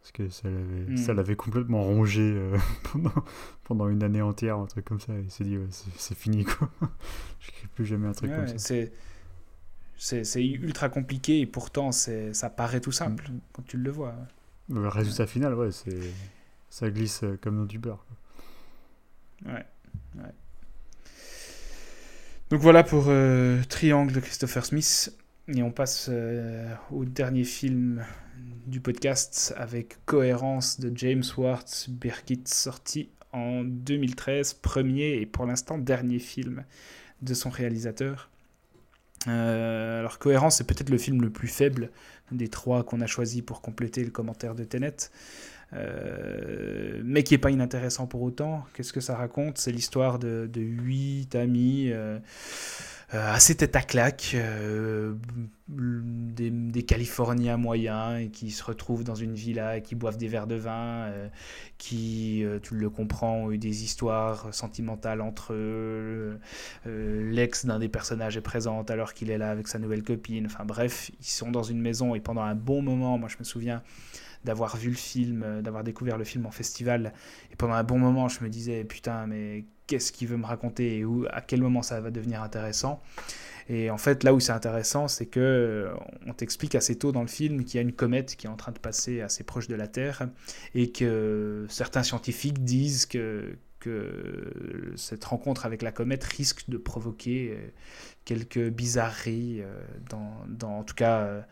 Parce 0.00 0.12
que 0.12 0.28
ça 0.30 0.48
l'avait, 0.48 0.96
ça 0.96 1.12
hmm. 1.12 1.16
l'avait 1.16 1.36
complètement 1.36 1.82
rongé 1.82 2.22
euh, 2.22 2.56
pendant, 2.92 3.24
pendant 3.64 3.88
une 3.88 4.02
année 4.02 4.22
entière, 4.22 4.58
un 4.58 4.66
truc 4.66 4.84
comme 4.84 5.00
ça. 5.00 5.12
Il 5.18 5.30
s'est 5.30 5.44
dit, 5.44 5.58
c'est, 5.96 6.16
fini, 6.16 6.44
quoi. 6.44 6.70
Je 7.40 7.50
n'écris 7.50 7.66
plus 7.74 7.86
jamais 7.86 8.08
un 8.08 8.12
truc 8.12 8.30
comme 8.34 8.46
ça. 8.48 8.58
C'est, 9.96 10.24
c'est, 10.24 10.46
ultra 10.46 10.88
compliqué 10.88 11.40
et 11.40 11.46
pourtant 11.46 11.90
c'est, 11.90 12.32
ça 12.32 12.50
paraît 12.50 12.80
tout 12.80 12.92
simple 12.92 13.30
hmm. 13.30 13.40
quand 13.52 13.66
tu 13.66 13.76
le 13.76 13.90
vois. 13.90 14.14
Le 14.70 14.86
résultat 14.88 15.26
final, 15.26 15.54
ouais, 15.54 15.72
c'est, 15.72 15.98
ça 16.70 16.90
glisse 16.90 17.22
euh, 17.24 17.38
comme 17.40 17.56
dans 17.56 17.64
du 17.64 17.78
beurre. 17.78 18.04
Ouais, 19.46 19.64
ouais. 20.16 20.32
Donc 22.50 22.60
voilà 22.60 22.82
pour 22.82 23.06
euh, 23.08 23.62
Triangle 23.68 24.12
de 24.12 24.20
Christopher 24.20 24.64
Smith. 24.64 25.12
Et 25.48 25.62
on 25.62 25.70
passe 25.70 26.08
euh, 26.10 26.74
au 26.90 27.04
dernier 27.04 27.44
film 27.44 28.04
du 28.66 28.80
podcast 28.80 29.54
avec 29.56 30.04
Cohérence 30.04 30.80
de 30.80 30.90
James 30.96 31.24
Ward 31.36 31.66
Birkitt, 31.88 32.48
sorti 32.48 33.10
en 33.32 33.62
2013, 33.64 34.54
premier 34.54 35.20
et 35.20 35.26
pour 35.26 35.46
l'instant 35.46 35.78
dernier 35.78 36.18
film 36.18 36.64
de 37.22 37.34
son 37.34 37.50
réalisateur. 37.50 38.30
Euh, 39.26 40.00
alors 40.00 40.18
Cohérence, 40.18 40.56
c'est 40.56 40.66
peut-être 40.66 40.90
le 40.90 40.98
film 40.98 41.22
le 41.22 41.30
plus 41.30 41.48
faible 41.48 41.90
des 42.30 42.48
trois 42.48 42.84
qu'on 42.84 43.00
a 43.00 43.06
choisi 43.06 43.42
pour 43.42 43.60
compléter 43.60 44.04
le 44.04 44.10
commentaire 44.10 44.54
de 44.54 44.64
Tenet. 44.64 45.10
Euh, 45.74 47.02
mais 47.04 47.22
qui 47.24 47.34
n'est 47.34 47.38
pas 47.38 47.50
inintéressant 47.50 48.06
pour 48.06 48.22
autant. 48.22 48.64
Qu'est-ce 48.72 48.92
que 48.92 49.00
ça 49.00 49.16
raconte? 49.16 49.58
C'est 49.58 49.72
l'histoire 49.72 50.18
de, 50.18 50.48
huit 50.56 51.34
amis 51.34 51.90
euh, 51.90 52.18
assez 53.10 53.54
tête 53.54 53.74
à 53.74 53.80
claque, 53.80 54.36
des, 55.68 56.50
des, 56.50 56.82
Californiens 56.82 57.56
moyens 57.56 58.30
qui 58.32 58.50
se 58.50 58.62
retrouvent 58.62 59.04
dans 59.04 59.14
une 59.14 59.34
villa 59.34 59.78
et 59.78 59.82
qui 59.82 59.94
boivent 59.94 60.18
des 60.18 60.28
verres 60.28 60.46
de 60.46 60.56
vin, 60.56 61.10
qui, 61.78 62.44
tu 62.62 62.74
le 62.74 62.90
comprends, 62.90 63.44
ont 63.44 63.50
eu 63.50 63.58
des 63.58 63.84
histoires 63.84 64.52
sentimentales 64.52 65.22
entre 65.22 65.54
eux. 65.54 66.38
L'ex 66.84 67.64
d'un 67.64 67.78
des 67.78 67.88
personnages 67.88 68.36
est 68.36 68.42
présente 68.42 68.90
alors 68.90 69.14
qu'il 69.14 69.30
est 69.30 69.38
là 69.38 69.50
avec 69.50 69.68
sa 69.68 69.78
nouvelle 69.78 70.02
copine. 70.02 70.46
Enfin 70.46 70.64
bref, 70.66 71.10
ils 71.20 71.26
sont 71.26 71.50
dans 71.50 71.62
une 71.62 71.80
maison 71.80 72.14
et 72.14 72.20
pendant 72.20 72.42
un 72.42 72.54
bon 72.54 72.82
moment, 72.82 73.18
moi 73.18 73.28
je 73.30 73.36
me 73.38 73.44
souviens, 73.44 73.82
d'avoir 74.44 74.76
vu 74.76 74.90
le 74.90 74.96
film, 74.96 75.42
euh, 75.44 75.62
d'avoir 75.62 75.84
découvert 75.84 76.18
le 76.18 76.24
film 76.24 76.46
en 76.46 76.50
festival. 76.50 77.12
Et 77.52 77.56
pendant 77.56 77.74
un 77.74 77.84
bon 77.84 77.98
moment, 77.98 78.28
je 78.28 78.42
me 78.42 78.48
disais, 78.48 78.84
putain, 78.84 79.26
mais 79.26 79.64
qu'est-ce 79.86 80.12
qu'il 80.12 80.28
veut 80.28 80.36
me 80.36 80.46
raconter 80.46 80.98
et 80.98 81.04
à 81.30 81.40
quel 81.40 81.62
moment 81.62 81.82
ça 81.82 82.00
va 82.00 82.10
devenir 82.10 82.42
intéressant 82.42 83.02
et 83.68 83.90
en 83.90 83.98
fait, 83.98 84.24
là 84.24 84.32
où 84.32 84.40
c'est 84.40 84.52
intéressant, 84.52 85.08
c'est 85.08 85.26
que 85.26 85.40
euh, 85.40 85.94
on 86.26 86.32
t'explique 86.32 86.74
assez 86.74 86.96
tôt 86.96 87.12
dans 87.12 87.20
le 87.20 87.28
film 87.28 87.64
qu'il 87.64 87.76
y 87.76 87.78
a 87.78 87.82
une 87.82 87.92
comète 87.92 88.34
qui 88.34 88.46
est 88.46 88.50
en 88.50 88.56
train 88.56 88.72
de 88.72 88.78
passer 88.78 89.20
assez 89.20 89.44
proche 89.44 89.68
de 89.68 89.74
la 89.74 89.86
Terre 89.86 90.28
et 90.74 90.90
que 90.90 91.66
certains 91.68 92.02
scientifiques 92.02 92.64
disent 92.64 93.04
que, 93.04 93.58
que 93.78 94.92
cette 94.96 95.24
rencontre 95.24 95.66
avec 95.66 95.82
la 95.82 95.92
comète 95.92 96.24
risque 96.24 96.68
de 96.68 96.76
provoquer 96.76 97.52
euh, 97.52 97.68
quelques 98.24 98.68
bizarreries, 98.70 99.62
dans, 100.10 100.32
dans, 100.48 100.80
en 100.80 100.84
tout 100.84 100.94
cas 100.94 101.44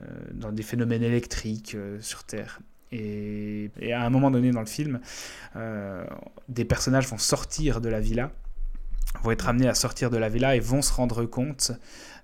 euh, 0.00 0.06
dans 0.32 0.50
des 0.52 0.62
phénomènes 0.62 1.02
électriques 1.02 1.74
euh, 1.74 2.00
sur 2.00 2.24
Terre. 2.24 2.60
Et, 2.92 3.70
à 3.92 4.02
un 4.02 4.10
moment 4.10 4.30
donné 4.30 4.50
dans 4.50 4.60
le 4.60 4.66
film, 4.66 5.00
euh, 5.56 6.04
des 6.48 6.64
personnages 6.64 7.06
vont 7.08 7.18
sortir 7.18 7.80
de 7.80 7.88
la 7.88 8.00
villa, 8.00 8.32
vont 9.22 9.30
être 9.30 9.48
amenés 9.48 9.68
à 9.68 9.74
sortir 9.74 10.10
de 10.10 10.16
la 10.16 10.28
villa 10.28 10.56
et 10.56 10.60
vont 10.60 10.82
se 10.82 10.92
rendre 10.92 11.24
compte 11.24 11.72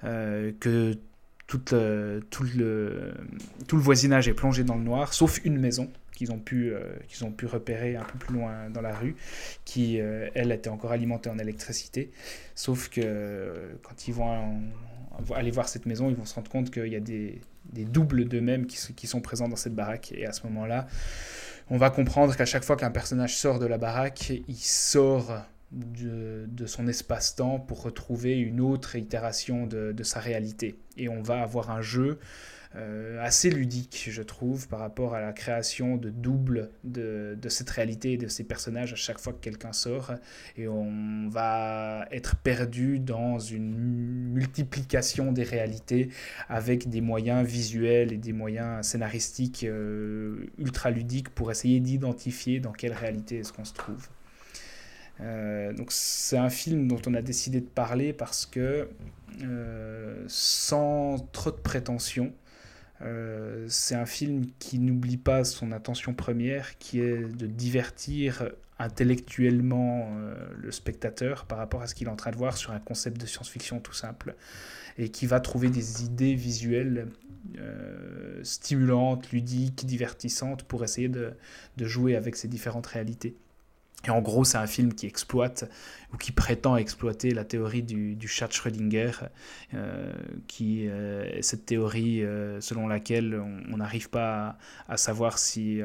que 0.03 0.95
tout, 1.47 1.61
le, 1.73 2.21
tout, 2.31 2.45
le, 2.57 3.15
tout 3.67 3.77
le 3.77 3.83
voisinage 3.83 4.29
est 4.29 4.35
plongé 4.35 4.63
dans 4.63 4.77
le 4.77 4.85
noir, 4.85 5.15
sauf 5.15 5.41
une 5.45 5.59
maison 5.59 5.91
qu'ils 6.19 6.33
ont, 6.33 6.39
pu, 6.39 6.73
qu'ils 7.07 7.25
ont 7.25 7.31
pu 7.31 7.47
repérer 7.47 7.95
un 7.95 8.03
peu 8.03 8.19
plus 8.19 8.35
loin 8.35 8.71
dans 8.71 8.81
la 8.81 8.93
rue, 8.93 9.15
qui, 9.65 9.99
elle, 9.99 10.51
était 10.51 10.69
encore 10.69 10.91
alimentée 10.91 11.31
en 11.31 11.39
électricité. 11.39 12.11
Sauf 12.55 12.89
que 12.89 13.79
quand 13.83 14.09
ils 14.09 14.15
vont 14.15 14.63
aller 15.35 15.53
voir 15.53 15.69
cette 15.69 15.87
maison, 15.87 16.11
ils 16.11 16.17
vont 16.17 16.25
se 16.25 16.35
rendre 16.35 16.51
compte 16.51 16.71
qu'il 16.71 16.89
y 16.89 16.97
a 16.97 17.01
des, 17.01 17.41
des 17.73 17.85
doubles 17.85 18.25
d'eux-mêmes 18.27 18.67
qui, 18.67 18.79
qui, 18.95 19.07
sont 19.07 19.21
présents 19.21 19.49
dans 19.49 19.57
cette 19.57 19.75
baraque. 19.75 20.13
Et 20.13 20.27
à 20.27 20.33
ce 20.33 20.43
moment-là, 20.45 20.87
on 21.71 21.77
va 21.77 21.91
comprendre 21.91 22.35
qu'à 22.37 22.47
chaque 22.47 22.65
fois 22.65 22.77
qu'un 22.77 22.91
personnage 22.91 23.37
sort 23.37 23.59
de 23.59 23.67
la 23.67 23.79
baraque, 23.79 24.31
il 24.31 24.57
sort 24.57 25.43
de, 25.71 26.47
de 26.49 26.67
son 26.67 26.87
espace-temps 26.89 27.61
pour 27.61 27.83
retrouver 27.83 28.39
une 28.39 28.61
autre 28.61 28.97
itération 28.97 29.67
de, 29.67 29.93
de, 29.93 30.03
sa 30.03 30.19
réalité. 30.21 30.79
Et 30.97 31.09
on 31.09 31.23
va 31.23 31.43
avoir 31.43 31.71
un 31.71 31.83
jeu 31.83 32.19
euh, 32.79 33.21
assez 33.25 33.51
ludique, 33.51 34.09
je 34.11 34.23
trouve, 34.23 34.69
par 34.69 34.79
rapport 34.79 35.15
à 35.15 35.21
la 35.21 35.33
création 35.33 35.97
de 35.97 36.11
doubles 36.11 36.71
de, 36.85 37.37
de, 37.41 37.49
cette 37.49 37.71
réalité 37.71 38.13
et 38.13 38.17
de 38.19 38.29
ces 38.29 38.45
personnages 38.45 38.93
à 38.93 38.97
chaque 38.97 39.19
fois 39.19 39.33
que 39.33 39.41
quelqu'un 39.41 39.73
sort. 39.73 40.13
Et 40.57 40.69
on 40.69 41.29
va 41.29 42.07
être 42.13 42.37
perdu 42.37 43.01
dans 43.01 43.39
une 43.39 43.75
multiplication 43.75 45.33
des 45.33 45.43
réalités 45.43 46.11
avec 46.49 46.89
des 46.89 47.01
moyens 47.01 47.47
visuels 47.47 48.13
et 48.13 48.17
des 48.19 48.33
moyens 48.33 48.87
scénaristiques 48.87 49.65
euh, 49.65 50.47
ultra 50.59 50.91
ludiques 50.91 51.31
pour 51.31 51.51
essayer 51.51 51.81
d'identifier 51.81 52.61
dans 52.61 52.73
quelle 52.73 52.93
réalité 52.93 53.39
est-ce 53.39 53.53
qu'on 53.53 53.65
se 53.65 53.75
trouve. 53.75 54.09
Euh, 55.21 55.73
donc 55.73 55.91
c'est 55.91 56.39
un 56.39 56.51
film 56.51 56.87
dont 56.87 57.01
on 57.07 57.15
a 57.15 57.23
décidé 57.23 57.61
de 57.61 57.67
parler 57.67 58.13
parce 58.13 58.47
que 58.47 58.89
sans 60.27 61.19
trop 61.33 61.53
de 61.53 61.57
prétention, 61.57 62.33
euh, 63.03 63.67
c'est 63.69 63.95
un 63.95 64.07
film 64.07 64.47
qui 64.59 64.79
n'oublie 64.79 65.17
pas 65.17 65.45
son 65.45 65.73
intention 65.73 66.15
première, 66.15 66.79
qui 66.79 67.01
est 67.01 67.25
de 67.25 67.47
divertir 67.47 68.51
intellectuellement 68.79 70.11
euh, 70.17 70.35
le 70.57 70.71
spectateur 70.71 71.47
par 71.47 71.59
rapport 71.59 71.83
à 71.83 71.87
ce 71.87 71.95
qu'il 71.95 72.07
est 72.07 72.11
en 72.11 72.17
train 72.17 72.31
de 72.31 72.37
voir 72.37 72.57
sur 72.57 72.73
un 72.73 72.81
concept 72.81 73.21
de 73.21 73.27
science-fiction 73.27 73.81
tout 73.81 73.93
simple, 73.93 74.35
et 74.99 75.11
qui 75.11 75.27
va 75.27 75.41
trouver 75.41 75.71
des 75.71 76.05
idées 76.05 76.35
visuelles 76.35 77.09
euh, 77.59 78.41
stimulantes, 78.43 79.31
ludiques, 79.31 79.87
divertissantes 79.87 80.65
pour 80.65 80.83
essayer 80.85 81.09
de 81.09 81.35
jouer 81.79 82.17
avec 82.17 82.37
ces 82.37 82.49
différentes 82.49 82.87
réalités. 82.87 83.37
Et 84.07 84.11
en 84.11 84.21
gros, 84.21 84.45
c'est 84.45 84.59
un 84.59 84.67
film 84.69 84.95
qui 84.95 85.07
exploite 85.07 85.69
ou 86.13 86.17
qui 86.17 86.31
prétend 86.31 86.77
exploiter 86.77 87.33
la 87.33 87.45
théorie 87.45 87.83
du, 87.83 88.15
du 88.15 88.29
chat 88.29 88.49
Schrödinger, 88.51 89.11
euh, 89.75 90.13
qui 90.47 90.89
euh, 90.89 91.43
cette 91.43 91.67
théorie 91.67 92.23
euh, 92.23 92.61
selon 92.61 92.87
laquelle 92.87 93.35
on 93.35 93.77
n'arrive 93.77 94.09
pas 94.09 94.57
à, 94.89 94.97
savoir 94.97 95.39
si, 95.39 95.81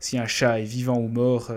si 0.00 0.18
un 0.18 0.26
chat 0.26 0.60
est 0.60 0.64
vivant 0.64 0.98
ou 0.98 1.06
mort, 1.06 1.52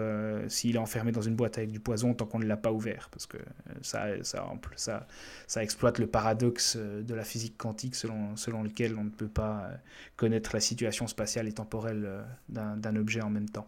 s'il 0.48 0.76
est 0.76 0.80
enfermé 0.80 1.12
dans 1.12 1.22
une 1.22 1.36
boîte 1.36 1.58
avec 1.58 1.72
du 1.72 1.80
poison 1.80 2.14
tant 2.14 2.26
qu'on 2.26 2.40
ne 2.40 2.46
l'a 2.46 2.58
pas 2.58 2.72
ouvert, 2.72 3.10
parce 3.12 3.26
que 3.26 3.38
ça, 3.82 4.06
ça, 4.24 4.48
ça, 4.76 5.08
ça 5.48 5.64
exploite 5.64 5.98
le 5.98 6.08
paradoxe 6.08 6.78
de 6.78 7.14
la 7.14 7.24
physique 7.24 7.58
quantique 7.58 7.96
selon, 7.96 8.36
selon 8.36 8.64
lequel 8.64 8.96
on 8.98 9.04
ne 9.04 9.10
peut 9.10 9.28
pas 9.28 9.70
connaître 10.16 10.52
la 10.54 10.60
situation 10.60 11.08
spatiale 11.08 11.48
et 11.48 11.54
temporelle 11.54 12.24
d'un 12.50 12.96
objet 12.96 13.22
en 13.22 13.30
même 13.30 13.50
temps. 13.50 13.68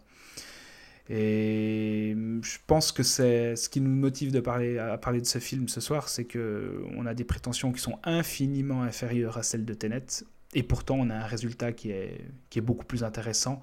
Et 1.12 2.14
je 2.40 2.58
pense 2.68 2.92
que 2.92 3.02
c'est 3.02 3.56
ce 3.56 3.68
qui 3.68 3.80
nous 3.80 3.90
motive 3.90 4.36
à 4.36 4.96
parler 4.98 5.20
de 5.20 5.26
ce 5.26 5.40
film 5.40 5.66
ce 5.66 5.80
soir, 5.80 6.08
c'est 6.08 6.24
qu'on 6.24 7.04
a 7.04 7.14
des 7.14 7.24
prétentions 7.24 7.72
qui 7.72 7.80
sont 7.80 7.98
infiniment 8.04 8.84
inférieures 8.84 9.36
à 9.36 9.42
celles 9.42 9.64
de 9.64 9.74
Tenet, 9.74 10.06
et 10.54 10.62
pourtant 10.62 10.94
on 10.94 11.10
a 11.10 11.16
un 11.16 11.26
résultat 11.26 11.72
qui 11.72 11.90
est, 11.90 12.60
beaucoup 12.60 12.84
plus 12.84 13.02
intéressant 13.02 13.60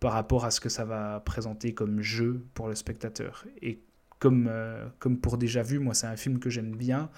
par 0.00 0.12
rapport 0.12 0.44
à 0.44 0.50
ce 0.50 0.58
que 0.58 0.68
ça 0.68 0.84
va 0.84 1.20
présenter 1.20 1.72
comme 1.72 2.02
jeu 2.02 2.44
pour 2.54 2.66
le 2.66 2.74
spectateur. 2.74 3.46
Et 3.62 3.80
comme, 4.18 4.48
euh, 4.50 4.88
comme 4.98 5.20
pour 5.20 5.38
déjà 5.38 5.62
vu, 5.62 5.78
moi 5.78 5.94
c'est 5.94 6.08
un 6.08 6.16
film 6.16 6.40
que 6.40 6.50
j'aime 6.50 6.74
bien, 6.74 7.10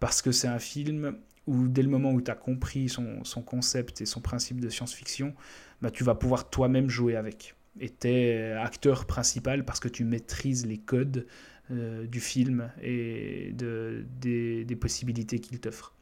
parce 0.00 0.22
que 0.22 0.32
c'est 0.32 0.48
un 0.48 0.58
film 0.58 1.16
où 1.46 1.68
dès 1.68 1.82
le 1.82 1.88
moment 1.88 2.10
où 2.10 2.20
tu 2.20 2.32
as 2.32 2.36
compris 2.36 2.88
son, 2.88 3.22
son, 3.22 3.42
concept 3.42 4.00
et 4.00 4.06
son 4.06 4.20
principe 4.20 4.60
de 4.60 4.68
science-fiction, 4.68 5.34
bah, 5.82 5.92
tu 5.92 6.02
vas 6.02 6.16
pouvoir 6.16 6.50
toi-même 6.50 6.90
jouer 6.90 7.14
avec 7.14 7.54
était 7.78 8.54
acteur 8.58 9.06
principal 9.06 9.64
parce 9.64 9.80
que 9.80 9.88
tu 9.88 10.04
maîtrises 10.04 10.66
les 10.66 10.78
codes 10.78 11.26
euh, 11.72 12.04
du 12.06 12.18
film 12.18 12.68
et 12.82 13.52
de, 13.52 14.04
des, 14.20 14.76
possibilités 14.76 15.38
qu'il 15.38 15.60
t'offre. 15.60 15.94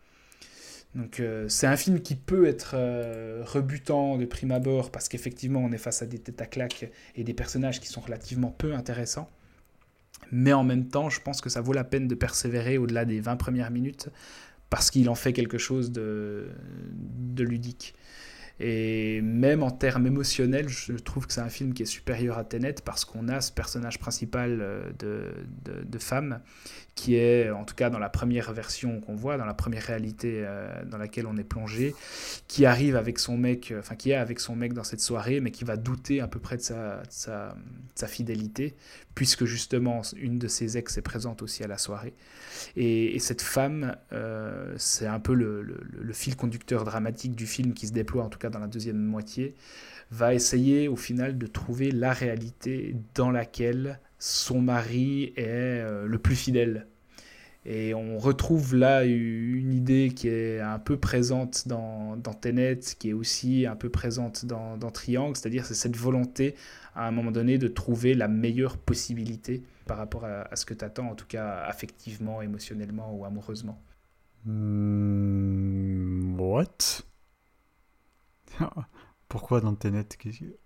Donc 0.95 1.21
euh, 1.21 1.47
c'est 1.49 1.67
un 1.67 1.77
film 1.77 2.01
qui 2.01 2.15
peut 2.15 2.47
être 2.47 2.71
euh, 2.73 3.43
rebutant 3.45 4.17
de 4.17 4.25
prime 4.25 4.53
abord 4.53 4.91
parce 4.91 5.11
qu'effectivement 5.11 5.61
on 5.61 5.71
est 5.73 5.79
face 5.79 6.01
à 6.01 6.07
des 6.07 6.19
têtes 6.19 6.41
à 6.41 6.47
claques 6.47 6.91
et 7.17 7.23
des 7.23 7.35
personnages 7.35 7.81
qui 7.81 7.89
sont 7.89 8.01
relativement 8.01 8.51
peu 8.51 8.73
intéressants. 8.73 9.29
Mais 10.33 10.55
en 10.55 10.65
même 10.65 10.89
temps, 10.89 11.11
je 11.11 11.21
pense 11.21 11.43
que 11.43 11.51
ça 11.51 11.61
vaut 11.61 11.75
la 11.75 11.85
peine 11.85 12.09
de 12.09 12.15
persévérer 12.15 12.79
au-delà 12.79 13.05
des 13.05 13.21
20 13.21 13.37
premières 13.37 13.71
minutes 13.71 14.09
parce 14.71 14.91
qu'il 14.91 15.11
en 15.11 15.15
fait 15.15 15.35
quelque 15.35 15.59
chose 15.59 15.93
de 15.93 16.49
ludique. 17.37 17.95
Et 18.61 19.21
même 19.23 19.63
en 19.63 19.71
termes 19.71 20.07
émotionnels, 20.07 20.69
je 20.69 20.93
trouve 20.95 21.27
que 21.27 21.33
c'est 21.33 21.41
un 21.41 21.49
film 21.49 21.75
qui 21.75 21.85
est 21.85 21.87
supérieur 21.87 22.39
à 22.39 22.45
Tenet 22.45 22.75
parce 22.85 23.05
qu'on 23.05 23.29
a 23.29 23.41
ce 23.41 23.53
personnage 23.53 24.01
principal 24.01 24.59
euh, 24.61 24.83
de, 24.99 25.99
femme 25.99 26.41
qui 26.95 27.15
est, 27.15 27.51
en 27.51 27.65
tout 27.65 27.77
cas 27.77 27.91
dans 27.91 28.01
la 28.01 28.09
première 28.09 28.53
version 28.53 29.01
qu'on 29.01 29.15
voit, 29.15 29.37
dans 29.37 29.45
la 29.45 29.55
première 29.55 29.85
réalité 29.85 30.43
euh, 30.45 30.85
dans 30.85 30.99
laquelle 30.99 31.27
on 31.27 31.37
est 31.37 31.45
plongé, 31.45 31.95
qui 32.49 32.67
arrive 32.67 32.97
avec 32.97 33.21
son 33.21 33.37
mec, 33.37 33.73
enfin 33.79 33.95
qui 33.95 34.11
est 34.11 34.17
avec 34.17 34.41
son 34.41 34.57
mec 34.57 34.73
dans 34.73 34.85
cette 34.85 35.01
soirée, 35.01 35.41
mais 35.41 35.53
qui 35.53 35.63
va 35.65 35.77
douter 35.77 36.21
à 36.21 36.27
peu 36.27 36.41
près 36.41 36.57
de 36.57 36.63
sa 36.63 37.55
fidélité, 38.09 38.75
puisque 39.19 39.47
justement 39.47 40.03
une 40.17 40.39
de 40.39 40.47
ses 40.47 40.79
ex 40.79 40.97
est 40.97 41.03
présente 41.03 41.43
aussi 41.43 41.65
à 41.65 41.67
la 41.67 41.77
soirée. 41.77 42.15
Et, 42.77 43.17
et 43.17 43.19
cette 43.19 43.43
femme, 43.43 43.97
euh, 44.13 44.73
c'est 44.77 45.09
un 45.09 45.19
peu 45.19 45.35
le, 45.35 45.77
fil 46.13 46.37
conducteur 46.37 46.85
dramatique 46.85 47.35
du 47.35 47.45
film 47.45 47.75
qui 47.75 47.89
se 47.89 47.93
déploie 47.93 48.23
en 48.23 48.29
tout 48.29 48.39
cas 48.39 48.49
dans 48.49 48.61
la 48.61 48.69
deuxième 48.69 48.97
moitié, 48.97 49.57
va 50.13 50.35
essayer 50.35 50.87
au 50.87 50.95
final 50.95 51.37
de 51.37 51.49
trouver 51.49 51.91
la 51.91 52.13
réalité 52.13 52.95
dans 53.17 53.33
laquelle 53.33 53.99
son 54.21 54.61
mari 54.61 55.33
est 55.37 55.83
euh, 55.83 56.07
le 56.07 56.19
plus 56.21 56.37
fidèle. 56.37 56.87
Et 57.65 57.95
on 57.95 58.19
retrouve 58.19 58.77
là 58.77 59.05
une 59.05 59.73
idée 59.73 60.13
qui 60.15 60.29
est 60.29 60.61
un 60.61 60.79
peu 60.79 60.97
présente 60.97 61.67
dans, 61.67 62.17
dans 62.17 62.35
Tenet, 62.35 62.79
qui 63.01 63.11
est 63.11 63.13
aussi 63.13 63.67
un 63.67 63.75
peu 63.75 63.91
présente 63.91 64.47
dans, 64.47 64.77
dans 64.77 64.93
Triangle, 64.93 65.37
c'est-à-dire 65.37 65.67
c'est 65.67 65.75
cette 65.75 65.97
volonté 65.97 66.55
à 66.99 67.07
un 67.07 67.13
moment 67.13 67.31
donné 67.31 67.59
de 67.59 67.69
trouver 67.69 68.15
la 68.15 68.27
meilleure 68.27 68.77
possibilité 68.77 69.63
par 69.87 69.99
rapport 69.99 70.25
à, 70.25 70.55
ce 70.57 70.67
que 70.67 70.75
tu 70.75 70.85
attends, 70.85 71.09
en 71.09 71.15
tout 71.15 71.27
cas 71.27 71.61
affectivement, 71.61 72.43
émotionnellement 72.43 73.15
ou 73.15 73.25
amoureusement. 73.25 73.81
Hmm, 74.45 76.39
what? 76.41 77.03
Pourquoi 79.29 79.61
dans 79.61 79.77
Tenet? 79.77 80.09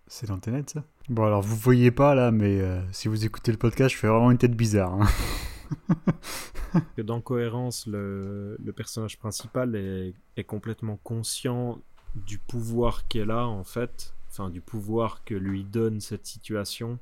C'est 0.06 0.26
dans 0.28 0.38
Tenet 0.38 0.64
ça? 0.68 0.84
Bon 1.10 1.26
alors 1.26 1.42
vous 1.42 1.56
voyez 1.56 1.90
pas 1.90 2.14
là, 2.14 2.30
mais 2.30 2.60
euh, 2.60 2.80
si 2.92 3.08
vous 3.08 3.26
écoutez 3.26 3.52
le 3.52 3.58
podcast, 3.58 3.94
je 3.94 3.98
fais 3.98 4.08
vraiment 4.08 4.30
une 4.30 4.38
tête 4.38 4.56
bizarre. 4.56 4.94
Hein. 4.94 5.08
que 6.96 7.02
dans 7.02 7.20
Cohérence, 7.20 7.86
le, 7.86 8.56
personnage 8.74 9.18
principal 9.18 9.76
est, 9.76 10.44
complètement 10.44 10.98
conscient 11.02 11.78
du 12.14 12.38
pouvoir 12.38 13.06
qu'elle 13.08 13.30
a 13.30 13.46
en 13.46 13.64
fait, 13.64 14.14
enfin 14.32 14.48
du 14.48 14.62
pouvoir 14.62 15.24
que 15.24 15.34
lui 15.34 15.62
donne 15.62 16.00
cette 16.00 16.26
situation, 16.26 16.98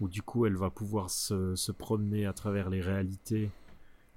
où 0.00 0.08
du 0.08 0.22
coup 0.22 0.46
elle 0.46 0.56
va 0.56 0.70
pouvoir 0.70 1.10
se, 1.10 1.72
promener 1.72 2.24
à 2.24 2.32
travers 2.32 2.70
les 2.70 2.80
réalités 2.80 3.50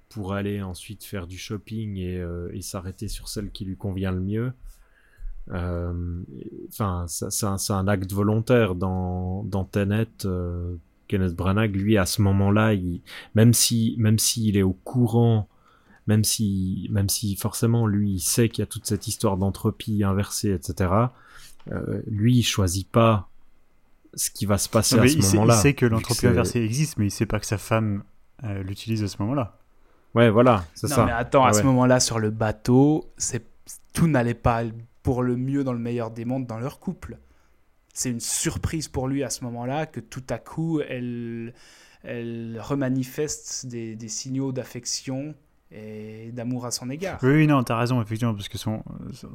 pour 0.08 0.32
aller 0.32 0.62
ensuite 0.62 1.04
faire 1.04 1.26
du 1.26 1.36
shopping 1.36 1.96
et, 1.98 2.18
euh, 2.18 2.58
s'arrêter 2.62 3.08
sur 3.08 3.28
celle 3.28 3.50
qui 3.50 3.66
lui 3.66 3.76
convient 3.76 4.12
le 4.12 4.20
mieux. 4.20 4.52
Euh, 5.50 6.22
enfin, 6.68 7.06
c'est 7.08 7.72
un, 7.72 7.88
acte 7.88 8.12
volontaire 8.12 8.74
dans, 8.74 9.44
dans 9.44 9.64
Tenet. 9.64 10.08
Euh, 10.24 10.74
Kenneth 11.08 11.34
Branagh, 11.34 11.74
lui, 11.74 11.96
à 11.96 12.06
ce 12.06 12.22
moment-là, 12.22 12.74
même 13.34 13.52
si, 13.54 13.94
même 13.98 14.18
s'il 14.18 14.56
est 14.56 14.62
au 14.62 14.72
courant, 14.72 15.48
même 16.06 16.24
si, 16.24 16.88
même 16.90 17.08
si 17.08 17.34
forcément 17.36 17.86
lui, 17.86 18.12
il 18.12 18.20
sait 18.20 18.48
qu'il 18.48 18.60
y 18.60 18.62
a 18.62 18.66
toute 18.66 18.86
cette 18.86 19.06
histoire 19.08 19.36
d'entropie 19.36 20.04
inversée, 20.04 20.52
etc. 20.52 21.08
Euh, 21.70 22.02
lui, 22.06 22.36
il 22.36 22.42
choisit 22.42 22.88
pas 22.88 23.28
ce 24.14 24.30
qui 24.30 24.46
va 24.46 24.58
se 24.58 24.68
passer 24.68 24.98
à 24.98 25.06
ce 25.06 25.36
moment-là. 25.36 25.54
Il 25.56 25.60
sait 25.60 25.74
que 25.74 25.86
l'entropie 25.86 26.26
inversée 26.26 26.60
existe, 26.60 26.98
mais 26.98 27.06
il 27.06 27.10
sait 27.10 27.26
pas 27.26 27.40
que 27.40 27.46
sa 27.46 27.58
femme 27.58 28.02
euh, 28.44 28.62
l'utilise 28.62 29.02
à 29.04 29.08
ce 29.08 29.16
moment-là. 29.20 29.58
Ouais, 30.14 30.30
voilà, 30.30 30.64
c'est 30.74 30.88
ça. 30.88 31.04
mais 31.04 31.12
attends, 31.12 31.44
à 31.44 31.52
ce 31.52 31.62
moment-là, 31.62 32.00
sur 32.00 32.18
le 32.18 32.30
bateau, 32.30 33.12
c'est 33.18 33.44
tout 33.92 34.06
n'allait 34.06 34.34
pas 34.34 34.62
pour 35.02 35.22
le 35.22 35.36
mieux 35.36 35.64
dans 35.64 35.72
le 35.72 35.78
meilleur 35.78 36.10
des 36.10 36.24
mondes 36.24 36.46
dans 36.46 36.58
leur 36.58 36.80
couple 36.80 37.18
c'est 37.98 38.10
une 38.10 38.20
surprise 38.20 38.88
pour 38.88 39.08
lui 39.08 39.24
à 39.24 39.30
ce 39.30 39.44
moment-là 39.44 39.86
que 39.86 39.98
tout 39.98 40.22
à 40.28 40.38
coup, 40.38 40.80
elle, 40.80 41.52
elle 42.04 42.60
remanifeste 42.62 43.66
des, 43.66 43.96
des 43.96 44.08
signaux 44.08 44.52
d'affection 44.52 45.34
et 45.70 46.30
d'amour 46.32 46.64
à 46.64 46.70
son 46.70 46.88
égard. 46.88 47.18
Oui, 47.22 47.30
oui 47.30 47.46
non, 47.46 47.62
t'as 47.62 47.76
raison, 47.76 48.00
effectivement, 48.00 48.34
parce 48.34 48.48
que 48.48 48.58
son, 48.58 48.82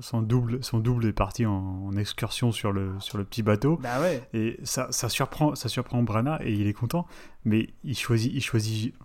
son, 0.01 0.21
double, 0.21 0.63
son 0.63 0.79
double 0.79 1.05
est 1.05 1.13
parti 1.13 1.45
en, 1.45 1.91
excursion 1.95 2.51
sur 2.51 2.71
le, 2.71 2.91
sur 2.99 3.17
le 3.17 3.23
petit 3.23 3.43
bateau. 3.43 3.79
Bah 3.81 4.01
ouais. 4.01 4.27
Et 4.33 4.59
ça, 4.63 4.87
ça, 4.91 5.09
surprend, 5.09 5.53
ça 5.55 5.69
surprend 5.69 6.01
Brana 6.01 6.39
et 6.43 6.53
il 6.53 6.67
est 6.67 6.73
content, 6.73 7.05
mais 7.45 7.69
il 7.83 7.97
choisit, 7.97 8.33
il 8.33 8.41
choisit 8.41 8.95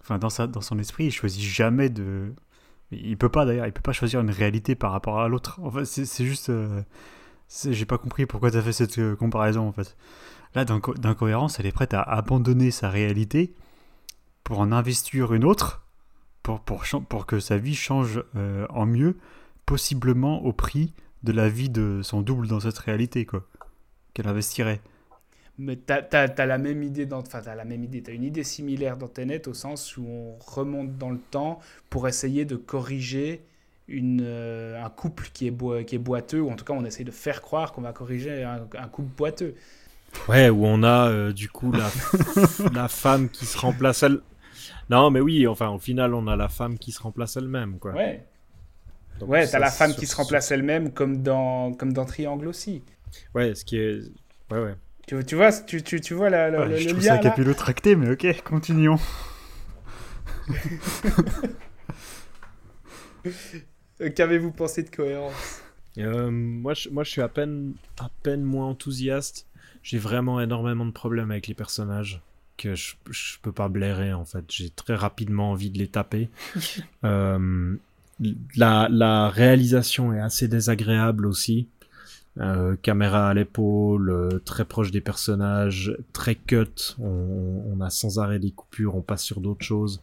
enfin, 0.00 0.18
dans, 0.18 0.30
sa, 0.30 0.46
dans 0.46 0.60
son 0.60 0.78
esprit, 0.78 1.06
il 1.06 1.10
choisit 1.10 1.42
jamais 1.42 1.90
de. 1.90 2.34
Il 2.90 3.18
peut 3.18 3.28
pas 3.28 3.44
d'ailleurs, 3.44 3.66
il 3.66 3.72
peut 3.72 3.82
pas 3.82 3.92
choisir 3.92 4.20
une 4.20 4.30
réalité 4.30 4.74
par 4.74 4.92
rapport 4.92 5.20
à 5.20 5.28
l'autre. 5.28 5.60
En 5.62 5.70
fait, 5.70 5.84
c'est 5.84 6.24
juste. 6.24 6.48
Euh, 6.48 6.82
j'ai 7.70 7.86
pas 7.86 7.98
compris 7.98 8.26
pourquoi 8.26 8.50
tu 8.50 8.56
as 8.56 8.62
fait 8.62 8.72
cette 8.72 8.98
euh, 8.98 9.16
comparaison 9.16 9.66
en 9.66 9.72
fait. 9.72 9.96
Là, 10.54 10.64
d'incohérence, 10.64 11.60
elle 11.60 11.66
est 11.66 11.72
prête 11.72 11.92
à 11.92 12.00
abandonner 12.00 12.70
sa 12.70 12.88
réalité 12.88 13.54
pour 14.44 14.60
en 14.60 14.72
investir 14.72 15.34
une 15.34 15.44
autre, 15.44 15.86
pour, 16.48 16.60
pour, 16.60 17.02
pour 17.08 17.26
que 17.26 17.40
sa 17.40 17.58
vie 17.58 17.74
change 17.74 18.22
euh, 18.34 18.66
en 18.70 18.86
mieux, 18.86 19.16
possiblement 19.66 20.42
au 20.44 20.54
prix 20.54 20.94
de 21.22 21.32
la 21.32 21.50
vie 21.50 21.68
de 21.68 22.00
son 22.02 22.22
double 22.22 22.48
dans 22.48 22.60
cette 22.60 22.78
réalité, 22.78 23.26
quoi. 23.26 23.44
Qu'elle 24.14 24.28
investirait. 24.28 24.80
Mais 25.58 25.76
tu 25.76 25.92
as, 25.92 26.46
la 26.46 26.56
même 26.56 26.82
idée 26.82 27.04
dans, 27.04 27.18
enfin, 27.18 27.40
as 27.44 27.54
la 27.54 27.64
même 27.66 27.84
idée, 27.84 28.02
as 28.06 28.12
une 28.12 28.22
idée 28.22 28.44
similaire 28.44 28.96
dans 28.96 29.08
Tenet 29.08 29.46
au 29.46 29.52
sens 29.52 29.96
où 29.98 30.06
on 30.06 30.38
remonte 30.38 30.96
dans 30.96 31.10
le 31.10 31.18
temps 31.18 31.58
pour 31.90 32.08
essayer 32.08 32.46
de 32.46 32.56
corriger 32.56 33.42
une, 33.86 34.22
euh, 34.22 34.82
un 34.82 34.88
couple 34.88 35.28
qui 35.34 35.48
est, 35.48 35.84
qui 35.84 35.96
est 35.96 35.98
boiteux, 35.98 36.40
ou 36.40 36.50
en 36.50 36.56
tout 36.56 36.64
cas 36.64 36.72
on 36.72 36.84
essaie 36.84 37.04
de 37.04 37.10
faire 37.10 37.42
croire 37.42 37.72
qu'on 37.72 37.82
va 37.82 37.92
corriger 37.92 38.42
un, 38.44 38.88
couple 38.88 39.10
boiteux. 39.16 39.54
Ouais, 40.28 40.48
où 40.48 40.64
on 40.64 40.82
a 40.82 41.10
euh, 41.10 41.32
du 41.32 41.50
coup 41.50 41.72
la, 41.72 41.90
la 42.72 42.88
femme 42.88 43.28
qui 43.28 43.44
se 43.44 43.58
remplace 43.58 44.02
elle. 44.02 44.20
Non, 44.90 45.10
mais 45.10 45.20
oui, 45.20 45.46
enfin 45.46 45.68
au 45.68 45.78
final 45.78 46.14
on 46.14 46.26
a 46.26 46.36
la 46.36 46.48
femme 46.48 46.78
qui 46.78 46.92
se 46.92 47.02
remplace 47.02 47.36
elle-même, 47.36 47.78
quoi. 47.78 47.92
Ouais. 47.92 48.24
ouais, 49.20 49.46
t'as 49.46 49.58
la 49.58 49.70
femme 49.70 49.94
qui 49.94 50.06
se 50.06 50.16
remplace 50.16 50.50
elle-même 50.50 50.92
comme 50.92 51.22
dans, 51.22 51.72
comme 51.74 51.92
dans 51.92 52.04
Triangle 52.04 52.48
aussi. 52.48 52.82
Ouais, 53.34 53.54
ce 53.54 53.64
qui 53.64 53.76
est. 53.76 54.00
Ouais, 54.50 54.60
ouais. 54.60 54.74
Tu, 55.06 55.24
tu 55.24 55.36
vois, 55.36 55.52
tu, 55.52 55.82
tu, 55.82 56.00
tu 56.00 56.14
vois 56.14 56.30
la, 56.30 56.50
le, 56.50 56.76
je 56.76 56.88
trouve 56.88 57.02
ça 57.02 57.18
capillotracté, 57.18 57.96
mais 57.96 58.10
ok, 58.10 58.42
continuons. 58.42 58.98
Qu'avez-vous 64.14 64.52
pensé 64.52 64.82
de 64.82 64.90
cohérence? 64.90 65.62
Euh, 65.98 66.30
moi, 66.30 66.74
je, 66.74 66.88
moi, 66.90 67.04
je 67.04 67.10
suis 67.10 67.22
à 67.22 67.28
peine, 67.28 67.74
à 67.98 68.10
peine 68.22 68.42
moins 68.42 68.66
enthousiaste. 68.66 69.46
J'ai 69.82 69.98
vraiment 69.98 70.40
énormément 70.40 70.86
de 70.86 70.92
problèmes 70.92 71.30
avec 71.30 71.46
les 71.46 71.54
personnages 71.54 72.22
que 72.58 72.74
je, 72.74 72.94
je 73.08 73.36
peux 73.40 73.52
pas 73.52 73.68
blairer 73.68 74.12
en 74.12 74.26
fait. 74.26 74.44
J'ai 74.48 74.68
très 74.68 74.94
rapidement 74.94 75.52
envie 75.52 75.70
de 75.70 75.78
les 75.78 75.88
taper. 75.88 76.28
euh, 77.04 77.76
la, 78.56 78.88
la 78.90 79.30
réalisation 79.30 80.12
est 80.12 80.20
assez 80.20 80.48
désagréable 80.48 81.26
aussi. 81.26 81.68
Euh, 82.40 82.76
caméra 82.82 83.30
à 83.30 83.34
l'épaule, 83.34 84.10
euh, 84.10 84.38
très 84.44 84.64
proche 84.64 84.92
des 84.92 85.00
personnages, 85.00 85.96
très 86.12 86.36
cut, 86.36 86.94
on, 87.00 87.64
on, 87.66 87.80
a 87.80 87.90
sans 87.90 88.20
arrêt 88.20 88.38
des 88.38 88.52
coupures, 88.52 88.94
on 88.94 89.00
passe 89.00 89.24
sur 89.24 89.40
d'autres 89.40 89.64
choses. 89.64 90.00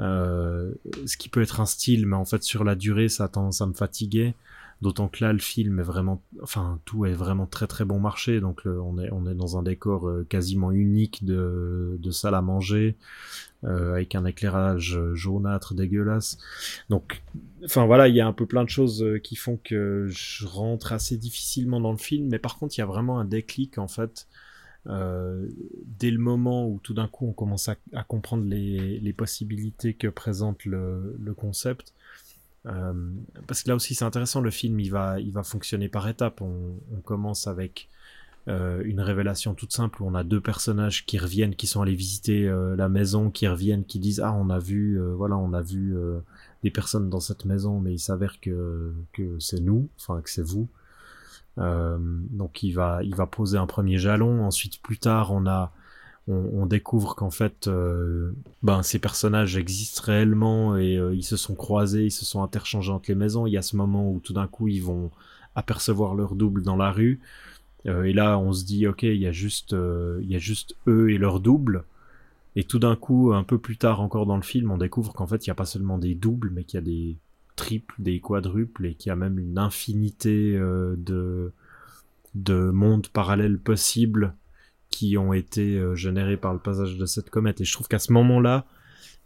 Euh, 0.00 0.72
ce 1.06 1.16
qui 1.16 1.28
peut 1.28 1.40
être 1.40 1.60
un 1.60 1.66
style, 1.66 2.06
mais 2.06 2.16
en 2.16 2.24
fait 2.24 2.42
sur 2.42 2.64
la 2.64 2.74
durée, 2.74 3.08
ça 3.08 3.24
a 3.24 3.28
tendance 3.28 3.60
à 3.60 3.66
me 3.66 3.74
fatiguer. 3.74 4.34
D'autant 4.80 5.08
que 5.08 5.24
là, 5.24 5.32
le 5.32 5.40
film 5.40 5.80
est 5.80 5.84
vraiment, 5.84 6.22
enfin, 6.40 6.78
tout 6.84 7.04
est 7.04 7.12
vraiment 7.12 7.46
très 7.46 7.66
très 7.66 7.84
bon 7.84 7.98
marché. 7.98 8.40
Donc, 8.40 8.62
on 8.64 8.98
est 8.98 9.10
on 9.10 9.26
est 9.26 9.34
dans 9.34 9.58
un 9.58 9.62
décor 9.62 10.08
euh, 10.08 10.26
quasiment 10.28 10.70
unique 10.70 11.24
de 11.24 11.96
de 11.98 12.10
salle 12.12 12.36
à 12.36 12.42
manger, 12.42 12.96
euh, 13.64 13.94
avec 13.94 14.14
un 14.14 14.24
éclairage 14.24 15.00
jaunâtre 15.14 15.74
dégueulasse. 15.74 16.38
Donc, 16.90 17.24
enfin 17.64 17.86
voilà, 17.86 18.06
il 18.06 18.14
y 18.14 18.20
a 18.20 18.26
un 18.26 18.32
peu 18.32 18.46
plein 18.46 18.62
de 18.62 18.68
choses 18.68 19.02
euh, 19.02 19.18
qui 19.18 19.34
font 19.34 19.58
que 19.62 20.06
je 20.08 20.46
rentre 20.46 20.92
assez 20.92 21.16
difficilement 21.16 21.80
dans 21.80 21.90
le 21.90 21.98
film. 21.98 22.28
Mais 22.28 22.38
par 22.38 22.56
contre, 22.56 22.78
il 22.78 22.80
y 22.80 22.84
a 22.84 22.86
vraiment 22.86 23.18
un 23.18 23.24
déclic 23.24 23.78
en 23.78 23.88
fait. 23.88 24.28
Euh, 24.86 25.48
dès 25.98 26.12
le 26.12 26.18
moment 26.18 26.68
où 26.68 26.78
tout 26.80 26.94
d'un 26.94 27.08
coup 27.08 27.26
on 27.26 27.32
commence 27.32 27.68
à, 27.68 27.74
à 27.92 28.04
comprendre 28.04 28.44
les, 28.44 29.00
les, 29.00 29.12
possibilités 29.12 29.92
que 29.92 30.06
présente 30.06 30.64
le, 30.64 31.16
le 31.18 31.34
concept, 31.34 31.94
euh, 32.68 32.92
parce 33.46 33.62
que 33.62 33.68
là 33.68 33.74
aussi 33.74 33.94
c'est 33.94 34.04
intéressant, 34.04 34.40
le 34.40 34.50
film 34.50 34.78
il 34.80 34.90
va, 34.90 35.20
il 35.20 35.32
va 35.32 35.42
fonctionner 35.42 35.88
par 35.88 36.08
étapes. 36.08 36.40
On, 36.40 36.74
on 36.94 37.00
commence 37.00 37.46
avec 37.46 37.88
euh, 38.48 38.82
une 38.84 39.00
révélation 39.00 39.54
toute 39.54 39.72
simple 39.72 40.02
où 40.02 40.06
on 40.06 40.14
a 40.14 40.24
deux 40.24 40.40
personnages 40.40 41.06
qui 41.06 41.18
reviennent, 41.18 41.54
qui 41.54 41.66
sont 41.66 41.82
allés 41.82 41.94
visiter 41.94 42.48
euh, 42.48 42.76
la 42.76 42.88
maison, 42.88 43.30
qui 43.30 43.46
reviennent, 43.46 43.84
qui 43.84 43.98
disent 43.98 44.20
ah 44.20 44.32
on 44.32 44.50
a 44.50 44.58
vu, 44.58 45.00
voilà 45.14 45.36
on 45.36 45.52
a 45.52 45.62
vu 45.62 45.96
des 46.62 46.70
personnes 46.70 47.08
dans 47.08 47.20
cette 47.20 47.44
maison, 47.44 47.80
mais 47.80 47.94
il 47.94 47.98
s'avère 47.98 48.40
que 48.40 48.92
que 49.12 49.38
c'est 49.38 49.60
nous, 49.60 49.88
enfin 49.98 50.20
que 50.20 50.30
c'est 50.30 50.46
vous. 50.46 50.68
donc 51.56 52.62
il 52.62 52.72
va 52.72 53.02
il 53.02 53.14
va 53.14 53.26
poser 53.26 53.58
un 53.58 53.66
premier 53.66 53.98
jalon. 53.98 54.44
Ensuite 54.44 54.82
plus 54.82 54.98
tard 54.98 55.32
on 55.32 55.46
a 55.46 55.72
on, 56.28 56.66
découvre 56.66 57.14
qu'en 57.14 57.30
fait, 57.30 57.68
euh, 57.68 58.32
ben, 58.62 58.82
ces 58.82 58.98
personnages 58.98 59.56
existent 59.56 60.02
réellement 60.04 60.76
et 60.76 60.96
euh, 60.96 61.14
ils 61.14 61.24
se 61.24 61.36
sont 61.36 61.54
croisés, 61.54 62.04
ils 62.04 62.10
se 62.10 62.24
sont 62.24 62.42
interchangés 62.42 62.92
entre 62.92 63.06
les 63.08 63.14
maisons. 63.14 63.46
Il 63.46 63.52
y 63.52 63.56
a 63.56 63.62
ce 63.62 63.76
moment 63.76 64.10
où 64.10 64.20
tout 64.20 64.34
d'un 64.34 64.46
coup 64.46 64.68
ils 64.68 64.82
vont 64.82 65.10
apercevoir 65.54 66.14
leur 66.14 66.34
double 66.34 66.62
dans 66.62 66.76
la 66.76 66.92
rue. 66.92 67.20
Euh, 67.86 68.04
et 68.04 68.12
là, 68.12 68.38
on 68.38 68.52
se 68.52 68.64
dit, 68.64 68.86
ok, 68.86 69.04
il 69.04 69.16
y 69.16 69.26
a 69.26 69.32
juste, 69.32 69.74
il 70.20 70.30
y 70.30 70.36
a 70.36 70.38
juste 70.38 70.76
eux 70.86 71.10
et 71.10 71.18
leur 71.18 71.40
double. 71.40 71.84
Et 72.56 72.64
tout 72.64 72.78
d'un 72.78 72.96
coup, 72.96 73.32
un 73.32 73.44
peu 73.44 73.58
plus 73.58 73.78
tard 73.78 74.00
encore 74.00 74.26
dans 74.26 74.36
le 74.36 74.42
film, 74.42 74.70
on 74.70 74.78
découvre 74.78 75.14
qu'en 75.14 75.26
fait, 75.26 75.46
il 75.46 75.50
n'y 75.50 75.52
a 75.52 75.56
pas 75.56 75.66
seulement 75.66 75.96
des 75.96 76.14
doubles, 76.14 76.50
mais 76.52 76.64
qu'il 76.64 76.78
y 76.78 76.82
a 76.82 76.84
des 76.84 77.16
triples, 77.56 77.94
des 77.98 78.20
quadruples, 78.20 78.86
et 78.86 78.94
qu'il 78.94 79.10
y 79.10 79.12
a 79.12 79.16
même 79.16 79.38
une 79.38 79.58
infinité 79.58 80.58
de 80.58 81.52
de 82.34 82.70
mondes 82.70 83.08
parallèles 83.08 83.58
possibles 83.58 84.34
qui 84.90 85.16
ont 85.18 85.32
été 85.32 85.76
euh, 85.76 85.94
générés 85.94 86.36
par 86.36 86.52
le 86.52 86.58
passage 86.58 86.96
de 86.96 87.06
cette 87.06 87.30
comète. 87.30 87.60
Et 87.60 87.64
je 87.64 87.72
trouve 87.72 87.88
qu'à 87.88 87.98
ce 87.98 88.12
moment-là, 88.12 88.66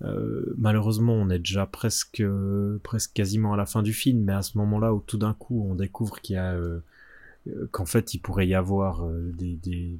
euh, 0.02 0.54
malheureusement, 0.58 1.14
on 1.14 1.30
est 1.30 1.38
déjà 1.38 1.66
presque, 1.66 2.20
euh, 2.20 2.78
presque 2.82 3.12
quasiment 3.12 3.54
à 3.54 3.56
la 3.56 3.66
fin 3.66 3.82
du 3.82 3.92
film, 3.92 4.24
mais 4.24 4.32
à 4.32 4.42
ce 4.42 4.58
moment-là 4.58 4.94
où 4.94 5.00
tout 5.00 5.18
d'un 5.18 5.34
coup 5.34 5.66
on 5.70 5.74
découvre 5.74 6.20
qu'il 6.20 6.34
y 6.34 6.38
a 6.38 6.56
euh, 7.48 7.66
qu'en 7.72 7.86
fait 7.86 8.14
il 8.14 8.20
pourrait 8.20 8.46
y 8.46 8.54
avoir 8.54 9.04
euh, 9.04 9.32
des, 9.36 9.56
des, 9.56 9.98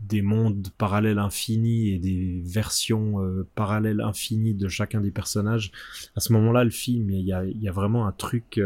des, 0.00 0.22
mondes 0.22 0.68
parallèles 0.78 1.18
infinis 1.18 1.88
et 1.88 1.98
des 1.98 2.40
versions 2.44 3.20
euh, 3.20 3.48
parallèles 3.56 4.00
infinies 4.00 4.54
de 4.54 4.68
chacun 4.68 5.00
des 5.00 5.10
personnages, 5.10 5.72
à 6.14 6.20
ce 6.20 6.32
moment-là, 6.34 6.62
le 6.62 6.70
film, 6.70 7.10
il 7.10 7.22
y 7.22 7.32
a, 7.32 7.44
il 7.44 7.60
y 7.60 7.68
a 7.68 7.72
vraiment 7.72 8.06
un 8.06 8.12
truc. 8.12 8.60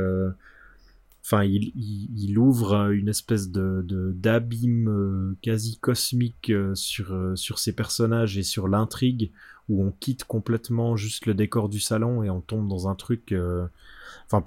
Enfin, 1.24 1.44
il, 1.44 1.72
il, 1.76 2.36
ouvre 2.38 2.90
une 2.90 3.08
espèce 3.08 3.50
de 3.50 3.84
d'abîme 4.12 5.36
quasi 5.40 5.78
cosmique 5.78 6.52
sur 6.74 7.16
sur 7.36 7.58
ces 7.60 7.74
personnages 7.74 8.36
et 8.38 8.42
sur 8.42 8.66
l'intrigue 8.66 9.30
où 9.68 9.84
on 9.84 9.92
quitte 9.92 10.24
complètement 10.24 10.96
juste 10.96 11.26
le 11.26 11.34
décor 11.34 11.68
du 11.68 11.78
salon 11.78 12.24
et 12.24 12.30
on 12.30 12.40
tombe 12.40 12.66
dans 12.68 12.88
un 12.88 12.96
truc. 12.96 13.32
Enfin, 14.26 14.42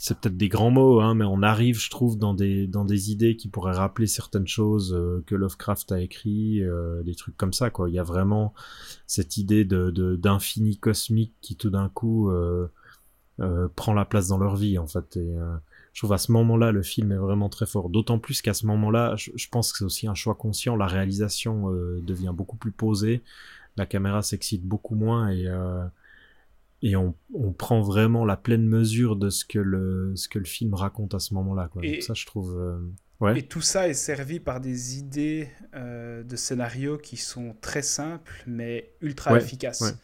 c'est 0.00 0.18
peut-être 0.18 0.38
des 0.38 0.48
grands 0.48 0.70
mots, 0.70 1.02
hein, 1.02 1.14
mais 1.14 1.26
on 1.26 1.42
arrive, 1.42 1.78
je 1.78 1.90
trouve, 1.90 2.16
dans 2.16 2.32
des 2.32 2.66
dans 2.66 2.86
des 2.86 3.12
idées 3.12 3.36
qui 3.36 3.48
pourraient 3.48 3.74
rappeler 3.74 4.06
certaines 4.06 4.46
choses 4.46 4.94
euh, 4.94 5.22
que 5.26 5.34
Lovecraft 5.34 5.92
a 5.92 6.00
écrit, 6.00 6.62
euh, 6.64 7.02
des 7.02 7.14
trucs 7.14 7.36
comme 7.36 7.52
ça, 7.52 7.68
quoi. 7.68 7.90
Il 7.90 7.94
y 7.94 7.98
a 7.98 8.02
vraiment 8.02 8.54
cette 9.06 9.36
idée 9.36 9.66
de 9.66 9.90
d'infini 10.16 10.78
cosmique 10.78 11.34
qui 11.42 11.54
tout 11.54 11.68
d'un 11.68 11.90
coup 11.90 12.30
euh, 13.40 13.68
prend 13.74 13.94
la 13.94 14.04
place 14.04 14.28
dans 14.28 14.38
leur 14.38 14.56
vie, 14.56 14.78
en 14.78 14.86
fait. 14.86 15.16
Et 15.16 15.34
je 15.92 16.00
trouve 16.00 16.12
à 16.12 16.18
ce 16.18 16.32
moment-là, 16.32 16.72
le 16.72 16.82
film 16.82 17.12
est 17.12 17.16
vraiment 17.16 17.48
très 17.48 17.66
fort. 17.66 17.88
D'autant 17.88 18.18
plus 18.18 18.42
qu'à 18.42 18.54
ce 18.54 18.66
moment-là, 18.66 19.14
je, 19.16 19.30
je, 19.34 19.48
pense 19.48 19.72
que 19.72 19.78
c'est 19.78 19.84
aussi 19.84 20.06
un 20.06 20.14
choix 20.14 20.34
conscient. 20.34 20.76
La 20.76 20.86
réalisation 20.86 21.70
devient 22.02 22.32
beaucoup 22.34 22.56
plus 22.56 22.72
posée, 22.72 23.22
la 23.76 23.86
caméra 23.86 24.22
s'excite 24.22 24.62
beaucoup 24.62 24.94
moins 24.94 25.30
et 25.30 25.48
et 26.82 26.96
on, 26.96 27.14
on, 27.34 27.52
prend 27.52 27.82
vraiment 27.82 28.24
la 28.24 28.36
pleine 28.36 28.66
mesure 28.66 29.16
de 29.16 29.28
ce 29.28 29.44
que 29.44 29.58
le, 29.58 30.12
ce 30.16 30.28
que 30.28 30.38
le 30.38 30.46
film 30.46 30.74
raconte 30.74 31.14
à 31.14 31.18
ce 31.18 31.34
moment-là. 31.34 31.68
Et, 31.82 32.00
ça, 32.00 32.14
je 32.14 32.24
trouve. 32.24 32.58
Euh, 32.58 32.78
ouais. 33.20 33.38
Et 33.38 33.42
tout 33.42 33.60
ça 33.60 33.88
est 33.88 33.94
servi 33.94 34.40
par 34.40 34.60
des 34.60 34.96
idées 34.96 35.48
euh, 35.74 36.22
de 36.22 36.36
scénario 36.36 36.96
qui 36.96 37.18
sont 37.18 37.54
très 37.60 37.82
simples, 37.82 38.42
mais 38.46 38.92
ultra 39.02 39.36
efficaces. 39.36 39.94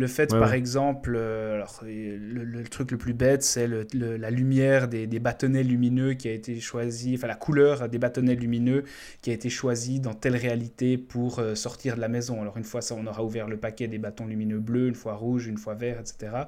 Le 0.00 0.06
fait, 0.06 0.30
par 0.30 0.54
exemple, 0.54 1.12
euh, 1.14 1.56
alors, 1.56 1.82
le, 1.84 2.62
truc 2.62 2.90
le 2.90 2.96
plus 2.96 3.12
bête, 3.12 3.42
c'est 3.42 3.68
la 3.92 4.30
lumière 4.30 4.88
des, 4.88 5.06
bâtonnets 5.18 5.62
lumineux 5.62 6.14
qui 6.14 6.26
a 6.26 6.32
été 6.32 6.58
choisie, 6.58 7.16
enfin 7.16 7.26
la 7.26 7.34
couleur 7.34 7.86
des 7.86 7.98
bâtonnets 7.98 8.34
lumineux 8.34 8.84
qui 9.20 9.28
a 9.28 9.34
été 9.34 9.50
choisie 9.50 10.00
dans 10.00 10.14
telle 10.14 10.36
réalité 10.36 10.96
pour 10.96 11.38
euh, 11.38 11.54
sortir 11.54 11.96
de 11.96 12.00
la 12.00 12.08
maison. 12.08 12.40
Alors 12.40 12.56
une 12.56 12.64
fois 12.64 12.80
ça, 12.80 12.94
on 12.94 13.06
aura 13.06 13.22
ouvert 13.22 13.46
le 13.46 13.58
paquet 13.58 13.88
des 13.88 13.98
bâtons 13.98 14.24
lumineux 14.24 14.58
bleus, 14.58 14.88
une 14.88 14.94
fois 14.94 15.16
rouge, 15.16 15.48
une 15.48 15.58
fois 15.58 15.74
vert, 15.74 16.00
etc. 16.00 16.44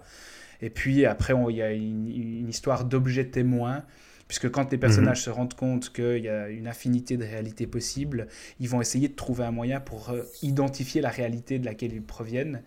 Et 0.62 0.70
puis 0.70 1.04
après, 1.04 1.34
il 1.50 1.56
y 1.56 1.60
a 1.60 1.72
une, 1.72 2.48
histoire 2.48 2.86
d'objet 2.86 3.26
témoin 3.26 3.84
puisque 4.28 4.50
quand 4.50 4.72
les 4.72 4.78
personnages 4.78 5.18
mhm. 5.18 5.24
se 5.24 5.30
rendent 5.30 5.54
compte 5.54 5.92
qu'il 5.92 6.22
y 6.22 6.28
a 6.30 6.48
une 6.48 6.68
infinité 6.68 7.18
de 7.18 7.24
réalités 7.24 7.66
possibles, 7.66 8.28
ils 8.60 8.68
vont 8.70 8.80
essayer 8.80 9.08
de 9.08 9.14
trouver 9.14 9.44
un 9.44 9.50
moyen 9.50 9.78
pour 9.78 10.08
euh, 10.08 10.22
identifier 10.40 11.02
la 11.02 11.10
réalité 11.10 11.58
de 11.58 11.66
laquelle 11.66 11.92
ils 11.92 12.02
proviennent. 12.02 12.62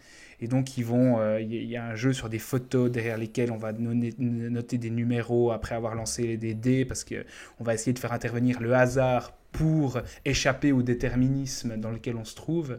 Et 0.45 0.47
donc, 0.47 0.77
ils 0.77 0.85
vont, 0.85 1.19
euh, 1.19 1.41
il 1.41 1.65
y 1.65 1.75
a 1.75 1.83
un 1.83 1.95
jeu 1.95 2.13
sur 2.13 2.29
des 2.29 2.37
photos 2.37 2.91
derrière 2.91 3.17
lesquelles 3.17 3.51
on 3.51 3.57
va 3.57 3.73
noter 3.73 4.77
des 4.77 4.91
numéros 4.91 5.51
après 5.51 5.73
avoir 5.73 5.95
lancé 5.95 6.37
des 6.37 6.53
dés, 6.53 6.85
parce 6.85 7.03
qu'on 7.03 7.63
va 7.63 7.73
essayer 7.73 7.93
de 7.93 7.97
faire 7.97 8.13
intervenir 8.13 8.61
le 8.61 8.75
hasard 8.75 9.33
pour 9.51 9.99
échapper 10.23 10.71
au 10.71 10.83
déterminisme 10.83 11.77
dans 11.77 11.89
lequel 11.89 12.15
on 12.15 12.25
se 12.25 12.35
trouve. 12.35 12.77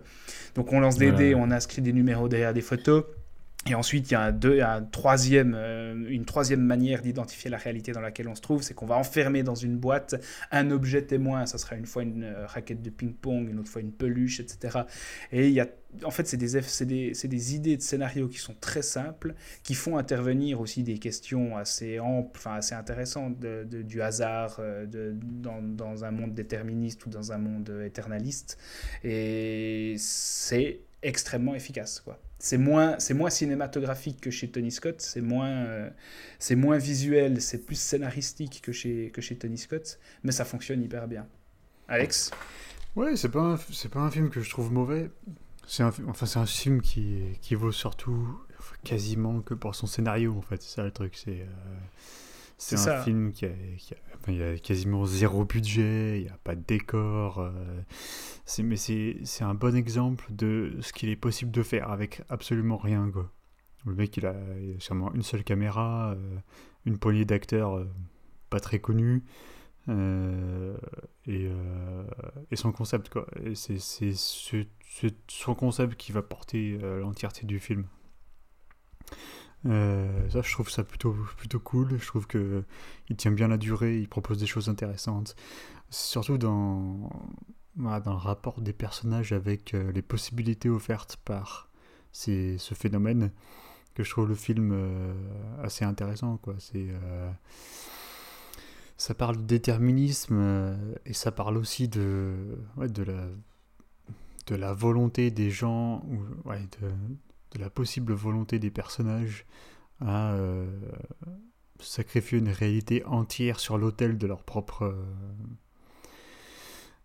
Donc, 0.54 0.72
on 0.72 0.78
lance 0.78 0.96
des 0.96 1.10
dés, 1.10 1.34
on 1.34 1.50
inscrit 1.50 1.82
des 1.82 1.92
numéros 1.92 2.28
derrière 2.28 2.54
des 2.54 2.60
photos. 2.60 3.02
Et 3.68 3.74
ensuite, 3.74 4.10
il 4.10 4.14
y 4.14 4.16
a, 4.16 4.28
euh, 4.28 6.06
une 6.08 6.24
troisième 6.24 6.60
manière 6.60 7.02
d'identifier 7.02 7.50
la 7.50 7.56
réalité 7.56 7.90
dans 7.90 8.00
laquelle 8.00 8.28
on 8.28 8.36
se 8.36 8.40
trouve, 8.40 8.62
c'est 8.62 8.74
qu'on 8.74 8.86
va 8.86 8.96
enfermer 8.96 9.42
dans 9.42 9.56
une 9.56 9.76
boîte 9.76 10.14
un 10.52 10.70
objet 10.70 11.02
témoin. 11.02 11.46
Ça 11.46 11.58
sera 11.58 11.74
une 11.74 11.86
fois 11.86 12.04
une 12.04 12.22
euh, 12.22 12.46
raquette 12.46 12.80
de 12.80 12.90
ping-pong, 12.90 13.50
une 13.50 13.58
autre 13.58 13.68
fois 13.68 13.80
une 13.80 13.90
peluche, 13.90 14.38
etc. 14.38 14.82
Et 15.32 15.60
en 16.04 16.10
fait, 16.12 16.28
c'est 16.28 16.36
des, 16.36 17.54
idées 17.54 17.76
de 17.76 17.82
scénario 17.82 18.28
qui 18.28 18.38
sont 18.38 18.54
très 18.60 18.82
simples, 18.82 19.34
qui 19.64 19.74
font 19.74 19.96
intervenir 19.96 20.60
aussi 20.60 20.84
des 20.84 20.98
questions 20.98 21.56
assez 21.56 21.98
amples, 21.98 22.38
enfin 22.38 22.54
assez 22.54 22.74
intéressantes 22.74 23.38
du 23.40 24.00
hasard 24.00 24.58
euh, 24.60 24.86
dans, 25.12 25.60
dans 25.60 26.04
un 26.04 26.12
monde 26.12 26.34
déterministe 26.34 27.04
ou 27.06 27.10
dans 27.10 27.32
un 27.32 27.38
monde 27.38 27.82
éternaliste. 27.84 28.58
Et 29.02 29.96
c'est 29.98 30.82
extrêmement 31.02 31.56
efficace, 31.56 32.00
quoi. 32.00 32.20
C'est 32.38 32.58
moins, 32.58 32.98
c'est 32.98 33.14
moins 33.14 33.30
cinématographique 33.30 34.20
que 34.20 34.30
chez 34.30 34.50
Tony 34.50 34.70
Scott, 34.70 35.00
c'est 35.00 35.22
moins, 35.22 35.48
euh, 35.48 35.90
c'est 36.38 36.54
moins 36.54 36.76
visuel, 36.76 37.40
c'est 37.40 37.64
plus 37.64 37.80
scénaristique 37.80 38.60
que 38.62 38.72
chez, 38.72 39.10
que 39.10 39.22
chez 39.22 39.36
Tony 39.36 39.56
Scott, 39.56 39.98
mais 40.22 40.32
ça 40.32 40.44
fonctionne 40.44 40.82
hyper 40.82 41.08
bien. 41.08 41.26
Alex 41.88 42.30
Ouais, 42.94 43.16
c'est 43.16 43.30
pas, 43.30 43.58
c'est 43.72 43.90
pas 43.90 44.00
un 44.00 44.10
film 44.10 44.30
que 44.30 44.40
je 44.40 44.50
trouve 44.50 44.72
mauvais. 44.72 45.10
C'est 45.66 45.82
un, 45.82 45.92
enfin, 46.08 46.26
c'est 46.26 46.38
un 46.38 46.46
film 46.46 46.80
qui, 46.80 47.22
qui 47.42 47.54
vaut 47.54 47.72
surtout 47.72 48.38
quasiment 48.84 49.40
que 49.40 49.54
pour 49.54 49.74
son 49.74 49.86
scénario, 49.86 50.34
en 50.36 50.42
fait. 50.42 50.62
C'est 50.62 50.76
ça 50.76 50.82
le 50.82 50.90
truc, 50.90 51.14
c'est... 51.16 51.40
Euh, 51.40 51.46
c'est 52.58 52.88
un 52.88 53.02
film 53.02 53.32
qui 53.32 53.44
a, 53.44 53.50
il 54.28 54.38
y 54.38 54.42
a 54.42 54.56
quasiment 54.58 55.04
zéro 55.04 55.44
budget, 55.44 56.20
il 56.20 56.22
n'y 56.24 56.28
a 56.28 56.38
pas 56.42 56.54
de 56.54 56.62
décor. 56.62 57.38
Euh, 57.38 57.82
mais 58.58 58.76
c'est 58.76 59.42
un 59.42 59.54
bon 59.54 59.76
exemple 59.76 60.26
de 60.30 60.76
ce 60.80 60.92
qu'il 60.92 61.08
est 61.08 61.16
possible 61.16 61.50
de 61.50 61.62
faire 61.62 61.90
avec 61.90 62.22
absolument 62.28 62.76
rien. 62.76 63.10
Quoi. 63.10 63.30
Le 63.84 63.94
mec, 63.94 64.16
il 64.16 64.26
a, 64.26 64.34
il 64.60 64.76
a 64.76 64.80
sûrement 64.80 65.12
une 65.14 65.22
seule 65.22 65.44
caméra, 65.44 66.12
euh, 66.12 66.38
une 66.84 66.98
poignée 66.98 67.24
d'acteurs 67.24 67.76
euh, 67.76 67.88
pas 68.50 68.60
très 68.60 68.78
connus. 68.78 69.22
et, 69.88 71.48
et, 72.50 72.56
son 72.56 72.72
concept 72.72 73.08
quoi 73.08 73.24
c'est 73.54 73.78
son 75.28 75.54
concept 75.54 75.94
qui 75.94 76.10
va 76.10 76.22
porter 76.22 76.76
l'entièreté 77.00 77.46
du 77.46 77.60
film 77.60 77.86
euh, 79.66 80.30
ça, 80.30 80.42
je 80.42 80.52
trouve 80.52 80.70
ça 80.70 80.84
plutôt, 80.84 81.14
plutôt 81.36 81.60
cool. 81.60 81.98
Je 82.00 82.06
trouve 82.06 82.26
que 82.26 82.64
il 83.08 83.16
tient 83.16 83.30
bien 83.30 83.48
la 83.48 83.58
durée, 83.58 83.98
il 83.98 84.08
propose 84.08 84.38
des 84.38 84.46
choses 84.46 84.68
intéressantes. 84.68 85.36
Surtout 85.90 86.38
dans, 86.38 87.10
dans 87.76 88.12
le 88.12 88.18
rapport 88.18 88.60
des 88.60 88.72
personnages 88.72 89.32
avec 89.32 89.74
euh, 89.74 89.92
les 89.92 90.02
possibilités 90.02 90.68
offertes 90.68 91.16
par 91.24 91.68
ces, 92.12 92.58
ce 92.58 92.74
phénomène, 92.74 93.30
que 93.94 94.02
je 94.02 94.10
trouve 94.10 94.28
le 94.28 94.34
film 94.34 94.70
euh, 94.72 95.14
assez 95.62 95.84
intéressant. 95.84 96.36
Quoi. 96.38 96.54
Ça 98.98 99.14
parle 99.14 99.36
de 99.36 99.42
déterminisme 99.42 100.74
et 101.04 101.12
ça 101.12 101.30
parle 101.30 101.58
aussi 101.58 101.86
de, 101.86 102.34
de, 102.78 103.02
la, 103.02 103.26
de 104.46 104.54
la 104.54 104.72
volonté 104.72 105.30
des 105.30 105.50
gens, 105.50 106.02
ou, 106.08 106.50
de 107.56 107.60
la 107.62 107.70
possible 107.70 108.12
volonté 108.12 108.58
des 108.58 108.70
personnages 108.70 109.46
à 110.00 110.32
euh, 110.34 110.66
sacrifier 111.80 112.38
une 112.38 112.50
réalité 112.50 113.04
entière 113.06 113.60
sur 113.60 113.78
l'autel 113.78 114.18
de 114.18 114.26
leur 114.26 114.42
propre 114.42 114.94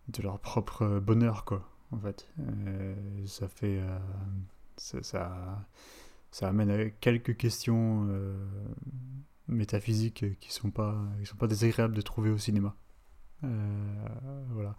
de 0.08 0.22
leur 0.22 0.38
propre 0.40 1.00
bonheur 1.00 1.44
quoi 1.44 1.68
en 1.90 1.98
fait. 1.98 2.28
Euh, 2.40 2.94
ça 3.26 3.48
fait 3.48 3.78
euh, 3.80 3.98
ça, 4.76 5.02
ça, 6.30 6.48
amène 6.48 6.70
à 6.70 6.90
quelques 6.90 7.36
questions 7.36 8.08
métaphysiques 9.48 10.38
qui 10.38 10.52
sont 10.52 10.70
pas 10.70 10.96
qui 11.20 11.26
sont 11.26 11.36
pas 11.36 11.46
désagréables 11.46 11.94
de 11.94 12.02
trouver 12.02 12.30
au 12.30 12.38
cinéma. 12.38 12.76
Voilà. 13.42 14.76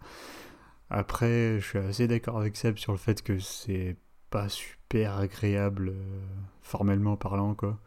Après 0.90 1.58
je 1.60 1.66
suis 1.66 1.78
assez 1.78 2.06
d'accord 2.06 2.38
avec 2.38 2.56
Seb 2.56 2.76
sur 2.76 2.92
le 2.92 2.98
fait 2.98 3.22
que 3.22 3.38
c'est 3.38 3.96
pas 4.34 4.48
super 4.48 5.16
agréable 5.16 5.90
euh, 5.90 6.20
formellement 6.60 7.16
parlant 7.16 7.54
quoi. 7.54 7.78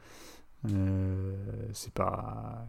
Euh, 0.71 1.35
c'est 1.73 1.93
pas 1.93 2.65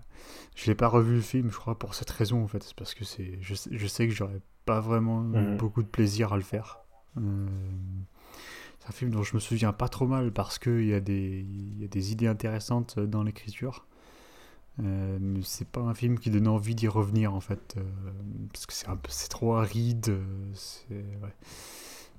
je 0.57 0.67
l'ai 0.67 0.75
pas 0.75 0.89
revu 0.89 1.15
le 1.15 1.21
film 1.21 1.49
je 1.53 1.57
crois 1.57 1.79
pour 1.79 1.95
cette 1.95 2.11
raison 2.11 2.43
en 2.43 2.49
fait. 2.49 2.61
C'est 2.65 2.75
parce 2.75 2.93
que 2.93 3.05
c'est 3.05 3.39
je, 3.41 3.55
je, 3.71 3.87
sais 3.87 4.09
que 4.09 4.13
j'aurais 4.13 4.41
pas 4.65 4.81
vraiment 4.81 5.21
mhm. 5.21 5.57
beaucoup 5.59 5.85
de 5.85 5.87
plaisir 5.87 6.33
à 6.33 6.37
le 6.37 6.43
faire. 6.43 6.81
Euh, 7.19 7.47
c'est 8.81 8.89
un 8.89 8.93
film 8.93 9.13
dont 9.13 9.23
je 9.23 9.37
me 9.37 9.39
souviens 9.39 9.73
pas 9.73 9.89
trop 9.89 10.09
mal 10.09 10.33
parce 10.33 10.59
que 10.59 10.81
il 10.81 10.89
y 10.89 10.95
a 10.95 11.01
des 11.01 11.47
il 11.49 11.81
y 11.81 11.85
a 11.85 11.89
des 11.89 12.11
idées 12.11 12.27
intéressantes 12.27 12.99
dans 12.99 13.23
l'écriture. 13.23 13.87
Mais 14.81 15.41
c'est 15.43 15.69
pas 15.69 15.81
un 15.81 15.95
film 15.95 16.21
qui 16.21 16.31
donne 16.31 16.47
envie 16.47 16.75
d'y 16.75 16.89
revenir 16.89 17.33
en 17.33 17.41
fait. 17.41 17.77
Parce 18.53 18.67
que 18.67 18.73
c'est 18.73 18.89
un 18.89 18.97
peu 18.97 19.11
c'est 19.11 19.29
trop 19.29 19.55
aride 19.55 20.17
c'est 20.55 20.95
ouais 21.23 21.35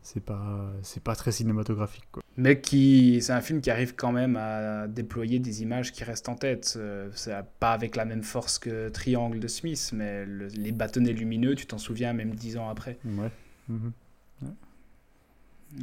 c'est 0.02 0.24
pas 0.24 0.72
c'est 0.82 1.04
pas 1.04 1.16
très 1.16 1.32
cinématographique 1.32 2.06
quoi. 2.12 2.24
mais 2.38 2.62
qui 2.62 3.22
c'est 3.22 3.34
un 3.34 3.42
film 3.42 3.62
qui 3.62 3.70
arrive 3.70 3.96
quand 3.96 4.12
même 4.12 4.36
à 4.38 4.88
déployer 4.88 5.40
des 5.40 5.62
images 5.62 5.92
qui 5.92 6.04
restent 6.04 6.30
en 6.30 6.36
tête 6.36 6.76
euh, 6.78 7.10
c'est 7.14 7.34
pas 7.60 7.74
avec 7.74 7.96
la 7.96 8.06
même 8.06 8.24
force 8.24 8.60
que 8.60 8.90
Triangle 8.90 9.40
de 9.40 9.48
Smith 9.48 9.92
mais 9.94 10.26
les 10.26 10.72
bâtonnets 10.72 11.14
lumineux 11.14 11.56
tu 11.56 11.66
t'en 11.66 11.78
souviens 11.78 12.14
même 12.14 12.34
dix 12.36 12.58
ans 12.58 12.70
après 12.70 12.98
ouais. 13.06 13.32
Mhm. 13.68 13.92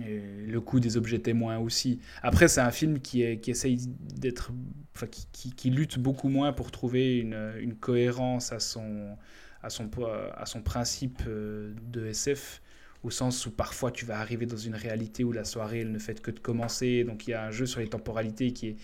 Et 0.04 0.20
le 0.46 0.60
coût 0.60 0.80
des 0.80 0.96
objets 0.96 1.20
témoins 1.20 1.58
aussi. 1.58 2.00
Après, 2.22 2.48
c'est 2.48 2.60
un 2.60 2.72
film 2.72 2.98
qui, 3.00 3.22
est, 3.22 3.38
qui 3.38 3.52
essaye 3.52 3.78
d'être. 4.16 4.50
Enfin, 4.96 5.06
qui, 5.06 5.28
qui, 5.30 5.52
qui, 5.52 5.70
lutte 5.70 5.98
beaucoup 5.98 6.28
moins 6.28 6.52
pour 6.52 6.72
trouver 6.72 7.18
une, 7.18 7.52
une 7.60 7.76
cohérence 7.76 8.52
à 8.52 8.58
son, 8.58 9.16
à, 9.62 9.70
son, 9.70 9.88
à 10.36 10.46
son 10.46 10.62
principe 10.62 11.22
euh, 11.26 11.72
de 11.82 12.06
SF, 12.06 12.62
au 13.02 13.10
sens 13.10 13.46
où 13.46 13.50
parfois 13.50 13.90
tu 13.90 14.04
vas 14.04 14.18
arriver 14.18 14.46
dans 14.46 14.56
une 14.56 14.74
réalité 14.74 15.24
où 15.24 15.32
la 15.32 15.44
soirée 15.44 15.80
elle 15.80 15.92
ne 15.92 15.98
fait 15.98 16.20
que 16.20 16.30
de 16.30 16.40
commencer. 16.40 17.04
Donc 17.04 17.26
il 17.26 17.30
y 17.30 17.34
a 17.34 17.44
un 17.44 17.50
jeu 17.50 17.66
sur 17.66 17.80
les 17.80 17.88
temporalités 17.88 18.52
qui 18.52 18.68
est 18.68 18.76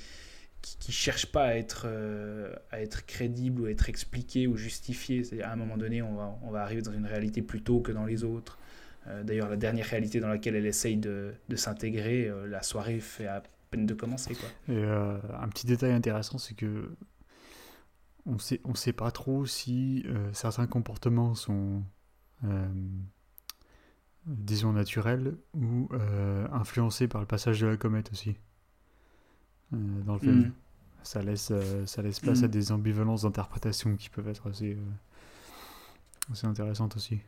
qui, 0.62 0.92
cherche 0.92 1.26
pas 1.26 1.44
à 1.44 1.54
être, 1.54 1.86
euh, 1.86 2.54
à 2.70 2.80
être 2.80 3.04
crédible 3.04 3.62
ou 3.62 3.64
à 3.66 3.70
être 3.70 3.88
expliqué 3.88 4.46
ou 4.46 4.56
justifié. 4.56 5.24
C'est-à-dire 5.24 5.48
à 5.48 5.52
un 5.52 5.56
moment 5.56 5.76
donné, 5.76 6.02
on 6.02 6.14
va, 6.14 6.38
on 6.42 6.50
va 6.50 6.62
arriver 6.62 6.82
dans 6.82 6.92
une 6.92 7.06
réalité 7.06 7.42
plus 7.42 7.62
tôt 7.62 7.80
que 7.80 7.92
dans 7.92 8.06
les 8.06 8.24
autres. 8.24 8.58
Euh, 9.08 9.24
d'ailleurs, 9.24 9.50
la 9.50 9.56
dernière 9.56 9.86
réalité 9.86 10.20
dans 10.20 10.28
laquelle 10.28 10.54
elle 10.54 10.66
essaye 10.66 10.96
de, 10.96 11.34
de 11.48 11.56
s'intégrer, 11.56 12.28
euh, 12.28 12.46
la 12.46 12.62
soirée 12.62 13.00
fait 13.00 13.26
à 13.26 13.42
peine 13.70 13.86
de 13.86 13.94
commencer. 13.94 14.34
Quoi. 14.34 14.74
Et 14.74 14.84
un 14.84 15.48
petit 15.48 15.66
détail 15.66 15.92
intéressant, 15.92 16.38
c'est 16.38 16.54
que 16.54 16.94
on 18.24 18.38
sait, 18.38 18.60
on 18.64 18.74
sait 18.74 18.92
pas 18.92 19.10
trop 19.10 19.46
si 19.46 20.04
certains 20.32 20.66
comportements 20.66 21.34
sont, 21.34 21.82
disons, 24.26 24.72
naturels 24.72 25.36
ou 25.54 25.88
influencés 26.52 27.08
par 27.08 27.20
le 27.20 27.26
passage 27.26 27.60
de 27.60 27.66
la 27.66 27.76
comète 27.76 28.10
aussi. 28.12 28.36
dans 29.70 30.14
le 30.14 30.20
film. 30.20 30.38
Mm. 30.40 30.52
Ça 31.04 31.20
laisse, 31.20 31.52
ça 31.86 32.02
laisse 32.02 32.20
place 32.20 32.42
à 32.42 32.46
mm. 32.46 32.50
des 32.50 32.72
ambivalences 32.72 33.22
d'interprétation 33.22 33.96
qui 33.96 34.08
peuvent 34.08 34.28
être 34.28 34.48
assez, 34.48 34.76
assez 36.30 36.46
intéressantes 36.46 36.96
aussi 36.96 37.18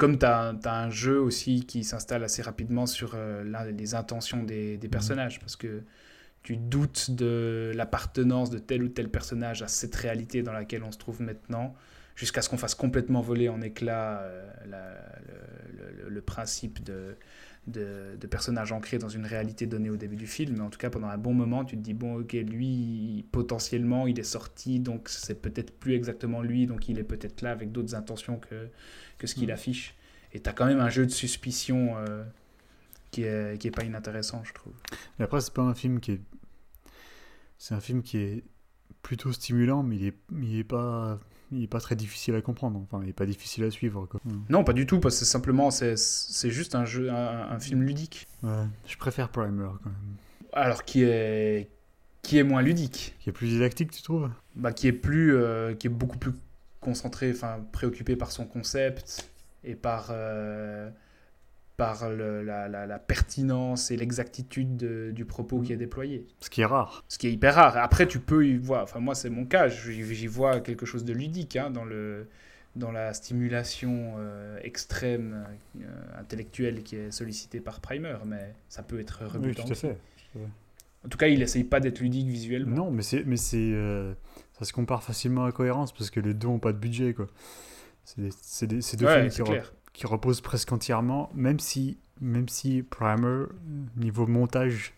comme 0.00 0.18
tu 0.18 0.24
as, 0.24 0.56
un 0.64 0.88
jeu 0.90 1.20
aussi 1.20 1.66
qui 1.66 1.84
s'installe 1.84 2.24
assez 2.24 2.40
rapidement 2.40 2.86
sur 2.86 3.12
euh, 3.14 3.70
les 3.70 3.94
intentions 3.94 4.42
des, 4.42 4.78
des, 4.78 4.86
mhm. 4.88 4.90
personnages, 4.90 5.40
parce 5.40 5.56
que 5.56 5.82
tu 6.42 6.56
doutes 6.56 7.10
de 7.10 7.70
l'appartenance 7.74 8.48
de 8.48 8.58
tel 8.58 8.82
ou 8.82 8.88
tel 8.88 9.10
personnage 9.10 9.62
à 9.62 9.68
cette 9.68 9.94
réalité 9.94 10.42
dans 10.42 10.54
laquelle 10.54 10.82
on 10.84 10.90
se 10.90 10.96
trouve 10.96 11.20
maintenant, 11.20 11.74
jusqu'à 12.20 12.42
ce 12.42 12.50
qu'on 12.50 12.58
fasse 12.58 12.74
complètement 12.74 13.22
voler 13.22 13.48
en 13.48 13.62
éclats 13.62 14.20
euh, 14.20 14.46
le, 14.66 16.10
le, 16.10 16.20
principe 16.20 16.84
de, 16.84 17.16
de, 17.66 18.14
de, 18.20 18.26
personnage 18.26 18.72
ancré 18.72 18.98
dans 18.98 19.08
une 19.08 19.24
réalité 19.24 19.66
donnée 19.66 19.88
au 19.88 19.96
début 19.96 20.16
du 20.16 20.26
film. 20.26 20.56
Mais 20.58 20.60
en 20.62 20.68
tout 20.68 20.78
cas, 20.78 20.90
pendant 20.90 21.06
un 21.06 21.16
bon 21.16 21.32
moment, 21.32 21.64
tu 21.64 21.78
te 21.78 21.80
dis, 21.80 21.94
bon, 21.94 22.20
ok, 22.20 22.34
lui, 22.34 23.24
potentiellement, 23.32 24.06
il 24.06 24.20
est 24.20 24.22
sorti, 24.22 24.80
donc 24.80 25.08
c'est 25.08 25.40
peut-être 25.40 25.72
plus 25.72 25.94
exactement 25.94 26.42
lui, 26.42 26.66
donc 26.66 26.90
il 26.90 26.98
est 26.98 27.04
peut-être 27.04 27.40
là 27.40 27.52
avec 27.52 27.72
d'autres 27.72 27.94
intentions 27.94 28.38
que 28.38 28.68
que 29.16 29.26
ce 29.26 29.34
qu'il 29.34 29.48
mm. 29.48 29.52
affiche. 29.52 29.94
Et 30.34 30.40
tu 30.40 30.50
as 30.50 30.52
quand 30.52 30.66
même 30.66 30.80
un 30.80 30.90
jeu 30.90 31.06
de 31.06 31.10
suspicion 31.10 31.96
euh, 31.96 32.22
qui, 33.10 33.22
est, 33.22 33.58
qui 33.58 33.66
est 33.66 33.70
pas 33.70 33.84
inintéressant, 33.84 34.44
je 34.44 34.52
trouve. 34.52 34.74
Mais 35.18 35.24
après, 35.24 35.40
c'est 35.40 35.54
pas 35.54 35.62
un 35.62 35.74
film 35.74 36.00
qui 36.00 36.12
est. 36.12 36.20
C'est 37.56 37.74
un 37.74 37.80
film 37.80 38.02
qui 38.02 38.18
est 38.18 38.44
plutôt 39.02 39.32
stimulant, 39.32 39.82
mais 39.82 39.96
il 39.96 40.06
est, 40.06 40.16
il 40.42 40.58
est 40.58 40.64
pas. 40.64 41.18
Il 41.52 41.64
est 41.64 41.68
pas 41.68 41.80
très 41.80 41.96
difficile 41.96 42.34
à 42.34 42.42
comprendre, 42.42 42.80
enfin, 42.80 43.00
il 43.02 43.10
est 43.10 43.14
pas 43.14 43.26
difficile 43.26 43.64
à 43.64 43.70
suivre. 43.70 44.06
Quoi. 44.06 44.20
Mm. 44.24 44.42
Non, 44.50 44.64
pas 44.64 44.72
du 44.72 44.86
tout, 44.86 45.00
parce 45.00 45.18
que 45.18 45.24
simplement, 45.24 45.70
c'est 45.70 45.96
juste 46.50 46.74
un, 46.74 46.84
jeu, 46.84 47.10
un, 47.10 47.58
film 47.58 47.82
ludique. 47.82 48.28
Ouais, 48.42 48.64
je 48.86 48.96
préfère 48.96 49.28
Primer 49.30 49.66
quand 49.82 49.90
même. 49.90 50.16
Alors, 50.52 50.84
qui 50.84 51.02
est, 51.02 51.70
qui 52.22 52.38
est 52.38 52.42
moins 52.42 52.62
ludique. 52.62 53.16
Qui 53.20 53.30
est 53.30 53.32
plus 53.32 53.48
didactique, 53.48 53.90
tu 53.90 54.02
trouves? 54.02 54.30
Bah, 54.54 54.72
qui, 54.72 54.86
est 54.86 54.92
plus, 54.92 55.34
euh, 55.34 55.74
qui 55.74 55.86
est 55.86 55.90
beaucoup 55.90 56.18
plus 56.18 56.32
concentré, 56.80 57.30
enfin 57.30 57.60
préoccupé 57.72 58.16
par 58.16 58.32
son 58.32 58.46
concept 58.46 59.30
et 59.64 59.74
par, 59.74 60.08
euh, 60.10 60.90
par 61.80 62.10
le, 62.10 62.42
la, 62.42 62.68
la, 62.68 62.98
pertinence 62.98 63.90
et 63.90 63.96
l'exactitude 63.96 64.76
du 65.14 65.24
propos 65.24 65.62
qui 65.62 65.72
est 65.72 65.78
déployé. 65.78 66.26
Ce 66.40 66.50
qui 66.50 66.60
est 66.60 66.66
rare. 66.66 67.02
Ce 67.08 67.16
qui 67.16 67.26
est 67.26 67.32
hyper 67.32 67.54
rare. 67.54 67.78
Après, 67.78 68.06
tu 68.06 68.18
peux 68.18 68.46
y 68.46 68.58
voir, 68.58 68.82
enfin 68.82 69.00
moi 69.00 69.14
c'est 69.14 69.30
mon 69.30 69.46
cas, 69.46 69.68
j'y 69.68 70.26
vois 70.26 70.60
quelque 70.60 70.84
chose 70.84 71.06
de 71.06 71.14
ludique 71.14 71.56
hein, 71.56 71.70
dans, 71.70 71.86
le, 71.86 72.28
dans 72.76 72.92
la 72.92 73.14
stimulation 73.14 74.16
euh, 74.18 74.58
extrême 74.62 75.46
euh, 75.80 76.20
intellectuelle 76.20 76.82
qui 76.82 76.96
est 76.96 77.10
sollicitée 77.10 77.60
par 77.60 77.80
Primer, 77.80 78.16
mais 78.26 78.54
ça 78.68 78.82
peut 78.82 79.00
être 79.00 79.24
rebutant. 79.24 79.62
Oui, 79.62 79.68
tout 79.68 79.72
à 79.72 79.74
fait. 79.74 79.96
En 81.02 81.08
tout 81.08 81.16
cas, 81.16 81.28
il 81.28 81.40
essaye 81.40 81.64
pas 81.64 81.80
d'être 81.80 82.00
ludique 82.00 82.28
visuellement. 82.28 82.76
Non, 82.76 82.90
mais 82.90 83.00
c'est, 83.00 83.24
mais 83.24 83.38
c'est, 83.38 83.74
ça 84.58 84.66
se 84.66 84.74
compare 84.74 85.02
facilement 85.02 85.46
à 85.46 85.52
cohérence 85.52 85.94
parce 85.94 86.10
que 86.10 86.20
les 86.20 86.34
deux 86.34 86.48
n'ont 86.48 86.58
pas 86.58 86.74
de 86.74 86.78
budget. 86.78 87.14
Quoi. 87.14 87.28
C'est, 88.04 88.66
deux 88.66 88.80
films 88.82 89.30
qui, 89.30 89.42
reposent 90.04 90.40
presque 90.40 90.72
entièrement, 90.72 91.30
même 91.34 91.58
si, 91.58 91.98
même 92.20 92.48
si 92.48 92.82
Primer, 92.82 93.46
niveau 93.96 94.26
montage, 94.26 94.94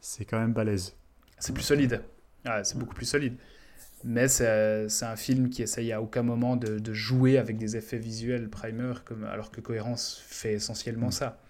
c'est 0.00 0.24
quand 0.24 0.38
même 0.38 0.52
balèze. 0.52 0.96
C'est 1.38 1.52
plus 1.52 1.62
solide. 1.62 2.02
c'est 2.62 2.78
beaucoup 2.78 2.94
plus 2.94 3.06
solide. 3.06 3.36
Mais 4.02 4.28
c'est, 4.28 4.86
un 5.02 5.16
film 5.16 5.50
qui 5.50 5.62
essaye 5.62 5.92
à 5.92 6.00
aucun 6.00 6.22
moment 6.22 6.56
de, 6.56 6.92
jouer 6.92 7.38
avec 7.38 7.58
des 7.58 7.76
effets 7.76 7.98
visuels 7.98 8.48
Primer, 8.48 8.94
comme, 9.04 9.24
alors 9.24 9.50
que 9.50 9.60
Cohérence 9.60 10.22
fait 10.26 10.54
essentiellement 10.54 11.08
mm. 11.08 11.12
ça. 11.12 11.40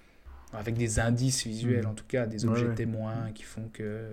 Avec 0.53 0.77
des 0.77 0.99
indices 0.99 1.47
visuels, 1.47 1.85
mm. 1.85 1.91
en 1.91 1.95
tout 1.95 2.07
cas, 2.09 2.27
des 2.27 2.45
objets 2.45 2.75
témoins 2.75 3.31
qui 3.35 3.45
font 3.45 3.69
que. 3.73 4.05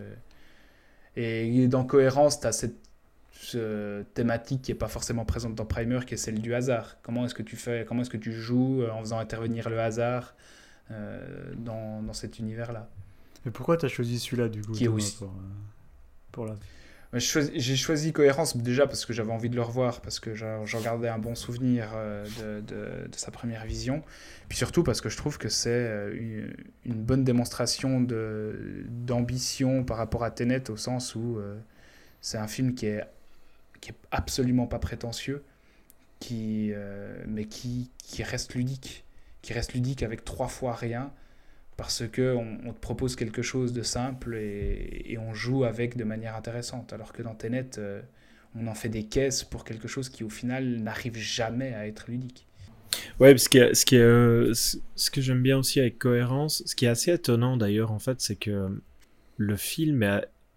Et 1.16 1.68
dans 1.68 1.84
Cohérence, 1.84 2.40
tu 2.40 2.48
as 2.48 2.52
cette 2.52 2.87
thématique 4.14 4.62
qui 4.62 4.72
n'est 4.72 4.78
pas 4.78 4.88
forcément 4.88 5.26
présente 5.26 5.56
dans 5.56 5.66
Primer, 5.66 6.00
qui 6.06 6.14
est 6.14 6.18
celle 6.18 6.40
du 6.40 6.54
hasard. 6.54 6.98
Comment 7.02 7.26
est-ce 7.26 7.36
que 7.36 7.44
tu 7.44 7.56
fais, 7.56 7.86
comment 7.88 8.02
est-ce 8.02 8.10
que 8.10 8.18
tu 8.18 8.32
joues 8.32 8.82
euh, 8.82 8.92
en 8.92 9.00
faisant 9.00 9.20
intervenir 9.20 9.70
le 9.70 9.80
hasard 9.80 10.36
euh, 10.92 11.54
dans, 11.58 12.02
dans, 12.02 12.14
cet 12.14 12.40
univers-là? 12.40 12.90
Mais 13.46 13.52
pourquoi 13.52 13.78
tu 13.78 13.86
as 13.86 13.90
choisi 13.90 14.20
celui-là 14.20 14.50
du 14.50 14.62
coup 14.62 14.72
Qui 14.72 14.86
est 14.86 14.90
aussi. 14.90 15.18
Pour, 15.18 15.28
euh, 15.28 15.32
pour 16.32 16.46
la... 16.46 16.56
J'ai 17.14 17.78
choisi 17.78 18.12
Cohérence 18.12 18.58
déjà 18.58 18.86
parce 18.86 19.06
que 19.06 19.14
j'avais 19.14 19.32
envie 19.32 19.50
de 19.50 19.56
le 19.56 19.62
revoir, 19.62 20.02
parce 20.02 20.20
que 20.20 20.36
j'en 20.36 20.82
gardais 20.84 21.08
un 21.08 21.18
bon 21.18 21.36
souvenir 21.36 21.92
de, 22.38 22.60
de, 22.60 23.08
de, 23.08 23.16
sa 23.16 23.32
première 23.32 23.66
vision. 23.66 24.04
Puis 24.50 24.58
surtout 24.58 24.84
parce 24.84 25.00
que 25.00 25.08
je 25.08 25.16
trouve 25.16 25.38
que 25.38 25.48
c'est 25.48 26.12
une, 26.14 26.54
une, 26.84 27.02
bonne 27.02 27.24
démonstration 27.24 28.06
d'ambition 28.90 29.86
par 29.86 29.96
rapport 29.96 30.26
à 30.26 30.32
Tenet, 30.32 30.70
au 30.70 30.76
sens 30.76 31.16
où 31.16 31.40
c'est 32.20 32.38
un 32.38 32.48
film 32.48 32.76
qui 32.76 32.88
est 32.88 33.06
qui 33.88 33.94
est 33.94 34.08
absolument 34.12 34.68
pas 34.68 34.80
prétentieux, 34.80 35.44
qui, 36.20 36.72
euh, 36.74 37.24
mais 37.26 37.46
qui, 37.46 37.90
qui 37.98 38.22
reste 38.24 38.54
ludique, 38.56 39.06
qui 39.42 39.54
reste 39.54 39.74
ludique 39.74 40.04
avec 40.04 40.26
trois 40.26 40.50
fois 40.50 40.76
rien, 40.76 41.12
parce 41.78 42.06
que 42.08 42.36
on, 42.36 42.74
te 42.74 42.80
propose 42.80 43.16
quelque 43.16 43.42
chose 43.42 43.72
de 43.72 43.84
simple 43.84 44.36
et, 44.36 45.18
on 45.20 45.34
joue 45.34 45.64
avec 45.64 45.96
de 45.96 46.04
manière 46.04 46.36
intéressante, 46.36 46.92
alors 46.92 47.14
que 47.14 47.22
dans 47.22 47.36
Tenet, 47.36 47.78
euh, 47.78 48.02
on 48.56 48.68
en 48.68 48.74
fait 48.74 48.90
des 48.90 49.04
caisses 49.04 49.44
pour 49.44 49.64
quelque 49.64 49.88
chose 49.88 50.10
qui 50.10 50.24
au 50.24 50.30
final 50.30 50.82
n'arrive 50.82 51.16
jamais 51.16 51.74
à 51.74 51.88
être 51.88 52.10
ludique. 52.10 52.46
Ouais, 53.20 53.38
ce, 53.38 53.48
qui 53.48 53.60
est, 53.60 53.74
ce, 53.74 53.86
qui 53.86 53.98
euh, 53.98 54.54
ce 54.54 55.12
que 55.12 55.22
j'aime 55.22 55.44
bien 55.44 55.58
aussi 55.58 55.80
avec 55.80 56.00
cohérence, 56.00 56.64
ce 56.66 56.76
qui 56.76 56.86
est 56.86 56.90
assez 56.90 57.14
étonnant 57.14 57.56
d'ailleurs 57.56 57.92
en 57.92 58.00
fait, 58.00 58.20
c'est 58.20 58.36
que 58.36 58.82
le 59.38 59.56
film 59.56 60.04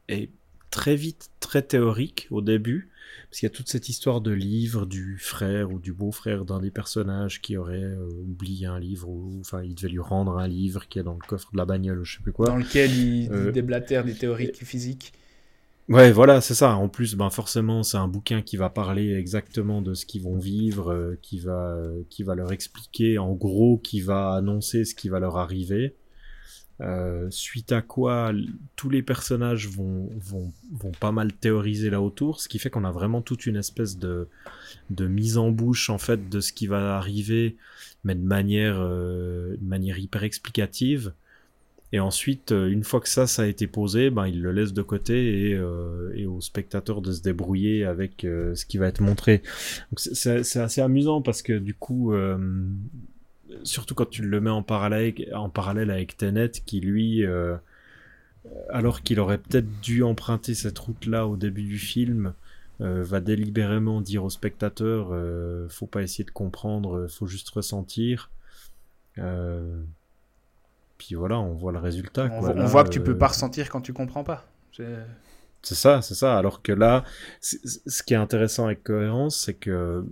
est 0.08 0.30
très 0.70 0.96
vite 0.96 1.30
très 1.40 1.62
théorique 1.62 2.28
au 2.30 2.40
début, 2.40 2.89
parce 3.30 3.38
qu'il 3.38 3.46
y 3.46 3.52
a 3.52 3.54
toute 3.54 3.68
cette 3.68 3.88
histoire 3.88 4.20
de 4.20 4.32
livre 4.32 4.86
du 4.86 5.16
frère 5.16 5.70
ou 5.70 5.78
du 5.78 5.92
beau-frère 5.92 6.44
d'un 6.44 6.58
des 6.58 6.72
personnages 6.72 7.40
qui 7.40 7.56
aurait 7.56 7.84
euh, 7.84 8.08
oublié 8.28 8.66
un 8.66 8.80
livre, 8.80 9.08
ou 9.08 9.38
enfin 9.38 9.62
il 9.62 9.76
devait 9.76 9.88
lui 9.88 10.00
rendre 10.00 10.36
un 10.36 10.48
livre 10.48 10.88
qui 10.88 10.98
est 10.98 11.04
dans 11.04 11.12
le 11.12 11.24
coffre 11.24 11.48
de 11.52 11.56
la 11.56 11.64
bagnole 11.64 12.00
ou 12.00 12.04
je 12.04 12.16
sais 12.16 12.22
plus 12.22 12.32
quoi. 12.32 12.46
Dans 12.46 12.56
lequel 12.56 12.92
il 12.92 13.30
euh, 13.30 13.52
déblatère 13.52 14.02
des 14.02 14.14
théories 14.14 14.50
physiques. 14.52 15.12
Ouais, 15.88 16.10
voilà, 16.10 16.40
c'est 16.40 16.54
ça. 16.54 16.74
En 16.74 16.88
plus, 16.88 17.14
ben 17.14 17.30
forcément, 17.30 17.84
c'est 17.84 17.96
un 17.98 18.08
bouquin 18.08 18.42
qui 18.42 18.56
va 18.56 18.68
parler 18.68 19.14
exactement 19.14 19.80
de 19.80 19.94
ce 19.94 20.06
qu'ils 20.06 20.22
vont 20.22 20.38
vivre, 20.38 20.92
euh, 20.92 21.16
qui 21.22 21.38
va, 21.38 21.78
qui 22.08 22.24
va 22.24 22.34
leur 22.34 22.50
expliquer, 22.50 23.18
en 23.18 23.32
gros, 23.34 23.78
qui 23.78 24.00
va 24.00 24.34
annoncer 24.34 24.84
ce 24.84 24.96
qui 24.96 25.08
va 25.08 25.20
leur 25.20 25.36
arriver. 25.36 25.94
Euh, 26.80 27.26
suite 27.30 27.72
à 27.72 27.82
quoi 27.82 28.32
tous 28.74 28.88
les 28.88 29.02
personnages 29.02 29.68
vont, 29.68 30.08
vont, 30.18 30.50
vont, 30.72 30.92
pas 30.92 31.12
mal 31.12 31.30
théoriser 31.30 31.90
là 31.90 32.00
autour, 32.00 32.40
ce 32.40 32.48
qui 32.48 32.58
fait 32.58 32.70
qu'on 32.70 32.84
a 32.84 32.90
vraiment 32.90 33.20
toute 33.20 33.44
une 33.44 33.56
espèce 33.56 33.98
de, 33.98 34.28
de 34.88 35.06
mise 35.06 35.36
en 35.36 35.50
bouche 35.50 35.90
en 35.90 35.98
fait 35.98 36.30
de 36.30 36.40
ce 36.40 36.54
qui 36.54 36.66
va 36.66 36.96
arriver, 36.96 37.56
mais 38.02 38.14
de 38.14 38.24
manière, 38.24 38.78
euh, 38.80 39.56
de 39.60 39.64
manière 39.64 39.98
hyper 39.98 40.24
explicative. 40.24 41.12
Et 41.92 42.00
ensuite, 42.00 42.52
euh, 42.52 42.68
une 42.68 42.84
fois 42.84 43.00
que 43.00 43.10
ça, 43.10 43.26
ça 43.26 43.42
a 43.42 43.46
été 43.46 43.66
posé, 43.66 44.08
ben, 44.08 44.26
il 44.26 44.40
le 44.40 44.52
laisse 44.52 44.72
de 44.72 44.82
côté 44.82 45.50
et, 45.50 45.60
et 46.14 46.24
au 46.24 46.40
spectateur 46.40 47.02
de 47.02 47.12
se 47.12 47.20
débrouiller 47.20 47.84
avec 47.84 48.20
ce 48.22 48.64
qui 48.64 48.78
va 48.78 48.86
être 48.86 49.02
montré. 49.02 49.42
C'est 49.96 50.60
assez 50.60 50.80
amusant 50.80 51.20
parce 51.20 51.42
que 51.42 51.58
du 51.58 51.74
coup, 51.74 52.14
surtout 53.62 53.94
quand 53.94 54.08
tu 54.08 54.22
le 54.22 54.40
mets 54.40 54.50
en 54.50 54.62
parallèle, 54.62 55.14
en 55.34 55.48
parallèle 55.48 55.90
avec 55.90 56.16
Tenet, 56.16 56.50
qui 56.66 56.80
lui, 56.80 57.24
euh, 57.24 57.56
alors 58.70 59.02
qu'il 59.02 59.20
aurait 59.20 59.38
peut-être 59.38 59.80
dû 59.80 60.02
emprunter 60.02 60.54
cette 60.54 60.78
route-là 60.78 61.26
au 61.26 61.36
début 61.36 61.62
du 61.62 61.78
film, 61.78 62.34
euh, 62.80 63.02
va 63.02 63.20
délibérément 63.20 64.00
dire 64.00 64.24
au 64.24 64.30
spectateur, 64.30 65.08
euh, 65.12 65.68
faut 65.68 65.86
pas 65.86 66.02
essayer 66.02 66.24
de 66.24 66.30
comprendre, 66.30 67.06
faut 67.08 67.26
juste 67.26 67.50
ressentir. 67.50 68.30
puis 70.98 71.14
voilà, 71.14 71.38
on 71.38 71.54
voit 71.54 71.72
le 71.72 71.78
résultat. 71.78 72.24
On, 72.24 72.28
quoi. 72.28 72.38
voit, 72.40 72.50
on 72.50 72.54
Là, 72.56 72.66
voit 72.66 72.84
que 72.84 72.90
tu 72.90 73.00
peux 73.00 73.16
pas 73.16 73.28
ressentir 73.28 73.70
quand 73.70 73.80
tu 73.80 73.92
comprends 73.92 74.24
pas. 74.24 74.46
C'est- 74.72 75.74
ça, 75.74 76.00
c'est 76.02 76.14
ça. 76.14 76.38
Alors 76.38 76.62
que 76.62 76.72
là, 76.72 77.04
ce 77.40 78.02
qui 78.02 78.14
est 78.14 78.18
intéressant 78.18 78.66
avec 78.66 78.82
Cohérence, 78.82 79.36
c'est 79.36 79.54
que 79.54 80.04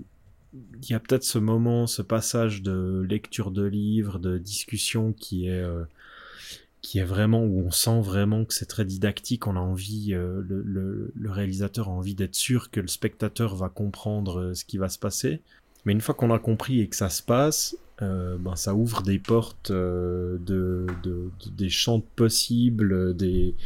il 0.55 0.91
y 0.91 0.95
a 0.95 1.01
peut-être 1.01 1.25
ce 1.25 1.39
moment, 1.39 1.87
ce 1.87 2.03
passage 2.03 2.63
de 2.63 3.05
lecture 3.09 3.51
de 3.51 3.65
livres, 3.65 4.19
de 4.19 4.39
discussion 4.39 5.13
qui 5.13 5.47
est 5.47 5.61
euh, 5.61 5.85
qui 6.81 6.99
est 6.99 7.05
vraiment 7.05 7.43
où 7.43 7.61
on 7.67 7.71
sent 7.71 8.01
vraiment 8.01 8.45
que 8.45 8.55
c'est 8.55 8.67
très 8.67 8.85
didactique. 8.85 9.47
On 9.47 9.57
a 9.57 9.61
envie, 9.61 10.15
euh, 10.15 10.41
le, 10.47 11.31
réalisateur 11.31 11.89
a 11.89 11.91
envie 11.91 12.15
d'être 12.15 12.37
sûr 12.37 12.71
que 12.71 12.81
le 12.81 12.87
spectateur 12.87 13.57
va 13.57 13.69
comprendre 13.69 14.41
euh, 14.41 14.55
ce 14.55 14.65
qui 14.65 14.79
va 14.79 14.89
se 14.89 14.99
passer. 14.99 15.43
Mais 15.85 15.93
une 15.93 16.01
fois 16.01 16.15
qu'on 16.15 16.33
a 16.33 16.39
compris 16.39 16.81
et 16.81 16.89
que 16.89 16.97
ça 16.97 17.09
se 17.09 17.23
passe, 17.23 17.77
ben 18.01 18.55
ça 18.55 18.75
ouvre 18.75 19.03
des 19.03 19.19
portes 19.19 19.73
de- 19.73 20.87
des 21.57 21.69
champs 21.69 22.01
possibles, 22.15 23.17
des 23.17 23.57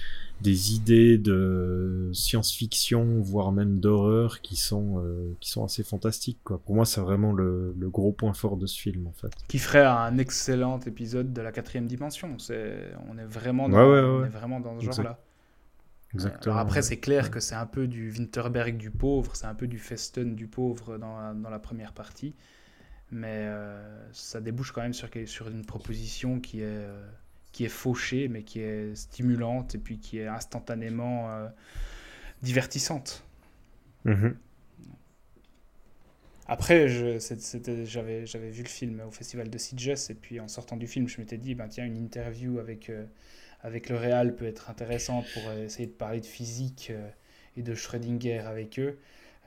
des 0.42 0.74
idées 0.74 1.18
de 1.18 2.10
science-fiction, 2.12 3.20
voire 3.20 3.52
même 3.52 3.80
d'horreur, 3.80 4.40
qui 4.40 4.56
sont 4.56 4.98
euh, 4.98 5.34
qui 5.40 5.50
sont 5.50 5.64
assez 5.64 5.82
fantastiques. 5.82 6.40
Quoi. 6.44 6.58
Pour 6.58 6.74
moi, 6.74 6.84
c'est 6.84 7.00
vraiment 7.00 7.32
le, 7.32 7.74
le 7.78 7.90
gros 7.90 8.12
point 8.12 8.34
fort 8.34 8.56
de 8.56 8.66
ce 8.66 8.80
film, 8.80 9.06
en 9.06 9.12
fait. 9.12 9.32
Qui 9.48 9.58
ferait 9.58 9.84
un 9.84 10.18
excellent 10.18 10.78
épisode 10.80 11.32
de 11.32 11.40
la 11.40 11.52
quatrième 11.52 11.86
dimension. 11.86 12.38
C'est, 12.38 12.92
on 13.08 13.16
est 13.18 13.24
vraiment 13.24 13.68
dans, 13.68 13.78
Ouais, 13.78 13.92
ouais, 13.92 14.00
on 14.00 14.24
est 14.24 14.28
vraiment 14.28 14.60
dans 14.60 14.78
ce 14.78 14.84
genre-là. 14.86 15.18
Exactement. 16.14 16.54
Alors 16.54 16.66
après, 16.66 16.82
c'est 16.82 16.98
clair 16.98 17.30
que 17.30 17.40
c'est 17.40 17.54
un 17.54 17.66
peu 17.66 17.86
du 17.86 18.12
Winterberg 18.12 18.76
du 18.76 18.90
pauvre, 18.90 19.34
c'est 19.34 19.46
un 19.46 19.54
peu 19.54 19.66
du 19.66 19.78
Festen 19.78 20.34
du 20.34 20.46
pauvre 20.46 20.98
dans 20.98 21.18
la, 21.18 21.32
dans 21.32 21.48
la 21.48 21.58
première 21.58 21.92
partie. 21.92 22.34
Mais 23.10 23.46
euh, 23.46 24.12
ça 24.12 24.40
débouche 24.40 24.72
quand 24.72 24.82
même 24.82 24.94
sur, 24.94 25.08
sur 25.26 25.48
une 25.48 25.64
proposition 25.64 26.40
qui 26.40 26.60
est, 26.60 26.64
euh, 26.66 27.02
qui 27.52 27.64
est 27.64 27.70
fauchée, 27.70 28.28
mais 28.28 28.42
qui 28.42 28.60
est 28.60 28.94
stimulante 28.96 29.74
et 29.74 29.78
puis 29.78 29.98
qui 29.98 30.18
est 30.18 30.26
instantanément 30.26 31.30
euh, 31.30 31.48
divertissante. 32.42 33.24
Mhm. 34.04 34.36
Après, 36.52 36.88
j'avais 36.88 38.50
vu 38.50 38.62
le 38.62 38.68
film 38.68 39.02
au 39.06 39.10
festival 39.10 39.48
de 39.48 39.58
Sitges 39.58 40.10
et 40.10 40.14
puis 40.14 40.40
en 40.40 40.48
sortant 40.48 40.76
du 40.76 40.86
film, 40.86 41.08
je 41.08 41.18
m'étais 41.20 41.38
dit, 41.38 41.54
ben, 41.54 41.68
tiens, 41.68 41.86
une 41.86 41.96
interview 41.96 42.58
avec, 42.58 42.90
euh, 42.90 43.06
avec 43.62 43.88
le 43.88 43.96
Réal 43.96 44.34
peut 44.34 44.46
être 44.46 44.68
intéressante 44.68 45.24
pour 45.32 45.44
euh, 45.48 45.64
essayer 45.64 45.86
de 45.86 45.92
parler 45.92 46.20
de 46.20 46.26
physique 46.26 46.88
euh, 46.90 47.08
et 47.56 47.62
de 47.62 47.74
Schrödinger 47.74 48.40
avec 48.40 48.78
eux. 48.80 48.98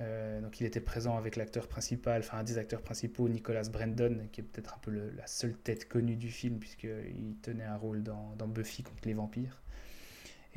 Euh, 0.02 0.42
donc 0.42 0.60
il 0.60 0.66
était 0.66 0.82
présent 0.82 1.18
avec 1.18 1.38
l'acteur 1.38 1.68
principal, 1.68 2.20
enfin 2.22 2.40
un 2.40 2.44
des 2.44 2.58
acteurs 2.58 2.82
principaux, 2.82 3.30
Nicolas 3.30 3.62
Brandon, 3.72 4.18
qui 4.32 4.42
est 4.42 4.44
peut-être 4.44 4.74
un 4.76 4.80
peu 4.82 4.92
le- 4.92 5.12
la 5.18 5.26
seule 5.26 5.54
tête 5.56 5.88
connue 5.88 6.18
du 6.18 6.30
film 6.30 6.58
puisqu'il 6.60 7.36
tenait 7.42 7.64
un 7.64 7.78
rôle 7.78 8.04
dans, 8.04 8.34
dans 8.38 8.48
Buffy 8.48 8.84
contre 8.84 9.08
les 9.08 9.14
vampires. 9.14 9.62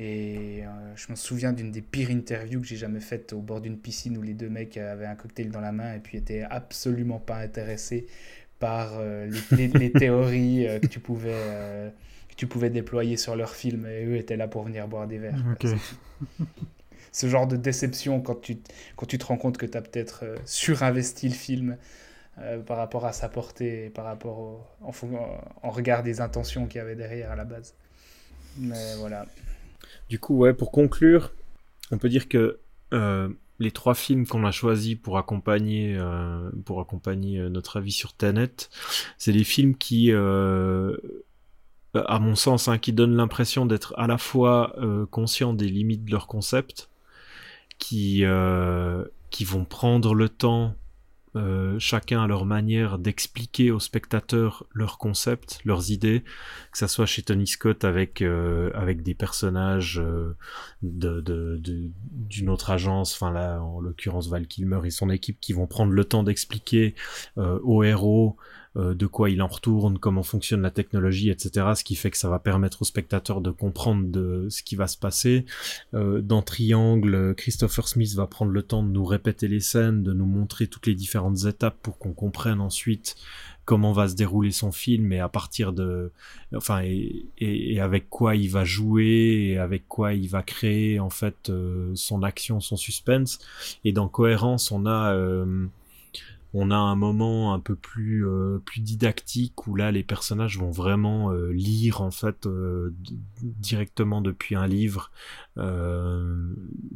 Et 0.01 0.61
euh, 0.65 0.95
je 0.95 1.09
me 1.11 1.15
souviens 1.15 1.51
d'une 1.53 1.71
des 1.71 1.81
pires 1.81 2.09
interviews 2.09 2.61
que 2.61 2.67
j'ai 2.67 2.77
jamais 2.77 2.99
faites 3.01 3.33
au 3.33 3.41
bord 3.41 3.59
d'une 3.61 3.77
piscine 3.77 4.17
où 4.17 4.21
les 4.21 4.33
deux 4.33 4.49
mecs 4.49 4.77
avaient 4.77 5.05
un 5.05 5.15
cocktail 5.15 5.51
dans 5.51 5.59
la 5.61 5.71
main 5.73 5.93
et 5.93 5.99
puis 5.99 6.17
étaient 6.17 6.43
absolument 6.43 7.19
pas 7.19 7.37
intéressés 7.37 8.07
par 8.59 8.97
euh, 8.99 9.25
les, 9.51 9.67
les- 9.67 9.73
les 9.79 9.91
théories 9.97 10.67
que, 10.81 10.87
tu 10.87 10.99
pouvais, 10.99 11.93
que 12.29 12.35
tu 12.35 12.47
pouvais 12.47 12.69
déployer 12.69 13.17
sur 13.17 13.35
leur 13.37 13.55
film 13.55 13.85
et 13.87 14.05
eux 14.05 14.15
étaient 14.17 14.37
là 14.37 14.47
pour 14.49 14.63
venir 14.63 14.87
boire 14.89 15.07
des 15.07 15.17
verres. 15.17 15.43
quoi. 15.43 15.55
Ce 17.11 17.27
genre 17.27 17.47
de 17.47 17.55
déception 17.55 18.21
quand 18.21 18.41
tu, 18.41 18.59
quand 18.95 19.05
tu 19.05 19.17
te 19.17 19.25
rends 19.25 19.37
compte 19.37 19.57
que 19.57 19.65
tu 19.65 19.77
as 19.77 19.81
peut-être 19.81 20.23
euh, 20.23 20.37
surinvesti 20.45 21.29
le 21.29 21.33
film 21.33 21.77
euh, 22.39 22.59
par 22.59 22.77
rapport 22.77 23.05
à 23.05 23.13
sa 23.13 23.29
portée 23.29 23.89
par 23.89 24.05
rapport 24.05 24.39
au, 24.39 24.61
en, 24.81 25.69
regard 25.69 26.03
des 26.03 26.21
intentions 26.21 26.67
qu'il 26.67 26.77
y 26.77 26.81
avait 26.81 26.95
derrière 26.95 27.31
à 27.31 27.35
la 27.35 27.45
base. 27.45 27.73
Mais 28.57 28.95
voilà. 28.97 29.25
Du 30.09 30.19
coup, 30.19 30.37
ouais, 30.37 30.53
pour 30.53 30.71
conclure, 30.71 31.33
on 31.91 31.97
peut 31.97 32.09
dire 32.09 32.27
que 32.27 32.59
euh, 32.93 33.29
les 33.59 33.71
trois 33.71 33.93
films 33.93 34.25
qu'on 34.25 34.45
a 34.45 34.51
choisis 34.51 34.95
pour 34.95 35.17
accompagner, 35.17 35.99
pour 36.65 36.79
accompagner 36.79 37.41
notre 37.49 37.77
avis 37.77 37.91
sur 37.91 38.13
Tenet, 38.13 38.69
c'est 39.17 39.33
des 39.33 39.43
films 39.43 39.75
qui, 39.75 40.11
à 40.11 40.95
mon 41.93 42.35
sens, 42.35 42.69
hein, 42.69 42.77
qui 42.77 42.93
donnent 42.93 43.17
l'impression 43.17 43.65
d'être 43.65 43.93
à 43.97 44.07
la 44.07 44.17
fois 44.17 44.73
conscients 45.11 45.53
des 45.53 45.67
limites 45.67 46.05
de 46.05 46.11
leur 46.11 46.27
concept, 46.27 46.89
qui, 47.79 48.23
euh, 48.25 49.03
qui 49.31 49.43
vont 49.45 49.65
prendre 49.65 50.13
le 50.13 50.29
temps, 50.29 50.75
euh, 51.35 51.77
chacun 51.77 52.23
à 52.23 52.27
leur 52.27 52.45
manière, 52.45 52.97
d'expliquer 52.97 53.69
aux 53.71 53.79
spectateurs 53.79 54.65
leurs 54.73 54.97
concepts, 54.97 55.59
leurs 55.63 55.91
idées, 55.91 56.23
que 56.71 56.77
ça 56.77 56.87
soit 56.87 57.05
chez 57.05 57.21
Tony 57.21 57.45
Scott 57.45 57.83
avec 57.83 58.21
euh, 58.23 58.71
avec 58.73 59.03
des 59.03 59.13
personnages 59.13 59.99
euh, 59.99 60.35
de 60.81 61.21
de- 61.21 61.57
de- 61.61 61.91
d'une 62.13 62.49
autre 62.49 62.71
agence, 62.71 63.13
enfin 63.13 63.31
là 63.31 63.61
en 63.61 63.79
l'occurrence 63.79 64.27
Val 64.27 64.47
Kilmer 64.47 64.79
et 64.85 64.89
son 64.89 65.11
équipe 65.11 65.39
qui 65.39 65.53
vont 65.53 65.67
prendre 65.67 65.91
le 65.93 66.03
temps 66.03 66.23
d'expliquer 66.23 66.95
euh, 67.37 67.59
aux 67.63 67.83
héros 67.83 68.35
de 68.75 69.05
quoi 69.07 69.29
il 69.29 69.41
en 69.41 69.47
retourne, 69.47 69.97
comment 69.97 70.23
fonctionne 70.23 70.61
la 70.61 70.71
technologie, 70.71 71.29
etc. 71.29 71.67
Ce 71.75 71.83
qui 71.83 71.95
fait 71.95 72.11
que 72.11 72.17
ça 72.17 72.29
va 72.29 72.39
permettre 72.39 72.81
aux 72.81 72.85
spectateurs 72.85 73.41
de 73.41 73.51
comprendre 73.51 74.07
de 74.07 74.47
ce 74.49 74.63
qui 74.63 74.75
va 74.75 74.87
se 74.87 74.97
passer. 74.97 75.45
Euh, 75.93 76.21
dans 76.21 76.41
Triangle, 76.41 77.33
Christopher 77.35 77.87
Smith 77.87 78.13
va 78.15 78.27
prendre 78.27 78.51
le 78.51 78.63
temps 78.63 78.83
de 78.83 78.89
nous 78.89 79.05
répéter 79.05 79.47
les 79.47 79.59
scènes, 79.59 80.03
de 80.03 80.13
nous 80.13 80.25
montrer 80.25 80.67
toutes 80.67 80.87
les 80.87 80.95
différentes 80.95 81.45
étapes 81.45 81.77
pour 81.81 81.97
qu'on 81.97 82.13
comprenne 82.13 82.61
ensuite 82.61 83.15
comment 83.65 83.91
va 83.91 84.07
se 84.07 84.15
dérouler 84.15 84.49
son 84.49 84.71
film 84.71 85.13
et 85.13 85.19
à 85.19 85.29
partir 85.29 85.73
de 85.73 86.11
enfin 86.55 86.81
et, 86.83 87.79
avec 87.79 88.09
quoi 88.09 88.35
il 88.35 88.49
va 88.49 88.63
jouer 88.63 89.51
et 89.51 89.57
avec 89.59 89.87
quoi 89.87 90.13
il 90.13 90.27
va 90.27 90.41
créer 90.41 90.99
en 90.99 91.11
fait 91.11 91.51
euh, 91.51 91.91
son 91.93 92.23
action 92.23 92.61
son 92.61 92.77
suspense 92.77 93.37
et 93.85 93.91
dans 93.91 94.07
cohérence 94.07 94.71
on 94.71 94.87
a 94.87 95.13
euh, 95.13 95.67
on 96.53 96.71
a 96.71 96.75
un 96.75 96.95
moment 96.95 97.53
un 97.53 97.59
peu 97.59 97.75
plus 97.75 98.25
euh, 98.25 98.59
plus 98.65 98.81
didactique 98.81 99.67
où 99.67 99.75
là 99.75 99.91
les 99.91 100.03
personnages 100.03 100.57
vont 100.57 100.71
vraiment 100.71 101.31
euh, 101.31 101.51
lire 101.51 102.01
en 102.01 102.09
fait 102.09 102.47
euh, 102.47 102.93
directement 103.41 104.21
depuis 104.21 104.55
un 104.55 104.67
livre 104.67 105.11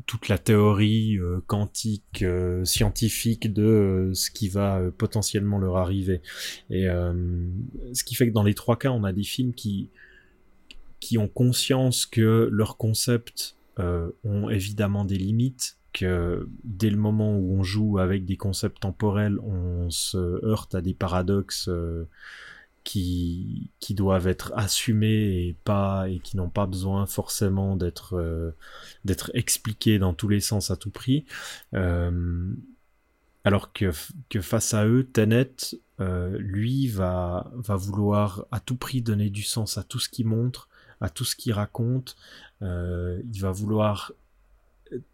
toute 0.06 0.30
la 0.30 0.38
théorie 0.38 1.20
quantique 1.48 2.24
scientifique 2.64 3.52
de 3.52 4.12
ce 4.14 4.32
qui 4.32 4.48
va 4.48 4.80
potentiellement 4.98 5.60
leur 5.60 5.76
arriver. 5.76 6.22
Et 6.70 6.86
ce 6.86 8.04
qui 8.06 8.16
fait 8.16 8.30
que 8.30 8.34
dans 8.34 8.44
les 8.44 8.54
trois 8.54 8.80
cas 8.80 8.92
on 8.92 9.04
a 9.04 9.12
des 9.12 9.24
films 9.24 9.54
qui 9.54 9.90
qui 11.02 11.18
ont 11.18 11.28
conscience 11.28 12.06
que 12.06 12.48
leurs 12.54 12.78
concepts 12.78 13.58
ont 13.78 14.50
évidemment 14.50 15.04
des 15.04 15.18
limites 15.18 15.78
dès 16.02 16.90
le 16.90 16.98
moment 16.98 17.36
où 17.38 17.54
on 17.58 17.64
joue 17.64 18.00
avec 18.00 18.26
des 18.26 18.38
concepts 18.38 18.82
temporels, 18.82 19.40
on 19.40 19.90
se 19.90 20.18
heurte 20.46 20.76
à 20.76 20.82
des 20.82 20.94
paradoxes 20.94 21.68
euh, 21.70 22.08
qui, 22.84 23.70
doivent 23.92 24.28
être 24.28 24.52
assumés 24.56 25.48
et 25.48 25.56
pas 25.64 26.10
et 26.10 26.20
qui 26.20 26.36
n'ont 26.36 26.50
pas 26.50 26.66
besoin 26.66 27.06
forcément 27.06 27.76
d'être 27.76 28.16
euh, 28.18 28.52
expliqués 29.34 30.00
dans 30.00 30.14
tous 30.14 30.28
les 30.28 30.40
sens 30.40 30.72
à 30.72 30.76
tout 30.76 30.90
prix. 30.90 31.26
Euh, 31.74 32.54
alors 33.46 33.72
que, 33.74 33.92
face 34.42 34.74
à 34.74 34.88
eux, 34.88 35.08
Tenet, 35.12 35.78
lui, 36.00 36.88
va, 36.88 37.52
va 37.56 37.76
vouloir 37.76 38.46
à 38.52 38.60
tout 38.60 38.76
prix 38.76 39.02
donner 39.02 39.30
du 39.30 39.44
sens 39.44 39.78
à 39.78 39.84
tout 39.84 40.00
ce 40.00 40.10
qu'il 40.10 40.28
montre, 40.28 40.70
à 41.02 41.10
tout 41.10 41.26
ce 41.26 41.36
qu'il 41.36 41.54
raconte. 41.54 42.16
Il 42.62 43.40
va 43.40 43.52
vouloir 43.52 44.14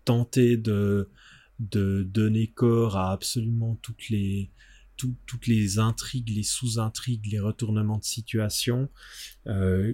tenter 0.06 0.58
de, 0.58 1.10
de 1.60 2.04
donner 2.04 2.48
corps 2.48 2.98
à 2.98 3.12
absolument 3.12 3.78
toutes 3.82 4.10
les, 4.10 4.52
tout- 4.98 5.16
toutes 5.26 5.48
les 5.48 5.80
intrigues, 5.80 6.30
les 6.30 6.44
sous-intrigues, 6.44 7.28
les 7.32 7.40
retournements 7.40 7.98
de 7.98 8.04
situation. 8.04 8.90
Euh, 9.48 9.94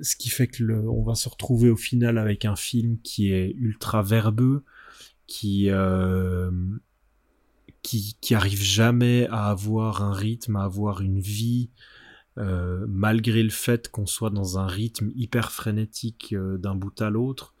ce 0.00 0.16
qui 0.16 0.28
fait 0.28 0.48
que 0.48 0.64
le, 0.64 0.88
on 0.88 1.02
va 1.04 1.14
se 1.14 1.28
retrouver 1.28 1.70
au 1.70 1.76
final 1.76 2.18
avec 2.18 2.44
un 2.44 2.56
film 2.56 2.98
qui 3.02 3.32
est 3.32 3.52
ultra 3.56 4.02
verbeux, 4.02 4.64
qui, 5.26 5.70
euh, 5.70 6.50
qui, 7.82 8.16
qui 8.20 8.34
arrive 8.34 8.62
jamais 8.62 9.26
à 9.28 9.50
avoir 9.50 10.02
un 10.02 10.12
rythme, 10.12 10.56
à 10.56 10.64
avoir 10.64 11.00
une 11.00 11.20
vie, 11.20 11.70
euh, 12.38 12.86
malgré 12.88 13.42
le 13.42 13.50
fait 13.50 13.90
qu'on 13.90 14.06
soit 14.06 14.30
dans 14.30 14.58
un 14.58 14.66
rythme 14.66 15.10
hyper 15.14 15.52
frénétique 15.52 16.32
euh, 16.32 16.56
d'un 16.56 16.74
bout 16.74 16.98
à 17.02 17.10
l'autre. 17.10 17.54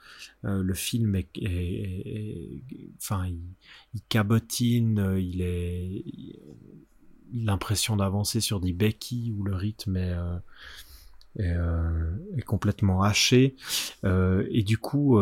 Euh, 0.44 0.62
le 0.62 0.72
film 0.72 1.14
est, 1.14 1.28
enfin, 2.96 3.26
il, 3.26 3.40
il 3.94 4.00
cabotine, 4.08 5.16
il 5.18 5.42
est, 5.42 6.04
l'impression 7.34 7.96
d'avancer 7.96 8.40
sur 8.40 8.60
des 8.60 8.72
béquilles 8.72 9.32
où 9.32 9.42
le 9.42 9.54
rythme 9.54 9.96
est, 9.96 10.16
est, 11.38 12.42
complètement 12.46 13.02
haché. 13.02 13.56
Et 14.04 14.62
du 14.62 14.78
coup, 14.78 15.18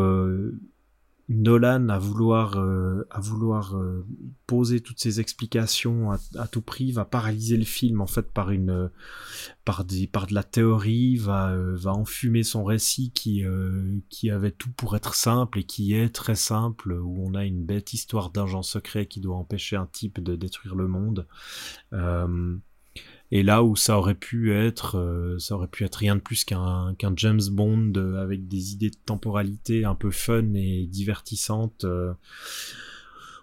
Nolan 1.29 1.89
à 1.89 1.97
vouloir 1.97 2.57
euh, 2.57 3.07
vouloir 3.17 3.77
euh, 3.77 4.05
poser 4.47 4.81
toutes 4.81 4.99
ces 4.99 5.19
explications 5.19 6.11
à, 6.11 6.47
tout 6.47 6.61
prix 6.61 6.91
va 6.91 7.05
paralyser 7.05 7.57
le 7.57 7.63
film 7.63 8.01
en 8.01 8.07
fait 8.07 8.31
par 8.31 8.51
une 8.51 8.89
des 9.87 10.07
par 10.07 10.27
de 10.27 10.33
la 10.33 10.43
théorie 10.43 11.17
va 11.17 11.55
enfumer 11.85 12.43
son 12.43 12.63
récit 12.63 13.11
qui 13.11 13.43
qui 14.09 14.29
avait 14.29 14.51
tout 14.51 14.71
pour 14.71 14.95
être 14.95 15.15
simple 15.15 15.59
et 15.59 15.63
qui 15.63 15.93
est 15.93 16.09
très 16.09 16.35
simple 16.35 16.93
où 16.93 17.25
on 17.25 17.33
a 17.35 17.45
une 17.45 17.63
bête 17.63 17.93
histoire 17.93 18.29
d'agent 18.29 18.63
secret 18.63 19.05
qui 19.05 19.21
doit 19.21 19.37
empêcher 19.37 19.75
un 19.75 19.87
type 19.87 20.21
de 20.21 20.35
détruire 20.35 20.75
le 20.75 20.87
monde 20.87 21.27
et 23.31 23.43
là 23.43 23.63
où 23.63 23.77
ça 23.77 23.97
aurait 23.97 24.15
pu 24.15 24.53
être, 24.53 24.97
euh, 24.97 25.39
ça 25.39 25.55
aurait 25.55 25.69
pu 25.69 25.85
être 25.85 25.95
rien 25.95 26.17
de 26.17 26.21
plus 26.21 26.43
qu'un 26.43 26.93
qu'un 26.97 27.13
James 27.15 27.41
Bond 27.49 27.93
euh, 27.95 28.21
avec 28.21 28.49
des 28.49 28.73
idées 28.73 28.89
de 28.89 28.97
temporalité 29.05 29.85
un 29.85 29.95
peu 29.95 30.11
fun 30.11 30.53
et 30.53 30.85
divertissantes. 30.85 31.85
Euh, 31.85 32.13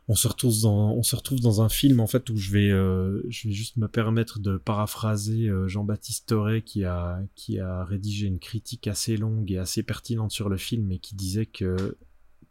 on 0.06 0.14
se 0.14 0.28
retrouve 0.28 0.60
dans 0.62 1.00
dans 1.42 1.62
un 1.62 1.68
film 1.70 2.00
en 2.00 2.06
fait 2.06 2.28
où 2.30 2.36
je 2.36 2.50
vais 2.50 2.68
je 2.68 3.48
vais 3.48 3.54
juste 3.54 3.76
me 3.76 3.88
permettre 3.88 4.38
de 4.38 4.56
paraphraser 4.56 5.50
Jean-Baptiste 5.66 6.28
Toré 6.28 6.62
qui 6.62 6.84
a 6.84 7.20
qui 7.34 7.58
a 7.58 7.84
rédigé 7.84 8.26
une 8.26 8.38
critique 8.38 8.86
assez 8.86 9.18
longue 9.18 9.52
et 9.52 9.58
assez 9.58 9.82
pertinente 9.82 10.30
sur 10.30 10.48
le 10.48 10.56
film 10.56 10.90
et 10.92 10.98
qui 10.98 11.14
disait 11.14 11.44
que 11.44 11.98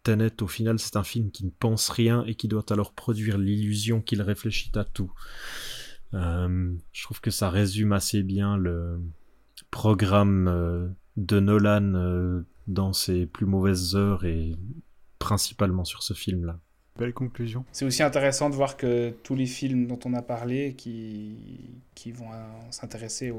Tenet 0.03 0.43
au 0.43 0.47
final 0.47 0.77
c'est 0.77 0.97
un 0.97 1.03
film 1.03 1.31
qui 1.31 1.45
ne 1.45 1.49
pense 1.49 1.89
rien 1.89 2.23
et 2.27 2.35
qui 2.35 2.47
doit 2.47 2.65
alors 2.69 2.93
produire 2.93 3.39
l'illusion 3.39 4.01
qu'il 4.01 4.21
réfléchit 4.21 4.71
à 4.75 4.83
tout. 4.83 5.11
Euh, 6.13 6.73
je 6.91 7.03
trouve 7.03 7.21
que 7.21 7.31
ça 7.31 7.49
résume 7.49 7.93
assez 7.93 8.23
bien 8.23 8.57
le 8.57 9.01
programme 9.71 10.47
euh, 10.47 10.87
de 11.17 11.39
Nolan 11.39 11.93
euh, 11.95 12.45
dans 12.67 12.93
ses 12.93 13.25
plus 13.25 13.45
mauvaises 13.45 13.95
heures 13.95 14.25
et 14.25 14.55
principalement 15.19 15.83
sur 15.83 16.03
ce 16.03 16.13
film-là. 16.13 16.59
Belle 16.97 17.13
conclusion. 17.13 17.63
C'est 17.71 17.85
aussi 17.85 18.01
intéressant 18.01 18.49
de 18.49 18.55
voir 18.55 18.75
que 18.75 19.11
tous 19.23 19.35
les 19.35 19.45
films 19.45 19.85
dont 19.85 19.99
on 20.05 20.13
a 20.15 20.23
parlé, 20.23 20.73
qui, 20.73 21.79
qui 21.93 22.11
vont 22.11 22.29
s'intéresser 22.71 23.31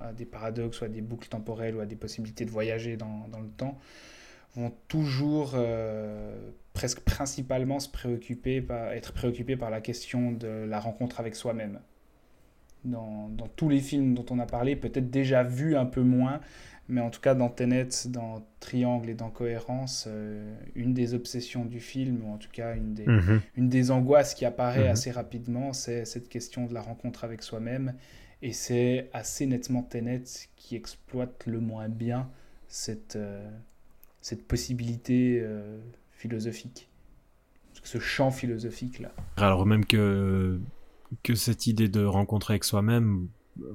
à 0.00 0.12
des 0.12 0.24
paradoxes 0.24 0.80
ou 0.80 0.84
à 0.84 0.88
des 0.88 1.00
boucles 1.00 1.28
temporelles 1.28 1.76
ou 1.76 1.80
à 1.80 1.86
des 1.86 1.94
possibilités 1.94 2.44
de 2.44 2.50
voyager 2.50 2.96
dans, 2.96 3.28
dans 3.28 3.38
le 3.38 3.50
temps, 3.50 3.78
vont 4.56 4.72
toujours 4.88 5.54
presque 6.72 7.02
principalement 7.02 7.78
se 7.78 7.88
préoccuper 7.88 8.60
par, 8.60 8.88
être 8.88 9.12
préoccupés 9.12 9.56
par 9.56 9.70
la 9.70 9.80
question 9.80 10.32
de 10.32 10.48
la 10.48 10.80
rencontre 10.80 11.20
avec 11.20 11.36
soi-même 11.36 11.78
dans, 12.84 13.30
tous 13.56 13.68
les 13.68 13.80
films 13.80 14.14
dont 14.14 14.26
on 14.30 14.38
a 14.38 14.46
parlé, 14.46 14.76
peut-être 14.76 15.10
déjà 15.10 15.42
vu 15.42 15.76
un 15.76 15.86
peu 15.86 16.02
moins, 16.02 16.40
mais 16.88 17.00
en 17.00 17.10
tout 17.10 17.20
cas 17.20 17.34
dans 17.34 17.48
Tenet, 17.48 17.88
dans 18.08 18.46
Triangle 18.60 19.10
et 19.10 19.14
dans 19.14 19.30
Cohérence, 19.30 20.06
euh, 20.06 20.54
une 20.74 20.92
des 20.92 21.14
obsessions 21.14 21.64
du 21.64 21.80
film, 21.80 22.24
ou 22.24 22.32
en 22.32 22.36
tout 22.36 22.50
cas 22.52 22.76
une 22.76 22.94
des, 22.94 23.06
mhm. 23.06 23.40
une 23.56 23.68
des 23.68 23.90
angoisses 23.90 24.34
qui 24.34 24.44
apparaît 24.44 24.84
mhm. 24.84 24.90
assez 24.90 25.10
rapidement, 25.10 25.72
c'est 25.72 26.04
cette 26.04 26.28
question 26.28 26.66
de 26.66 26.74
la 26.74 26.82
rencontre 26.82 27.24
avec 27.24 27.42
soi-même. 27.42 27.94
Et 28.42 28.52
c'est 28.52 29.08
assez 29.14 29.46
nettement 29.46 29.82
Tenet 29.82 30.24
qui 30.56 30.76
exploite 30.76 31.44
le 31.46 31.60
moins 31.60 31.88
bien 31.88 32.28
cette, 32.68 33.16
euh, 33.16 33.48
cette 34.20 34.46
possibilité 34.46 35.40
euh, 35.42 35.78
philosophique, 36.12 36.88
ce 37.82 37.98
champ 37.98 38.30
philosophique-là. 38.30 39.12
Alors 39.36 39.64
même 39.64 39.86
que 39.86 40.60
que 41.22 41.34
cette 41.34 41.66
idée 41.66 41.88
de 41.88 42.04
rencontrer 42.04 42.54
avec 42.54 42.64
soi-même, 42.64 43.28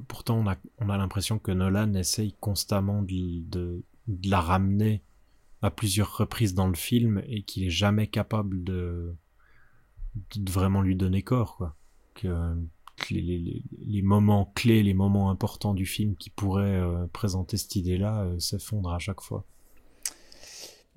pourtant 0.08 0.40
on 0.40 0.48
a, 0.48 0.58
on 0.80 0.90
a 0.90 0.98
l'impression 0.98 1.40
que 1.40 1.52
Nolan 1.52 1.94
essaye 1.94 2.36
constamment 2.40 3.02
de, 3.02 3.42
de, 3.50 3.84
la 4.30 4.42
ramener 4.42 5.02
à 5.62 5.72
plusieurs 5.72 6.18
reprises 6.18 6.54
dans 6.54 6.68
le 6.68 6.76
film 6.76 7.22
et 7.28 7.44
qu'il 7.44 7.64
est 7.66 7.70
jamais 7.70 8.08
capable 8.08 8.64
de, 8.64 9.16
de 10.36 10.52
vraiment 10.52 10.82
lui 10.82 10.96
donner 10.96 11.22
corps. 11.22 11.58
Quoi. 11.58 11.76
Que, 12.16 12.56
les, 13.12 13.64
les, 13.86 14.02
moments 14.02 14.52
clés, 14.56 14.84
les 14.84 14.94
moments 14.94 15.32
importants 15.32 15.74
du 15.74 15.86
film 15.86 16.16
qui 16.16 16.30
pourraient 16.30 16.82
euh, 16.82 17.08
présenter 17.08 17.56
cette 17.56 17.78
idée-là 17.78 18.24
euh, 18.24 18.40
s'effondrent 18.40 18.94
à 18.94 19.00
chaque 19.00 19.22
fois. 19.22 19.46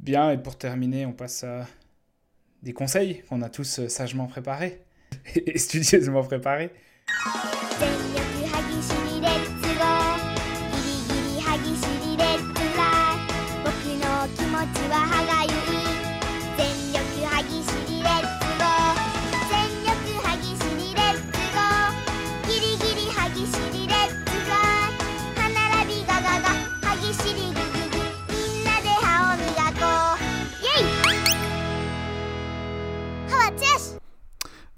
Bien, 0.01 0.33
et 0.33 0.39
pour 0.39 0.59
terminer, 0.59 1.07
on 1.07 1.13
passe 1.13 1.45
à 1.45 1.67
des 2.63 2.73
conseils 2.73 3.23
qu'on 3.29 3.41
a 3.43 3.49
tous 3.49 3.79
euh, 3.79 3.89
sagement 3.89 4.27
préparés. 4.27 4.85
et 5.47 5.59
studieusement 5.59 6.23
préparé. 6.23 6.71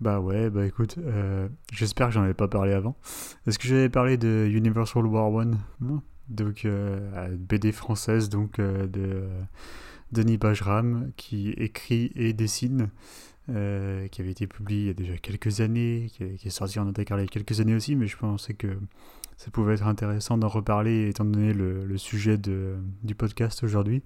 Bah 0.05 0.20
ouais, 0.20 0.51
bah 0.51 0.66
écoute, 0.66 0.97
euh, 0.98 1.48
j'espère 1.72 2.09
que 2.09 2.12
j'en 2.12 2.24
avais 2.24 2.35
pas 2.35 2.47
parlé 2.47 2.74
avant. 2.74 2.94
Est-ce 3.47 3.59
que 3.59 3.66
j'avais 3.66 3.89
parlé 3.89 4.18
de 4.18 4.47
Universal 4.52 5.06
War 5.06 5.32
One? 5.32 5.56
Donc, 6.28 6.66
euh, 6.66 7.35
BD 7.39 7.72
française 7.72 8.28
donc 8.28 8.59
euh, 8.59 8.86
de 8.86 9.24
Denis 10.12 10.36
Bajram 10.36 11.10
qui 11.16 11.52
écrit 11.52 12.12
et 12.16 12.35
dessine, 12.35 12.90
qui 13.48 13.52
avait 14.20 14.31
été 14.31 14.47
publié 14.47 14.81
il 14.82 14.86
y 14.89 14.90
a 14.90 14.93
déjà 14.93 15.16
quelques 15.16 15.62
années, 15.62 16.10
qui, 16.12 16.22
est 16.22 16.51
sorti 16.51 16.78
en 16.78 16.86
intégrale 16.86 17.20
il 17.20 17.22
y 17.22 17.26
a 17.26 17.28
quelques 17.28 17.60
années 17.60 17.74
aussi, 17.74 17.97
mais 17.97 18.06
je 18.06 18.18
pensais 18.18 18.52
que 18.52 18.76
ça 19.39 19.51
pouvait 19.51 19.72
être 19.72 19.86
intéressant 19.86 20.36
d'en 20.36 20.48
reparler 20.48 21.09
étant 21.09 21.24
donné 21.24 21.55
le, 21.55 21.86
le 21.86 21.97
sujet 21.97 22.36
de, 22.36 22.76
du 23.05 23.14
podcast 23.14 23.64
aujourd'hui. 23.64 24.02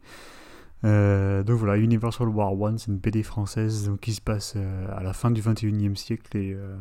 Euh, 0.85 1.43
donc 1.43 1.59
voilà, 1.59 1.77
Universal 1.77 2.29
War 2.29 2.59
One, 2.59 2.79
c'est 2.79 2.91
une 2.91 2.99
BD 2.99 3.23
française 3.23 3.87
donc, 3.89 4.01
qui 4.01 4.15
se 4.15 4.21
passe 4.21 4.55
euh, 4.57 4.87
à 4.97 5.03
la 5.03 5.13
fin 5.13 5.31
du 5.31 5.43
21e 5.43 5.97
siècle 5.97 6.37
et 6.37 6.53
euh, 6.55 6.77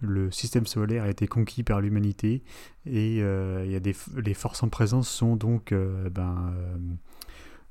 le 0.00 0.30
système 0.30 0.66
solaire 0.66 1.04
a 1.04 1.08
été 1.08 1.26
conquis 1.26 1.64
par 1.64 1.80
l'humanité 1.80 2.42
et 2.86 3.16
il 3.16 3.70
y 3.70 3.74
a 3.74 3.80
des, 3.80 3.96
les 4.16 4.34
forces 4.34 4.62
en 4.62 4.68
présence 4.68 5.08
sont 5.08 5.34
donc 5.34 5.74
ben, 5.74 6.54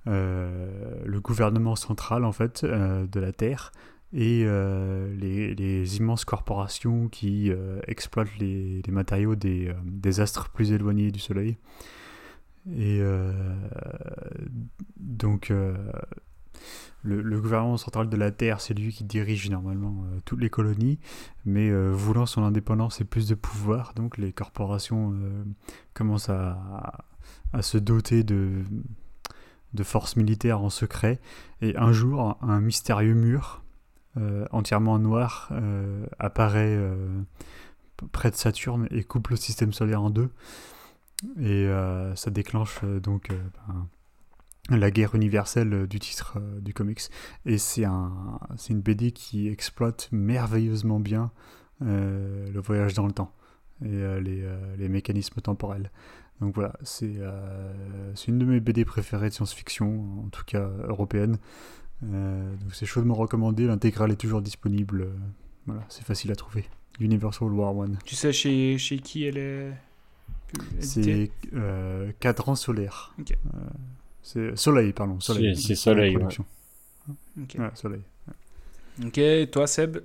le 0.06 1.19
gouvernement 1.22 1.78
central 1.78 2.26
en 2.26 2.34
fait 2.34 2.65
de 2.65 3.19
la 3.19 3.32
Terre 3.32 3.72
et 4.11 4.44
les, 4.44 5.56
les, 5.56 5.98
immenses 5.98 6.26
corporations 6.26 7.07
qui 7.07 7.49
exploitent 7.88 8.38
les, 8.40 8.82
les 8.86 8.91
matériaux 8.91 9.36
des, 9.36 9.74
des, 9.86 10.19
astres 10.19 10.50
plus 10.50 10.74
éloignés 10.74 11.11
du 11.11 11.19
Soleil. 11.19 11.56
Et 12.76 13.00
euh, 13.02 13.32
donc, 14.98 15.52
euh, 15.52 15.76
le, 17.04 17.40
gouvernement 17.40 17.78
central 17.78 18.10
de 18.10 18.18
la 18.18 18.32
Terre, 18.32 18.60
c'est 18.60 18.74
lui 18.74 18.92
qui 18.92 19.04
dirige 19.04 19.50
normalement 19.50 20.04
euh, 20.04 20.20
toutes 20.26 20.42
les 20.42 20.50
colonies, 20.50 21.00
mais 21.46 21.72
voulant 21.92 22.26
son 22.26 22.44
indépendance 22.44 23.00
et 23.00 23.06
plus 23.06 23.28
de 23.28 23.36
pouvoir, 23.36 23.94
donc 23.94 24.18
les 24.18 24.34
corporations 24.34 25.14
commencent 25.94 26.30
à, 26.30 27.06
se 27.62 27.78
doter 27.78 28.24
de, 28.24 28.64
de 29.74 29.84
forces 29.84 30.18
militaires 30.18 30.62
en 30.62 30.70
secret. 30.70 31.20
Et 31.62 31.78
un 31.78 31.94
jour, 31.94 32.38
un 32.42 32.60
mystérieux 32.60 33.14
mur 33.14 33.64
entièrement 34.52 35.00
noir 35.00 35.52
apparaît 36.20 36.78
près 38.12 38.32
de 38.32 38.36
Saturne 38.36 38.88
et 38.92 39.04
coupe 39.04 39.30
le 39.30 39.36
système 39.38 39.72
solaire 39.72 40.02
en 40.02 40.10
deux. 40.10 40.30
Et 41.40 41.66
euh, 41.66 42.16
ça 42.16 42.30
déclenche 42.30 42.80
euh, 42.84 43.00
donc 43.00 43.32
euh, 43.32 43.40
ben, 43.68 44.78
la 44.78 44.92
guerre 44.92 45.16
universelle 45.16 45.88
du 45.88 46.00
titre 46.00 46.40
du 46.62 46.74
comics. 46.74 47.02
Et 47.46 47.58
c'est 47.58 47.86
un, 47.86 48.40
une 48.70 48.82
BD 48.82 49.12
qui 49.12 49.48
exploite 49.48 50.10
merveilleusement 50.12 51.00
bien 51.00 51.32
le 51.80 52.60
voyage 52.60 52.96
dans 52.96 53.06
le 53.06 53.14
temps 53.14 53.32
et 53.86 54.20
les, 54.20 54.90
mécanismes 54.90 55.40
temporels. 55.40 55.90
Donc 56.42 56.56
voilà, 56.56 56.74
c'est 56.84 57.16
une 58.28 58.40
de 58.40 58.46
mes 58.46 58.60
BD 58.60 58.84
préférées 58.84 59.30
de 59.30 59.34
science-fiction, 59.34 60.24
en 60.26 60.30
tout 60.30 60.44
cas 60.44 60.70
européenne. 60.84 61.38
donc 62.02 62.74
c'est 62.74 62.88
chaudement 62.88 63.14
recommandé, 63.14 63.68
l'intégrale 63.68 64.12
est 64.12 64.18
toujours 64.18 64.42
disponible. 64.42 65.08
voilà, 65.66 65.86
c'est 65.88 66.04
facile 66.04 66.32
à 66.32 66.36
trouver. 66.36 66.66
Universal 67.00 67.54
War 67.54 67.78
One. 67.78 68.00
Tu 68.04 68.16
sais 68.16 68.34
chez, 68.34 68.78
chez 68.78 68.98
qui 68.98 69.24
elle 69.24 69.38
est? 69.38 69.74
C'est 70.80 71.32
euh, 71.53 72.11
cadran 72.19 72.56
solaire. 72.56 73.16
Euh, 73.19 73.34
c'est 74.22 74.56
soleil, 74.58 74.93
pardon. 74.93 75.19
Soleil. 75.19 75.56
C'est 75.56 75.76
soleil. 75.76 76.17
Ouais. 76.17 76.26
Okay. 77.43 77.59
soleil. 77.76 78.01
Ok, 79.06 79.51
toi 79.51 79.67
Seb 79.67 80.00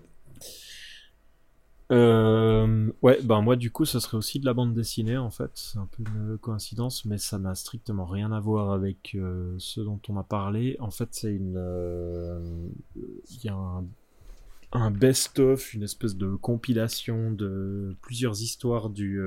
Euh, 1.93 2.91
ouais, 3.03 3.21
ben 3.23 3.43
moi 3.43 3.55
du 3.57 3.71
coup, 3.71 3.85
ça 3.85 4.01
serait 4.01 4.17
aussi 4.17 4.41
de 4.41 4.47
la 4.47 4.55
bande 4.55 4.73
dessinée 4.73 5.19
en 5.19 5.31
fait. 5.31 5.51
C'est 5.55 5.79
un 5.79 5.87
peu 5.87 6.03
une 6.03 6.39
coïncidence, 6.39 7.05
mais 7.05 7.19
ça 7.19 7.39
n'a 7.39 7.55
strictement 7.55 8.07
rien 8.07 8.33
à 8.33 8.41
voir 8.41 8.73
avec 8.73 9.15
euh, 9.15 9.55
ce 9.59 9.81
dont 9.81 10.01
on 10.09 10.17
a 10.17 10.23
parlé. 10.23 10.77
En 10.81 10.91
fait, 10.91 11.09
c'est 11.13 11.35
une, 11.35 11.57
euh, 11.57 12.41
il 12.97 13.45
y 13.45 13.49
a 13.49 13.55
un, 13.55 13.85
un 14.73 14.91
best-of, 14.91 15.75
une 15.75 15.83
espèce 15.83 16.17
de 16.17 16.35
compilation 16.35 17.31
de 17.31 17.95
plusieurs 18.01 18.41
histoires 18.41 18.89
du 18.89 19.21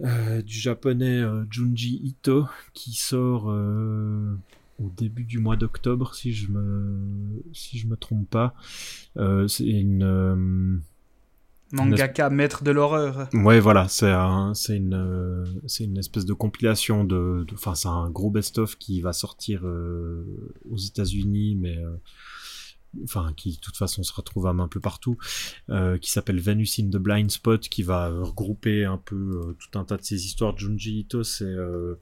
euh, 0.00 0.42
du 0.42 0.54
japonais 0.58 1.20
euh, 1.20 1.44
Junji 1.50 2.00
Ito 2.02 2.46
qui 2.72 2.94
sort 2.94 3.50
euh, 3.50 4.36
au 4.82 4.90
début 4.96 5.24
du 5.24 5.38
mois 5.38 5.56
d'octobre 5.56 6.14
si 6.14 6.32
je 6.32 6.50
me 6.50 7.42
si 7.52 7.78
je 7.78 7.86
me 7.86 7.96
trompe 7.96 8.28
pas. 8.28 8.54
Euh, 9.16 9.46
c'est 9.46 9.66
une 9.66 10.02
euh, 10.02 10.76
Mangaka, 11.72 12.30
maître 12.30 12.62
de 12.62 12.70
l'horreur. 12.70 13.28
Ouais, 13.34 13.58
voilà, 13.58 13.88
c'est 13.88 14.10
un, 14.10 14.54
c'est 14.54 14.76
une, 14.76 15.44
c'est 15.66 15.84
une 15.84 15.98
espèce 15.98 16.24
de 16.24 16.32
compilation 16.32 17.02
de, 17.04 17.44
de- 17.48 17.54
enfin, 17.54 17.74
c'est 17.74 17.88
un 17.88 18.10
gros 18.10 18.30
best-of 18.30 18.76
qui 18.78 19.00
va 19.00 19.12
sortir 19.12 19.62
euh, 19.64 20.24
aux 20.70 20.76
États-Unis, 20.76 21.56
mais 21.60 21.76
euh, 21.78 21.96
enfin, 23.02 23.32
qui 23.36 23.56
de 23.56 23.60
toute 23.60 23.76
façon 23.76 24.02
sera 24.02 24.22
trouvable 24.22 24.60
un 24.60 24.68
peu 24.68 24.80
partout, 24.80 25.16
euh, 25.70 25.98
qui 25.98 26.10
s'appelle 26.10 26.40
Venus 26.40 26.78
in 26.78 26.84
the 26.90 26.96
Blind 26.96 27.30
Spot, 27.30 27.60
qui 27.60 27.82
va 27.82 28.08
regrouper 28.08 28.84
un 28.84 28.98
peu 28.98 29.16
euh, 29.16 29.56
tout 29.58 29.78
un 29.78 29.84
tas 29.84 29.96
de 29.96 30.02
ces 30.02 30.26
histoires. 30.26 30.56
Junji 30.56 31.00
Ito, 31.00 31.24
c'est, 31.24 31.44
euh, 31.44 31.96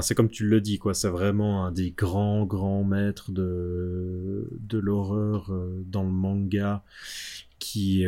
c'est 0.00 0.14
comme 0.14 0.30
tu 0.30 0.46
le 0.46 0.60
dis, 0.60 0.78
quoi, 0.78 0.94
c'est 0.94 1.08
vraiment 1.08 1.66
un 1.66 1.72
des 1.72 1.90
grands, 1.90 2.44
grands 2.44 2.84
maîtres 2.84 3.32
de, 3.32 4.48
de 4.60 4.78
l'horreur 4.78 5.50
dans 5.86 6.02
le 6.02 6.10
manga, 6.10 6.82
qui 7.58 8.04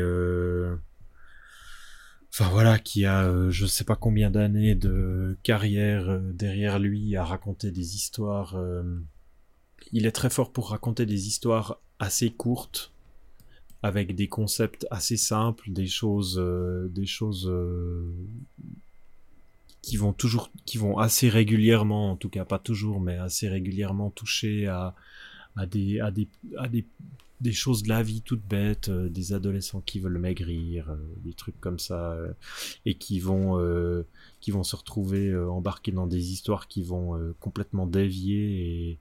Enfin 2.38 2.50
voilà, 2.50 2.78
qui 2.78 3.06
a 3.06 3.24
euh, 3.24 3.50
je 3.50 3.64
sais 3.64 3.84
pas 3.84 3.96
combien 3.96 4.30
d'années 4.30 4.74
de 4.74 5.38
carrière 5.42 6.20
derrière 6.20 6.78
lui 6.78 7.16
à 7.16 7.24
raconter 7.24 7.70
des 7.70 7.96
histoires. 7.96 8.62
il 9.92 10.04
est 10.04 10.12
très 10.12 10.28
fort 10.28 10.52
pour 10.52 10.68
raconter 10.70 11.06
des 11.06 11.28
histoires 11.28 11.80
assez 11.98 12.30
courtes, 12.30 12.92
avec 13.82 14.14
des 14.14 14.28
concepts 14.28 14.86
assez 14.90 15.16
simples, 15.16 15.70
des 15.70 15.86
choses, 15.86 16.38
euh, 16.38 16.88
des 16.88 17.06
choses 17.06 17.48
euh, 17.48 18.12
qui 19.82 19.96
vont 19.96 20.12
toujours, 20.12 20.50
qui 20.64 20.78
vont 20.78 20.98
assez 20.98 21.28
régulièrement, 21.28 22.10
en 22.10 22.16
tout 22.16 22.28
cas 22.28 22.44
pas 22.44 22.58
toujours, 22.58 23.00
mais 23.00 23.16
assez 23.16 23.48
régulièrement 23.48 24.10
toucher 24.10 24.66
à, 24.66 24.94
à 25.56 25.66
des, 25.66 26.00
à 26.00 26.10
des, 26.10 26.28
à 26.58 26.68
des, 26.68 26.84
des 27.40 27.52
choses 27.52 27.82
de 27.82 27.88
la 27.88 28.02
vie 28.02 28.22
toutes 28.22 28.46
bêtes, 28.46 28.88
euh, 28.88 29.08
des 29.08 29.32
adolescents 29.32 29.80
qui 29.80 30.00
veulent 30.00 30.18
maigrir, 30.18 30.90
euh, 30.90 30.96
des 31.24 31.34
trucs 31.34 31.60
comme 31.60 31.78
ça, 31.78 32.12
euh, 32.12 32.32
et 32.84 32.94
qui 32.94 33.20
vont, 33.20 33.60
euh, 33.60 34.06
qui 34.40 34.50
vont 34.50 34.62
se 34.62 34.76
retrouver 34.76 35.36
embarqués 35.36 35.92
dans 35.92 36.06
des 36.06 36.32
histoires 36.32 36.68
qui 36.68 36.82
vont 36.82 37.18
complètement 37.40 37.86
dévier 37.86 38.90
et, 38.90 38.98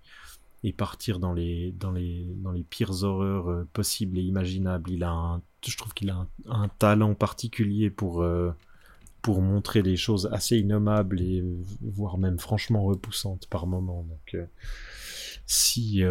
et 0.65 0.73
partir 0.73 1.19
dans 1.19 1.31
les, 1.31 1.71
dans 1.73 1.91
les, 1.91 2.25
dans 2.37 2.51
les 2.51 2.63
pires 2.63 3.03
horreurs 3.03 3.49
euh, 3.49 3.67
possibles 3.71 4.17
et 4.17 4.23
imaginables. 4.23 4.89
Il 4.89 5.03
a 5.03 5.39
je 5.63 5.77
trouve 5.77 5.93
qu'il 5.93 6.09
a 6.09 6.27
un, 6.47 6.67
talent 6.79 7.13
particulier 7.13 7.89
pour, 7.91 8.23
euh, 8.23 8.51
pour 9.21 9.41
montrer 9.41 9.83
des 9.83 9.95
choses 9.95 10.27
assez 10.31 10.57
innommables 10.57 11.21
et 11.21 11.41
euh, 11.41 11.55
voire 11.81 12.17
même 12.17 12.39
franchement 12.39 12.83
repoussantes 12.83 13.47
par 13.47 13.67
moments. 13.67 14.05
Donc, 14.09 14.37
si, 15.47 16.03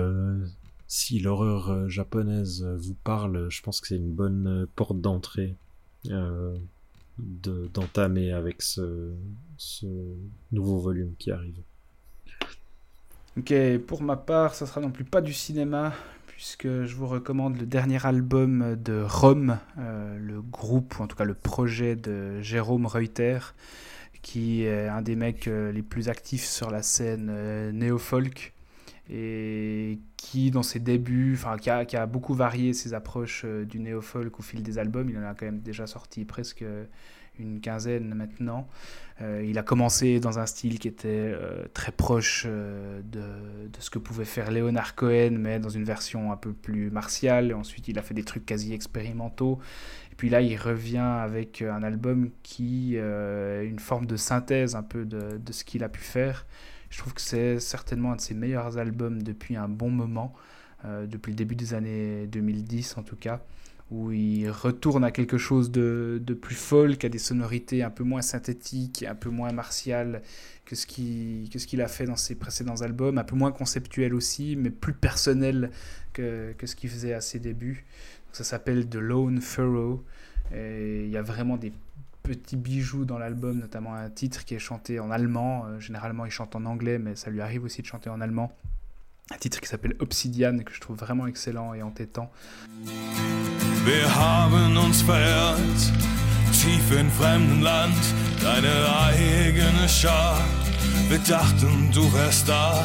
si 0.89 1.18
l'horreur 1.18 1.89
japonaise 1.89 2.65
vous 2.65 2.94
parle, 3.05 3.49
je 3.49 3.62
pense 3.62 3.81
que 3.81 3.89
c'est 3.89 3.97
une 3.97 4.12
bonne 4.12 4.66
porte 4.76 5.00
d'entrée 5.00 5.55
de- 6.05 7.70
d'entamer 7.73 8.33
avec 8.33 8.62
ce 8.62 9.12
nouveau 10.52 10.78
volume 10.78 11.15
qui 11.18 11.31
arrive. 11.31 11.60
Ok, 13.36 13.52
pour 13.88 14.00
ma 14.00 14.14
part, 14.14 14.54
ça 14.54 14.64
sera 14.64 14.80
non 14.80 14.92
plus 14.92 15.02
pas 15.02 15.20
du 15.20 15.32
cinéma, 15.32 15.92
puisque 16.28 16.68
je 16.68 16.94
vous 16.94 17.08
recommande 17.08 17.58
le 17.58 17.66
dernier 17.66 18.06
album 18.06 18.76
de 18.76 19.02
Rome, 19.04 19.58
euh, 19.76 20.16
le 20.20 20.40
groupe, 20.40 20.96
ou 21.00 21.02
en 21.02 21.08
tout 21.08 21.16
cas 21.16 21.24
le 21.24 21.34
projet 21.34 21.96
de 21.96 22.40
Jérôme 22.42 22.86
Reuter, 22.86 23.38
qui 24.22 24.62
est 24.62 24.86
un 24.86 25.02
des 25.02 25.16
mecs 25.16 25.48
euh, 25.48 25.72
les 25.72 25.82
plus 25.82 26.08
actifs 26.08 26.44
sur 26.44 26.70
la 26.70 26.84
scène 26.84 27.26
euh, 27.28 27.72
néo-folk, 27.72 28.52
et 29.10 29.98
qui, 30.16 30.52
dans 30.52 30.62
ses 30.62 30.78
débuts, 30.78 31.34
enfin, 31.34 31.56
qui 31.56 31.96
a, 31.96 32.06
beaucoup 32.06 32.34
varié 32.34 32.72
ses 32.72 32.94
approches 32.94 33.44
du 33.44 33.80
néo-folk 33.80 34.38
au 34.38 34.42
fil 34.44 34.62
des 34.62 34.78
albums. 34.78 35.10
Il 35.10 35.18
en 35.18 35.24
a 35.24 35.34
quand 35.34 35.46
même 35.46 35.60
déjà 35.60 35.88
sorti 35.88 36.24
presque 36.24 36.64
une 37.38 37.60
quinzaine 37.60 38.14
maintenant. 38.14 38.68
Euh, 39.20 39.44
il 39.48 39.58
a 39.58 39.62
commencé 39.62 40.18
dans 40.18 40.40
un 40.40 40.46
style 40.46 40.78
qui 40.78 40.88
était 40.88 41.08
euh, 41.08 41.64
très 41.72 41.92
proche 41.92 42.44
euh, 42.46 43.00
de, 43.04 43.20
de 43.20 43.80
ce 43.80 43.88
que 43.88 43.98
pouvait 43.98 44.24
faire 44.24 44.50
Leonard 44.50 44.96
Cohen, 44.96 45.36
mais 45.38 45.60
dans 45.60 45.68
une 45.68 45.84
version 45.84 46.32
un 46.32 46.36
peu 46.36 46.52
plus 46.52 46.90
martiale. 46.90 47.54
Ensuite, 47.54 47.86
il 47.88 47.98
a 47.98 48.02
fait 48.02 48.14
des 48.14 48.24
trucs 48.24 48.44
quasi 48.44 48.72
expérimentaux. 48.72 49.60
Et 50.12 50.16
puis 50.16 50.30
là, 50.30 50.40
il 50.40 50.56
revient 50.56 50.98
avec 50.98 51.62
un 51.62 51.82
album 51.82 52.30
qui 52.42 52.94
euh, 52.96 53.64
une 53.64 53.78
forme 53.78 54.06
de 54.06 54.16
synthèse 54.16 54.74
un 54.74 54.82
peu 54.82 55.04
de, 55.04 55.38
de 55.38 55.52
ce 55.52 55.64
qu'il 55.64 55.84
a 55.84 55.88
pu 55.88 56.00
faire. 56.00 56.46
Je 56.90 56.98
trouve 56.98 57.14
que 57.14 57.20
c'est 57.20 57.60
certainement 57.60 58.12
un 58.12 58.16
de 58.16 58.20
ses 58.20 58.34
meilleurs 58.34 58.78
albums 58.78 59.22
depuis 59.22 59.56
un 59.56 59.68
bon 59.68 59.90
moment, 59.90 60.32
depuis 60.84 61.32
le 61.32 61.36
début 61.36 61.56
des 61.56 61.74
années 61.74 62.28
2010 62.28 62.98
en 62.98 63.02
tout 63.02 63.16
cas 63.16 63.40
où 63.90 64.12
il 64.12 64.50
retourne 64.50 65.04
à 65.04 65.10
quelque 65.10 65.38
chose 65.38 65.70
de, 65.70 66.20
de 66.24 66.34
plus 66.34 66.54
folk, 66.54 67.04
à 67.04 67.08
des 67.08 67.18
sonorités 67.18 67.82
un 67.82 67.90
peu 67.90 68.04
moins 68.04 68.22
synthétiques, 68.22 69.04
un 69.08 69.14
peu 69.14 69.30
moins 69.30 69.52
martiales 69.52 70.22
que 70.64 70.74
ce 70.74 70.86
qu'il 70.86 71.82
a 71.82 71.88
fait 71.88 72.06
dans 72.06 72.16
ses 72.16 72.34
précédents 72.34 72.80
albums, 72.80 73.18
un 73.18 73.24
peu 73.24 73.36
moins 73.36 73.52
conceptuel 73.52 74.14
aussi, 74.14 74.56
mais 74.56 74.70
plus 74.70 74.94
personnel 74.94 75.70
que, 76.12 76.54
que 76.56 76.66
ce 76.66 76.74
qu'il 76.74 76.90
faisait 76.90 77.12
à 77.12 77.20
ses 77.20 77.38
débuts. 77.38 77.84
Ça 78.32 78.42
s'appelle 78.42 78.88
The 78.88 78.96
Lone 78.96 79.40
Furrow, 79.40 80.02
et 80.52 81.04
il 81.04 81.10
y 81.10 81.16
a 81.16 81.22
vraiment 81.22 81.56
des 81.56 81.72
petits 82.22 82.56
bijoux 82.56 83.04
dans 83.04 83.18
l'album, 83.18 83.58
notamment 83.58 83.94
un 83.94 84.08
titre 84.10 84.44
qui 84.44 84.54
est 84.54 84.58
chanté 84.58 84.98
en 84.98 85.10
allemand. 85.10 85.66
Euh, 85.66 85.78
généralement, 85.78 86.24
il 86.24 86.30
chante 86.30 86.56
en 86.56 86.64
anglais, 86.64 86.98
mais 86.98 87.14
ça 87.16 87.30
lui 87.30 87.42
arrive 87.42 87.64
aussi 87.64 87.82
de 87.82 87.86
chanter 87.86 88.08
en 88.08 88.20
allemand. 88.20 88.50
Un 89.30 89.36
titre 89.36 89.60
qui 89.60 89.68
s'appelle 89.68 89.94
Obsidian, 90.00 90.58
que 90.58 90.72
je 90.72 90.80
trouve 90.80 90.96
vraiment 90.96 91.26
excellent 91.26 91.74
et 91.74 91.82
entêtant. 91.82 92.30
Wir 93.84 94.14
haben 94.14 94.78
uns 94.78 95.02
verirrt, 95.02 95.58
tief 96.52 96.98
in 96.98 97.10
fremden 97.10 97.60
Land, 97.60 97.94
deine 98.42 98.72
eigene 99.10 99.86
Schar. 99.86 100.40
Wir 101.10 101.18
dachten, 101.18 101.90
du 101.92 102.10
wärst 102.14 102.48
da, 102.48 102.82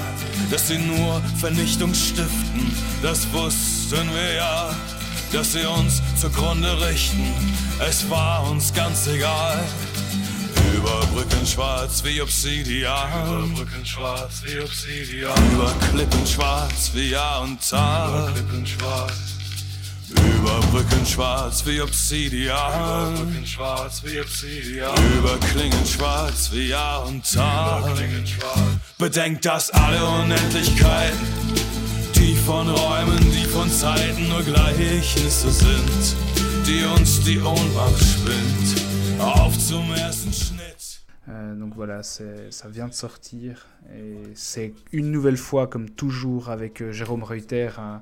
dass 0.51 0.67
sie 0.67 0.77
nur 0.77 1.21
Vernichtung 1.39 1.93
stiften, 1.93 2.75
das 3.01 3.31
wussten 3.31 4.09
wir 4.13 4.33
ja, 4.33 4.75
dass 5.31 5.53
sie 5.53 5.65
uns 5.65 6.01
zugrunde 6.19 6.85
richten, 6.85 7.33
es 7.87 8.09
war 8.09 8.49
uns 8.49 8.73
ganz 8.73 9.07
egal. 9.07 9.63
Über 10.75 10.99
Brücken 11.13 11.45
schwarz 11.45 12.03
wie 12.03 12.21
Obsidian, 12.21 13.25
über 13.25 13.47
Brücken 13.55 13.85
schwarz 13.85 14.41
wie 14.43 14.59
Obsidian, 14.59 15.51
über 15.53 15.73
Klippen 15.93 16.27
schwarz 16.27 16.91
wie 16.93 17.11
Jahr 17.11 17.41
und 17.43 17.57
Tag, 17.67 18.09
über 18.09 18.31
Klippen 18.33 18.67
schwarz. 18.67 19.38
Über 20.11 20.59
Brücken 20.71 21.05
schwarz 21.05 21.63
wie 21.67 21.81
Obsidian. 21.81 23.13
Über 23.13 23.23
Brücken 23.23 23.45
schwarz 23.45 24.01
wie 24.03 24.19
Obsidian. 24.19 24.95
Über 25.17 25.37
Klingen 25.37 25.85
schwarz 25.85 26.49
wie 26.51 26.69
Jahr 26.69 27.05
und 27.05 27.31
Tag. 27.31 27.85
Über 27.85 27.93
Klingen 27.95 28.25
schwarz. 28.25 28.57
Bedenkt, 28.97 29.45
dass 29.45 29.69
alle 29.69 30.03
Unendlichkeiten, 30.23 31.27
die 32.15 32.35
von 32.35 32.67
Räumen, 32.69 33.19
die 33.31 33.45
von 33.45 33.69
Zeiten 33.69 34.27
nur 34.29 34.41
Gleichnisse 34.41 35.51
sind, 35.51 36.15
die 36.65 36.83
uns 36.97 37.23
die 37.23 37.39
Ohnmacht 37.39 38.03
spinnt. 38.03 39.21
Auf 39.21 39.57
zum 39.59 39.93
ersten 39.93 40.33
Schnitt. 40.33 41.01
Euh, 41.27 41.53
donc 41.53 41.75
voilà, 41.75 42.01
ça 42.01 42.67
vient 42.69 42.87
de 42.87 42.93
sortir. 42.93 43.67
Et 43.93 44.15
c'est 44.33 44.73
une 44.91 45.11
nouvelle 45.11 45.37
fois, 45.37 45.67
comme 45.67 45.89
toujours 45.89 46.49
avec 46.49 46.81
euh, 46.81 46.91
Jérôme 46.91 47.23
Reuter, 47.23 47.69
un, 47.77 48.01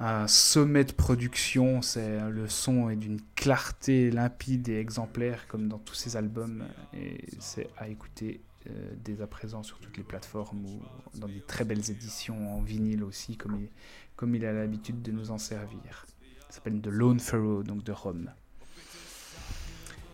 un 0.00 0.26
sommet 0.26 0.84
de 0.84 0.92
production. 0.92 1.82
C'est 1.82 2.18
Le 2.30 2.48
son 2.48 2.90
est 2.90 2.96
d'une 2.96 3.20
clarté 3.36 4.10
limpide 4.10 4.68
et 4.68 4.80
exemplaire, 4.80 5.46
comme 5.46 5.68
dans 5.68 5.78
tous 5.78 5.94
ses 5.94 6.16
albums. 6.16 6.64
Et 6.94 7.24
c'est 7.38 7.68
à 7.76 7.88
écouter 7.88 8.40
euh, 8.68 8.92
dès 9.04 9.22
à 9.22 9.26
présent 9.26 9.62
sur 9.62 9.78
toutes 9.78 9.96
les 9.96 10.02
plateformes 10.02 10.64
ou 10.66 10.82
dans 11.18 11.28
des 11.28 11.40
très 11.40 11.64
belles 11.64 11.90
éditions 11.90 12.56
en 12.56 12.62
vinyle 12.62 13.04
aussi, 13.04 13.36
comme 13.36 13.56
il, 13.60 13.68
comme 14.16 14.34
il 14.34 14.44
a 14.44 14.52
l'habitude 14.52 15.02
de 15.02 15.12
nous 15.12 15.30
en 15.30 15.38
servir. 15.38 16.06
Ça 16.48 16.56
s'appelle 16.56 16.80
The 16.80 16.88
Lone 16.88 17.20
Furrow, 17.20 17.62
donc 17.62 17.84
de 17.84 17.92
Rome. 17.92 18.30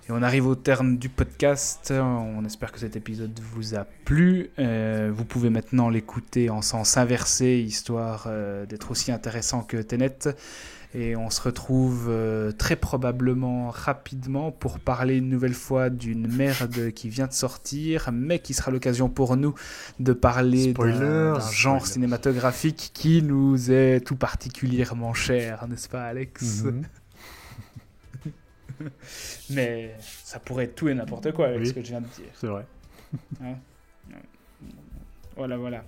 Et 0.08 0.12
on 0.12 0.22
arrive 0.22 0.46
au 0.46 0.54
terme 0.54 0.98
du 0.98 1.08
podcast. 1.08 1.92
On 1.92 2.44
espère 2.44 2.70
que 2.70 2.78
cet 2.78 2.94
épisode 2.94 3.36
vous 3.52 3.74
a 3.74 3.84
plu. 4.04 4.50
Euh, 4.60 5.10
vous 5.12 5.24
pouvez 5.24 5.50
maintenant 5.50 5.88
l'écouter 5.88 6.48
en 6.48 6.62
sens 6.62 6.96
inversé, 6.96 7.56
histoire 7.56 8.26
euh, 8.28 8.66
d'être 8.66 8.92
aussi 8.92 9.10
intéressant 9.10 9.62
que 9.62 9.78
Tenet. 9.78 10.28
Et 10.94 11.16
on 11.16 11.28
se 11.28 11.40
retrouve 11.42 12.06
euh, 12.08 12.52
très 12.52 12.76
probablement 12.76 13.70
rapidement 13.70 14.52
pour 14.52 14.78
parler 14.78 15.16
une 15.16 15.28
nouvelle 15.28 15.54
fois 15.54 15.90
d'une 15.90 16.28
merde 16.28 16.92
qui 16.92 17.08
vient 17.08 17.26
de 17.26 17.32
sortir, 17.32 18.10
mais 18.12 18.38
qui 18.38 18.54
sera 18.54 18.70
l'occasion 18.70 19.08
pour 19.08 19.36
nous 19.36 19.54
de 19.98 20.12
parler 20.12 20.72
d'un 20.72 21.40
genre 21.50 21.84
cinématographique 21.84 22.92
qui 22.94 23.22
nous 23.22 23.72
est 23.72 24.00
tout 24.06 24.16
particulièrement 24.16 25.14
cher, 25.14 25.66
n'est-ce 25.68 25.88
pas 25.88 26.04
Alex? 26.04 26.62
Mhm. 26.62 26.82
Mais 29.50 29.94
ça 30.00 30.38
pourrait 30.38 30.64
être 30.64 30.74
tout 30.74 30.88
et 30.88 30.94
n'importe 30.94 31.32
quoi 31.32 31.46
avec 31.48 31.60
Oui. 31.60 31.66
ce 31.68 31.72
que 31.72 31.82
je 31.82 31.88
viens 31.88 32.00
de 32.00 32.06
dire. 32.08 32.30
C'est 32.34 32.46
vrai. 32.48 32.64
Voilà, 35.36 35.58
voilà. 35.58 35.84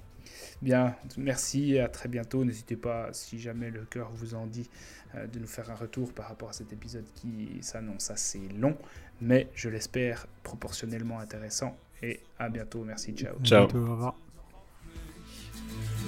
Bien, 0.61 0.95
merci 1.17 1.75
et 1.75 1.81
à 1.81 1.89
très 1.89 2.09
bientôt. 2.09 2.45
N'hésitez 2.45 2.77
pas, 2.77 3.09
si 3.13 3.39
jamais 3.39 3.71
le 3.71 3.85
cœur 3.85 4.11
vous 4.11 4.35
en 4.35 4.47
dit, 4.47 4.69
euh, 5.15 5.27
de 5.27 5.39
nous 5.39 5.47
faire 5.47 5.71
un 5.71 5.75
retour 5.75 6.13
par 6.13 6.29
rapport 6.29 6.51
à 6.51 6.53
cet 6.53 6.71
épisode 6.73 7.07
qui 7.15 7.59
s'annonce 7.63 8.11
assez 8.11 8.41
long, 8.59 8.77
mais 9.23 9.49
je 9.55 9.71
l'espère 9.71 10.27
proportionnellement 10.43 11.19
intéressant. 11.19 11.75
Et 12.03 12.21
à 12.39 12.49
bientôt. 12.51 12.85
Merci, 12.85 13.13
ciao. 13.15 13.35
Ciao. 13.43 13.67
Bientôt, 13.67 13.79
au 13.87 13.91
revoir. 13.93 14.28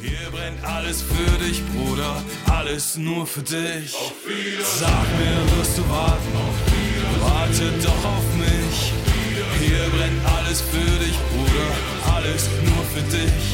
Hier 0.03 0.31
brennt 0.31 0.65
alles 0.65 1.03
für 1.03 1.45
dich, 1.45 1.63
Bruder, 1.73 2.23
alles 2.47 2.97
nur 2.97 3.27
für 3.27 3.43
dich. 3.43 3.95
Sag 4.79 5.07
mir, 5.19 5.59
wirst 5.59 5.79
du 5.79 5.89
warten? 5.89 6.33
Warte 7.21 7.71
doch 7.83 8.05
auf 8.05 8.25
mich. 8.37 8.93
Hier 9.61 9.85
brennt 9.95 10.25
alles 10.37 10.61
für 10.63 10.93
dich, 11.05 11.17
Bruder, 11.31 11.71
alles 12.17 12.49
nur 12.65 12.85
für 12.95 13.05
dich. 13.17 13.45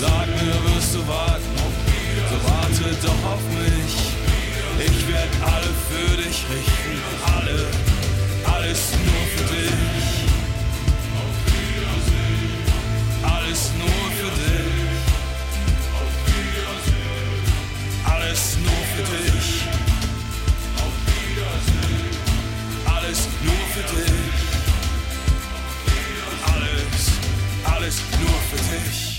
Sag 0.00 0.26
mir, 0.40 0.56
wirst 0.74 0.94
du 0.94 1.06
warten? 1.06 1.56
So 2.30 2.36
warte 2.48 2.96
doch 3.02 3.22
auf 3.32 3.44
mich. 3.60 3.94
Ich 4.86 5.08
werd 5.12 5.32
alle 5.44 5.70
für 5.88 6.16
dich 6.16 6.38
richten, 6.48 6.96
alle, 7.36 7.66
alles 8.56 8.92
nur 9.06 9.24
für 9.36 9.54
dich. 9.54 10.10
Alles 13.22 13.70
nur 13.78 14.10
für 14.18 14.30
dich. 14.40 14.49
Alles 18.30 18.56
nur 18.58 18.70
für 18.70 19.02
dich. 19.02 19.66
Alles 22.86 23.28
nur 23.42 23.54
für 23.74 23.84
dich. 23.96 24.12
Alles, 26.46 27.06
alles 27.64 27.96
nur 28.20 28.38
für 28.50 28.88
dich. 28.88 29.09